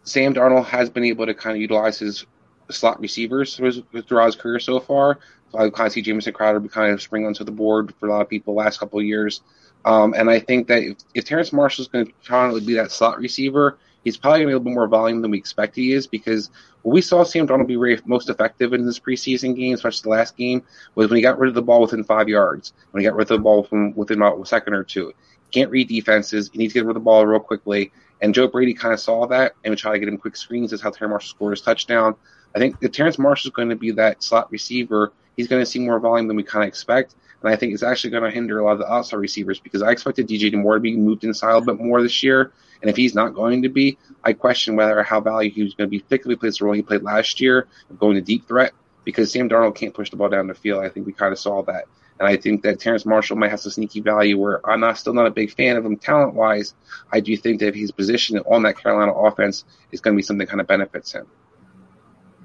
Sam 0.04 0.34
Darnold 0.34 0.66
has 0.66 0.90
been 0.90 1.04
able 1.04 1.26
to 1.26 1.34
kind 1.34 1.56
of 1.56 1.62
utilize 1.62 2.00
his 2.00 2.26
slot 2.70 3.00
receivers 3.00 3.56
throughout 3.56 4.26
his 4.26 4.36
career 4.36 4.60
so 4.60 4.80
far. 4.80 5.20
So 5.52 5.60
I 5.60 5.70
kind 5.70 5.88
of 5.88 5.94
see 5.94 6.02
Jamison 6.02 6.34
Crowder 6.34 6.60
be 6.60 6.70
kind 6.70 6.94
of 6.94 7.02
spring 7.02 7.26
onto 7.26 7.44
the 7.44 7.52
board 7.52 7.94
for 8.00 8.08
a 8.08 8.12
lot 8.12 8.22
of 8.22 8.30
people 8.30 8.56
last 8.56 8.80
couple 8.80 9.00
of 9.00 9.06
years. 9.06 9.42
Um, 9.86 10.14
and 10.14 10.30
I 10.30 10.40
think 10.40 10.68
that 10.68 10.84
if, 10.84 10.98
if 11.14 11.26
Terrace 11.26 11.54
Marshall 11.54 11.84
is 11.84 11.88
going 11.88 12.08
to 12.08 12.14
try 12.22 12.52
to 12.52 12.60
be 12.62 12.76
that 12.76 12.92
slot 12.92 13.20
receiver, 13.20 13.78
he's 14.08 14.16
probably 14.16 14.40
going 14.40 14.48
to 14.48 14.52
be 14.52 14.54
a 14.54 14.58
little 14.58 14.72
bit 14.72 14.76
more 14.76 14.88
volume 14.88 15.22
than 15.22 15.32
we 15.32 15.38
expect 15.38 15.76
he 15.76 15.92
is 15.92 16.08
because 16.08 16.50
what 16.84 16.94
we 16.94 17.02
saw 17.02 17.26
Sam 17.26 17.46
Darnold 17.46 17.68
be 17.68 17.76
very, 17.76 18.00
most 18.06 18.30
effective 18.30 18.72
in 18.72 18.86
this 18.86 19.00
preseason 19.00 19.54
game, 19.54 19.74
especially 19.74 20.04
the 20.04 20.18
last 20.18 20.38
game, 20.38 20.64
was 20.96 21.10
when 21.10 21.18
he 21.18 21.22
got 21.22 21.38
rid 21.38 21.50
of 21.50 21.56
the 21.56 21.62
ball 21.62 21.82
within 21.82 22.06
five 22.06 22.30
yards, 22.30 22.72
when 22.92 23.02
he 23.02 23.06
got 23.10 23.18
rid 23.18 23.24
of 23.24 23.38
the 23.38 23.40
ball 23.40 23.66
from 23.66 23.94
within 23.96 24.20
about 24.20 24.40
a 24.40 24.46
second 24.46 24.76
or 24.76 24.86
two. 24.86 25.12
Can't 25.52 25.70
read 25.70 25.90
defenses. 25.90 26.50
He 26.54 26.58
needs 26.58 26.72
to 26.72 26.80
get 26.80 26.86
rid 26.86 26.92
of 26.92 27.02
the 27.02 27.06
ball 27.06 27.26
real 27.28 27.42
quickly. 27.42 27.92
And 28.22 28.34
Joe 28.34 28.48
Brady 28.48 28.74
kind 28.74 28.94
of 28.94 29.02
saw 29.02 29.28
that 29.28 29.56
and 29.66 29.74
would 29.74 29.78
try 29.78 29.92
to 29.92 30.00
get 30.00 30.08
him 30.08 30.18
quick 30.18 30.38
screens. 30.38 30.72
That's 30.72 30.82
how 30.82 30.92
Terrace 30.92 31.10
Marshall 31.10 31.30
scored 31.30 31.52
his 31.52 31.62
touchdown. 31.62 32.16
I 32.56 32.60
think 32.60 32.78
if 32.80 32.94
Terrace 32.94 33.20
Marshall 33.20 33.50
is 33.50 33.56
going 33.56 33.70
to 33.70 33.76
be 33.76 33.92
that 33.92 34.24
slot 34.24 34.50
receiver, 34.54 35.12
he's 35.36 35.50
going 35.50 35.62
to 35.62 35.66
see 35.66 35.80
more 35.80 36.00
volume 36.00 36.30
than 36.30 36.38
we 36.38 36.44
kind 36.44 36.64
of 36.64 36.70
expect. 36.70 37.16
And 37.42 37.52
I 37.52 37.56
think 37.56 37.74
it's 37.74 37.84
actually 37.84 38.12
going 38.12 38.24
to 38.24 38.32
hinder 38.32 38.60
a 38.60 38.66
lot 38.66 38.74
of 38.74 38.80
the 38.80 38.92
outside 38.92 39.18
receivers 39.18 39.60
because 39.60 39.82
I 39.82 39.92
expected 39.92 40.28
DJ 40.28 40.54
Moore 40.54 40.76
to 40.76 40.80
be 40.80 40.96
moved 40.98 41.24
inside 41.24 41.52
a 41.52 41.58
little 41.58 41.76
bit 41.76 41.84
more 41.84 42.02
this 42.02 42.24
year. 42.24 42.52
And 42.82 42.90
if 42.90 42.96
he's 42.96 43.16
not 43.16 43.34
going 43.34 43.64
to 43.64 43.70
be, 43.70 43.98
I 44.24 44.34
question 44.34 44.76
whether 44.76 45.02
how 45.04 45.22
valuable 45.22 45.56
he's 45.56 45.74
going 45.74 45.88
to 45.88 45.92
be, 45.92 46.00
particularly 46.00 46.38
plays 46.38 46.58
the 46.58 46.66
role 46.66 46.74
he 46.74 46.82
played 46.82 47.04
last 47.04 47.42
year 47.42 47.68
of 47.90 48.00
going 48.00 48.16
to 48.16 48.22
deep 48.22 48.48
threat 48.48 48.74
because 49.04 49.32
Sam 49.32 49.50
Darnold 49.50 49.76
can't 49.76 49.94
push 49.94 50.10
the 50.10 50.18
ball 50.18 50.30
down 50.30 50.48
the 50.48 50.54
field. 50.54 50.84
I 50.84 50.90
think 50.90 51.06
we 51.06 51.14
kind 51.14 51.32
of 51.32 51.40
saw 51.40 51.64
that. 51.64 51.86
And 52.20 52.28
I 52.28 52.36
think 52.36 52.64
that 52.64 52.80
Terrace 52.80 53.06
Marshall 53.06 53.38
might 53.38 53.52
have 53.52 53.60
some 53.60 53.72
sneaky 53.72 54.02
value 54.02 54.38
where 54.38 54.68
I'm 54.68 54.80
not 54.80 54.98
still 54.98 55.14
not 55.14 55.28
a 55.28 55.32
big 55.32 55.52
fan 55.52 55.78
of 55.78 55.86
him 55.86 55.98
talent 55.98 56.34
wise. 56.34 56.74
I 57.12 57.20
do 57.20 57.38
think 57.38 57.60
that 57.60 57.76
his 57.76 57.92
position 57.92 58.40
on 58.40 58.64
that 58.64 58.78
Carolina 58.78 59.14
offense 59.14 59.66
is 59.92 60.02
going 60.02 60.16
to 60.16 60.18
be 60.18 60.24
something 60.24 60.40
that 60.40 60.50
kind 60.50 60.62
of 60.62 60.68
benefits 60.68 61.12
him. 61.12 61.28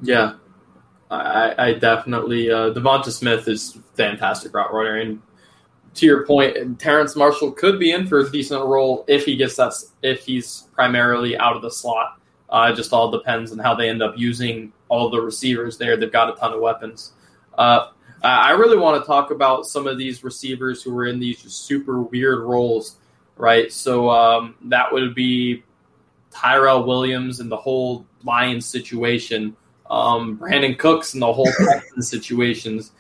Yeah, 0.03 0.35
I, 1.13 1.55
I 1.59 1.73
definitely 1.75 2.51
uh, 2.51 2.73
Devonta 2.73 3.11
Smith 3.11 3.49
is 3.49 3.79
fantastic 3.95 4.55
route 4.55 4.73
runner, 4.73 4.97
and 4.97 5.21
to 5.95 6.07
your 6.07 6.27
point, 6.27 6.81
Terrace 6.81 7.17
Marshall 7.17 7.53
could 7.53 7.79
be 7.79 7.93
in 7.93 8.07
for 8.07 8.21
a 8.21 8.31
decent 8.31 8.65
role 8.65 9.05
if 9.09 9.25
he 9.25 9.37
gets 9.37 9.57
that 9.57 9.75
if 10.03 10.25
he's 10.25 10.69
primarily 10.73 11.37
out 11.37 11.55
of 11.55 11.63
the 11.63 11.71
slot. 11.71 12.19
Uh, 12.49 12.71
it 12.73 12.77
just 12.77 12.93
all 12.93 13.11
depends 13.11 13.53
on 13.53 13.59
how 13.59 13.75
they 13.75 13.89
end 13.89 14.03
up 14.03 14.15
using 14.17 14.73
all 14.89 15.11
the 15.11 15.21
receivers 15.21 15.79
there. 15.79 15.97
They've 15.97 16.13
got 16.13 16.31
a 16.31 16.39
ton 16.39 16.53
of 16.53 16.61
weapons. 16.61 17.13
Uh, 17.57 17.89
I 18.23 18.53
really 18.53 18.77
want 18.77 19.03
to 19.03 19.07
talk 19.07 19.31
about 19.31 19.67
some 19.67 19.87
of 19.87 19.99
these 19.99 20.23
receivers 20.23 20.83
who 20.83 20.97
are 20.97 21.07
in 21.07 21.19
these 21.19 21.41
super 21.41 22.03
weird 22.03 22.41
roles, 22.41 22.97
right? 23.37 23.73
So 23.73 24.11
um, 24.11 24.55
that 24.65 24.93
would 24.93 25.15
be 25.15 25.65
Tyrell 26.31 26.85
Williams 26.85 27.41
and 27.41 27.51
the 27.51 27.57
whole 27.57 28.07
Lions 28.23 28.67
situation 28.67 29.57
um, 29.93 30.39
Brandin 30.39 30.79
Cooks 30.79 31.13
and 31.13 31.23
the 31.23 31.31
whole 31.31 31.45
Texans 31.45 32.09
situations, 32.09 32.93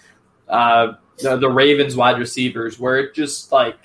uh, 0.48 0.92
the, 1.18 1.36
the 1.36 1.48
Ravens 1.48 1.96
wide 1.96 2.18
receivers, 2.18 2.78
where 2.78 2.98
it 2.98 3.14
just 3.14 3.50
like 3.50 3.78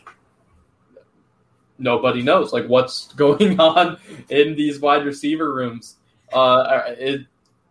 nobody 1.79 2.21
knows 2.21 2.51
like 2.51 2.67
what's 2.67 3.07
going 3.13 3.59
on 3.59 3.97
in 4.29 4.55
these 4.55 4.79
wide 4.79 5.05
receiver 5.05 5.53
rooms. 5.53 5.95
Uh, 6.33 6.81
it, 6.97 7.21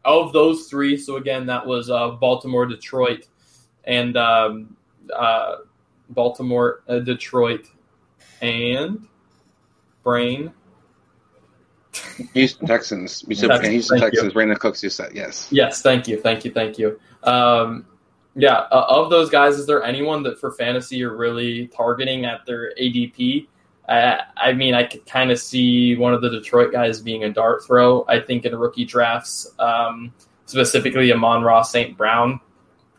of 0.06 0.32
those 0.32 0.68
three, 0.68 0.96
so 0.96 1.16
again, 1.16 1.44
that 1.46 1.66
was 1.66 1.90
uh, 1.90 2.10
Baltimore, 2.10 2.64
Detroit, 2.64 3.26
and 3.84 4.16
um, 4.16 4.76
uh, 5.14 5.56
Baltimore, 6.10 6.82
uh, 6.88 7.00
Detroit, 7.00 7.66
and 8.40 9.06
Brain. 10.02 10.52
Houston 12.34 12.66
Texans. 12.66 13.24
You 13.26 13.34
said 13.34 13.48
Texans, 13.48 13.72
Houston 13.72 14.00
Texans. 14.00 14.34
You. 14.34 14.40
Brandin 14.40 14.58
Cooks. 14.58 14.82
You 14.82 14.90
said 14.90 15.12
yes. 15.14 15.48
Yes. 15.50 15.82
Thank 15.82 16.08
you. 16.08 16.20
Thank 16.20 16.44
you. 16.44 16.50
Thank 16.50 16.78
you. 16.78 17.00
Um, 17.22 17.86
yeah. 18.34 18.66
Uh, 18.70 18.86
of 18.88 19.10
those 19.10 19.30
guys, 19.30 19.56
is 19.56 19.66
there 19.66 19.82
anyone 19.82 20.22
that 20.24 20.38
for 20.38 20.52
fantasy 20.52 20.96
you're 20.96 21.16
really 21.16 21.68
targeting 21.68 22.24
at 22.24 22.44
their 22.46 22.74
ADP? 22.80 23.48
Uh, 23.88 24.16
I 24.36 24.52
mean, 24.52 24.74
I 24.74 24.84
could 24.84 25.06
kind 25.06 25.30
of 25.30 25.38
see 25.38 25.96
one 25.96 26.12
of 26.12 26.20
the 26.20 26.30
Detroit 26.30 26.72
guys 26.72 27.00
being 27.00 27.24
a 27.24 27.30
dart 27.30 27.64
throw. 27.64 28.04
I 28.08 28.20
think 28.20 28.44
in 28.44 28.54
rookie 28.56 28.84
drafts, 28.84 29.52
um, 29.58 30.12
specifically 30.46 31.12
Amon-Ra 31.12 31.62
St. 31.62 31.96
Brown, 31.96 32.40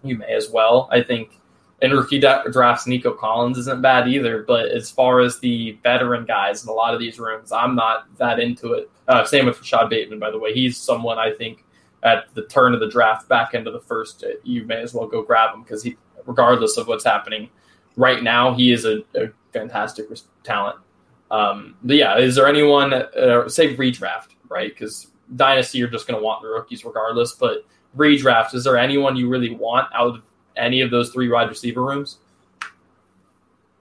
you 0.04 0.18
may 0.18 0.34
as 0.34 0.50
well. 0.50 0.88
I 0.92 1.04
think 1.04 1.40
in 1.82 1.92
rookie 1.92 2.20
drafts, 2.20 2.88
Nico 2.88 3.12
Collins 3.12 3.58
isn't 3.58 3.82
bad 3.82 4.08
either. 4.08 4.44
But 4.44 4.70
as 4.70 4.90
far 4.90 5.20
as 5.20 5.40
the 5.40 5.78
veteran 5.84 6.26
guys 6.26 6.64
in 6.64 6.70
a 6.70 6.74
lot 6.74 6.94
of 6.94 7.00
these 7.00 7.20
rooms, 7.20 7.52
I'm 7.52 7.76
not 7.76 8.06
that 8.18 8.40
into 8.40 8.74
it. 8.74 8.90
Uh, 9.08 9.24
same 9.24 9.46
with 9.46 9.60
Rashod 9.60 9.90
Bateman, 9.90 10.20
by 10.20 10.32
the 10.32 10.40
way. 10.40 10.54
He's 10.54 10.78
someone 10.78 11.20
I 11.20 11.32
think 11.32 11.64
at 12.04 12.34
the 12.34 12.44
turn 12.44 12.74
of 12.74 12.80
the 12.80 12.90
draft, 12.90 13.28
back 13.28 13.54
end 13.54 13.68
of 13.68 13.74
the 13.74 13.80
first, 13.80 14.24
you 14.44 14.66
may 14.66 14.82
as 14.82 14.94
well 14.94 15.08
go 15.08 15.22
grab 15.22 15.54
him 15.54 15.64
because 15.64 15.84
he, 15.84 15.98
regardless 16.26 16.78
of 16.78 16.88
what's 16.88 17.04
happening 17.04 17.50
right 17.96 18.22
now, 18.22 18.54
he 18.54 18.72
is 18.72 18.86
a, 18.86 19.00
a 19.16 19.30
fantastic 19.54 20.08
talent. 20.44 20.78
Um, 21.30 21.76
but 21.84 21.96
yeah, 21.96 22.18
is 22.18 22.36
there 22.36 22.48
anyone, 22.48 22.94
uh, 22.94 23.50
say 23.50 23.76
redraft, 23.76 24.30
right? 24.50 24.70
Because 24.70 25.08
dynasty, 25.36 25.78
you're 25.78 25.90
just 25.90 26.08
going 26.08 26.20
to 26.20 26.24
want 26.24 26.42
the 26.42 26.48
rookies 26.48 26.86
regardless. 26.86 27.34
But 27.34 27.66
redraft, 27.96 28.54
is 28.54 28.64
there 28.64 28.78
anyone 28.78 29.16
you 29.16 29.28
really 29.28 29.54
want 29.54 29.90
out 29.94 30.16
of 30.16 30.22
any 30.58 30.82
of 30.82 30.92
those 30.92 31.12
three 31.12 31.30
wide 31.30 31.50
receiver 31.50 31.84
rooms? 31.84 32.18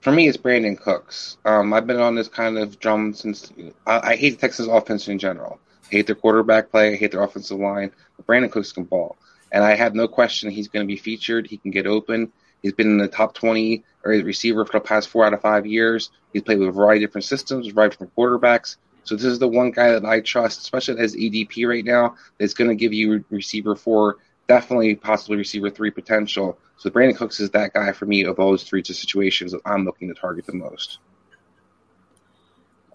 For 0.01 0.11
me, 0.11 0.27
it's 0.27 0.37
Brandin 0.37 0.79
Cooks. 0.79 1.37
Um, 1.43 1.73
I've 1.73 1.87
been 1.87 1.99
on 1.99 2.15
this 2.15 2.27
kind 2.27 2.57
of 2.57 2.79
drum 2.79 3.13
since 3.13 3.51
I, 3.85 4.11
I 4.11 4.15
hate 4.15 4.39
Texas 4.39 4.67
offense 4.67 5.07
in 5.07 5.19
general. 5.19 5.59
I 5.85 5.95
hate 5.95 6.07
their 6.07 6.15
quarterback 6.15 6.71
play. 6.71 6.93
I 6.93 6.95
hate 6.95 7.11
their 7.11 7.23
offensive 7.23 7.59
line. 7.59 7.91
But 8.15 8.27
Brandin 8.27 8.51
Cooks 8.51 8.71
can 8.71 8.83
ball, 8.85 9.17
and 9.51 9.63
I 9.63 9.75
have 9.75 9.95
no 9.95 10.07
question 10.07 10.49
he's 10.49 10.67
going 10.67 10.85
to 10.85 10.87
be 10.87 10.97
featured. 10.97 11.47
He 11.47 11.57
can 11.57 11.71
get 11.71 11.87
open. 11.87 12.31
He's 12.61 12.73
been 12.73 12.87
in 12.87 12.97
the 12.97 13.07
top 13.07 13.33
20 13.33 13.83
or 14.03 14.11
receiver 14.11 14.65
for 14.65 14.73
the 14.73 14.85
past 14.85 15.09
four 15.09 15.25
out 15.25 15.33
of 15.33 15.41
five 15.41 15.65
years. 15.65 16.09
He's 16.33 16.41
played 16.41 16.59
with 16.59 16.69
a 16.69 16.71
variety 16.71 17.03
of 17.03 17.09
different 17.09 17.25
systems, 17.25 17.67
a 17.67 17.71
variety 17.71 17.95
of 17.95 17.99
different 17.99 18.15
quarterbacks. 18.15 18.77
So 19.03 19.15
this 19.15 19.25
is 19.25 19.39
the 19.39 19.47
one 19.47 19.71
guy 19.71 19.91
that 19.91 20.05
I 20.05 20.19
trust, 20.19 20.59
especially 20.59 20.99
as 20.99 21.15
ADP 21.15 21.65
right 21.67 21.85
now, 21.85 22.15
that's 22.37 22.53
going 22.53 22.69
to 22.69 22.75
give 22.75 22.93
you 22.93 23.23
receiver 23.29 23.75
four, 23.75 24.17
definitely 24.47 24.95
possibly 24.95 25.37
receiver 25.37 25.69
three 25.69 25.91
potential. 25.91 26.57
So 26.77 26.89
Brandin 26.89 27.17
Cooks 27.17 27.39
is 27.39 27.49
that 27.51 27.73
guy 27.73 27.91
for 27.91 28.05
me 28.05 28.23
of 28.23 28.35
those 28.35 28.63
three 28.63 28.83
situations 28.83 29.51
that 29.51 29.61
I'm 29.65 29.85
looking 29.85 30.07
to 30.07 30.13
target 30.13 30.45
the 30.45 30.53
most. 30.53 30.99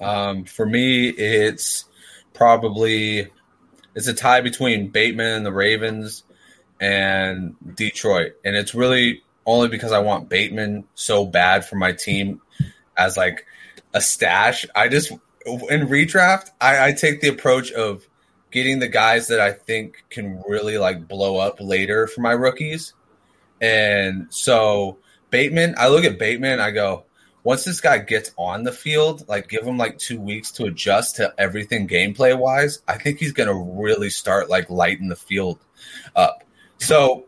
Um, 0.00 0.44
for 0.44 0.66
me, 0.66 1.08
it's 1.08 1.84
probably 2.34 3.28
it's 3.94 4.08
a 4.08 4.14
tie 4.14 4.40
between 4.40 4.88
Bateman 4.88 5.36
and 5.36 5.46
the 5.46 5.52
Ravens 5.52 6.24
and 6.80 7.54
Detroit, 7.76 8.32
and 8.44 8.56
it's 8.56 8.74
really 8.74 9.22
only 9.46 9.68
because 9.68 9.92
I 9.92 9.98
want 10.00 10.28
Bateman 10.28 10.84
so 10.94 11.26
bad 11.26 11.64
for 11.64 11.76
my 11.76 11.92
team 11.92 12.40
as 12.96 13.16
like 13.16 13.46
a 13.94 14.00
stash. 14.00 14.66
I 14.74 14.88
just 14.88 15.10
in 15.10 15.88
redraft, 15.88 16.50
I, 16.60 16.88
I 16.88 16.92
take 16.92 17.20
the 17.20 17.28
approach 17.28 17.72
of 17.72 18.06
getting 18.52 18.78
the 18.78 18.88
guys 18.88 19.28
that 19.28 19.40
I 19.40 19.52
think 19.52 20.04
can 20.10 20.42
really 20.46 20.78
like 20.78 21.08
blow 21.08 21.38
up 21.38 21.56
later 21.60 22.06
for 22.06 22.20
my 22.20 22.32
rookies 22.32 22.94
and 23.62 24.26
so 24.30 24.98
Bateman, 25.30 25.76
I 25.78 25.88
look 25.88 26.04
at 26.04 26.18
Bateman, 26.18 26.60
I 26.60 26.72
go, 26.72 27.04
once 27.44 27.64
this 27.64 27.80
guy 27.80 27.98
gets 27.98 28.32
on 28.36 28.64
the 28.64 28.72
field, 28.72 29.26
like 29.28 29.48
give 29.48 29.64
him 29.64 29.78
like 29.78 29.98
two 29.98 30.20
weeks 30.20 30.50
to 30.52 30.64
adjust 30.64 31.16
to 31.16 31.32
everything 31.38 31.88
gameplay 31.88 32.36
wise, 32.36 32.82
I 32.86 32.98
think 32.98 33.18
he's 33.18 33.32
gonna 33.32 33.54
really 33.54 34.10
start 34.10 34.50
like 34.50 34.68
lighting 34.68 35.08
the 35.08 35.16
field 35.16 35.58
up. 36.14 36.44
So 36.78 37.24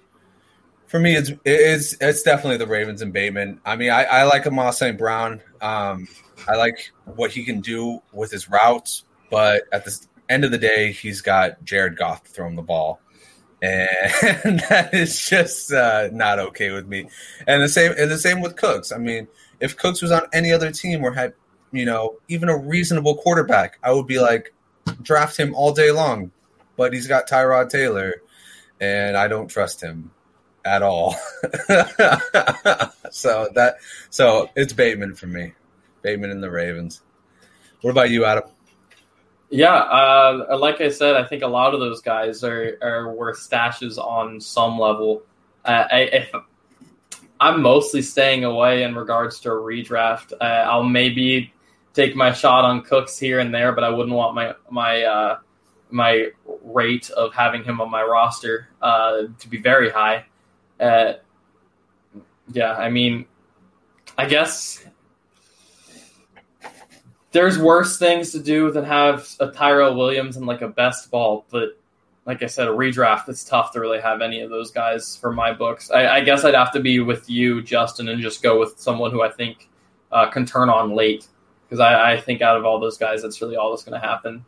for 0.86 0.98
me, 1.00 1.16
it's 1.16 1.32
it's 1.44 1.96
it's 2.00 2.22
definitely 2.22 2.58
the 2.58 2.66
Ravens 2.66 3.00
and 3.00 3.12
Bateman. 3.12 3.60
I 3.64 3.76
mean, 3.76 3.90
I, 3.90 4.04
I 4.04 4.22
like 4.24 4.46
Amon 4.46 4.72
St. 4.72 4.98
Brown. 4.98 5.40
Um, 5.60 6.06
I 6.48 6.56
like 6.56 6.92
what 7.04 7.30
he 7.30 7.44
can 7.44 7.60
do 7.60 8.00
with 8.12 8.30
his 8.30 8.48
routes, 8.48 9.04
but 9.30 9.64
at 9.72 9.84
the 9.84 9.98
end 10.28 10.44
of 10.44 10.50
the 10.50 10.58
day, 10.58 10.92
he's 10.92 11.20
got 11.20 11.64
Jared 11.64 11.96
Goff 11.96 12.26
throwing 12.26 12.56
the 12.56 12.62
ball 12.62 13.00
and 13.64 14.60
that 14.68 14.90
is 14.92 15.26
just 15.26 15.72
uh, 15.72 16.08
not 16.12 16.38
okay 16.38 16.70
with 16.70 16.86
me. 16.86 17.08
And 17.46 17.62
the 17.62 17.68
same, 17.68 17.94
and 17.98 18.10
the 18.10 18.18
same 18.18 18.42
with 18.42 18.56
Cooks. 18.56 18.92
I 18.92 18.98
mean, 18.98 19.26
if 19.58 19.76
Cooks 19.76 20.02
was 20.02 20.12
on 20.12 20.22
any 20.34 20.52
other 20.52 20.70
team 20.70 21.02
or 21.02 21.12
had, 21.12 21.32
you 21.72 21.86
know, 21.86 22.16
even 22.28 22.50
a 22.50 22.56
reasonable 22.56 23.16
quarterback, 23.16 23.78
I 23.82 23.92
would 23.92 24.06
be 24.06 24.20
like, 24.20 24.52
draft 25.00 25.38
him 25.38 25.54
all 25.54 25.72
day 25.72 25.90
long. 25.90 26.30
But 26.76 26.92
he's 26.92 27.06
got 27.06 27.26
Tyrod 27.26 27.70
Taylor, 27.70 28.14
and 28.80 29.16
I 29.16 29.28
don't 29.28 29.48
trust 29.48 29.80
him 29.80 30.10
at 30.64 30.82
all. 30.82 31.12
so 33.10 33.48
that, 33.54 33.76
so 34.10 34.50
it's 34.56 34.72
Bateman 34.74 35.14
for 35.14 35.26
me, 35.26 35.52
Bateman 36.02 36.30
and 36.30 36.42
the 36.42 36.50
Ravens. 36.50 37.00
What 37.80 37.92
about 37.92 38.10
you, 38.10 38.26
Adam? 38.26 38.44
Yeah, 39.50 39.74
uh, 39.74 40.58
like 40.58 40.80
I 40.80 40.88
said, 40.88 41.14
I 41.16 41.24
think 41.24 41.42
a 41.42 41.46
lot 41.46 41.74
of 41.74 41.80
those 41.80 42.00
guys 42.00 42.42
are, 42.42 42.78
are 42.82 43.12
worth 43.12 43.38
stashes 43.38 43.98
on 43.98 44.40
some 44.40 44.78
level. 44.78 45.22
Uh, 45.64 45.84
I, 45.90 45.98
if 46.00 46.32
I'm 47.40 47.62
mostly 47.62 48.02
staying 48.02 48.44
away 48.44 48.82
in 48.82 48.94
regards 48.94 49.40
to 49.40 49.50
a 49.50 49.54
redraft, 49.54 50.32
uh, 50.32 50.44
I'll 50.44 50.82
maybe 50.82 51.52
take 51.92 52.16
my 52.16 52.32
shot 52.32 52.64
on 52.64 52.82
Cooks 52.82 53.18
here 53.18 53.38
and 53.38 53.54
there, 53.54 53.72
but 53.72 53.84
I 53.84 53.90
wouldn't 53.90 54.14
want 54.14 54.34
my 54.34 54.54
my 54.70 55.02
uh, 55.02 55.38
my 55.90 56.30
rate 56.62 57.10
of 57.10 57.34
having 57.34 57.64
him 57.64 57.80
on 57.80 57.90
my 57.90 58.02
roster 58.02 58.68
uh, 58.82 59.22
to 59.38 59.48
be 59.48 59.58
very 59.58 59.90
high. 59.90 60.26
Uh, 60.80 61.14
yeah, 62.52 62.72
I 62.72 62.90
mean, 62.90 63.26
I 64.18 64.26
guess 64.26 64.84
there's 67.34 67.58
worse 67.58 67.98
things 67.98 68.30
to 68.30 68.38
do 68.38 68.70
than 68.70 68.84
have 68.84 69.28
a 69.40 69.48
Tyrell 69.48 69.96
Williams 69.96 70.36
and 70.36 70.46
like 70.46 70.62
a 70.62 70.68
best 70.68 71.10
ball, 71.10 71.44
but 71.50 71.76
like 72.26 72.44
I 72.44 72.46
said, 72.46 72.68
a 72.68 72.70
redraft, 72.70 73.28
it's 73.28 73.42
tough 73.44 73.72
to 73.72 73.80
really 73.80 74.00
have 74.00 74.22
any 74.22 74.40
of 74.40 74.50
those 74.50 74.70
guys 74.70 75.16
for 75.16 75.32
my 75.32 75.52
books. 75.52 75.90
I, 75.90 76.06
I 76.06 76.20
guess 76.20 76.44
I'd 76.44 76.54
have 76.54 76.72
to 76.72 76.80
be 76.80 77.00
with 77.00 77.28
you, 77.28 77.60
Justin, 77.60 78.08
and 78.08 78.22
just 78.22 78.40
go 78.40 78.60
with 78.60 78.78
someone 78.78 79.10
who 79.10 79.20
I 79.20 79.30
think 79.30 79.68
uh, 80.12 80.30
can 80.30 80.46
turn 80.46 80.70
on 80.70 80.94
late 80.94 81.26
because 81.66 81.80
I, 81.80 82.12
I, 82.12 82.20
think 82.20 82.40
out 82.40 82.56
of 82.56 82.64
all 82.64 82.78
those 82.78 82.96
guys, 82.96 83.22
that's 83.22 83.42
really 83.42 83.56
all 83.56 83.70
that's 83.70 83.82
going 83.82 84.00
to 84.00 84.06
happen. 84.06 84.44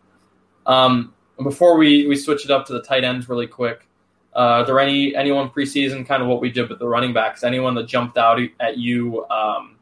Um, 0.64 1.12
before 1.42 1.76
we, 1.76 2.06
we 2.06 2.14
switch 2.14 2.44
it 2.44 2.52
up 2.52 2.66
to 2.66 2.72
the 2.72 2.82
tight 2.82 3.02
ends 3.02 3.28
really 3.28 3.48
quick, 3.48 3.88
uh, 4.32 4.38
are 4.38 4.64
there 4.64 4.78
any 4.78 5.16
anyone 5.16 5.48
preseason 5.48 6.06
kind 6.06 6.22
of 6.22 6.28
what 6.28 6.40
we 6.40 6.50
did 6.50 6.70
with 6.70 6.78
the 6.78 6.86
running 6.86 7.12
backs? 7.12 7.42
Anyone 7.42 7.74
that 7.74 7.88
jumped 7.88 8.16
out 8.16 8.38
at 8.60 8.78
you 8.78 9.26
um, 9.26 9.75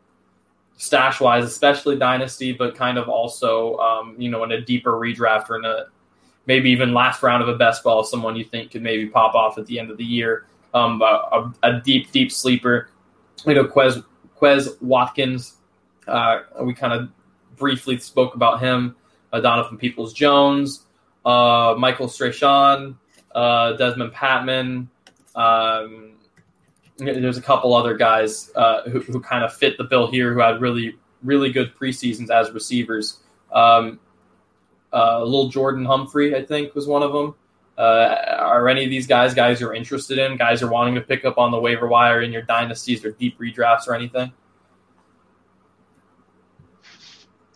stash 0.76 1.20
wise, 1.20 1.44
especially 1.44 1.96
dynasty, 1.96 2.52
but 2.52 2.74
kind 2.74 2.98
of 2.98 3.09
also 3.09 3.76
um, 3.78 4.14
you 4.18 4.30
know 4.30 4.44
in 4.44 4.52
a 4.52 4.60
deeper 4.60 4.92
redraft 4.92 5.51
or 5.51 5.59
in 5.59 5.64
a 5.64 5.86
maybe 6.46 6.70
even 6.70 6.92
last 6.92 7.22
round 7.22 7.42
of 7.42 7.48
a 7.48 7.56
best 7.56 7.82
ball, 7.82 8.05
someone 8.05 8.36
you 8.36 8.44
think 8.44 8.70
could 8.70 8.82
maybe 8.82 9.06
pop 9.06 9.34
off 9.34 9.59
at 9.59 9.66
the 9.66 9.78
end 9.78 9.90
of 9.90 9.96
the 9.96 10.05
year. 10.05 10.46
Um, 10.72 11.01
a, 11.02 11.52
a, 11.62 11.80
deep, 11.80 12.10
deep 12.10 12.32
sleeper. 12.32 12.88
You 13.46 13.55
know, 13.55 13.64
Quez, 13.64 14.05
Quez 14.38 14.80
Watkins. 14.82 15.55
Uh, 16.06 16.40
we 16.62 16.74
kind 16.74 16.92
of 16.92 17.09
briefly 17.56 17.96
spoke 17.98 18.34
about 18.34 18.60
him. 18.60 18.96
Uh, 19.32 19.40
Donovan 19.40 19.78
Peoples 19.78 20.12
Jones, 20.12 20.84
uh, 21.24 21.74
Michael 21.76 22.09
Strachan, 22.09 22.96
uh, 23.34 23.72
Dezmon 23.76 24.12
Patmon. 24.12 24.86
Um, 25.34 26.14
there's 26.97 27.39
a 27.39 27.43
couple 27.43 27.75
other 27.75 27.97
guys 27.97 28.51
uh, 28.55 28.83
who, 28.83 29.01
who 29.01 29.21
kind 29.21 29.45
of 29.45 29.53
fit 29.53 29.77
the 29.79 29.85
bill 29.85 30.11
here 30.11 30.33
who 30.33 30.41
had 30.41 30.61
really 30.61 30.97
really 31.23 31.51
good 31.51 31.75
preseasons 31.75 32.31
as 32.31 32.51
receivers. 32.51 33.21
Um, 33.53 33.99
uh, 34.93 35.25
little 35.25 35.49
Jordan 35.49 35.85
Humphrey, 35.85 36.37
I 36.37 36.45
think, 36.45 36.75
was 36.75 36.87
one 36.87 37.03
of 37.03 37.12
them. 37.12 37.35
Uh, 37.77 38.37
are 38.39 38.69
any 38.69 38.85
of 38.85 38.91
these 38.91 39.07
guys 39.07 39.35
guys 39.35 39.61
you're 39.61 39.75
interested 39.75 40.19
in? 40.19 40.37
Guys 40.37 40.61
you're 40.61 40.71
wanting 40.71 40.95
to 40.95 41.01
pick 41.01 41.25
up 41.25 41.39
on 41.39 41.51
the 41.51 41.59
waiver 41.59 41.89
wire 41.89 42.23
in 42.23 42.33
your 42.33 42.43
dynasties 42.43 43.05
or 43.05 43.11
deep 43.11 43.39
redrafts 43.39 43.89
or 43.89 43.95
anything? 43.95 44.33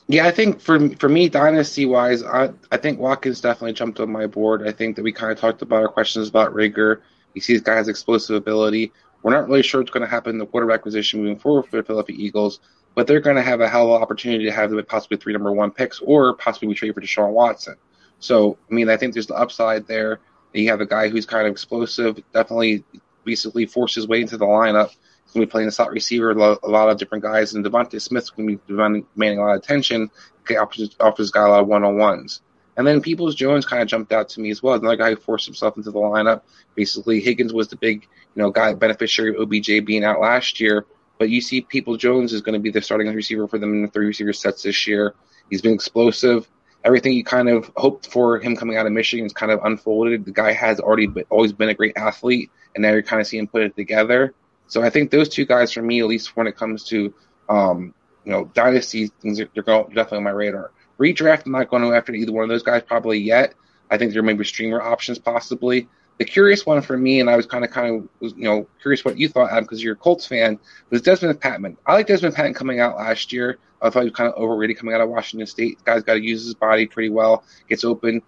Yeah, 0.08 0.26
I 0.26 0.32
think 0.32 0.60
for 0.60 0.88
for 0.96 1.08
me, 1.08 1.28
dynasty 1.28 1.86
wise, 1.86 2.24
I 2.24 2.50
I 2.72 2.78
think 2.78 2.98
Watkins 2.98 3.40
definitely 3.40 3.74
jumped 3.74 4.00
on 4.00 4.10
my 4.10 4.26
board. 4.26 4.66
I 4.66 4.72
think 4.72 4.96
that 4.96 5.02
we 5.02 5.12
kind 5.12 5.30
of 5.30 5.38
talked 5.38 5.62
about 5.62 5.82
our 5.82 5.88
questions 5.88 6.28
about 6.28 6.52
Reagor. 6.54 7.02
You 7.34 7.40
see 7.40 7.52
this 7.52 7.62
guy 7.62 7.76
has 7.76 7.88
explosive 7.88 8.34
ability. 8.34 8.90
We're 9.22 9.32
not 9.32 9.48
really 9.48 9.62
sure 9.62 9.80
what's 9.80 9.90
going 9.90 10.04
to 10.04 10.10
happen 10.10 10.32
in 10.32 10.38
the 10.38 10.46
quarterback 10.46 10.82
position 10.82 11.20
moving 11.20 11.38
forward 11.38 11.66
for 11.66 11.76
the 11.76 11.82
Philadelphia 11.82 12.16
Eagles, 12.18 12.60
but 12.94 13.06
they're 13.06 13.20
going 13.20 13.36
to 13.36 13.42
have 13.42 13.60
a 13.60 13.68
hell 13.68 13.88
of 13.88 13.96
an 13.96 14.02
opportunity 14.02 14.44
to 14.44 14.52
have 14.52 14.72
possibly 14.86 15.16
three 15.16 15.32
number 15.32 15.52
one 15.52 15.70
picks 15.70 16.00
or 16.00 16.34
possibly 16.34 16.68
we 16.68 16.74
trade 16.74 16.94
for 16.94 17.00
Deshaun 17.00 17.32
Watson. 17.32 17.76
So, 18.20 18.58
I 18.70 18.74
mean, 18.74 18.88
I 18.88 18.96
think 18.96 19.14
there's 19.14 19.26
the 19.26 19.34
upside 19.34 19.86
there. 19.86 20.20
You 20.52 20.70
have 20.70 20.80
a 20.80 20.86
guy 20.86 21.08
who's 21.08 21.26
kind 21.26 21.46
of 21.46 21.52
explosive, 21.52 22.20
definitely 22.32 22.84
basically 23.24 23.66
forced 23.66 23.94
his 23.94 24.08
way 24.08 24.22
into 24.22 24.36
the 24.36 24.46
lineup. 24.46 24.90
He's 25.24 25.34
going 25.34 25.42
to 25.42 25.46
be 25.46 25.50
playing 25.50 25.66
the 25.66 25.72
slot 25.72 25.90
receiver, 25.90 26.30
a 26.30 26.68
lot 26.68 26.88
of 26.88 26.98
different 26.98 27.22
guys, 27.22 27.54
and 27.54 27.64
DeVonta 27.64 28.00
Smith's 28.00 28.30
going 28.30 28.48
to 28.48 28.56
be 28.56 28.62
demanding 28.66 29.38
a 29.38 29.42
lot 29.42 29.56
of 29.56 29.62
attention, 29.62 30.10
offers, 30.58 30.96
offers 30.98 31.30
guy 31.30 31.46
a 31.46 31.48
lot 31.48 31.60
of 31.60 31.66
one 31.66 31.84
on 31.84 31.98
ones. 31.98 32.40
And 32.78 32.86
then 32.86 33.02
Peoples 33.02 33.34
Jones 33.34 33.66
kind 33.66 33.82
of 33.82 33.88
jumped 33.88 34.12
out 34.12 34.28
to 34.30 34.40
me 34.40 34.50
as 34.50 34.62
well. 34.62 34.74
Another 34.74 34.96
guy 34.96 35.10
who 35.10 35.16
forced 35.16 35.44
himself 35.44 35.76
into 35.76 35.90
the 35.90 35.98
lineup. 35.98 36.42
Basically, 36.76 37.20
Higgins 37.20 37.52
was 37.52 37.68
the 37.68 37.76
big, 37.76 38.08
you 38.34 38.42
know, 38.42 38.50
guy 38.50 38.74
beneficiary 38.74 39.34
of 39.34 39.40
OBJ 39.40 39.84
being 39.84 40.04
out 40.04 40.20
last 40.20 40.60
year. 40.60 40.86
But 41.18 41.30
you 41.30 41.40
see, 41.40 41.60
People 41.60 41.96
Jones 41.96 42.32
is 42.32 42.42
going 42.42 42.54
to 42.54 42.60
be 42.60 42.70
the 42.70 42.80
starting 42.80 43.12
receiver 43.12 43.48
for 43.48 43.58
them 43.58 43.72
in 43.72 43.82
the 43.82 43.88
three 43.88 44.06
receiver 44.06 44.32
sets 44.32 44.62
this 44.62 44.86
year. 44.86 45.14
He's 45.50 45.62
been 45.62 45.74
explosive. 45.74 46.48
Everything 46.84 47.12
you 47.12 47.24
kind 47.24 47.48
of 47.48 47.70
hoped 47.76 48.10
for 48.10 48.38
him 48.38 48.54
coming 48.54 48.76
out 48.76 48.86
of 48.86 48.92
Michigan 48.92 49.26
is 49.26 49.32
kind 49.32 49.50
of 49.50 49.60
unfolded. 49.64 50.24
The 50.24 50.30
guy 50.30 50.52
has 50.52 50.78
already 50.78 51.08
been, 51.08 51.24
always 51.28 51.52
been 51.52 51.68
a 51.68 51.74
great 51.74 51.96
athlete, 51.96 52.50
and 52.74 52.82
now 52.82 52.92
you're 52.92 53.02
kind 53.02 53.20
of 53.20 53.26
seeing 53.26 53.42
him 53.42 53.48
put 53.48 53.62
it 53.62 53.74
together. 53.74 54.34
So 54.68 54.82
I 54.82 54.90
think 54.90 55.10
those 55.10 55.28
two 55.28 55.44
guys, 55.44 55.72
for 55.72 55.82
me, 55.82 56.00
at 56.00 56.06
least 56.06 56.36
when 56.36 56.46
it 56.46 56.56
comes 56.56 56.84
to, 56.84 57.12
um, 57.48 57.94
you 58.24 58.30
know, 58.30 58.44
dynasty 58.54 59.08
things, 59.08 59.38
they're 59.38 59.46
definitely 59.64 60.18
on 60.18 60.24
my 60.24 60.30
radar. 60.30 60.70
Redraft, 61.00 61.46
I'm 61.46 61.52
not 61.52 61.68
going 61.68 61.82
to 61.82 61.94
after 61.94 62.12
either 62.12 62.32
one 62.32 62.44
of 62.44 62.48
those 62.48 62.62
guys 62.62 62.82
probably 62.82 63.18
yet. 63.18 63.54
I 63.90 63.98
think 63.98 64.12
there 64.12 64.22
may 64.22 64.34
be 64.34 64.44
streamer 64.44 64.80
options 64.80 65.18
possibly. 65.18 65.88
The 66.18 66.24
curious 66.24 66.66
one 66.66 66.82
for 66.82 66.96
me, 66.96 67.20
and 67.20 67.30
I 67.30 67.36
was 67.36 67.46
kind 67.46 67.64
of 67.64 67.70
kind 67.70 67.94
of 67.94 68.08
was, 68.20 68.34
you 68.36 68.44
know 68.44 68.66
curious 68.82 69.04
what 69.04 69.18
you 69.18 69.28
thought, 69.28 69.50
Adam, 69.50 69.64
because 69.64 69.82
you're 69.82 69.94
a 69.94 69.96
Colts 69.96 70.26
fan, 70.26 70.58
was 70.90 71.02
Dezmon 71.02 71.32
Patmon. 71.34 71.76
I 71.86 71.94
like 71.94 72.08
Dezmon 72.08 72.34
Patmon 72.34 72.54
coming 72.54 72.80
out 72.80 72.96
last 72.96 73.32
year. 73.32 73.58
I 73.80 73.90
thought 73.90 74.00
he 74.00 74.08
was 74.08 74.16
kind 74.16 74.32
of 74.32 74.40
overrated 74.40 74.76
coming 74.78 74.94
out 74.94 75.00
of 75.00 75.08
Washington 75.08 75.46
State. 75.46 75.78
The 75.78 75.84
guy's 75.84 76.02
got 76.02 76.14
to 76.14 76.20
use 76.20 76.44
his 76.44 76.54
body 76.54 76.86
pretty 76.86 77.10
well, 77.10 77.44
gets 77.68 77.84
open, 77.84 78.22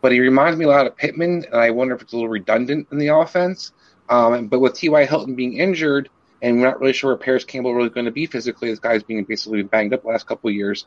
but 0.00 0.12
he 0.12 0.20
reminds 0.20 0.58
me 0.58 0.64
a 0.64 0.68
lot 0.68 0.86
of 0.86 0.96
Pittman, 0.96 1.44
and 1.44 1.54
I 1.54 1.70
wonder 1.70 1.94
if 1.94 2.00
it's 2.00 2.12
a 2.12 2.16
little 2.16 2.30
redundant 2.30 2.88
in 2.90 2.98
the 2.98 3.08
offense. 3.08 3.72
Um, 4.08 4.48
but 4.48 4.60
with 4.60 4.74
T.Y. 4.74 5.04
Hilton 5.04 5.34
being 5.34 5.58
injured, 5.58 6.08
and 6.40 6.60
we're 6.60 6.66
not 6.66 6.80
really 6.80 6.92
sure 6.92 7.10
where 7.10 7.18
Parris 7.18 7.44
Campbell 7.44 7.74
really 7.74 7.90
going 7.90 8.06
to 8.06 8.12
be 8.12 8.26
physically, 8.26 8.70
this 8.70 8.78
guy's 8.78 9.02
being 9.02 9.24
basically 9.24 9.62
banged 9.62 9.92
up 9.92 10.02
the 10.02 10.08
last 10.08 10.26
couple 10.26 10.48
of 10.48 10.56
years 10.56 10.86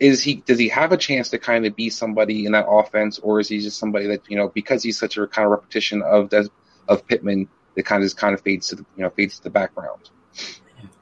is 0.00 0.22
he 0.22 0.36
does 0.36 0.58
he 0.58 0.68
have 0.68 0.92
a 0.92 0.96
chance 0.96 1.28
to 1.30 1.38
kind 1.38 1.66
of 1.66 1.74
be 1.74 1.90
somebody 1.90 2.46
in 2.46 2.52
that 2.52 2.66
offense, 2.68 3.18
or 3.18 3.40
is 3.40 3.48
he 3.48 3.60
just 3.60 3.78
somebody 3.78 4.06
that 4.06 4.22
you 4.28 4.36
know 4.36 4.48
because 4.48 4.82
he's 4.82 4.98
such 4.98 5.16
a 5.16 5.26
kind 5.26 5.44
of 5.44 5.50
repetition 5.50 6.02
of 6.02 6.28
Des, 6.28 6.48
of 6.88 7.06
Pittman 7.06 7.48
that 7.74 7.84
kind 7.84 8.02
of 8.02 8.06
just 8.06 8.16
kind 8.16 8.34
of 8.34 8.40
fades 8.40 8.68
to 8.68 8.76
the 8.76 8.86
you 8.96 9.02
know 9.02 9.10
fades 9.10 9.36
to 9.38 9.42
the 9.42 9.50
background? 9.50 10.10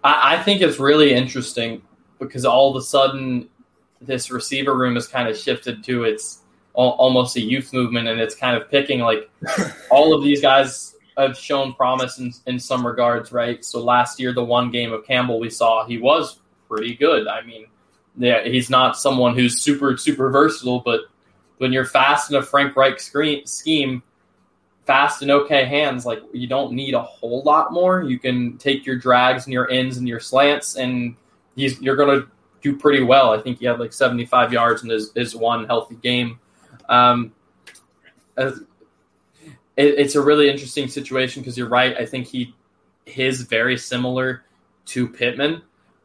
I, 0.03 0.37
I 0.37 0.43
think 0.43 0.63
it's 0.63 0.79
really 0.79 1.13
interesting 1.13 1.83
because 2.19 2.45
all 2.45 2.71
of 2.71 2.77
a 2.77 2.85
sudden 2.85 3.49
this 4.01 4.31
receiver 4.31 4.77
room 4.77 4.95
has 4.95 5.09
kind 5.09 5.29
of 5.29 5.37
shifted 5.37 5.83
to 5.85 6.05
its 6.05 6.43
almost 6.75 7.37
a 7.37 7.41
youth 7.41 7.73
movement, 7.73 8.09
and 8.09 8.21
it's 8.21 8.35
kind 8.35 8.57
of 8.57 8.71
picking 8.71 9.01
like 9.01 9.31
all 9.91 10.15
of 10.15 10.23
these 10.23 10.41
guys 10.41 10.95
have 11.17 11.37
shown 11.37 11.73
promise 11.73 12.19
in, 12.19 12.33
in 12.47 12.59
some 12.59 12.87
regards, 12.87 13.33
right? 13.33 13.65
So 13.65 13.83
last 13.83 14.21
year, 14.21 14.35
the 14.35 14.45
one 14.45 14.71
game 14.71 14.93
of 14.93 15.07
Campbell 15.07 15.41
we 15.41 15.49
saw, 15.49 15.87
he 15.87 15.97
was 15.97 16.41
pretty 16.69 16.95
good. 16.95 17.27
I 17.27 17.43
mean, 17.43 17.67
yeah, 18.17 18.45
he's 18.45 18.71
not 18.71 18.97
someone 18.97 19.35
who's 19.35 19.61
super 19.61 19.97
super 19.97 20.31
versatile, 20.31 20.81
but 20.81 21.03
when 21.59 21.73
you're 21.73 21.85
fast 21.85 22.31
in 22.31 22.37
a 22.37 22.43
Frank 22.43 22.77
Reich 22.77 23.01
screen, 23.01 23.47
scheme, 23.47 24.03
fast 24.85 25.23
and 25.23 25.31
okay 25.31 25.65
hands, 25.65 26.07
like 26.07 26.23
you 26.33 26.47
don't 26.47 26.73
need 26.73 26.95
a 26.95 27.03
whole 27.03 27.43
lot 27.43 27.73
more. 27.73 28.03
You 28.03 28.19
can 28.19 28.59
take 28.59 28.87
your 28.87 28.97
drags 28.97 29.45
and 29.45 29.53
your 29.53 29.69
ins 29.69 29.97
and 29.97 30.09
your 30.09 30.21
slants, 30.21 30.77
and 30.77 31.17
you're 31.55 31.97
going 31.97 32.21
to 32.21 32.29
do 32.63 32.77
pretty 32.77 33.03
well. 33.03 33.33
I 33.33 33.41
think 33.41 33.59
he 33.59 33.67
had 33.67 33.79
like 33.79 33.93
75 33.93 34.53
yards 34.53 34.83
in 34.83 34.91
his, 34.91 35.13
his 35.15 35.35
one 35.35 35.67
healthy 35.67 35.97
game. 35.97 36.39
Um, 36.89 37.33
it, 38.37 38.67
it's 39.77 40.15
a 40.15 40.21
really 40.21 40.49
interesting 40.49 40.89
situation 40.89 41.43
because 41.43 41.57
you're 41.57 41.69
right. 41.69 41.97
I 41.97 42.07
think 42.07 42.27
he 42.27 42.55
his 43.05 43.43
very 43.43 43.77
similar 43.77 44.45
to 44.87 45.09
Pittman. 45.09 45.63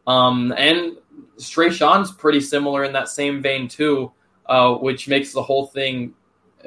Um, 0.07 0.53
and 0.55 0.97
Strachan's 1.37 2.11
pretty 2.11 2.39
similar 2.39 2.83
in 2.83 2.93
that 2.93 3.09
same 3.09 3.41
vein 3.41 3.67
too, 3.67 4.11
uh, 4.47 4.75
which 4.75 5.07
makes 5.07 5.33
the 5.33 5.41
whole 5.41 5.67
thing 5.67 6.13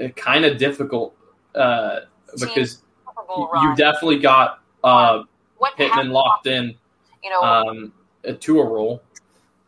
uh, 0.02 0.08
kind 0.08 0.44
of 0.44 0.58
difficult 0.58 1.16
uh, 1.54 2.00
because 2.38 2.82
you, 3.36 3.48
you 3.62 3.76
definitely 3.76 4.18
got 4.18 4.62
uh, 4.82 5.22
Pittman 5.76 6.10
locked 6.10 6.46
in 6.46 6.74
you 7.22 7.30
know, 7.30 7.42
um, 7.42 7.92
to 8.40 8.60
a 8.60 8.64
role. 8.64 9.02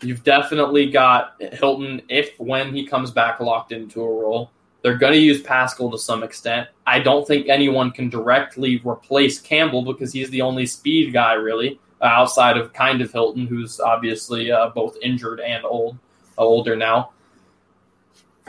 You've 0.03 0.25
definitely 0.25 0.91
got 0.91 1.35
Hilton 1.41 2.03
if 2.09 2.39
when 2.39 2.75
he 2.75 2.87
comes 2.87 3.11
back 3.11 3.41
locked 3.41 3.73
into 3.73 4.03
a 4.03 4.09
role. 4.09 4.51
They're 4.83 4.99
going 4.99 5.15
to 5.15 5.19
use 5.19 5.43
Pascal 5.43 5.91
to 5.91 5.99
some 5.99 6.23
extent. 6.23 6.69
I 6.87 7.01
don't 7.01 7.27
think 7.27 7.49
anyone 7.49 7.91
can 7.91 8.09
directly 8.09 8.81
replace 8.85 9.41
Campbell 9.41 9.83
because 9.83 10.13
he's 10.13 10.31
the 10.31 10.43
only 10.43 10.67
speed 10.67 11.13
guy 11.13 11.33
really 11.33 11.71
uh, 11.71 11.86
outside 12.03 12.57
of 12.57 12.73
kind 12.73 13.01
of 13.01 13.13
Hilton, 13.13 13.47
who's 13.47 13.81
obviously 13.81 14.51
uh, 14.51 14.71
both 14.71 14.97
injured 15.03 15.41
and 15.41 15.65
old, 15.65 15.99
uh, 16.39 16.43
older 16.43 16.77
now. 16.77 17.11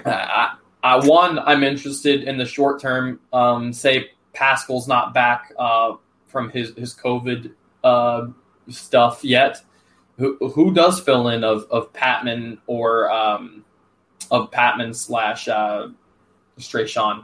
Uh, 0.06 0.50
I, 0.84 1.06
one, 1.06 1.40
I'm 1.40 1.64
interested 1.64 2.24
in 2.24 2.38
the 2.38 2.46
short 2.46 2.82
term. 2.82 3.20
Um, 3.34 3.74
say 3.74 4.12
Pascal's 4.34 4.88
not 4.88 5.14
back 5.14 5.52
uh, 5.58 5.94
from 6.28 6.50
his 6.50 6.74
his 6.76 6.94
COVID 6.94 7.52
uh, 7.84 8.28
stuff 8.70 9.24
yet. 9.24 9.62
Who 10.18 10.38
who 10.50 10.74
does 10.74 11.00
fill 11.00 11.30
in 11.30 11.44
of 11.44 11.68
of 11.72 11.94
Patmon 11.94 12.60
or 12.68 13.12
um, 13.12 13.66
of 14.30 14.52
Patmon 14.52 14.96
slash 14.96 15.48
uh, 15.48 15.90
Strachan? 16.58 17.24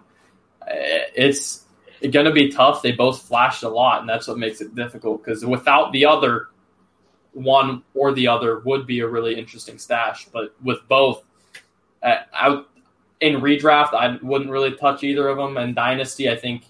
It's 0.68 1.63
going 2.12 2.26
to 2.26 2.32
be 2.32 2.52
tough. 2.52 2.82
They 2.82 2.92
both 2.92 3.22
flashed 3.22 3.64
a 3.64 3.70
lot, 3.70 4.02
and 4.02 4.10
that's 4.10 4.28
what 4.28 4.38
makes 4.38 4.62
it 4.62 4.76
difficult. 4.76 5.24
Because 5.24 5.46
without 5.46 5.92
the 5.92 6.06
other, 6.06 6.48
one 7.34 7.84
or 7.94 8.14
the 8.14 8.28
other 8.28 8.60
would 8.60 8.86
be 8.86 9.00
a 9.00 9.08
really 9.08 9.38
interesting 9.38 9.78
stash. 9.78 10.28
But 10.32 10.56
with 10.64 10.80
both, 10.88 11.24
uh, 12.02 12.18
out 12.34 12.70
in 13.22 13.42
redraft, 13.42 13.94
I 13.94 14.18
wouldn't 14.22 14.52
really 14.52 14.76
touch 14.76 15.04
either 15.04 15.28
of 15.28 15.38
them. 15.38 15.58
And 15.58 15.76
dynasty, 15.76 16.30
I 16.30 16.36
think 16.36 16.66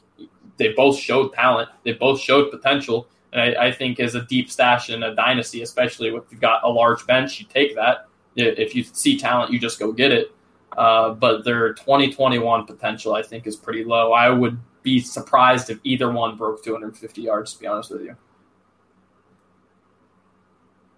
they 0.57 0.73
both 0.73 0.97
showed 0.97 1.33
talent. 1.33 1.69
They 1.83 1.93
both 1.93 2.19
showed 2.19 2.51
potential. 2.51 3.07
And 3.31 3.41
I, 3.41 3.67
I 3.67 3.71
think 3.71 3.99
as 3.99 4.15
a 4.15 4.21
deep 4.21 4.51
stash 4.51 4.89
in 4.89 5.03
a 5.03 5.15
dynasty, 5.15 5.63
especially 5.63 6.09
if 6.09 6.23
you've 6.29 6.41
got 6.41 6.63
a 6.63 6.69
large 6.69 7.05
bench, 7.07 7.39
you 7.39 7.45
take 7.47 7.75
that. 7.75 8.07
If 8.35 8.75
you 8.75 8.83
see 8.83 9.17
talent, 9.17 9.51
you 9.51 9.59
just 9.59 9.79
go 9.79 9.91
get 9.91 10.11
it. 10.11 10.33
Uh, 10.77 11.13
but 11.13 11.43
their 11.43 11.73
2021 11.73 12.65
potential, 12.65 13.13
I 13.13 13.21
think, 13.21 13.45
is 13.45 13.55
pretty 13.55 13.83
low. 13.83 14.11
I 14.11 14.29
would 14.29 14.57
be 14.83 14.99
surprised 14.99 15.69
if 15.69 15.79
either 15.83 16.11
one 16.11 16.35
broke 16.35 16.63
250 16.63 17.21
yards, 17.21 17.53
to 17.53 17.59
be 17.59 17.67
honest 17.67 17.91
with 17.91 18.01
you. 18.01 18.15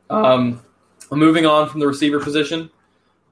Um, 0.10 0.62
moving 1.12 1.45
on 1.45 1.70
from 1.70 1.80
the 1.80 1.88
receiver 1.88 2.20
position, 2.20 2.70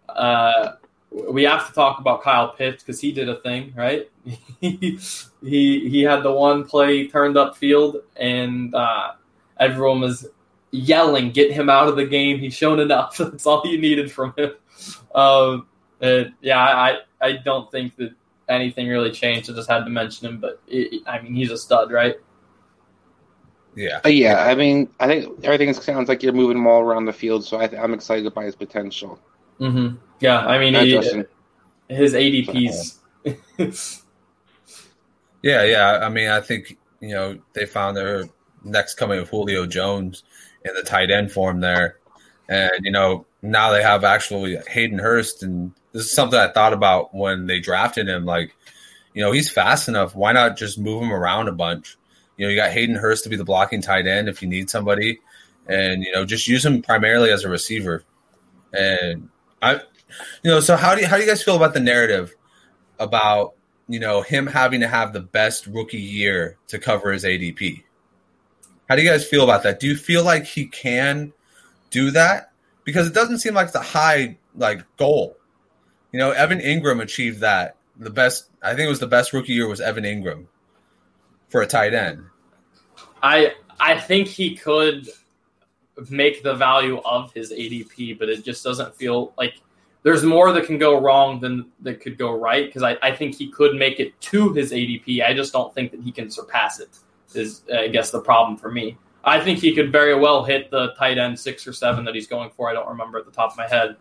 uh, 0.10 0.74
we 1.12 1.44
have 1.44 1.68
to 1.68 1.74
talk 1.74 2.00
about 2.00 2.24
Kyle 2.24 2.50
Pitts 2.50 2.84
because 2.84 3.00
he 3.00 3.12
did 3.12 3.30
a 3.30 3.40
thing, 3.42 3.74
right? 3.76 4.10
he 4.62 4.98
he 5.42 6.02
had 6.02 6.24
the 6.24 6.32
one 6.32 6.66
play 6.66 7.08
turned 7.08 7.38
up 7.38 7.56
field, 7.56 7.98
and 8.16 8.74
uh, 8.74 9.12
everyone 9.60 10.02
was 10.02 10.28
yelling, 10.72 11.32
"Get 11.32 11.52
him 11.52 11.70
out 11.70 11.88
of 11.88 11.96
the 11.96 12.06
game! 12.06 12.40
He's 12.40 12.56
shown 12.56 12.80
enough. 12.80 13.18
That's 13.20 13.46
all 13.46 13.62
you 13.66 13.80
needed 13.80 14.12
from 14.12 14.34
him." 14.36 14.54
Um, 15.14 15.68
yeah, 16.42 16.60
I 16.60 17.00
I 17.22 17.34
don't 17.34 17.72
think 17.72 17.96
that 17.98 18.14
anything 18.50 18.88
really 18.88 19.12
changed. 19.12 19.50
I 19.50 19.54
just 19.54 19.70
had 19.70 19.84
to 19.84 19.90
mention 19.90 20.28
him, 20.28 20.40
but 20.40 20.62
it, 20.68 21.02
I 21.06 21.22
mean, 21.22 21.34
he's 21.36 21.52
a 21.52 21.58
stud, 21.58 21.92
right? 21.92 22.16
Yeah. 23.76 24.02
Uh, 24.06 24.10
yeah, 24.10 24.46
I 24.46 24.56
mean, 24.56 24.90
I 25.00 25.08
think 25.08 25.44
everything 25.44 25.74
sounds 25.74 26.10
like 26.10 26.22
you're 26.24 26.34
moving 26.34 26.58
him 26.58 26.68
all 26.68 26.82
around 26.82 27.06
the 27.06 27.14
field, 27.14 27.44
so 27.44 27.58
I 27.58 27.66
am 27.66 27.94
excited 27.94 28.32
by 28.34 28.46
his 28.46 28.56
potential. 28.56 29.20
Mm-hmm. 29.60 29.96
Yeah, 30.20 30.40
I 30.40 30.60
mean, 30.60 30.74
he, 30.76 30.92
his 31.90 32.14
ADPs. 32.14 33.00
yeah, 35.42 35.64
yeah. 35.64 36.00
I 36.02 36.10
mean, 36.10 36.30
I 36.30 36.42
think 36.42 36.78
you 37.00 37.10
know 37.10 37.40
they 37.54 37.66
found 37.66 37.98
their 37.98 38.26
next 38.64 38.96
coming 38.96 39.20
of 39.20 39.30
Julio 39.30 39.66
Jones 39.66 40.24
in 40.66 40.74
the 40.74 40.84
tight 40.84 41.12
end 41.12 41.32
form 41.32 41.60
there, 41.60 41.98
and 42.48 42.72
you 42.82 42.92
know 42.92 43.26
now 43.42 43.72
they 43.72 43.82
have 43.82 44.04
actually 44.04 44.58
Hayden 44.68 45.00
Hurst, 45.00 45.44
and 45.44 45.74
this 45.94 46.06
is 46.06 46.14
something 46.14 46.40
I 46.40 46.52
thought 46.52 46.74
about 46.74 47.14
when 47.16 47.46
they 47.46 47.60
drafted 47.60 48.08
him. 48.08 48.26
Like, 48.26 48.54
you 49.14 49.22
know, 49.22 49.32
he's 49.32 49.50
fast 49.50 49.88
enough. 49.88 50.16
Why 50.16 50.32
not 50.34 50.58
just 50.58 50.78
move 50.78 51.02
him 51.04 51.14
around 51.14 51.48
a 51.48 51.54
bunch? 51.54 51.98
You 52.36 52.46
know, 52.46 52.50
you 52.50 52.58
got 52.58 52.72
Hayden 52.72 52.96
Hurst 52.96 53.24
to 53.24 53.30
be 53.30 53.36
the 53.36 53.46
blocking 53.46 53.82
tight 53.82 54.08
end 54.08 54.28
if 54.28 54.42
you 54.42 54.48
need 54.48 54.70
somebody, 54.70 55.20
and 55.68 56.04
you 56.04 56.12
know, 56.12 56.26
just 56.26 56.48
use 56.48 56.66
him 56.66 56.82
primarily 56.82 57.32
as 57.32 57.44
a 57.44 57.50
receiver. 57.50 58.04
And 58.74 59.30
I, 59.62 59.76
you 59.76 60.52
know, 60.52 60.60
so 60.60 60.76
how 60.76 60.96
do 60.96 61.02
you, 61.02 61.08
how 61.08 61.18
do 61.18 61.24
you 61.24 61.30
guys 61.30 61.44
feel 61.44 61.56
about 61.56 61.76
the 61.76 61.80
narrative 61.80 62.36
about 63.00 63.54
you 63.88 64.00
know 64.00 64.22
him 64.24 64.48
having 64.48 64.80
to 64.80 64.88
have 64.88 65.14
the 65.14 65.20
best 65.20 65.68
rookie 65.68 66.02
year 66.02 66.58
to 66.70 66.80
cover 66.80 67.12
his 67.12 67.24
ADP? 67.24 67.84
How 68.90 68.96
do 68.96 69.04
you 69.04 69.10
guys 69.10 69.28
feel 69.28 69.44
about 69.44 69.64
that? 69.64 69.80
Do 69.80 69.88
you 69.88 69.96
feel 69.96 70.24
like 70.24 70.46
he 70.46 70.66
can 70.66 71.34
do 71.92 72.12
that? 72.12 72.52
Because 72.84 73.08
it 73.08 73.14
doesn't 73.14 73.40
seem 73.40 73.54
like 73.54 73.68
it's 73.68 73.76
a 73.76 73.82
high 73.82 74.38
like 74.56 74.84
goal. 74.98 75.38
You 76.14 76.20
know, 76.20 76.32
Evan 76.32 76.60
Engram 76.60 77.02
achieved 77.02 77.42
that. 77.42 77.76
The 77.98 78.10
best, 78.10 78.50
I 78.62 78.76
think 78.76 78.86
it 78.86 78.90
was 78.90 79.00
the 79.00 79.08
best 79.08 79.34
rookie 79.34 79.54
year 79.54 79.68
was 79.68 79.82
Evan 79.82 80.04
Engram 80.04 80.46
for 81.50 81.62
a 81.62 81.68
tight 81.68 81.94
end. 81.94 82.24
I 83.22 83.54
I 83.80 84.00
think 84.00 84.28
he 84.28 84.56
could 84.56 85.10
make 86.10 86.44
the 86.44 86.54
value 86.54 87.00
of 87.00 87.34
his 87.34 87.52
ADP, 87.52 88.18
but 88.18 88.30
it 88.30 88.44
just 88.46 88.64
doesn't 88.64 88.96
feel 88.96 89.34
like 89.38 89.56
there's 90.04 90.24
more 90.24 90.52
that 90.52 90.66
can 90.66 90.78
go 90.78 91.00
wrong 91.00 91.40
than 91.40 91.72
that 91.82 92.02
could 92.02 92.18
go 92.18 92.38
right. 92.38 92.66
Because 92.68 92.84
I, 92.84 92.98
I 93.02 93.12
think 93.16 93.36
he 93.36 93.50
could 93.50 93.76
make 93.76 94.00
it 94.00 94.20
to 94.22 94.54
his 94.54 94.72
ADP. 94.72 95.24
I 95.24 95.34
just 95.34 95.54
don't 95.54 95.74
think 95.74 95.92
that 95.92 96.02
he 96.02 96.12
can 96.12 96.30
surpass 96.30 96.80
it. 96.80 96.90
Is 97.34 97.64
I 97.74 97.88
guess 97.88 98.12
the 98.12 98.22
problem 98.22 98.58
for 98.58 98.72
me. 98.72 98.98
I 99.24 99.40
think 99.40 99.60
he 99.60 99.74
could 99.74 99.92
very 99.92 100.16
well 100.16 100.44
hit 100.44 100.70
the 100.70 100.94
tight 101.00 101.18
end 101.18 101.40
six 101.40 101.66
or 101.66 101.74
seven 101.74 102.06
that 102.06 102.14
he's 102.14 102.28
going 102.28 102.52
for. 102.52 102.70
I 102.70 102.74
don't 102.74 102.90
remember 102.90 103.18
at 103.18 103.26
the 103.26 103.32
top 103.32 103.52
of 103.52 103.58
my 103.58 103.68
head, 103.68 103.92
uh, 103.92 103.96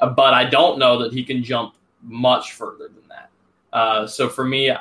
but 0.00 0.34
I 0.34 0.44
don't 0.44 0.78
know 0.78 1.02
that 1.02 1.12
he 1.12 1.24
can 1.24 1.42
jump 1.42 1.74
much 2.02 2.52
further 2.52 2.88
than 2.88 3.08
that. 3.08 3.30
Uh, 3.72 4.06
so 4.06 4.28
for 4.28 4.44
me, 4.44 4.72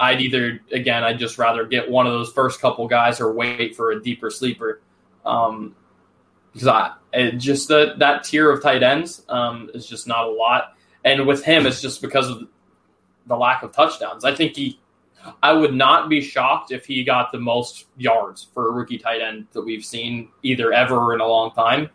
I'd 0.00 0.20
either 0.20 0.60
again 0.72 1.04
I'd 1.04 1.18
just 1.18 1.38
rather 1.38 1.64
get 1.64 1.90
one 1.90 2.06
of 2.06 2.12
those 2.12 2.32
first 2.32 2.60
couple 2.60 2.88
guys 2.88 3.20
or 3.20 3.32
wait 3.32 3.76
for 3.76 3.92
a 3.92 4.02
deeper 4.02 4.30
sleeper. 4.30 4.80
Um, 5.24 5.76
because 6.52 6.68
I 6.68 6.92
it 7.12 7.32
just 7.38 7.68
that 7.68 7.98
that 7.98 8.24
tier 8.24 8.50
of 8.50 8.62
tight 8.62 8.82
ends 8.82 9.24
um, 9.28 9.70
is 9.74 9.86
just 9.86 10.06
not 10.06 10.26
a 10.26 10.30
lot, 10.30 10.74
and 11.04 11.26
with 11.26 11.44
him 11.44 11.66
it's 11.66 11.80
just 11.80 12.02
because 12.02 12.28
of 12.28 12.48
the 13.26 13.36
lack 13.36 13.62
of 13.62 13.72
touchdowns. 13.72 14.24
I 14.24 14.34
think 14.34 14.56
he, 14.56 14.80
I 15.42 15.52
would 15.52 15.74
not 15.74 16.08
be 16.08 16.20
shocked 16.20 16.72
if 16.72 16.84
he 16.84 17.04
got 17.04 17.32
the 17.32 17.38
most 17.38 17.86
yards 17.96 18.48
for 18.52 18.68
a 18.68 18.72
rookie 18.72 18.98
tight 18.98 19.20
end 19.20 19.46
that 19.52 19.62
we've 19.62 19.84
seen 19.84 20.28
either 20.42 20.72
ever 20.72 21.14
in 21.14 21.20
a 21.20 21.26
long 21.26 21.52
time. 21.52 21.88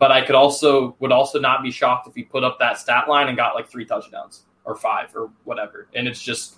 But 0.00 0.10
I 0.10 0.24
could 0.24 0.34
also 0.34 0.96
would 0.98 1.12
also 1.12 1.38
not 1.38 1.62
be 1.62 1.70
shocked 1.70 2.08
if 2.08 2.14
he 2.16 2.24
put 2.24 2.42
up 2.42 2.58
that 2.58 2.78
stat 2.78 3.08
line 3.08 3.28
and 3.28 3.36
got 3.36 3.54
like 3.54 3.68
three 3.68 3.84
touchdowns 3.84 4.46
or 4.64 4.74
five 4.74 5.14
or 5.14 5.30
whatever. 5.44 5.86
And 5.94 6.08
it's 6.08 6.20
just 6.20 6.56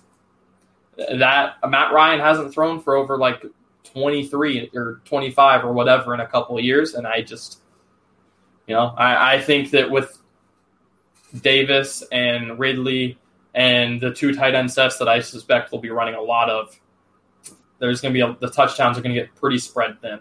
that 0.97 1.57
Matt 1.67 1.93
Ryan 1.93 2.19
hasn't 2.19 2.53
thrown 2.53 2.79
for 2.79 2.95
over 2.95 3.17
like 3.17 3.45
23 3.83 4.71
or 4.73 5.01
25 5.05 5.65
or 5.65 5.73
whatever 5.73 6.13
in 6.13 6.19
a 6.19 6.27
couple 6.27 6.57
of 6.57 6.63
years. 6.63 6.93
And 6.93 7.05
I 7.05 7.21
just, 7.21 7.59
you 8.67 8.75
know, 8.75 8.93
I, 8.97 9.35
I 9.35 9.41
think 9.41 9.71
that 9.71 9.89
with 9.91 10.17
Davis 11.41 12.03
and 12.11 12.57
Ridley 12.59 13.17
and 13.53 13.99
the 14.01 14.13
two 14.13 14.33
tight 14.33 14.55
end 14.55 14.71
sets 14.71 14.97
that 14.97 15.07
I 15.07 15.19
suspect 15.19 15.71
will 15.71 15.79
be 15.79 15.89
running 15.89 16.15
a 16.15 16.21
lot 16.21 16.49
of, 16.49 16.79
there's 17.79 18.01
going 18.01 18.13
to 18.13 18.17
be 18.17 18.21
a, 18.21 18.37
the 18.39 18.53
touchdowns 18.53 18.97
are 18.97 19.01
going 19.01 19.13
to 19.13 19.21
get 19.21 19.35
pretty 19.35 19.57
spread 19.57 19.99
thin. 20.01 20.19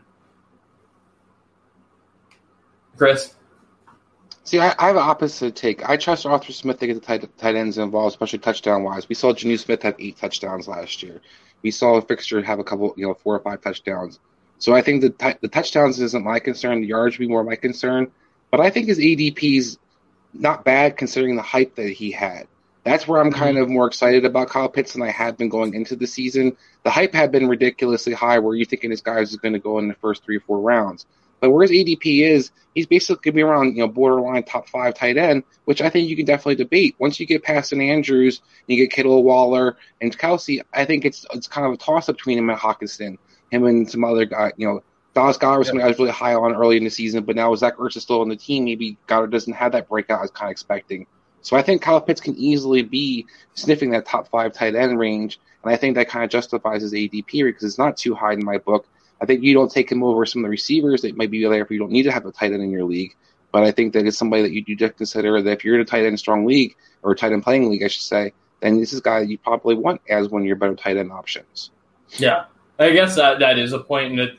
Chris? 3.02 3.34
See, 4.44 4.60
I, 4.60 4.76
I, 4.78 4.86
have 4.86 4.94
an 4.94 5.02
opposite 5.02 5.56
take. 5.56 5.88
I 5.88 5.96
trust 5.96 6.24
Arthur 6.24 6.52
Smith 6.52 6.78
to 6.78 6.86
get 6.86 6.94
the 6.94 7.00
tight, 7.00 7.36
tight 7.36 7.56
ends 7.56 7.76
involved, 7.76 8.12
especially 8.12 8.38
touchdown 8.38 8.84
wise. 8.84 9.08
We 9.08 9.16
saw 9.16 9.32
Jonnu 9.32 9.58
Smith 9.58 9.82
have 9.82 9.96
eight 9.98 10.18
touchdowns 10.18 10.68
last 10.68 11.02
year. 11.02 11.20
We 11.62 11.72
saw 11.72 11.96
a 11.96 12.02
Firkser 12.02 12.44
have 12.44 12.60
a 12.60 12.64
couple, 12.64 12.94
you 12.96 13.04
know, 13.04 13.14
four 13.14 13.34
or 13.34 13.40
five 13.40 13.60
touchdowns. 13.60 14.20
So 14.58 14.72
I 14.72 14.82
think 14.82 15.00
the 15.02 15.10
t- 15.10 15.38
the 15.40 15.48
touchdowns 15.48 16.00
isn't 16.00 16.22
my 16.22 16.38
concern. 16.38 16.80
The 16.80 16.86
yards 16.86 17.18
would 17.18 17.24
be 17.24 17.28
more 17.28 17.42
my 17.42 17.56
concern. 17.56 18.12
But 18.52 18.60
I 18.60 18.70
think 18.70 18.86
his 18.86 19.00
ADP's 19.00 19.80
not 20.32 20.64
bad 20.64 20.96
considering 20.96 21.34
the 21.34 21.42
hype 21.42 21.74
that 21.74 21.90
he 21.90 22.12
had. 22.12 22.46
That's 22.84 23.08
where 23.08 23.20
I'm 23.20 23.30
mm-hmm. 23.30 23.42
kind 23.42 23.58
of 23.58 23.68
more 23.68 23.88
excited 23.88 24.24
about 24.24 24.50
Kyle 24.50 24.68
Pitts 24.68 24.92
than 24.92 25.02
I 25.02 25.10
had 25.10 25.36
been 25.36 25.48
going 25.48 25.74
into 25.74 25.96
the 25.96 26.06
season. 26.06 26.56
The 26.84 26.90
hype 26.90 27.14
had 27.14 27.32
been 27.32 27.48
ridiculously 27.48 28.12
high, 28.12 28.38
where 28.38 28.54
you're 28.54 28.64
thinking 28.64 28.90
this 28.90 29.00
guy 29.00 29.18
is 29.18 29.34
going 29.34 29.54
to 29.54 29.58
go 29.58 29.80
in 29.80 29.88
the 29.88 29.94
first 29.94 30.22
three 30.22 30.36
or 30.36 30.40
four 30.40 30.60
rounds. 30.60 31.04
But 31.42 31.50
where 31.50 31.66
his 31.66 31.72
ADP 31.72 32.22
is, 32.22 32.52
he's 32.72 32.86
basically 32.86 33.16
going 33.16 33.32
to 33.32 33.32
be 33.32 33.42
around, 33.42 33.74
you 33.74 33.82
know, 33.82 33.88
borderline 33.88 34.44
top 34.44 34.68
five 34.68 34.94
tight 34.94 35.16
end, 35.16 35.42
which 35.64 35.82
I 35.82 35.90
think 35.90 36.08
you 36.08 36.14
can 36.14 36.24
definitely 36.24 36.54
debate. 36.54 36.94
Once 37.00 37.18
you 37.18 37.26
get 37.26 37.42
past 37.42 37.72
an 37.72 37.80
Andrews, 37.80 38.40
you 38.68 38.76
get 38.76 38.92
Kittle, 38.92 39.24
Waller, 39.24 39.76
and 40.00 40.16
Kelce, 40.16 40.62
I 40.72 40.84
think 40.84 41.04
it's 41.04 41.26
it's 41.34 41.48
kind 41.48 41.66
of 41.66 41.72
a 41.72 41.76
toss 41.76 42.08
up 42.08 42.16
between 42.16 42.38
him 42.38 42.48
and 42.48 42.56
Hockenson, 42.56 43.18
him 43.50 43.64
and 43.64 43.90
some 43.90 44.04
other 44.04 44.24
guy, 44.24 44.52
you 44.56 44.68
know, 44.68 44.84
Dallas 45.14 45.36
Goedert 45.36 45.58
was 45.58 45.66
something 45.66 45.84
I 45.84 45.88
was 45.88 45.98
really 45.98 46.12
high 46.12 46.34
on 46.34 46.54
early 46.54 46.76
in 46.76 46.84
the 46.84 46.90
season, 46.90 47.24
but 47.24 47.34
now 47.34 47.50
with 47.50 47.58
Zach 47.58 47.76
Ertz 47.76 47.96
is 47.96 48.04
still 48.04 48.20
on 48.20 48.28
the 48.28 48.36
team, 48.36 48.64
maybe 48.64 48.96
Goedert 49.08 49.32
doesn't 49.32 49.52
have 49.52 49.72
that 49.72 49.88
breakout 49.88 50.20
I 50.20 50.22
was 50.22 50.30
kind 50.30 50.48
of 50.48 50.52
expecting. 50.52 51.08
So 51.42 51.56
I 51.56 51.62
think 51.62 51.82
Kyle 51.82 52.00
Pitts 52.00 52.20
can 52.20 52.36
easily 52.36 52.82
be 52.82 53.26
sniffing 53.54 53.90
that 53.90 54.06
top 54.06 54.28
five 54.28 54.52
tight 54.52 54.76
end 54.76 54.96
range, 54.96 55.40
and 55.64 55.72
I 55.72 55.76
think 55.76 55.96
that 55.96 56.08
kind 56.08 56.24
of 56.24 56.30
justifies 56.30 56.82
his 56.82 56.92
ADP 56.92 57.26
because 57.26 57.64
it's 57.64 57.78
not 57.78 57.96
too 57.96 58.14
high 58.14 58.34
in 58.34 58.44
my 58.44 58.58
book. 58.58 58.86
I 59.22 59.24
think 59.24 59.44
you 59.44 59.54
don't 59.54 59.70
take 59.70 59.90
him 59.90 60.02
over 60.02 60.26
some 60.26 60.40
of 60.40 60.48
the 60.48 60.50
receivers 60.50 61.02
that 61.02 61.16
might 61.16 61.30
be 61.30 61.44
there 61.44 61.62
if 61.62 61.70
you 61.70 61.78
don't 61.78 61.92
need 61.92 62.02
to 62.02 62.12
have 62.12 62.26
a 62.26 62.32
tight 62.32 62.52
end 62.52 62.60
in 62.60 62.72
your 62.72 62.82
league. 62.82 63.14
But 63.52 63.62
I 63.62 63.70
think 63.70 63.92
that 63.92 64.04
it's 64.04 64.18
somebody 64.18 64.42
that 64.42 64.52
you 64.52 64.64
do 64.64 64.90
consider 64.90 65.40
that 65.40 65.52
if 65.52 65.64
you're 65.64 65.76
in 65.76 65.80
a 65.80 65.84
tight 65.84 66.04
end 66.04 66.18
strong 66.18 66.44
league 66.44 66.74
or 67.02 67.12
a 67.12 67.16
tight 67.16 67.30
end 67.30 67.44
playing 67.44 67.70
league, 67.70 67.84
I 67.84 67.86
should 67.86 68.02
say, 68.02 68.32
then 68.60 68.80
this 68.80 68.92
is 68.92 68.98
a 68.98 69.02
guy 69.02 69.20
you 69.20 69.38
probably 69.38 69.76
want 69.76 70.00
as 70.08 70.28
one 70.28 70.42
of 70.42 70.46
your 70.46 70.56
better 70.56 70.74
tight 70.74 70.96
end 70.96 71.12
options. 71.12 71.70
Yeah, 72.18 72.46
I 72.80 72.90
guess 72.90 73.14
that 73.14 73.38
that 73.38 73.58
is 73.58 73.72
a 73.72 73.78
point, 73.78 74.10
and 74.10 74.20
it, 74.20 74.38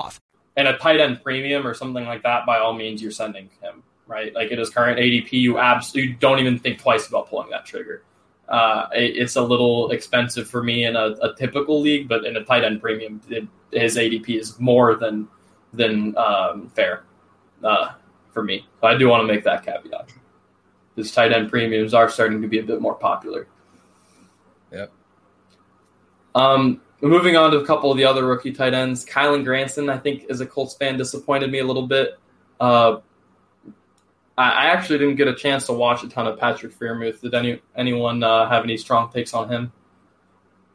And 0.57 0.67
a 0.67 0.77
tight 0.77 0.99
end 0.99 1.23
premium 1.23 1.65
or 1.65 1.73
something 1.73 2.05
like 2.05 2.23
that, 2.23 2.45
by 2.45 2.59
all 2.59 2.73
means, 2.73 3.01
you're 3.01 3.11
sending 3.11 3.49
him 3.61 3.83
right. 4.07 4.33
Like 4.35 4.51
at 4.51 4.57
his 4.57 4.69
current 4.69 4.99
ADP, 4.99 5.31
you 5.31 5.57
absolutely 5.57 6.13
don't 6.13 6.39
even 6.39 6.59
think 6.59 6.79
twice 6.79 7.07
about 7.07 7.29
pulling 7.29 7.49
that 7.49 7.65
trigger. 7.65 8.03
Uh, 8.49 8.87
it, 8.93 9.15
it's 9.15 9.37
a 9.37 9.41
little 9.41 9.91
expensive 9.91 10.49
for 10.49 10.61
me 10.61 10.85
in 10.85 10.95
a, 10.97 11.15
a, 11.21 11.33
typical 11.37 11.79
league, 11.79 12.09
but 12.09 12.25
in 12.25 12.35
a 12.35 12.43
tight 12.43 12.65
end 12.65 12.81
premium, 12.81 13.21
it, 13.29 13.47
his 13.71 13.95
ADP 13.95 14.27
is 14.37 14.59
more 14.59 14.95
than 14.95 15.27
than 15.73 16.17
um, 16.17 16.67
fair 16.75 17.03
uh, 17.63 17.93
for 18.33 18.43
me. 18.43 18.67
So 18.81 18.87
I 18.87 18.97
do 18.97 19.07
want 19.07 19.25
to 19.25 19.33
make 19.33 19.45
that 19.45 19.65
caveat. 19.65 20.09
His 20.97 21.13
tight 21.13 21.31
end 21.31 21.49
premiums 21.49 21.93
are 21.93 22.09
starting 22.09 22.41
to 22.41 22.47
be 22.49 22.59
a 22.59 22.63
bit 22.63 22.81
more 22.81 22.95
popular. 22.95 23.47
Yep. 24.73 24.91
Um, 26.35 26.81
moving 27.01 27.35
on 27.35 27.51
to 27.51 27.57
a 27.57 27.65
couple 27.65 27.91
of 27.91 27.97
the 27.97 28.05
other 28.05 28.25
rookie 28.25 28.51
tight 28.51 28.73
ends, 28.73 29.05
Kylen 29.05 29.43
Granson, 29.43 29.89
I 29.89 29.97
think, 29.97 30.25
as 30.29 30.41
a 30.41 30.45
Colts 30.45 30.75
fan, 30.75 30.97
disappointed 30.97 31.51
me 31.51 31.59
a 31.59 31.65
little 31.65 31.87
bit. 31.87 32.17
Uh, 32.59 32.99
I 34.37 34.67
actually 34.67 34.99
didn't 34.99 35.15
get 35.15 35.27
a 35.27 35.35
chance 35.35 35.65
to 35.67 35.73
watch 35.73 36.03
a 36.03 36.09
ton 36.09 36.25
of 36.25 36.39
Patrick 36.39 36.73
Freiermuth. 36.73 37.21
Did 37.21 37.33
any 37.35 37.61
anyone 37.75 38.23
uh, 38.23 38.49
have 38.49 38.63
any 38.63 38.77
strong 38.77 39.11
takes 39.11 39.33
on 39.33 39.49
him? 39.49 39.71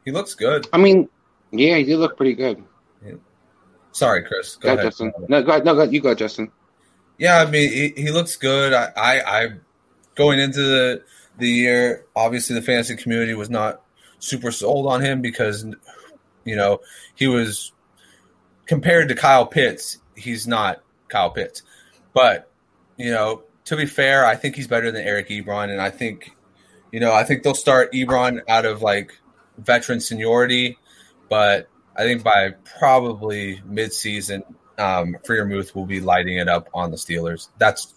He 0.05 0.13
looks 0.13 0.35
good. 0.35 0.69
I 0.73 0.79
mean, 0.79 1.09
yeah, 1.51 1.77
he 1.77 1.85
did 1.85 1.99
look 1.99 2.17
pretty 2.17 2.35
good. 2.35 2.63
Yeah. 3.05 3.15
Sorry, 3.93 4.23
Chris. 4.23 4.57
Go, 4.57 4.69
go 4.69 4.75
ahead, 4.75 4.87
Justin. 4.87 5.13
No, 5.29 5.43
go 5.43 5.51
ahead. 5.51 5.65
No, 5.65 5.75
go 5.75 5.81
ahead. 5.81 5.93
you 5.93 6.01
go, 6.01 6.15
Justin. 6.15 6.53
Yeah, 7.19 7.41
I 7.41 7.51
mean, 7.51 7.73
he, 7.73 8.03
he 8.03 8.11
looks 8.11 8.37
good. 8.37 8.73
I, 8.73 8.93
I, 8.97 9.21
I, 9.21 9.49
going 10.15 10.39
into 10.39 10.61
the 10.61 11.03
the 11.39 11.49
year, 11.49 12.05
obviously 12.15 12.55
the 12.55 12.63
fantasy 12.63 12.97
community 12.97 13.35
was 13.35 13.51
not 13.51 13.83
super 14.19 14.51
sold 14.51 14.87
on 14.87 15.01
him 15.03 15.23
because, 15.23 15.67
you 16.47 16.57
know, 16.57 16.81
he 17.15 17.27
was 17.27 17.73
compared 18.65 19.09
to 19.09 19.15
Kyle 19.15 19.47
Pitts. 19.47 19.99
He's 20.15 20.47
not 20.47 20.83
Kyle 21.09 21.31
Pitts, 21.31 21.63
but 22.15 22.51
you 22.97 23.11
know, 23.11 23.43
to 23.67 23.77
be 23.77 23.85
fair, 23.85 24.25
I 24.25 24.37
think 24.37 24.57
he's 24.57 24.69
better 24.69 24.91
than 24.91 25.05
Eric 25.05 25.29
Ebron, 25.29 25.71
and 25.71 25.81
I 25.81 25.91
think, 25.91 26.31
you 26.93 27.01
know, 27.01 27.13
I 27.13 27.25
think 27.25 27.43
they'll 27.43 27.55
start 27.55 27.93
Ebron 27.93 28.41
out 28.49 28.65
of 28.65 28.81
like 28.81 29.13
veteran 29.59 30.01
seniority, 30.01 30.79
but 31.29 31.69
I 31.97 32.05
think 32.05 32.23
by 32.23 32.55
probably 32.79 33.61
midseason, 33.69 34.43
um, 34.79 35.17
Freiermuth 35.27 35.75
will 35.75 35.87
be 35.87 36.01
lighting 36.01 36.39
it 36.39 36.49
up 36.49 36.69
on 36.73 36.91
the 36.91 36.97
Steelers. 36.97 37.49
That's 37.59 37.95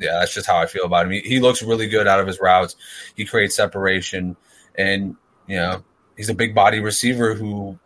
yeah, 0.00 0.18
that's 0.18 0.34
just 0.34 0.46
how 0.46 0.56
I 0.56 0.66
feel 0.66 0.84
about 0.84 1.06
him. 1.06 1.12
He, 1.12 1.20
he 1.20 1.40
looks 1.40 1.62
really 1.62 1.86
good 1.88 2.08
out 2.08 2.18
of 2.18 2.26
his 2.26 2.40
routes. 2.40 2.74
He 3.14 3.24
creates 3.24 3.54
separation, 3.54 4.36
and 4.74 5.16
you 5.46 5.56
know, 5.56 5.84
he's 6.16 6.28
a 6.28 6.34
big 6.34 6.54
body 6.54 6.80
receiver 6.80 7.34
who 7.34 7.78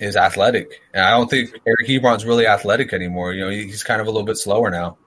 is 0.00 0.16
athletic. 0.16 0.80
And 0.94 1.04
I 1.04 1.10
don't 1.10 1.28
think 1.28 1.50
Eric 1.66 1.88
Ebron's 1.88 2.24
really 2.24 2.46
athletic 2.46 2.92
anymore. 2.92 3.32
You 3.32 3.44
know, 3.44 3.50
he's 3.50 3.82
kind 3.82 4.00
of 4.00 4.06
a 4.06 4.10
little 4.10 4.26
bit 4.26 4.36
slower 4.36 4.70
now. 4.70 4.98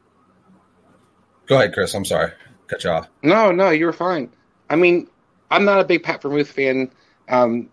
Go 1.47 1.57
ahead, 1.57 1.73
Chris. 1.73 1.93
I'm 1.93 2.05
sorry. 2.05 2.31
Cut 2.67 2.83
you 2.83 2.91
off. 2.91 3.09
No, 3.23 3.51
no, 3.51 3.69
you're 3.69 3.93
fine. 3.93 4.31
I 4.69 4.75
mean, 4.75 5.07
I'm 5.49 5.65
not 5.65 5.81
a 5.81 5.83
big 5.83 6.03
Pat 6.03 6.21
Freiermuth 6.21 6.47
fan. 6.47 6.91
Um, 7.27 7.69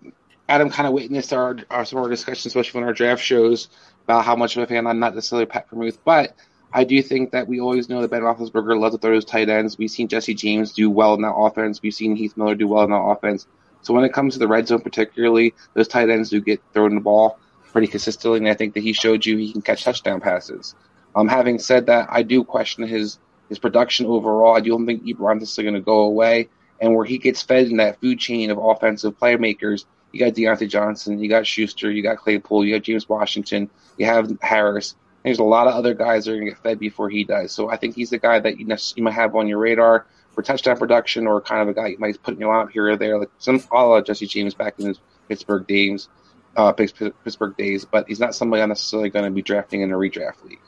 Adam 0.49 0.71
kind 0.71 0.87
of 0.87 0.95
witnessed 0.95 1.33
our, 1.33 1.57
our 1.71 1.85
some 1.85 1.99
of 1.99 2.05
our 2.05 2.11
discussions, 2.11 2.47
especially 2.47 2.81
when 2.81 2.89
our 2.89 2.95
draft 2.95 3.23
shows, 3.23 3.69
about 4.05 4.25
how 4.25 4.35
much 4.35 4.57
of 4.57 4.63
a 4.63 4.67
fan 4.67 4.87
I'm 4.87 4.99
not 4.99 5.15
necessarily 5.15 5.47
Pat 5.47 5.71
Freiermuth, 5.71 5.99
but 6.05 6.35
I 6.73 6.85
do 6.85 7.01
think 7.03 7.31
that 7.33 7.49
we 7.49 7.61
always 7.61 7.89
know 7.89 8.03
that 8.03 8.11
Ben 8.11 8.23
Roethlisberger 8.23 8.79
loves 8.79 8.95
to 8.95 9.01
throw 9.01 9.15
his 9.15 9.25
tight 9.25 9.49
ends. 9.49 9.79
We've 9.79 9.91
seen 9.91 10.09
Jesse 10.09 10.35
James 10.35 10.73
do 10.73 10.91
well 10.91 11.15
in 11.15 11.23
that 11.23 11.35
offense. 11.35 11.81
We've 11.81 11.95
seen 11.95 12.17
Heath 12.17 12.37
Miller 12.37 12.55
do 12.55 12.69
well 12.69 12.85
in 12.85 12.91
that 12.91 12.97
offense. 12.97 13.47
So 13.83 13.95
when 13.95 14.05
it 14.05 14.13
comes 14.13 14.35
to 14.35 14.39
the 14.39 14.49
red 14.49 14.69
zone, 14.69 14.81
particularly, 14.81 15.55
those 15.75 15.89
tight 15.89 16.11
ends 16.11 16.31
do 16.31 16.41
get 16.41 16.61
thrown 16.73 16.95
the 16.95 17.01
ball 17.01 17.39
pretty 17.73 17.87
consistently, 17.87 18.39
and 18.39 18.49
I 18.49 18.55
think 18.55 18.75
that 18.75 18.83
he 18.83 18.93
showed 18.93 19.25
you 19.25 19.37
he 19.37 19.53
can 19.53 19.63
catch 19.63 19.85
touchdown 19.85 20.21
passes. 20.21 20.75
Um, 21.15 21.29
having 21.29 21.59
said 21.59 21.87
that, 21.87 22.09
I 22.11 22.23
do 22.23 22.45
question 22.45 22.87
his 22.87 23.19
his 23.49 23.59
production 23.59 24.07
overall. 24.07 24.57
I 24.57 24.61
don't 24.61 24.87
think 24.87 25.05
Ebron's 25.05 25.43
is 25.43 25.57
going 25.57 25.75
to 25.75 25.81
go 25.81 26.01
away. 26.01 26.49
And 26.81 26.95
where 26.95 27.05
he 27.05 27.19
gets 27.19 27.43
fed 27.43 27.67
in 27.67 27.79
that 27.79 28.01
food 28.01 28.19
chain 28.19 28.51
of 28.51 28.59
offensive 28.59 29.19
playmakers, 29.19 29.85
you 30.13 30.21
got 30.21 30.35
Diontae 30.35 30.69
Johnson, 30.69 31.19
you 31.19 31.29
got 31.29 31.47
Schuster, 31.47 31.91
you 31.91 32.03
got 32.03 32.19
Claypool, 32.19 32.65
you 32.65 32.75
got 32.75 32.83
James 32.83 33.09
Washington, 33.09 33.69
you 33.97 34.07
have 34.07 34.31
Harris. 34.41 34.95
There's 35.25 35.41
a 35.41 35.45
lot 35.45 35.67
of 35.67 35.75
other 35.75 35.95
guys 35.95 36.25
that 36.25 36.33
are 36.33 36.37
going 36.37 36.47
to 36.47 36.53
get 36.53 36.63
fed 36.63 36.79
before 36.79 37.11
he 37.11 37.25
does. 37.25 37.53
So 37.53 37.69
I 37.69 37.77
think 37.77 37.97
he's 37.97 38.11
the 38.11 38.19
guy 38.19 38.39
that 38.39 38.59
you, 38.59 38.69
you 38.95 39.03
might 39.03 39.15
have 39.15 39.35
on 39.35 39.49
your 39.49 39.59
radar 39.59 40.07
for 40.39 40.43
touchdown 40.43 40.77
production 40.77 41.27
or 41.27 41.41
kind 41.41 41.63
of 41.63 41.67
a 41.67 41.75
guy 41.75 41.89
you 41.89 41.99
might 41.99 42.23
put 42.23 42.35
in 42.35 42.39
your 42.39 42.55
lineup 42.55 42.71
here 42.71 42.91
or 42.91 42.97
there, 42.97 43.19
like 43.19 43.31
some 43.39 43.61
all 43.73 43.97
of 43.97 44.05
Jesse 44.05 44.29
James 44.29 44.55
back 44.55 44.79
in 44.79 44.87
his 44.87 45.01
Pittsburgh 45.29 45.67
days, 45.67 46.09
uh, 46.57 46.73
Pittsburgh 46.73 47.57
days. 47.57 47.85
But 47.85 48.07
he's 48.07 48.21
not 48.21 48.37
somebody 48.37 48.63
I'm 48.63 48.69
necessarily 48.69 49.11
going 49.11 49.25
to 49.25 49.33
be 49.33 49.43
drafting 49.43 49.81
in 49.81 49.91
a 49.91 49.97
redraft 49.97 50.45
league. 50.45 50.61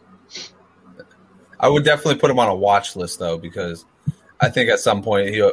I 1.61 1.69
would 1.69 1.85
definitely 1.85 2.17
put 2.17 2.33
him 2.33 2.41
on 2.41 2.49
a 2.49 2.55
watch 2.55 2.97
list 2.97 3.21
though, 3.21 3.39
because 3.39 3.85
I 4.41 4.49
think 4.49 4.71
at 4.71 4.81
some 4.81 5.03
point 5.05 5.29
he, 5.29 5.37
you 5.37 5.53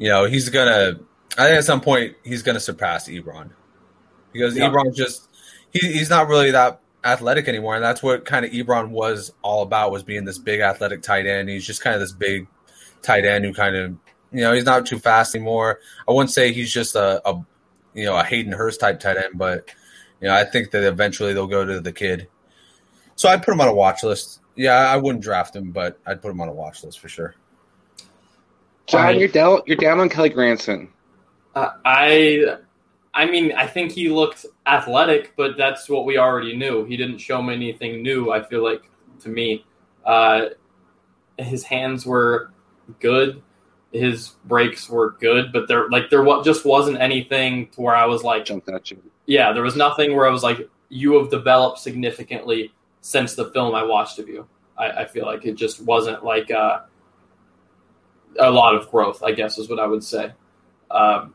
know, 0.00 0.24
he's 0.24 0.48
gonna. 0.48 0.98
I 1.36 1.46
think 1.46 1.58
at 1.58 1.64
some 1.64 1.80
point 1.80 2.16
he's 2.24 2.42
gonna 2.42 2.58
surpass 2.58 3.08
Ebron, 3.08 3.50
because 4.32 4.56
yeah. 4.56 4.68
Ebron 4.68 4.96
just 4.96 5.28
he, 5.72 5.78
he's 5.92 6.10
not 6.10 6.26
really 6.26 6.50
that 6.50 6.80
athletic 7.04 7.46
anymore, 7.46 7.76
and 7.76 7.84
that's 7.84 8.02
what 8.02 8.24
kind 8.24 8.44
of 8.44 8.50
Ebron 8.50 8.88
was 8.88 9.32
all 9.42 9.62
about 9.62 9.92
was 9.92 10.02
being 10.02 10.24
this 10.24 10.38
big 10.38 10.58
athletic 10.58 11.02
tight 11.02 11.26
end. 11.26 11.48
He's 11.48 11.64
just 11.64 11.82
kind 11.82 11.94
of 11.94 12.00
this 12.00 12.10
big 12.10 12.48
tight 13.02 13.24
end 13.24 13.44
who 13.44 13.52
kind 13.52 13.76
of 13.76 13.96
you 14.32 14.40
know 14.40 14.52
he's 14.52 14.64
not 14.64 14.86
too 14.86 14.98
fast 14.98 15.34
anymore. 15.34 15.80
I 16.08 16.12
wouldn't 16.12 16.30
say 16.30 16.52
he's 16.52 16.72
just 16.72 16.94
a, 16.94 17.26
a 17.28 17.44
you 17.94 18.04
know 18.04 18.16
a 18.16 18.24
Hayden 18.24 18.52
Hurst 18.52 18.80
type 18.80 19.00
tight 19.00 19.16
end, 19.16 19.36
but 19.36 19.70
you 20.20 20.28
know 20.28 20.34
I 20.34 20.44
think 20.44 20.70
that 20.72 20.84
eventually 20.84 21.32
they'll 21.32 21.46
go 21.46 21.64
to 21.64 21.80
the 21.80 21.92
kid. 21.92 22.28
So 23.16 23.28
I 23.28 23.36
put 23.36 23.52
him 23.52 23.60
on 23.60 23.68
a 23.68 23.74
watch 23.74 24.02
list. 24.02 24.40
Yeah, 24.54 24.76
I 24.76 24.96
wouldn't 24.96 25.22
draft 25.22 25.54
him, 25.54 25.72
but 25.72 25.98
I'd 26.06 26.22
put 26.22 26.30
him 26.30 26.40
on 26.40 26.48
a 26.48 26.52
watch 26.52 26.84
list 26.84 27.00
for 27.00 27.08
sure. 27.08 27.34
John, 28.86 29.18
you're 29.18 29.28
down. 29.28 29.60
You're 29.66 29.76
down 29.76 30.00
on 30.00 30.08
Kylen 30.08 30.32
Granson. 30.32 30.88
Uh, 31.54 31.70
I, 31.84 32.56
I 33.12 33.26
mean, 33.26 33.52
I 33.52 33.66
think 33.66 33.92
he 33.92 34.08
looked 34.08 34.46
athletic, 34.66 35.34
but 35.36 35.56
that's 35.58 35.88
what 35.88 36.06
we 36.06 36.16
already 36.16 36.56
knew. 36.56 36.84
He 36.84 36.96
didn't 36.96 37.18
show 37.18 37.42
me 37.42 37.54
anything 37.54 38.02
new. 38.02 38.30
I 38.30 38.42
feel 38.42 38.62
like 38.62 38.88
to 39.20 39.28
me, 39.28 39.64
uh, 40.06 40.46
his 41.36 41.64
hands 41.64 42.06
were 42.06 42.50
good, 43.00 43.42
his 43.92 44.30
breaks 44.44 44.88
were 44.88 45.12
good, 45.20 45.52
but 45.52 45.68
there 45.68 45.88
like 45.88 46.10
there 46.10 46.24
just 46.42 46.64
wasn't 46.64 47.00
anything 47.00 47.68
to 47.68 47.80
where 47.80 47.94
I 47.94 48.06
was 48.06 48.22
like 48.22 48.44
jumped 48.44 48.68
at 48.68 48.90
you. 48.90 49.02
Yeah, 49.26 49.52
there 49.52 49.62
was 49.62 49.76
nothing 49.76 50.14
where 50.14 50.26
I 50.26 50.30
was 50.30 50.42
like, 50.42 50.68
you 50.88 51.14
have 51.18 51.30
developed 51.30 51.78
significantly 51.78 52.72
since 53.00 53.34
the 53.34 53.50
film 53.50 53.74
I 53.74 53.82
watched 53.82 54.18
of 54.18 54.28
you. 54.28 54.46
I, 54.76 54.90
I 54.90 55.04
feel 55.06 55.26
like 55.26 55.44
it 55.44 55.54
just 55.54 55.82
wasn't 55.82 56.24
like 56.24 56.50
uh, 56.50 56.80
a 58.38 58.50
lot 58.50 58.74
of 58.74 58.90
growth. 58.90 59.22
I 59.22 59.32
guess 59.32 59.58
is 59.58 59.68
what 59.68 59.80
I 59.80 59.86
would 59.86 60.04
say. 60.04 60.32
Um, 60.90 61.34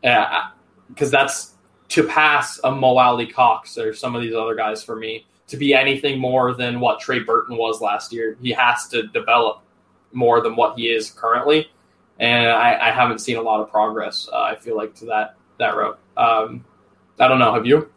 because 0.00 1.10
that's 1.10 1.54
to 1.88 2.04
pass 2.04 2.60
a 2.64 2.70
Mo 2.70 2.96
Alie-Cox 2.96 3.76
or 3.76 3.92
some 3.92 4.14
of 4.14 4.22
these 4.22 4.34
other 4.34 4.54
guys 4.54 4.82
for 4.82 4.96
me 4.96 5.26
to 5.48 5.56
be 5.56 5.74
anything 5.74 6.18
more 6.18 6.54
than 6.54 6.78
what 6.78 7.00
Trey 7.00 7.18
Burton 7.18 7.56
was 7.56 7.80
last 7.80 8.12
year. 8.12 8.36
He 8.40 8.52
has 8.52 8.86
to 8.88 9.08
develop 9.08 9.62
more 10.12 10.40
than 10.40 10.56
what 10.56 10.78
he 10.78 10.88
is 10.88 11.10
currently, 11.10 11.70
and 12.18 12.48
I, 12.48 12.88
I 12.88 12.90
haven't 12.90 13.20
seen 13.20 13.36
a 13.36 13.42
lot 13.42 13.60
of 13.60 13.70
progress. 13.70 14.28
Uh, 14.32 14.40
I 14.40 14.56
feel 14.56 14.76
like 14.76 14.94
to 14.96 15.06
that 15.06 15.36
that 15.58 15.76
route. 15.76 15.98
Um, 16.16 16.64
I 17.18 17.28
don't 17.28 17.38
know. 17.38 17.52
Have 17.52 17.66
you? 17.66 17.90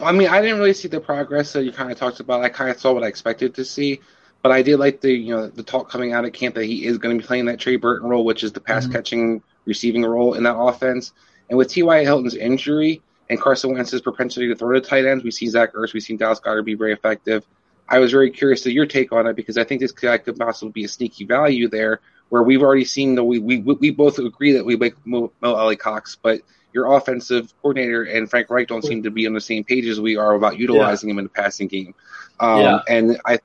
I 0.00 0.12
mean, 0.12 0.28
I 0.28 0.40
didn't 0.40 0.58
really 0.58 0.74
see 0.74 0.88
the 0.88 1.00
progress 1.00 1.52
that 1.52 1.64
you 1.64 1.72
kind 1.72 1.92
of 1.92 1.98
talked 1.98 2.20
about. 2.20 2.42
I 2.42 2.48
kind 2.48 2.70
of 2.70 2.80
saw 2.80 2.92
what 2.92 3.04
I 3.04 3.06
expected 3.06 3.54
to 3.54 3.64
see, 3.64 4.00
but 4.42 4.50
I 4.50 4.62
did 4.62 4.78
like 4.78 5.00
the 5.00 5.12
you 5.12 5.34
know 5.34 5.48
the 5.48 5.62
talk 5.62 5.90
coming 5.90 6.12
out 6.12 6.24
of 6.24 6.32
camp 6.32 6.54
that 6.56 6.64
he 6.64 6.86
is 6.86 6.98
going 6.98 7.16
to 7.16 7.22
be 7.22 7.26
playing 7.26 7.46
that 7.46 7.60
Trey 7.60 7.76
Burton 7.76 8.08
role, 8.08 8.24
which 8.24 8.42
is 8.42 8.52
the 8.52 8.60
pass 8.60 8.84
mm-hmm. 8.84 8.92
catching 8.92 9.42
receiving 9.64 10.02
role 10.04 10.34
in 10.34 10.42
that 10.42 10.56
offense. 10.56 11.12
And 11.48 11.58
with 11.58 11.68
T.Y. 11.68 12.04
Hilton's 12.04 12.34
injury 12.34 13.02
and 13.28 13.40
Carson 13.40 13.72
Wentz's 13.72 14.00
propensity 14.00 14.48
to 14.48 14.56
throw 14.56 14.72
to 14.72 14.80
tight 14.80 15.04
ends, 15.04 15.22
we 15.22 15.30
see 15.30 15.46
Zach 15.46 15.74
Ertz, 15.74 15.92
we've 15.92 16.02
seen 16.02 16.16
Dallas 16.16 16.40
Goedert 16.40 16.64
be 16.64 16.74
very 16.74 16.92
effective. 16.92 17.44
I 17.88 17.98
was 17.98 18.10
very 18.10 18.30
curious 18.30 18.62
to 18.62 18.72
your 18.72 18.86
take 18.86 19.12
on 19.12 19.26
it 19.26 19.36
because 19.36 19.58
I 19.58 19.64
think 19.64 19.80
this 19.80 19.92
guy 19.92 20.18
could 20.18 20.38
possibly 20.38 20.72
be 20.72 20.84
a 20.84 20.88
sneaky 20.88 21.24
value 21.24 21.68
there, 21.68 22.00
where 22.28 22.42
we've 22.42 22.62
already 22.62 22.84
seen 22.84 23.14
that 23.16 23.24
we 23.24 23.38
we 23.38 23.58
we 23.58 23.90
both 23.90 24.18
agree 24.18 24.52
that 24.52 24.64
we 24.64 24.76
like 24.76 24.96
Mo, 25.04 25.32
Mo 25.40 25.54
Alie-Cox, 25.54 26.16
but 26.22 26.40
your 26.72 26.94
offensive 26.94 27.52
coordinator 27.60 28.04
and 28.04 28.30
Frank 28.30 28.48
Reich 28.48 28.68
don't 28.68 28.84
seem 28.84 29.02
to 29.02 29.10
be 29.10 29.26
on 29.26 29.34
the 29.34 29.40
same 29.40 29.64
page 29.64 29.86
as 29.86 30.00
we 30.00 30.16
are 30.16 30.34
about 30.34 30.58
utilizing 30.58 31.08
yeah. 31.08 31.12
him 31.12 31.18
in 31.18 31.24
the 31.24 31.30
passing 31.30 31.68
game. 31.68 31.94
Um, 32.40 32.60
yeah. 32.60 32.78
And 32.88 33.20
I 33.26 33.40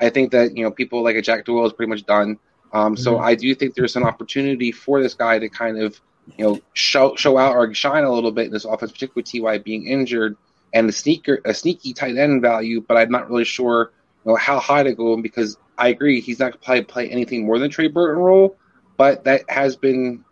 I 0.00 0.10
think 0.10 0.32
that 0.32 0.56
you 0.56 0.64
know 0.64 0.70
people 0.70 1.02
like 1.02 1.16
a 1.16 1.22
Jack 1.22 1.44
Doyle 1.44 1.66
is 1.66 1.72
pretty 1.72 1.90
much 1.90 2.04
done. 2.04 2.38
Um, 2.72 2.96
so 2.96 3.14
mm-hmm. 3.14 3.24
I 3.24 3.34
do 3.34 3.54
think 3.54 3.74
there's 3.74 3.96
an 3.96 4.02
opportunity 4.02 4.72
for 4.72 5.02
this 5.02 5.14
guy 5.14 5.38
to 5.38 5.48
kind 5.48 5.78
of 5.78 6.00
you 6.36 6.44
know 6.44 6.60
show 6.72 7.14
show 7.14 7.38
out 7.38 7.54
or 7.54 7.72
shine 7.74 8.04
a 8.04 8.12
little 8.12 8.32
bit 8.32 8.46
in 8.46 8.52
this 8.52 8.64
offense, 8.64 8.92
particularly 8.92 9.22
with 9.22 9.58
Ty 9.58 9.58
being 9.58 9.86
injured 9.86 10.36
and 10.72 10.88
the 10.88 10.92
sneaker 10.92 11.40
a 11.44 11.54
sneaky 11.54 11.92
tight 11.92 12.16
end 12.16 12.42
value. 12.42 12.80
But 12.80 12.96
I'm 12.96 13.10
not 13.10 13.28
really 13.28 13.44
sure 13.44 13.92
you 14.24 14.32
know 14.32 14.36
how 14.36 14.58
high 14.58 14.82
to 14.82 14.94
go 14.94 15.16
because 15.16 15.56
I 15.78 15.88
agree 15.88 16.20
he's 16.20 16.38
not 16.38 16.52
going 16.52 16.62
probably 16.62 16.84
play 16.84 17.08
anything 17.10 17.46
more 17.46 17.58
than 17.58 17.70
Trey 17.70 17.88
Burton 17.88 18.22
role, 18.22 18.56
but 18.96 19.24
that 19.24 19.48
has 19.48 19.76
been 19.76 20.24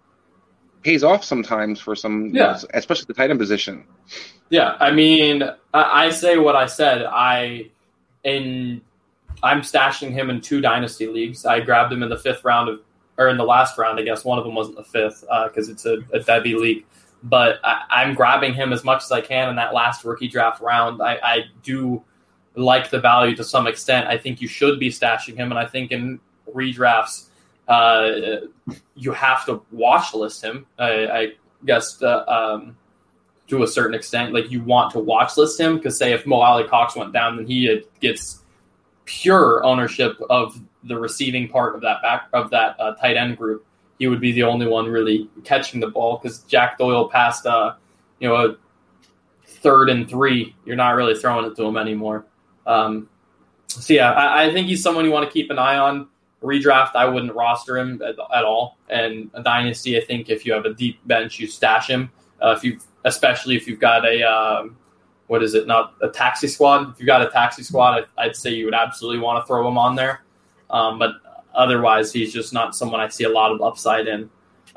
pays 0.83 1.05
off 1.05 1.25
sometimes 1.25 1.81
for 1.81 1.95
some, 1.95 2.27
yeah. 2.29 2.53
Know, 2.53 2.59
especially 2.75 3.07
the 3.07 3.15
tight 3.15 3.31
end 3.31 3.39
position. 3.39 3.85
Yeah, 4.49 4.77
I 4.81 4.91
mean, 4.91 5.45
I 5.73 6.11
say 6.11 6.37
what 6.37 6.57
I 6.57 6.67
said. 6.67 7.05
I 7.05 7.71
in 8.25 8.81
I'm 9.43 9.61
stashing 9.63 10.11
him 10.11 10.29
in 10.31 10.41
two 10.41 10.61
dynasty 10.61 11.07
leagues. 11.07 11.47
I 11.47 11.61
grabbed 11.61 11.93
him 11.93 12.03
in 12.03 12.09
the 12.09 12.19
fifth 12.19 12.45
round 12.45 12.69
of, 12.69 12.81
or 13.17 13.29
in 13.29 13.37
the 13.37 13.45
last 13.45 13.79
round, 13.79 13.99
I 13.99 14.03
guess. 14.03 14.25
One 14.25 14.39
of 14.39 14.45
them 14.45 14.55
wasn't 14.55 14.77
the 14.77 14.85
fifth 14.85 15.21
because 15.21 15.69
uh, 15.69 15.73
it's 15.73 15.87
a, 15.87 15.99
a 16.13 16.21
Devy 16.21 16.57
league. 16.57 16.85
But 17.23 17.61
I, 17.63 18.03
am 18.05 18.15
grabbing 18.15 18.55
him 18.55 18.73
as 18.73 18.83
much 18.83 19.03
as 19.03 19.13
I 19.13 19.21
can 19.21 19.51
in 19.51 19.57
that 19.57 19.75
last 19.75 20.05
rookie 20.05 20.29
draft 20.29 20.63
round. 20.63 21.03
I, 21.03 21.19
I 21.23 21.45
do 21.63 22.03
like 22.55 22.91
the 22.91 22.99
value 22.99 23.37
to 23.37 23.45
some 23.45 23.67
extent. 23.67 24.07
I 24.07 24.17
think 24.17 24.41
you 24.41 24.49
should 24.49 24.81
be 24.81 24.89
stashing 24.89 25.37
him, 25.37 25.53
and 25.53 25.59
I 25.59 25.67
think 25.67 25.93
in 25.93 26.19
redrafts, 26.55 27.29
uh, 27.69 28.47
you 28.97 29.13
have 29.13 29.45
to 29.47 29.63
watch 29.71 30.15
list 30.15 30.43
him. 30.43 30.67
I, 30.79 31.07
I 31.07 31.33
guess 31.65 32.03
uh, 32.03 32.25
um, 32.27 32.77
to 33.49 33.63
a 33.63 33.67
certain 33.67 33.95
extent, 33.95 34.33
like 34.33 34.51
you 34.51 34.63
want 34.63 34.93
to 34.93 34.99
watch 34.99 35.37
list 35.37 35.61
him 35.61 35.77
because 35.77 35.99
say 35.99 36.13
if 36.13 36.27
Mo 36.27 36.37
Alie-Cox 36.37 36.97
went 36.97 37.13
down, 37.13 37.37
then 37.37 37.47
he 37.47 37.83
gets 38.01 38.43
pure 39.05 39.63
ownership 39.65 40.17
of 40.31 40.61
the 40.85 40.97
receiving 40.99 41.49
part 41.49 41.75
of 41.75 41.81
that 41.83 42.01
back 42.01 42.29
of 42.33 42.51
that 42.51 42.79
uh, 42.79 42.95
tight 42.95 43.17
end 43.17 43.37
group, 43.37 43.67
he 44.01 44.09
would 44.09 44.21
be 44.21 44.33
the 44.33 44.43
only 44.43 44.67
one 44.67 44.87
really 44.87 45.29
catching 45.45 45.79
the 45.79 45.87
ball 45.87 46.19
because 46.21 46.41
Jack 46.45 46.79
Doyle 46.79 47.09
passed, 47.09 47.45
uh, 47.45 47.75
you 48.19 48.29
know, 48.29 48.35
a 48.35 48.57
third 49.47 49.91
and 49.91 50.09
three. 50.09 50.57
You're 50.65 50.75
not 50.75 50.97
really 50.97 51.15
throwing 51.15 51.45
it 51.45 51.55
to 51.57 51.65
him 51.65 51.77
anymore. 51.77 52.25
Um, 52.67 53.11
so 53.69 53.93
yeah, 53.93 54.13
I, 54.13 54.47
I, 54.47 54.53
think 54.53 54.69
he's 54.69 54.83
someone 54.83 55.05
you 55.05 55.11
want 55.11 55.29
to 55.29 55.33
keep 55.33 55.51
an 55.51 55.59
eye 55.59 55.77
on. 55.77 56.09
Redraft, 56.43 56.97
I 56.97 57.05
wouldn't 57.05 57.35
roster 57.35 57.77
him 57.77 58.01
at, 58.01 58.15
at, 58.35 58.45
all. 58.45 58.79
And 58.89 59.31
a 59.35 59.43
dynasty, 59.43 59.99
I 59.99 60.05
think 60.05 60.31
if 60.31 60.47
you 60.47 60.55
have 60.55 60.65
a 60.65 60.73
deep 60.73 61.07
bench, 61.07 61.39
you 61.39 61.47
stash 61.47 61.89
him. 61.89 62.11
Uh, 62.43 62.55
if 62.57 62.65
you, 62.65 62.79
especially 63.05 63.55
if 63.55 63.69
you've 63.69 63.81
got 63.81 64.07
a 64.07 64.23
um, 64.23 64.79
what 65.27 65.43
is 65.43 65.53
it? 65.53 65.67
Not 65.67 65.95
a 66.01 66.09
taxi 66.09 66.49
squad. 66.49 66.91
If 66.91 67.01
you 67.01 67.05
got 67.05 67.21
a 67.21 67.29
taxi 67.29 67.63
squad, 67.63 68.07
I'd 68.17 68.35
say 68.35 68.51
you 68.51 68.65
would 68.65 68.75
absolutely 68.75 69.21
want 69.21 69.43
to 69.43 69.47
throw 69.47 69.69
him 69.69 69.77
on 69.77 69.95
there. 69.95 70.23
Um, 70.71 70.99
but 70.99 71.13
otherwise, 71.55 72.13
he's 72.13 72.33
just 72.33 72.53
not 72.53 72.75
someone 72.75 73.01
I 73.01 73.09
see 73.09 73.25
a 73.25 73.29
lot 73.29 73.53
of 73.53 73.63
upside 73.63 74.09
in 74.09 74.31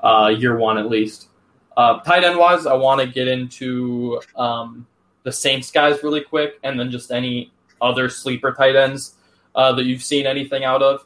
uh, 0.03 0.33
year 0.35 0.57
one 0.57 0.77
at 0.77 0.89
least. 0.89 1.27
Uh, 1.75 1.99
tight 2.01 2.23
end 2.23 2.37
wise, 2.37 2.65
I 2.65 2.73
want 2.73 3.01
to 3.01 3.07
get 3.07 3.27
into 3.27 4.21
um, 4.35 4.85
the 5.23 5.31
Saints 5.31 5.71
guys 5.71 6.03
really 6.03 6.21
quick, 6.21 6.59
and 6.63 6.79
then 6.79 6.91
just 6.91 7.11
any 7.11 7.51
other 7.81 8.09
sleeper 8.09 8.53
tight 8.53 8.75
ends 8.75 9.15
uh, 9.55 9.73
that 9.73 9.85
you've 9.85 10.03
seen 10.03 10.25
anything 10.25 10.63
out 10.63 10.81
of. 10.81 11.05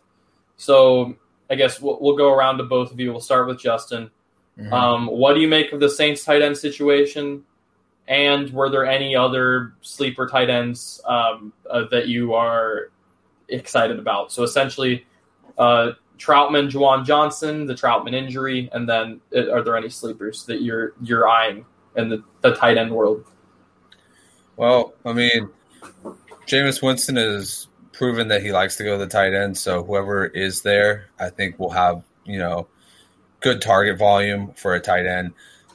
So 0.57 1.15
I 1.49 1.55
guess 1.55 1.81
we'll, 1.81 1.97
we'll, 2.01 2.17
go 2.17 2.33
around 2.33 2.57
to 2.57 2.63
both 2.63 2.91
of 2.91 2.99
you. 2.99 3.11
We'll 3.11 3.21
start 3.21 3.47
with 3.47 3.59
Justin. 3.59 4.11
Mm-hmm. 4.59 4.73
Um, 4.73 5.07
what 5.07 5.33
do 5.33 5.39
you 5.39 5.47
make 5.47 5.71
of 5.71 5.79
the 5.79 5.89
Saints 5.89 6.23
tight 6.23 6.41
end 6.41 6.57
situation? 6.57 7.43
And 8.07 8.49
were 8.51 8.69
there 8.69 8.85
any 8.85 9.15
other 9.15 9.73
sleeper 9.81 10.27
tight 10.27 10.49
ends 10.49 11.01
um, 11.05 11.53
uh, 11.69 11.83
that 11.91 12.07
you 12.07 12.33
are 12.33 12.91
excited 13.49 13.99
about? 13.99 14.31
So 14.31 14.43
essentially, 14.43 15.05
uh, 15.57 15.91
Trautman, 16.17 16.69
Juwan 16.69 17.05
Johnson, 17.05 17.65
the 17.65 17.73
Trautman 17.73 18.13
injury, 18.13 18.69
and 18.71 18.87
then 18.87 19.21
uh, 19.35 19.51
are 19.51 19.63
there 19.63 19.77
any 19.77 19.89
sleepers 19.89 20.45
that 20.45 20.61
you're 20.61 20.93
you're 21.01 21.27
eyeing 21.27 21.65
in 21.95 22.09
the, 22.09 22.23
the 22.41 22.55
tight 22.55 22.77
end 22.77 22.91
world? 22.91 23.25
Well, 24.55 24.93
I 25.05 25.13
mean, 25.13 25.49
Jameis 26.47 26.81
Winston 26.81 27.15
has 27.17 27.67
proven 27.91 28.27
that 28.29 28.41
he 28.41 28.51
likes 28.51 28.75
to 28.77 28.83
go 28.83 28.97
to 28.97 29.05
the 29.05 29.09
tight 29.09 29.33
end. 29.33 29.57
So 29.57 29.83
whoever 29.83 30.25
is 30.25 30.61
there, 30.61 31.09
I 31.19 31.29
think 31.29 31.59
will 31.59 31.71
have 31.71 32.03
you 32.25 32.39
know 32.39 32.67
good 33.39 33.61
target 33.61 33.97
volume 33.97 34.53
for 34.55 34.73
a 34.73 34.79
tight 34.79 35.05
end. 35.05 35.33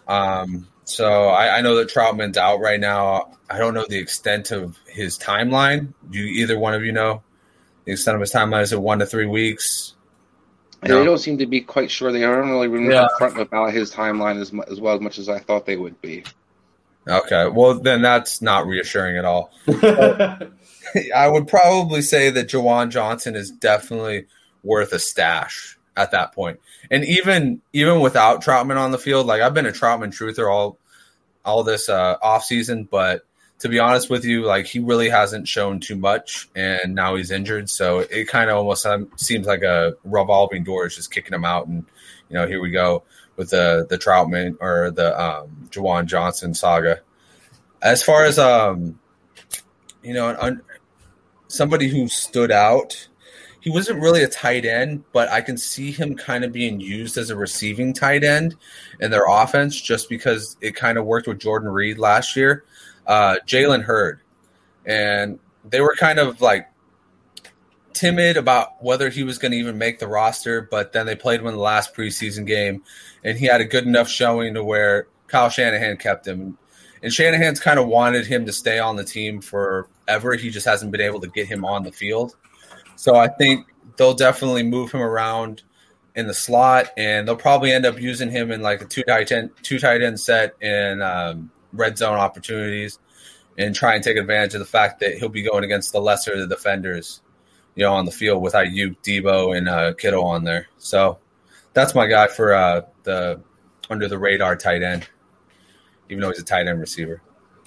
Um, 0.08 0.68
so 0.84 1.28
I, 1.28 1.58
I, 1.58 1.60
know 1.60 1.76
that 1.76 1.88
Trautman's 1.88 2.36
out 2.36 2.60
right 2.60 2.80
now. 2.80 3.38
I 3.48 3.58
don't 3.58 3.72
know 3.72 3.86
the 3.88 3.98
extent 3.98 4.50
of 4.50 4.76
his 4.86 5.16
timeline. 5.16 5.92
Do 6.10 6.18
either 6.18 6.58
one 6.58 6.74
of 6.74 6.84
you 6.84 6.90
know 6.90 7.22
the 7.84 7.92
extent 7.92 8.14
of 8.14 8.20
his 8.20 8.32
timeline? 8.32 8.62
Is 8.62 8.72
it 8.72 8.80
one 8.80 8.98
to 9.00 9.06
three 9.06 9.26
weeks? 9.26 9.94
No. 10.84 10.98
They 10.98 11.04
don't 11.04 11.18
seem 11.18 11.38
to 11.38 11.46
be 11.46 11.60
quite 11.60 11.90
sure. 11.90 12.10
They 12.10 12.24
aren't 12.24 12.50
really 12.50 12.68
really 12.68 12.92
yeah. 12.92 13.06
upfront 13.18 13.38
about 13.38 13.72
his 13.72 13.92
timeline 13.92 14.40
as, 14.40 14.52
as 14.70 14.80
well 14.80 14.94
as 14.94 15.00
much 15.00 15.18
as 15.18 15.28
I 15.28 15.38
thought 15.38 15.66
they 15.66 15.76
would 15.76 16.00
be. 16.00 16.24
Okay, 17.08 17.48
well 17.48 17.74
then 17.74 18.02
that's 18.02 18.42
not 18.42 18.66
reassuring 18.66 19.16
at 19.16 19.24
all. 19.24 19.52
I 21.14 21.28
would 21.28 21.46
probably 21.46 22.02
say 22.02 22.30
that 22.30 22.48
Juwan 22.48 22.90
Johnson 22.90 23.36
is 23.36 23.50
definitely 23.50 24.26
worth 24.62 24.92
a 24.92 24.98
stash 24.98 25.78
at 25.96 26.10
that 26.12 26.32
point. 26.32 26.60
And 26.90 27.04
even 27.04 27.60
even 27.72 28.00
without 28.00 28.42
Trautman 28.42 28.76
on 28.76 28.90
the 28.90 28.98
field, 28.98 29.26
like 29.26 29.40
I've 29.40 29.54
been 29.54 29.66
a 29.66 29.72
Trautman 29.72 30.10
truther 30.10 30.52
all 30.52 30.78
all 31.44 31.62
this 31.62 31.88
uh, 31.88 32.16
off 32.22 32.44
season, 32.44 32.88
but 32.90 33.22
to 33.62 33.68
be 33.68 33.78
honest 33.78 34.10
with 34.10 34.24
you, 34.24 34.44
like 34.44 34.66
he 34.66 34.80
really 34.80 35.08
hasn't 35.08 35.46
shown 35.46 35.78
too 35.78 35.94
much, 35.94 36.48
and 36.56 36.96
now 36.96 37.14
he's 37.14 37.30
injured, 37.30 37.70
so 37.70 38.00
it 38.00 38.26
kind 38.26 38.50
of 38.50 38.56
almost 38.56 38.84
seems 39.16 39.46
like 39.46 39.62
a 39.62 39.94
revolving 40.02 40.64
door 40.64 40.84
is 40.86 40.96
just 40.96 41.12
kicking 41.12 41.32
him 41.32 41.44
out, 41.44 41.68
and 41.68 41.86
you 42.28 42.34
know 42.34 42.48
here 42.48 42.60
we 42.60 42.70
go 42.70 43.04
with 43.36 43.50
the 43.50 43.86
the 43.88 43.96
Trautman 43.96 44.56
or 44.60 44.90
the 44.90 45.16
um, 45.20 45.68
Juwan 45.70 46.06
Johnson 46.06 46.54
saga. 46.54 47.02
As 47.80 48.02
far 48.02 48.24
as 48.24 48.36
um, 48.36 48.98
you 50.02 50.12
know, 50.12 50.36
un- 50.40 50.62
somebody 51.46 51.86
who 51.86 52.08
stood 52.08 52.50
out 52.50 53.06
he 53.62 53.70
wasn't 53.70 54.00
really 54.00 54.24
a 54.24 54.28
tight 54.28 54.64
end, 54.64 55.04
but 55.12 55.28
I 55.28 55.40
can 55.40 55.56
see 55.56 55.92
him 55.92 56.16
kind 56.16 56.42
of 56.42 56.50
being 56.50 56.80
used 56.80 57.16
as 57.16 57.30
a 57.30 57.36
receiving 57.36 57.92
tight 57.92 58.24
end 58.24 58.56
in 58.98 59.12
their 59.12 59.24
offense 59.28 59.80
just 59.80 60.08
because 60.08 60.56
it 60.60 60.74
kind 60.74 60.98
of 60.98 61.06
worked 61.06 61.28
with 61.28 61.38
Jordan 61.38 61.68
Reed 61.68 61.96
last 61.96 62.34
year. 62.34 62.64
Uh, 63.06 63.36
Jalen 63.46 63.82
Hurd. 63.82 64.20
And 64.84 65.38
they 65.64 65.80
were 65.80 65.94
kind 65.96 66.18
of 66.18 66.40
like 66.40 66.68
timid 67.92 68.36
about 68.36 68.82
whether 68.82 69.10
he 69.10 69.22
was 69.22 69.38
going 69.38 69.52
to 69.52 69.58
even 69.58 69.78
make 69.78 69.98
the 69.98 70.08
roster, 70.08 70.62
but 70.70 70.92
then 70.92 71.06
they 71.06 71.14
played 71.14 71.40
him 71.40 71.46
in 71.46 71.54
the 71.54 71.60
last 71.60 71.94
preseason 71.94 72.46
game, 72.46 72.82
and 73.24 73.38
he 73.38 73.46
had 73.46 73.60
a 73.60 73.64
good 73.64 73.84
enough 73.84 74.08
showing 74.08 74.54
to 74.54 74.64
where 74.64 75.06
Kyle 75.26 75.48
Shanahan 75.48 75.96
kept 75.98 76.26
him. 76.26 76.58
And 77.02 77.12
Shanahan's 77.12 77.60
kind 77.60 77.78
of 77.78 77.88
wanted 77.88 78.26
him 78.26 78.46
to 78.46 78.52
stay 78.52 78.78
on 78.78 78.96
the 78.96 79.04
team 79.04 79.40
forever. 79.40 80.34
He 80.34 80.50
just 80.50 80.66
hasn't 80.66 80.92
been 80.92 81.00
able 81.00 81.20
to 81.20 81.28
get 81.28 81.48
him 81.48 81.64
on 81.64 81.82
the 81.82 81.92
field. 81.92 82.36
So 82.96 83.16
I 83.16 83.28
think 83.28 83.66
they'll 83.96 84.14
definitely 84.14 84.62
move 84.62 84.92
him 84.92 85.00
around 85.00 85.62
in 86.14 86.26
the 86.26 86.34
slot, 86.34 86.90
and 86.96 87.26
they'll 87.26 87.36
probably 87.36 87.72
end 87.72 87.86
up 87.86 88.00
using 88.00 88.30
him 88.30 88.50
in 88.50 88.62
like 88.62 88.82
a 88.82 88.84
two 88.84 89.02
tight 89.02 89.32
end 89.32 89.50
two 89.62 89.78
tight 89.78 90.02
end 90.02 90.20
set 90.20 90.54
in 90.60 91.02
um, 91.02 91.50
red 91.72 91.98
zone 91.98 92.18
opportunities. 92.18 92.98
and 93.58 93.74
try 93.74 93.94
and 93.94 94.02
take 94.02 94.16
advantage 94.16 94.54
of 94.54 94.60
the 94.60 94.66
fact 94.66 95.00
that 95.00 95.18
he'll 95.18 95.28
be 95.28 95.42
going 95.42 95.62
against 95.62 95.92
the 95.92 96.00
lesser 96.00 96.32
of 96.32 96.38
the 96.38 96.46
defenders, 96.46 97.20
you 97.74 97.84
know, 97.84 97.92
on 97.92 98.06
the 98.06 98.10
field 98.10 98.42
with 98.42 98.54
Aiyuk, 98.54 98.96
Deebo, 99.02 99.56
and 99.56 99.68
uh, 99.68 99.92
Kittle 99.94 100.24
on 100.24 100.44
there. 100.44 100.68
So 100.78 101.18
that's 101.74 101.94
my 101.94 102.06
guy 102.06 102.28
for 102.28 102.54
uh, 102.54 102.82
the 103.02 103.40
under 103.90 104.08
the 104.08 104.18
radar 104.18 104.56
tight 104.56 104.82
end, 104.82 105.08
even 106.08 106.22
though 106.22 106.30
he's 106.30 106.38
a 106.38 106.44
tight 106.44 106.66
end 106.66 106.80
receiver. 106.80 107.20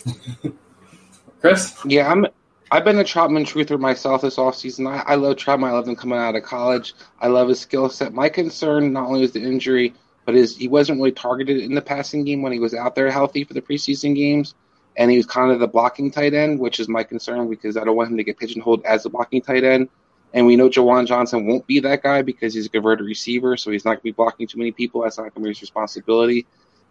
Chris? 1.41 1.77
Yeah, 1.85 2.11
I'm. 2.11 2.25
I've 2.71 2.83
been 2.83 2.97
a 2.97 3.03
Trautman 3.03 3.45
truther 3.45 3.79
myself 3.79 4.23
this 4.23 4.37
offseason. 4.37 4.89
I, 4.89 5.11
I 5.11 5.15
love 5.15 5.35
Trautman. 5.35 5.67
I 5.67 5.71
love 5.73 5.87
him 5.87 5.95
coming 5.95 6.17
out 6.17 6.35
of 6.35 6.41
college. 6.41 6.95
I 7.19 7.27
love 7.27 7.47
his 7.47 7.59
skill 7.59 7.89
set. 7.89 8.11
My 8.11 8.27
concern 8.27 8.91
not 8.91 9.07
only 9.07 9.21
is 9.21 9.33
the 9.33 9.41
injury, 9.41 9.93
but 10.25 10.35
is 10.35 10.57
he 10.57 10.67
wasn't 10.67 10.97
really 10.97 11.11
targeted 11.11 11.57
in 11.59 11.75
the 11.75 11.81
passing 11.81 12.25
game 12.25 12.41
when 12.41 12.51
he 12.51 12.59
was 12.59 12.73
out 12.73 12.95
there 12.95 13.11
healthy 13.11 13.43
for 13.43 13.53
the 13.53 13.61
preseason 13.61 14.15
games, 14.15 14.55
and 14.97 15.11
he 15.11 15.17
was 15.17 15.25
kind 15.25 15.51
of 15.51 15.59
the 15.59 15.67
blocking 15.67 16.11
tight 16.11 16.33
end, 16.33 16.59
which 16.59 16.79
is 16.79 16.87
my 16.87 17.03
concern 17.03 17.49
because 17.49 17.77
I 17.77 17.83
don't 17.83 17.95
want 17.95 18.11
him 18.11 18.17
to 18.17 18.23
get 18.23 18.39
pigeonholed 18.39 18.83
as 18.85 19.05
a 19.05 19.09
blocking 19.09 19.41
tight 19.41 19.63
end. 19.63 19.89
And 20.33 20.45
we 20.45 20.57
know 20.57 20.67
Juwan 20.67 21.07
Johnson 21.07 21.47
won't 21.47 21.65
be 21.65 21.79
that 21.81 22.03
guy 22.03 22.21
because 22.21 22.53
he's 22.53 22.65
a 22.65 22.69
converted 22.69 23.05
receiver, 23.05 23.55
so 23.55 23.71
he's 23.71 23.85
not 23.85 23.91
going 23.91 23.99
to 23.99 24.03
be 24.03 24.11
blocking 24.11 24.47
too 24.47 24.57
many 24.57 24.71
people. 24.71 25.01
That's 25.01 25.17
not 25.17 25.33
going 25.33 25.33
to 25.33 25.41
be 25.41 25.49
his 25.49 25.61
responsibility. 25.61 26.45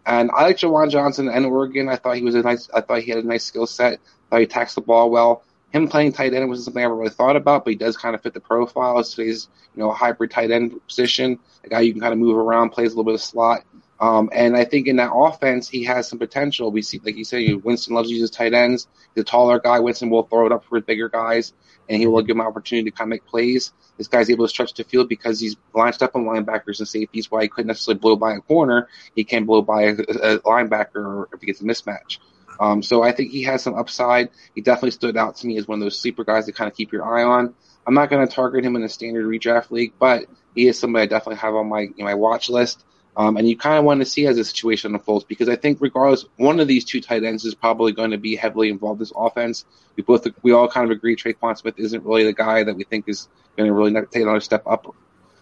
And 0.05 0.31
I 0.31 0.43
like 0.43 0.57
Juwan 0.57 0.89
Johnson 0.89 1.27
and 1.27 1.45
Oregon. 1.45 1.89
I 1.89 1.95
thought 1.95 2.15
he 2.15 2.23
was 2.23 2.35
a 2.35 2.41
nice. 2.41 2.69
I 2.73 2.81
thought 2.81 3.01
he 3.01 3.11
had 3.11 3.23
a 3.23 3.27
nice 3.27 3.43
skill 3.43 3.67
set. 3.67 3.93
I 3.93 4.29
thought 4.29 4.39
he 4.39 4.47
taxed 4.47 4.75
the 4.75 4.81
ball 4.81 5.09
well. 5.09 5.43
Him 5.71 5.87
playing 5.87 6.13
tight 6.13 6.33
end 6.33 6.47
wasn't 6.47 6.65
something 6.65 6.81
I 6.81 6.85
ever 6.85 6.95
really 6.95 7.09
thought 7.09 7.35
about, 7.35 7.65
but 7.65 7.71
he 7.71 7.75
does 7.75 7.97
kind 7.97 8.15
of 8.15 8.21
fit 8.21 8.33
the 8.33 8.39
profile. 8.39 9.03
So 9.03 9.23
he's 9.23 9.49
you 9.75 9.83
know 9.83 9.91
a 9.91 9.93
hybrid 9.93 10.31
tight 10.31 10.51
end 10.51 10.79
position, 10.87 11.39
a 11.63 11.69
guy 11.69 11.81
you 11.81 11.91
can 11.91 12.01
kind 12.01 12.13
of 12.13 12.19
move 12.19 12.37
around, 12.37 12.69
plays 12.69 12.93
a 12.93 12.95
little 12.95 13.03
bit 13.03 13.15
of 13.15 13.21
slot. 13.21 13.63
Um, 13.99 14.29
and 14.33 14.57
I 14.57 14.65
think 14.65 14.87
in 14.87 14.97
that 14.97 15.13
offense, 15.13 15.69
he 15.69 15.83
has 15.85 16.07
some 16.07 16.19
potential. 16.19 16.71
We 16.71 16.81
see, 16.81 16.99
like 17.03 17.15
you 17.15 17.23
said, 17.23 17.63
Winston 17.63 17.95
loves 17.95 18.09
to 18.09 18.13
use 18.13 18.21
his 18.21 18.31
tight 18.31 18.53
ends. 18.53 18.87
A 19.15 19.23
taller 19.23 19.59
guy. 19.59 19.79
Winston 19.79 20.09
will 20.09 20.23
throw 20.23 20.45
it 20.45 20.51
up 20.51 20.65
for 20.65 20.79
bigger 20.81 21.07
guys, 21.07 21.53
and 21.87 21.99
he 21.99 22.07
will 22.07 22.21
give 22.21 22.35
him 22.35 22.41
an 22.41 22.47
opportunity 22.47 22.91
to 22.91 22.95
kind 22.95 23.07
of 23.07 23.09
make 23.09 23.25
plays. 23.25 23.71
This 23.97 24.07
guy's 24.07 24.29
able 24.29 24.45
to 24.45 24.49
stretch 24.49 24.73
the 24.73 24.83
field 24.83 25.07
because 25.07 25.39
he's 25.39 25.55
lined 25.73 26.01
up 26.03 26.15
on 26.15 26.25
linebackers 26.25 26.79
and 26.79 26.87
safeties. 26.87 27.31
Why 27.31 27.43
he 27.43 27.47
couldn't 27.47 27.67
necessarily 27.67 27.99
blow 27.99 28.17
by 28.17 28.35
a 28.35 28.41
corner, 28.41 28.89
he 29.15 29.23
can 29.23 29.45
blow 29.45 29.61
by 29.61 29.83
a, 29.83 29.91
a 29.93 30.39
linebacker 30.39 31.27
if 31.33 31.39
he 31.39 31.47
gets 31.47 31.61
a 31.61 31.63
mismatch. 31.63 32.19
Um, 32.59 32.81
so 32.83 33.03
I 33.03 33.11
think 33.11 33.31
he 33.31 33.43
has 33.43 33.63
some 33.63 33.75
upside. 33.75 34.29
He 34.53 34.61
definitely 34.61 34.91
stood 34.91 35.17
out 35.17 35.37
to 35.37 35.47
me 35.47 35.57
as 35.57 35.67
one 35.67 35.79
of 35.79 35.85
those 35.85 35.99
sleeper 35.99 36.23
guys 36.23 36.45
to 36.45 36.51
kind 36.51 36.69
of 36.69 36.75
keep 36.75 36.91
your 36.91 37.05
eye 37.05 37.23
on. 37.23 37.53
I'm 37.87 37.93
not 37.93 38.09
going 38.09 38.27
to 38.27 38.33
target 38.33 38.65
him 38.65 38.75
in 38.75 38.83
a 38.83 38.89
standard 38.89 39.25
redraft 39.25 39.71
league, 39.71 39.93
but 39.99 40.25
he 40.55 40.67
is 40.67 40.79
somebody 40.79 41.03
I 41.03 41.05
definitely 41.05 41.37
have 41.37 41.53
on 41.55 41.67
my 41.67 41.89
my 41.97 42.15
watch 42.15 42.49
list. 42.49 42.83
Um, 43.17 43.37
and 43.37 43.47
you 43.47 43.55
kind 43.55 43.77
of 43.77 43.85
want 43.85 44.01
to 44.01 44.05
see 44.05 44.27
as 44.27 44.35
the 44.35 44.43
situation 44.43 44.93
unfolds 44.93 45.23
because 45.23 45.47
I 45.47 45.55
think 45.55 45.77
regardless, 45.79 46.25
one 46.35 46.59
of 46.59 46.67
these 46.67 46.83
two 46.83 46.99
tight 46.99 47.23
ends 47.23 47.45
is 47.45 47.55
probably 47.55 47.93
going 47.93 48.11
to 48.11 48.17
be 48.17 48.35
heavily 48.35 48.69
involved 48.69 48.99
in 48.99 49.03
this 49.03 49.13
offense. 49.15 49.63
We 49.95 50.03
both 50.03 50.27
we 50.41 50.51
all 50.51 50.67
kind 50.67 50.83
of 50.83 50.91
agree 50.91 51.15
Tre'Quan 51.15 51.57
Smith 51.57 51.75
isn't 51.77 52.03
really 52.03 52.25
the 52.25 52.33
guy 52.33 52.63
that 52.63 52.75
we 52.75 52.83
think 52.83 53.07
is 53.07 53.29
going 53.55 53.67
to 53.67 53.73
really 53.73 53.93
take 54.11 54.23
another 54.23 54.41
step 54.41 54.63
up. 54.67 54.93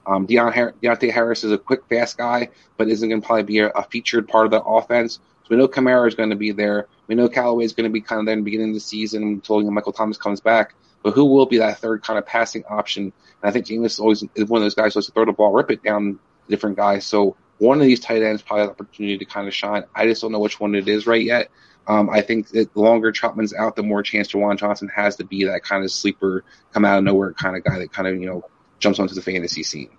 Um, 0.06 0.27
Deon 0.27 0.74
Deonte 0.83 1.11
Harris 1.11 1.43
is 1.43 1.51
a 1.51 1.58
quick, 1.58 1.85
fast 1.90 2.17
guy, 2.17 2.50
but 2.77 2.90
isn't 2.90 3.08
going 3.08 3.22
to 3.22 3.25
probably 3.25 3.43
be 3.43 3.59
a, 3.59 3.69
a, 3.69 3.83
featured 3.83 4.27
part 4.27 4.45
of 4.45 4.51
the 4.51 4.61
offense. 4.61 5.16
So 5.16 5.48
we 5.50 5.58
know 5.58 5.67
Kamara 5.67 6.08
is 6.08 6.16
going 6.16 6.32
to 6.32 6.35
be 6.35 6.51
there. 6.51 6.88
We 7.07 7.15
know 7.15 7.30
Callaway 7.30 7.65
is 7.65 7.73
going 7.73 7.90
to 7.90 7.93
be 7.93 8.01
kind 8.01 8.19
of 8.19 8.25
there 8.25 8.33
in 8.33 8.40
the 8.40 8.45
beginning 8.45 8.69
of 8.69 8.75
the 8.75 8.80
season 8.80 9.23
until 9.23 9.61
Michael 9.69 9.93
Thomas 9.93 10.17
comes 10.17 10.41
back. 10.41 10.73
But 11.03 11.14
who 11.14 11.25
will 11.25 11.45
be 11.45 11.57
that 11.57 11.80
third 11.80 12.01
kind 12.01 12.17
of 12.17 12.25
passing 12.25 12.64
option? 12.65 13.03
And 13.03 13.14
I 13.43 13.51
think 13.51 13.65
Jameis 13.65 13.85
is 13.85 13.99
always 13.99 14.23
is 14.35 14.45
one 14.48 14.61
of 14.61 14.65
those 14.65 14.75
guys 14.75 14.93
who 14.93 14.99
likes 14.99 15.07
to 15.07 15.11
throw 15.11 15.25
the 15.25 15.33
ball, 15.33 15.51
rip 15.51 15.69
it 15.69 15.83
down 15.83 16.19
different 16.49 16.77
guys. 16.77 17.06
So 17.06 17.35
one 17.57 17.80
of 17.80 17.85
these 17.85 17.99
tight 17.99 18.23
ends 18.23 18.41
probably 18.41 18.61
has 18.61 18.69
the 18.69 18.73
opportunity 18.73 19.17
to 19.17 19.25
kind 19.25 19.48
of 19.48 19.53
shine. 19.53 19.83
I 19.93 20.06
just 20.07 20.22
don't 20.22 20.32
know 20.32 20.40
which 20.40 20.59
one 20.59 20.75
it 20.75 20.88
is 20.88 21.06
right 21.06 21.23
yet. 21.23 21.49
Um, 21.88 22.09
I 22.09 22.22
think 22.22 22.49
that 22.49 22.73
the 22.73 22.80
longer 22.80 23.11
Trautman's 23.11 23.53
out, 23.53 23.75
the 23.75 23.83
more 23.83 24.03
chance 24.03 24.32
Juwan 24.32 24.57
Johnson 24.57 24.90
has 24.95 25.17
to 25.17 25.25
be 25.25 25.45
that 25.45 25.64
kind 25.64 25.83
of 25.83 25.91
sleeper, 25.91 26.45
come 26.72 26.85
out 26.85 26.98
of 26.98 27.03
nowhere 27.03 27.33
kind 27.33 27.57
of 27.57 27.64
guy 27.64 27.80
that 27.80 27.91
kind 27.91 28.07
of 28.07 28.19
you 28.19 28.25
know 28.25 28.45
jumps 28.80 28.99
onto 28.99 29.14
the 29.14 29.22
fantasy 29.22 29.64
scene. 29.64 29.90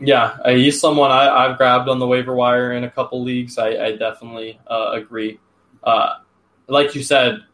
Yeah, 0.00 0.36
uh, 0.44 0.50
he's 0.50 0.80
someone 0.80 1.10
I, 1.10 1.48
have 1.48 1.58
grabbed 1.58 1.88
on 1.88 1.98
the 1.98 2.06
waiver 2.06 2.34
wire 2.34 2.72
in 2.72 2.82
a 2.82 2.90
couple 2.90 3.22
leagues. 3.22 3.58
I, 3.58 3.68
I 3.76 3.96
definitely 3.96 4.58
uh, 4.66 4.92
agree. 4.92 5.38
Uh, 5.84 6.14
like 6.72 6.94
you 6.94 7.02
said, 7.02 7.44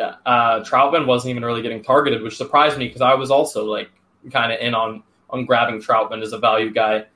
uh, 0.00 0.60
Trautman 0.60 1.06
wasn't 1.06 1.30
even 1.30 1.44
really 1.44 1.62
getting 1.62 1.82
targeted, 1.82 2.22
which 2.22 2.36
surprised 2.36 2.76
me 2.76 2.86
because 2.86 3.00
I 3.00 3.14
was 3.14 3.30
also 3.30 3.64
like 3.64 3.90
kind 4.32 4.52
of 4.52 4.60
in 4.60 4.74
on 4.74 5.02
on 5.30 5.44
grabbing 5.44 5.80
Trautman 5.80 6.22
as 6.22 6.32
a 6.32 6.38
value 6.38 6.70
guy, 6.70 7.06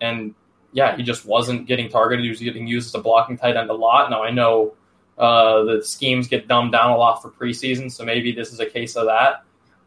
and 0.00 0.34
yeah, 0.72 0.96
he 0.96 1.02
just 1.02 1.26
wasn't 1.26 1.66
getting 1.66 1.88
targeted. 1.88 2.24
He 2.24 2.30
was 2.30 2.40
getting 2.40 2.66
used 2.66 2.88
as 2.88 2.94
a 2.94 3.02
blocking 3.02 3.36
tight 3.36 3.56
end 3.56 3.70
a 3.70 3.74
lot. 3.74 4.10
Now 4.10 4.22
I 4.22 4.30
know 4.30 4.74
uh, 5.18 5.64
the 5.64 5.82
schemes 5.84 6.28
get 6.28 6.48
dumbed 6.48 6.72
down 6.72 6.90
a 6.90 6.96
lot 6.96 7.20
for 7.20 7.30
preseason, 7.30 7.90
so 7.90 8.04
maybe 8.04 8.32
this 8.32 8.52
is 8.52 8.60
a 8.60 8.66
case 8.66 8.96
of 8.96 9.06
that. 9.06 9.44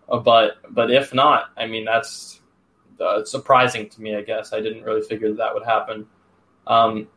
Uh, 0.09 0.19
but 0.19 0.57
but 0.69 0.91
if 0.91 1.13
not, 1.13 1.51
I 1.57 1.65
mean 1.67 1.85
that's 1.85 2.41
uh, 2.99 3.23
surprising 3.23 3.89
to 3.89 4.01
me. 4.01 4.15
I 4.15 4.21
guess 4.21 4.53
I 4.53 4.59
didn't 4.59 4.83
really 4.83 5.01
figure 5.01 5.29
that, 5.29 5.37
that 5.37 5.53
would 5.53 5.65
happen. 5.65 6.07
Um, 6.67 7.07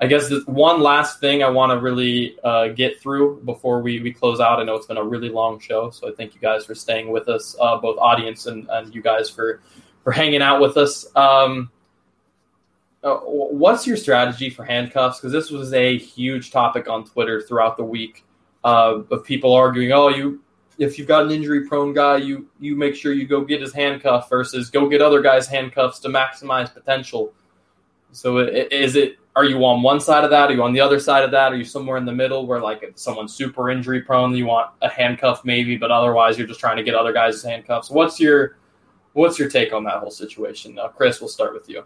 I 0.00 0.06
guess 0.06 0.28
the 0.28 0.42
one 0.46 0.80
last 0.80 1.18
thing 1.18 1.42
I 1.42 1.48
want 1.48 1.72
to 1.72 1.80
really 1.80 2.36
uh, 2.44 2.68
get 2.68 3.00
through 3.00 3.42
before 3.44 3.82
we, 3.82 4.00
we 4.00 4.12
close 4.12 4.38
out. 4.38 4.60
I 4.60 4.64
know 4.64 4.76
it's 4.76 4.86
been 4.86 4.96
a 4.96 5.04
really 5.04 5.28
long 5.28 5.58
show, 5.58 5.90
so 5.90 6.08
I 6.08 6.12
thank 6.12 6.34
you 6.34 6.40
guys 6.40 6.64
for 6.64 6.74
staying 6.74 7.10
with 7.10 7.28
us, 7.28 7.56
uh, 7.60 7.78
both 7.78 7.98
audience 7.98 8.46
and, 8.46 8.68
and 8.70 8.94
you 8.94 9.02
guys 9.02 9.28
for 9.28 9.60
for 10.04 10.12
hanging 10.12 10.40
out 10.40 10.60
with 10.60 10.76
us. 10.76 11.04
Um, 11.16 11.70
uh, 13.02 13.16
what's 13.16 13.86
your 13.86 13.96
strategy 13.96 14.50
for 14.50 14.64
handcuffs? 14.64 15.18
Because 15.18 15.32
this 15.32 15.50
was 15.50 15.72
a 15.72 15.98
huge 15.98 16.50
topic 16.50 16.88
on 16.88 17.04
Twitter 17.04 17.40
throughout 17.40 17.76
the 17.76 17.84
week 17.84 18.24
uh, 18.64 19.00
of 19.10 19.24
people 19.24 19.52
arguing, 19.52 19.92
"Oh, 19.92 20.08
you 20.08 20.42
if 20.78 20.96
you've 20.96 21.08
got 21.08 21.24
an 21.24 21.32
injury 21.32 21.66
prone 21.66 21.92
guy, 21.92 22.18
you 22.18 22.48
you 22.60 22.76
make 22.76 22.94
sure 22.94 23.12
you 23.12 23.26
go 23.26 23.44
get 23.44 23.60
his 23.60 23.72
handcuff 23.72 24.28
versus 24.28 24.70
go 24.70 24.88
get 24.88 25.02
other 25.02 25.22
guys' 25.22 25.48
handcuffs 25.48 25.98
to 26.00 26.08
maximize 26.08 26.72
potential." 26.72 27.32
So 28.12 28.38
is 28.38 28.96
it? 28.96 29.18
Are 29.36 29.44
you 29.44 29.64
on 29.64 29.82
one 29.82 30.00
side 30.00 30.24
of 30.24 30.30
that? 30.30 30.50
Are 30.50 30.52
you 30.52 30.62
on 30.64 30.72
the 30.72 30.80
other 30.80 30.98
side 30.98 31.22
of 31.22 31.30
that? 31.30 31.52
Are 31.52 31.56
you 31.56 31.64
somewhere 31.64 31.96
in 31.96 32.04
the 32.04 32.12
middle 32.12 32.46
where 32.46 32.60
like 32.60 32.82
if 32.82 32.98
someone's 32.98 33.32
super 33.32 33.70
injury 33.70 34.02
prone, 34.02 34.34
you 34.34 34.46
want 34.46 34.70
a 34.82 34.88
handcuff 34.88 35.44
maybe, 35.44 35.76
but 35.76 35.90
otherwise 35.90 36.36
you're 36.36 36.46
just 36.46 36.58
trying 36.58 36.76
to 36.76 36.82
get 36.82 36.94
other 36.94 37.12
guys' 37.12 37.42
handcuffs? 37.42 37.90
What's 37.90 38.18
your 38.18 38.56
what's 39.12 39.38
your 39.38 39.48
take 39.48 39.72
on 39.72 39.84
that 39.84 39.98
whole 39.98 40.10
situation? 40.10 40.78
Chris, 40.96 41.20
we'll 41.20 41.28
start 41.28 41.54
with 41.54 41.68
you. 41.68 41.84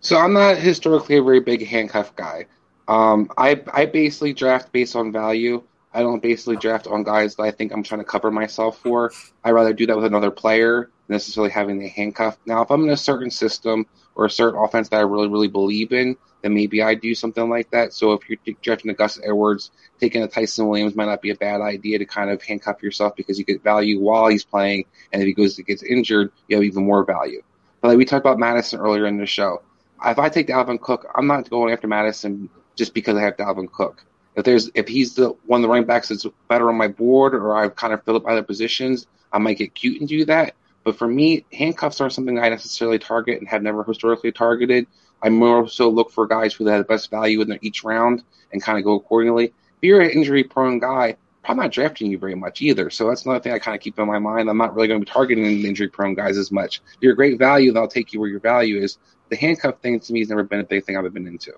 So 0.00 0.16
I'm 0.16 0.32
not 0.32 0.56
historically 0.56 1.16
a 1.16 1.22
very 1.22 1.40
big 1.40 1.66
handcuff 1.66 2.14
guy. 2.16 2.46
Um, 2.88 3.30
I 3.36 3.62
I 3.72 3.86
basically 3.86 4.32
draft 4.32 4.72
based 4.72 4.96
on 4.96 5.12
value. 5.12 5.62
I 5.94 6.00
don't 6.00 6.22
basically 6.22 6.56
draft 6.56 6.86
on 6.86 7.02
guys 7.02 7.36
that 7.36 7.42
I 7.42 7.50
think 7.50 7.72
I'm 7.72 7.82
trying 7.82 8.00
to 8.00 8.04
cover 8.04 8.30
myself 8.30 8.78
for. 8.78 9.12
I 9.44 9.50
rather 9.50 9.72
do 9.72 9.86
that 9.86 9.96
with 9.96 10.06
another 10.06 10.30
player 10.30 10.90
than 11.06 11.14
necessarily 11.14 11.50
having 11.50 11.78
the 11.78 11.88
handcuff. 11.88 12.38
Now, 12.46 12.62
if 12.62 12.70
I'm 12.70 12.82
in 12.84 12.90
a 12.90 12.96
certain 12.96 13.30
system 13.30 13.86
or 14.14 14.26
a 14.26 14.30
certain 14.30 14.58
offense 14.60 14.88
that 14.90 14.96
I 14.96 15.02
really 15.02 15.28
really 15.28 15.48
believe 15.48 15.92
in, 15.92 16.16
then 16.42 16.54
maybe 16.54 16.82
I 16.82 16.94
do 16.94 17.14
something 17.14 17.48
like 17.48 17.70
that. 17.70 17.92
So 17.92 18.12
if 18.12 18.28
you're 18.28 18.38
drafting 18.62 18.90
a 18.90 18.94
Gus 18.94 19.18
Edwards, 19.22 19.70
taking 20.00 20.22
a 20.22 20.28
Ty'Son 20.28 20.66
Williams 20.66 20.94
might 20.94 21.06
not 21.06 21.22
be 21.22 21.30
a 21.30 21.36
bad 21.36 21.60
idea 21.60 21.98
to 21.98 22.04
kind 22.04 22.30
of 22.30 22.42
handcuff 22.42 22.82
yourself 22.82 23.16
because 23.16 23.38
you 23.38 23.44
get 23.44 23.62
value 23.62 24.00
while 24.00 24.28
he's 24.28 24.44
playing, 24.44 24.84
and 25.12 25.22
if 25.22 25.26
he 25.26 25.32
goes 25.32 25.56
gets 25.56 25.82
injured, 25.82 26.32
you 26.48 26.56
have 26.56 26.64
even 26.64 26.84
more 26.84 27.04
value. 27.04 27.42
But 27.80 27.88
like 27.88 27.98
we 27.98 28.04
talked 28.04 28.24
about 28.24 28.38
Mattison 28.38 28.80
earlier 28.80 29.06
in 29.06 29.18
the 29.18 29.26
show 29.26 29.62
if 30.04 30.18
I 30.18 30.28
take 30.28 30.48
Dalvin 30.48 30.80
Cook, 30.80 31.06
I'm 31.14 31.26
not 31.26 31.48
going 31.48 31.72
after 31.72 31.86
Mattison 31.86 32.48
just 32.76 32.94
because 32.94 33.16
I 33.16 33.22
have 33.22 33.36
Dalvin 33.36 33.70
Cook. 33.70 34.04
If 34.34 34.44
there's 34.44 34.70
if 34.74 34.88
he's 34.88 35.14
the 35.14 35.30
one 35.46 35.60
of 35.60 35.62
the 35.62 35.68
running 35.68 35.86
backs 35.86 36.08
that's 36.08 36.26
better 36.48 36.68
on 36.68 36.76
my 36.76 36.88
board, 36.88 37.34
or 37.34 37.54
I've 37.56 37.76
kind 37.76 37.92
of 37.92 38.02
filled 38.04 38.22
up 38.22 38.28
other 38.28 38.42
positions, 38.42 39.06
I 39.32 39.38
might 39.38 39.58
get 39.58 39.74
cute 39.74 40.00
and 40.00 40.08
do 40.08 40.24
that. 40.26 40.54
But 40.84 40.98
for 40.98 41.06
me, 41.06 41.44
handcuffs 41.52 42.00
aren't 42.00 42.12
something 42.12 42.38
I 42.38 42.48
necessarily 42.48 42.98
target 42.98 43.38
and 43.38 43.48
have 43.48 43.62
never 43.62 43.84
historically 43.84 44.32
targeted. 44.32 44.86
I 45.22 45.28
more 45.28 45.68
so 45.68 45.88
look 45.88 46.10
for 46.10 46.26
guys 46.26 46.52
who 46.54 46.66
have 46.66 46.78
the 46.78 46.84
best 46.84 47.10
value 47.10 47.40
in 47.40 47.58
each 47.62 47.84
round 47.84 48.22
and 48.52 48.62
kind 48.62 48.78
of 48.78 48.84
go 48.84 48.94
accordingly. 48.94 49.46
If 49.46 49.82
you're 49.82 50.00
an 50.00 50.10
injury 50.10 50.42
prone 50.42 50.80
guy, 50.80 51.16
probably 51.44 51.62
not 51.62 51.72
drafting 51.72 52.10
you 52.10 52.18
very 52.18 52.34
much 52.34 52.60
either. 52.62 52.90
So 52.90 53.08
that's 53.08 53.24
another 53.24 53.40
thing 53.40 53.52
I 53.52 53.58
kind 53.58 53.76
of 53.76 53.80
keep 53.80 53.98
in 53.98 54.06
my 54.06 54.18
mind. 54.18 54.48
I'm 54.48 54.58
not 54.58 54.74
really 54.74 54.88
going 54.88 55.00
to 55.00 55.06
be 55.06 55.10
targeting 55.10 55.44
injury 55.64 55.88
prone 55.88 56.14
guys 56.14 56.36
as 56.36 56.50
much. 56.50 56.80
If 56.94 57.02
you're 57.02 57.12
a 57.12 57.16
great 57.16 57.38
value, 57.38 57.72
they'll 57.72 57.88
take 57.88 58.12
you 58.12 58.20
where 58.20 58.28
your 58.28 58.40
value 58.40 58.78
is 58.78 58.98
the 59.32 59.38
handcuff 59.38 59.80
thing 59.80 59.98
to 59.98 60.12
me 60.12 60.20
has 60.20 60.28
never 60.28 60.44
been 60.44 60.60
a 60.60 60.64
big 60.64 60.84
thing 60.84 60.94
I've 60.94 61.10
been 61.14 61.26
into. 61.26 61.52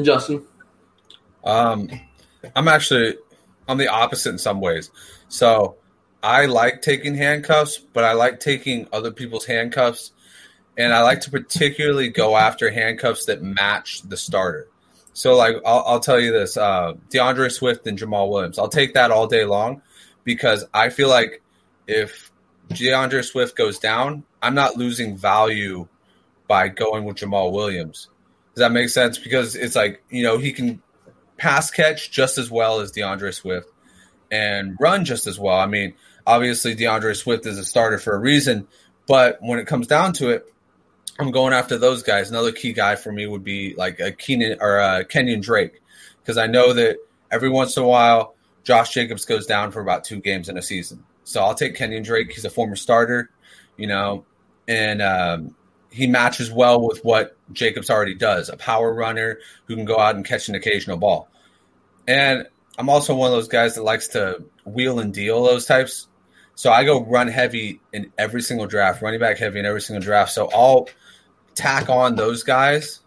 Justin, 0.00 0.44
um, 1.42 1.90
I'm 2.54 2.68
actually 2.68 3.16
I'm 3.66 3.76
the 3.76 3.88
opposite 3.88 4.30
in 4.30 4.38
some 4.38 4.60
ways. 4.60 4.92
So 5.28 5.78
I 6.22 6.46
like 6.46 6.82
taking 6.82 7.14
handcuffs, 7.14 7.78
but 7.78 8.04
I 8.04 8.12
like 8.12 8.40
taking 8.40 8.86
other 8.92 9.10
people's 9.10 9.46
handcuffs, 9.46 10.12
and 10.76 10.92
I 10.92 11.02
like 11.02 11.22
to 11.22 11.30
particularly 11.30 12.08
go 12.08 12.36
after 12.36 12.70
handcuffs 12.70 13.26
that 13.26 13.42
match 13.42 14.02
the 14.02 14.16
starter. 14.16 14.68
So, 15.12 15.34
like, 15.36 15.56
I'll, 15.66 15.82
I'll 15.86 16.00
tell 16.00 16.20
you 16.20 16.32
this: 16.32 16.56
uh, 16.56 16.94
D'Andre 17.10 17.48
Swift 17.48 17.86
and 17.86 17.98
Jamaal 17.98 18.30
Williams. 18.30 18.58
I'll 18.58 18.68
take 18.68 18.94
that 18.94 19.10
all 19.10 19.26
day 19.26 19.44
long 19.44 19.82
because 20.24 20.64
I 20.74 20.90
feel 20.90 21.08
like 21.08 21.42
if 21.86 22.30
D'Andre 22.68 23.22
Swift 23.22 23.56
goes 23.56 23.78
down, 23.78 24.24
I'm 24.42 24.54
not 24.54 24.76
losing 24.76 25.16
value 25.16 25.88
by 26.46 26.68
going 26.68 27.04
with 27.04 27.16
Jamaal 27.16 27.52
Williams. 27.52 28.08
Does 28.54 28.60
that 28.60 28.72
make 28.72 28.88
sense? 28.90 29.18
Because 29.18 29.56
it's 29.56 29.76
like 29.76 30.02
you 30.10 30.22
know 30.22 30.38
he 30.38 30.52
can 30.52 30.82
pass 31.38 31.70
catch 31.70 32.10
just 32.10 32.36
as 32.36 32.50
well 32.50 32.80
as 32.80 32.90
D'Andre 32.90 33.30
Swift 33.30 33.68
and 34.30 34.76
run 34.78 35.04
just 35.04 35.26
as 35.26 35.38
well. 35.38 35.58
I 35.58 35.66
mean, 35.66 35.94
obviously 36.26 36.74
D'Andre 36.74 37.14
Swift 37.14 37.46
is 37.46 37.58
a 37.58 37.64
starter 37.64 37.98
for 37.98 38.14
a 38.14 38.18
reason, 38.18 38.68
but 39.06 39.38
when 39.40 39.58
it 39.58 39.66
comes 39.66 39.86
down 39.86 40.12
to 40.14 40.30
it, 40.30 40.46
I'm 41.18 41.30
going 41.30 41.52
after 41.52 41.76
those 41.76 42.02
guys. 42.02 42.30
Another 42.30 42.52
key 42.52 42.72
guy 42.72 42.96
for 42.96 43.12
me 43.12 43.26
would 43.26 43.44
be 43.44 43.74
like 43.74 44.00
a 44.00 44.10
Keenan 44.12 44.58
or 44.60 44.78
a 44.78 45.04
Kenyan 45.04 45.42
Drake, 45.42 45.82
because 46.22 46.38
I 46.38 46.46
know 46.46 46.72
that 46.72 46.96
every 47.30 47.50
once 47.50 47.76
in 47.76 47.82
a 47.82 47.86
while 47.86 48.34
Josh 48.64 48.92
Jacobs 48.92 49.24
goes 49.24 49.46
down 49.46 49.70
for 49.70 49.80
about 49.80 50.04
two 50.04 50.20
games 50.20 50.48
in 50.48 50.56
a 50.56 50.62
season. 50.62 51.04
So 51.24 51.42
I'll 51.42 51.54
take 51.54 51.76
Kenyan 51.76 52.04
Drake. 52.04 52.32
He's 52.32 52.44
a 52.44 52.50
former 52.50 52.76
starter, 52.76 53.30
you 53.76 53.86
know, 53.86 54.24
and 54.66 55.02
um, 55.02 55.56
he 55.90 56.06
matches 56.06 56.50
well 56.50 56.86
with 56.86 57.04
what 57.04 57.36
Jacobs 57.52 57.90
already 57.90 58.14
does 58.14 58.48
a 58.48 58.56
power 58.56 58.92
runner 58.92 59.38
who 59.66 59.76
can 59.76 59.84
go 59.84 59.98
out 59.98 60.16
and 60.16 60.24
catch 60.24 60.48
an 60.48 60.54
occasional 60.54 60.96
ball. 60.96 61.28
And 62.06 62.46
I'm 62.78 62.88
also 62.88 63.14
one 63.14 63.30
of 63.30 63.36
those 63.36 63.48
guys 63.48 63.74
that 63.74 63.82
likes 63.82 64.08
to 64.08 64.42
wheel 64.64 65.00
and 65.00 65.12
deal 65.12 65.42
those 65.42 65.66
types. 65.66 66.08
So 66.60 66.70
I 66.70 66.84
go 66.84 67.02
run 67.06 67.26
heavy 67.26 67.80
in 67.94 68.12
every 68.18 68.42
single 68.42 68.66
draft, 68.66 69.00
running 69.00 69.18
back 69.18 69.38
heavy 69.38 69.60
in 69.60 69.64
every 69.64 69.80
single 69.80 70.02
draft. 70.02 70.30
So 70.32 70.50
I'll 70.52 70.90
tack 71.54 71.88
on 71.88 72.16
those 72.16 72.42
guys 72.42 73.00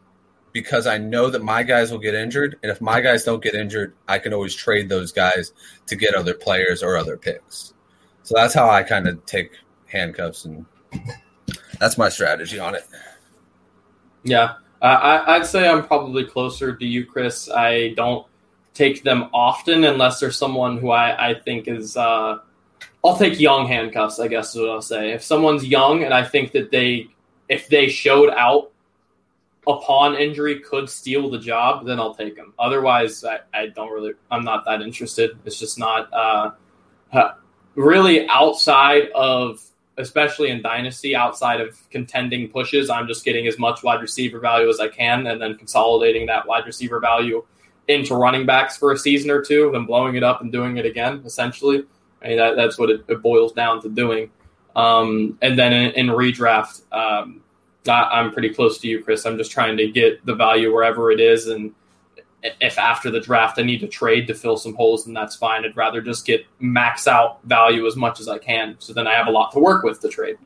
because 0.54 0.88
I 0.88 0.98
know 0.98 1.30
that 1.30 1.44
my 1.44 1.62
guys 1.62 1.92
will 1.92 2.00
get 2.00 2.16
injured. 2.16 2.58
And 2.64 2.72
if 2.72 2.82
my 2.82 3.00
guys 3.00 3.26
don't 3.26 3.44
get 3.44 3.54
injured, 3.54 3.94
I 4.08 4.18
can 4.18 4.34
always 4.34 4.56
trade 4.56 4.90
those 4.90 5.12
guys 5.12 5.54
to 5.86 5.96
get 5.96 6.16
other 6.16 6.34
players 6.34 6.82
or 6.82 6.98
other 6.98 7.16
picks. 7.16 7.76
So 8.24 8.34
that's 8.36 8.56
how 8.56 8.72
I 8.72 8.82
kind 8.82 9.08
of 9.08 9.24
take 9.28 9.52
handcuffs 9.86 10.46
and 10.46 10.66
that's 11.80 11.96
my 11.96 12.10
strategy 12.10 12.58
on 12.58 12.74
it. 12.74 12.88
Yeah, 14.24 14.56
uh, 14.82 14.86
I, 14.86 15.36
I'd 15.36 15.46
say 15.46 15.70
I'm 15.70 15.86
probably 15.86 16.26
closer 16.26 16.76
to 16.76 16.86
you, 16.88 17.06
Chris. 17.06 17.52
I 17.52 17.90
don't 17.90 18.26
take 18.74 19.04
them 19.04 19.30
often 19.32 19.84
unless 19.84 20.20
there's 20.20 20.40
someone 20.40 20.80
who 20.80 20.90
I, 20.90 21.30
I 21.30 21.34
think 21.40 21.68
is. 21.68 21.96
Uh, 21.96 22.40
I'll 23.04 23.18
take 23.18 23.40
young 23.40 23.68
handcuffs. 23.68 24.20
I 24.20 24.28
guess 24.28 24.56
is 24.56 24.62
what 24.62 24.70
I'll 24.70 24.82
say. 24.82 25.12
If 25.12 25.24
someone's 25.24 25.66
young 25.66 26.04
and 26.04 26.14
I 26.14 26.24
think 26.24 26.52
that 26.54 26.72
they, 26.72 27.08
if 27.50 27.68
they 27.68 27.90
showed 27.90 28.30
out 28.30 28.72
upon 29.68 30.16
injury, 30.16 30.60
could 30.60 30.90
steal 30.90 31.30
the 31.30 31.40
job, 31.40 31.86
then 31.86 32.00
I'll 32.00 32.16
take 32.16 32.36
them. 32.36 32.54
Otherwise, 32.60 33.24
I, 33.24 33.40
I 33.54 33.68
don't 33.68 33.92
really. 33.92 34.14
I'm 34.32 34.44
not 34.44 34.66
that 34.66 34.82
interested. 34.82 35.32
It's 35.46 35.60
just 35.60 35.78
not 35.78 36.12
uh, 36.14 36.52
really 37.76 38.28
outside 38.28 39.10
of 39.16 39.62
especially 39.98 40.50
in 40.50 40.62
dynasty 40.62 41.16
outside 41.16 41.62
of 41.62 41.78
contending 41.90 42.50
pushes 42.50 42.90
i'm 42.90 43.08
just 43.08 43.24
getting 43.24 43.48
as 43.48 43.60
much 43.60 43.84
wide 43.84 44.02
receiver 44.02 44.40
value 44.40 44.68
as 44.70 44.80
i 44.80 44.88
can 44.88 45.28
and 45.28 45.42
then 45.42 45.56
consolidating 45.56 46.26
that 46.26 46.48
wide 46.48 46.66
receiver 46.66 47.00
value 47.00 47.44
into 47.88 48.16
running 48.16 48.46
backs 48.46 48.78
for 48.78 48.92
a 48.92 48.98
season 48.98 49.30
or 49.30 49.42
two 49.42 49.70
then 49.72 49.86
blowing 49.86 50.16
it 50.16 50.24
up 50.24 50.42
and 50.42 50.52
doing 50.52 50.78
it 50.78 50.86
again 50.86 51.22
essentially 51.26 51.84
I 52.24 52.28
mean, 52.30 52.38
that, 52.38 52.56
that's 52.56 52.78
what 52.78 52.90
it, 52.90 53.04
it, 53.08 53.22
boils 53.22 53.54
down 53.54 53.82
to 53.82 53.90
doing 53.90 54.30
um, 54.76 55.38
and 55.42 55.58
then 55.58 55.74
in, 55.74 55.92
in 55.92 56.08
redraft 56.08 56.82
um, 56.92 57.42
I, 57.88 58.20
i'm 58.20 58.32
pretty 58.32 58.50
close 58.50 58.78
to 58.80 58.88
you 58.88 59.04
chris 59.04 59.26
i'm 59.26 59.38
just 59.38 59.52
trying 59.52 59.78
to 59.78 59.92
get 59.92 60.26
the 60.26 60.36
value 60.36 60.74
wherever 60.74 61.12
it 61.12 61.20
is 61.20 61.48
and 61.48 61.74
if 62.62 62.78
after 62.78 63.10
the 63.10 63.20
draft 63.20 63.58
I 63.58 63.64
need 63.64 63.80
to 63.80 63.88
trade 63.88 64.28
to 64.28 64.34
fill 64.34 64.58
some 64.58 64.76
holes, 64.76 65.06
then 65.06 65.14
that's 65.14 65.36
fine. 65.36 65.64
I'd 65.64 65.78
rather 65.78 66.02
just 66.02 66.26
get 66.26 66.46
max 66.60 67.08
out 67.08 67.44
value 67.44 67.88
as 67.88 67.96
much 67.96 68.20
as 68.20 68.28
I 68.28 68.38
can, 68.38 68.76
so 68.80 68.94
then 68.94 69.08
I 69.08 69.14
have 69.14 69.28
a 69.28 69.32
lot 69.32 69.52
to 69.54 69.60
work 69.60 69.84
with 69.84 70.02
to 70.02 70.10
trade. 70.10 70.38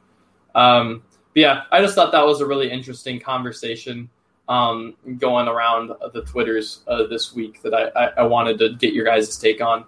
Um, 0.54 1.04
but 1.34 1.42
yeah, 1.42 1.64
I 1.72 1.82
just 1.82 1.96
thought 1.96 2.12
that 2.12 2.26
was 2.26 2.42
a 2.42 2.46
really 2.46 2.72
interesting 2.72 3.20
conversation 3.20 4.10
um, 4.48 4.96
going 5.18 5.48
around 5.48 5.92
the 6.14 6.22
twitters 6.22 6.82
uh, 6.88 7.06
this 7.08 7.34
week 7.34 7.62
that 7.64 7.74
I, 7.74 7.88
I, 8.00 8.06
I, 8.20 8.24
wanted 8.24 8.58
to 8.60 8.76
get 8.76 8.94
your 8.94 9.04
guys' 9.04 9.38
take 9.38 9.62
on. 9.62 9.84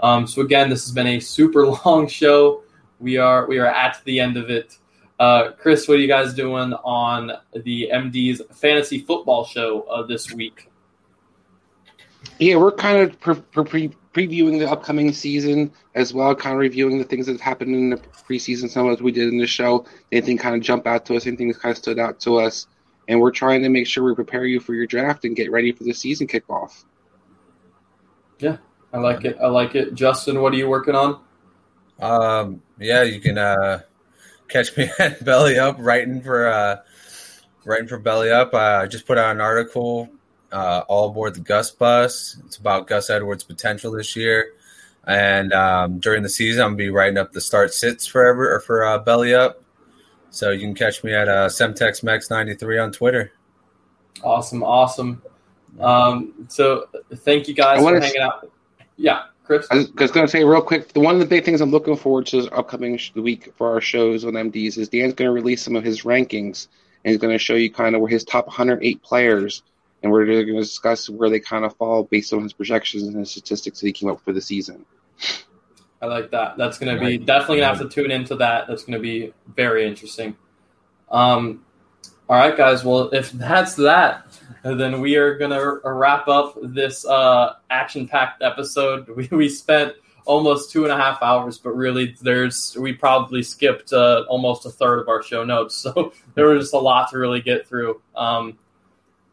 Um, 0.00 0.26
so 0.26 0.42
again, 0.42 0.70
this 0.70 0.84
has 0.84 0.92
been 0.92 1.06
a 1.06 1.20
super 1.20 1.66
long 1.86 2.08
show. 2.08 2.62
We 2.98 3.16
are 3.16 3.46
we 3.46 3.58
are 3.58 3.66
at 3.66 4.00
the 4.04 4.20
end 4.20 4.36
of 4.36 4.50
it. 4.50 4.76
Uh, 5.18 5.52
Chris, 5.52 5.86
what 5.86 5.98
are 5.98 6.00
you 6.00 6.08
guys 6.08 6.32
doing 6.32 6.72
on 6.72 7.32
the 7.52 7.90
MD's 7.92 8.40
fantasy 8.58 9.00
football 9.00 9.44
show 9.44 9.82
uh, 9.82 10.02
this 10.06 10.32
week? 10.32 10.70
Yeah, 12.38 12.56
we're 12.56 12.72
kind 12.72 12.98
of 12.98 13.20
pre- 13.20 13.64
pre- 13.64 13.94
previewing 14.14 14.58
the 14.58 14.70
upcoming 14.70 15.12
season 15.12 15.72
as 15.94 16.14
well, 16.14 16.34
kind 16.34 16.54
of 16.54 16.60
reviewing 16.60 16.98
the 16.98 17.04
things 17.04 17.26
that 17.26 17.32
have 17.32 17.40
happened 17.40 17.74
in 17.74 17.90
the 17.90 17.96
preseason, 17.96 18.70
some 18.70 18.90
as 18.90 19.02
we 19.02 19.12
did 19.12 19.28
in 19.28 19.38
the 19.38 19.46
show. 19.46 19.84
Anything 20.10 20.38
kind 20.38 20.54
of 20.54 20.62
jump 20.62 20.86
out 20.86 21.04
to 21.06 21.16
us, 21.16 21.26
anything 21.26 21.48
that 21.48 21.60
kind 21.60 21.70
of 21.70 21.78
stood 21.78 21.98
out 21.98 22.18
to 22.20 22.36
us. 22.36 22.66
And 23.08 23.20
we're 23.20 23.30
trying 23.30 23.62
to 23.62 23.68
make 23.68 23.86
sure 23.86 24.04
we 24.04 24.14
prepare 24.14 24.44
you 24.46 24.60
for 24.60 24.72
your 24.72 24.86
draft 24.86 25.24
and 25.24 25.36
get 25.36 25.50
ready 25.50 25.72
for 25.72 25.84
the 25.84 25.92
season 25.92 26.26
kickoff. 26.26 26.84
Yeah, 28.38 28.56
I 28.92 28.98
like 28.98 29.24
it. 29.24 29.38
I 29.40 29.46
like 29.46 29.74
it. 29.74 29.94
Justin, 29.94 30.40
what 30.40 30.52
are 30.52 30.56
you 30.56 30.68
working 30.68 30.94
on? 30.94 31.20
Um, 32.00 32.62
yeah, 32.78 33.02
you 33.02 33.20
can 33.20 33.38
uh, 33.38 33.82
catch 34.48 34.76
me 34.76 34.90
at 34.98 35.24
Belly 35.24 35.58
Up 35.58 35.76
writing 35.78 36.22
for 36.22 36.48
uh, 36.48 36.76
writing 37.64 37.88
for 37.88 37.98
Belly 37.98 38.30
Up. 38.30 38.54
Uh, 38.54 38.80
I 38.82 38.86
just 38.86 39.06
put 39.06 39.18
out 39.18 39.32
an 39.32 39.40
article 39.40 40.08
uh, 40.52 40.82
all 40.88 41.08
aboard 41.08 41.34
the 41.34 41.40
Gus 41.40 41.70
bus. 41.70 42.36
It's 42.46 42.56
about 42.56 42.86
Gus 42.86 43.10
Edwards' 43.10 43.44
potential 43.44 43.92
this 43.92 44.16
year. 44.16 44.54
And 45.06 45.52
um, 45.52 45.98
during 45.98 46.22
the 46.22 46.28
season, 46.28 46.62
I'm 46.62 46.70
gonna 46.70 46.76
be 46.76 46.90
writing 46.90 47.18
up 47.18 47.32
the 47.32 47.40
start 47.40 47.72
sits 47.72 48.06
forever 48.06 48.54
or 48.54 48.60
for 48.60 48.84
uh, 48.84 48.98
Belly 48.98 49.34
Up. 49.34 49.62
So 50.30 50.50
you 50.50 50.60
can 50.60 50.74
catch 50.74 51.02
me 51.02 51.12
at 51.12 51.28
uh, 51.28 51.48
SemtexMex93 51.48 52.82
on 52.82 52.92
Twitter. 52.92 53.32
Awesome, 54.22 54.62
awesome. 54.62 55.22
Um, 55.78 56.46
so 56.48 56.88
thank 57.16 57.48
you 57.48 57.54
guys 57.54 57.80
for 57.80 58.00
hanging 58.00 58.20
out. 58.20 58.50
Yeah, 59.00 59.22
Chris. 59.44 59.66
I 59.70 59.76
was, 59.76 59.92
was 59.92 60.10
going 60.10 60.26
to 60.26 60.30
say 60.30 60.44
real 60.44 60.60
quick. 60.60 60.90
One 60.94 61.14
of 61.14 61.20
the 61.20 61.26
big 61.26 61.44
things 61.44 61.62
I'm 61.62 61.70
looking 61.70 61.96
forward 61.96 62.26
to 62.26 62.42
this 62.42 62.50
upcoming 62.52 63.00
week 63.14 63.50
for 63.56 63.72
our 63.72 63.80
shows 63.80 64.26
on 64.26 64.34
MDs 64.34 64.76
is 64.76 64.90
Dan's 64.90 65.14
going 65.14 65.28
to 65.28 65.32
release 65.32 65.62
some 65.62 65.74
of 65.74 65.82
his 65.82 66.02
rankings 66.02 66.68
and 67.02 67.12
he's 67.12 67.20
going 67.20 67.32
to 67.32 67.38
show 67.38 67.54
you 67.54 67.72
kind 67.72 67.94
of 67.94 68.02
where 68.02 68.10
his 68.10 68.24
top 68.24 68.46
108 68.46 69.02
players 69.02 69.62
and 70.02 70.12
we're 70.12 70.26
going 70.26 70.46
to 70.46 70.52
discuss 70.60 71.08
where 71.08 71.30
they 71.30 71.40
kind 71.40 71.64
of 71.64 71.74
fall 71.76 72.04
based 72.04 72.34
on 72.34 72.42
his 72.42 72.52
projections 72.52 73.04
and 73.04 73.16
his 73.16 73.30
statistics 73.30 73.80
that 73.80 73.86
he 73.86 73.92
came 73.92 74.10
up 74.10 74.20
for 74.20 74.34
the 74.34 74.40
season. 74.42 74.84
I 76.02 76.06
like 76.06 76.30
that. 76.32 76.58
That's 76.58 76.78
going 76.78 76.94
to 76.94 77.02
be 77.02 77.16
definitely 77.16 77.60
going 77.60 77.72
to 77.72 77.78
have 77.78 77.88
to 77.88 77.88
tune 77.88 78.10
into 78.10 78.36
that. 78.36 78.66
That's 78.68 78.84
going 78.84 78.98
to 78.98 79.02
be 79.02 79.32
very 79.46 79.86
interesting. 79.86 80.36
Um, 81.10 81.64
all 82.30 82.36
right, 82.36 82.56
guys. 82.56 82.84
Well, 82.84 83.10
if 83.12 83.32
that's 83.32 83.74
that, 83.74 84.24
then 84.62 85.00
we 85.00 85.16
are 85.16 85.36
going 85.36 85.50
to 85.50 85.80
wrap 85.84 86.28
up 86.28 86.56
this 86.62 87.04
uh, 87.04 87.54
action-packed 87.70 88.40
episode. 88.40 89.08
We, 89.16 89.28
we 89.32 89.48
spent 89.48 89.94
almost 90.26 90.70
two 90.70 90.84
and 90.84 90.92
a 90.92 90.96
half 90.96 91.20
hours, 91.24 91.58
but 91.58 91.70
really, 91.70 92.14
there's 92.22 92.76
we 92.78 92.92
probably 92.92 93.42
skipped 93.42 93.92
uh, 93.92 94.26
almost 94.28 94.64
a 94.64 94.70
third 94.70 95.00
of 95.00 95.08
our 95.08 95.24
show 95.24 95.42
notes, 95.42 95.74
so 95.82 96.12
there 96.34 96.46
was 96.46 96.66
just 96.66 96.74
a 96.74 96.78
lot 96.78 97.10
to 97.10 97.18
really 97.18 97.40
get 97.40 97.66
through. 97.66 98.00
Um, 98.14 98.56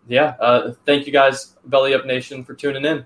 yeah, 0.08 0.36
uh, 0.40 0.74
thank 0.88 1.06
you 1.06 1.14
guys, 1.14 1.56
Belly 1.66 1.94
Up 1.94 2.04
Nation, 2.08 2.44
for 2.44 2.56
tuning 2.56 2.84
in. 2.84 3.06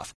off. 0.00 0.14